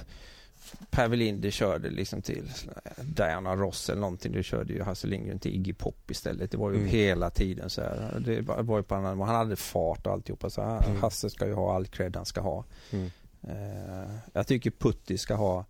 Per 0.89 1.07
Welinder 1.07 1.49
körde 1.49 1.89
liksom 1.89 2.21
till 2.21 2.51
Diana 2.97 3.55
Ross 3.55 3.89
eller 3.89 4.01
någonting. 4.01 4.33
Då 4.33 4.41
körde 4.41 4.73
ju 4.73 4.83
Hasse 4.83 5.07
Lindgren 5.07 5.39
till 5.39 5.55
Iggy 5.55 5.73
Pop 5.73 6.11
istället. 6.11 6.51
Det 6.51 6.57
var 6.57 6.71
ju 6.71 6.77
mm. 6.77 6.89
hela 6.89 7.29
tiden 7.29 7.69
så 7.69 7.81
här. 7.81 8.23
Det 8.25 8.41
var 8.41 8.77
ju 8.77 8.83
på 8.83 8.95
annan, 8.95 9.19
han 9.19 9.35
hade 9.35 9.55
fart 9.55 10.07
och 10.07 10.13
alltihopa. 10.13 10.49
Så 10.49 10.61
mm. 10.61 11.01
Hasse 11.01 11.29
ska 11.29 11.47
ju 11.47 11.53
ha 11.53 11.75
all 11.75 11.87
cred 11.87 12.15
han 12.15 12.25
ska 12.25 12.41
ha. 12.41 12.65
Mm. 12.91 13.09
Uh, 13.49 14.15
jag 14.33 14.47
tycker 14.47 14.71
Putti 14.71 15.17
ska 15.17 15.35
ha 15.35 15.65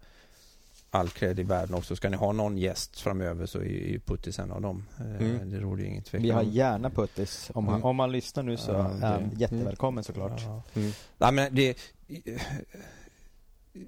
all 0.90 1.10
cred 1.10 1.40
i 1.40 1.44
världen 1.44 1.76
också. 1.76 1.96
Ska 1.96 2.10
ni 2.10 2.18
ha 2.18 2.32
någon 2.32 2.58
gäst 2.58 3.00
framöver 3.00 3.46
så 3.46 3.60
är 3.60 3.64
ju 3.64 4.00
Puttis 4.00 4.40
en 4.40 4.52
av 4.52 4.62
dem. 4.62 4.86
Uh, 5.02 5.16
mm. 5.16 5.52
Det 5.52 5.60
råder 5.60 5.84
ju 5.84 5.90
ingen 5.90 6.04
tvekan 6.04 6.24
Vi 6.24 6.30
har 6.30 6.44
gärna 6.44 6.90
Puttis. 6.90 7.52
Om, 7.54 7.68
mm. 7.68 7.84
om 7.84 7.96
man 7.96 8.12
lyssnar 8.12 8.44
nu 8.44 8.58
så 8.58 8.72
är 8.72 8.78
han 8.78 9.32
jättevälkommen 9.38 10.04
såklart. 10.04 10.42
Ja. 10.46 10.64
Mm. 10.76 10.92
Nej, 11.18 11.32
men 11.32 11.56
det 11.56 11.78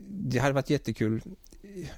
det 0.09 0.39
hade 0.39 0.53
varit 0.53 0.69
jättekul. 0.69 1.21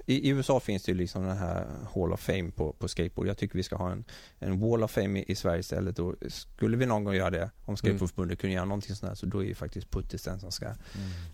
I, 0.05 0.27
I, 0.27 0.29
USA 0.29 0.59
finns 0.59 0.83
det 0.83 0.91
ju 0.91 0.97
liksom 0.97 1.23
den 1.23 1.37
här 1.37 1.67
Hall 1.95 2.13
of 2.13 2.19
Fame 2.19 2.51
på, 2.51 2.73
på 2.73 2.87
skateboard. 2.87 3.27
Jag 3.27 3.37
tycker 3.37 3.55
vi 3.55 3.63
ska 3.63 3.75
ha 3.75 3.91
en, 3.91 4.03
en 4.39 4.59
Wall 4.59 4.83
of 4.83 4.91
Fame 4.91 5.19
i, 5.19 5.25
i 5.31 5.35
Sverige 5.35 5.59
istället. 5.59 5.99
Och 5.99 6.15
skulle 6.27 6.77
vi 6.77 6.85
någon 6.85 7.03
gång 7.03 7.13
göra 7.13 7.29
det, 7.29 7.51
om 7.65 7.77
Skateboardförbundet 7.77 8.31
mm. 8.31 8.41
kunde 8.41 8.53
göra 8.53 8.65
någonting 8.65 8.95
sånt 8.95 9.09
här, 9.09 9.15
så 9.15 9.25
då 9.25 9.39
är 9.39 9.47
ju 9.47 9.55
faktiskt 9.55 9.91
Puttis 9.91 10.23
den 10.23 10.39
som 10.39 10.51
ska 10.51 10.65
mm. 10.65 10.77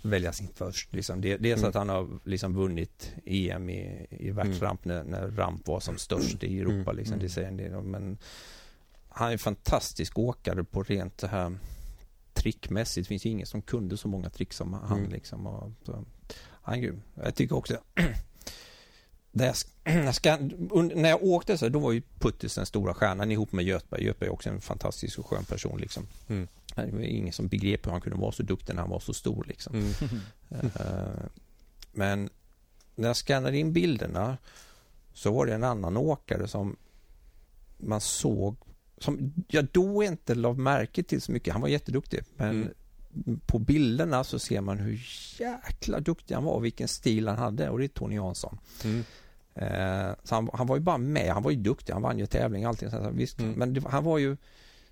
väljas 0.01 0.41
in 0.41 0.49
först. 0.55 0.93
Liksom. 0.93 1.21
Det, 1.21 1.37
dels 1.37 1.59
mm. 1.59 1.69
att 1.69 1.75
han 1.75 1.89
har 1.89 2.19
liksom 2.23 2.55
vunnit 2.55 3.13
EM 3.25 3.69
i, 3.69 4.07
i 4.09 4.31
världsramp 4.31 4.85
mm. 4.85 4.97
när, 4.97 5.19
när 5.19 5.27
ramp 5.27 5.67
var 5.67 5.79
som 5.79 5.97
störst 5.97 6.43
i 6.43 6.59
Europa. 6.59 6.91
Liksom. 6.91 7.13
Mm. 7.13 7.25
Det 7.25 7.29
säger 7.29 7.47
en 7.47 7.57
del 7.57 7.81
Men 7.81 8.17
han 9.09 9.27
är 9.27 9.31
en 9.31 9.39
fantastisk 9.39 10.19
åkare 10.19 10.63
på 10.63 10.83
rent 10.83 11.17
det 11.17 11.27
här 11.27 11.57
trickmässigt. 12.33 13.05
Det 13.05 13.09
finns 13.09 13.25
ju 13.25 13.29
ingen 13.29 13.47
som 13.47 13.61
kunde 13.61 13.97
så 13.97 14.07
många 14.07 14.29
trick 14.29 14.53
som 14.53 14.73
han. 14.73 14.99
Mm. 14.99 15.11
Liksom, 15.11 15.47
och, 15.47 15.71
så. 15.85 16.05
Han 16.67 16.75
är 16.75 16.79
grym. 16.79 17.01
Jag 17.15 17.35
tycker 17.35 17.55
också 17.55 17.77
när 19.31 19.45
jag, 19.45 19.55
när, 19.83 20.95
när 20.95 21.09
jag 21.09 21.23
åkte 21.23 21.57
så 21.57 21.69
då 21.69 21.79
var 21.79 21.91
ju 21.91 22.01
Puttis 22.19 22.55
den 22.55 22.65
stora 22.65 22.93
stjärnan 22.93 23.31
ihop 23.31 23.51
med 23.51 23.65
Göthberg. 23.65 24.03
Göthberg 24.03 24.27
är 24.27 24.33
också 24.33 24.49
en 24.49 24.61
fantastisk 24.61 25.19
och 25.19 25.27
skön 25.27 25.45
person 25.45 25.79
liksom. 25.79 26.07
Mm. 26.27 26.47
Det 26.75 26.91
var 26.91 26.99
ingen 26.99 27.33
som 27.33 27.47
begrep 27.47 27.85
hur 27.85 27.91
han 27.91 28.01
kunde 28.01 28.19
vara 28.19 28.31
så 28.31 28.43
duktig 28.43 28.73
när 28.73 28.81
han 28.81 28.89
var 28.89 28.99
så 28.99 29.13
stor 29.13 29.45
liksom. 29.47 29.75
Mm. 29.75 29.89
uh, 30.51 31.25
men 31.91 32.29
när 32.95 33.07
jag 33.07 33.17
skannade 33.17 33.57
in 33.57 33.73
bilderna 33.73 34.37
så 35.13 35.31
var 35.31 35.45
det 35.45 35.53
en 35.53 35.63
annan 35.63 35.97
åkare 35.97 36.47
som 36.47 36.75
man 37.77 38.01
såg 38.01 38.55
som 38.97 39.33
jag 39.47 39.67
då 39.71 40.03
inte 40.03 40.35
la 40.35 40.53
märke 40.53 41.03
till 41.03 41.21
så 41.21 41.31
mycket. 41.31 41.53
Han 41.53 41.61
var 41.61 41.69
jätteduktig 41.69 42.23
men 42.35 42.49
mm 42.49 42.73
på 43.45 43.59
bilderna 43.59 44.23
så 44.23 44.39
ser 44.39 44.61
man 44.61 44.77
hur 44.77 44.99
jäkla 45.39 45.99
duktig 45.99 46.35
han 46.35 46.43
var 46.43 46.53
och 46.53 46.65
vilken 46.65 46.87
stil 46.87 47.27
han 47.27 47.37
hade 47.37 47.69
och 47.69 47.79
det 47.79 47.85
är 47.85 47.87
Tony 47.87 48.15
Jansson. 48.15 48.57
Mm. 48.83 49.03
Eh, 49.55 50.15
så 50.23 50.35
han, 50.35 50.49
han, 50.53 50.67
var 50.67 50.75
ju 50.75 50.81
bara 50.81 50.97
med, 50.97 51.33
han 51.33 51.43
var 51.43 51.51
ju 51.51 51.57
duktig, 51.57 51.93
han 51.93 52.01
vann 52.01 52.19
ju 52.19 52.25
tävling 52.25 52.65
och 52.65 52.69
allting. 52.69 52.91
Så 52.91 53.09
visst, 53.13 53.39
mm. 53.39 53.51
Men 53.51 53.73
det, 53.73 53.83
han 53.87 54.03
var 54.03 54.17
ju 54.17 54.37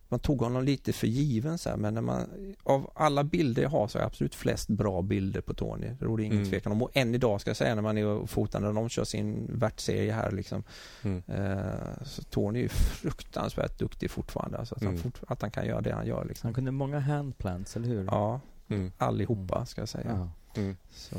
man 0.10 0.19
tog 0.19 0.41
honom 0.41 0.64
lite 0.64 0.94
för 0.94 1.07
given 1.07 1.57
så 1.57 1.69
här, 1.69 1.77
men 1.77 1.94
när 1.94 2.02
man, 2.02 2.27
av 2.64 2.91
alla 2.95 3.23
bilder 3.23 3.61
jag 3.61 3.69
har 3.69 3.88
så 3.88 3.98
har 3.98 4.02
jag 4.02 4.07
absolut 4.07 4.36
flest 4.36 4.68
bra 4.68 5.02
bilder 5.02 5.41
på 5.41 5.53
Tony. 5.53 5.88
Det 5.99 6.06
råder 6.06 6.23
ingen 6.23 6.38
mm. 6.38 6.49
tvekan 6.49 6.72
om. 6.72 6.82
Och 6.82 6.90
än 6.94 7.15
idag 7.15 7.41
ska 7.41 7.49
jag 7.49 7.57
säga 7.57 7.76
när 7.76 7.82
man 7.82 7.98
är 7.98 8.06
och 8.06 8.30
fotar 8.30 8.60
när 8.60 8.73
de 8.73 8.90
kör 8.90 9.03
sin 9.03 9.49
världsserie 9.60 10.14
här 10.14 10.32
liksom. 10.32 10.64
Mm. 11.02 11.23
Eh, 11.27 12.03
så 12.03 12.23
Tony 12.23 12.60
är 12.60 12.64
ju 12.64 12.69
fruktansvärt 12.69 13.80
duktig 13.80 14.11
fortfarande. 14.11 14.57
Alltså 14.57 14.76
att, 14.76 14.82
mm. 14.82 14.94
han 14.94 15.03
fort, 15.03 15.19
att 15.27 15.41
han 15.41 15.52
kan 15.52 15.65
göra 15.65 15.82
det 15.82 15.94
han 15.94 16.07
gör. 16.07 16.26
Liksom. 16.26 16.48
Han 16.48 16.53
kunde 16.53 16.72
många 16.72 16.99
handplants, 16.99 17.76
eller 17.76 17.88
hur? 17.88 18.06
Ja, 18.06 18.40
mm. 18.68 18.91
allihopa 18.98 19.65
ska 19.65 19.82
jag 19.82 19.90
säga. 19.90 20.30
Ja. 20.53 20.61
Mm. 20.61 20.77
Så... 20.91 21.18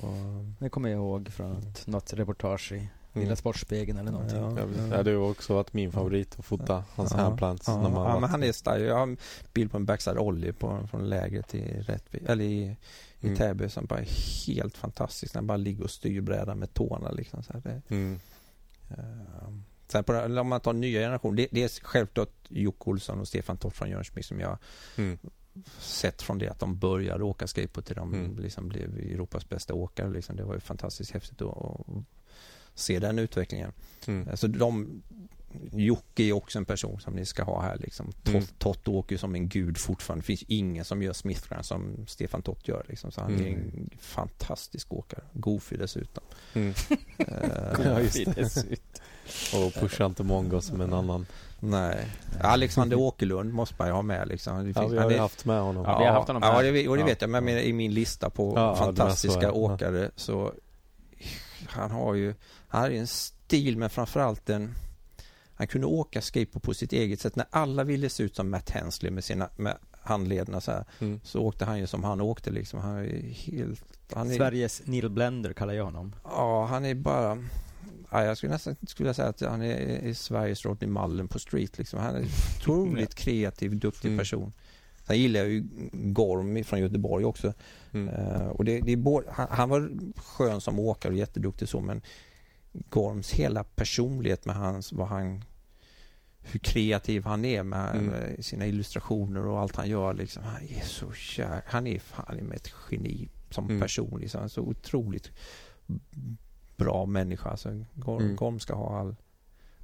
Det 0.59 0.69
kommer 0.69 0.89
jag 0.89 0.97
ihåg 0.97 1.29
från 1.29 1.73
något 1.87 2.13
reportage 2.13 2.73
i 2.73 2.89
Lilla. 3.21 3.37
Sportspegeln 3.37 3.99
eller 3.99 4.13
någonting. 4.13 4.39
Ja, 4.39 4.97
ja. 4.97 5.03
Det 5.03 5.11
har 5.13 5.31
också 5.31 5.55
varit 5.55 5.73
min 5.73 5.93
favorit 5.93 6.39
att 6.39 6.45
fota 6.45 6.85
hans 6.95 7.11
ja. 7.11 7.17
handplants. 7.17 7.69
Ja, 7.69 7.83
när 7.83 7.91
man 7.91 8.11
ja 8.11 8.21
men 8.21 8.31
han 8.31 8.43
är 8.43 8.53
stark. 8.53 8.83
Jag 8.83 8.95
har 8.95 9.03
en 9.03 9.17
bild 9.53 9.71
på 9.71 9.77
en 9.77 9.85
backside 9.85 10.19
ollie 10.19 10.53
på, 10.53 10.89
från 10.91 11.09
lägret 11.09 11.55
i, 11.55 11.81
Rättvi, 11.81 12.19
eller 12.27 12.45
i, 12.45 12.77
i 13.21 13.27
mm. 13.27 13.37
Täby 13.37 13.69
som 13.69 13.87
bara 13.87 14.01
är 14.01 14.47
helt 14.47 14.77
fantastisk. 14.77 15.35
När 15.35 15.39
han 15.39 15.47
bara 15.47 15.57
ligger 15.57 15.85
och 15.85 15.91
styr 15.91 16.21
brädan 16.21 16.59
med 16.59 16.75
tårna 16.75 17.11
liksom. 17.11 17.43
Så 17.43 17.53
här. 17.53 17.61
Det, 17.61 17.95
mm. 17.95 18.21
uh, 18.91 19.59
sen 19.89 20.05
på, 20.05 20.13
om 20.13 20.49
man 20.49 20.61
tar 20.61 20.73
nya 20.73 21.01
generationer. 21.01 21.37
Det, 21.37 21.49
det 21.51 21.63
är 21.63 21.85
självklart 21.85 22.33
Jocke 22.49 22.91
Olsson 22.91 23.21
och 23.21 23.29
Stefan 23.29 23.57
Tott 23.57 23.75
från 23.75 23.91
Jönköping 23.91 24.23
som 24.23 24.41
jag 24.41 24.59
mm. 24.97 25.19
sett 25.79 26.23
från 26.23 26.39
det 26.39 26.49
att 26.49 26.59
de 26.59 26.79
började 26.79 27.25
åka 27.25 27.47
skateboard 27.47 27.85
till 27.85 27.97
de 27.97 28.15
mm. 28.15 28.39
liksom 28.39 28.69
blev 28.69 28.99
Europas 28.99 29.49
bästa 29.49 29.75
åkare. 29.75 30.11
Liksom. 30.11 30.37
Det 30.37 30.45
var 30.45 30.55
ju 30.55 30.61
fantastiskt 30.61 31.11
häftigt 31.11 31.43
att 31.43 31.87
se 32.77 32.99
den 32.99 33.19
utvecklingen. 33.19 33.73
Mm. 34.07 34.29
Alltså 34.31 34.49
de, 34.49 35.03
Jocke 35.73 36.23
är 36.23 36.33
också 36.33 36.59
en 36.59 36.65
person 36.65 37.01
som 37.01 37.15
ni 37.15 37.27
ska 37.27 37.43
ha 37.43 37.63
här 37.63 37.77
liksom. 37.77 38.13
Tott, 38.13 38.35
mm. 38.35 38.47
Tott 38.59 38.89
åker 38.89 39.17
som 39.17 39.35
en 39.35 39.49
gud 39.49 39.79
fortfarande. 39.79 40.23
Det 40.23 40.27
finns 40.27 40.45
ingen 40.47 40.85
som 40.85 41.03
gör 41.03 41.13
Smithgram 41.13 41.63
som 41.63 42.07
Stefan 42.07 42.43
Tott 42.43 42.69
gör 42.69 42.85
liksom. 42.89 43.13
Så 43.13 43.21
han 43.21 43.35
mm. 43.35 43.47
är 43.47 43.51
en 43.51 43.91
fantastisk 44.01 44.93
åkare. 44.93 45.23
Goofy 45.33 45.77
dessutom. 45.77 46.25
Mm. 46.55 46.69
uh, 46.69 46.75
ja, 47.85 48.01
just 48.01 48.35
det. 48.35 48.67
Och 49.55 49.75
pusha 49.75 50.07
inte 50.07 50.23
Mongo 50.23 50.61
som 50.61 50.81
en 50.81 50.93
annan. 50.93 51.27
Nej. 51.61 52.07
Alexander 52.41 52.99
Åkerlund 52.99 53.53
måste 53.53 53.75
man 53.79 53.89
ju 53.89 53.95
ha 53.95 54.03
med 54.03 54.29
liksom. 54.29 54.57
Det 54.57 54.65
finns, 54.65 54.77
ja, 54.77 54.87
vi 54.89 54.99
har 54.99 55.11
ju 55.11 55.19
haft 55.19 55.45
med 55.45 55.61
honom. 55.61 55.85
Ja, 55.85 55.99
vi 55.99 56.05
har 56.05 56.13
haft 56.13 56.29
honom 56.29 56.43
ja, 56.43 56.63
det, 56.63 56.89
och 56.89 56.97
det 56.97 57.05
vet 57.05 57.21
jag. 57.21 57.31
Men 57.31 57.49
i 57.49 57.73
min 57.73 57.95
lista 57.95 58.31
på 58.31 58.53
ja, 58.57 58.77
fantastiska 58.77 59.53
åkare 59.53 60.11
så 60.17 60.53
han 61.67 61.91
har 61.91 62.15
ju 62.15 62.35
han 62.69 62.83
hade 62.83 62.97
en 62.97 63.07
stil 63.07 63.77
men 63.79 63.91
framförallt 63.91 64.51
en 64.51 64.75
han 65.59 65.67
kunde 65.67 65.87
åka 65.87 66.23
skateboard 66.23 66.63
på 66.63 66.75
sitt 66.75 66.93
eget 66.93 67.21
sätt. 67.21 67.37
När 67.37 67.47
alla 67.51 67.85
ville 67.85 68.09
se 68.09 68.23
ut 68.23 68.37
som 68.37 68.51
Matt 68.51 68.71
Hensley 68.71 69.11
med 69.11 69.25
sina 69.25 69.49
med 69.57 69.77
handlederna 70.07 70.61
så 70.61 70.73
här, 70.73 70.85
mm. 70.99 71.21
så 71.25 71.41
åkte 71.41 71.65
han 71.65 71.79
ju 71.79 71.87
som 71.87 72.05
han 72.05 72.21
åkte 72.21 72.51
liksom. 72.51 72.81
Han 72.81 72.97
är 72.97 73.21
helt... 73.33 73.83
Han 74.15 74.31
är, 74.31 74.35
Sveriges 74.35 74.83
Neil 74.85 75.09
Blender 75.09 75.53
kallar 75.53 75.75
jag 75.75 75.85
honom. 75.85 76.15
Ja, 76.25 76.67
han 76.67 76.85
är 76.85 76.95
bara... 76.95 77.39
Ja, 78.11 78.25
jag 78.25 78.37
skulle 78.37 78.53
nästan 78.53 78.77
skulle 78.87 79.15
säga 79.15 79.29
att 79.29 79.41
han 79.41 79.63
är, 79.63 79.77
är 80.09 80.15
Sveriges 80.15 80.65
Rodney 80.65 80.91
Mullen 80.91 81.29
på 81.29 81.39
street 81.39 81.79
liksom. 81.79 82.01
Han 82.01 82.15
är 82.15 82.19
en 82.19 82.29
otroligt 82.59 83.15
kreativ, 83.25 83.79
duktig 83.79 84.09
mm. 84.09 84.19
person. 84.19 84.53
Sen 85.07 85.19
gillar 85.19 85.41
jag 85.41 85.49
ju 85.49 85.65
Gorm 85.93 86.65
från 86.65 86.81
Göteborg 86.81 87.25
också. 87.25 87.53
Mm. 87.93 88.15
Uh, 88.15 88.49
och 88.49 88.65
det, 88.65 88.81
det 88.81 88.93
är 88.93 88.97
både, 88.97 89.27
han, 89.31 89.47
han, 89.51 89.69
var 89.69 89.91
skön 90.17 90.61
som 90.61 90.79
åkare 90.79 91.13
och 91.13 91.19
jätteduktig 91.19 91.69
så 91.69 91.81
men 91.81 92.03
Gorms 92.89 93.33
hela 93.33 93.65
personlighet 93.65 94.45
med 94.45 94.57
hans, 94.57 94.93
vad 94.93 95.09
han 95.09 95.45
hur 96.51 96.61
kreativ 96.61 97.25
han 97.25 97.45
är 97.45 97.63
med 97.63 97.97
mm. 97.97 98.43
sina 98.43 98.67
illustrationer 98.67 99.47
och 99.47 99.61
allt 99.61 99.77
han 99.77 99.89
gör. 99.89 100.15
Liksom. 100.15 100.43
Han 100.43 100.63
är 100.63 100.85
så 100.85 101.13
kär. 101.13 101.63
Han 101.67 101.87
är 101.87 101.99
fan 101.99 102.37
med 102.37 102.57
ett 102.57 102.73
geni 102.91 103.29
som 103.51 103.65
mm. 103.65 103.81
person. 103.81 104.21
Liksom. 104.21 104.39
Han 104.39 104.45
är 104.45 104.49
så 104.49 104.61
otroligt 104.61 105.31
bra 106.77 107.07
människa. 107.07 107.51
Alltså, 107.51 107.85
Gorm, 107.95 108.23
mm. 108.23 108.37
Gorm 108.37 108.61
ska 108.61 108.75
ha 108.75 108.99
all, 108.99 109.17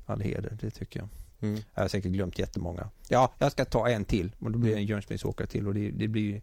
all 0.07 0.21
heder, 0.21 0.59
det 0.61 0.71
tycker 0.71 1.01
jag. 1.01 1.09
Mm. 1.41 1.61
Jag 1.75 1.83
har 1.83 1.89
säkert 1.89 2.13
glömt 2.13 2.39
jättemånga. 2.39 2.91
Ja, 3.09 3.33
jag 3.39 3.53
ska 3.53 3.65
ta 3.65 3.89
en 3.89 4.05
till 4.05 4.33
och 4.39 4.51
då 4.51 4.59
blir 4.59 4.71
det 4.71 4.77
en 4.77 4.83
mm. 4.83 4.89
Jönköpingsåkare 4.89 5.47
till 5.47 5.69
och 5.69 5.75
det, 5.75 5.91
det 5.91 6.09
blir 6.09 6.43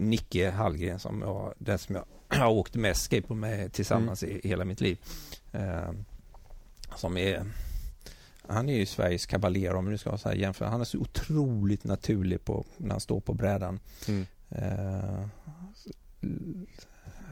Nicke 0.00 0.50
Hallgren 0.50 0.98
som 0.98 1.20
jag, 1.20 1.54
den 1.58 1.78
som 1.78 1.94
jag 1.94 2.04
har 2.38 2.50
åkt 2.50 2.74
mest 2.74 3.02
skateboard 3.02 3.38
med 3.38 3.72
tillsammans 3.72 4.22
mm. 4.22 4.40
i 4.42 4.48
hela 4.48 4.64
mitt 4.64 4.80
liv. 4.80 4.98
Eh, 5.52 5.90
som 6.96 7.16
är 7.16 7.46
han 8.48 8.68
är 8.68 8.74
ju 8.74 8.86
Sveriges 8.86 9.26
kavaljer 9.26 9.74
om 9.74 9.90
du 9.90 9.98
ska 9.98 10.18
så 10.18 10.28
här 10.28 10.36
jämföra. 10.36 10.68
Han 10.68 10.80
är 10.80 10.84
så 10.84 10.98
otroligt 10.98 11.84
naturlig 11.84 12.44
på, 12.44 12.64
när 12.76 12.90
han 12.90 13.00
står 13.00 13.20
på 13.20 13.34
brädan. 13.34 13.80
Mm. 14.08 14.26
Eh, 14.48 15.26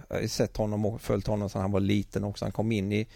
jag 0.08 0.20
har 0.20 0.26
sett 0.26 0.56
honom 0.56 0.84
och 0.86 1.00
följt 1.00 1.26
honom 1.26 1.50
sedan 1.50 1.60
han 1.60 1.72
var 1.72 1.80
liten 1.80 2.24
också. 2.24 2.44
Han 2.44 2.52
kom 2.52 2.72
in 2.72 2.92
i, 2.92 3.06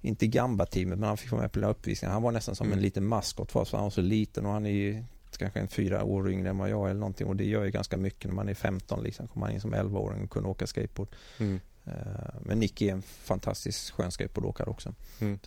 inte 0.00 0.26
Gamba-teamet, 0.26 0.98
men 0.98 1.08
han 1.08 1.16
fick 1.16 1.30
vara 1.30 1.42
med 1.42 1.52
på 1.52 1.60
uppvisningen. 1.60 2.12
Han 2.12 2.22
var 2.22 2.32
nästan 2.32 2.56
som 2.56 2.66
mm. 2.66 2.78
en 2.78 2.82
liten 2.82 3.06
maskot 3.06 3.52
för 3.52 3.60
oss, 3.60 3.72
han 3.72 3.82
var 3.82 3.90
så 3.90 4.00
liten 4.00 4.46
och 4.46 4.52
han 4.52 4.66
är 4.66 4.70
ju 4.70 5.04
kanske 5.30 5.60
en 5.60 5.68
fyra 5.68 6.04
år 6.04 6.30
yngre 6.30 6.48
än 6.48 6.58
vad 6.58 6.70
jag 6.70 6.86
är 6.86 6.90
eller 6.90 7.00
någonting 7.00 7.26
och 7.26 7.36
det 7.36 7.44
gör 7.44 7.64
ju 7.64 7.70
ganska 7.70 7.96
mycket 7.96 8.24
när 8.24 8.34
man 8.34 8.48
är 8.48 8.54
15 8.54 9.02
liksom. 9.02 9.28
Kommer 9.28 9.46
man 9.46 9.54
in 9.54 9.60
som 9.60 9.74
11-åring 9.74 10.24
och 10.24 10.30
kunna 10.30 10.48
åka 10.48 10.66
skateboard. 10.66 11.08
Mm. 11.38 11.60
Eh, 11.84 11.92
men 12.40 12.58
Nicky 12.58 12.88
är 12.88 12.92
en 12.92 13.02
fantastisk 13.02 13.94
skön 13.94 14.10
skateboardåkare 14.10 14.70
också. 14.70 14.94
Mm. 15.20 15.38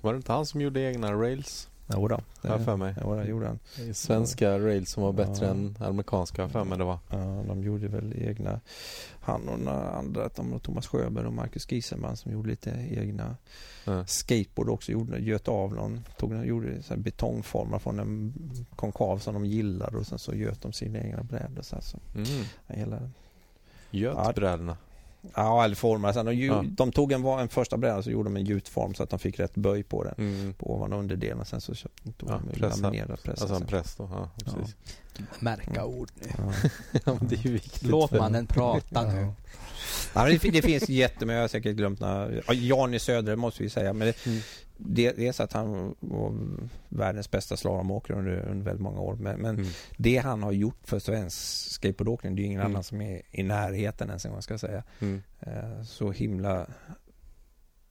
Var 0.00 0.12
det 0.12 0.16
inte 0.16 0.32
han 0.32 0.46
som 0.46 0.60
gjorde 0.60 0.80
egna 0.80 1.12
rails? 1.12 1.69
Jodå, 1.94 2.20
det 2.42 2.48
har 2.48 2.58
för 2.58 2.76
mig. 2.76 2.94
Jodå, 3.04 3.22
gjorde 3.22 3.46
han. 3.46 3.58
Svenska 3.94 4.58
rails 4.58 4.90
som 4.90 5.02
var 5.02 5.12
bättre 5.12 5.46
ja. 5.46 5.50
än 5.50 5.76
amerikanska, 5.80 6.48
för 6.48 6.64
mig 6.64 6.78
det 6.78 6.84
var. 6.84 6.98
Ja, 7.10 7.44
de 7.48 7.62
gjorde 7.62 7.88
väl 7.88 8.14
egna. 8.16 8.60
Han 9.20 9.48
och 9.48 9.60
några 9.60 9.90
andra, 9.90 10.28
de, 10.36 10.60
Thomas 10.60 10.86
Sjöberg 10.86 11.26
och 11.26 11.32
Marcus 11.32 11.72
Gieselman 11.72 12.16
som 12.16 12.32
gjorde 12.32 12.48
lite 12.48 12.70
egna 12.90 13.36
ja. 13.84 14.06
skateboard 14.06 14.68
också. 14.68 14.92
Gjorde, 14.92 15.18
göt 15.18 15.48
av 15.48 15.74
någon, 15.74 16.00
tog, 16.16 16.46
gjorde 16.46 16.82
så 16.82 16.96
betongformar 16.96 17.78
från 17.78 17.98
en 17.98 18.34
konkav 18.76 19.18
som 19.18 19.34
de 19.34 19.44
gillade 19.44 19.96
och 19.96 20.06
sen 20.06 20.18
så 20.18 20.34
göt 20.34 20.62
de 20.62 20.72
sina 20.72 20.98
egna 20.98 21.22
brädor. 21.22 21.62
Så, 21.62 21.76
så. 21.80 21.98
Mm. 22.14 22.26
Hela, 22.66 22.98
Göt 23.90 24.16
ja, 24.16 24.32
brädorna? 24.36 24.76
Ja, 25.34 25.64
eller 25.64 25.74
formar. 25.74 26.12
Sen 26.12 26.26
de, 26.26 26.34
ja. 26.34 26.64
de 26.66 26.92
tog 26.92 27.12
en, 27.12 27.24
en 27.24 27.48
första 27.48 27.76
bräda 27.76 28.02
så 28.02 28.10
gjorde 28.10 28.28
de 28.28 28.36
en 28.36 28.44
gjutform 28.44 28.94
så 28.94 29.02
att 29.02 29.10
de 29.10 29.18
fick 29.18 29.40
rätt 29.40 29.54
böj 29.54 29.82
på 29.82 30.04
den. 30.04 30.14
Mm. 30.18 30.54
På 30.54 30.74
ovan 30.74 30.92
och 30.92 30.98
underdelen. 30.98 31.44
Sen 31.44 31.60
så 31.60 31.74
köpte, 31.74 32.12
tog 32.12 32.30
ja, 32.30 32.40
de 32.52 32.60
laminerad 32.60 33.22
press. 33.22 33.42
Alltså 33.42 33.56
en 33.56 33.66
press 33.66 33.96
då. 33.96 34.08
Ja, 34.12 34.30
precis. 34.44 34.76
Ja. 35.16 35.22
Märka 35.38 35.84
ord 35.84 36.10
nu. 36.14 36.26
Ja. 37.04 37.18
det 37.20 37.34
är 37.34 37.46
ju 37.46 37.52
viktigt. 37.52 37.82
Låt 37.82 38.12
mannen 38.12 38.46
prata 38.46 39.02
nu. 39.02 39.32
Ja, 40.14 40.24
det, 40.24 40.50
det 40.50 40.62
finns 40.62 40.88
jättemycket, 40.88 41.34
jag 41.34 41.40
har 41.40 41.48
säkert 41.48 41.76
glömt 41.76 42.00
några. 42.00 42.42
Jan 42.52 42.94
i 42.94 42.98
Södre 42.98 43.36
måste 43.36 43.62
vi 43.62 43.70
säga. 43.70 43.92
Men 43.92 44.06
det, 44.06 44.26
mm. 44.26 44.40
det, 44.76 45.12
det 45.12 45.28
är 45.28 45.32
så 45.32 45.42
att 45.42 45.52
han 45.52 45.94
var 46.00 46.34
världens 46.88 47.30
bästa 47.30 47.56
slalomåkare 47.56 48.18
under, 48.18 48.48
under 48.48 48.64
väldigt 48.64 48.82
många 48.82 49.00
år. 49.00 49.14
Men, 49.14 49.40
men 49.40 49.54
mm. 49.54 49.70
det 49.96 50.16
han 50.16 50.42
har 50.42 50.52
gjort 50.52 50.80
för 50.84 50.98
svensk 50.98 51.36
skateboardåkning, 51.70 52.36
det 52.36 52.42
är 52.42 52.44
ingen 52.44 52.60
mm. 52.60 52.72
annan 52.72 52.84
som 52.84 53.00
är 53.00 53.22
i 53.30 53.42
närheten 53.42 54.08
ens 54.08 54.24
en 54.24 54.32
gång 54.32 54.42
ska 54.42 54.52
jag 54.52 54.60
säga. 54.60 54.82
Mm. 55.00 55.22
Eh, 55.40 55.82
så 55.82 56.10
himla 56.10 56.66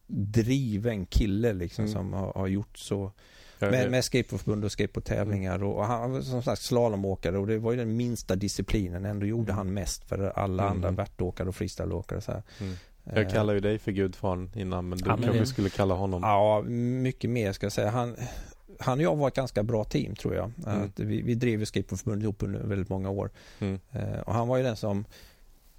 driven 0.07 1.05
kille 1.05 1.53
liksom 1.53 1.85
mm. 1.85 1.93
som 1.93 2.13
har, 2.13 2.33
har 2.33 2.47
gjort 2.47 2.77
så 2.77 3.11
med, 3.59 3.91
med 3.91 4.05
skateboardförbund 4.05 4.65
och 4.65 4.71
skateboardtävlingar 4.71 5.63
och, 5.63 5.77
och 5.77 5.85
han 5.85 6.11
var 6.11 6.21
som 6.21 6.43
sagt 6.43 6.61
slalomåkare 6.61 7.37
och 7.37 7.47
det 7.47 7.57
var 7.57 7.71
ju 7.71 7.77
den 7.77 7.97
minsta 7.97 8.35
disciplinen. 8.35 9.05
Ändå 9.05 9.25
gjorde 9.25 9.51
mm. 9.51 9.57
han 9.57 9.73
mest 9.73 10.03
för 10.03 10.31
alla 10.35 10.63
mm. 10.63 10.75
andra 10.75 10.91
värtåkare 10.91 11.49
och 11.49 11.55
freestyleåkare. 11.55 12.21
Så 12.21 12.31
mm. 12.31 12.75
Jag 13.03 13.23
eh. 13.23 13.29
kallar 13.29 13.53
ju 13.53 13.59
dig 13.59 13.79
för 13.79 13.91
gudfadern 13.91 14.49
innan 14.55 14.89
men 14.89 14.97
du 14.97 15.09
ja, 15.09 15.17
kanske 15.23 15.45
skulle 15.45 15.69
kalla 15.69 15.93
honom 15.93 16.21
Ja, 16.23 16.61
mycket 17.01 17.29
mer 17.29 17.51
ska 17.51 17.65
jag 17.65 17.73
säga. 17.73 17.89
Han, 17.89 18.15
han 18.79 18.97
och 18.97 19.03
jag 19.03 19.15
var 19.15 19.27
ett 19.27 19.35
ganska 19.35 19.63
bra 19.63 19.83
team 19.83 20.15
tror 20.15 20.35
jag. 20.35 20.51
Mm. 20.67 20.91
vi, 20.95 21.21
vi 21.21 21.35
drev 21.35 21.65
skateboardförbundet 21.65 22.23
ihop 22.23 22.43
under 22.43 22.59
väldigt 22.59 22.89
många 22.89 23.09
år. 23.09 23.29
Mm. 23.59 23.79
Eh, 23.91 24.19
och 24.19 24.33
han 24.33 24.47
var 24.47 24.57
ju 24.57 24.63
den 24.63 24.75
som 24.75 25.05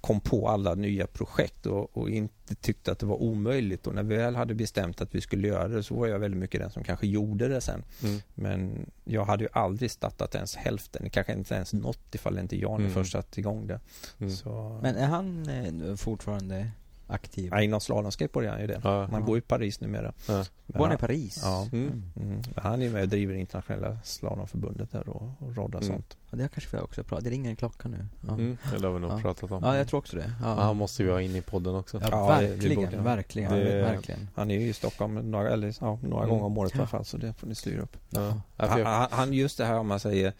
kom 0.01 0.19
på 0.19 0.49
alla 0.49 0.75
nya 0.75 1.07
projekt 1.07 1.65
och, 1.65 1.97
och, 1.97 2.09
inte 2.09 2.55
tyckte 2.55 2.91
att 2.91 2.99
det 2.99 3.05
var 3.05 3.21
omöjligt. 3.21 3.87
Och 3.87 3.95
när 3.95 4.03
vi 4.03 4.15
väl 4.15 4.35
hade 4.35 4.53
bestämt 4.53 5.01
att 5.01 5.15
vi 5.15 5.21
skulle 5.21 5.47
göra 5.47 5.67
det 5.67 5.83
så 5.83 5.95
var 5.95 6.07
jag 6.07 6.19
väldigt 6.19 6.39
mycket 6.39 6.61
den 6.61 6.71
som 6.71 6.83
kanske 6.83 7.07
gjorde 7.07 7.47
det 7.47 7.61
sen. 7.61 7.83
Mm. 8.03 8.21
Men 8.35 8.85
jag 9.03 9.25
hade 9.25 9.43
ju 9.43 9.49
aldrig 9.53 9.91
startat 9.91 10.35
ens 10.35 10.55
hälften, 10.55 11.09
kanske 11.09 11.33
inte 11.33 11.55
ens 11.55 11.73
något 11.73 12.15
ifall 12.15 12.39
inte 12.39 12.57
Jan 12.57 12.81
mm. 12.81 12.91
först 12.91 13.11
satt 13.11 13.37
igång 13.37 13.67
det. 13.67 13.79
Mm. 14.19 14.31
Så... 14.31 14.79
Men 14.81 14.95
är 14.95 15.07
han 15.07 15.49
eh, 15.49 15.95
fortfarande 15.95 16.71
aktiv? 17.11 17.49
Ja, 17.51 17.61
inom 17.61 17.81
slalomskateboard 17.81 18.45
är 18.45 18.49
han 18.49 18.61
ju 18.61 18.67
det. 18.67 18.81
Ja. 18.83 19.07
Han 19.11 19.25
bor 19.25 19.37
i 19.37 19.41
Paris 19.41 19.81
numera. 19.81 20.13
Ja. 20.27 20.45
Bor 20.65 20.85
han 20.85 20.95
i 20.95 20.97
Paris? 20.97 21.39
Ja. 21.43 21.67
Mm. 21.71 22.03
Mm. 22.15 22.41
Han 22.55 22.81
är 22.81 22.89
med 22.89 23.01
och 23.01 23.07
driver 23.07 23.33
internationella 23.33 23.97
slalomförbundet 24.03 24.91
där 24.91 25.09
och, 25.09 25.31
och 25.39 25.55
roddar 25.55 25.79
mm. 25.79 25.93
sånt. 25.93 26.17
Ja, 26.29 26.37
det 26.37 26.49
kanske 26.53 26.77
vi 26.77 26.83
också 26.83 27.03
pratat 27.03 27.23
Det 27.23 27.29
ringer 27.29 27.49
en 27.49 27.55
klocka 27.55 27.87
nu. 27.87 28.05
Ja. 28.27 28.33
Mm, 28.33 28.57
det 28.79 28.87
har 28.87 28.93
vi 28.93 28.99
nog 28.99 29.11
ja. 29.11 29.19
pratat 29.19 29.51
om. 29.51 29.63
Ja, 29.63 29.77
jag 29.77 29.87
tror 29.87 29.97
också 29.97 30.17
det. 30.17 30.33
Ja. 30.41 30.47
Han 30.47 30.77
måste 30.77 31.03
vi 31.03 31.11
ha 31.11 31.21
in 31.21 31.35
i 31.35 31.41
podden 31.41 31.75
också. 31.75 31.99
Ja, 32.01 32.07
ja 32.11 32.27
verkligen, 32.27 32.81
det, 32.81 32.97
det 32.97 33.03
verkligen, 33.03 33.51
det, 33.51 33.81
verkligen. 33.81 34.27
Han 34.35 34.51
är 34.51 34.59
ju 34.59 34.67
i 34.67 34.73
Stockholm 34.73 35.31
några, 35.31 35.49
eller, 35.49 35.75
ja, 35.81 35.99
några 36.03 36.25
gånger 36.25 36.43
om 36.43 36.57
året 36.57 36.75
i 36.75 36.77
alla 36.77 36.87
fall, 36.87 37.05
så 37.05 37.17
det 37.17 37.33
får 37.33 37.47
ni 37.47 37.55
styra 37.55 37.81
upp. 37.81 37.97
Han, 38.57 39.07
han, 39.11 39.33
just 39.33 39.57
det 39.57 39.65
här 39.65 39.77
om 39.77 39.87
man 39.87 39.99
säger 39.99 40.33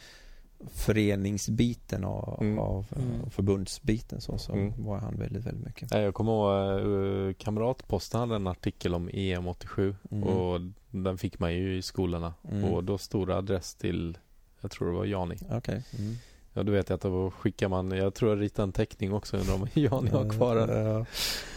föreningsbiten 0.68 2.04
av, 2.04 2.38
mm. 2.42 2.60
av 2.60 2.86
mm. 2.96 3.30
förbundsbiten 3.30 4.22
så, 4.22 4.38
så 4.38 4.54
mm. 4.54 4.74
var 4.78 4.98
han 4.98 5.20
väldigt, 5.20 5.46
väldigt 5.46 5.66
mycket. 5.66 5.92
Jag 5.92 6.14
kommer 6.14 6.32
ihåg 6.32 6.86
uh, 6.86 7.34
Kamratposten 7.34 8.20
hade 8.20 8.36
en 8.36 8.48
artikel 8.48 8.96
om 8.96 9.10
EM 9.14 9.48
87 9.48 9.96
mm. 10.12 10.24
och 10.24 10.62
den 10.92 11.18
fick 11.18 11.40
man 11.40 11.54
ju 11.54 11.78
i 11.78 11.82
skolorna 11.82 12.34
mm. 12.52 12.64
och 12.64 12.84
då 12.84 12.98
stod 12.98 13.28
det 13.28 13.38
adress 13.38 13.76
till, 13.76 14.18
jag 14.62 14.72
tror 14.72 14.88
det 14.88 14.98
var 14.98 15.06
Jani. 15.06 15.36
Okay. 15.58 15.82
Mm. 16.00 16.16
Ja, 16.54 16.64
du 16.64 16.72
vet 16.72 16.90
jag 16.90 16.96
att 16.96 17.02
då 17.02 17.32
skickar 17.32 17.70
man, 17.70 17.92
jag 17.92 18.14
tror 18.14 18.32
jag 18.32 18.42
ritade 18.42 18.64
en 18.64 18.72
teckning 18.72 19.14
också, 19.14 19.38
undrar 19.38 19.56
om 19.56 19.68
Jani 19.74 20.10
har 20.10 20.30
kvar 20.30 20.56
den. 20.56 20.86
Ja. 20.86 21.06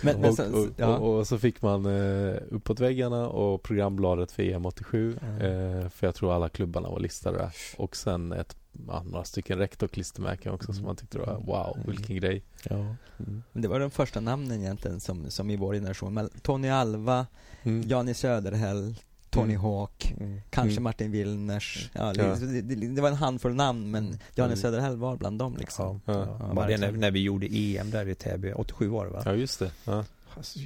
Men, 0.03 0.21
men 0.21 0.35
sen, 0.35 0.55
och, 0.55 0.69
ja. 0.77 0.99
och, 0.99 1.19
och, 1.19 1.27
så 1.27 1.39
fick 1.39 1.63
man 1.63 1.87
uh, 1.87 2.37
uppåt 2.51 2.81
väggarna 2.81 3.29
och 3.29 3.63
programbladet 3.63 4.33
för 4.33 4.43
EM 4.43 4.67
87 4.67 5.19
mm. 5.23 5.43
uh, 5.43 5.89
för 5.89 6.07
jag 6.07 6.15
tror 6.15 6.35
alla 6.35 6.49
klubbarna 6.49 6.89
var 6.89 7.01
listade 7.01 7.39
där. 7.39 7.53
Och 7.77 7.97
sen 7.97 8.33
ett 8.33 8.57
ja, 8.89 9.03
några 9.03 9.25
stycken 9.25 9.59
rektorklistermärken 9.59 10.53
också 10.53 10.69
mm. 10.69 10.77
som 10.77 10.87
man 10.87 10.97
tyckte 10.97 11.19
var 11.19 11.41
wow, 11.41 11.77
mm. 11.77 11.87
vilken 11.87 12.17
grej. 12.17 12.43
Ja. 12.71 12.75
Mm. 13.19 13.43
Det 13.53 13.69
var 13.69 13.81
de 13.81 13.91
första 13.91 14.21
namnen 14.21 14.61
egentligen 14.61 15.01
som, 15.01 15.31
som 15.31 15.51
i 15.51 15.57
vår 15.57 15.75
generation. 15.75 16.29
Tony 16.43 16.69
Alva, 16.69 17.27
mm. 17.63 17.89
Jani 17.89 18.15
Söderhäll, 18.15 18.95
Tony 19.31 19.55
mm. 19.55 19.63
Hawk, 19.63 20.15
mm. 20.21 20.41
kanske 20.51 20.73
mm. 20.73 20.83
Martin 20.83 21.11
Willners. 21.11 21.91
Ja, 21.93 22.13
ja. 22.17 22.35
Det, 22.35 22.61
det, 22.63 22.75
det, 22.75 23.03
var 23.03 23.09
en 23.09 23.15
handfull 23.15 23.55
namn 23.55 23.91
men 23.91 24.19
Jani 24.35 24.53
mm. 24.53 24.57
Söderhäll 24.57 24.97
var 24.97 25.17
bland 25.17 25.39
dem 25.39 25.57
liksom. 25.57 26.01
Ja, 26.05 26.13
ja. 26.13 26.53
ja. 26.57 26.67
det 26.67 26.79
när, 26.79 26.93
när 26.93 27.11
vi 27.11 27.23
gjorde 27.23 27.47
EM 27.51 27.91
där 27.91 28.09
i 28.09 28.15
Täby, 28.15 28.53
87 28.53 28.89
var 28.89 29.05
det 29.05 29.11
va? 29.11 29.23
Ja 29.25 29.35
just 29.35 29.59
det. 29.59 29.71
Ja. 29.85 30.05
Alltså, 30.37 30.59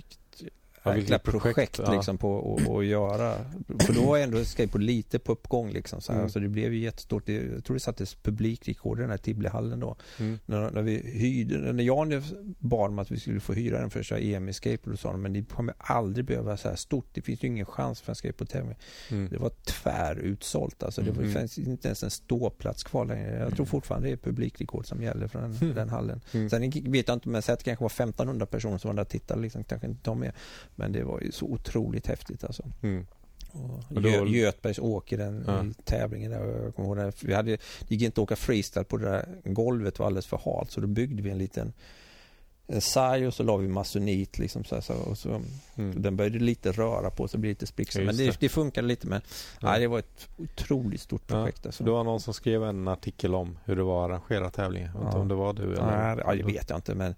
verkliga 0.83 1.19
projekt, 1.19 1.43
projekt 1.43 1.81
ja. 1.85 1.95
liksom 1.95 2.19
på 2.19 2.59
att 2.79 2.85
göra. 2.85 3.35
För 3.87 3.93
då 3.93 4.03
var 4.03 4.19
ändå 4.19 4.45
skateboard 4.45 4.83
lite 4.83 5.19
på 5.19 5.33
uppgång 5.33 5.71
liksom. 5.71 6.01
Så, 6.01 6.13
här. 6.13 6.19
Mm. 6.19 6.31
så 6.31 6.39
det 6.39 6.49
blev 6.49 6.75
ju 6.75 6.81
jättestort. 6.81 7.29
Jag 7.29 7.65
tror 7.65 7.75
det 7.75 7.81
sattes 7.81 8.15
publikrekord 8.15 8.99
i 8.99 9.01
den 9.01 9.11
här 9.11 9.19
Tibblehallen 9.19 9.81
då. 9.81 9.97
Mm. 10.19 10.39
När, 10.47 10.71
när, 10.71 10.83
vi 10.83 10.97
hyrde, 11.05 11.73
när 11.73 11.85
Jan 11.85 12.23
bad 12.59 12.91
om 12.91 12.99
att 12.99 13.11
vi 13.11 13.21
skulle 13.21 13.41
få 13.41 13.53
hyra 13.53 13.81
den 13.81 13.91
för 13.91 14.01
att 14.01 14.07
köra 14.07 14.19
EM 14.19 14.49
i 14.49 14.53
skateboard 14.53 14.93
och 14.93 15.01
sa 15.01 15.17
men 15.17 15.33
det 15.33 15.43
kommer 15.43 15.75
aldrig 15.79 16.25
behöva 16.25 16.57
så 16.57 16.69
här 16.69 16.77
stort. 16.77 17.07
Det 17.13 17.23
finns 17.23 17.45
ju 17.45 17.49
ingen 17.49 17.67
chans 17.67 18.01
för 18.01 18.13
en 18.13 18.17
skateboardtävling. 18.17 18.77
Mm. 19.11 19.29
Det 19.29 19.39
var 19.39 19.51
tvärutsålt 19.51 20.83
alltså. 20.83 21.03
Det 21.03 21.11
var, 21.11 21.23
mm. 21.23 21.35
fanns 21.35 21.59
inte 21.59 21.89
ens 21.89 22.03
en 22.03 22.11
ståplats 22.11 22.85
kvar 22.85 23.05
längre. 23.05 23.39
Jag 23.39 23.49
tror 23.49 23.61
mm. 23.61 23.67
fortfarande 23.67 24.09
det 24.09 24.13
är 24.13 24.17
publikrekord 24.17 24.87
som 24.87 25.03
gäller 25.03 25.29
för 25.29 25.41
den, 25.41 25.57
mm. 25.57 25.75
den 25.75 25.89
hallen. 25.89 26.21
Mm. 26.33 26.51
Sen 26.51 26.71
vet 26.71 27.09
jag 27.09 27.17
inte, 27.17 27.29
men 27.29 27.39
att 27.39 27.47
det 27.47 27.65
kanske 27.65 27.83
var 27.83 27.91
1500 27.91 28.47
personer 28.47 28.79
som 28.79 28.89
var 28.89 28.95
där 28.95 29.03
och 29.03 29.09
tittade 29.09 29.43
liksom, 29.43 29.65
kanske 29.65 29.87
inte 29.87 30.01
de 30.03 30.21
med. 30.21 30.33
Men 30.79 30.93
det 30.93 31.05
var 31.05 31.21
ju 31.21 31.33
så 31.33 31.47
otroligt 31.47 32.07
häftigt 32.07 32.45
alltså. 32.45 32.63
Mm. 32.83 33.07
Och 33.53 34.03
Gö 34.03 34.25
Götbergs 34.25 34.79
åker 34.79 35.19
den 35.19 35.45
ja. 35.47 35.65
i 35.65 35.75
tävlingen 35.85 36.31
där. 36.31 36.73
Jag 36.77 36.85
ihåg 36.85 37.13
Vi 37.23 37.35
hade, 37.35 37.51
det 37.51 37.95
gick 37.95 38.03
inte 38.03 38.21
att 38.21 38.23
åka 38.23 38.37
freestyle 38.37 38.85
på 38.85 38.97
det 38.97 39.11
där 39.11 39.29
golvet 39.45 39.99
var 39.99 40.07
alldeles 40.07 40.27
för 40.27 40.41
halt 40.45 40.71
så 40.71 40.81
då 40.81 40.87
byggde 40.87 41.23
vi 41.23 41.31
en 41.31 41.39
liten 41.39 41.73
en 42.71 42.81
sarg 42.81 43.27
och 43.27 43.35
så 43.35 43.43
la 43.43 43.57
vi 43.57 43.69
masonit 43.69 44.39
liksom 44.39 44.65
så, 44.65 44.75
här, 44.75 44.83
så 44.83 44.95
och 44.95 45.19
så, 45.19 45.43
mm. 45.75 46.03
den 46.03 46.17
började 46.17 46.39
lite 46.39 46.73
röra 46.73 47.11
på 47.11 47.29
sig, 47.29 47.41
bli 47.41 47.49
lite 47.49 47.67
spricka. 47.67 48.01
Men 48.01 48.17
det, 48.17 48.27
det. 48.27 48.41
det 48.41 48.49
funkade 48.49 48.89
lite 48.89 49.07
men 49.07 49.21
ja. 49.61 49.71
nej, 49.71 49.81
det 49.81 49.87
var 49.87 49.99
ett 49.99 50.29
otroligt 50.37 51.01
stort 51.01 51.27
projekt. 51.27 51.61
Ja. 51.63 51.69
Alltså. 51.69 51.85
Det 51.85 51.91
var 51.91 52.05
någon 52.05 52.21
som 52.21 52.35
skrev 52.35 52.65
en 52.65 52.89
artikel 52.89 53.35
om 53.35 53.59
hur 53.65 53.77
det 53.77 53.83
var 53.83 54.05
att 54.05 54.11
arrangera 54.11 54.51
tävlingen. 54.51 54.91
Jag 54.95 55.01
vet 55.01 55.07
inte 55.07 55.19
om 55.19 55.29
det 55.29 55.35
var 55.35 55.53
du 55.53 55.63
eller? 55.63 56.15
Nej, 56.15 56.25
ja, 56.27 56.35
det 56.35 56.53
vet 56.53 56.71
jag 56.71 56.79
inte 56.79 56.95
men 56.95 57.15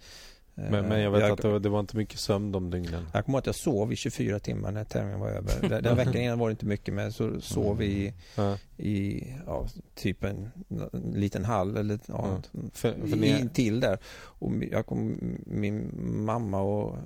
Men, 0.54 0.88
men 0.88 1.00
jag 1.00 1.10
vet 1.10 1.20
jag, 1.20 1.30
att 1.30 1.42
det 1.42 1.48
var, 1.48 1.58
det 1.58 1.68
var, 1.68 1.80
inte 1.80 1.96
mycket 1.96 2.18
sömn 2.20 2.52
de 2.52 2.70
dygnen. 2.70 3.06
Jag 3.12 3.24
kommer 3.24 3.36
ihåg 3.36 3.40
att 3.40 3.46
jag 3.46 3.54
sov 3.54 3.92
i 3.92 3.96
24 3.96 4.38
timmar 4.38 4.72
när 4.72 4.84
tävlingen 4.84 5.20
var 5.20 5.28
över. 5.28 5.68
Den, 5.68 5.82
den 5.82 5.96
veckan 5.96 6.16
innan 6.16 6.38
var 6.38 6.48
det 6.48 6.50
inte 6.50 6.66
mycket 6.66 6.94
men 6.94 7.12
så 7.12 7.40
sov 7.40 7.76
vi 7.78 7.86
i, 7.86 8.12
mm. 8.36 8.56
i 8.76 9.24
ja, 9.46 9.66
typ 9.94 10.24
en, 10.24 10.50
en, 10.68 11.12
liten 11.14 11.44
hall 11.44 11.76
eller 11.76 11.98
ja, 12.06 12.28
mm. 12.28 12.70
för, 12.72 12.92
för 12.92 13.16
ni... 13.16 13.48
till 13.52 13.80
där. 13.80 13.98
Och 14.16 14.52
jag 14.70 14.86
kom, 14.86 15.18
min 15.46 15.90
mamma 16.24 16.60
och 16.60 16.96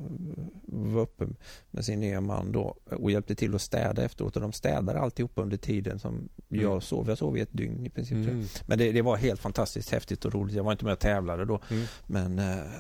var 0.75 1.03
uppe 1.03 1.27
med 1.71 1.85
sin 1.85 2.01
nya 2.01 2.21
man 2.21 2.53
då 2.53 2.77
och 2.85 3.11
hjälpte 3.11 3.35
till 3.35 3.55
att 3.55 3.63
städa 3.63 4.05
efteråt 4.05 4.37
och 4.37 4.43
de 4.43 4.53
städade 4.53 5.01
alltihopa 5.01 5.43
under 5.43 5.57
tiden 5.57 5.99
som 5.99 6.15
mm. 6.15 6.29
jag 6.49 6.83
sov. 6.83 7.09
Jag 7.09 7.19
sov 7.19 7.39
i 7.39 7.41
ett 7.41 7.53
dygn 7.53 7.87
i 7.87 7.91
princip. 7.91 8.17
Mm. 8.17 8.45
Men 8.67 8.79
det, 8.79 8.93
det, 8.93 9.03
var 9.03 9.17
helt 9.17 9.41
fantastiskt 9.41 9.91
häftigt 9.91 10.25
och 10.25 10.35
roligt. 10.35 10.57
Jag 10.57 10.65
var 10.65 10.73
inte 10.73 10.85
med 10.85 10.93
och 10.93 10.99
tävlade 10.99 11.45
då. 11.45 11.61
Mm. 11.71 11.85
Men 12.07 12.39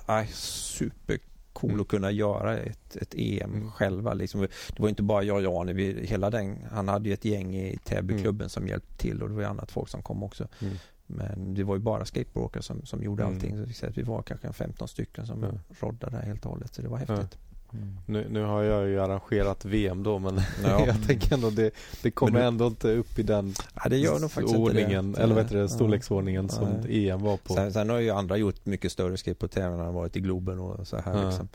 äh, 0.08 0.26
super 0.32 1.18
cool 1.52 1.70
mm. 1.70 1.80
att 1.80 1.88
kunna 1.88 2.10
göra 2.10 2.58
ett, 2.58 2.96
ett 2.96 3.14
EM 3.14 3.54
mm. 3.54 3.70
själva. 3.70 4.14
Liksom. 4.14 4.40
Det 4.40 4.82
var 4.82 4.88
inte 4.88 5.02
bara 5.02 5.22
jag 5.22 5.36
och 5.36 5.42
Jan, 5.42 5.76
vi, 5.76 6.06
hela 6.06 6.30
den, 6.30 6.58
han 6.70 6.88
hade 6.88 7.08
ju 7.08 7.12
ett 7.12 7.24
gäng 7.24 7.56
i 7.56 7.78
Täbyklubben 7.84 8.40
mm. 8.40 8.48
som 8.48 8.68
hjälpte 8.68 8.96
till 8.96 9.22
och 9.22 9.28
det 9.28 9.34
var 9.34 9.42
annat 9.42 9.70
folk 9.70 9.88
som 9.88 10.02
kom 10.02 10.22
också. 10.22 10.48
Mm. 10.60 10.74
Men 11.06 11.54
det 11.54 11.64
var 11.64 11.74
ju 11.74 11.80
bara 11.80 12.04
skateboardåkare 12.04 12.62
som, 12.62 12.86
som 12.86 13.02
gjorde 13.02 13.22
mm. 13.22 13.34
allting. 13.34 13.74
Så 13.74 13.86
vi 13.94 14.02
var 14.02 14.22
kanske 14.22 14.52
15 14.52 14.88
stycken 14.88 15.26
som 15.26 15.44
mm. 15.44 15.58
roddade 15.80 16.16
helt 16.16 16.44
och 16.44 16.50
hållet. 16.50 16.74
Så 16.74 16.82
det 16.82 16.88
var 16.88 16.98
häftigt. 16.98 17.38
Mm. 17.74 17.94
Nu, 18.06 18.26
nu, 18.30 18.42
har 18.42 18.62
jag 18.62 18.88
ju 18.88 19.01
arrangerat 19.01 19.64
VM 19.64 20.02
då 20.02 20.18
men 20.18 20.40
ja. 20.64 20.86
jag 20.86 21.06
tänker 21.06 21.34
ändå 21.34 21.51
det, 21.51 21.70
det 22.02 22.10
kommer 22.10 22.40
du... 22.40 22.46
ändå 22.46 22.66
inte 22.66 22.92
upp 22.92 23.18
i 23.18 23.22
den 23.22 23.55
ja, 23.74 23.88
det 23.88 23.96
gör 23.96 24.18
nog 24.18 24.30
faktiskt 24.30 24.56
ordningen, 24.56 25.06
inte 25.06 25.20
det. 25.20 25.24
eller 25.24 25.34
vad 25.34 25.44
heter 25.44 25.56
det, 25.56 25.68
storleksordningen 25.68 26.48
ja. 26.51 26.56
som 26.56 26.68
Nej. 26.68 27.09
EM 27.09 27.22
var 27.22 27.36
på. 27.36 27.55
Sen, 27.55 27.72
sen, 27.72 27.90
har 27.90 27.98
ju 27.98 28.10
andra 28.10 28.36
gjort 28.36 28.66
mycket 28.66 28.92
större 28.92 29.16
skateboardtävlingar, 29.16 29.92
varit 29.92 30.16
i 30.16 30.20
Globen 30.20 30.59
och 30.59 30.86
så 30.86 30.96
här 30.96 31.16
ja. 31.16 31.28
liksom. 31.28 31.48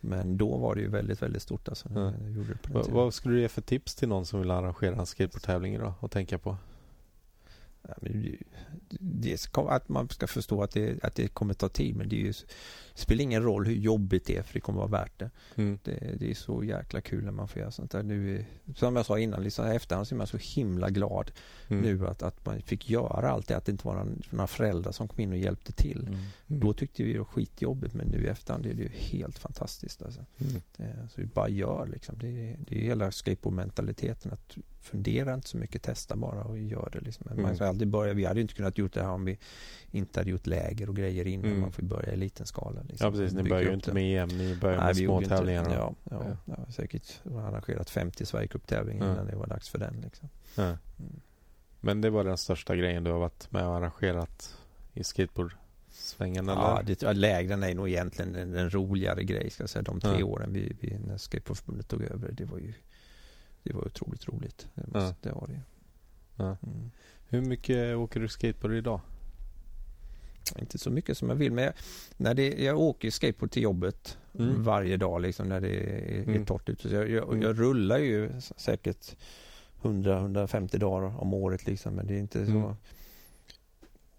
Men 0.00 0.36
då 0.36 0.56
var 0.56 0.74
det 0.74 0.80
ju 0.80 0.88
väldigt, 0.88 1.22
väldigt 1.22 1.42
stort 1.42 1.68
alltså. 1.68 1.88
Ja. 1.94 2.12
Vad, 2.72 2.88
vad 2.88 3.14
skulle 3.14 3.34
du 3.34 3.40
ge 3.40 3.48
för 3.48 3.62
tips 3.62 3.94
till 3.94 4.08
någon 4.08 4.26
som 4.26 4.40
vill 4.40 4.50
arrangera 4.50 4.96
en 4.96 5.06
skateboardtävling 5.06 5.74
idag 5.74 5.92
och 6.00 6.10
tänka 6.10 6.38
på? 6.38 6.56
det 9.00 9.38
ska, 9.40 9.68
att 9.68 9.88
man 9.88 10.08
ska 10.08 10.26
förstå 10.26 10.62
att 10.62 10.70
det, 10.70 11.04
att 11.04 11.14
det 11.14 11.28
kommer 11.28 11.54
ta 11.54 11.68
tid 11.68 11.96
men 11.96 12.08
det, 12.08 12.16
ju, 12.16 12.32
det 12.32 12.36
spelar 12.96 13.22
ingen 13.22 13.42
roll 13.42 13.66
hur 13.66 13.74
jobbigt 13.74 14.24
det 14.26 14.36
är 14.36 14.42
för 14.42 14.54
det 14.54 14.60
kommer 14.60 14.78
vara 14.78 14.88
värt 14.88 15.18
det. 15.18 15.30
Mm. 15.56 15.78
det. 15.82 16.16
Det, 16.18 16.30
är 16.30 16.34
så 16.34 16.64
jäkla 16.64 17.00
kul 17.00 17.24
när 17.24 17.32
man 17.32 17.48
får 17.48 17.60
göra 17.60 17.70
sånt 17.70 17.90
där. 17.90 18.02
Nu, 18.02 18.44
som 18.74 18.96
jag 18.96 19.06
sa 19.06 19.18
innan, 19.18 19.42
liksom, 19.42 19.66
efterhand 19.66 20.08
så 20.08 20.14
är 20.14 20.16
man 20.16 20.26
så 20.26 20.38
himla 20.40 20.90
glad 20.90 21.30
mm. 21.68 21.82
nu 21.82 22.06
att, 22.06 22.22
att 22.22 22.46
man 22.46 22.62
fick 22.62 22.90
göra 22.90 23.30
allt 23.30 23.48
det. 23.48 23.56
Att 23.56 23.64
det 23.64 23.72
inte 23.72 23.86
var 23.86 23.94
några, 23.94 24.08
några 24.30 24.46
föräldrar 24.46 24.92
som 24.92 25.08
kom 25.08 25.20
in 25.20 25.32
och 25.32 25.38
hjälpte 25.38 25.72
till. 25.72 26.00
Mm. 26.00 26.14
mm. 26.14 26.26
Då 26.60 26.72
tyckte 26.72 27.02
vi 27.02 27.12
det 27.12 27.18
var 27.18 27.24
skitjobbigt 27.24 27.94
men 27.94 28.06
nu 28.06 28.24
i 28.24 28.28
efterhand 28.28 28.66
är 28.66 28.74
det 28.74 28.82
ju 28.82 28.88
helt 28.88 29.38
fantastiskt. 29.38 30.02
Alltså. 30.02 30.24
Mm. 30.38 31.08
Så 31.08 31.20
vi 31.20 31.26
bara 31.26 31.48
gör 31.48 31.86
liksom. 31.86 32.18
Det, 32.18 32.56
det 32.58 32.76
är 32.78 32.82
hela 32.82 33.12
skateboardmentaliteten 33.12 34.32
att 34.32 34.56
fundera 34.86 35.34
inte 35.34 35.48
så 35.48 35.56
mycket, 35.56 35.82
testa 35.82 36.16
bara 36.16 36.44
och 36.44 36.58
gör 36.58 36.88
det. 36.92 37.00
Liksom. 37.00 37.26
Man 37.30 37.38
mm. 37.38 37.68
aldrig 37.68 37.88
börja, 37.88 38.14
vi 38.14 38.24
hade 38.24 38.40
inte 38.40 38.54
kunnat 38.54 38.78
gjort 38.78 38.94
det 38.94 39.02
här 39.02 39.10
om 39.10 39.24
vi 39.24 39.38
inte 39.90 40.20
hade 40.20 40.30
gjort 40.30 40.46
läger 40.46 40.88
och 40.88 40.96
grejer 40.96 41.26
innan. 41.26 41.46
Mm. 41.46 41.60
Man 41.60 41.72
får 41.72 41.82
börja 41.82 42.12
i 42.12 42.16
liten 42.16 42.46
skala. 42.46 42.80
Liksom. 42.88 43.04
Ja 43.04 43.10
precis, 43.10 43.32
ni 43.32 43.42
börjar 43.42 43.62
ju 43.62 43.74
inte 43.74 43.92
med 43.92 44.22
EM, 44.22 44.28
ni 44.28 44.56
börjar 44.56 44.76
Nej, 44.76 44.86
med 44.86 44.96
små 44.96 45.22
tävlingar. 45.22 45.62
Inte, 45.62 45.74
ja, 45.74 45.94
ja, 46.04 46.24
ja. 46.28 46.36
Jag 46.44 46.56
har 46.56 46.72
säkert 46.72 47.20
arrangerat 47.24 47.90
50 47.90 48.26
Sverigecup-tävlingar 48.26 49.12
innan 49.12 49.26
det 49.26 49.36
var 49.36 49.46
dags 49.46 49.68
för 49.68 49.78
den. 49.78 50.00
Liksom. 50.00 50.28
Mm. 50.56 50.76
Men 51.80 52.00
det 52.00 52.10
var 52.10 52.24
den 52.24 52.38
största 52.38 52.76
grejen 52.76 53.04
du 53.04 53.10
har 53.10 53.18
varit 53.18 53.52
med 53.52 53.66
och 53.66 53.76
arrangerat 53.76 54.56
i 54.94 55.04
skateboardsvängen 55.04 56.48
eller? 56.48 56.62
Ja, 56.62 56.82
det, 56.84 57.12
lägren 57.12 57.62
är 57.62 57.74
nog 57.74 57.88
egentligen 57.88 58.34
en, 58.34 58.54
en 58.54 58.70
roligare 58.70 59.24
grej 59.24 59.50
ska 59.50 59.62
jag 59.62 59.70
säga. 59.70 59.82
De 59.82 60.00
tre 60.00 60.22
åren 60.22 60.52
vi, 60.52 60.76
vi, 60.80 60.98
när 60.98 61.18
Skateboardförbundet 61.18 61.88
tog 61.88 62.02
över. 62.02 62.32
Det 62.32 62.44
var 62.44 62.58
ju 62.58 62.72
det 63.62 63.72
var 63.72 63.86
otroligt 63.86 64.28
roligt. 64.28 64.68
Det, 64.74 64.86
måste, 64.86 64.98
ja. 64.98 65.14
det 65.20 65.32
var 65.32 65.46
det 65.46 65.60
ja. 66.36 66.56
mm. 66.62 66.90
Hur 67.28 67.40
mycket 67.40 67.96
åker 67.96 68.20
du 68.20 68.28
skateboard 68.28 68.74
idag? 68.74 69.00
Inte 70.58 70.78
så 70.78 70.90
mycket 70.90 71.18
som 71.18 71.28
jag 71.28 71.36
vill 71.36 71.52
men 71.52 71.64
jag, 71.64 71.72
när 72.16 72.34
det, 72.34 72.64
jag 72.64 72.78
åker 72.78 73.10
skateboard 73.10 73.50
till 73.50 73.62
jobbet 73.62 74.18
mm. 74.38 74.62
varje 74.62 74.96
dag 74.96 75.20
liksom 75.20 75.48
när 75.48 75.60
det 75.60 75.68
är, 75.68 76.22
mm. 76.22 76.46
torrt 76.46 76.68
ute. 76.68 76.88
Jag, 76.88 77.10
jag, 77.10 77.28
mm. 77.28 77.42
jag, 77.42 77.60
rullar 77.60 77.98
ju 77.98 78.30
säkert 78.56 79.16
100-150 79.82 80.78
dagar 80.78 81.20
om 81.20 81.34
året 81.34 81.66
liksom 81.66 81.94
men 81.94 82.06
det 82.06 82.14
är 82.14 82.18
inte 82.18 82.46
så, 82.46 82.52
mm. 82.52 82.74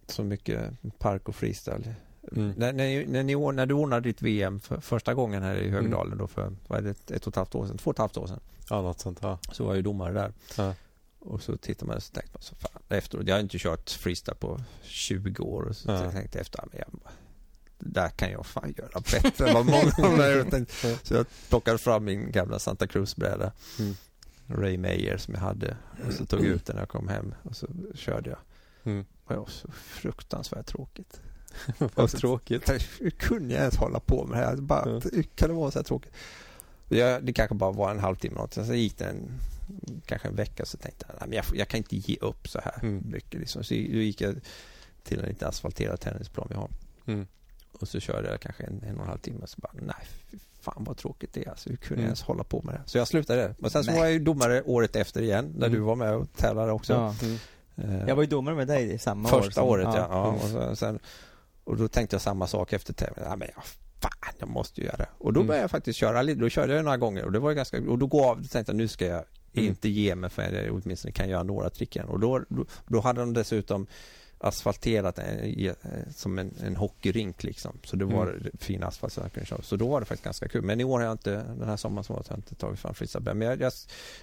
så 0.08 0.24
mycket 0.24 0.72
park 0.98 1.30
och 1.30 1.36
freestyle. 1.36 1.94
Mm. 2.32 2.54
När, 2.58 2.74
när, 2.74 3.06
när, 3.06 3.24
ni, 3.24 3.36
när 3.36 3.66
du 3.66 3.74
ordnade 3.74 4.02
ditt 4.02 4.22
VM 4.22 4.60
för 4.60 4.80
första 4.80 5.14
gången 5.14 5.44
här 5.44 5.56
i 5.56 5.70
Högdalen 5.70 6.18
då 6.18 6.28
för 6.28 6.56
vad 6.68 6.80
är 6.80 6.84
det, 6.84 7.16
ett 7.16 7.28
och 7.28 7.32
ett 7.32 7.36
halvt 7.36 7.56
år 7.56 7.68
sedan, 7.68 7.78
två 7.78 7.90
och 7.90 7.96
ett 7.96 8.00
halvt 8.00 8.18
år 8.18 8.28
sedan. 8.28 8.40
Ja, 8.70 8.82
något 8.82 9.00
sånt. 9.00 9.20
Ja. 9.22 9.40
Så 9.52 9.66
var 9.66 9.76
jag 9.76 9.84
domare 9.84 10.14
där. 10.14 10.34
Ja. 10.58 10.74
Och 11.20 11.42
så 11.42 11.58
tittar 11.58 11.86
man 11.86 11.96
och 11.96 12.04
så 12.04 12.12
tänkte 12.14 12.32
man 12.34 12.42
så 12.42 12.56
fan, 12.56 12.82
efteråt, 12.90 13.28
jag 13.28 13.36
har 13.36 13.40
inte 13.40 13.58
kört 13.60 13.90
freestyle 13.90 14.36
på 14.36 14.62
20 14.84 15.44
år 15.44 15.62
och 15.62 15.76
så 15.76 15.92
ja. 15.92 16.12
tänkte 16.12 16.38
jag 16.38 16.42
efter, 16.42 16.64
men 16.72 16.80
jag, 16.80 17.00
där 17.80 18.10
kan 18.10 18.32
jag 18.32 18.46
fan 18.46 18.74
göra 18.78 19.02
bättre 19.12 19.48
än 19.48 19.54
vad 19.54 19.66
många 19.66 19.92
har 19.98 20.58
gjort. 20.60 20.70
Så 21.04 21.14
jag 21.14 21.26
plockade 21.50 21.78
fram 21.78 22.06
min 22.06 22.32
gamla 22.32 22.60
Santa 22.60 22.88
Cruz-bräda. 22.88 23.52
Mm. 23.80 23.96
Ray 24.48 24.78
Meyer 24.78 25.18
som 25.18 25.34
jag 25.34 25.42
hade. 25.42 25.78
Och 26.08 26.14
så 26.14 26.26
tog 26.26 26.40
jag 26.40 26.48
ut 26.48 26.66
den 26.66 26.76
när 26.76 26.82
jag 26.82 26.90
kom 26.90 27.08
hem 27.08 27.34
och 27.44 27.56
så 27.56 27.68
körde 27.96 28.30
jag. 28.30 28.40
Mm. 28.84 29.06
Och 29.24 29.34
det 29.34 29.40
var 29.40 29.48
så 29.48 29.72
fruktansvärt 29.72 30.66
tråkigt. 30.66 31.22
Vad 31.96 32.10
tråkigt. 32.12 32.70
Hur 33.00 33.10
kunde 33.10 33.54
jag 33.54 33.62
ens 33.62 33.76
hålla 33.78 34.00
på 34.00 34.26
med 34.26 34.40
det 34.40 34.46
här? 34.46 34.56
Bara. 34.56 35.00
Hur 35.00 35.24
kan 35.24 35.50
det 35.50 35.56
vara 35.56 35.72
så 35.72 35.80
här 35.80 35.84
tråkigt? 35.84 36.14
Jag, 36.90 37.24
det 37.24 37.34
kanske 37.34 37.56
bara 37.56 37.72
var 37.72 37.92
en 37.92 38.00
halvtimme 38.00 38.36
något. 38.36 38.54
Sen 38.54 38.66
så 38.68 38.74
gick 38.74 38.98
det 38.98 39.06
en, 39.06 39.32
kanske 40.06 40.28
en 40.28 40.36
vecka 40.36 40.66
så 40.66 40.78
tänkte 40.78 41.06
jag, 41.20 41.34
jag, 41.34 41.46
jag 41.54 41.68
kan 41.68 41.78
inte 41.78 41.96
ge 41.96 42.18
upp 42.22 42.48
så 42.48 42.60
här 42.60 42.80
mm. 42.82 43.04
mycket. 43.06 43.40
Liksom. 43.40 43.64
Så 43.64 43.74
då 43.74 43.80
gick 43.80 44.22
jag 44.22 44.36
till 45.04 45.20
en 45.20 45.26
lite 45.26 45.48
asfalterad 45.48 46.00
tennisplan 46.00 46.48
vi 46.50 46.56
har. 46.56 46.70
Mm. 47.06 47.28
Och 47.72 47.88
så 47.88 48.00
körde 48.00 48.30
jag 48.30 48.40
kanske 48.40 48.64
en, 48.64 48.84
en 48.84 48.96
och 48.96 49.02
en 49.02 49.10
halv 49.10 49.20
timme 49.20 49.48
så 49.48 49.62
bara, 49.62 49.74
nej 49.74 50.08
fan 50.62 50.84
vad 50.84 50.98
tråkigt 50.98 51.34
det 51.34 51.46
är. 51.46 51.50
Alltså, 51.50 51.70
hur 51.70 51.78
kunde 51.78 51.94
mm. 51.94 52.04
jag 52.04 52.08
ens 52.08 52.22
hålla 52.22 52.44
på 52.44 52.62
med 52.62 52.74
det? 52.74 52.82
Så 52.86 52.98
jag 52.98 53.08
slutade. 53.08 53.56
Men 53.58 53.70
sen 53.70 53.84
så 53.84 53.92
var 53.92 54.00
jag 54.00 54.12
ju 54.12 54.20
domare 54.20 54.64
året 54.64 54.96
efter 54.96 55.22
igen, 55.22 55.54
när 55.58 55.68
mm. 55.68 55.80
du 55.80 55.86
var 55.86 55.96
med 55.96 56.16
och 56.16 56.34
tävlade 56.34 56.72
också. 56.72 56.94
Ja. 56.94 57.16
Mm. 57.22 58.08
Jag 58.08 58.16
var 58.16 58.24
ju 58.24 58.30
domare 58.30 58.56
med 58.56 58.68
dig 58.68 58.94
i 58.94 58.98
samma 58.98 59.30
Första 59.30 59.38
år. 59.38 59.44
Första 59.44 59.62
året 59.62 59.88
ja. 59.96 60.08
ja. 60.10 60.28
Och, 60.28 60.42
så, 60.42 60.76
sen, 60.76 61.00
och 61.64 61.78
då 61.78 61.88
tänkte 61.88 62.14
jag 62.14 62.22
samma 62.22 62.48
sak 62.48 62.74
efter 62.74 62.94
tävlingen. 62.94 63.30
Ja, 63.30 63.36
men 63.36 63.48
ja, 63.56 63.62
fan, 64.00 64.34
jag 64.40 64.50
måste 64.50 64.82
ju 64.82 64.88
göra 64.88 64.98
det. 64.98 65.10
Och 65.18 65.34
då 65.34 65.40
mm. 65.40 65.48
började 65.48 65.64
jag 65.64 65.72
faktiskt 65.72 66.00
köra 66.00 66.22
lite. 66.22 66.40
Då 66.40 66.50
körde 66.50 66.76
jag 66.76 66.86
några 66.86 66.98
gånger 66.98 67.26
och 67.26 67.32
det 67.32 67.40
var 67.40 67.54
ganska, 67.54 67.82
och 67.82 67.98
då 67.98 68.08
går 68.08 68.30
av, 68.30 68.42
då 68.42 68.48
tänkte 68.48 68.72
jag 68.72 68.78
nu 68.78 68.88
ska 68.88 69.06
jag 69.06 69.24
mm. 69.54 69.70
inte 69.70 69.90
ge 69.90 70.16
mig 70.16 70.30
för 70.30 70.42
jag 70.44 70.82
åtminstone 70.84 71.12
kan 71.12 71.30
göra 71.30 71.44
några 71.44 71.70
trick 71.70 71.96
igen. 71.96 72.08
Och 72.08 72.20
då, 72.20 72.40
då, 72.50 72.66
då 72.88 73.00
hade 73.00 73.20
de 73.20 73.34
dessutom 73.34 73.88
asfalterat 74.40 75.20
en, 75.20 75.76
som 76.16 76.40
en, 76.40 76.54
en 76.64 76.76
hockeyrink 76.76 77.44
liksom. 77.44 77.80
Så 77.84 77.96
det 77.96 78.06
var 78.06 78.28
mm. 78.28 78.52
fin 78.60 78.84
asfalt 78.84 79.14
så 79.14 79.22
jag 79.22 79.34
kunde 79.34 79.48
köra. 79.48 79.62
Så 79.62 79.76
då 79.76 79.88
var 79.88 80.00
det 80.00 80.06
faktiskt 80.06 80.24
ganska 80.24 80.48
kul. 80.48 80.62
Men 80.62 80.82
i 80.82 80.84
år 80.84 81.00
har 81.00 81.06
jag 81.06 81.14
inte, 81.14 81.32
den 81.60 81.70
här 81.70 81.78
sommaren 81.78 82.04
som 82.04 82.16
har 82.16 82.24
jag 82.30 82.38
inte 82.38 82.56
tagit 82.56 82.80
fram 82.80 82.94
freestyle 82.94 83.24
Men 83.34 83.42
jag, 83.42 83.62
jag, 83.62 83.74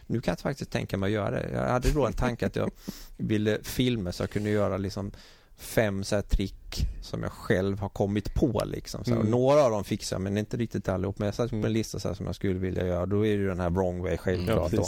nu 0.06 0.20
kan 0.20 0.32
jag 0.32 0.38
faktiskt 0.38 0.70
tänka 0.70 0.96
mig 0.96 1.06
att 1.06 1.12
göra 1.12 1.30
det. 1.30 1.50
Jag 1.52 1.68
hade 1.68 1.92
då 1.92 2.06
en 2.06 2.12
tanke 2.12 2.46
att 2.46 2.56
jag 2.56 2.70
ville 3.16 3.58
filma 3.62 4.12
så 4.12 4.22
jag 4.22 4.30
kunde 4.30 4.50
göra 4.50 4.76
liksom 4.76 5.12
fem 5.56 6.04
så 6.04 6.14
här 6.14 6.22
trick 6.22 6.86
som 7.00 7.22
jag 7.22 7.32
själv 7.32 7.78
har 7.80 7.88
kommit 7.88 8.34
på 8.34 8.62
liksom. 8.64 9.04
Så 9.04 9.14
mm. 9.14 9.26
Några 9.26 9.64
av 9.64 9.70
dem 9.70 9.84
fixar 9.84 10.18
men 10.18 10.38
inte 10.38 10.56
riktigt 10.56 10.88
allihop. 10.88 11.18
Men 11.18 11.26
jag 11.26 11.34
satt 11.34 11.50
på 11.50 11.56
en 11.56 11.62
mm. 11.62 11.72
lista 11.72 11.98
så 11.98 12.14
som 12.14 12.26
jag 12.26 12.34
skulle 12.34 12.58
vilja 12.58 12.86
göra. 12.86 13.06
Då 13.06 13.26
är 13.26 13.36
det 13.36 13.42
ju 13.42 13.48
den 13.48 13.60
här 13.60 13.70
wrong 13.70 14.02
way 14.02 14.16
självklart. 14.16 14.72
Ja, 14.72 14.84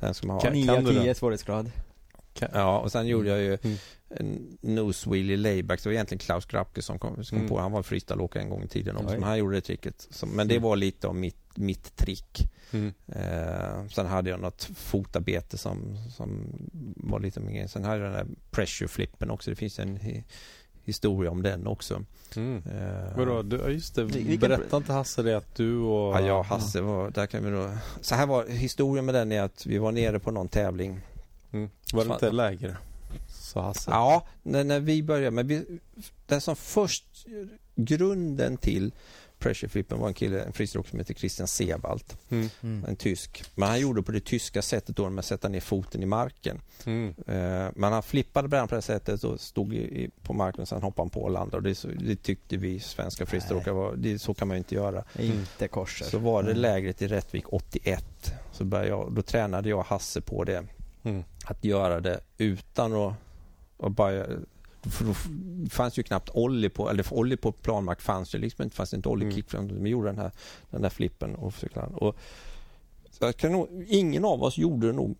den 0.00 0.14
ska 0.14 0.26
man 0.26 0.36
ha. 0.36 0.40
Kan 0.40 0.52
9 0.52 0.72
av 0.72 1.02
10 1.02 1.14
svårighetsgrad. 1.14 1.70
Ja, 2.40 2.78
och 2.78 2.92
sen 2.92 3.06
gjorde 3.06 3.28
jag 3.28 3.38
ju 3.38 3.58
mm. 3.62 3.78
en 4.10 4.58
nose 4.60 5.10
wheelie 5.10 5.36
layback. 5.36 5.82
Det 5.82 5.88
var 5.88 5.94
egentligen 5.94 6.18
Klaus 6.18 6.46
Grabke 6.46 6.82
som 6.82 6.98
kom, 6.98 7.24
som 7.24 7.24
kom 7.24 7.38
mm. 7.38 7.48
på 7.48 7.60
Han 7.60 7.72
var 7.72 7.82
freestyleåkare 7.82 8.42
en 8.42 8.50
gång 8.50 8.62
i 8.62 8.68
tiden 8.68 8.96
också. 8.96 9.14
Men 9.14 9.22
han 9.22 9.38
gjorde 9.38 9.56
det 9.56 9.60
tricket. 9.60 10.08
men 10.26 10.48
det 10.48 10.54
mm. 10.54 10.62
var 10.62 10.76
lite 10.76 11.08
av 11.08 11.14
mitt, 11.14 11.56
mitt 11.56 11.96
trick. 11.96 12.48
Mm. 12.70 12.92
Eh, 13.06 13.86
sen 13.88 14.06
hade 14.06 14.30
jag 14.30 14.40
något 14.40 14.64
fotarbete 14.76 15.58
som, 15.58 15.96
som 16.10 16.46
var 16.96 17.20
lite 17.20 17.40
mer. 17.40 17.66
Sen 17.66 17.84
hade 17.84 18.02
jag 18.02 18.12
den 18.12 18.26
där 18.26 18.34
pressure 18.50 18.88
flippen 18.88 19.30
också. 19.30 19.50
Det 19.50 19.56
finns 19.56 19.78
en 19.78 19.96
hi, 19.96 20.24
historia 20.84 21.30
om 21.30 21.42
den 21.42 21.66
också. 21.66 22.04
Mm. 22.36 22.56
Eh, 22.56 23.16
Vadå, 23.16 23.42
du, 23.42 23.56
just 23.56 23.94
det. 23.94 24.04
Berätta 24.38 24.76
inte 24.76 24.92
Hasse 24.92 25.22
det 25.22 25.36
att 25.36 25.54
du 25.54 25.78
och... 25.78 26.14
Ja, 26.14 26.20
jag 26.20 26.38
och 26.38 26.46
Hasse 26.46 26.80
var, 26.80 27.10
där 27.10 27.26
kan 27.26 27.44
vi 27.44 27.50
då... 27.50 27.70
Så 28.00 28.14
här 28.14 28.26
var 28.26 28.46
historien 28.46 29.04
med 29.04 29.14
den 29.14 29.32
är 29.32 29.42
att 29.42 29.66
vi 29.66 29.78
var 29.78 29.92
nere 29.92 30.18
på 30.18 30.30
någon 30.30 30.48
tävling. 30.48 31.00
Mm. 31.52 31.70
Var 31.92 32.04
det 32.04 32.14
inte 32.14 32.30
lägre? 32.30 32.76
Sa 33.28 33.62
Hasse. 33.62 33.90
Ja, 33.90 34.26
när, 34.42 34.64
när 34.64 34.80
vi 34.80 35.02
började. 35.02 35.30
Men 35.30 35.46
vi, 35.46 35.64
den 36.26 36.40
som 36.40 36.56
först, 36.56 37.04
grunden 37.74 38.56
till 38.56 38.92
pressure 39.38 39.68
flippen 39.68 39.98
var 39.98 40.08
en 40.08 40.14
kille, 40.14 40.42
en 40.42 40.52
friidrottsåkare 40.52 40.90
som 40.90 40.98
heter 40.98 41.14
Christian 41.14 41.48
Sewald. 41.48 42.04
Mm. 42.28 42.48
Mm. 42.62 42.84
En 42.88 42.96
tysk. 42.96 43.44
Men 43.54 43.68
han 43.68 43.80
gjorde 43.80 44.02
på 44.02 44.12
det 44.12 44.20
tyska 44.20 44.62
sättet 44.62 44.96
då 44.96 45.10
med 45.10 45.18
att 45.18 45.26
sätta 45.26 45.48
ner 45.48 45.60
foten 45.60 46.02
i 46.02 46.06
marken. 46.06 46.60
Mm. 46.86 47.08
Eh, 47.08 47.70
men 47.74 47.92
han 47.92 48.02
flippade 48.02 48.48
brädan 48.48 48.68
på 48.68 48.74
det 48.74 48.82
sättet 48.82 49.24
och 49.24 49.40
stod 49.40 49.74
i, 49.74 50.10
på 50.22 50.32
marken 50.32 50.62
och 50.62 50.68
sen 50.68 50.82
hoppade 50.82 51.02
han 51.02 51.10
på 51.10 51.22
och 51.22 51.30
landade. 51.30 51.56
Och 51.56 51.62
det, 51.62 51.74
så, 51.74 51.88
det 51.88 52.16
tyckte 52.16 52.56
vi 52.56 52.80
svenska 52.80 53.24
var, 53.72 53.96
det, 53.96 54.18
så 54.18 54.34
kan 54.34 54.48
man 54.48 54.54
ju 54.54 54.58
inte 54.58 54.74
göra. 54.74 55.04
Inte 55.18 55.68
korset. 55.68 56.08
Så 56.08 56.18
var 56.18 56.42
det 56.42 56.50
Mm. 56.50 56.62
lägret 56.62 57.02
i 57.02 57.08
Rättvik 57.08 57.44
81. 57.52 58.34
Så 58.52 58.64
började 58.64 58.88
jag, 58.88 59.12
då 59.12 59.22
tränade 59.22 59.68
jag 59.68 59.82
Hasse 59.82 60.20
på 60.20 60.44
det. 60.44 60.64
Mm. 61.02 61.24
Att 61.44 61.64
göra 61.64 62.00
det 62.00 62.20
utan 62.38 62.92
att, 62.92 63.14
att 63.78 63.92
bara 63.92 64.26
för 64.82 65.04
då 65.04 65.14
fanns 65.70 65.98
ju 65.98 66.02
knappt 66.02 66.30
ollie 66.30 66.68
på, 66.68 66.90
eller 66.90 67.12
ollie 67.12 67.36
på 67.36 67.52
planmark 67.52 68.00
fanns 68.00 68.34
ju 68.34 68.38
liksom 68.38 68.62
inte, 68.64 68.76
fanns 68.76 68.94
inte 68.94 69.08
oljekick. 69.08 69.54
Mm. 69.54 69.82
Vi 69.82 69.90
gjorde 69.90 70.08
den 70.08 70.18
här, 70.18 70.30
den 70.70 70.82
där 70.82 70.90
flippen 70.90 71.34
och 71.34 71.54
försökte 71.54 71.80
och 71.80 72.16
så 73.10 73.24
jag 73.24 73.36
kan 73.36 73.52
nog, 73.52 73.84
Ingen 73.88 74.24
av 74.24 74.42
oss 74.42 74.58
gjorde 74.58 74.86
det 74.86 74.92
nog 74.92 75.16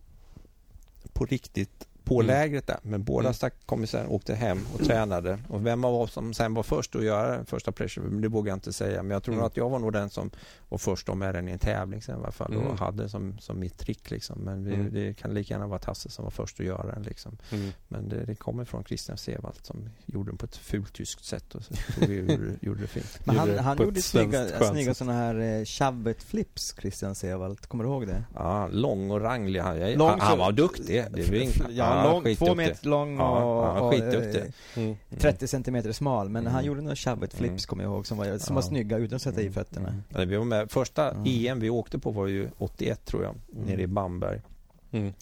på 1.13 1.25
riktigt 1.25 1.87
på 2.03 2.15
Mm. 2.21 2.27
lägret 2.27 2.67
där. 2.67 2.77
Men 2.81 3.03
båda 3.03 3.27
Mm. 3.27 3.33
stack 3.33 3.53
kommissären 3.65 4.07
åkte 4.07 4.35
hem 4.35 4.59
och 4.73 4.79
tränade. 4.85 5.39
Och 5.49 5.65
vem 5.65 5.85
av 5.85 5.95
oss 5.95 6.13
som 6.13 6.33
sen 6.33 6.53
var 6.53 6.63
först 6.63 6.95
att 6.95 7.03
göra 7.03 7.35
den 7.37 7.45
första 7.45 7.71
pressure, 7.71 8.21
det 8.21 8.27
vågar 8.27 8.49
jag 8.51 8.55
inte 8.55 8.73
säga. 8.73 9.03
Men 9.03 9.11
jag 9.11 9.23
tror 9.23 9.33
Mm. 9.33 9.41
nog 9.41 9.47
att 9.47 9.57
jag 9.57 9.69
var 9.69 9.79
nog 9.79 9.93
den 9.93 10.09
som 10.09 10.29
var 10.69 10.77
först 10.77 11.13
med 11.15 11.35
den 11.35 11.47
i 11.47 11.51
en 11.51 11.59
tävling 11.59 12.01
sen 12.01 12.15
i 12.15 12.17
alla 12.19 12.31
fall. 12.31 12.53
Mm. 12.53 12.67
Och 12.67 12.79
hade 12.79 13.09
som, 13.09 13.37
som 13.39 13.59
mitt 13.59 13.77
trick 13.77 14.11
liksom. 14.11 14.39
Men 14.39 14.65
vi, 14.65 14.73
Mm. 14.73 14.93
det 14.93 15.13
kan 15.13 15.33
lika 15.33 15.53
gärna 15.53 15.67
vara 15.67 15.79
Hasse 15.85 16.09
som 16.09 16.23
var 16.23 16.31
först 16.31 16.59
att 16.59 16.65
göra 16.65 16.91
den 16.93 17.03
liksom. 17.03 17.37
Mm. 17.51 17.71
Men 17.87 18.09
det, 18.09 18.25
det 18.25 18.35
kommer 18.35 18.65
från 18.65 18.83
Christian 18.83 19.17
Sewald 19.17 19.55
som 19.61 19.89
gjorde 20.05 20.29
den 20.31 20.37
på 20.37 20.45
ett 20.45 20.55
fult 20.57 20.93
tyskt 20.93 21.25
sätt 21.25 21.55
och 21.55 21.63
så 21.63 21.73
tror 21.73 22.07
vi 22.07 22.15
gjorde, 22.19 22.51
gjorde 22.61 22.81
det 22.81 22.87
fint. 22.87 23.19
Men 23.25 23.37
han, 23.37 23.57
han 23.59 23.77
gjorde 23.77 24.01
snygga, 24.01 24.47
snygga 24.71 24.93
sådana 24.93 25.13
här 25.17 25.39
eh, 25.59 25.65
shavet 25.65 26.23
flips, 26.23 26.75
Christian 26.81 27.15
Sewald. 27.15 27.61
Kommer 27.67 27.83
du 27.83 27.89
ihåg 27.89 28.07
det? 28.07 28.23
Ja, 28.35 28.67
lång 28.67 29.11
och 29.11 29.21
ranglig. 29.21 29.59
Han, 29.59 29.79
jag, 29.79 29.97
Lång 29.97 30.09
han, 30.09 30.19
han 30.19 30.37
var 30.37 30.51
duktig. 30.51 31.05
Det 31.11 31.21
är 31.21 31.31
väl 31.31 31.41
inget- 31.41 31.71
Ja, 31.95 32.11
lång, 32.23 32.35
två 32.35 32.55
meter 32.55 32.87
lång 32.87 33.19
och, 33.19 33.25
Ja, 33.25 33.75
ja, 33.77 33.81
och, 33.81 33.91
skitduktig. 33.93 34.41
eh, 34.41 34.83
Mm. 34.83 34.95
30 35.19 35.47
centimeter 35.47 35.91
smal. 35.91 36.29
Men 36.29 36.41
Mm. 36.43 36.53
han 36.53 36.65
gjorde 36.65 36.81
några 36.81 36.95
shavet 36.95 37.33
flips 37.33 37.49
Mm. 37.49 37.57
kommer 37.59 37.83
jag 37.83 37.93
ihåg 37.93 38.07
som 38.07 38.17
var, 38.17 38.25
som 38.25 38.37
Ja. 38.47 38.53
var 38.55 38.61
snygga 38.61 38.97
utan 38.97 39.15
att 39.15 39.21
sätta 39.21 39.39
i 39.41 39.43
Mm. 39.43 39.53
fötterna. 39.53 39.87
Mm. 39.89 40.03
Ja, 40.09 40.25
vi 40.25 40.35
var 40.35 40.45
med. 40.45 40.71
Första 40.71 41.11
Mm. 41.11 41.23
EM 41.27 41.59
vi 41.59 41.69
åkte 41.69 41.99
på 41.99 42.11
var 42.11 42.27
ju 42.27 42.49
81 42.57 43.05
tror 43.05 43.23
jag, 43.23 43.35
Mm. 43.53 43.65
nere 43.67 43.81
i 43.81 43.87
Bamberg. 43.87 44.41
Mm. 44.91 45.13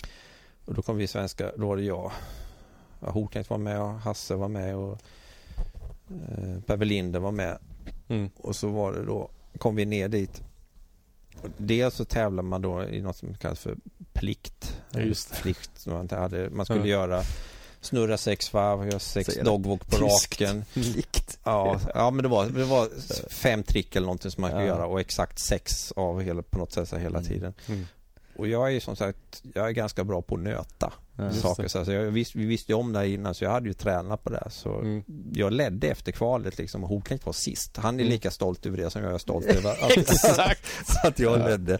Och 0.66 0.74
då 0.74 0.82
kom 0.82 0.98
vi 0.98 1.08
svenska, 1.08 1.52
då 1.58 1.68
var 1.68 1.76
det 1.78 1.84
jag. 1.84 2.12
Ja, 3.00 3.10
Horknekt 3.12 3.50
var 3.50 3.58
med 3.58 3.82
och 3.82 3.90
Hasse 3.94 4.36
var 4.36 4.48
med 4.48 4.76
och 4.76 4.92
eh, 6.12 6.62
Per 6.66 7.20
var 7.20 7.32
med. 7.32 7.58
Mm. 8.08 8.30
Och 8.38 8.56
så 8.56 8.68
var 8.70 8.94
det 8.94 9.06
då, 9.06 9.30
kom 9.58 9.76
vi 9.76 9.86
ner 9.86 10.08
dit. 10.08 10.42
Och 11.42 11.50
dels 11.58 11.96
så 11.96 12.06
tävlar 12.06 12.44
man 12.44 12.62
då 12.62 12.84
i 12.84 13.02
något 13.02 13.16
som 13.18 13.34
kallas 13.34 13.60
för 13.60 13.76
plikt. 14.14 14.78
Ja, 14.92 15.00
just. 15.00 15.42
Plikt. 15.42 15.86
Man, 15.86 16.02
inte 16.02 16.16
hade. 16.16 16.50
man 16.50 16.66
skulle 16.66 16.80
Ja. 16.82 16.86
göra 16.88 17.22
snurra 17.82 18.18
sex 18.18 18.54
varv, 18.54 18.86
göra 18.86 19.00
sex 19.00 19.36
dogwalk 19.44 19.82
på 19.90 19.98
tyskt. 19.98 20.42
raken. 20.42 20.66
Likt. 20.74 21.40
Ja, 21.44 21.80
ja 21.96 22.12
men 22.12 22.24
det 22.24 22.30
var, 22.30 22.46
det 22.46 22.64
var 22.64 22.90
fem 23.30 23.64
trick 23.64 23.96
eller 23.96 24.06
någonting 24.06 24.32
som 24.32 24.42
man 24.42 24.50
skulle 24.52 24.64
Ja. 24.66 24.68
göra 24.76 24.86
och 24.86 25.00
exakt 25.00 25.40
sex 25.40 25.92
av 25.92 26.22
hela, 26.22 26.42
på 26.42 26.58
något 26.58 26.72
sätt 26.72 26.90
så 26.90 26.98
hela 26.98 27.18
Mm. 27.20 27.30
tiden. 27.30 27.54
Mm. 27.68 27.88
Och 28.42 28.48
jag 28.48 28.76
är 28.76 28.80
som 28.80 28.96
sagt, 28.96 29.44
jag 29.54 29.68
är 29.68 29.72
ganska 29.72 30.04
bra 30.04 30.22
på 30.22 30.36
att 30.36 30.42
nöta 30.42 30.94
Ja. 31.18 31.32
Saker. 31.34 31.68
Så 31.68 31.78
alltså, 31.80 31.94
jag 31.94 32.12
visste, 32.12 32.38
vi 32.38 32.46
visste 32.46 32.72
ju 32.72 32.78
om 32.78 32.94
det 32.94 33.00
här 33.00 33.06
innan 33.06 33.36
så 33.36 33.44
jag 33.44 33.52
hade 33.52 33.68
ju 33.68 33.74
tränat 33.74 34.24
på 34.24 34.30
det. 34.30 34.40
här. 34.44 34.50
Så 34.50 34.80
Mm. 34.80 35.04
jag 35.34 35.54
ledde 35.54 35.88
efter 35.88 36.12
kvalet 36.12 36.58
liksom 36.58 36.84
och 36.84 36.90
Horknekt 36.90 37.26
var 37.26 37.34
sist. 37.34 37.78
Han 37.78 37.96
är 37.96 38.00
Mm. 38.00 38.12
lika 38.12 38.32
stolt 38.32 38.66
över 38.66 38.78
det 38.78 38.90
som 38.90 39.04
jag 39.04 39.14
är 39.14 39.18
stolt 39.18 39.46
över 39.46 39.70
att, 39.82 41.06
att 41.06 41.20
jag 41.20 41.40
Ja. 41.40 41.48
ledde. 41.48 41.74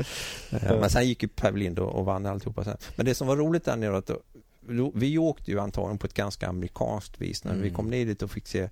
Eh, 0.52 0.80
Men 0.80 0.90
sen 0.90 1.08
gick 1.08 1.24
ju 1.24 1.30
Per 1.30 1.52
Welind 1.52 1.80
och, 1.80 1.96
och 2.00 2.06
vann 2.06 2.26
alltihopa 2.26 2.64
sen. 2.64 2.78
Men 2.96 3.06
det 3.06 3.16
som 3.16 3.28
var 3.28 3.38
roligt 3.38 3.66
där 3.66 3.76
nere 3.76 3.98
att 3.98 4.08
då, 4.08 4.20
då, 4.70 4.92
vi 4.96 5.18
åkte 5.18 5.52
ju 5.52 5.60
antagligen 5.60 5.98
på 5.98 6.08
ett 6.08 6.14
ganska 6.14 6.48
amerikanskt 6.48 7.22
vis. 7.22 7.44
När 7.44 7.54
vi 7.54 7.60
Mm. 7.62 7.74
kom 7.74 7.90
ner 7.90 8.06
dit 8.06 8.22
och 8.22 8.32
fick 8.32 8.48
se 8.48 8.70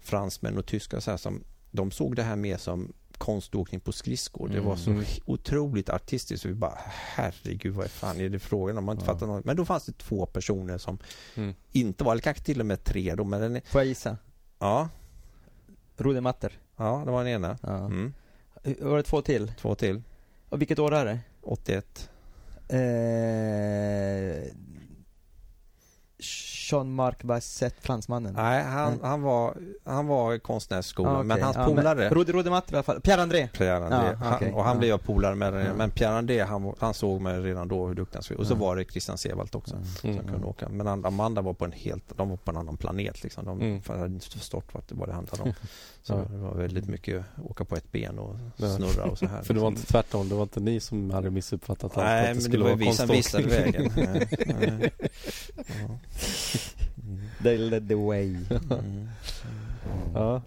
fransmän 0.00 0.58
och 0.58 0.66
tyskar 0.66 1.00
så 1.00 1.10
här 1.10 1.18
som 1.18 1.44
de 1.70 1.90
såg 1.90 2.16
det 2.16 2.22
här 2.22 2.36
mer 2.36 2.56
som 2.56 2.92
konståkning 3.24 3.80
på 3.80 3.92
skridskor. 3.92 4.48
Det 4.48 4.60
var 4.60 4.76
så 4.76 4.90
Mm. 4.90 5.04
otroligt 5.24 5.88
artistiskt. 5.90 6.44
Vi 6.44 6.54
bara, 6.54 6.78
herregud 6.86 7.74
vad 7.74 7.90
fan 7.90 8.20
är 8.20 8.28
det 8.28 8.38
frågan 8.38 8.78
om? 8.78 8.84
Man 8.84 8.96
inte 8.96 9.06
Ja. 9.10 9.14
fattar 9.14 9.26
något. 9.26 9.44
Men 9.44 9.56
då 9.56 9.64
fanns 9.64 9.84
det 9.86 9.98
två 9.98 10.26
personer 10.26 10.78
som 10.78 10.98
Mm. 11.34 11.54
inte 11.72 12.04
var, 12.04 12.12
eller 12.12 12.22
kanske 12.22 12.42
till 12.44 12.60
och 12.60 12.66
med 12.66 12.84
tre 12.84 13.14
då, 13.14 13.24
men 13.24 13.40
den, 13.40 13.60
Får 13.64 13.80
jag 13.80 13.88
gissa? 13.88 14.16
ja, 14.58 14.88
Rodematter. 15.96 16.52
ja, 16.76 17.02
det 17.06 17.10
var 17.10 17.24
den 17.24 17.32
ena. 17.32 17.58
Ja. 17.62 17.76
Mm. 17.76 18.12
Var 18.80 18.96
det 18.96 19.02
två 19.02 19.22
till? 19.22 19.52
Två 19.60 19.74
till. 19.74 20.02
Och 20.48 20.60
vilket 20.60 20.78
år 20.78 20.94
är 20.94 21.04
det? 21.04 21.18
81. 21.42 22.08
Eh, 22.68 22.76
Jean-Marc 26.70 27.16
Bassett, 27.22 27.74
fransmannen. 27.80 28.34
Nej, 28.34 28.62
han, 28.62 28.88
Mm. 28.92 29.00
han, 29.04 29.22
var, 29.22 29.54
han 29.84 30.06
var 30.06 30.38
konstnärsskolan, 30.38 31.12
Ah, 31.12 31.18
okej. 31.18 31.26
men 31.28 31.42
hans 31.42 31.56
Ja, 31.56 31.66
men 31.66 31.76
polare 31.76 32.08
Rode, 32.08 32.32
Rodematter 32.32 32.72
i 32.72 32.76
alla 32.76 32.82
fall. 32.82 33.00
Pierre-André. 33.00 33.48
Pierre 33.48 33.76
André, 33.84 34.16
Ja, 34.20 34.26
han, 34.26 34.54
och 34.54 34.64
han 34.64 34.74
Ja. 34.74 34.78
blev 34.78 34.90
jag 34.90 35.02
polare 35.02 35.34
med 35.34 35.66
Ja. 35.66 35.74
men 35.76 35.90
Pierre 35.90 36.14
André 36.18 36.42
han, 36.42 36.74
han 36.78 36.94
såg 36.94 37.20
mig 37.20 37.40
redan 37.40 37.68
då 37.68 37.86
hur 37.86 37.94
duktig 37.94 38.16
han 38.16 38.22
skulle 38.22 38.40
Och 38.40 38.46
så 38.46 38.52
Ja. 38.54 38.58
var 38.58 38.76
det 38.76 38.84
Christian 38.84 39.18
Sewald 39.18 39.54
också 39.54 39.76
som 40.00 40.10
Mm. 40.10 40.26
kunde 40.26 40.46
åka. 40.46 40.68
Men 40.68 40.86
And- 40.88 41.06
Amanda 41.06 41.42
var 41.42 41.52
på 41.54 41.64
en 41.64 41.72
helt, 41.72 42.16
de 42.16 42.28
var 42.30 42.36
på 42.36 42.50
en 42.50 42.56
annan 42.56 42.76
planet 42.76 43.22
liksom. 43.22 43.44
De 43.44 43.60
Mm. 43.60 43.82
hade 43.86 44.06
inte 44.06 44.26
förstått 44.30 44.64
vad 44.72 44.82
det, 44.88 44.94
vad 44.94 45.08
det 45.08 45.12
handlade 45.14 45.42
om. 45.42 45.52
Så 46.02 46.12
Ja. 46.12 46.18
det 46.32 46.36
var 46.38 46.54
väldigt 46.54 46.88
mycket 46.88 47.24
åka 47.48 47.64
på 47.64 47.76
ett 47.76 47.92
ben 47.92 48.18
och 48.18 48.36
snurra 48.56 49.04
och 49.04 49.18
så 49.18 49.26
här. 49.26 49.42
För 49.42 49.54
det 49.54 49.60
var 49.60 49.70
liksom. 49.70 49.80
inte 49.82 49.92
tvärtom, 49.92 50.28
det 50.28 50.34
var 50.34 50.42
inte 50.42 50.60
ni 50.60 50.80
som 50.80 51.10
hade 51.10 51.30
missuppfattat 51.30 51.84
allt 51.84 52.06
Nej, 52.06 52.18
att 52.20 52.22
det 52.26 52.28
men 52.28 52.36
det 52.36 52.42
skulle 52.42 52.62
var 52.64 52.70
ju 52.70 52.76
vara 52.76 52.90
vi 52.90 52.96
som 52.96 53.06
visade 53.08 53.44
konståkning. 53.44 53.90
vägen. 53.90 53.92
Nej, 54.58 54.72
nej. 54.80 54.92
Ja. 55.88 55.98
Mm. 57.02 57.20
They 57.42 57.58
led 57.58 57.88
the 57.88 57.94
way. 57.94 58.36
Mm. 58.70 59.08
Ja. 60.14 60.42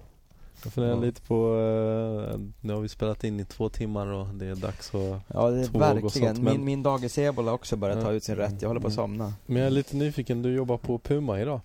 Jag 0.63 0.73
funderar 0.73 0.93
Ja. 0.95 1.01
lite 1.01 1.21
på, 1.21 1.35
eh, 1.35 2.39
nu 2.61 2.73
har 2.73 2.81
vi 2.81 2.89
spelat 2.89 3.23
in 3.23 3.39
i 3.39 3.45
två 3.45 3.69
timmar 3.69 4.07
och 4.07 4.27
det 4.27 4.45
är 4.45 4.55
dags 4.55 4.95
att 4.95 5.21
Ja, 5.27 5.49
det 5.49 5.59
är 5.59 5.63
sånt, 5.63 5.75
verkligen. 5.75 6.43
men- 6.43 6.53
Min, 6.53 6.65
min 6.65 6.83
dagis 6.83 7.17
ebola 7.17 7.51
har 7.51 7.55
också 7.55 7.75
börjat 7.75 7.97
Ja. 7.97 8.03
ta 8.03 8.11
ut 8.11 8.23
sin 8.23 8.35
rätt. 8.35 8.61
Jag 8.61 8.69
håller 8.69 8.81
på 8.81 8.87
att 8.87 8.93
Mm. 8.97 9.03
somna. 9.05 9.33
Men 9.45 9.57
jag 9.57 9.65
är 9.65 9.71
lite 9.71 9.95
nyfiken, 9.97 10.41
du 10.41 10.53
jobbar 10.53 10.77
på 10.77 10.99
Puma 10.99 11.39
idag? 11.41 11.59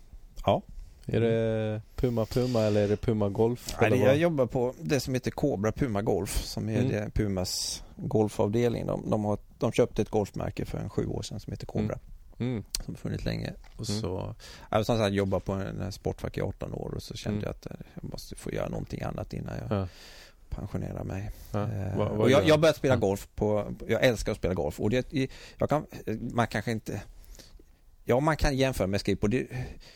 Ja. 0.46 0.62
Är 1.06 1.20
det 1.20 1.82
Puma 1.96 2.26
Puma 2.26 2.60
eller 2.60 2.82
är 2.84 2.88
det 2.88 2.96
Puma 2.96 3.28
Golf? 3.28 3.76
Nej, 3.80 4.00
jag 4.00 4.16
jobbar 4.16 4.46
på 4.46 4.74
det 4.80 5.00
som 5.00 5.14
heter 5.14 5.30
Cobra 5.30 5.72
Puma 5.72 6.02
Golf 6.02 6.44
som 6.44 6.68
är 6.68 6.80
Mm. 6.80 7.10
Pumas 7.10 7.82
golfavdelning. 7.96 8.86
De, 8.86 9.10
de, 9.10 9.24
har, 9.24 9.38
de 9.58 9.72
köpte 9.72 10.02
ett 10.02 10.10
golfmärke 10.10 10.64
för 10.64 10.78
en 10.78 10.90
sju 10.90 11.06
år 11.06 11.22
sedan 11.22 11.40
som 11.40 11.50
heter 11.50 11.66
Cobra. 11.66 11.84
Mm. 11.84 11.98
Som 12.40 12.64
har 12.86 12.94
funnits 12.94 13.24
länge. 13.24 13.52
Och 13.76 13.88
Mm. 13.90 14.00
så, 14.00 14.34
jag 14.70 14.86
som 14.86 15.14
jobbat 15.14 15.44
på 15.44 15.52
en 15.52 15.92
sportfack 15.92 16.38
i 16.38 16.40
18 16.40 16.72
år 16.74 16.92
och 16.96 17.02
så 17.02 17.14
kände 17.14 17.36
Mm. 17.38 17.44
jag 17.46 17.50
att 17.50 17.66
eh, 17.80 17.86
jag 17.94 18.10
måste 18.10 18.36
få 18.36 18.52
göra 18.52 18.68
någonting 18.68 19.02
annat 19.02 19.32
innan 19.32 19.54
jag 19.68 19.78
Ja. 19.78 19.88
pensionerar 20.48 21.04
mig. 21.04 21.30
Ja. 21.52 21.62
Eh, 21.62 21.96
Vad- 21.98 22.08
vad 22.10 22.18
och 22.20 22.30
jag, 22.30 22.48
jag 22.48 22.60
började 22.60 22.78
spela 22.78 22.94
Ja. 22.94 22.98
golf 23.00 23.28
på, 23.34 23.74
jag 23.88 24.04
älskar 24.04 24.32
att 24.32 24.38
spela 24.38 24.54
golf 24.54 24.80
och 24.80 24.90
det, 24.90 25.12
jag 25.58 25.68
kan, 25.68 25.86
man 26.32 26.46
kanske 26.46 26.70
inte 26.72 27.00
Ja, 28.04 28.20
man 28.20 28.36
kan 28.36 28.56
jämföra 28.56 28.86
med 28.86 29.00
skateboard. 29.00 29.30
Det, 29.30 29.46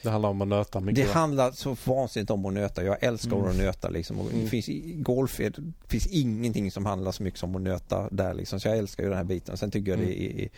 Det 0.02 0.10
handlar 0.10 0.28
om 0.28 0.42
att 0.42 0.48
nöta 0.48 0.80
mycket 0.80 0.96
det 1.04 1.06
va? 1.12 1.12
handlar 1.20 1.50
så 1.52 1.76
vansinnigt 1.84 2.30
om 2.30 2.46
att 2.46 2.52
nöta. 2.52 2.84
Jag 2.84 3.02
älskar 3.02 3.36
Mm. 3.36 3.50
att 3.50 3.56
nöta 3.56 3.88
liksom. 3.88 4.18
Och 4.18 4.32
Mm. 4.32 4.48
finns, 4.48 4.66
golf 5.02 5.40
är, 5.40 5.52
finns 5.88 6.06
ingenting 6.06 6.70
som 6.70 6.86
handlar 6.86 7.12
så 7.12 7.22
mycket 7.22 7.40
som 7.40 7.56
att 7.56 7.62
nöta 7.62 8.08
där 8.10 8.34
liksom. 8.34 8.60
Så 8.60 8.68
jag 8.68 8.78
älskar 8.78 9.02
ju 9.02 9.08
den 9.08 9.18
här 9.18 9.24
biten. 9.24 9.56
Sen 9.56 9.70
tycker 9.70 9.90
jag 9.90 9.98
Mm. 10.00 10.10
det, 10.10 10.42
är, 10.44 10.48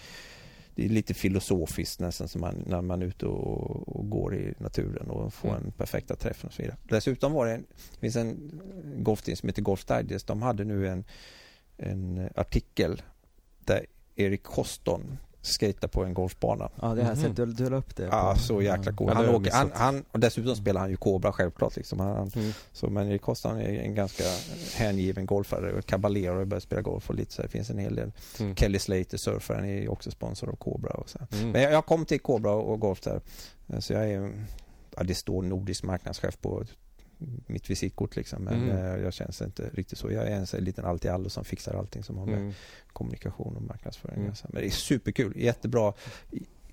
det 0.76 0.84
är 0.84 0.88
lite 0.88 1.14
filosofiskt 1.14 2.00
nästan 2.00 2.28
som 2.28 2.40
man, 2.40 2.64
när 2.66 2.82
man 2.82 3.02
är 3.02 3.06
ute 3.06 3.26
och, 3.26 3.88
och 3.96 4.10
går 4.10 4.34
i 4.34 4.54
naturen 4.58 5.10
och 5.10 5.34
får 5.34 5.48
Mm. 5.48 5.64
en 5.64 5.72
perfekta 5.72 6.16
träffen 6.16 6.46
och 6.48 6.52
så 6.54 6.62
vidare. 6.62 6.76
Dessutom 6.82 7.32
var 7.32 7.46
det 7.46 7.52
en, 7.52 7.66
det 7.92 7.98
finns 8.00 8.16
en 8.16 8.60
golftidning 8.98 9.36
som 9.36 9.48
heter 9.48 9.62
Golf 9.62 9.84
Digest. 9.84 10.26
De 10.26 10.42
hade 10.42 10.64
nu 10.64 10.88
en, 10.88 11.04
en 11.76 12.28
artikel 12.34 13.02
där 13.60 13.86
Erik 14.16 14.42
Koston 14.42 15.18
skejtar 15.46 15.88
på 15.88 16.04
en 16.04 16.14
golfbana. 16.14 16.70
Ja, 16.80 16.94
det 16.94 17.02
har 17.02 17.10
jag 17.10 17.18
Mhm. 17.18 17.26
sett. 17.26 17.36
Du, 17.36 17.46
du 17.46 17.70
la 17.70 17.76
upp 17.76 17.96
det. 17.96 18.08
Ja, 18.12 18.32
på- 18.34 18.40
så 18.40 18.62
jäkla 18.62 18.92
cool. 18.92 19.08
Ja, 19.14 19.20
det 19.20 19.26
Han 19.26 19.34
åker, 19.34 19.50
han, 19.52 19.70
han, 19.74 20.04
och 20.12 20.20
dessutom 20.20 20.56
spelar 20.56 20.80
han 20.80 20.90
ju 20.90 20.96
Cobra 20.96 21.32
självklart. 21.32 21.76
Liksom. 21.76 22.00
Han, 22.00 22.30
Mm. 22.34 22.52
så, 22.72 22.90
men 22.90 23.18
Kostan 23.18 23.60
är 23.60 23.68
en 23.82 23.94
ganska 23.94 24.24
hängiven 24.74 25.26
golfare 25.26 25.72
och 25.72 25.86
Caballero 25.86 26.34
har 26.38 26.44
börjat 26.44 26.62
spela 26.62 26.82
golf 26.82 27.08
och 27.10 27.14
lite 27.16 27.32
så 27.32 27.42
här, 27.42 27.48
det 27.48 27.52
finns 27.52 27.70
en 27.70 27.78
hel 27.78 27.94
del. 27.94 28.12
Mm. 28.40 28.56
Kelly 28.56 28.78
Slater, 28.78 29.16
surfaren, 29.18 29.64
är 29.64 29.88
också 29.90 30.10
sponsor 30.10 30.48
av 30.50 30.56
Cobra 30.56 30.90
och 30.90 31.08
så. 31.10 31.18
Mm. 31.32 31.50
Men 31.50 31.62
jag, 31.62 31.72
jag 31.72 31.86
kom 31.86 32.04
till 32.06 32.20
Cobra 32.20 32.52
och 32.52 32.80
golf 32.80 33.00
där. 33.00 33.20
Så 33.80 33.92
jag 33.92 34.10
är, 34.10 34.32
ja, 34.96 35.02
det 35.02 35.14
står 35.14 35.42
nordisk 35.42 35.82
marknadschef 35.82 36.38
på 36.40 36.64
mitt 37.46 37.70
visitkort 37.70 38.16
liksom. 38.16 38.42
Men 38.44 38.54
Mm. 38.70 38.76
eh, 38.76 39.02
jag 39.02 39.12
känns 39.12 39.42
inte 39.42 39.70
riktigt 39.72 39.98
så. 39.98 40.10
Jag 40.12 40.26
är 40.26 40.36
en 40.36 40.46
sån 40.46 40.60
liten 40.60 40.84
allt 40.84 41.04
i 41.04 41.08
allo 41.08 41.28
som 41.28 41.44
fixar 41.44 41.74
allting 41.74 42.02
som 42.02 42.18
har 42.18 42.26
med 42.26 42.38
Mm. 42.38 42.52
kommunikation 42.92 43.56
och 43.56 43.62
marknadsföring 43.62 44.20
Mm. 44.20 44.32
Men 44.42 44.62
det 44.62 44.66
är 44.66 44.70
superkul, 44.70 45.32
jättebra. 45.36 45.92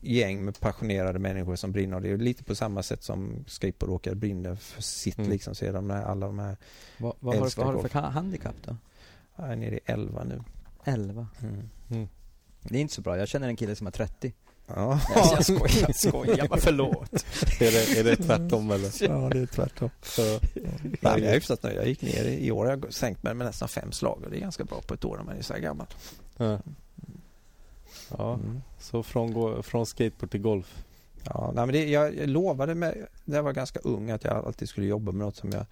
gäng 0.06 0.46
med 0.46 0.60
passionerade 0.60 1.20
människor 1.20 1.56
som 1.56 1.72
brinner. 1.72 2.00
Det 2.00 2.10
är 2.10 2.18
lite 2.18 2.44
på 2.44 2.56
samma 2.56 2.84
sätt 2.84 3.04
som 3.04 3.44
skateboardåkare 3.48 4.16
brinner 4.16 4.56
för 4.56 4.82
sitt 4.82 5.18
Mm. 5.18 5.30
liksom. 5.30 5.56
Så 5.56 5.66
är 5.66 5.74
de 5.74 5.90
här, 5.90 6.04
alla 6.04 6.26
de 6.26 6.40
här, 6.40 6.58
Vad, 6.98 7.14
vad, 7.20 7.36
har, 7.36 7.46
du- 7.46 7.52
vad 7.58 7.66
har 7.66 7.74
du 7.74 7.82
för 7.82 7.90
ka- 7.90 8.10
handikapp 8.10 8.56
då? 8.66 8.76
jag 9.36 9.52
är 9.52 9.56
nere 9.56 9.76
i 9.76 9.80
11 9.86 10.24
nu. 10.24 10.42
11. 10.84 11.28
Mm. 11.42 12.08
Det 12.62 12.78
är 12.78 12.82
inte 12.82 12.94
så 12.94 13.02
bra. 13.02 13.18
Jag 13.18 13.28
känner 13.28 13.48
en 13.48 13.56
kille 13.56 13.76
som 13.76 13.88
är 13.88 13.92
30. 13.92 14.34
Ja. 14.68 15.00
Nej, 15.16 15.24
jag 15.32 15.46
skojar, 15.46 15.86
jag 15.88 15.96
skojar. 15.96 16.48
Bara 16.48 16.60
förlåt. 16.60 17.14
Är 17.60 17.72
det, 17.72 18.00
är 18.00 18.04
det 18.04 18.16
tvärtom 18.16 18.72
eller? 18.72 19.04
ja, 19.04 19.30
det 19.30 19.40
är 19.40 19.46
tvärtom. 19.46 19.90
Så, 20.02 20.22
Nej, 20.84 20.98
jag 21.02 21.20
är 21.22 21.34
hyfsat 21.34 21.64
nöjd. 21.64 21.78
Jag 21.78 21.88
gick 21.88 22.02
ner 22.02 22.24
i, 22.26 22.52
år. 22.52 22.68
Jag 22.70 22.86
har 22.86 22.92
sänkt 22.92 23.24
mig 23.24 23.34
med 23.34 23.48
nästan 23.48 23.68
fem 23.68 23.92
slag 23.92 24.22
och 24.24 24.30
det 24.32 24.38
är 24.38 24.42
ganska 24.42 24.64
bra 24.64 24.82
på 24.82 24.94
ett 24.94 25.06
år 25.06 25.18
när 25.18 25.24
man 25.24 25.38
är 25.38 25.42
så 25.42 25.54
här 25.54 25.60
gammal. 25.60 25.88
ja. 26.38 26.60
ja, 28.18 28.34
Mm. 28.34 28.62
så 28.80 29.04
från, 29.04 29.64
från 29.64 29.86
skateboard 29.86 30.32
till 30.32 30.42
golf. 30.42 30.84
Ja, 31.24 31.52
nej, 31.56 31.66
men 31.66 31.74
det, 31.74 31.90
jag, 31.90 32.18
jag 32.18 32.30
lovade 32.30 32.76
mig 32.76 33.06
när 33.26 33.36
jag 33.36 33.44
var 33.44 33.54
ganska 33.54 33.80
ung 33.80 34.12
att 34.12 34.24
jag 34.24 34.46
alltid 34.46 34.70
skulle 34.70 34.88
jobba 34.88 35.12
med 35.12 35.26
något 35.26 35.36
som 35.36 35.52
jag 35.52 35.66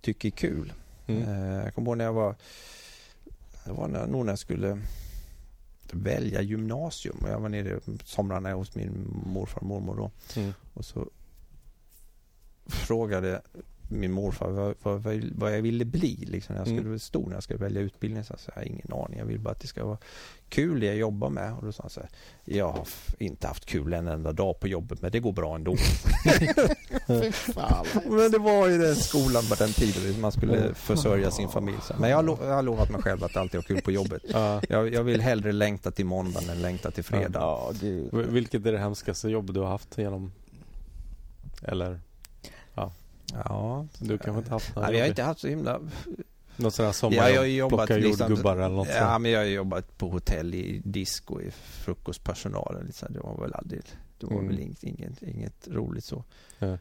tycker 0.00 0.28
är 0.28 0.32
kul. 0.32 0.72
Mm. 1.06 1.22
Eh, 1.22 1.64
jag 1.64 1.74
kommer 1.74 1.88
ihåg 1.90 1.96
när 1.98 2.04
jag 2.04 2.12
var, 2.12 2.34
det 3.64 3.72
var 3.72 3.88
när, 3.88 4.06
nog 4.06 4.24
när 4.26 4.32
jag 4.32 4.38
skulle 4.38 4.78
välja 5.94 6.42
gymnasium 6.42 7.16
jag 7.26 7.40
var 7.40 7.48
nere 7.48 7.80
somrarna 8.04 8.52
hos 8.52 8.74
min 8.74 9.22
morfar 9.26 9.60
och 9.60 9.66
mormor 9.66 9.96
då 9.96 10.10
Mm. 10.40 10.52
och 10.74 10.84
så 10.84 11.10
frågade 12.66 13.42
min 13.92 14.12
morfar 14.12 14.50
vad, 14.50 14.74
vad, 14.82 15.22
vad, 15.34 15.54
jag 15.56 15.62
ville 15.62 15.84
bli 15.84 16.14
liksom, 16.28 16.52
när 16.54 16.60
jag 16.60 16.66
skulle 16.66 16.80
Mm. 16.80 16.90
bli 16.92 16.98
stor, 16.98 17.26
när 17.26 17.34
jag 17.34 17.42
skulle 17.42 17.58
välja 17.58 17.80
utbildning. 17.80 18.24
Så 18.24 18.34
jag 18.46 18.54
har 18.54 18.62
ingen 18.68 18.92
aning, 18.92 19.18
jag 19.18 19.26
vill 19.26 19.38
bara 19.40 19.50
att 19.50 19.60
det 19.60 19.66
ska 19.66 19.84
vara 19.84 19.98
kul 20.48 20.80
det 20.80 20.86
jag 20.86 20.96
jobbar 20.96 21.30
med. 21.30 21.52
Och 21.54 21.64
då 21.64 21.72
sa 21.72 21.82
han 21.82 21.90
så 21.90 22.00
här, 22.00 22.08
jag 22.44 22.72
har 22.72 22.86
inte 23.18 23.46
haft 23.46 23.66
kul 23.66 23.92
en 23.92 24.08
enda 24.08 24.32
dag 24.32 24.60
på 24.60 24.68
jobbet 24.68 25.02
men 25.02 25.10
det 25.12 25.20
går 25.20 25.32
bra 25.32 25.54
ändå. 25.54 25.76
men 28.10 28.30
det 28.30 28.38
var 28.38 28.68
ju 28.68 28.78
den 28.78 28.96
skolan 28.96 29.42
på 29.48 29.54
den 29.54 29.72
tiden, 29.72 30.20
man 30.20 30.32
skulle 30.32 30.74
försörja 30.74 31.30
sin 31.30 31.48
familj. 31.48 31.78
Så. 31.82 31.94
Men 31.98 32.10
jag 32.10 32.16
har, 32.16 32.22
lo- 32.22 32.38
jag 32.42 32.54
har 32.54 32.62
lovat 32.62 32.90
mig 32.90 33.02
själv 33.02 33.24
att 33.24 33.36
alltid 33.36 33.60
ha 33.60 33.62
kul 33.62 33.80
på 33.82 33.90
jobbet. 33.90 34.22
Ja. 34.32 34.62
Jag, 34.68 34.94
jag 34.94 35.02
vill 35.04 35.20
hellre 35.20 35.52
längta 35.52 35.90
till 35.90 36.06
måndagen 36.06 36.50
än 36.50 36.62
längta 36.62 36.90
till 36.90 37.04
fredag. 37.04 37.38
Ja, 37.40 37.72
Vilket 38.12 38.66
är 38.66 38.72
det 38.72 38.78
hemskaste 38.78 39.28
jobb 39.28 39.52
du 39.54 39.60
har 39.60 39.68
haft 39.68 39.98
genom... 39.98 40.32
Eller? 41.62 42.00
Ja. 43.34 43.86
Du 43.98 44.18
kanske 44.18 44.38
inte 44.38 44.50
haft 44.50 44.74
några 44.74 44.86
Nej, 44.88 44.94
vi 44.96 45.00
har 45.00 45.08
inte 45.08 45.22
haft 45.22 45.40
så 45.40 45.48
himla 45.48 45.80
Något 46.56 46.78
Ja, 46.78 46.92
jag 47.10 47.38
har 47.40 47.44
ju 47.44 47.56
jobbat 47.56 47.86
plocka 47.86 47.96
liksom- 47.96 48.28
jordgubbar 48.30 48.56
eller 48.56 48.68
något 48.76 48.88
Ja, 48.88 49.08
sånt? 49.08 49.22
men 49.22 49.30
jag 49.30 49.40
har 49.40 49.44
jobbat 49.44 49.98
på 49.98 50.08
hotell 50.08 50.54
i 50.54 50.82
disco 50.84 51.40
i 51.40 51.50
frukostpersonalen. 51.50 52.86
Liksom. 52.86 53.12
Det 53.12 53.20
var 53.20 53.40
väl 53.40 53.54
aldrig, 53.54 53.82
det 54.18 54.26
var 54.26 54.32
Mm. 54.32 54.46
väl 54.48 54.58
inget, 54.60 54.82
inget, 54.84 55.22
inget 55.22 55.68
roligt 55.68 56.04
så. 56.04 56.24
Ja. 56.58 56.66
Eh, 56.66 56.78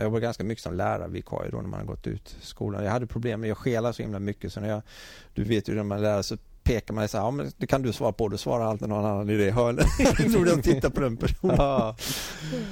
Jag 0.00 0.10
var 0.10 0.20
ganska 0.20 0.44
mycket 0.44 0.62
som 0.64 0.74
lärarvikarie 0.74 1.50
då 1.50 1.56
när 1.56 1.68
man 1.68 1.80
har 1.80 1.86
gått 1.86 2.06
ut 2.06 2.36
skolan. 2.40 2.84
Jag 2.84 2.90
hade 2.90 3.06
problem 3.06 3.40
med, 3.40 3.50
jag 3.50 3.58
skelade 3.58 3.94
så 3.94 4.02
himla 4.02 4.18
mycket 4.18 4.52
så 4.52 4.60
när 4.60 4.68
jag, 4.68 4.82
du 5.34 5.44
vet 5.44 5.68
ju 5.68 5.74
när 5.74 5.82
man 5.82 6.02
lär 6.02 6.22
så 6.22 6.36
pekar 6.64 6.94
man 6.94 7.08
så 7.08 7.16
här, 7.18 7.24
ja 7.24 7.30
men 7.30 7.52
det 7.56 7.66
kan 7.66 7.82
du 7.82 7.92
svara 7.92 8.12
på, 8.12 8.28
du 8.28 8.38
svarar 8.38 8.64
alltid 8.64 8.88
någon 8.88 9.04
annan 9.04 9.30
i 9.30 9.36
det 9.36 9.50
hörnet. 9.50 9.86
Trodde 10.32 10.50
jag 10.54 10.62
tittade 10.62 10.94
på 10.94 11.00
den 11.00 11.16
personen. 11.16 11.56
Ja. 11.58 11.96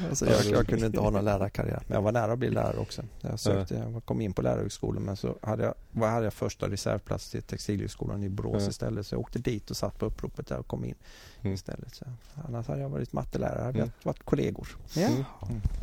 Alltså 0.08 0.26
jag, 0.30 0.44
jag 0.44 0.66
kunde 0.66 0.86
inte 0.86 1.00
ha 1.00 1.10
någon 1.10 1.24
lärarkarriär. 1.24 1.82
Men 1.86 1.94
jag 1.94 2.02
var 2.02 2.12
nära 2.12 2.32
att 2.32 2.38
bli 2.38 2.50
lärare 2.50 2.76
också. 2.78 3.02
Jag 3.20 3.40
sökte, 3.40 3.74
jag 3.74 4.04
kom 4.04 4.20
in 4.20 4.32
på 4.32 4.42
lärarhögskolan 4.42 5.02
men 5.02 5.16
så 5.16 5.38
hade 5.42 5.64
jag, 5.64 5.74
vad 5.90 6.10
hade 6.10 6.24
jag 6.26 6.32
första 6.34 6.68
reservplats 6.70 7.30
till 7.30 7.42
Textilhögskolan 7.42 8.22
i 8.22 8.28
Borås 8.28 8.62
Ja. 8.62 8.68
istället. 8.68 9.06
Så 9.06 9.14
jag 9.14 9.20
åkte 9.20 9.38
dit 9.38 9.70
och 9.70 9.76
satt 9.76 9.98
på 9.98 10.06
uppropet 10.06 10.46
där 10.46 10.58
och 10.58 10.66
kom 10.66 10.84
in 10.84 10.94
Mm. 11.42 11.54
istället. 11.54 11.94
Så 11.94 12.04
annars 12.48 12.66
hade 12.68 12.80
jag 12.80 12.88
varit 12.88 13.12
mattelärare, 13.12 13.62
hade 13.64 13.78
Mm. 13.78 13.90
jag 14.02 14.06
varit 14.08 14.22
kollegor. 14.24 14.68
Ja. 14.94 15.06
Mm. 15.06 15.24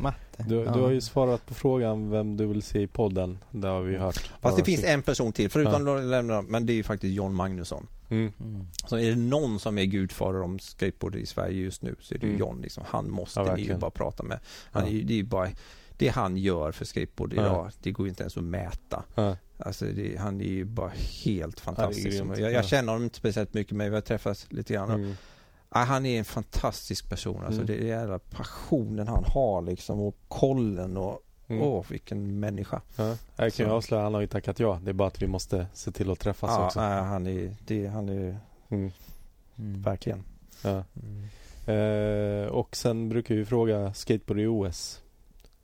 Matte. 0.00 0.42
Du, 0.48 0.54
ja. 0.54 0.72
du 0.74 0.80
har 0.80 0.90
ju 0.90 1.00
svarat 1.00 1.46
på 1.46 1.54
frågan 1.54 2.10
vem 2.10 2.36
du 2.36 2.46
vill 2.46 2.62
se 2.62 2.80
i 2.82 2.86
podden. 2.86 3.38
Det 3.50 3.68
har 3.68 3.82
vi 3.82 3.96
hört. 3.96 4.30
Fast 4.40 4.56
det 4.56 4.60
Ja, 4.60 4.64
finns 4.64 4.84
en 4.84 5.02
person 5.02 5.32
till, 5.32 5.50
förutom 5.50 5.86
ja. 5.86 5.94
lämna, 6.00 6.42
men 6.42 6.66
det 6.66 6.72
är 6.72 6.74
ju 6.74 6.82
faktiskt 6.82 7.14
John 7.14 7.34
Magnusson. 7.34 7.86
Mm. 8.10 8.32
Mm. 8.40 8.66
Så 8.86 8.98
är 8.98 9.10
det 9.10 9.16
någon 9.16 9.60
som 9.60 9.78
är 9.78 9.84
gudfader 9.84 10.42
om 10.42 10.58
skateboard 10.58 11.16
i 11.16 11.26
Sverige 11.26 11.62
just 11.62 11.82
nu 11.82 11.96
så 12.00 12.14
är 12.14 12.18
det 12.18 12.26
ju 12.26 12.32
Mm. 12.32 12.40
John. 12.40 12.60
Liksom. 12.62 12.84
Han 12.86 13.10
måste 13.10 13.40
Ja, 13.40 13.54
ni 13.54 13.62
ju 13.62 13.76
bara 13.76 13.90
prata 13.90 14.22
med. 14.22 14.38
Han 14.72 14.82
Ja. 14.82 14.88
är, 14.88 14.92
ju- 14.92 15.02
det 15.02 15.12
är 15.12 15.16
ju 15.16 15.24
bara 15.24 15.48
det 15.96 16.08
han 16.08 16.36
gör 16.36 16.72
för 16.72 16.84
skateboard 16.84 17.34
Ja. 17.34 17.42
idag, 17.42 17.70
det 17.82 17.90
går 17.90 18.08
inte 18.08 18.22
ens 18.22 18.36
att 18.36 18.44
mäta. 18.44 19.04
Ja. 19.14 19.36
Alltså 19.58 19.84
det, 19.84 20.16
han 20.18 20.40
är 20.40 20.44
ju 20.44 20.64
bara 20.64 20.92
helt 21.24 21.60
fantastisk. 21.60 22.06
grymt. 22.08 22.30
jag, 22.38 22.40
jag 22.40 22.52
Ja. 22.52 22.62
känner 22.62 22.88
honom 22.92 23.04
inte 23.04 23.16
speciellt 23.16 23.54
mycket 23.54 23.72
men 23.76 23.88
vi 23.90 23.94
har 23.94 24.00
träffats 24.02 24.46
lite 24.50 24.74
grann. 24.74 24.90
Mm. 24.90 25.14
Ja, 25.74 25.78
han 25.80 26.06
är 26.06 26.18
en 26.18 26.24
fantastisk 26.24 27.08
person. 27.08 27.44
Alltså 27.44 27.62
Mm. 27.62 27.66
det 27.66 27.74
är 27.84 27.86
jävla 27.86 28.18
passionen 28.18 29.08
han 29.08 29.24
har 29.24 29.62
liksom 29.62 30.00
och 30.00 30.16
kollen 30.28 30.96
och 30.96 31.20
Mm. 31.50 31.62
åh 31.62 31.84
vilken 31.88 32.40
människa. 32.40 32.80
Ja. 32.96 33.16
Jag 33.36 33.54
kan 33.54 33.66
ju 33.66 33.72
avslöja, 33.72 34.02
han 34.02 34.14
har 34.14 34.20
ju 34.20 34.26
tackat 34.26 34.58
ja. 34.60 34.80
Det 34.84 34.90
är 34.90 34.92
bara 34.92 35.08
att 35.08 35.22
vi 35.22 35.26
måste 35.26 35.66
se 35.74 35.90
till 35.92 36.10
att 36.10 36.18
träffas 36.18 36.50
Ja, 36.50 36.66
också. 36.66 36.80
nej, 36.80 37.02
han 37.02 37.26
är, 37.26 37.54
det, 37.66 37.86
han 37.86 38.08
är 38.08 38.38
Mm. 38.68 38.90
Mm. 39.58 39.82
verkligen. 39.82 40.24
Ja. 40.64 40.84
Mm. 41.02 41.28
Eh, 41.66 42.46
och 42.48 42.76
sen 42.76 43.08
brukar 43.08 43.34
vi 43.34 43.44
fråga 43.44 43.94
skateboard 43.94 44.40
i 44.40 44.46
OS. 44.46 45.00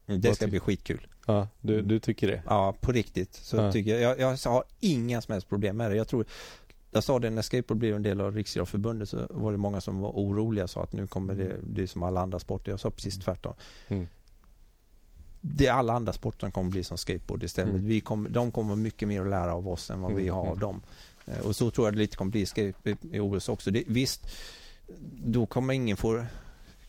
Det 0.06 0.28
Vad 0.28 0.36
ska 0.36 0.47
bli 0.47 0.60
skitkul. 0.60 1.06
Ja, 1.26 1.48
du, 1.60 1.82
du 1.82 1.98
tycker 1.98 2.26
det? 2.28 2.43
Ja, 2.47 2.74
på 2.81 2.93
riktigt. 2.93 3.35
Så 3.35 3.56
Ja. 3.56 3.72
tycker 3.72 3.98
jag, 4.01 4.18
jag, 4.20 4.39
jag 4.44 4.51
har 4.51 4.64
inga 4.81 5.20
som 5.22 5.32
helst 5.32 5.48
problem 5.48 5.76
med 5.76 5.90
det. 5.90 5.97
Jag 5.97 6.09
tror, 6.09 6.24
jag 6.94 7.04
sa 7.04 7.18
det 7.18 7.30
när 7.30 7.42
skateboard 7.42 7.78
blev 7.78 7.96
en 7.96 8.02
del 8.02 8.20
av 8.20 8.34
Riksidrottsförbundet 8.34 9.08
så 9.08 9.26
var 9.30 9.52
det 9.52 9.58
många 9.58 9.80
som 9.80 10.00
var 10.00 10.10
oroliga 10.10 10.64
och 10.64 10.70
sa 10.70 10.82
att 10.82 10.92
nu 10.92 11.06
kommer 11.06 11.34
det, 11.34 11.56
det 11.62 11.82
är 11.82 11.86
som 11.86 12.02
alla 12.02 12.20
andra 12.20 12.38
sporter. 12.38 12.70
Jag 12.70 12.80
sa 12.80 12.90
precis 12.90 13.18
tvärtom. 13.18 13.54
Mm. 13.88 14.06
Det 15.40 15.66
är 15.66 15.72
alla 15.72 15.92
andra 15.92 16.12
sporter 16.12 16.40
som 16.40 16.52
kommer 16.52 16.70
bli 16.70 16.84
som 16.84 16.98
skateboard 16.98 17.42
istället. 17.42 17.74
Mm. 17.74 17.86
Vi 17.86 18.00
kommer, 18.00 18.30
de 18.30 18.52
kommer 18.52 18.76
mycket 18.76 19.08
mer 19.08 19.20
att 19.22 19.28
lära 19.28 19.54
av 19.54 19.68
oss 19.68 19.90
än 19.90 20.00
vad 20.00 20.14
vi 20.14 20.22
Mm, 20.22 20.34
har 20.34 20.40
av 20.40 20.46
mm. 20.46 20.58
dem. 20.58 20.82
Eh, 21.26 21.38
Och 21.46 21.56
så 21.56 21.70
tror 21.70 21.86
jag 21.86 21.94
det 21.94 21.98
lite 21.98 22.16
kommer 22.16 22.30
bli 22.30 22.46
i 23.12 23.20
OS 23.20 23.48
också. 23.48 23.70
Det, 23.70 23.84
visst, 23.86 24.26
då 25.24 25.46
kommer 25.46 25.74
ingen 25.74 25.96
få 25.96 26.24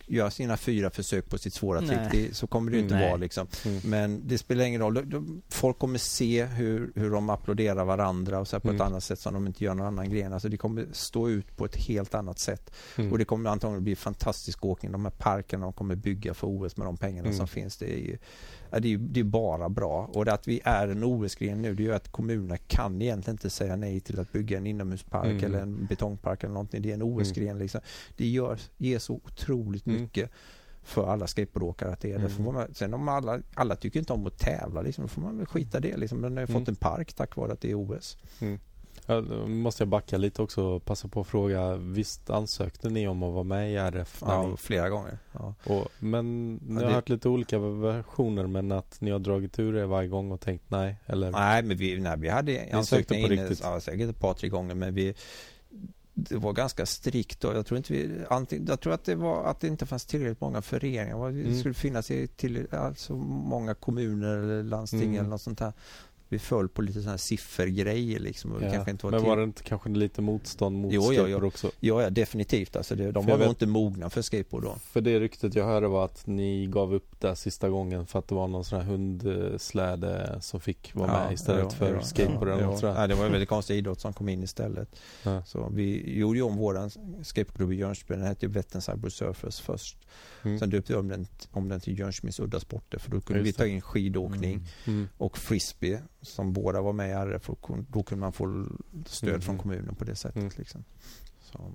göra 0.08 0.32
sina 0.32 0.58
fyra 0.58 0.90
försök 0.90 1.30
på 1.30 1.38
sitt 1.38 1.54
svåra 1.54 1.80
trick. 1.82 2.00
Det, 2.12 2.36
så 2.36 2.48
kommer 2.48 2.72
det 2.72 2.78
ju 2.78 2.84
inte 2.84 2.96
Nej. 2.96 3.08
vara 3.10 3.18
liksom. 3.18 3.48
Mm. 3.66 3.80
Men 3.86 4.28
det 4.28 4.38
spelar 4.38 4.66
ingen 4.66 4.82
roll. 4.82 5.42
Folk 5.50 5.80
kommer 5.80 5.98
se 6.00 6.46
hur, 6.46 6.92
hur 6.96 7.10
de 7.12 7.30
applåderar 7.30 7.86
varandra 7.86 8.40
och 8.40 8.48
så 8.48 8.56
här 8.56 8.62
på 8.62 8.68
Mm. 8.68 8.82
ett 8.82 8.88
annat 8.88 9.04
sätt 9.04 9.20
som 9.20 9.34
de 9.34 9.48
inte 9.48 9.64
gör 9.64 9.74
någon 9.74 9.88
annan 9.88 10.10
gren. 10.10 10.34
Alltså 10.34 10.50
det 10.50 10.58
kommer 10.58 10.86
stå 10.92 11.30
ut 11.30 11.58
på 11.58 11.66
ett 11.66 11.76
helt 11.76 12.16
annat 12.16 12.40
sätt. 12.40 12.74
Mm. 12.98 13.12
Och 13.12 13.18
det 13.18 13.26
kommer 13.26 13.50
antagligen 13.50 13.84
bli 13.84 13.96
fantastisk 13.96 14.66
åkning. 14.66 14.92
De 14.92 15.06
här 15.06 15.12
parkerna 15.18 15.64
de 15.66 15.74
kommer 15.74 15.96
bygga 15.96 16.34
för 16.34 16.48
OS 16.48 16.78
med 16.78 16.88
de 16.88 16.98
pengarna 16.98 17.28
Mm. 17.28 17.38
som 17.38 17.48
finns. 17.48 17.78
Det 17.78 17.94
är 17.94 18.00
ju 18.00 18.18
ja, 18.76 18.80
det 18.82 18.94
är, 18.94 18.98
det 18.98 19.20
är 19.20 19.24
bara 19.24 19.70
bra. 19.70 20.10
Och 20.14 20.28
att 20.28 20.48
vi 20.48 20.62
är 20.64 20.88
en 20.88 21.04
OS-gren 21.04 21.62
nu 21.62 21.76
det 21.76 21.84
gör 21.84 21.96
att 21.96 22.12
kommunerna 22.12 22.58
kan 22.58 23.02
egentligen 23.02 23.34
inte 23.34 23.50
säga 23.50 23.76
nej 23.76 24.00
till 24.00 24.20
att 24.20 24.32
bygga 24.32 24.58
en 24.58 24.68
inomhuspark 24.68 25.26
Mm. 25.26 25.44
eller 25.46 25.60
en 25.60 25.86
betongpark 25.86 26.44
eller 26.44 26.54
någonting. 26.54 26.82
Det 26.82 26.90
är 26.90 26.94
en 26.94 27.04
OS-gren 27.04 27.58
liksom. 27.60 27.82
Det 28.18 28.28
gör, 28.28 28.60
ger 28.78 29.00
så 29.00 29.14
otroligt 29.14 29.86
Mm. 29.88 30.02
mycket 30.02 30.32
för 30.84 31.08
alla 31.08 31.28
skateboardåkare 31.28 31.92
att 31.94 32.00
det 32.02 32.12
är 32.12 32.20
det. 32.20 32.40
Mm. 32.40 32.54
Man, 32.54 32.74
sen 32.74 32.94
om 32.94 33.08
alla, 33.10 33.40
alla 33.54 33.76
tycker 33.76 34.00
inte 34.00 34.14
om 34.14 34.26
att 34.28 34.40
tävla 34.40 34.82
liksom, 34.82 35.02
då 35.04 35.08
får 35.08 35.22
man 35.22 35.38
väl 35.38 35.46
skita 35.46 35.80
det 35.80 35.98
liksom. 35.98 36.20
Men 36.22 36.38
har 36.38 36.42
ju 36.44 36.48
Mm. 36.52 36.62
fått 36.62 36.68
en 36.70 36.76
park 36.76 37.14
tack 37.14 37.36
vare 37.36 37.52
att 37.54 37.62
det 37.62 37.72
är 37.72 37.76
OS. 37.76 38.18
Ja, 39.08 39.22
då 39.22 39.48
måste 39.48 39.82
jag 39.84 39.88
backa 39.90 40.18
lite 40.18 40.42
också 40.42 40.64
och 40.64 40.86
passa 40.86 41.08
på 41.08 41.22
att 41.22 41.28
fråga. 41.28 41.76
Visst 41.76 42.30
ansökte 42.30 42.90
ni 42.90 43.08
om 43.08 43.24
att 43.24 43.34
vara 43.34 43.44
med 43.44 43.72
i 43.72 43.76
RF? 43.76 44.18
Ja, 44.26 44.48
ni- 44.48 44.58
flera 44.58 44.90
gånger. 44.90 45.18
Ja. 45.32 45.54
Och, 45.64 45.88
men 46.00 46.54
ni 46.56 46.60
Ja, 46.74 46.80
har 46.82 46.88
det- 46.88 46.94
hört 46.96 47.10
lite 47.10 47.30
olika 47.30 47.60
versioner 47.60 48.48
men 48.48 48.72
att 48.72 49.02
ni 49.02 49.12
har 49.12 49.20
dragit 49.20 49.60
ur 49.60 49.76
er 49.78 49.86
varje 49.86 50.08
gång 50.08 50.32
och 50.32 50.42
tänkt 50.42 50.64
nej? 50.68 50.96
Eller? 51.06 51.32
Nej, 51.32 51.64
men 51.64 51.78
vi, 51.78 52.00
nej, 52.00 52.18
vi 52.18 52.30
hade 52.30 52.56
sökte 52.56 52.78
ansökningar 52.78 53.28
på 53.28 53.34
inne, 53.34 53.44
riktigt? 53.44 53.60
ja, 53.64 53.80
säkert 53.80 54.10
ett 54.10 54.20
par, 54.20 54.34
tre 54.34 54.50
gånger, 54.50 54.76
men 54.76 54.94
vi 54.94 55.14
det 56.18 56.36
var 56.36 56.54
ganska 56.54 56.86
strikt 56.86 57.44
och 57.44 57.56
jag 57.56 57.66
tror 57.66 57.78
inte 57.78 57.94
vi, 57.94 58.10
antingen, 58.30 58.66
jag 58.68 58.80
tror 58.80 58.94
att 58.94 59.06
det 59.06 59.16
var 59.16 59.44
att 59.46 59.60
det 59.60 59.68
inte 59.68 59.86
fanns 59.86 60.06
tillräckligt 60.06 60.42
många 60.42 60.62
föreningar. 60.62 61.32
Det 61.32 61.42
Mm. 61.42 61.60
skulle 61.60 61.74
finnas 61.74 62.12
i 62.12 62.28
till, 62.28 62.68
alltså 62.72 63.14
många 63.16 63.74
kommuner 63.74 64.38
eller 64.38 64.64
landsting 64.64 65.02
Mm. 65.04 65.16
eller 65.20 65.30
något 65.30 65.42
sånt 65.42 65.60
här. 65.60 65.74
Vi 66.30 66.40
föll 66.40 66.70
på 66.70 66.82
lite 66.82 66.94
sådana 67.00 67.12
här 67.12 67.18
siffergrejer 67.18 68.20
liksom. 68.20 68.52
Och 68.52 68.64
Ja. 68.64 68.72
kanske 68.72 68.92
inte 68.92 69.06
var 69.06 69.12
men 69.12 69.24
var 69.24 69.38
det 69.38 69.44
inte 69.44 69.64
kanske 69.64 69.90
lite 69.90 70.22
motstånd 70.22 70.78
mot 70.78 70.94
Jo, 70.94 71.02
skateboard 71.02 71.44
också? 71.44 71.72
Ja, 71.80 72.02
ja, 72.04 72.10
definitivt. 72.10 72.76
Alltså 72.76 72.96
det, 72.96 73.12
de 73.12 73.24
För 73.24 73.32
var 73.32 73.38
nog 73.40 73.48
inte 73.50 73.66
mogna 73.66 74.10
för 74.10 74.22
skateboard 74.22 74.64
då. 74.64 74.76
För 74.92 75.02
det 75.02 75.20
ryktet 75.20 75.56
jag 75.56 75.66
hörde 75.66 75.88
var 75.88 76.06
att 76.06 76.28
ni 76.28 76.68
gav 76.68 76.94
upp 76.94 77.20
där 77.20 77.36
sista 77.36 77.70
gången 77.70 78.06
för 78.06 78.20
att 78.20 78.28
det 78.28 78.36
var 78.36 78.48
någon 78.48 78.64
sån 78.66 78.80
här 78.82 78.86
hundsläde 78.86 80.38
som 80.42 80.60
fick 80.60 80.96
vara 80.96 81.08
med 81.12 81.34
istället 81.34 81.74
för 81.74 82.02
skateboard 82.02 82.48
eller 82.50 82.66
något 82.66 82.82
ja, 82.82 83.08
det 83.08 83.16
var 83.16 83.26
en 83.26 83.32
väldigt 83.32 83.50
konstig 83.50 83.78
idrott 83.78 84.02
som 84.02 84.14
kom 84.14 84.30
in 84.30 84.44
istället. 84.44 84.96
Så 85.46 85.70
vi 85.74 86.18
gjorde 86.20 86.38
ju 86.38 86.44
om 86.44 86.58
våran 86.58 86.90
skateboardklubb 87.24 87.72
i 87.72 87.76
Jönköping. 87.76 88.18
Den 88.20 88.28
hette 88.28 88.46
ju 88.46 88.52
Vätterns 88.52 88.86
Cyber 88.86 89.10
Surfers 89.10 89.60
först. 89.60 89.98
Mm. 90.46 90.60
Sen 90.60 90.70
döpte 90.70 90.94
vi 90.94 91.00
om 91.00 91.08
den, 91.08 91.28
om 91.52 91.70
den 91.70 91.80
till 91.80 92.00
Jönköpings 92.00 92.40
udda 92.40 92.60
sporter 92.60 93.00
för 93.00 93.12
då 93.12 93.22
kunde 93.22 93.40
Just 93.44 93.48
vi 93.50 93.54
ta 93.64 93.68
in 93.68 93.82
skidåkning 93.82 94.68
Mm. 94.88 95.08
och 95.18 95.38
frisbee 95.38 96.02
som 96.22 96.54
båda 96.54 96.82
var 96.82 96.94
med 96.94 97.10
i 97.10 97.12
RF 97.12 97.50
och 97.50 97.70
då 97.92 98.04
kunde 98.04 98.20
man 98.22 98.34
få 98.34 98.66
stöd 99.06 99.30
Mm. 99.30 99.42
från 99.42 99.58
kommunen 99.58 99.96
på 99.96 100.04
det 100.04 100.16
sättet. 100.16 100.36
Mm. 100.42 100.52
Liksom. 100.58 100.84
Så, 101.42 101.72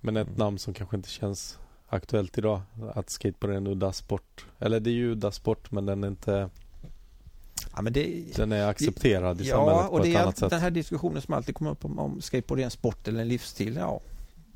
Men 0.00 0.16
ett 0.16 0.26
Mm. 0.26 0.38
namn 0.38 0.58
som 0.58 0.74
kanske 0.74 0.96
inte 0.96 1.08
känns 1.08 1.58
aktuellt 1.86 2.38
idag. 2.38 2.60
Att 2.94 3.10
skateboard 3.10 3.52
är 3.52 3.56
en 3.56 3.66
udda 3.66 3.92
sport. 3.92 4.46
Eller 4.58 4.80
det 4.80 4.90
är 4.90 4.94
ju 4.94 5.10
udda 5.12 5.32
sport 5.32 5.70
men 5.70 5.86
den 5.86 6.04
är 6.04 6.08
inte 6.08 6.50
Ja, 7.76 7.82
men 7.82 7.92
det, 7.92 8.36
den 8.36 8.52
är 8.52 8.66
accepterad 8.68 9.40
i 9.40 9.44
samhället 9.44 9.74
ja, 9.82 9.88
och 9.88 9.96
på 9.98 10.02
det 10.04 10.10
ett 10.10 10.16
är 10.16 10.22
annat 10.22 10.38
sätt. 10.38 10.50
Den 10.50 10.60
här 10.60 10.70
diskussionen 10.70 11.22
som 11.22 11.34
alltid 11.34 11.54
kommer 11.54 11.70
upp 11.70 11.84
om, 11.84 11.98
om 11.98 12.20
skateboard 12.20 12.60
är 12.60 12.64
en 12.64 12.70
sport 12.70 13.08
eller 13.08 13.20
en 13.20 13.28
livsstil. 13.28 13.76
Ja, 13.76 14.00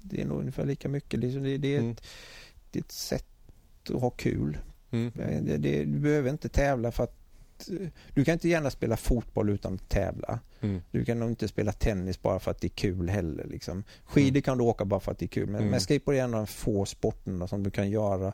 det 0.03 0.21
är 0.23 0.27
nog 0.27 0.41
ungefär 0.41 0.67
lika 0.67 0.89
mycket. 0.89 1.21
Det, 1.21 1.27
det, 1.31 1.59
det, 1.59 1.75
är, 1.75 1.79
Mm. 1.79 1.91
ett, 1.91 2.03
det 2.71 2.79
är 2.79 2.83
ett 2.83 2.93
sätt 2.93 3.27
att 3.91 4.01
ha 4.01 4.11
kul. 4.11 4.59
Mm. 4.91 5.13
Det, 5.17 5.57
det, 5.57 5.85
du 5.85 5.99
behöver 5.99 6.31
inte 6.31 6.49
tävla 6.49 6.93
för 6.93 7.05
att 7.05 7.15
eh, 7.71 7.89
du 8.15 8.25
kan 8.25 8.33
inte 8.33 8.49
gärna 8.49 8.71
spela 8.71 8.97
fotboll 8.97 9.49
utan 9.51 9.75
att 9.75 9.89
tävla. 9.89 10.41
Mm. 10.61 10.81
Du 10.91 11.05
kan 11.05 11.19
nog 11.19 11.29
inte 11.31 11.49
spela 11.49 11.73
tennis 11.73 12.23
bara 12.23 12.39
för 12.39 12.51
att 12.51 12.61
det 12.61 12.67
är 12.67 12.77
kul 12.77 13.09
heller. 13.09 13.45
Liksom. 13.45 13.85
Skidor 14.05 14.29
Mm. 14.31 14.43
kan 14.43 14.59
du 14.59 14.65
åka 14.65 14.85
bara 14.85 15.01
för 15.01 15.13
att 15.13 15.19
det 15.19 15.25
är 15.25 15.29
kul. 15.29 15.47
Men, 15.47 15.55
Mm. 15.57 15.71
men 15.71 15.81
skateboard 15.81 16.17
är 16.17 16.23
en 16.25 16.35
av 16.35 16.41
de 16.41 16.47
få 16.47 16.85
sporterna 16.85 17.49
som 17.49 17.63
du 17.63 17.71
kan 17.71 17.91
göra 17.91 18.33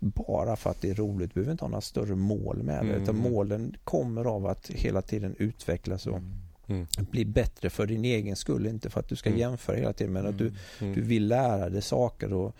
bara 0.00 0.56
för 0.56 0.70
att 0.70 0.80
det 0.80 0.90
är 0.90 0.94
roligt. 0.94 1.30
Du 1.30 1.34
behöver 1.34 1.52
inte 1.52 1.64
ha 1.64 1.68
några 1.68 1.80
större 1.80 2.14
mål 2.14 2.62
med 2.62 2.84
det. 2.84 2.90
Mm. 2.90 3.02
Utan 3.02 3.16
målen 3.16 3.76
kommer 3.84 4.24
av 4.24 4.46
att 4.46 4.70
hela 4.70 5.02
tiden 5.02 5.34
utvecklas 5.38 6.06
och 6.06 6.18
Mm. 6.68 6.86
bli 7.10 7.24
bättre 7.24 7.70
för 7.70 7.86
din 7.86 8.04
egen 8.04 8.36
skull. 8.36 8.66
Inte 8.66 8.90
för 8.90 9.00
att 9.00 9.08
du 9.08 9.16
ska 9.16 9.28
Mm. 9.28 9.40
jämföra 9.40 9.76
hela 9.76 9.92
tiden. 9.92 10.12
Men 10.12 10.26
att 10.26 10.38
du, 10.38 10.52
Mm. 10.80 10.94
du 10.94 11.00
vill 11.02 11.28
lära 11.28 11.68
dig 11.70 11.82
saker 11.82 12.32
och 12.32 12.56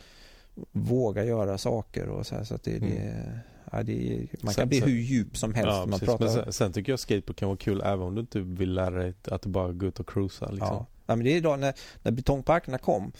våga 0.72 1.24
göra 1.24 1.58
saker. 1.58 2.08
Och 2.08 2.26
så 2.26 2.34
här, 2.34 2.44
så 2.44 2.54
att 2.54 2.62
det, 2.62 2.76
Mm. 2.76 2.90
det, 2.90 3.40
ja, 3.72 3.82
det 3.82 4.12
är, 4.14 4.18
man 4.40 4.54
Sen- 4.54 4.62
kan 4.62 4.68
bli 4.68 4.80
sen- 4.80 4.88
hur 4.88 4.96
djup 4.96 5.36
som 5.36 5.54
helst. 5.54 5.68
Ja, 5.70 5.80
man 5.80 5.90
precis. 5.90 6.06
pratar, 6.06 6.24
Men 6.24 6.34
sen, 6.34 6.52
sen 6.52 6.72
tycker 6.72 6.92
jag 6.92 6.98
skateboard 7.00 7.36
kan 7.36 7.48
vara 7.48 7.58
kul 7.58 7.82
även 7.84 8.00
om 8.06 8.14
du 8.14 8.20
inte 8.20 8.40
vill 8.40 8.74
lära 8.74 8.90
dig 8.98 9.14
att 9.24 9.42
du 9.42 9.48
bara 9.48 9.72
går 9.72 9.88
ut 9.88 10.00
och 10.00 10.08
cruisa. 10.08 10.50
Liksom. 10.50 10.68
Ja. 10.68 10.86
ja, 11.06 11.16
men 11.16 11.24
det 11.24 11.32
är 11.32 11.36
idag 11.36 11.58
när, 11.58 11.74
när 12.02 12.12
betongparkerna 12.12 12.78
kom. 12.78 13.12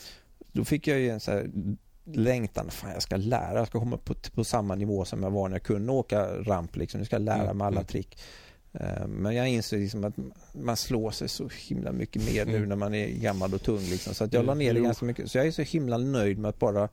Då 0.52 0.64
fick 0.64 0.86
jag 0.86 0.98
ju 0.98 1.08
en 1.10 1.20
så 1.20 1.30
här 1.30 1.50
längtan. 2.04 2.70
Fan, 2.70 2.90
jag 2.92 3.02
ska 3.02 3.16
lära. 3.16 3.58
Jag 3.58 3.66
ska 3.66 3.78
komma 3.78 3.96
på, 3.96 4.14
på 4.34 4.44
samma 4.44 4.74
nivå 4.74 5.04
som 5.04 5.22
jag 5.22 5.30
var 5.30 5.48
när 5.48 5.54
jag 5.54 5.62
kunde 5.62 5.92
åka 5.92 6.26
ramp. 6.42 6.76
Liksom. 6.76 6.98
Nu 7.00 7.04
ska 7.06 7.16
jag 7.16 7.22
lära 7.22 7.42
Mm, 7.42 7.56
mig 7.58 7.66
alla 7.66 7.76
mm. 7.76 7.86
trick. 7.86 8.18
Eh, 8.72 9.06
Men 9.08 9.34
jag 9.34 9.48
inser 9.48 9.78
liksom 9.78 10.04
att 10.04 10.14
man 10.52 10.76
slår 10.76 11.10
sig 11.10 11.28
så 11.28 11.48
himla 11.68 11.92
mycket 11.92 12.32
mer 12.34 12.44
nu 12.46 12.56
Mm. 12.56 12.68
när 12.68 12.76
man 12.76 12.94
är 12.94 13.08
gammal 13.08 13.54
och 13.54 13.62
tung. 13.62 13.80
Liksom. 13.80 14.14
Så 14.14 14.24
att 14.24 14.32
jag 14.32 14.44
la 14.44 14.52
Mm, 14.52 14.64
ner 14.64 14.74
det 14.74 14.80
ganska 14.80 15.04
mycket. 15.04 15.30
Så 15.30 15.38
jag 15.38 15.46
är 15.46 15.50
så 15.50 15.62
himla 15.62 15.98
nöjd 15.98 16.38
med 16.38 16.48
att 16.48 16.58
bara 16.58 16.88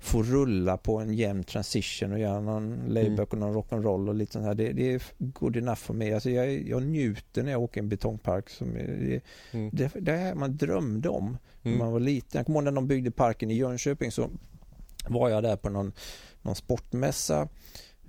få 0.00 0.22
rulla 0.22 0.76
på 0.76 0.98
en 0.98 1.14
jämn 1.14 1.44
transition 1.44 2.12
och 2.12 2.18
göra 2.18 2.40
någon 2.40 2.72
Mm. 2.72 2.88
layback 2.88 3.32
och 3.32 3.38
någon 3.38 3.54
rock'n'roll 3.62 4.08
och 4.08 4.14
lite 4.14 4.32
sånt 4.32 4.44
här. 4.44 4.54
Det, 4.54 4.72
det 4.72 4.92
är 4.94 5.02
good 5.18 5.56
enough 5.56 5.76
för 5.78 5.94
mig. 5.94 6.14
Alltså 6.14 6.30
jag, 6.30 6.68
jag 6.68 6.82
njuter 6.82 7.42
när 7.42 7.50
jag 7.50 7.62
åker 7.62 7.80
i 7.80 7.82
en 7.82 7.88
betongpark. 7.88 8.50
Som 8.50 8.76
är, 8.76 8.86
det, 8.86 9.20
Mm. 9.58 9.70
det, 9.72 9.90
det 10.00 10.12
här 10.16 10.34
man 10.34 10.56
drömde 10.56 11.08
om 11.08 11.38
när 11.62 11.70
Mm. 11.72 11.78
man 11.84 11.92
var 11.92 12.00
liten. 12.00 12.38
Jag 12.38 12.46
kommer 12.46 12.58
ihåg 12.58 12.64
när 12.64 12.72
de 12.72 12.86
byggde 12.86 13.10
parken 13.10 13.50
i 13.50 13.54
Jönköping 13.54 14.10
så 14.12 14.30
var 15.08 15.28
jag 15.28 15.42
där 15.42 15.56
på 15.56 15.68
någon, 15.70 15.92
någon 16.42 16.54
sportmässa 16.56 17.48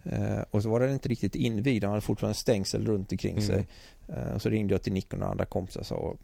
eh, 0.04 0.40
och 0.52 0.64
så 0.64 0.70
var 0.70 0.80
den 0.80 0.92
inte 0.94 1.10
riktigt 1.10 1.36
invigd. 1.36 1.84
Den 1.84 1.90
hade 1.90 2.02
fortfarande 2.02 2.38
stängsel 2.40 2.86
runt 2.86 3.12
omkring 3.12 3.32
Mm. 3.38 3.44
sig. 3.48 3.68
Eh, 4.08 4.34
och 4.36 4.42
så 4.42 4.50
ringde 4.50 4.74
jag 4.74 4.82
till 4.84 4.94
Nick 4.94 5.14
och 5.14 5.20
några 5.20 5.32
andra 5.32 5.46
kompisar 5.46 5.80
och 5.82 5.86
sa 5.88 6.16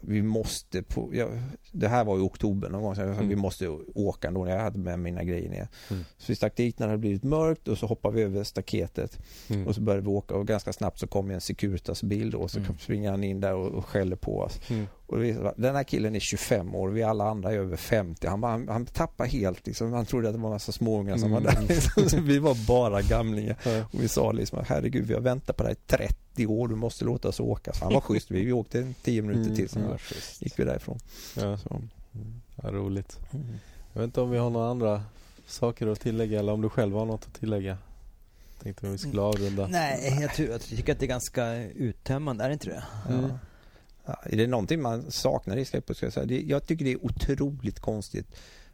vi 0.00 0.22
måste 0.22 0.82
på, 0.82 1.10
ja, 1.12 1.28
det 1.72 1.88
här 1.88 2.04
var 2.04 2.16
i 2.18 2.20
oktober 2.20 2.68
någon 2.68 2.82
gång, 2.82 2.94
så 2.94 3.02
Mm. 3.02 3.28
vi 3.28 3.36
måste 3.36 3.68
åka 3.94 4.28
ändå 4.28 4.44
när 4.44 4.52
jag 4.52 4.62
hade 4.62 4.78
med 4.78 4.98
mina 4.98 5.24
grejer 5.24 5.50
ner. 5.50 5.68
Mm. 5.90 6.04
Så 6.18 6.24
vi 6.32 6.36
stack 6.36 6.56
dit 6.56 6.78
när 6.78 6.86
det 6.86 6.90
hade 6.90 7.00
blivit 7.00 7.22
mörkt 7.24 7.68
och 7.68 7.78
så 7.78 7.86
hoppade 7.86 8.16
vi 8.16 8.22
över 8.22 8.44
staketet 8.44 9.18
Mm. 9.50 9.66
och 9.66 9.74
så 9.74 9.80
började 9.80 10.02
vi 10.02 10.08
åka 10.08 10.34
och 10.34 10.46
ganska 10.46 10.72
snabbt 10.72 10.98
så 10.98 11.06
kom 11.06 11.30
en 11.30 11.40
Securitas 11.40 12.02
bil 12.02 12.30
då 12.30 12.38
och 12.38 12.50
så 12.50 12.58
Mm. 12.58 12.78
springer 12.78 13.10
han 13.10 13.24
in 13.24 13.40
där 13.40 13.54
och, 13.54 13.68
och 13.72 13.86
skäller 13.86 14.16
på 14.16 14.38
oss. 14.40 14.60
Mm. 15.12 15.46
Och 15.46 15.52
den 15.56 15.74
här 15.76 15.84
killen 15.84 16.14
är 16.16 16.20
25 16.20 16.74
år, 16.74 16.88
vi 16.88 17.02
alla 17.02 17.24
andra 17.30 17.52
är 17.52 17.56
över 17.56 17.76
50. 17.76 18.26
Han, 18.26 18.42
han, 18.42 18.68
han 18.68 18.86
tappade 18.86 19.28
helt 19.28 19.66
liksom. 19.66 19.92
Han 19.92 20.06
trodde 20.06 20.28
att 20.28 20.34
det 20.34 20.40
var 20.40 20.48
en 20.48 20.52
massa 20.54 20.72
småungar 20.72 21.16
som 21.16 21.30
Mm. 21.32 21.44
var 21.44 21.52
där. 21.52 21.62
Liksom. 22.02 22.24
Vi 22.26 22.38
var 22.38 22.66
bara 22.66 23.02
gamlingar. 23.02 23.56
Och 23.92 24.02
vi 24.02 24.08
sa 24.08 24.32
liksom, 24.32 24.64
herregud 24.68 25.06
vi 25.06 25.14
har 25.14 25.20
väntat 25.20 25.56
på 25.56 25.62
dig 25.64 25.72
i 25.72 25.76
30 25.86 26.46
år, 26.46 26.68
du 26.68 26.74
måste 26.74 27.04
låta 27.04 27.28
oss 27.28 27.40
åka. 27.40 27.72
Så 27.72 27.84
han 27.84 27.94
var 27.94 28.00
schysst, 28.00 28.30
vi, 28.30 28.44
vi 28.44 28.52
åkte 28.52 28.92
10 29.02 29.22
minuter 29.22 29.42
Mm. 29.44 29.56
till, 29.56 29.68
sen 29.68 29.82
Ja, 29.90 29.96
gick 30.40 30.58
vi 30.58 30.64
därifrån. 30.64 30.98
Ja. 31.36 31.56
Så. 31.58 31.82
ja, 32.62 32.70
roligt. 32.70 33.18
Mm. 33.32 33.46
Jag 33.92 34.00
vet 34.00 34.06
inte 34.08 34.20
om 34.20 34.30
vi 34.30 34.38
har 34.38 34.50
några 34.50 34.70
andra 34.70 35.02
saker 35.46 35.86
att 35.86 36.00
tillägga 36.00 36.38
eller 36.38 36.52
om 36.52 36.60
du 36.62 36.68
själv 36.68 36.94
har 36.94 37.06
något 37.06 37.24
att 37.26 37.40
tillägga. 37.40 37.78
Tänkte 38.62 38.86
vi 38.86 38.98
skulle 38.98 39.22
avrunda. 39.22 39.66
Nej, 39.66 40.18
jag, 40.20 40.34
tror, 40.34 40.48
jag 40.48 40.60
tycker 40.60 40.92
att 40.92 40.98
det 40.98 41.06
är 41.06 41.08
ganska 41.08 41.54
uttömmande, 41.64 42.44
är 42.44 42.48
det 42.48 42.52
inte 42.52 42.66
det? 42.68 42.82
Mm. 43.08 43.22
Ja. 43.22 43.38
Ja, 44.06 44.20
är 44.24 44.36
det 44.36 44.46
någonting 44.46 44.82
man 44.82 45.10
saknar 45.10 45.56
i 45.56 45.64
skateboard 45.64 45.96
ska 45.96 46.06
jag 46.06 46.12
säga. 46.12 46.26
Det, 46.26 46.42
jag 46.42 46.66
tycker 46.66 46.84
det 46.84 46.92
är 46.92 47.04
otroligt 47.04 47.80
konstigt 47.80 48.26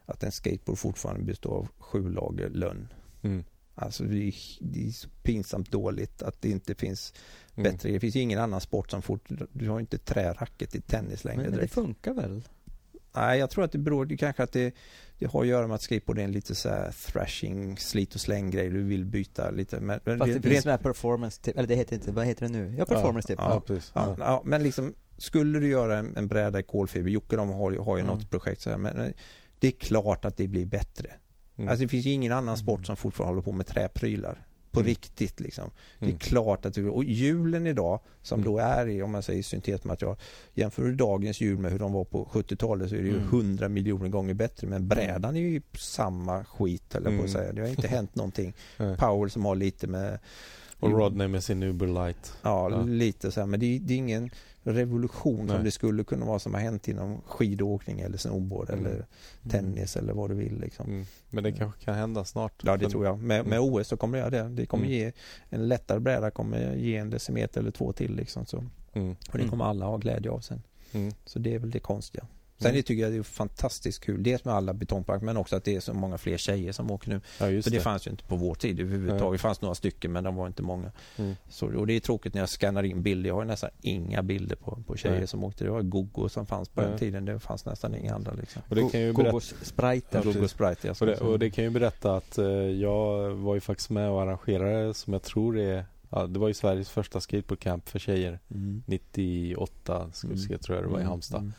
att 0.07 0.23
en 0.23 0.33
skateboard 0.33 0.79
fortfarande 0.79 1.23
består 1.25 1.57
av 1.59 1.69
sju 1.79 2.11
lager 2.11 2.49
lönn. 2.51 2.89
Mm. 3.23 3.45
Alltså 3.75 4.05
det 4.05 4.17
är, 4.29 4.35
det 4.61 4.87
är 4.87 4.91
så 4.91 5.09
pinsamt 5.23 5.71
dåligt 5.73 6.23
att 6.23 6.43
det 6.43 6.51
inte 6.51 6.75
finns 6.75 7.15
Mm. 7.55 7.73
bättre. 7.73 7.91
Det 7.91 8.01
finns 8.01 8.17
ju 8.17 8.21
ingen 8.21 8.39
annan 8.39 8.61
sport 8.61 8.91
som 8.91 9.03
fort, 9.03 9.29
du 9.53 9.69
har 9.69 9.77
ju 9.77 9.81
inte 9.81 9.99
träracket 9.99 10.75
i 10.75 10.81
tennis 10.81 11.25
längre 11.25 11.43
Men, 11.43 11.51
men 11.51 11.61
det 11.61 11.69
funkar 11.69 12.15
väl? 12.15 12.43
Nej, 13.15 13.39
jag 13.39 13.51
tror 13.51 13.65
att 13.65 13.73
det 13.73 13.79
beror, 13.79 14.07
det 14.07 14.17
kanske 14.17 14.43
att 14.43 14.53
det, 14.53 14.75
det 15.19 15.27
har 15.27 15.41
att 15.43 15.47
göra 15.49 15.67
med 15.67 15.75
att 15.75 15.83
skateboard 15.83 16.19
är 16.19 16.23
en 16.25 16.33
lite 16.33 16.55
så 16.55 16.69
här 16.69 16.93
thrashing, 17.13 17.77
slit 17.79 18.15
och 18.15 18.21
släng 18.21 18.51
grej. 18.51 18.71
Du 18.71 18.83
vill 18.83 19.05
byta 19.05 19.51
lite. 19.51 19.81
Men, 19.81 20.01
Fast 20.01 20.07
det 20.19 20.25
rent- 20.25 20.43
finns 20.43 20.63
sån 20.63 20.71
här 20.71 20.79
performance 20.79 21.43
tip, 21.43 21.57
eller 21.57 21.69
det 21.69 21.75
heter 21.75 21.95
inte, 21.95 22.13
vad 22.13 22.27
heter 22.27 22.47
det 22.47 22.53
nu? 22.53 22.75
Ja, 22.79 22.85
performance 22.85 23.29
tip. 23.29 23.39
Ja. 23.39 23.63
Ja, 23.69 23.77
Ja. 23.95 24.17
ja, 24.19 24.43
men 24.45 24.63
liksom 24.63 24.95
skulle 25.19 25.59
du 25.59 25.69
göra 25.69 25.99
en, 25.99 26.17
en 26.17 26.29
bräda 26.29 26.61
i 26.61 26.63
kolfiber, 26.63 27.11
Jocke 27.11 27.37
de 27.37 27.49
har, 27.49 27.73
har 27.73 27.97
ju 27.97 28.03
Mm. 28.03 28.15
något 28.17 28.31
projekt 28.31 28.61
så 28.61 28.71
här, 28.71 28.77
men 28.79 29.13
det 29.59 29.67
är 29.67 29.73
klart 29.73 30.25
att 30.25 30.37
det 30.37 30.49
blir 30.49 30.67
bättre. 30.67 31.11
Mm. 31.57 31.69
Alltså 31.69 31.83
det 31.85 31.89
finns 31.89 32.07
ju 32.07 32.11
ingen 32.11 32.33
annan 32.33 32.57
sport 32.57 32.87
som 32.87 32.97
fortfarande 32.97 33.31
håller 33.33 33.43
på 33.43 33.53
med 33.53 33.67
träprylar. 33.67 34.45
På 34.71 34.81
Mm. 34.81 34.89
riktigt 34.89 35.41
liksom. 35.41 35.71
Det 35.99 36.05
är 36.05 36.09
Mm. 36.09 36.19
klart 36.19 36.67
att 36.67 36.75
det, 36.75 36.85
och 36.85 37.05
hjulen 37.05 37.67
idag 37.67 38.01
som 38.23 38.41
Mm. 38.41 38.53
då 38.53 38.59
är 38.59 38.87
i, 38.89 39.03
om 39.03 39.11
man 39.11 39.23
säger 39.23 39.43
syntetmaterial, 39.43 40.17
jämför 40.55 40.83
du 40.83 40.95
dagens 40.95 41.41
hjul 41.41 41.59
med 41.59 41.73
hur 41.73 41.79
de 41.79 41.93
var 41.93 42.05
på 42.05 42.25
70-talet 42.33 42.89
så 42.91 42.95
är 42.95 42.99
det 43.01 43.09
ju 43.09 43.15
Mm. 43.17 43.29
100 43.29 43.69
miljoner 43.69 44.09
gånger 44.09 44.35
bättre. 44.35 44.67
Men 44.67 44.89
brädan 44.89 45.37
är 45.37 45.41
ju 45.41 45.63
samma 45.79 46.45
skit 46.45 46.95
eller 46.95 47.05
på 47.07 47.13
Mm. 47.13 47.25
att 47.25 47.31
säga. 47.31 47.53
Det 47.53 47.61
har 47.61 47.69
inte 47.69 47.89
hänt 47.89 48.15
någonting. 48.15 48.55
Powell 48.99 49.31
som 49.31 49.45
har 49.45 49.55
lite 49.57 49.87
med 49.87 50.19
Och 50.81 50.91
Rodney 50.91 51.29
med 51.29 51.45
sin 51.45 51.63
Uber 51.63 51.87
Light. 51.87 52.33
Ja, 52.43 52.71
Ja. 52.71 52.83
lite 52.83 53.31
så 53.33 53.41
här. 53.41 53.47
Men 53.47 53.61
det, 53.61 53.79
det 53.79 53.95
är 53.95 53.99
ingen 53.99 54.31
revolution 54.73 55.47
Nej. 55.47 55.57
som 55.57 55.65
det 55.65 55.71
skulle 55.71 56.05
kunna 56.05 56.27
vara 56.27 56.39
som 56.39 56.55
har 56.55 56.61
hänt 56.61 56.89
inom 56.89 57.21
skidåkning 57.27 58.01
eller 58.01 58.19
snowboard 58.19 58.71
Mm. 58.71 58.87
eller 58.87 59.07
tennis 59.51 59.97
eller 59.97 60.13
vad 60.13 60.31
du 60.31 60.35
vill 60.35 60.61
liksom. 60.61 60.87
Mm. 60.87 61.07
Men 61.31 61.45
det 61.45 61.53
kanske 61.53 61.85
kan 61.85 61.95
hända 61.95 62.25
snart. 62.25 62.53
Ja 62.65 62.77
det 62.77 62.89
tror 62.91 63.05
jag. 63.05 63.19
Med, 63.19 63.47
med 63.47 63.59
Mm. 63.59 63.75
OS 63.75 63.89
så 63.89 63.97
kommer 63.97 64.19
det 64.19 64.23
göra 64.37 64.49
det. 64.49 64.55
Det 64.57 64.67
kommer 64.67 64.85
Mm. 64.87 64.99
ge 64.99 65.13
en 65.51 65.69
lättare 65.69 66.01
bräda 66.01 66.31
kommer 66.31 66.75
ge 66.75 66.97
en 66.97 67.11
decimeter 67.11 67.61
eller 67.61 67.71
två 67.71 67.93
till 67.93 68.15
liksom. 68.17 68.47
Så. 68.47 68.65
Mm. 68.93 69.17
Och 69.33 69.39
det 69.39 69.49
kommer 69.49 69.65
alla 69.65 69.87
ha 69.87 69.97
glädje 69.97 70.31
av 70.31 70.41
sen. 70.41 70.63
Mm. 70.93 71.13
Så 71.25 71.39
det 71.39 71.55
är 71.55 71.59
väl 71.59 71.71
det 71.71 71.79
konstiga. 71.81 72.27
Sen 72.61 72.71
Mm. 72.71 72.83
tycker 72.83 73.03
jag 73.03 73.13
det 73.13 73.19
är 73.19 73.23
fantastiskt 73.23 74.01
kul. 74.05 74.23
Dels 74.23 74.45
med 74.45 74.55
alla 74.55 74.75
betongpark 74.75 75.23
men 75.23 75.37
också 75.37 75.57
att 75.57 75.65
det 75.65 75.77
är 75.77 75.81
så 75.81 75.95
många 75.95 76.19
fler 76.19 76.37
tjejer 76.37 76.73
som 76.73 76.91
åker 76.91 77.09
nu. 77.09 77.15
Ja, 77.15 77.21
För 77.39 77.53
det, 77.53 77.71
det. 77.71 77.81
fanns 77.81 78.07
ju 78.07 78.11
inte 78.11 78.25
på 78.25 78.37
vår 78.37 78.55
tid 78.55 78.81
överhuvudtaget. 78.81 79.33
Det 79.33 79.43
fanns 79.43 79.61
några 79.61 79.75
stycken 79.75 80.13
men 80.13 80.25
de 80.25 80.35
var 80.37 80.47
inte 80.47 80.63
många. 80.63 80.93
Mm. 81.17 81.35
Så, 81.49 81.67
och 81.79 81.87
det 81.87 81.93
är 81.93 82.01
tråkigt 82.01 82.35
när 82.35 82.41
jag 82.41 82.49
skannar 82.49 82.83
in 82.83 83.03
bilder. 83.03 83.29
Jag 83.29 83.35
har 83.35 83.43
ju 83.43 83.49
nästan 83.49 83.71
inga 83.81 84.23
bilder 84.23 84.57
på, 84.57 84.79
på 84.87 84.97
tjejer 84.97 85.19
Nej. 85.19 85.27
som 85.27 85.45
åkte. 85.45 85.65
Det 85.65 85.71
var 85.71 85.83
Gogo 85.83 86.29
som 86.29 86.47
fanns 86.47 86.69
på 86.69 86.81
Nej. 86.81 86.91
den 86.91 86.99
tiden. 86.99 87.25
Det 87.25 87.39
fanns 87.41 87.65
nästan 87.65 87.95
inga 87.95 88.15
andra 88.15 88.33
liksom. 88.33 88.63
Och 88.69 88.75
det 88.77 88.91
kan 88.91 89.01
ju 89.01 89.13
berätta, 89.13 89.31
Gogos 89.31 89.55
Sprite. 89.63 90.07
Ja, 90.11 90.21
Gogo 90.23 90.33
precis. 90.33 90.51
Sprite 90.51 90.91
och, 90.91 91.07
det, 91.07 91.17
och 91.17 91.39
det 91.39 91.51
kan 91.51 91.65
ju 91.65 91.71
berätta 91.71 92.17
att 92.17 92.39
eh, 92.39 92.47
jag 92.55 93.31
var 93.31 93.55
ju 93.55 93.61
faktiskt 93.61 93.91
med 93.91 94.11
och 94.11 94.23
arrangerade 94.23 94.95
som 94.95 95.13
jag 95.13 95.23
tror 95.23 95.59
är 95.59 95.85
Ja, 96.11 96.27
det 96.27 96.39
var 96.39 96.49
ju 96.49 96.55
Sveriges 96.55 96.91
första 96.91 97.21
skateboardcamp 97.21 97.89
för 97.89 97.99
tjejer. 97.99 98.39
Mm. 98.51 98.83
98 98.87 100.11
ska 100.13 100.29
vi 100.29 100.35
Mm. 100.35 100.47
se, 100.49 100.59
tror 100.59 100.77
jag 100.79 100.85
det 100.87 100.91
var 100.91 100.99
i 100.99 101.03
Mm, 101.03 101.09
Halmstad. 101.11 101.41
mm. 101.41 101.53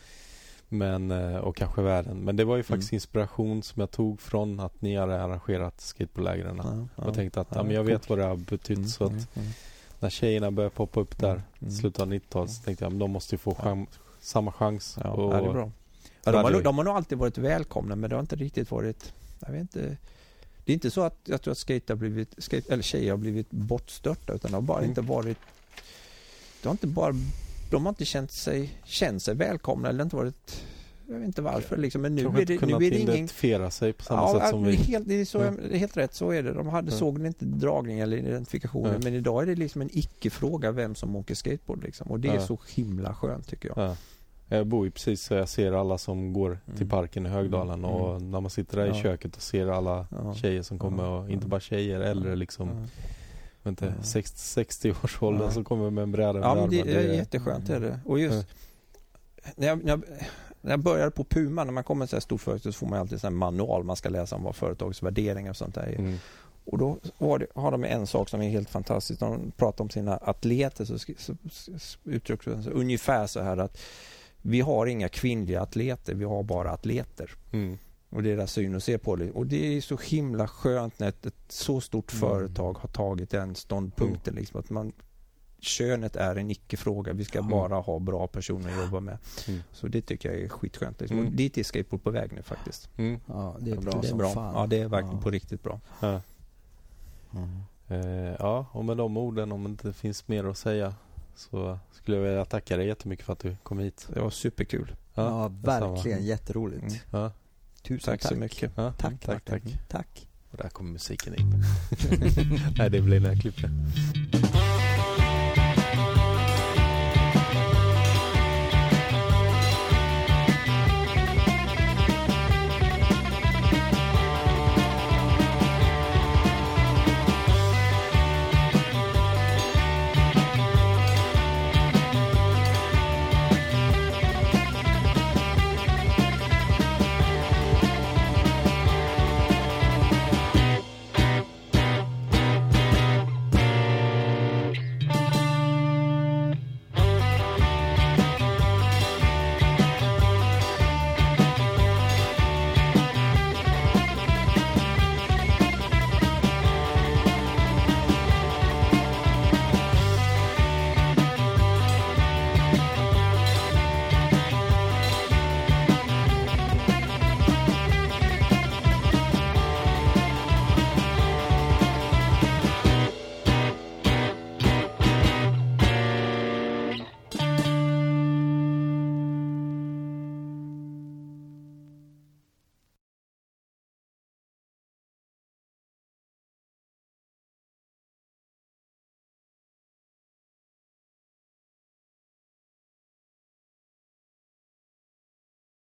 Men, 0.69 1.11
eh, 1.11 1.35
och 1.37 1.55
kanske 1.55 1.81
världen. 1.81 2.17
Men 2.17 2.35
det 2.35 2.43
var 2.43 2.57
ju 2.57 2.63
faktiskt 2.63 2.91
Mm. 2.91 2.95
inspiration 2.97 3.63
som 3.63 3.79
jag 3.79 3.91
tog 3.91 4.21
från 4.21 4.59
att 4.59 4.81
ni 4.81 4.95
hade 4.97 5.21
arrangerat 5.23 5.81
skateboardlägren. 5.81 6.61
Ja, 6.63 6.87
ja. 6.95 7.03
Och 7.03 7.15
tänkte 7.15 7.41
att 7.41 7.47
Ja, 7.55 7.63
men 7.63 7.75
jag 7.75 7.83
vet 7.83 7.93
coolt. 7.93 8.09
vad 8.09 8.17
det 8.19 8.23
har 8.25 8.35
betytt. 8.35 8.77
Mm, 8.77 8.89
Så 8.89 9.03
att 9.03 9.11
mm, 9.11 9.23
mm. 9.35 9.49
när 9.99 10.09
tjejerna 10.09 10.51
började 10.51 10.75
poppa 10.75 10.99
upp 10.99 11.17
där 11.19 11.31
Mm. 11.31 11.43
i 11.59 11.71
slutet 11.71 11.99
av 12.01 12.07
90-talet 12.07 12.51
så 12.51 12.63
tänkte 12.63 12.85
jag 12.85 12.93
att 12.93 12.99
de 12.99 13.11
måste 13.11 13.35
ju 13.35 13.39
få 13.39 13.55
chans, 13.55 13.89
samma 14.19 14.51
chans. 14.51 14.97
Ja, 15.03 15.09
och, 15.09 15.33
ja, 15.35 15.41
det 15.41 15.47
är 15.47 15.53
bra. 15.53 15.71
Ja, 16.23 16.31
de, 16.31 16.37
har, 16.43 16.61
de 16.61 16.77
har 16.77 16.83
nog 16.85 16.95
alltid 16.95 17.17
varit 17.17 17.37
välkomna 17.37 17.95
men 17.95 18.09
det 18.09 18.15
har 18.15 18.21
inte 18.21 18.35
riktigt 18.35 18.71
varit, 18.71 19.13
jag 19.39 19.51
vet 19.51 19.61
inte. 19.61 19.97
Det 20.65 20.71
är 20.71 20.73
inte 20.73 20.91
så 20.91 21.01
att 21.01 21.15
jag 21.25 21.41
tror 21.41 21.51
att 21.51 21.57
skate 21.57 21.93
har 21.93 21.97
blivit, 21.97 22.35
skate, 22.37 22.73
eller 22.73 22.83
tjejer 22.83 23.11
har 23.11 23.17
blivit 23.17 23.51
bortstörta 23.51 24.33
utan 24.33 24.51
det 24.51 24.57
har 24.57 24.61
bara 24.61 24.77
Mm. 24.77 24.89
inte 24.89 25.01
varit, 25.01 25.37
det 26.61 26.67
har 26.67 26.71
inte 26.71 26.87
bara, 26.87 27.13
de 27.69 27.85
har 27.85 27.89
inte 27.89 28.05
känt 28.05 28.31
sig, 28.31 28.79
känt 28.85 29.21
sig 29.23 29.35
välkomna 29.35 29.89
eller 29.89 30.03
inte 30.03 30.15
varit, 30.15 30.63
jag 31.07 31.15
vet 31.15 31.25
inte 31.27 31.41
varför 31.41 31.77
liksom. 31.77 32.01
Men 32.01 32.15
nu 32.15 32.21
är 32.21 32.45
det, 32.45 32.61
nu 32.65 32.73
är 32.73 32.79
det 32.79 32.85
ingen 32.99 33.09
identifiera 33.09 33.71
sig 33.71 33.93
på 33.93 34.03
samma 34.03 34.21
Ja, 34.21 34.39
sätt 34.39 34.49
som 34.49 34.63
vi. 34.63 34.75
helt, 34.75 35.07
det 35.07 35.21
är 35.21 35.25
så, 35.25 35.39
Mm. 35.41 35.73
helt 35.79 35.97
rätt, 35.97 36.13
så 36.13 36.31
är 36.31 36.43
det. 36.43 36.53
De 36.53 36.67
hade, 36.67 36.87
Mm. 36.87 36.99
såg 36.99 37.25
inte 37.25 37.45
dragning 37.45 37.99
eller 37.99 38.17
identifikationen 38.17 38.89
Mm. 38.89 39.01
men 39.03 39.13
idag 39.13 39.41
är 39.41 39.45
det 39.45 39.55
liksom 39.55 39.81
en 39.81 39.89
icke-fråga 39.93 40.71
vem 40.71 40.95
som 40.95 41.15
åker 41.15 41.35
skateboard 41.35 41.83
liksom. 41.83 42.07
Och 42.11 42.19
det 42.19 42.27
är 42.29 42.39
så 42.39 42.59
himla 42.75 43.13
skönt 43.15 43.47
tycker 43.47 43.69
jag. 43.75 43.77
Ja. 43.89 43.95
Jag 44.51 44.67
bor 44.67 44.85
ju 44.85 44.91
precis 44.91 45.21
så 45.23 45.33
jag 45.33 45.49
ser 45.49 45.71
alla 45.71 45.97
som 45.97 46.33
går 46.33 46.59
till 46.65 46.75
Mm. 46.75 46.89
parken 46.89 47.25
i 47.25 47.29
Högdalen 47.29 47.79
Mm. 47.79 47.91
och 47.91 48.21
när 48.21 48.41
man 48.41 48.49
sitter 48.49 48.77
där 48.77 48.97
i 48.99 49.01
köket 49.01 49.35
och 49.35 49.41
ser 49.41 49.67
alla 49.67 50.07
tjejer 50.41 50.61
som 50.61 50.79
kommer 50.79 51.03
och 51.09 51.29
inte 51.29 51.47
bara 51.47 51.59
tjejer, 51.59 51.99
äldre 52.01 52.35
liksom 52.35 52.87
inte, 53.65 53.85
Ja. 53.97 54.03
60, 54.03 54.39
60 54.39 54.91
års 55.03 55.21
åldern 55.21 55.43
Ja. 55.43 55.51
som 55.51 55.63
kommer 55.63 55.89
med 55.89 56.01
en 56.01 56.11
bräda 56.11 56.39
Ja, 56.39 56.55
men 56.55 56.69
det 56.69 56.81
armen. 56.81 56.95
är 56.95 57.13
jätteskönt 57.13 57.67
det 57.67 57.75
är 57.75 57.79
det. 57.79 57.99
Och 58.05 58.19
just 58.19 58.47
när 59.55 59.67
jag, 59.67 59.83
när, 59.83 59.89
jag, 59.89 60.03
när 60.61 60.71
jag 60.71 60.79
började 60.79 61.11
på 61.11 61.23
Puma, 61.23 61.63
när 61.63 61.71
man 61.71 61.83
kommer 61.83 62.07
till 62.07 62.17
ett 62.17 62.23
stort 62.23 62.41
företag 62.41 62.73
så 62.73 62.77
får 62.79 62.87
man 62.87 62.99
alltid 62.99 63.25
en 63.25 63.35
manual 63.35 63.83
man 63.83 63.95
ska 63.95 64.09
läsa 64.09 64.35
om 64.35 64.43
vad 64.43 64.55
företagets 64.55 65.03
värderingar 65.03 65.49
och 65.49 65.57
sånt 65.57 65.75
där 65.75 65.81
är. 65.83 65.95
Mm. 65.99 66.17
Och 66.65 66.77
då 66.77 66.97
det, 67.39 67.47
har 67.55 67.71
de 67.71 67.83
en 67.83 68.07
sak 68.07 68.29
som 68.29 68.41
är 68.41 68.49
helt 68.49 68.69
fantastisk. 68.69 69.21
När 69.21 69.27
de 69.29 69.51
pratar 69.57 69.83
om 69.83 69.89
sina 69.89 70.17
atleter 70.17 70.85
så, 70.85 70.99
så, 70.99 71.13
så, 71.17 71.35
så 71.79 71.99
uttrycker 72.03 72.51
de 72.51 72.63
sig 72.63 72.73
ungefär 72.73 73.27
så 73.27 73.41
här 73.41 73.57
att 73.57 73.79
vi 74.41 74.61
har 74.61 74.85
inga 74.87 75.09
kvinnliga 75.09 75.61
atleter, 75.61 76.13
vi 76.13 76.25
har 76.25 76.43
bara 76.43 76.71
atleter. 76.71 77.31
Mm. 77.51 77.77
Och 78.09 78.23
deras 78.23 78.51
syn 78.51 78.75
och 78.75 78.83
se 78.83 78.97
på 78.97 79.15
det. 79.15 79.31
Och 79.31 79.47
det 79.47 79.77
är 79.77 79.81
så 79.81 79.97
himla 79.97 80.47
skönt 80.47 80.99
när 80.99 81.09
ett, 81.09 81.25
ett 81.25 81.35
så 81.47 81.81
stort 81.81 82.13
Mm. 82.13 82.19
företag 82.29 82.73
har 82.77 82.89
tagit 82.89 83.29
den 83.29 83.55
ståndpunkten. 83.55 84.35
Liksom, 84.35 84.59
att 84.59 84.69
man, 84.69 84.91
könet 85.59 86.15
är 86.15 86.35
en 86.35 86.51
icke-fråga. 86.51 87.13
Vi 87.13 87.25
ska 87.25 87.39
Mm. 87.39 87.51
bara 87.51 87.75
ha 87.79 87.99
bra 87.99 88.27
personer 88.27 88.77
att 88.77 88.85
jobba 88.85 88.99
med. 88.99 89.17
Mm. 89.47 89.59
Så 89.71 89.87
det 89.87 90.01
tycker 90.01 90.31
jag 90.31 90.41
är 90.41 90.49
skitskönt. 90.49 90.99
Liksom. 91.01 91.17
Mm. 91.17 91.29
Och 91.31 91.35
dit 91.35 91.57
är 91.57 91.63
skateboard 91.63 92.03
på 92.03 92.11
väg 92.11 92.31
nu 92.33 92.41
faktiskt. 92.43 92.89
Mm. 92.97 93.19
Ja, 93.25 93.55
det 93.59 93.71
är 93.71 93.75
bra 93.77 93.91
det 93.91 94.07
är 94.07 94.09
som 94.09 94.17
bra. 94.17 94.29
fan. 94.29 94.53
Ja, 94.55 94.67
det 94.67 94.77
är 94.77 94.87
verkligen 94.87 95.15
Ja. 95.15 95.21
på 95.21 95.31
riktigt 95.31 95.63
bra. 95.63 95.79
Ja. 95.99 96.21
Mm. 97.33 97.59
Eh, 97.87 98.35
ja, 98.39 98.65
och 98.71 98.85
med 98.85 98.97
de 98.97 99.17
orden, 99.17 99.51
om 99.51 99.63
det 99.63 99.69
inte 99.69 99.93
finns 99.93 100.27
mer 100.27 100.43
att 100.43 100.57
säga 100.57 100.93
så 101.35 101.79
skulle 101.91 102.17
jag 102.17 102.23
vilja 102.23 102.45
tacka 102.45 102.77
dig 102.77 102.87
jättemycket 102.87 103.25
för 103.25 103.33
att 103.33 103.39
du 103.39 103.55
kom 103.63 103.79
hit. 103.79 104.07
Det 104.13 104.19
var 104.19 104.29
superkul. 104.29 104.95
Ja, 105.13 105.51
detsamma. 105.53 105.93
verkligen 105.93 106.25
jätteroligt. 106.25 106.81
Mm. 106.83 106.95
Ja, 107.11 107.31
Tusen 107.83 107.99
Tack, 108.11 108.21
tack. 108.21 108.29
så 108.31 108.35
mycket. 108.35 108.71
ja, 108.75 108.93
Tack, 108.97 109.13
tack, 109.21 109.45
tack. 109.45 109.63
Martin. 109.63 109.77
Tack. 109.87 110.27
Och 110.51 110.57
där 110.57 110.69
kommer 110.69 110.91
musiken 110.91 111.35
in. 111.39 111.63
Nej, 112.77 112.89
det 112.89 113.01
blir 113.01 113.19
när 113.19 113.29
jag 113.29 113.41
klipper. 113.41 113.69